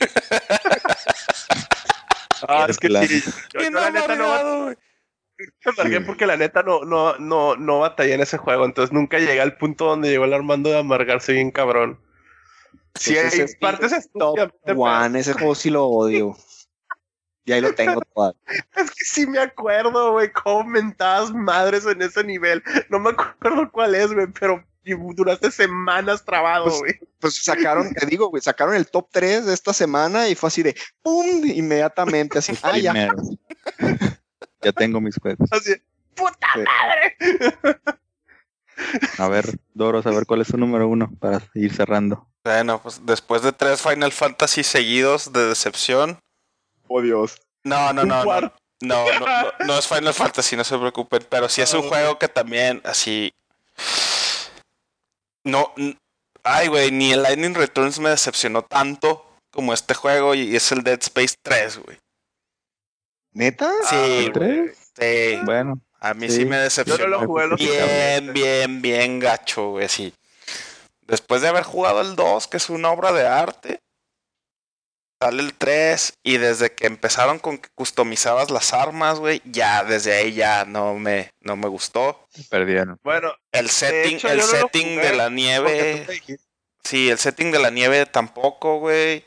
Ah, 2.46 2.66
es 2.68 2.78
que 2.78 2.88
sí. 3.06 3.22
Yo, 3.54 3.62
yo 3.62 3.70
la 3.70 3.90
neta 3.90 4.14
no 4.16 4.66
me 4.66 5.72
amargué 5.72 6.00
porque 6.02 6.26
la 6.26 6.36
neta 6.36 6.62
no, 6.62 6.84
no, 6.84 7.16
no, 7.16 7.56
no 7.56 7.80
batallé 7.80 8.14
en 8.14 8.20
ese 8.20 8.36
juego. 8.36 8.64
Entonces 8.64 8.92
nunca 8.92 9.18
llegué 9.18 9.40
al 9.40 9.56
punto 9.56 9.86
donde 9.86 10.10
llegó 10.10 10.24
el 10.26 10.34
Armando 10.34 10.70
de 10.70 10.78
amargarse 10.78 11.32
bien 11.32 11.50
cabrón. 11.50 11.98
Sí, 12.98 13.16
hay 13.18 13.26
ese 13.26 13.48
sí 13.48 13.56
partes 13.56 13.92
es 13.92 14.10
top 14.12 14.38
one, 14.76 15.18
ese 15.18 15.32
juego 15.32 15.54
sí 15.54 15.70
lo 15.70 15.86
odio. 15.86 16.36
Y 17.44 17.52
ahí 17.52 17.60
lo 17.60 17.74
tengo 17.74 18.00
todavía. 18.14 18.40
Es 18.76 18.90
que 18.90 19.04
sí 19.04 19.26
me 19.26 19.38
acuerdo, 19.38 20.12
güey, 20.12 20.32
cómo 20.32 20.64
mentabas 20.64 21.32
madres 21.32 21.84
en 21.86 22.00
ese 22.02 22.24
nivel. 22.24 22.62
No 22.88 22.98
me 22.98 23.10
acuerdo 23.10 23.70
cuál 23.70 23.94
es, 23.94 24.12
güey, 24.12 24.28
pero 24.28 24.64
duraste 25.14 25.50
semanas 25.50 26.24
trabado, 26.24 26.64
Pues, 26.66 26.78
güey. 26.78 27.00
Pues 27.18 27.42
sacaron, 27.42 27.92
te 27.92 28.06
digo, 28.06 28.28
güey, 28.28 28.42
sacaron 28.42 28.74
el 28.74 28.86
top 28.86 29.08
3 29.10 29.46
de 29.46 29.54
esta 29.54 29.72
semana 29.72 30.28
y 30.28 30.34
fue 30.34 30.48
así 30.48 30.62
de 30.62 30.76
¡pum! 31.02 31.44
inmediatamente 31.44 32.38
así. 32.38 32.52
Ah, 32.62 32.78
ya. 32.78 32.94
Ya 34.62 34.72
tengo 34.72 35.00
mis 35.00 35.16
juegos. 35.18 35.48
Así, 35.52 35.74
¡puta 36.14 36.46
Sí. 36.54 36.60
madre! 36.60 37.16
A 39.18 39.28
ver, 39.28 39.58
Doros, 39.74 40.06
a 40.06 40.10
ver 40.10 40.26
cuál 40.26 40.40
es 40.40 40.48
tu 40.48 40.56
número 40.56 40.88
uno 40.88 41.10
para 41.20 41.40
ir 41.54 41.72
cerrando. 41.74 42.26
Bueno, 42.44 42.80
pues 42.82 43.00
después 43.06 43.42
de 43.42 43.52
tres 43.52 43.80
Final 43.80 44.12
Fantasy 44.12 44.62
seguidos 44.62 45.32
de 45.32 45.46
decepción. 45.46 46.18
Oh, 46.88 47.00
Dios. 47.00 47.40
No, 47.64 47.92
no, 47.92 48.04
no, 48.04 48.24
no. 48.24 48.52
No, 48.82 49.06
no, 49.18 49.26
no, 49.66 49.78
es 49.78 49.86
Final 49.88 50.12
Fantasy, 50.12 50.56
no 50.56 50.64
se 50.64 50.76
preocupen. 50.76 51.26
Pero 51.30 51.48
sí 51.48 51.62
es 51.62 51.72
un 51.72 51.86
Ah, 51.86 51.88
juego 51.88 52.18
que 52.18 52.28
también, 52.28 52.82
así. 52.84 53.32
No. 55.44 55.72
Ay, 56.42 56.68
güey, 56.68 56.90
ni 56.90 57.12
el 57.12 57.22
Lightning 57.22 57.54
Returns 57.54 57.98
me 57.98 58.10
decepcionó 58.10 58.62
tanto 58.62 59.26
como 59.50 59.72
este 59.72 59.94
juego 59.94 60.34
y 60.34 60.54
es 60.54 60.70
el 60.72 60.82
Dead 60.82 60.98
Space 61.00 61.36
3, 61.42 61.78
güey. 61.78 61.98
¿Neta? 63.32 63.70
Sí, 63.88 64.30
Ah, 64.34 64.38
güey. 64.38 64.70
Sí. 64.98 65.38
Bueno, 65.44 65.80
A 66.00 66.12
mí 66.12 66.28
sí, 66.28 66.36
Sí. 66.40 66.44
me 66.44 66.56
Yo 66.56 66.62
decepcionó. 66.64 67.04
no 67.04 67.08
lo 67.22 67.26
jugué 67.26 67.46
lo 67.46 67.56
Bien, 67.56 68.32
bien, 68.34 68.82
bien 68.82 69.18
gacho, 69.18 69.70
güey, 69.70 69.88
sí. 69.88 70.12
Después 71.06 71.42
de 71.42 71.48
haber 71.48 71.64
jugado 71.64 72.00
el 72.00 72.16
2, 72.16 72.46
que 72.48 72.56
es 72.56 72.70
una 72.70 72.90
obra 72.90 73.12
de 73.12 73.26
arte, 73.26 73.80
sale 75.22 75.42
el 75.42 75.54
3 75.54 76.14
y 76.22 76.36
desde 76.38 76.74
que 76.74 76.86
empezaron 76.86 77.38
con 77.38 77.58
que 77.58 77.68
customizabas 77.74 78.50
las 78.50 78.72
armas, 78.72 79.18
güey, 79.18 79.40
ya 79.44 79.84
desde 79.84 80.14
ahí 80.14 80.32
ya 80.34 80.64
no 80.64 80.94
me, 80.94 81.30
no 81.40 81.56
me 81.56 81.68
gustó. 81.68 82.26
perdieron. 82.50 82.98
Bueno, 83.02 83.34
El 83.52 83.70
setting, 83.70 84.16
hecho, 84.16 84.28
el 84.28 84.38
no 84.38 84.44
setting 84.44 84.96
de 84.96 85.14
la 85.14 85.30
nieve, 85.30 86.06
sí, 86.84 87.10
el 87.10 87.18
setting 87.18 87.50
de 87.52 87.58
la 87.58 87.70
nieve 87.70 88.06
tampoco, 88.06 88.78
güey. 88.80 89.24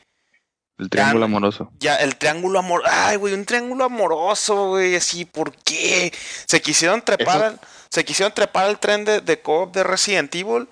El 0.78 0.90
triángulo 0.90 1.24
amoroso. 1.24 1.72
Ya, 1.80 1.96
el 1.96 2.16
triángulo 2.16 2.60
amor, 2.60 2.82
ay, 2.86 3.16
güey, 3.16 3.34
un 3.34 3.44
triángulo 3.44 3.84
amoroso, 3.84 4.68
güey, 4.68 4.94
así, 4.94 5.24
¿por 5.24 5.52
qué? 5.64 6.12
Se 6.46 6.60
quisieron 6.62 7.02
trepar, 7.02 7.36
Eso- 7.36 7.44
al, 7.46 7.60
se 7.90 8.04
quisieron 8.04 8.32
trepar 8.32 8.66
al 8.66 8.78
tren 8.78 9.04
de, 9.04 9.20
de 9.20 9.40
co-op 9.40 9.74
de 9.74 9.82
Resident 9.82 10.32
Evil, 10.36 10.68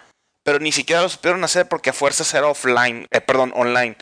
pero 0.46 0.60
ni 0.60 0.70
siquiera 0.70 1.02
lo 1.02 1.08
supieron 1.08 1.42
hacer 1.42 1.66
porque 1.66 1.90
a 1.90 1.92
fuerzas 1.92 2.32
era 2.32 2.46
offline, 2.46 3.08
eh, 3.10 3.20
perdón, 3.20 3.52
online. 3.56 3.96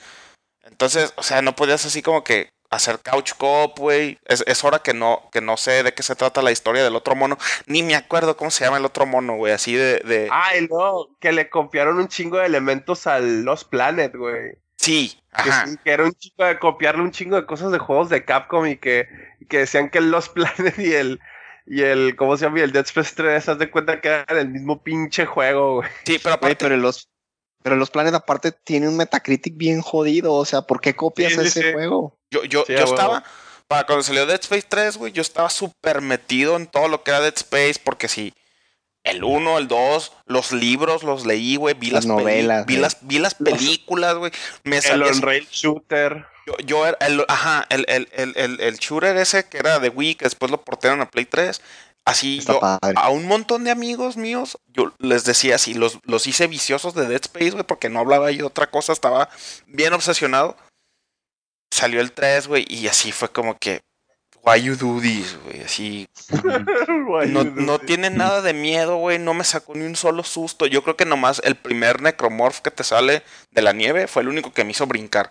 Entonces, 0.64 1.14
o 1.16 1.22
sea, 1.22 1.40
no 1.40 1.56
podías 1.56 1.86
así 1.86 2.02
como 2.02 2.22
que 2.22 2.50
hacer 2.68 2.98
couch 2.98 3.32
co-op, 3.38 3.78
güey. 3.78 4.18
Es, 4.26 4.44
es 4.46 4.62
hora 4.62 4.80
que 4.80 4.92
no, 4.92 5.30
que 5.32 5.40
no 5.40 5.56
sé 5.56 5.82
de 5.82 5.94
qué 5.94 6.02
se 6.02 6.14
trata 6.14 6.42
la 6.42 6.52
historia 6.52 6.84
del 6.84 6.96
otro 6.96 7.14
mono. 7.14 7.38
Ni 7.64 7.82
me 7.82 7.94
acuerdo 7.94 8.36
cómo 8.36 8.50
se 8.50 8.62
llama 8.62 8.76
el 8.76 8.84
otro 8.84 9.06
mono, 9.06 9.36
güey, 9.36 9.54
así 9.54 9.74
de... 9.74 10.00
de... 10.00 10.28
Ay, 10.30 10.68
no, 10.70 11.06
que 11.18 11.32
le 11.32 11.48
copiaron 11.48 11.96
un 11.96 12.08
chingo 12.08 12.36
de 12.36 12.44
elementos 12.44 13.06
a 13.06 13.20
Lost 13.20 13.70
Planet, 13.70 14.14
güey. 14.14 14.52
Sí, 14.76 15.18
Que, 15.42 15.48
ajá. 15.48 15.64
que 15.82 15.90
era 15.90 16.04
un 16.04 16.12
chingo 16.12 16.44
de 16.44 16.58
copiarle 16.58 17.00
un 17.00 17.10
chingo 17.10 17.36
de 17.36 17.46
cosas 17.46 17.72
de 17.72 17.78
juegos 17.78 18.10
de 18.10 18.26
Capcom 18.26 18.66
y 18.66 18.76
que, 18.76 19.08
y 19.40 19.46
que 19.46 19.60
decían 19.60 19.88
que 19.88 19.96
el 19.96 20.10
Lost 20.10 20.32
Planet 20.34 20.78
y 20.78 20.92
el, 20.92 21.20
y 21.66 21.82
el, 21.82 22.16
¿cómo 22.16 22.36
se 22.36 22.44
llama? 22.44 22.58
Y 22.58 22.62
el 22.62 22.72
Dead 22.72 22.84
Space 22.84 23.12
3, 23.16 23.48
haz 23.48 23.58
de 23.58 23.70
cuenta 23.70 24.00
que 24.00 24.08
eran 24.08 24.38
el 24.38 24.48
mismo 24.48 24.82
pinche 24.82 25.24
juego, 25.24 25.76
güey. 25.76 25.88
Sí, 26.04 26.18
pero 26.22 26.34
aparte, 26.34 26.56
pero 26.56 26.76
los, 26.76 27.08
pero 27.62 27.76
los 27.76 27.90
planes 27.90 28.12
aparte 28.12 28.52
tiene 28.52 28.88
un 28.88 28.96
Metacritic 28.96 29.56
bien 29.56 29.80
jodido. 29.80 30.34
O 30.34 30.44
sea, 30.44 30.62
¿por 30.62 30.80
qué 30.80 30.94
copias 30.94 31.32
Sí, 31.32 31.40
sí, 31.40 31.46
ese 31.46 31.62
sí. 31.62 31.72
juego? 31.72 32.18
yo, 32.30 32.44
yo, 32.44 32.66
yo 32.66 32.84
estaba... 32.84 33.24
para 33.66 33.86
cuando 33.86 34.02
salió 34.02 34.26
Dead 34.26 34.40
Space 34.40 34.66
3, 34.68 34.96
güey, 34.98 35.12
yo 35.12 35.22
estaba 35.22 35.48
súper 35.48 36.00
metido 36.00 36.56
en 36.56 36.66
todo 36.66 36.88
lo 36.88 37.02
que 37.02 37.10
era 37.10 37.20
Dead 37.20 37.34
Space, 37.34 37.80
porque 37.82 38.08
sí, 38.08 38.34
el 39.04 39.22
1, 39.22 39.58
el 39.58 39.68
2, 39.68 40.12
los 40.26 40.52
libros 40.52 41.02
los 41.02 41.24
leí, 41.24 41.56
güey, 41.56 41.74
vi 41.74 41.90
Las 41.90 42.04
las, 42.04 42.16
novelas, 42.16 42.66
vi 42.66 42.76
las, 42.76 42.98
vi 43.06 43.18
las 43.18 43.34
películas, 43.34 44.16
güey, 44.16 44.32
me 44.64 44.78
El 44.78 45.02
on-rail 45.02 45.46
shooter. 45.50 46.26
Yo, 46.46 46.56
yo 46.64 46.86
era 46.86 46.96
el, 47.00 47.24
ajá, 47.28 47.66
el, 47.70 47.84
el, 47.88 48.08
el, 48.12 48.32
el, 48.36 48.60
el 48.60 48.76
shooter 48.76 49.16
ese 49.16 49.48
que 49.48 49.58
era 49.58 49.78
de 49.78 49.88
Wii, 49.88 50.16
que 50.16 50.24
después 50.26 50.50
lo 50.50 50.62
portaron 50.62 51.00
a 51.00 51.10
Play 51.10 51.24
3. 51.24 51.60
Así 52.06 52.38
Está 52.38 52.52
yo, 52.54 52.60
padre. 52.60 52.92
a 52.96 53.08
un 53.08 53.26
montón 53.26 53.64
de 53.64 53.70
amigos 53.70 54.18
míos, 54.18 54.58
yo 54.66 54.92
les 54.98 55.24
decía 55.24 55.54
así, 55.54 55.72
los, 55.72 55.98
los 56.04 56.26
hice 56.26 56.46
viciosos 56.46 56.94
de 56.94 57.06
Dead 57.06 57.22
Space, 57.22 57.52
güey, 57.52 57.64
porque 57.64 57.88
no 57.88 58.00
hablaba 58.00 58.30
yo 58.30 58.38
de 58.38 58.44
otra 58.44 58.70
cosa, 58.70 58.92
estaba 58.92 59.30
bien 59.66 59.94
obsesionado. 59.94 60.56
Salió 61.70 62.00
el 62.02 62.12
3, 62.12 62.46
güey, 62.46 62.66
y 62.68 62.88
así 62.88 63.10
fue 63.10 63.30
como 63.30 63.56
que, 63.58 63.80
why 64.42 64.60
you 64.60 64.76
do 64.76 65.00
this, 65.00 65.38
güey, 65.44 65.62
así. 65.62 66.06
No, 67.28 67.44
no 67.44 67.78
tiene 67.78 68.10
nada 68.10 68.42
de 68.42 68.52
miedo, 68.52 68.96
güey, 68.96 69.18
no 69.18 69.32
me 69.32 69.44
sacó 69.44 69.74
ni 69.74 69.84
un 69.86 69.96
solo 69.96 70.24
susto. 70.24 70.66
Yo 70.66 70.82
creo 70.82 70.96
que 70.96 71.06
nomás 71.06 71.40
el 71.42 71.54
primer 71.54 72.02
necromorph 72.02 72.58
que 72.60 72.70
te 72.70 72.84
sale 72.84 73.22
de 73.50 73.62
la 73.62 73.72
nieve 73.72 74.08
fue 74.08 74.22
el 74.22 74.28
único 74.28 74.52
que 74.52 74.64
me 74.64 74.72
hizo 74.72 74.86
brincar. 74.86 75.30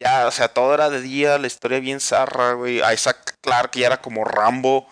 Ya, 0.00 0.26
o 0.26 0.30
sea, 0.30 0.48
todo 0.48 0.74
era 0.74 0.90
de 0.90 1.00
día, 1.00 1.38
la 1.38 1.46
historia 1.48 1.80
bien 1.80 2.00
zarra, 2.00 2.52
güey. 2.52 2.80
Isaac 2.92 3.34
Clark 3.40 3.72
ya 3.72 3.86
era 3.88 4.00
como 4.00 4.24
Rambo. 4.24 4.88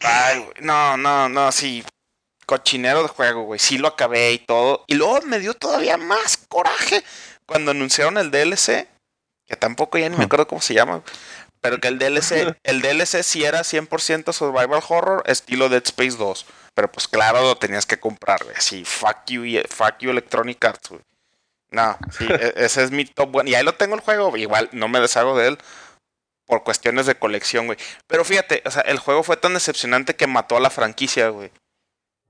Ay, 0.00 0.38
güey, 0.40 0.52
no, 0.60 0.96
no, 0.96 1.28
no, 1.28 1.50
sí. 1.52 1.84
Cochinero 2.44 3.02
de 3.02 3.08
juego, 3.08 3.42
güey. 3.44 3.58
Sí 3.58 3.78
lo 3.78 3.88
acabé 3.88 4.32
y 4.32 4.38
todo. 4.38 4.84
Y 4.86 4.94
luego 4.94 5.20
me 5.22 5.38
dio 5.38 5.54
todavía 5.54 5.96
más 5.96 6.36
coraje 6.48 7.02
cuando 7.46 7.70
anunciaron 7.72 8.18
el 8.18 8.30
DLC. 8.30 8.86
Que 9.48 9.56
tampoco 9.56 9.96
ya 9.98 10.08
ni 10.08 10.16
me 10.16 10.24
acuerdo 10.24 10.46
cómo 10.46 10.60
se 10.60 10.74
llama. 10.74 11.02
Pero 11.60 11.80
que 11.80 11.88
el 11.88 11.98
DLC, 11.98 12.56
el 12.64 12.82
DLC 12.82 13.22
sí 13.22 13.44
era 13.44 13.60
100% 13.60 14.32
survival 14.32 14.82
horror, 14.88 15.22
estilo 15.26 15.68
Dead 15.68 15.82
Space 15.84 16.16
2. 16.16 16.46
Pero 16.74 16.92
pues 16.92 17.08
claro, 17.08 17.40
lo 17.40 17.56
tenías 17.56 17.86
que 17.86 17.98
comprar, 17.98 18.44
güey. 18.44 18.54
Así, 18.56 18.84
fuck 18.84 19.24
you, 19.28 19.44
y- 19.44 19.62
fuck 19.68 19.98
you 20.00 20.10
Electronic 20.10 20.62
Arts, 20.64 20.90
güey. 20.90 21.00
No, 21.76 21.98
sí, 22.16 22.26
e- 22.28 22.54
ese 22.56 22.82
es 22.82 22.90
mi 22.90 23.04
top 23.04 23.36
one. 23.36 23.50
Y 23.50 23.54
ahí 23.54 23.62
lo 23.64 23.74
tengo 23.74 23.94
el 23.94 24.00
juego, 24.00 24.36
igual 24.36 24.68
no 24.72 24.88
me 24.88 25.00
deshago 25.00 25.36
de 25.38 25.48
él 25.48 25.58
por 26.46 26.62
cuestiones 26.64 27.06
de 27.06 27.16
colección, 27.16 27.66
güey. 27.66 27.78
Pero 28.06 28.24
fíjate, 28.24 28.62
o 28.64 28.70
sea, 28.70 28.82
el 28.82 28.98
juego 28.98 29.22
fue 29.22 29.36
tan 29.36 29.54
decepcionante 29.54 30.16
que 30.16 30.26
mató 30.26 30.56
a 30.56 30.60
la 30.60 30.70
franquicia, 30.70 31.28
güey. 31.28 31.50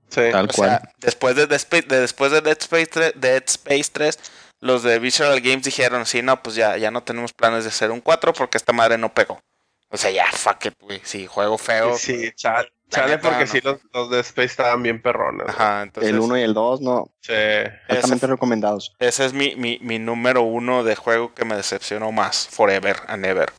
Sí. 0.09 0.21
Tal 0.31 0.45
O 0.49 0.53
cual. 0.53 0.69
sea, 0.69 0.81
después 0.99 1.35
de, 1.35 1.47
Dead 1.47 1.59
Space- 1.59 1.87
de- 1.87 1.99
después 2.01 2.31
de 2.31 2.41
Dead 2.41 2.57
Space 2.59 2.87
3, 2.87 3.13
Dead 3.15 3.43
Space 3.45 3.89
3, 3.91 4.19
los 4.59 4.81
de 4.83 4.97
Visual 4.99 5.39
Games 5.41 5.63
dijeron, 5.63 6.05
sí, 6.05 6.21
no, 6.21 6.41
pues 6.41 6.55
ya, 6.55 6.77
ya 6.77 6.91
no 6.91 7.03
tenemos 7.03 7.31
planes 7.33 7.63
de 7.63 7.69
hacer 7.69 7.91
un 7.91 8.01
4 8.01 8.33
porque 8.33 8.57
esta 8.57 8.73
madre 8.73 8.97
no 8.97 9.13
pegó. 9.13 9.39
O 9.89 9.97
sea, 9.97 10.11
ya, 10.11 10.25
fuck 10.31 10.65
it, 10.65 10.73
güey. 10.81 10.99
Sí, 11.03 11.27
juego 11.27 11.57
feo. 11.57 11.95
Sí, 11.97 12.31
chale, 12.35 12.69
chale 12.89 13.15
neta, 13.15 13.29
porque 13.29 13.45
no. 13.45 13.51
sí, 13.51 13.61
los, 13.63 13.79
los 13.93 14.09
de 14.09 14.19
Space 14.19 14.45
estaban 14.47 14.83
bien 14.83 15.01
perrones. 15.01 15.47
Ajá, 15.47 15.83
entonces. 15.83 16.11
el 16.13 16.19
1 16.19 16.37
y 16.37 16.41
el 16.41 16.53
2, 16.53 16.81
no, 16.81 17.11
Sí. 17.21 17.31
altamente 17.33 18.15
ese, 18.15 18.27
recomendados. 18.27 18.95
ese 18.99 19.25
es 19.25 19.33
mi, 19.33 19.55
mi, 19.55 19.79
mi 19.81 19.97
número 19.99 20.41
uno 20.41 20.83
de 20.83 20.95
juego 20.95 21.33
que 21.33 21.45
me 21.45 21.55
decepcionó 21.55 22.11
más. 22.11 22.47
Forever 22.49 22.97
and 23.07 23.25
ever. 23.25 23.51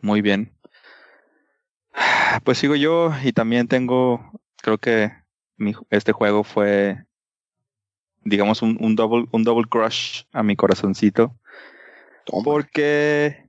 Muy 0.00 0.22
bien. 0.22 0.52
Pues 2.44 2.58
sigo 2.58 2.74
yo 2.76 3.12
y 3.22 3.32
también 3.32 3.68
tengo, 3.68 4.32
creo 4.62 4.78
que 4.78 5.10
mi- 5.56 5.74
este 5.90 6.12
juego 6.12 6.44
fue, 6.44 7.04
digamos, 8.22 8.60
un, 8.62 8.76
un 8.80 8.94
double, 8.96 9.26
un 9.32 9.44
double 9.44 9.66
crush 9.68 10.22
a 10.32 10.42
mi 10.42 10.56
corazoncito. 10.56 11.34
Toma. 12.24 12.42
Porque, 12.44 13.45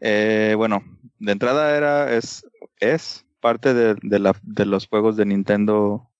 eh, 0.00 0.54
bueno, 0.56 0.82
de 1.18 1.32
entrada 1.32 1.76
era, 1.76 2.12
es, 2.14 2.46
es 2.80 3.24
parte 3.40 3.74
de, 3.74 3.96
de, 4.02 4.18
la, 4.18 4.34
de 4.42 4.66
los 4.66 4.86
juegos 4.86 5.16
de 5.16 5.26
Nintendo, 5.26 6.10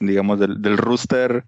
digamos, 0.00 0.40
del, 0.40 0.60
del 0.62 0.76
rooster 0.76 1.44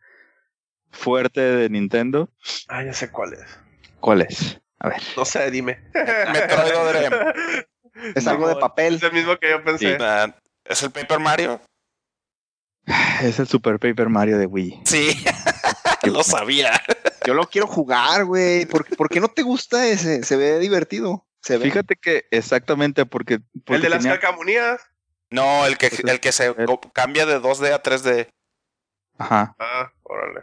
fuerte 0.91 1.41
de 1.41 1.69
Nintendo. 1.69 2.31
Ah, 2.69 2.83
ya 2.83 2.93
sé 2.93 3.11
cuál 3.11 3.35
es. 3.35 3.59
¿Cuál 4.01 4.23
es? 4.23 4.61
A 4.79 4.89
ver. 4.89 5.03
No 5.17 5.25
sé, 5.25 5.51
dime. 5.51 5.79
Metroid 5.95 6.93
Dream. 6.93 7.13
Es 8.15 8.27
algo 8.27 8.47
de 8.47 8.57
papel. 8.57 8.97
Es 8.97 9.03
el 9.05 9.13
mismo 9.13 9.39
que 9.39 9.49
yo 9.49 9.65
pensé. 9.65 9.97
Ah, 10.01 10.31
¿Es 10.67 10.83
el 10.83 10.91
Paper 10.91 11.19
Mario? 11.19 11.61
Es 13.23 13.39
el 13.39 13.49
Super 13.49 13.79
Paper 13.79 14.11
Mario 14.11 14.39
de 14.39 14.47
Wii. 14.47 14.83
Sí. 14.85 15.25
Lo 16.03 16.23
sabía. 16.23 16.81
Yo 17.27 17.35
lo 17.35 17.49
quiero 17.49 17.67
jugar, 17.67 18.27
güey. 18.27 18.67
¿Por, 18.67 18.85
por 18.97 19.09
qué 19.09 19.19
no 19.19 19.29
te 19.29 19.43
gusta 19.43 19.89
ese? 19.89 20.23
Se 20.23 20.37
ve 20.37 20.61
divertido. 20.61 21.26
Se 21.47 21.59
ve. 21.59 21.65
Fíjate 21.67 21.95
que 21.95 22.25
exactamente 22.33 23.07
porque, 23.07 23.39
porque 23.65 23.77
el 23.77 23.83
de 23.83 23.89
las 23.91 24.03
tenía-. 24.03 24.19
No, 25.31 25.65
el 25.65 25.79
que, 25.79 25.91
Pues, 25.91 26.01
el 26.05 26.19
que 26.19 26.33
se 26.33 26.47
el- 26.47 26.67
cambia 26.93 27.25
de 27.25 27.39
2D 27.41 27.73
a 27.73 27.81
3D. 27.81 28.29
Ajá. 29.17 29.55
Ah, 29.61 29.93
órale. 30.03 30.41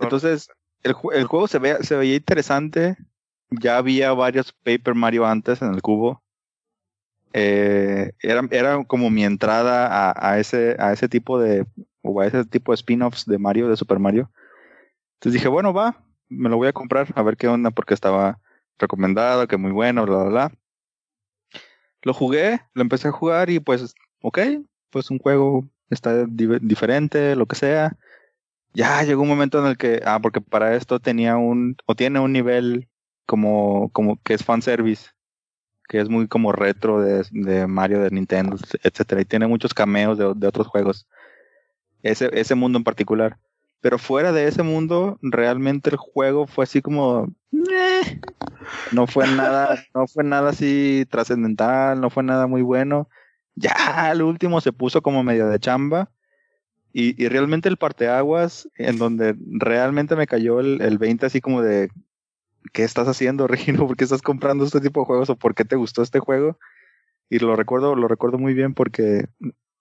Entonces, 0.00 0.48
el, 0.82 0.96
el 1.12 1.24
juego 1.26 1.46
se, 1.46 1.60
ve, 1.60 1.76
se 1.84 1.94
veía 1.94 2.16
interesante. 2.16 2.96
Ya 3.50 3.76
había 3.76 4.12
varios 4.14 4.52
Paper 4.64 4.96
Mario 4.96 5.24
antes 5.26 5.62
en 5.62 5.72
el 5.72 5.80
cubo. 5.80 6.24
Eh, 7.32 8.10
era, 8.20 8.42
era 8.50 8.84
como 8.84 9.10
mi 9.10 9.24
entrada 9.24 9.86
a, 10.10 10.30
a 10.32 10.40
ese, 10.40 10.74
a 10.80 10.92
ese 10.92 11.08
tipo 11.08 11.38
de, 11.38 11.66
o 12.02 12.20
a 12.20 12.26
ese 12.26 12.44
tipo 12.46 12.72
de 12.72 12.76
spin-offs 12.76 13.26
de 13.26 13.38
Mario, 13.38 13.68
de 13.68 13.76
Super 13.76 14.00
Mario. 14.00 14.28
Entonces 15.14 15.34
dije, 15.34 15.46
bueno, 15.48 15.72
va, 15.72 16.02
me 16.28 16.48
lo 16.48 16.56
voy 16.56 16.66
a 16.66 16.72
comprar, 16.72 17.06
a 17.14 17.22
ver 17.22 17.36
qué 17.36 17.46
onda, 17.46 17.70
porque 17.70 17.94
estaba 17.94 18.40
recomendado, 18.78 19.46
que 19.48 19.56
muy 19.56 19.72
bueno, 19.72 20.04
bla, 20.06 20.16
bla, 20.18 20.28
bla. 20.30 20.52
Lo 22.02 22.14
jugué, 22.14 22.60
lo 22.74 22.82
empecé 22.82 23.08
a 23.08 23.12
jugar 23.12 23.50
y 23.50 23.60
pues, 23.60 23.94
ok, 24.22 24.38
pues 24.90 25.10
un 25.10 25.18
juego 25.18 25.68
está 25.90 26.24
di- 26.26 26.58
diferente, 26.62 27.34
lo 27.36 27.46
que 27.46 27.56
sea. 27.56 27.96
Ya 28.74 29.02
llegó 29.04 29.22
un 29.22 29.28
momento 29.28 29.60
en 29.60 29.66
el 29.66 29.78
que, 29.78 30.02
ah, 30.06 30.20
porque 30.22 30.40
para 30.40 30.76
esto 30.76 31.00
tenía 31.00 31.36
un, 31.38 31.76
o 31.86 31.94
tiene 31.96 32.20
un 32.20 32.32
nivel 32.32 32.88
como, 33.26 33.90
como 33.92 34.20
que 34.22 34.34
es 34.34 34.44
fanservice, 34.44 35.10
que 35.88 36.00
es 36.00 36.08
muy 36.10 36.28
como 36.28 36.52
retro 36.52 37.00
de, 37.02 37.24
de 37.32 37.66
Mario, 37.66 38.00
de 38.02 38.10
Nintendo, 38.10 38.56
etcétera, 38.84 39.22
y 39.22 39.26
tiene 39.26 39.46
muchos 39.48 39.74
cameos 39.74 40.18
de, 40.18 40.32
de 40.36 40.48
otros 40.48 40.68
juegos. 40.68 41.08
Ese, 42.02 42.30
ese 42.32 42.54
mundo 42.54 42.78
en 42.78 42.84
particular. 42.84 43.38
Pero 43.80 43.98
fuera 43.98 44.32
de 44.32 44.48
ese 44.48 44.62
mundo, 44.62 45.18
realmente 45.22 45.90
el 45.90 45.96
juego 45.96 46.46
fue 46.46 46.64
así 46.64 46.82
como, 46.82 47.28
No 48.92 49.06
fue 49.06 49.26
nada, 49.26 49.82
no 49.94 50.06
fue 50.06 50.24
nada 50.24 50.50
así 50.50 51.06
trascendental, 51.08 52.00
no 52.00 52.10
fue 52.10 52.22
nada 52.22 52.46
muy 52.46 52.62
bueno. 52.62 53.08
Ya 53.54 53.72
al 54.10 54.22
último 54.22 54.60
se 54.60 54.72
puso 54.72 55.02
como 55.02 55.22
medio 55.22 55.48
de 55.48 55.58
chamba. 55.58 56.10
Y, 56.92 57.28
realmente 57.28 57.68
el 57.68 57.76
parteaguas, 57.76 58.68
en 58.76 58.98
donde 58.98 59.36
realmente 59.38 60.16
me 60.16 60.26
cayó 60.26 60.58
el, 60.58 60.80
el 60.80 60.98
20 60.98 61.26
así 61.26 61.40
como 61.40 61.62
de, 61.62 61.90
¿qué 62.72 62.82
estás 62.82 63.06
haciendo, 63.08 63.46
Regino? 63.48 63.86
¿Por 63.86 63.96
qué 63.96 64.04
estás 64.04 64.22
comprando 64.22 64.64
este 64.64 64.80
tipo 64.80 65.00
de 65.00 65.06
juegos? 65.06 65.30
¿O 65.30 65.36
por 65.36 65.54
qué 65.54 65.64
te 65.64 65.76
gustó 65.76 66.02
este 66.02 66.18
juego? 66.18 66.58
Y 67.30 67.38
lo 67.38 67.56
recuerdo, 67.56 67.94
lo 67.94 68.08
recuerdo 68.08 68.38
muy 68.38 68.54
bien 68.54 68.74
porque 68.74 69.26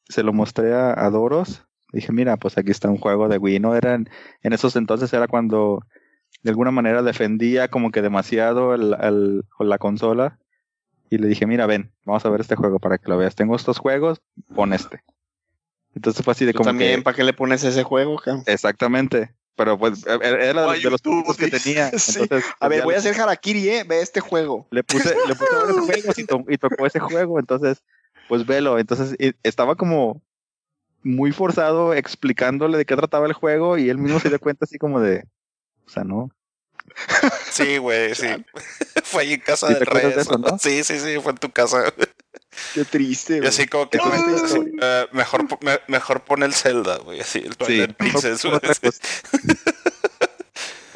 se 0.09 0.23
lo 0.23 0.33
mostré 0.33 0.73
a, 0.73 0.93
a 0.93 1.09
Doros. 1.09 1.65
Dije, 1.93 2.11
mira, 2.11 2.37
pues 2.37 2.57
aquí 2.57 2.71
está 2.71 2.89
un 2.89 2.97
juego 2.97 3.29
de 3.29 3.37
Wii. 3.37 3.59
No 3.59 3.75
eran, 3.75 4.09
en 4.43 4.53
esos 4.53 4.75
entonces 4.75 5.11
era 5.13 5.27
cuando 5.27 5.81
de 6.43 6.49
alguna 6.49 6.71
manera 6.71 7.01
defendía 7.01 7.67
como 7.69 7.91
que 7.91 8.01
demasiado 8.01 8.73
el, 8.73 8.95
el- 9.01 9.43
la 9.59 9.77
consola. 9.77 10.39
Y 11.09 11.17
le 11.19 11.27
dije, 11.27 11.45
mira, 11.47 11.65
ven, 11.65 11.91
vamos 12.03 12.25
a 12.25 12.29
ver 12.29 12.41
este 12.41 12.55
juego 12.55 12.79
para 12.79 12.97
que 12.97 13.09
lo 13.09 13.17
veas. 13.17 13.35
Tengo 13.35 13.55
estos 13.55 13.77
juegos, 13.79 14.21
pon 14.55 14.73
este. 14.73 15.01
Entonces 15.95 16.23
fue 16.23 16.31
así 16.33 16.45
de 16.45 16.51
Tú 16.53 16.57
como 16.59 16.69
también, 16.69 16.97
que, 16.97 17.01
¿para 17.03 17.15
qué 17.15 17.23
le 17.23 17.33
pones 17.33 17.63
ese 17.63 17.83
juego, 17.83 18.17
cabrón? 18.17 18.43
exactamente. 18.45 19.33
Pero 19.55 19.79
pues 19.79 20.05
e- 20.05 20.11
e- 20.13 20.49
era 20.49 20.71
de 20.71 20.89
los 20.91 21.01
pocos 21.01 21.37
que 21.37 21.47
tenía. 21.47 21.89
Sí. 21.97 22.19
Entonces, 22.21 22.47
A 22.59 22.67
ver, 22.67 22.83
voy 22.83 22.93
a 22.93 22.97
hacer 22.99 23.19
harakiri, 23.19 23.69
¿eh? 23.69 23.83
Ve 23.87 24.01
este 24.01 24.19
juego. 24.19 24.67
le 24.69 24.83
puse, 24.83 25.15
le 25.25 25.33
puse 25.33 25.55
varios 25.55 25.79
juegos 25.85 26.19
y, 26.19 26.25
to- 26.25 26.45
y 26.47 26.57
tocó 26.57 26.85
ese 26.85 26.99
juego, 26.99 27.39
entonces, 27.39 27.81
pues 28.27 28.45
velo. 28.45 28.77
Entonces 28.77 29.15
y- 29.17 29.33
estaba 29.43 29.75
como 29.75 30.21
muy 31.03 31.31
forzado 31.31 31.93
explicándole 31.93 32.77
de 32.77 32.85
qué 32.85 32.95
trataba 32.95 33.25
el 33.27 33.33
juego 33.33 33.77
y 33.77 33.89
él 33.89 33.97
mismo 33.97 34.19
se 34.19 34.29
dio 34.29 34.39
cuenta 34.39 34.65
así 34.65 34.77
como 34.77 34.99
de, 34.99 35.23
o 35.87 35.89
sea, 35.89 36.03
no. 36.03 36.29
Sí, 37.51 37.77
güey, 37.77 38.13
sí. 38.15 38.27
fue 39.03 39.23
ahí 39.23 39.33
en 39.33 39.39
casa 39.41 39.67
¿Sí 39.67 39.73
del 39.73 39.85
de 40.15 40.21
eso, 40.21 40.37
no? 40.37 40.57
Sí, 40.59 40.83
sí, 40.83 40.99
sí, 40.99 41.17
fue 41.21 41.31
en 41.31 41.37
tu 41.37 41.49
casa. 41.51 41.83
Qué 42.73 42.85
triste, 42.85 43.35
Y 43.35 43.37
güey. 43.39 43.49
así 43.49 43.67
como 43.67 43.89
que, 43.89 43.99
Con 43.99 44.13
esta 44.13 44.29
"Ah, 44.31 44.35
historia. 44.35 44.73
eh, 44.81 45.07
mejor, 45.11 45.47
po- 45.47 45.59
me- 45.61 45.79
mejor 45.87 46.23
pon 46.23 46.43
el 46.43 46.53
Zelda, 46.53 46.97
güey, 46.97 47.19
así, 47.19 47.39
el 47.39 47.55
Twilight 47.55 47.95
Princess, 47.95 48.41
cosa. 48.41 48.71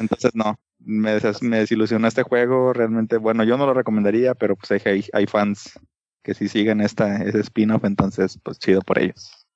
Entonces 0.00 0.32
no, 0.34 0.58
me, 0.80 1.20
des- 1.20 1.42
me 1.42 1.58
desilusionó 1.58 2.08
este 2.08 2.22
juego, 2.24 2.72
realmente, 2.72 3.16
bueno, 3.16 3.44
yo 3.44 3.56
no 3.56 3.66
lo 3.66 3.74
recomendaría, 3.74 4.34
pero 4.34 4.56
pues 4.56 4.72
hay, 4.72 5.04
fans 5.26 5.78
que 6.24 6.34
sí 6.34 6.48
siguen 6.48 6.80
esta, 6.80 7.16
ese 7.22 7.40
spin-off, 7.40 7.84
entonces 7.84 8.38
pues 8.42 8.58
chido 8.58 8.80
por 8.82 8.98
ellos. 8.98 9.46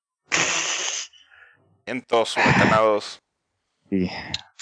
En 1.86 2.02
todos 2.02 2.36
huracanados. 2.36 3.20
Y 3.90 4.08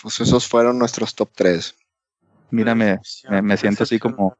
Pues 0.05 0.21
esos 0.21 0.47
fueron 0.47 0.79
nuestros 0.79 1.17
top 1.17 1.31
3. 1.35 1.75
mira, 2.51 2.77
me, 2.77 3.01
me, 3.29 3.43
me 3.43 3.57
siento 3.57 3.83
así 3.83 3.99
como, 3.99 4.37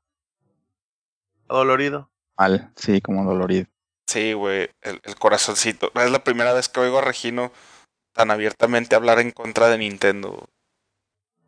Dolorido. 1.49 2.11
Mal, 2.39 2.73
sí, 2.77 3.01
como 3.01 3.25
dolorido. 3.25 3.67
Sí, 4.07 4.33
güey, 4.33 4.71
el, 4.83 5.01
el 5.03 5.15
corazoncito. 5.17 5.93
Es 5.95 6.11
la 6.11 6.25
primera 6.25 6.55
vez 6.55 6.69
que 6.71 6.81
oigo 6.81 6.99
a 6.99 7.03
Regino 7.03 7.53
tan 8.15 8.31
abiertamente 8.31 8.97
hablar 8.97 9.21
en 9.21 9.33
contra 9.33 9.69
de 9.69 9.79
Nintendo. 9.79 10.49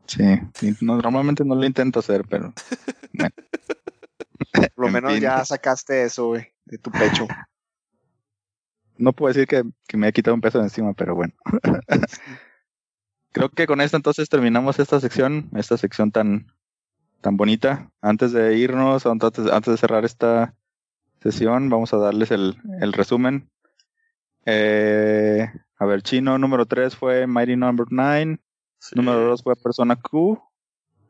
Sí, 0.06 0.22
sí, 0.54 0.74
no, 0.80 0.96
normalmente 0.96 1.44
no 1.44 1.54
lo 1.54 1.64
intento 1.66 1.98
hacer, 2.00 2.24
pero 2.28 2.52
bueno. 3.12 3.34
Por 4.74 4.84
lo 4.84 4.88
En 4.88 4.92
menos 4.92 5.12
fin. 5.14 5.20
ya 5.20 5.44
sacaste 5.44 6.04
eso, 6.04 6.28
güey, 6.28 6.52
de 6.64 6.78
tu 6.78 6.90
pecho. 6.90 7.26
no 8.98 9.12
puedo 9.12 9.32
decir 9.32 9.46
que, 9.46 9.62
que 9.86 9.96
me 9.96 10.08
he 10.08 10.12
quitado 10.12 10.34
un 10.34 10.40
peso 10.40 10.58
de 10.58 10.64
encima, 10.64 10.92
pero 10.94 11.14
bueno. 11.14 11.32
Creo 13.36 13.50
que 13.50 13.66
con 13.66 13.82
esto 13.82 13.98
entonces 13.98 14.30
terminamos 14.30 14.78
esta 14.78 14.98
sección, 14.98 15.50
esta 15.54 15.76
sección 15.76 16.10
tan, 16.10 16.46
tan 17.20 17.36
bonita. 17.36 17.90
Antes 18.00 18.32
de 18.32 18.56
irnos, 18.56 19.04
antes, 19.04 19.40
antes 19.52 19.72
de 19.72 19.76
cerrar 19.76 20.06
esta 20.06 20.54
sesión, 21.20 21.68
vamos 21.68 21.92
a 21.92 21.98
darles 21.98 22.30
el, 22.30 22.56
el 22.80 22.94
resumen. 22.94 23.50
Eh, 24.46 25.46
a 25.78 25.84
ver, 25.84 26.00
chino 26.00 26.38
número 26.38 26.64
3 26.64 26.96
fue 26.96 27.26
Mighty 27.26 27.56
Number 27.56 27.84
9, 27.90 28.38
número 28.94 29.18
2 29.26 29.42
fue 29.42 29.54
Persona 29.54 29.96
Q 29.96 30.42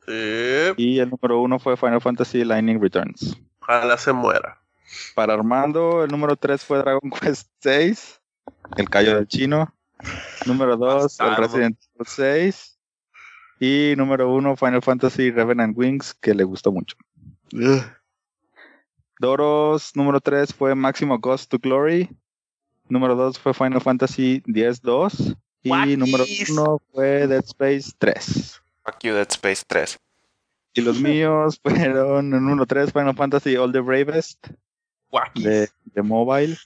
Sí. 0.04 0.72
y 0.78 0.98
el 0.98 1.10
número 1.10 1.40
1 1.42 1.60
fue 1.60 1.76
Final 1.76 2.00
Fantasy 2.00 2.44
Lightning 2.44 2.80
Returns. 2.82 3.40
Ojalá 3.60 3.96
se 3.98 4.12
muera. 4.12 4.60
Para 5.14 5.34
Armando, 5.34 6.02
el 6.02 6.10
número 6.10 6.34
3 6.34 6.64
fue 6.64 6.78
Dragon 6.78 7.08
Quest 7.22 7.48
6, 7.60 8.20
el 8.78 8.90
callo 8.90 9.14
del 9.14 9.28
chino. 9.28 9.72
Número 10.46 10.76
2, 10.76 11.20
el. 11.20 11.36
Resident 11.36 11.78
Evil 11.94 12.06
6. 12.06 12.78
Y 13.58 13.94
número 13.96 14.32
1, 14.34 14.56
Final 14.56 14.82
Fantasy 14.82 15.30
Revenant 15.30 15.76
Wings, 15.76 16.14
que 16.14 16.34
le 16.34 16.44
gustó 16.44 16.72
mucho. 16.72 16.96
Doros, 19.18 19.92
número 19.94 20.20
3 20.20 20.52
fue 20.52 20.74
Máximo 20.74 21.18
Ghost 21.18 21.50
to 21.50 21.58
Glory. 21.58 22.10
Número 22.88 23.16
2 23.16 23.38
fue 23.38 23.54
Final 23.54 23.80
Fantasy 23.80 24.42
X-2. 24.46 25.36
Y 25.62 25.96
número 25.96 26.24
1 26.48 26.82
fue 26.92 27.26
Dead 27.26 27.44
Space 27.44 27.92
3. 27.98 28.62
Fuck 28.84 28.98
you, 29.02 29.14
Dead 29.14 29.28
Space 29.30 29.64
3. 29.66 29.98
Y 30.74 30.82
los 30.82 31.00
míos 31.00 31.58
fueron 31.62 32.30
número 32.30 32.66
3 32.66 32.92
Final 32.92 33.16
Fantasy 33.16 33.56
All 33.56 33.72
the 33.72 33.80
Bravest. 33.80 34.48
De, 35.34 35.68
de 35.84 36.02
mobile. 36.02 36.56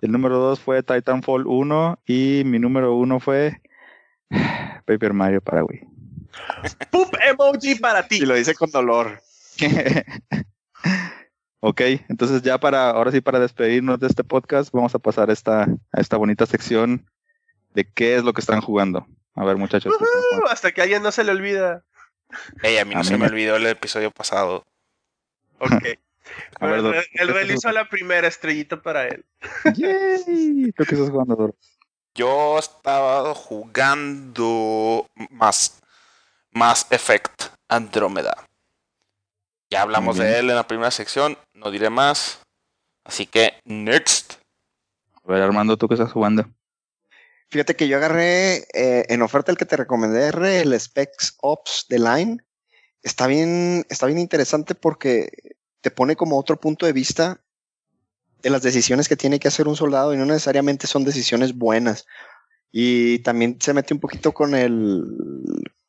El 0.00 0.12
número 0.12 0.38
2 0.38 0.60
fue 0.60 0.82
Titanfall 0.82 1.46
1 1.46 1.98
y 2.06 2.42
mi 2.44 2.58
número 2.58 2.94
1 2.94 3.20
fue 3.20 3.60
Paper 4.86 5.12
Mario 5.12 5.40
para 5.40 5.64
Wii. 5.64 5.80
Poop 6.90 7.14
emoji 7.28 7.74
para 7.76 8.06
ti. 8.06 8.16
Y 8.18 8.26
lo 8.26 8.34
dice 8.34 8.54
con 8.54 8.70
dolor. 8.70 9.20
ok, 11.60 11.80
entonces 12.08 12.42
ya 12.42 12.58
para, 12.58 12.90
ahora 12.90 13.10
sí 13.10 13.20
para 13.20 13.40
despedirnos 13.40 13.98
de 13.98 14.06
este 14.06 14.24
podcast, 14.24 14.70
vamos 14.72 14.94
a 14.94 14.98
pasar 14.98 15.30
esta, 15.30 15.64
a 15.64 16.00
esta 16.00 16.16
bonita 16.16 16.46
sección 16.46 17.06
de 17.74 17.90
qué 17.92 18.16
es 18.16 18.24
lo 18.24 18.32
que 18.32 18.40
están 18.40 18.60
jugando. 18.60 19.06
A 19.34 19.44
ver 19.44 19.56
muchachos. 19.56 19.94
Uh, 20.00 20.46
hasta 20.48 20.72
que 20.72 20.80
a 20.80 20.84
alguien 20.84 21.02
no 21.02 21.12
se 21.12 21.24
le 21.24 21.32
olvida. 21.32 21.84
Ey, 22.62 22.78
a 22.78 22.84
mí 22.84 22.94
no 22.94 23.00
A 23.00 23.04
se 23.04 23.12
mí 23.14 23.18
me 23.18 23.26
me- 23.26 23.32
olvidó 23.32 23.56
el 23.56 23.66
episodio 23.66 24.10
pasado. 24.10 24.64
Ok. 25.58 25.72
A 26.60 26.66
ver, 26.66 26.76
el, 26.76 26.82
Dor- 26.84 26.94
el 26.96 27.02
¿qué 27.02 27.22
estás 27.22 27.34
realizó 27.34 27.72
la 27.72 27.88
primera 27.88 28.28
estrellita 28.28 28.80
para 28.82 29.08
él. 29.08 29.24
Yay, 29.74 30.72
¿Tú 30.72 30.84
qué 30.84 30.94
estás 30.94 31.10
jugando, 31.10 31.36
Dor? 31.36 31.54
Yo 32.14 32.58
estaba 32.58 33.34
jugando 33.34 35.06
más, 35.30 35.80
más 36.50 36.86
Effect 36.90 37.44
Andrómeda. 37.68 38.44
Ya 39.70 39.82
hablamos 39.82 40.16
bien. 40.16 40.28
de 40.28 40.38
él 40.38 40.50
en 40.50 40.56
la 40.56 40.66
primera 40.66 40.90
sección, 40.90 41.38
no 41.52 41.70
diré 41.70 41.90
más. 41.90 42.40
Así 43.04 43.26
que, 43.26 43.54
next. 43.64 44.34
A 45.24 45.32
ver, 45.32 45.42
Armando, 45.42 45.76
¿tú 45.76 45.88
qué 45.88 45.94
estás 45.94 46.12
jugando? 46.12 46.46
Fíjate 47.50 47.76
que 47.76 47.88
yo 47.88 47.96
agarré 47.96 48.66
eh, 48.74 49.06
en 49.08 49.22
oferta 49.22 49.50
el 49.50 49.58
que 49.58 49.64
te 49.64 49.76
recomendé, 49.76 50.26
R, 50.28 50.60
el 50.60 50.78
Specs 50.78 51.36
Ops 51.40 51.86
de 51.88 51.98
Line. 51.98 52.38
Está 53.02 53.26
bien, 53.26 53.86
está 53.88 54.06
bien 54.06 54.18
interesante 54.18 54.74
porque 54.74 55.30
te 55.80 55.90
pone 55.90 56.16
como 56.16 56.38
otro 56.38 56.58
punto 56.58 56.86
de 56.86 56.92
vista 56.92 57.40
de 58.42 58.50
las 58.50 58.62
decisiones 58.62 59.08
que 59.08 59.16
tiene 59.16 59.38
que 59.38 59.48
hacer 59.48 59.68
un 59.68 59.76
soldado 59.76 60.14
y 60.14 60.16
no 60.16 60.24
necesariamente 60.24 60.86
son 60.86 61.04
decisiones 61.04 61.56
buenas. 61.56 62.06
Y 62.70 63.20
también 63.20 63.58
se 63.60 63.74
mete 63.74 63.94
un 63.94 64.00
poquito 64.00 64.32
con 64.32 64.54
el 64.54 65.04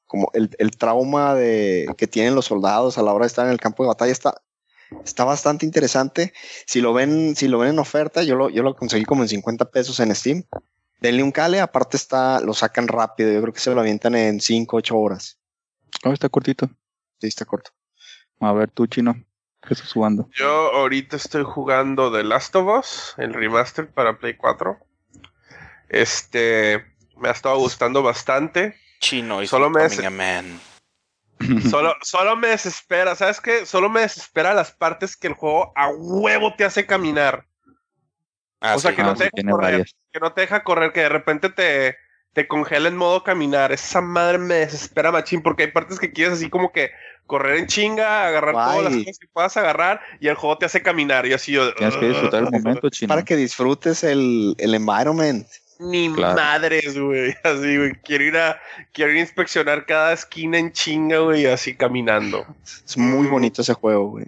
como 0.10 0.32
el, 0.34 0.50
el 0.58 0.72
trauma 0.72 1.36
de, 1.36 1.88
que 1.96 2.08
tienen 2.08 2.34
los 2.34 2.46
soldados 2.46 2.98
a 2.98 3.04
la 3.04 3.14
hora 3.14 3.26
de 3.26 3.28
estar 3.28 3.46
en 3.46 3.52
el 3.52 3.60
campo 3.60 3.84
de 3.84 3.90
batalla. 3.90 4.12
Está, 4.12 4.42
está 5.06 5.24
bastante 5.24 5.68
interesante. 5.68 6.34
Si 6.66 6.82
lo 6.82 6.94
ven, 6.94 7.36
si 7.36 7.48
lo 7.48 7.60
ven 7.60 7.70
en 7.70 7.80
oferta, 7.80 8.24
yo 8.24 8.36
lo, 8.36 8.50
yo 8.50 8.64
lo 8.64 8.76
conseguí 8.76 9.06
como 9.06 9.22
en 9.22 9.30
50 9.30 9.70
pesos 9.70 10.00
en 10.00 10.16
Steam. 10.16 10.46
Denle 11.00 11.22
un 11.22 11.32
cale, 11.32 11.60
aparte 11.60 11.96
está, 11.96 12.40
lo 12.40 12.56
sacan 12.56 12.88
rápido. 12.88 13.32
Yo 13.32 13.40
creo 13.40 13.54
que 13.54 13.60
se 13.60 13.74
lo 13.74 13.80
avientan 13.80 14.16
en 14.16 14.42
5, 14.42 14.78
8 14.78 14.98
horas. 14.98 15.38
Oh, 16.04 16.12
está 16.12 16.28
cortito. 16.28 16.68
Sí, 17.22 17.28
está 17.28 17.46
corto. 17.46 17.70
A 18.40 18.52
ver, 18.52 18.72
tú, 18.72 18.88
chino, 18.88 19.14
¿qué 19.70 19.76
estás 19.76 19.94
jugando? 19.94 20.28
Yo 20.34 20.74
ahorita 20.74 21.16
estoy 21.16 21.44
jugando 21.44 22.12
The 22.12 22.24
Last 22.24 22.56
of 22.56 22.80
Us, 22.80 23.14
el 23.18 23.36
remaster 23.36 23.88
para 23.88 24.18
Play 24.18 24.34
4. 24.34 24.80
Este 25.90 26.84
me 27.16 27.30
ha 27.30 27.32
estado 27.32 27.58
gustando 27.60 28.02
bastante. 28.02 28.76
Chino 29.00 29.44
y 29.44 29.48
Solo 29.48 29.70
me 29.70 29.88
Man. 30.10 30.60
Solo, 31.70 31.96
solo 32.02 32.36
me 32.36 32.50
desespera, 32.50 33.16
¿sabes 33.16 33.40
qué? 33.40 33.66
Solo 33.66 33.90
me 33.90 34.02
desespera 34.02 34.54
las 34.54 34.72
partes 34.72 35.16
que 35.16 35.28
el 35.28 35.34
juego 35.34 35.72
a 35.76 35.88
huevo 35.90 36.56
te 36.58 36.66
hace 36.66 36.86
caminar. 36.86 37.46
Ah, 38.60 38.76
o 38.76 38.80
sea, 38.80 38.92
sí. 38.92 38.98
que 38.98 39.04
no 39.04 39.16
te 39.16 39.26
deja 39.26 39.50
correr, 39.50 39.72
varias. 39.72 39.96
que 40.12 40.20
no 40.20 40.34
te 40.34 40.42
deja 40.42 40.64
correr, 40.64 40.92
que 40.92 41.00
de 41.02 41.10
repente 41.10 41.50
te, 41.50 41.96
te 42.34 42.48
congela 42.48 42.90
en 42.90 42.98
modo 42.98 43.24
caminar. 43.24 43.72
Esa 43.72 44.02
madre 44.02 44.38
me 44.38 44.56
desespera 44.56 45.14
machín 45.14 45.42
porque 45.42 45.64
hay 45.64 45.72
partes 45.72 46.00
que 46.00 46.12
quieres 46.12 46.34
así 46.34 46.50
como 46.50 46.74
que 46.74 46.92
correr 47.30 47.58
en 47.60 47.68
chinga, 47.68 48.28
agarrar 48.28 48.54
todas 48.56 48.84
las 48.84 48.96
cosas 48.98 49.20
que 49.20 49.28
puedas 49.32 49.56
agarrar 49.56 50.02
y 50.20 50.28
el 50.28 50.36
juego 50.36 50.58
te 50.58 50.66
hace 50.66 50.82
caminar 50.82 51.26
y 51.28 51.34
así 51.34 51.52
yo... 51.54 51.74
Tienes 51.76 51.96
que 51.96 52.08
disfrutar 52.10 52.44
el 52.44 52.50
momento, 52.52 52.90
chino. 52.90 53.08
Para 53.08 53.24
que 53.24 53.36
disfrutes 53.36 54.04
el, 54.04 54.56
el 54.58 54.74
environment. 54.74 55.48
Ni 55.82 56.12
Claro. 56.14 56.36
madres, 56.36 57.00
güey. 57.00 57.34
Así, 57.44 57.78
güey. 57.78 57.94
Quiero 58.04 58.24
ir 58.26 58.36
a, 58.36 58.60
quiero 58.92 59.12
ir 59.12 59.18
a 59.18 59.22
inspeccionar 59.22 59.86
cada 59.86 60.12
esquina 60.12 60.58
en 60.58 60.74
chinga, 60.74 61.20
güey, 61.20 61.46
así 61.46 61.74
caminando. 61.74 62.46
Es 62.86 62.98
muy 62.98 63.28
Mm. 63.28 63.32
bonito 63.32 63.62
ese 63.62 63.74
juego, 63.76 64.10
güey. 64.10 64.26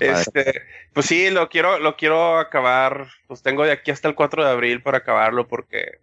Este, 0.00 0.62
pues 0.92 1.06
sí, 1.06 1.30
lo 1.30 1.48
quiero, 1.48 1.78
lo 1.80 1.96
quiero 1.96 2.38
acabar. 2.38 3.08
Pues 3.26 3.42
tengo 3.42 3.64
de 3.64 3.72
aquí 3.72 3.90
hasta 3.90 4.06
el 4.06 4.14
4 4.14 4.44
de 4.44 4.50
abril 4.50 4.82
para 4.82 4.98
acabarlo 4.98 5.48
porque 5.48 5.98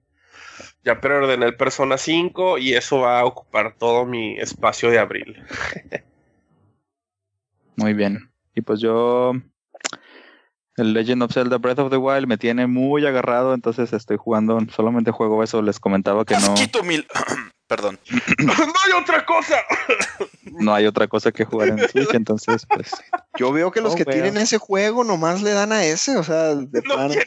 ya 0.83 0.99
preordené 0.99 1.45
el 1.45 1.55
Persona 1.55 1.97
5 1.97 2.57
y 2.57 2.73
eso 2.73 2.99
va 2.99 3.19
a 3.19 3.25
ocupar 3.25 3.75
todo 3.77 4.05
mi 4.05 4.37
espacio 4.39 4.89
de 4.89 4.99
abril. 4.99 5.43
Muy 7.75 7.93
bien. 7.93 8.31
Y 8.53 8.61
pues 8.61 8.79
yo, 8.79 9.33
el 10.77 10.93
Legend 10.93 11.23
of 11.23 11.33
Zelda 11.33 11.57
Breath 11.57 11.79
of 11.79 11.89
the 11.89 11.97
Wild 11.97 12.27
me 12.27 12.37
tiene 12.37 12.67
muy 12.67 13.05
agarrado, 13.05 13.53
entonces 13.53 13.93
estoy 13.93 14.17
jugando, 14.17 14.59
solamente 14.69 15.11
juego 15.11 15.43
eso, 15.43 15.61
les 15.61 15.79
comentaba 15.79 16.25
que 16.25 16.35
no, 16.35 16.53
mil. 16.83 17.07
Perdón. 17.71 17.97
¡No 18.39 18.51
hay 18.53 19.01
otra 19.01 19.25
cosa! 19.25 19.55
no 20.59 20.73
hay 20.75 20.85
otra 20.87 21.07
cosa 21.07 21.31
que 21.31 21.45
jugar 21.45 21.69
en 21.69 21.87
Switch, 21.87 22.09
entonces 22.13 22.65
pues 22.65 22.91
Yo 23.37 23.53
veo 23.53 23.71
que 23.71 23.79
los 23.79 23.93
Oh, 23.93 23.95
que 23.95 24.03
veo. 24.03 24.11
tienen 24.13 24.35
ese 24.35 24.57
juego 24.57 25.05
nomás 25.05 25.41
le 25.41 25.51
dan 25.51 25.71
a 25.71 25.85
ese, 25.85 26.17
o 26.17 26.23
sea, 26.23 26.53
de 26.55 26.81
No, 26.81 27.07
tiene- 27.07 27.25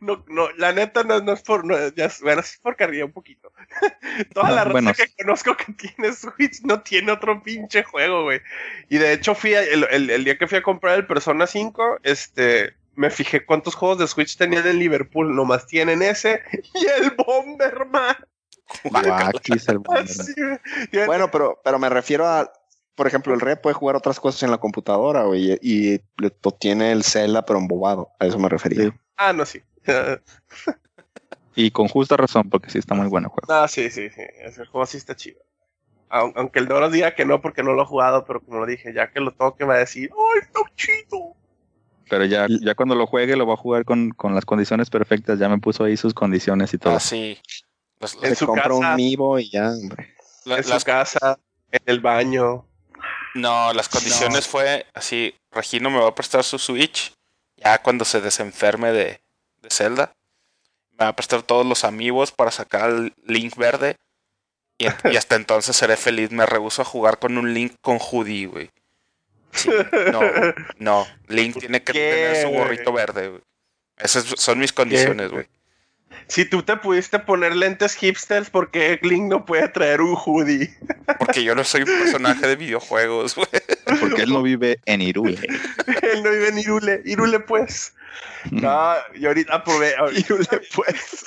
no, 0.00 0.24
no, 0.26 0.50
la 0.58 0.72
neta 0.72 1.04
no, 1.04 1.20
no 1.20 1.32
es 1.32 1.42
por, 1.42 1.64
no, 1.64 1.76
ya, 1.94 2.06
es- 2.06 2.20
bueno, 2.22 2.40
es 2.40 2.58
por 2.60 2.74
carrilla 2.74 3.04
un 3.04 3.12
poquito. 3.12 3.52
Toda 4.34 4.50
la 4.50 4.62
Ah, 4.62 4.64
raza 4.64 4.72
bueno. 4.72 4.92
que 4.94 5.06
conozco 5.22 5.56
que 5.56 5.72
tiene 5.74 6.12
Switch 6.12 6.60
no 6.64 6.82
tiene 6.82 7.12
otro 7.12 7.40
pinche 7.40 7.84
juego, 7.84 8.24
güey. 8.24 8.40
Y 8.88 8.98
de 8.98 9.12
hecho 9.12 9.36
fui, 9.36 9.54
a- 9.54 9.62
el, 9.62 9.86
el- 9.92 10.10
el 10.10 10.24
día 10.24 10.36
que 10.36 10.48
fui 10.48 10.58
a 10.58 10.62
comprar 10.64 10.96
el 10.98 11.06
Persona 11.06 11.46
5, 11.46 11.98
este, 12.02 12.74
me 12.96 13.10
fijé 13.10 13.46
cuántos 13.46 13.76
juegos 13.76 13.98
de 13.98 14.08
Switch 14.08 14.36
tenían 14.36 14.66
en 14.66 14.80
Liverpool, 14.80 15.36
nomás 15.36 15.68
tienen 15.68 16.02
ese 16.02 16.42
y 16.74 16.84
el 17.00 17.12
Bomberman. 17.12 18.16
El 18.84 18.92
Bueno, 21.06 21.30
pero, 21.30 21.60
pero 21.64 21.78
me 21.78 21.88
refiero 21.88 22.26
a, 22.26 22.50
por 22.94 23.06
ejemplo, 23.06 23.34
el 23.34 23.40
Re 23.40 23.56
puede 23.56 23.74
jugar 23.74 23.96
otras 23.96 24.20
cosas 24.20 24.42
en 24.42 24.50
la 24.50 24.58
computadora, 24.58 25.24
güey, 25.24 25.58
y, 25.60 25.94
y 25.94 26.00
tiene 26.58 26.92
el 26.92 27.02
Zelda, 27.02 27.44
pero 27.44 27.58
embobado. 27.58 28.10
A 28.20 28.26
eso 28.26 28.38
me 28.38 28.48
refería. 28.48 28.84
Sí. 28.84 28.90
Ah, 29.16 29.32
no, 29.32 29.44
sí. 29.44 29.60
Y 31.56 31.70
con 31.70 31.86
justa 31.86 32.16
razón, 32.16 32.50
porque 32.50 32.68
sí 32.68 32.78
está 32.78 32.94
muy 32.94 33.06
bueno 33.06 33.28
el 33.28 33.30
juego. 33.30 33.62
Ah, 33.62 33.68
sí, 33.68 33.88
sí, 33.88 34.10
sí. 34.10 34.22
Ese 34.40 34.66
juego 34.66 34.84
sí 34.86 34.96
está 34.96 35.14
chido. 35.14 35.38
Aun- 36.10 36.32
Aunque 36.34 36.58
el 36.58 36.66
Doros 36.66 36.90
diga 36.90 37.14
que 37.14 37.24
no 37.24 37.40
porque 37.40 37.62
no 37.62 37.74
lo 37.74 37.82
he 37.82 37.86
jugado, 37.86 38.24
pero 38.24 38.40
como 38.40 38.58
lo 38.58 38.66
dije, 38.66 38.92
ya 38.92 39.12
que 39.12 39.20
lo 39.20 39.30
toque 39.30 39.64
va 39.64 39.74
a 39.74 39.78
decir, 39.78 40.10
¡ay, 40.12 40.40
está 40.42 40.60
chido! 40.74 41.36
Pero 42.10 42.24
ya, 42.24 42.48
ya 42.60 42.74
cuando 42.74 42.96
lo 42.96 43.06
juegue 43.06 43.36
lo 43.36 43.46
va 43.46 43.54
a 43.54 43.56
jugar 43.56 43.84
con, 43.84 44.10
con 44.10 44.34
las 44.34 44.44
condiciones 44.44 44.90
perfectas, 44.90 45.38
ya 45.38 45.48
me 45.48 45.58
puso 45.58 45.84
ahí 45.84 45.96
sus 45.96 46.12
condiciones 46.12 46.74
y 46.74 46.78
todo. 46.78 46.96
Ah, 46.96 47.00
sí. 47.00 47.38
Las, 48.12 48.22
En 48.22 48.36
su 48.36 48.46
compra 48.46 48.64
casa. 48.64 48.74
un 48.74 48.96
Mivo 48.96 49.38
y 49.38 49.50
ya, 49.50 49.70
hombre. 49.70 50.14
la- 50.44 50.56
en 50.58 50.64
su 50.64 50.78
casa, 50.84 51.38
en 51.72 51.82
el 51.86 52.00
baño. 52.00 52.66
No, 53.34 53.72
las 53.72 53.88
condiciones 53.88 54.46
fue 54.46 54.86
así, 54.94 55.34
Regino 55.50 55.90
me 55.90 55.98
va 56.00 56.08
a 56.08 56.14
prestar 56.14 56.44
su 56.44 56.58
Switch, 56.58 57.12
ya 57.56 57.82
cuando 57.82 58.04
se 58.04 58.20
desenferme 58.20 58.92
de, 58.92 59.20
de 59.62 59.70
Zelda. 59.70 60.12
Me 60.92 60.98
va 61.06 61.08
a 61.08 61.16
prestar 61.16 61.42
todos 61.42 61.66
los 61.66 61.82
amigos 61.84 62.30
para 62.30 62.50
sacar 62.52 62.90
el 62.90 63.12
Link 63.26 63.56
verde. 63.56 63.96
Y, 64.78 64.86
y 65.12 65.16
hasta 65.16 65.34
entonces 65.34 65.74
seré 65.76 65.96
feliz. 65.96 66.30
Me 66.30 66.46
rehuso 66.46 66.82
a 66.82 66.84
jugar 66.84 67.18
con 67.18 67.36
un 67.38 67.52
Link 67.54 67.74
con 67.80 67.98
hoodie, 67.98 68.46
güey. 68.46 68.70
Sí, 69.52 69.70
no, 70.12 70.20
no. 70.78 71.06
Link 71.28 71.56
tiene 71.60 71.82
que 71.82 71.92
qué, 71.92 72.10
tener 72.32 72.42
su 72.42 72.48
gorrito 72.50 72.92
verde, 72.92 73.28
güey. 73.30 73.42
Esas 73.96 74.24
son 74.24 74.58
mis 74.58 74.72
condiciones, 74.72 75.30
güey. 75.30 75.46
Si 76.26 76.44
tú 76.44 76.62
te 76.62 76.76
pudiste 76.76 77.18
poner 77.18 77.54
lentes 77.54 77.94
hipsters, 77.94 78.50
¿por 78.50 78.70
qué 78.70 78.98
Link 79.02 79.30
no 79.30 79.44
puede 79.44 79.68
traer 79.68 80.00
un 80.00 80.14
hoodie? 80.16 80.74
Porque 81.18 81.44
yo 81.44 81.54
no 81.54 81.64
soy 81.64 81.82
un 81.82 81.88
personaje 81.98 82.46
de 82.46 82.56
videojuegos, 82.56 83.34
güey. 83.34 83.48
Porque 84.00 84.22
él 84.22 84.30
no 84.30 84.42
vive 84.42 84.80
en 84.86 85.02
Irule. 85.02 85.38
Él 86.12 86.22
no 86.22 86.30
vive 86.30 86.48
en 86.48 86.58
Irule. 86.58 87.02
Irule, 87.04 87.40
pues. 87.40 87.94
No, 88.50 88.94
y 89.14 89.26
ahorita 89.26 89.54
aprobé. 89.56 89.94
Irule, 90.16 90.46
pues. 90.74 91.26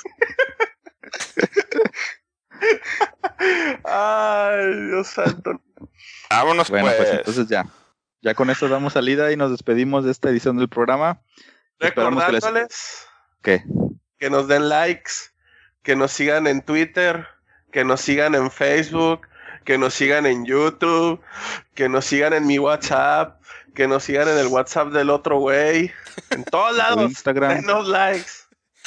Ay, 3.84 4.86
Dios 4.88 5.08
santo. 5.08 5.60
Vámonos, 6.30 6.70
Bueno, 6.70 6.86
pues 6.86 6.96
pues. 6.98 7.10
entonces 7.18 7.48
ya. 7.48 7.66
Ya 8.20 8.34
con 8.34 8.50
esto 8.50 8.68
damos 8.68 8.94
salida 8.94 9.30
y 9.32 9.36
nos 9.36 9.50
despedimos 9.50 10.04
de 10.04 10.10
esta 10.10 10.28
edición 10.30 10.56
del 10.58 10.68
programa. 10.68 11.22
Esperamos 11.78 12.24
que 12.24 12.32
les- 12.32 12.42
Recordándoles 12.42 13.06
¿Qué? 13.42 13.62
Que 14.18 14.30
nos 14.30 14.48
den 14.48 14.68
likes, 14.68 15.12
que 15.82 15.96
nos 15.96 16.12
sigan 16.12 16.46
en 16.46 16.62
Twitter, 16.62 17.26
que 17.72 17.84
nos 17.84 18.00
sigan 18.00 18.34
en 18.34 18.50
Facebook, 18.50 19.26
que 19.64 19.78
nos 19.78 19.94
sigan 19.94 20.26
en 20.26 20.44
YouTube, 20.44 21.20
que 21.74 21.88
nos 21.88 22.04
sigan 22.06 22.32
en 22.32 22.46
mi 22.46 22.58
WhatsApp, 22.58 23.40
que 23.74 23.86
nos 23.86 24.04
sigan 24.04 24.28
en 24.28 24.38
el 24.38 24.46
WhatsApp 24.48 24.88
del 24.88 25.10
otro 25.10 25.38
güey. 25.38 25.92
En 26.30 26.44
todos 26.44 26.76
lados. 26.76 27.02
Instagram. 27.10 27.56
Denos 27.60 27.86
likes. 27.88 28.30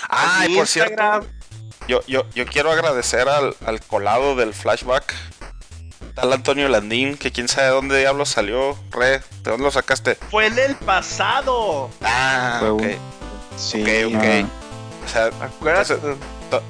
Ah, 0.10 0.42
En 0.46 0.52
y 0.52 0.56
por 0.58 0.68
cierto, 0.68 0.92
Instagram. 0.94 1.26
yo, 1.88 2.02
yo, 2.08 2.26
yo 2.34 2.46
quiero 2.46 2.72
agradecer 2.72 3.30
al, 3.30 3.56
al 3.66 3.80
colado 3.82 4.36
del 4.36 4.54
flashback. 4.54 5.14
Tal 6.16 6.34
Antonio 6.34 6.68
Landín, 6.68 7.16
que 7.18 7.32
quién 7.32 7.48
sabe 7.48 7.68
de 7.68 7.74
dónde 7.74 8.00
diablos 8.00 8.28
salió. 8.30 8.78
Re, 8.90 9.20
¿de 9.20 9.52
dónde 9.52 9.64
lo 9.64 9.72
sacaste? 9.72 10.16
Fue 10.30 10.48
en 10.48 10.60
el 10.60 10.76
pasado. 10.76 11.90
Ah, 12.02 12.58
Fue 12.60 12.70
ok. 12.72 12.82
un- 12.82 13.12
Sí. 13.58 13.82
Ok, 13.82 14.16
ok. 14.16 14.24
Ah, 14.24 14.48
sea, 15.12 15.30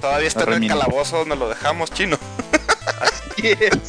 todavía 0.02 0.28
está 0.28 0.44
en 0.44 0.64
el 0.64 0.70
calabozo 0.70 1.20
donde 1.20 1.36
lo 1.36 1.50
dejamos, 1.50 1.92
chino. 1.92 2.18
Así 3.02 3.48
es. 3.60 3.80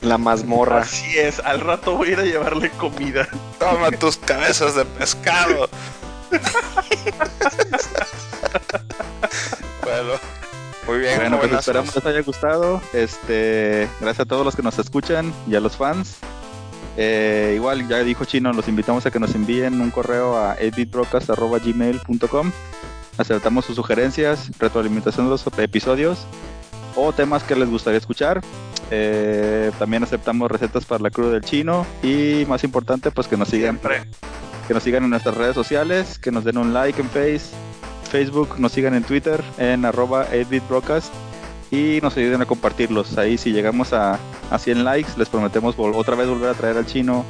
La 0.00 0.18
mazmorra. 0.18 0.80
Así 0.80 1.18
es. 1.18 1.38
Al 1.40 1.60
rato 1.60 1.96
voy 1.96 2.08
a 2.08 2.12
ir 2.12 2.20
a 2.20 2.24
llevarle 2.24 2.70
comida. 2.70 3.28
Toma 3.58 3.90
tus 3.92 4.16
cabezas 4.16 4.74
de 4.74 4.84
pescado. 4.84 5.68
bueno, 9.82 10.12
muy 10.86 10.98
bien, 10.98 11.16
Bueno, 11.16 11.38
pues 11.38 11.52
esperamos 11.52 11.94
les 11.94 12.06
haya 12.06 12.22
gustado. 12.22 12.82
Este, 12.92 13.88
gracias 14.00 14.20
a 14.20 14.28
todos 14.28 14.44
los 14.44 14.56
que 14.56 14.62
nos 14.62 14.78
escuchan 14.78 15.32
y 15.46 15.54
a 15.54 15.60
los 15.60 15.76
fans. 15.76 16.16
Eh, 16.96 17.52
igual, 17.54 17.86
ya 17.88 17.98
dijo 17.98 18.24
Chino, 18.24 18.52
los 18.52 18.66
invitamos 18.68 19.06
a 19.06 19.10
que 19.10 19.18
nos 19.20 19.34
envíen 19.34 19.80
un 19.80 19.90
correo 19.90 20.36
a 20.36 20.56
8bitbroadcast.gmail.com 20.58 22.52
Aceptamos 23.22 23.64
sus 23.64 23.76
sugerencias, 23.76 24.50
retroalimentación 24.58 25.26
de 25.26 25.30
los 25.30 25.46
episodios 25.58 26.26
o 26.96 27.12
temas 27.12 27.44
que 27.44 27.54
les 27.54 27.70
gustaría 27.70 27.98
escuchar. 27.98 28.40
Eh, 28.90 29.70
también 29.78 30.02
aceptamos 30.02 30.50
recetas 30.50 30.84
para 30.84 31.02
la 31.02 31.10
cruda 31.10 31.30
del 31.30 31.42
chino 31.42 31.86
y 32.02 32.44
más 32.48 32.64
importante, 32.64 33.12
pues 33.12 33.28
que 33.28 33.36
nos 33.36 33.48
sigan 33.48 33.78
Siempre. 33.78 34.10
que 34.66 34.74
nos 34.74 34.82
sigan 34.82 35.04
en 35.04 35.10
nuestras 35.10 35.36
redes 35.36 35.54
sociales, 35.54 36.18
que 36.18 36.32
nos 36.32 36.42
den 36.42 36.58
un 36.58 36.74
like 36.74 37.00
en 37.00 37.08
face, 37.08 37.54
Facebook, 38.10 38.58
nos 38.58 38.72
sigan 38.72 38.94
en 38.94 39.04
Twitter 39.04 39.42
en 39.56 39.84
arroba 39.84 40.26
8bitbroadcast 40.30 41.10
y 41.70 42.00
nos 42.02 42.16
ayuden 42.16 42.42
a 42.42 42.46
compartirlos. 42.46 43.16
Ahí 43.18 43.38
si 43.38 43.52
llegamos 43.52 43.92
a, 43.92 44.18
a 44.50 44.58
100 44.58 44.82
likes, 44.82 45.12
les 45.16 45.28
prometemos 45.28 45.76
otra 45.78 46.16
vez 46.16 46.28
volver 46.28 46.50
a 46.50 46.54
traer 46.54 46.76
al 46.76 46.86
chino 46.86 47.24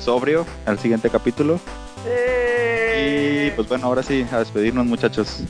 sobrio 0.00 0.44
al 0.66 0.80
siguiente 0.80 1.10
capítulo. 1.10 1.60
Y 3.06 3.50
pues 3.52 3.68
bueno, 3.68 3.86
ahora 3.86 4.02
sí, 4.02 4.26
a 4.32 4.38
despedirnos 4.38 4.84
muchachos. 4.86 5.42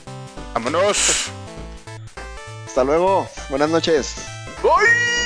Vámonos. 0.55 1.31
Hasta 2.67 2.85
luego. 2.85 3.27
Buenas 3.49 3.71
noches. 3.71 4.17
¡Ay! 4.63 5.26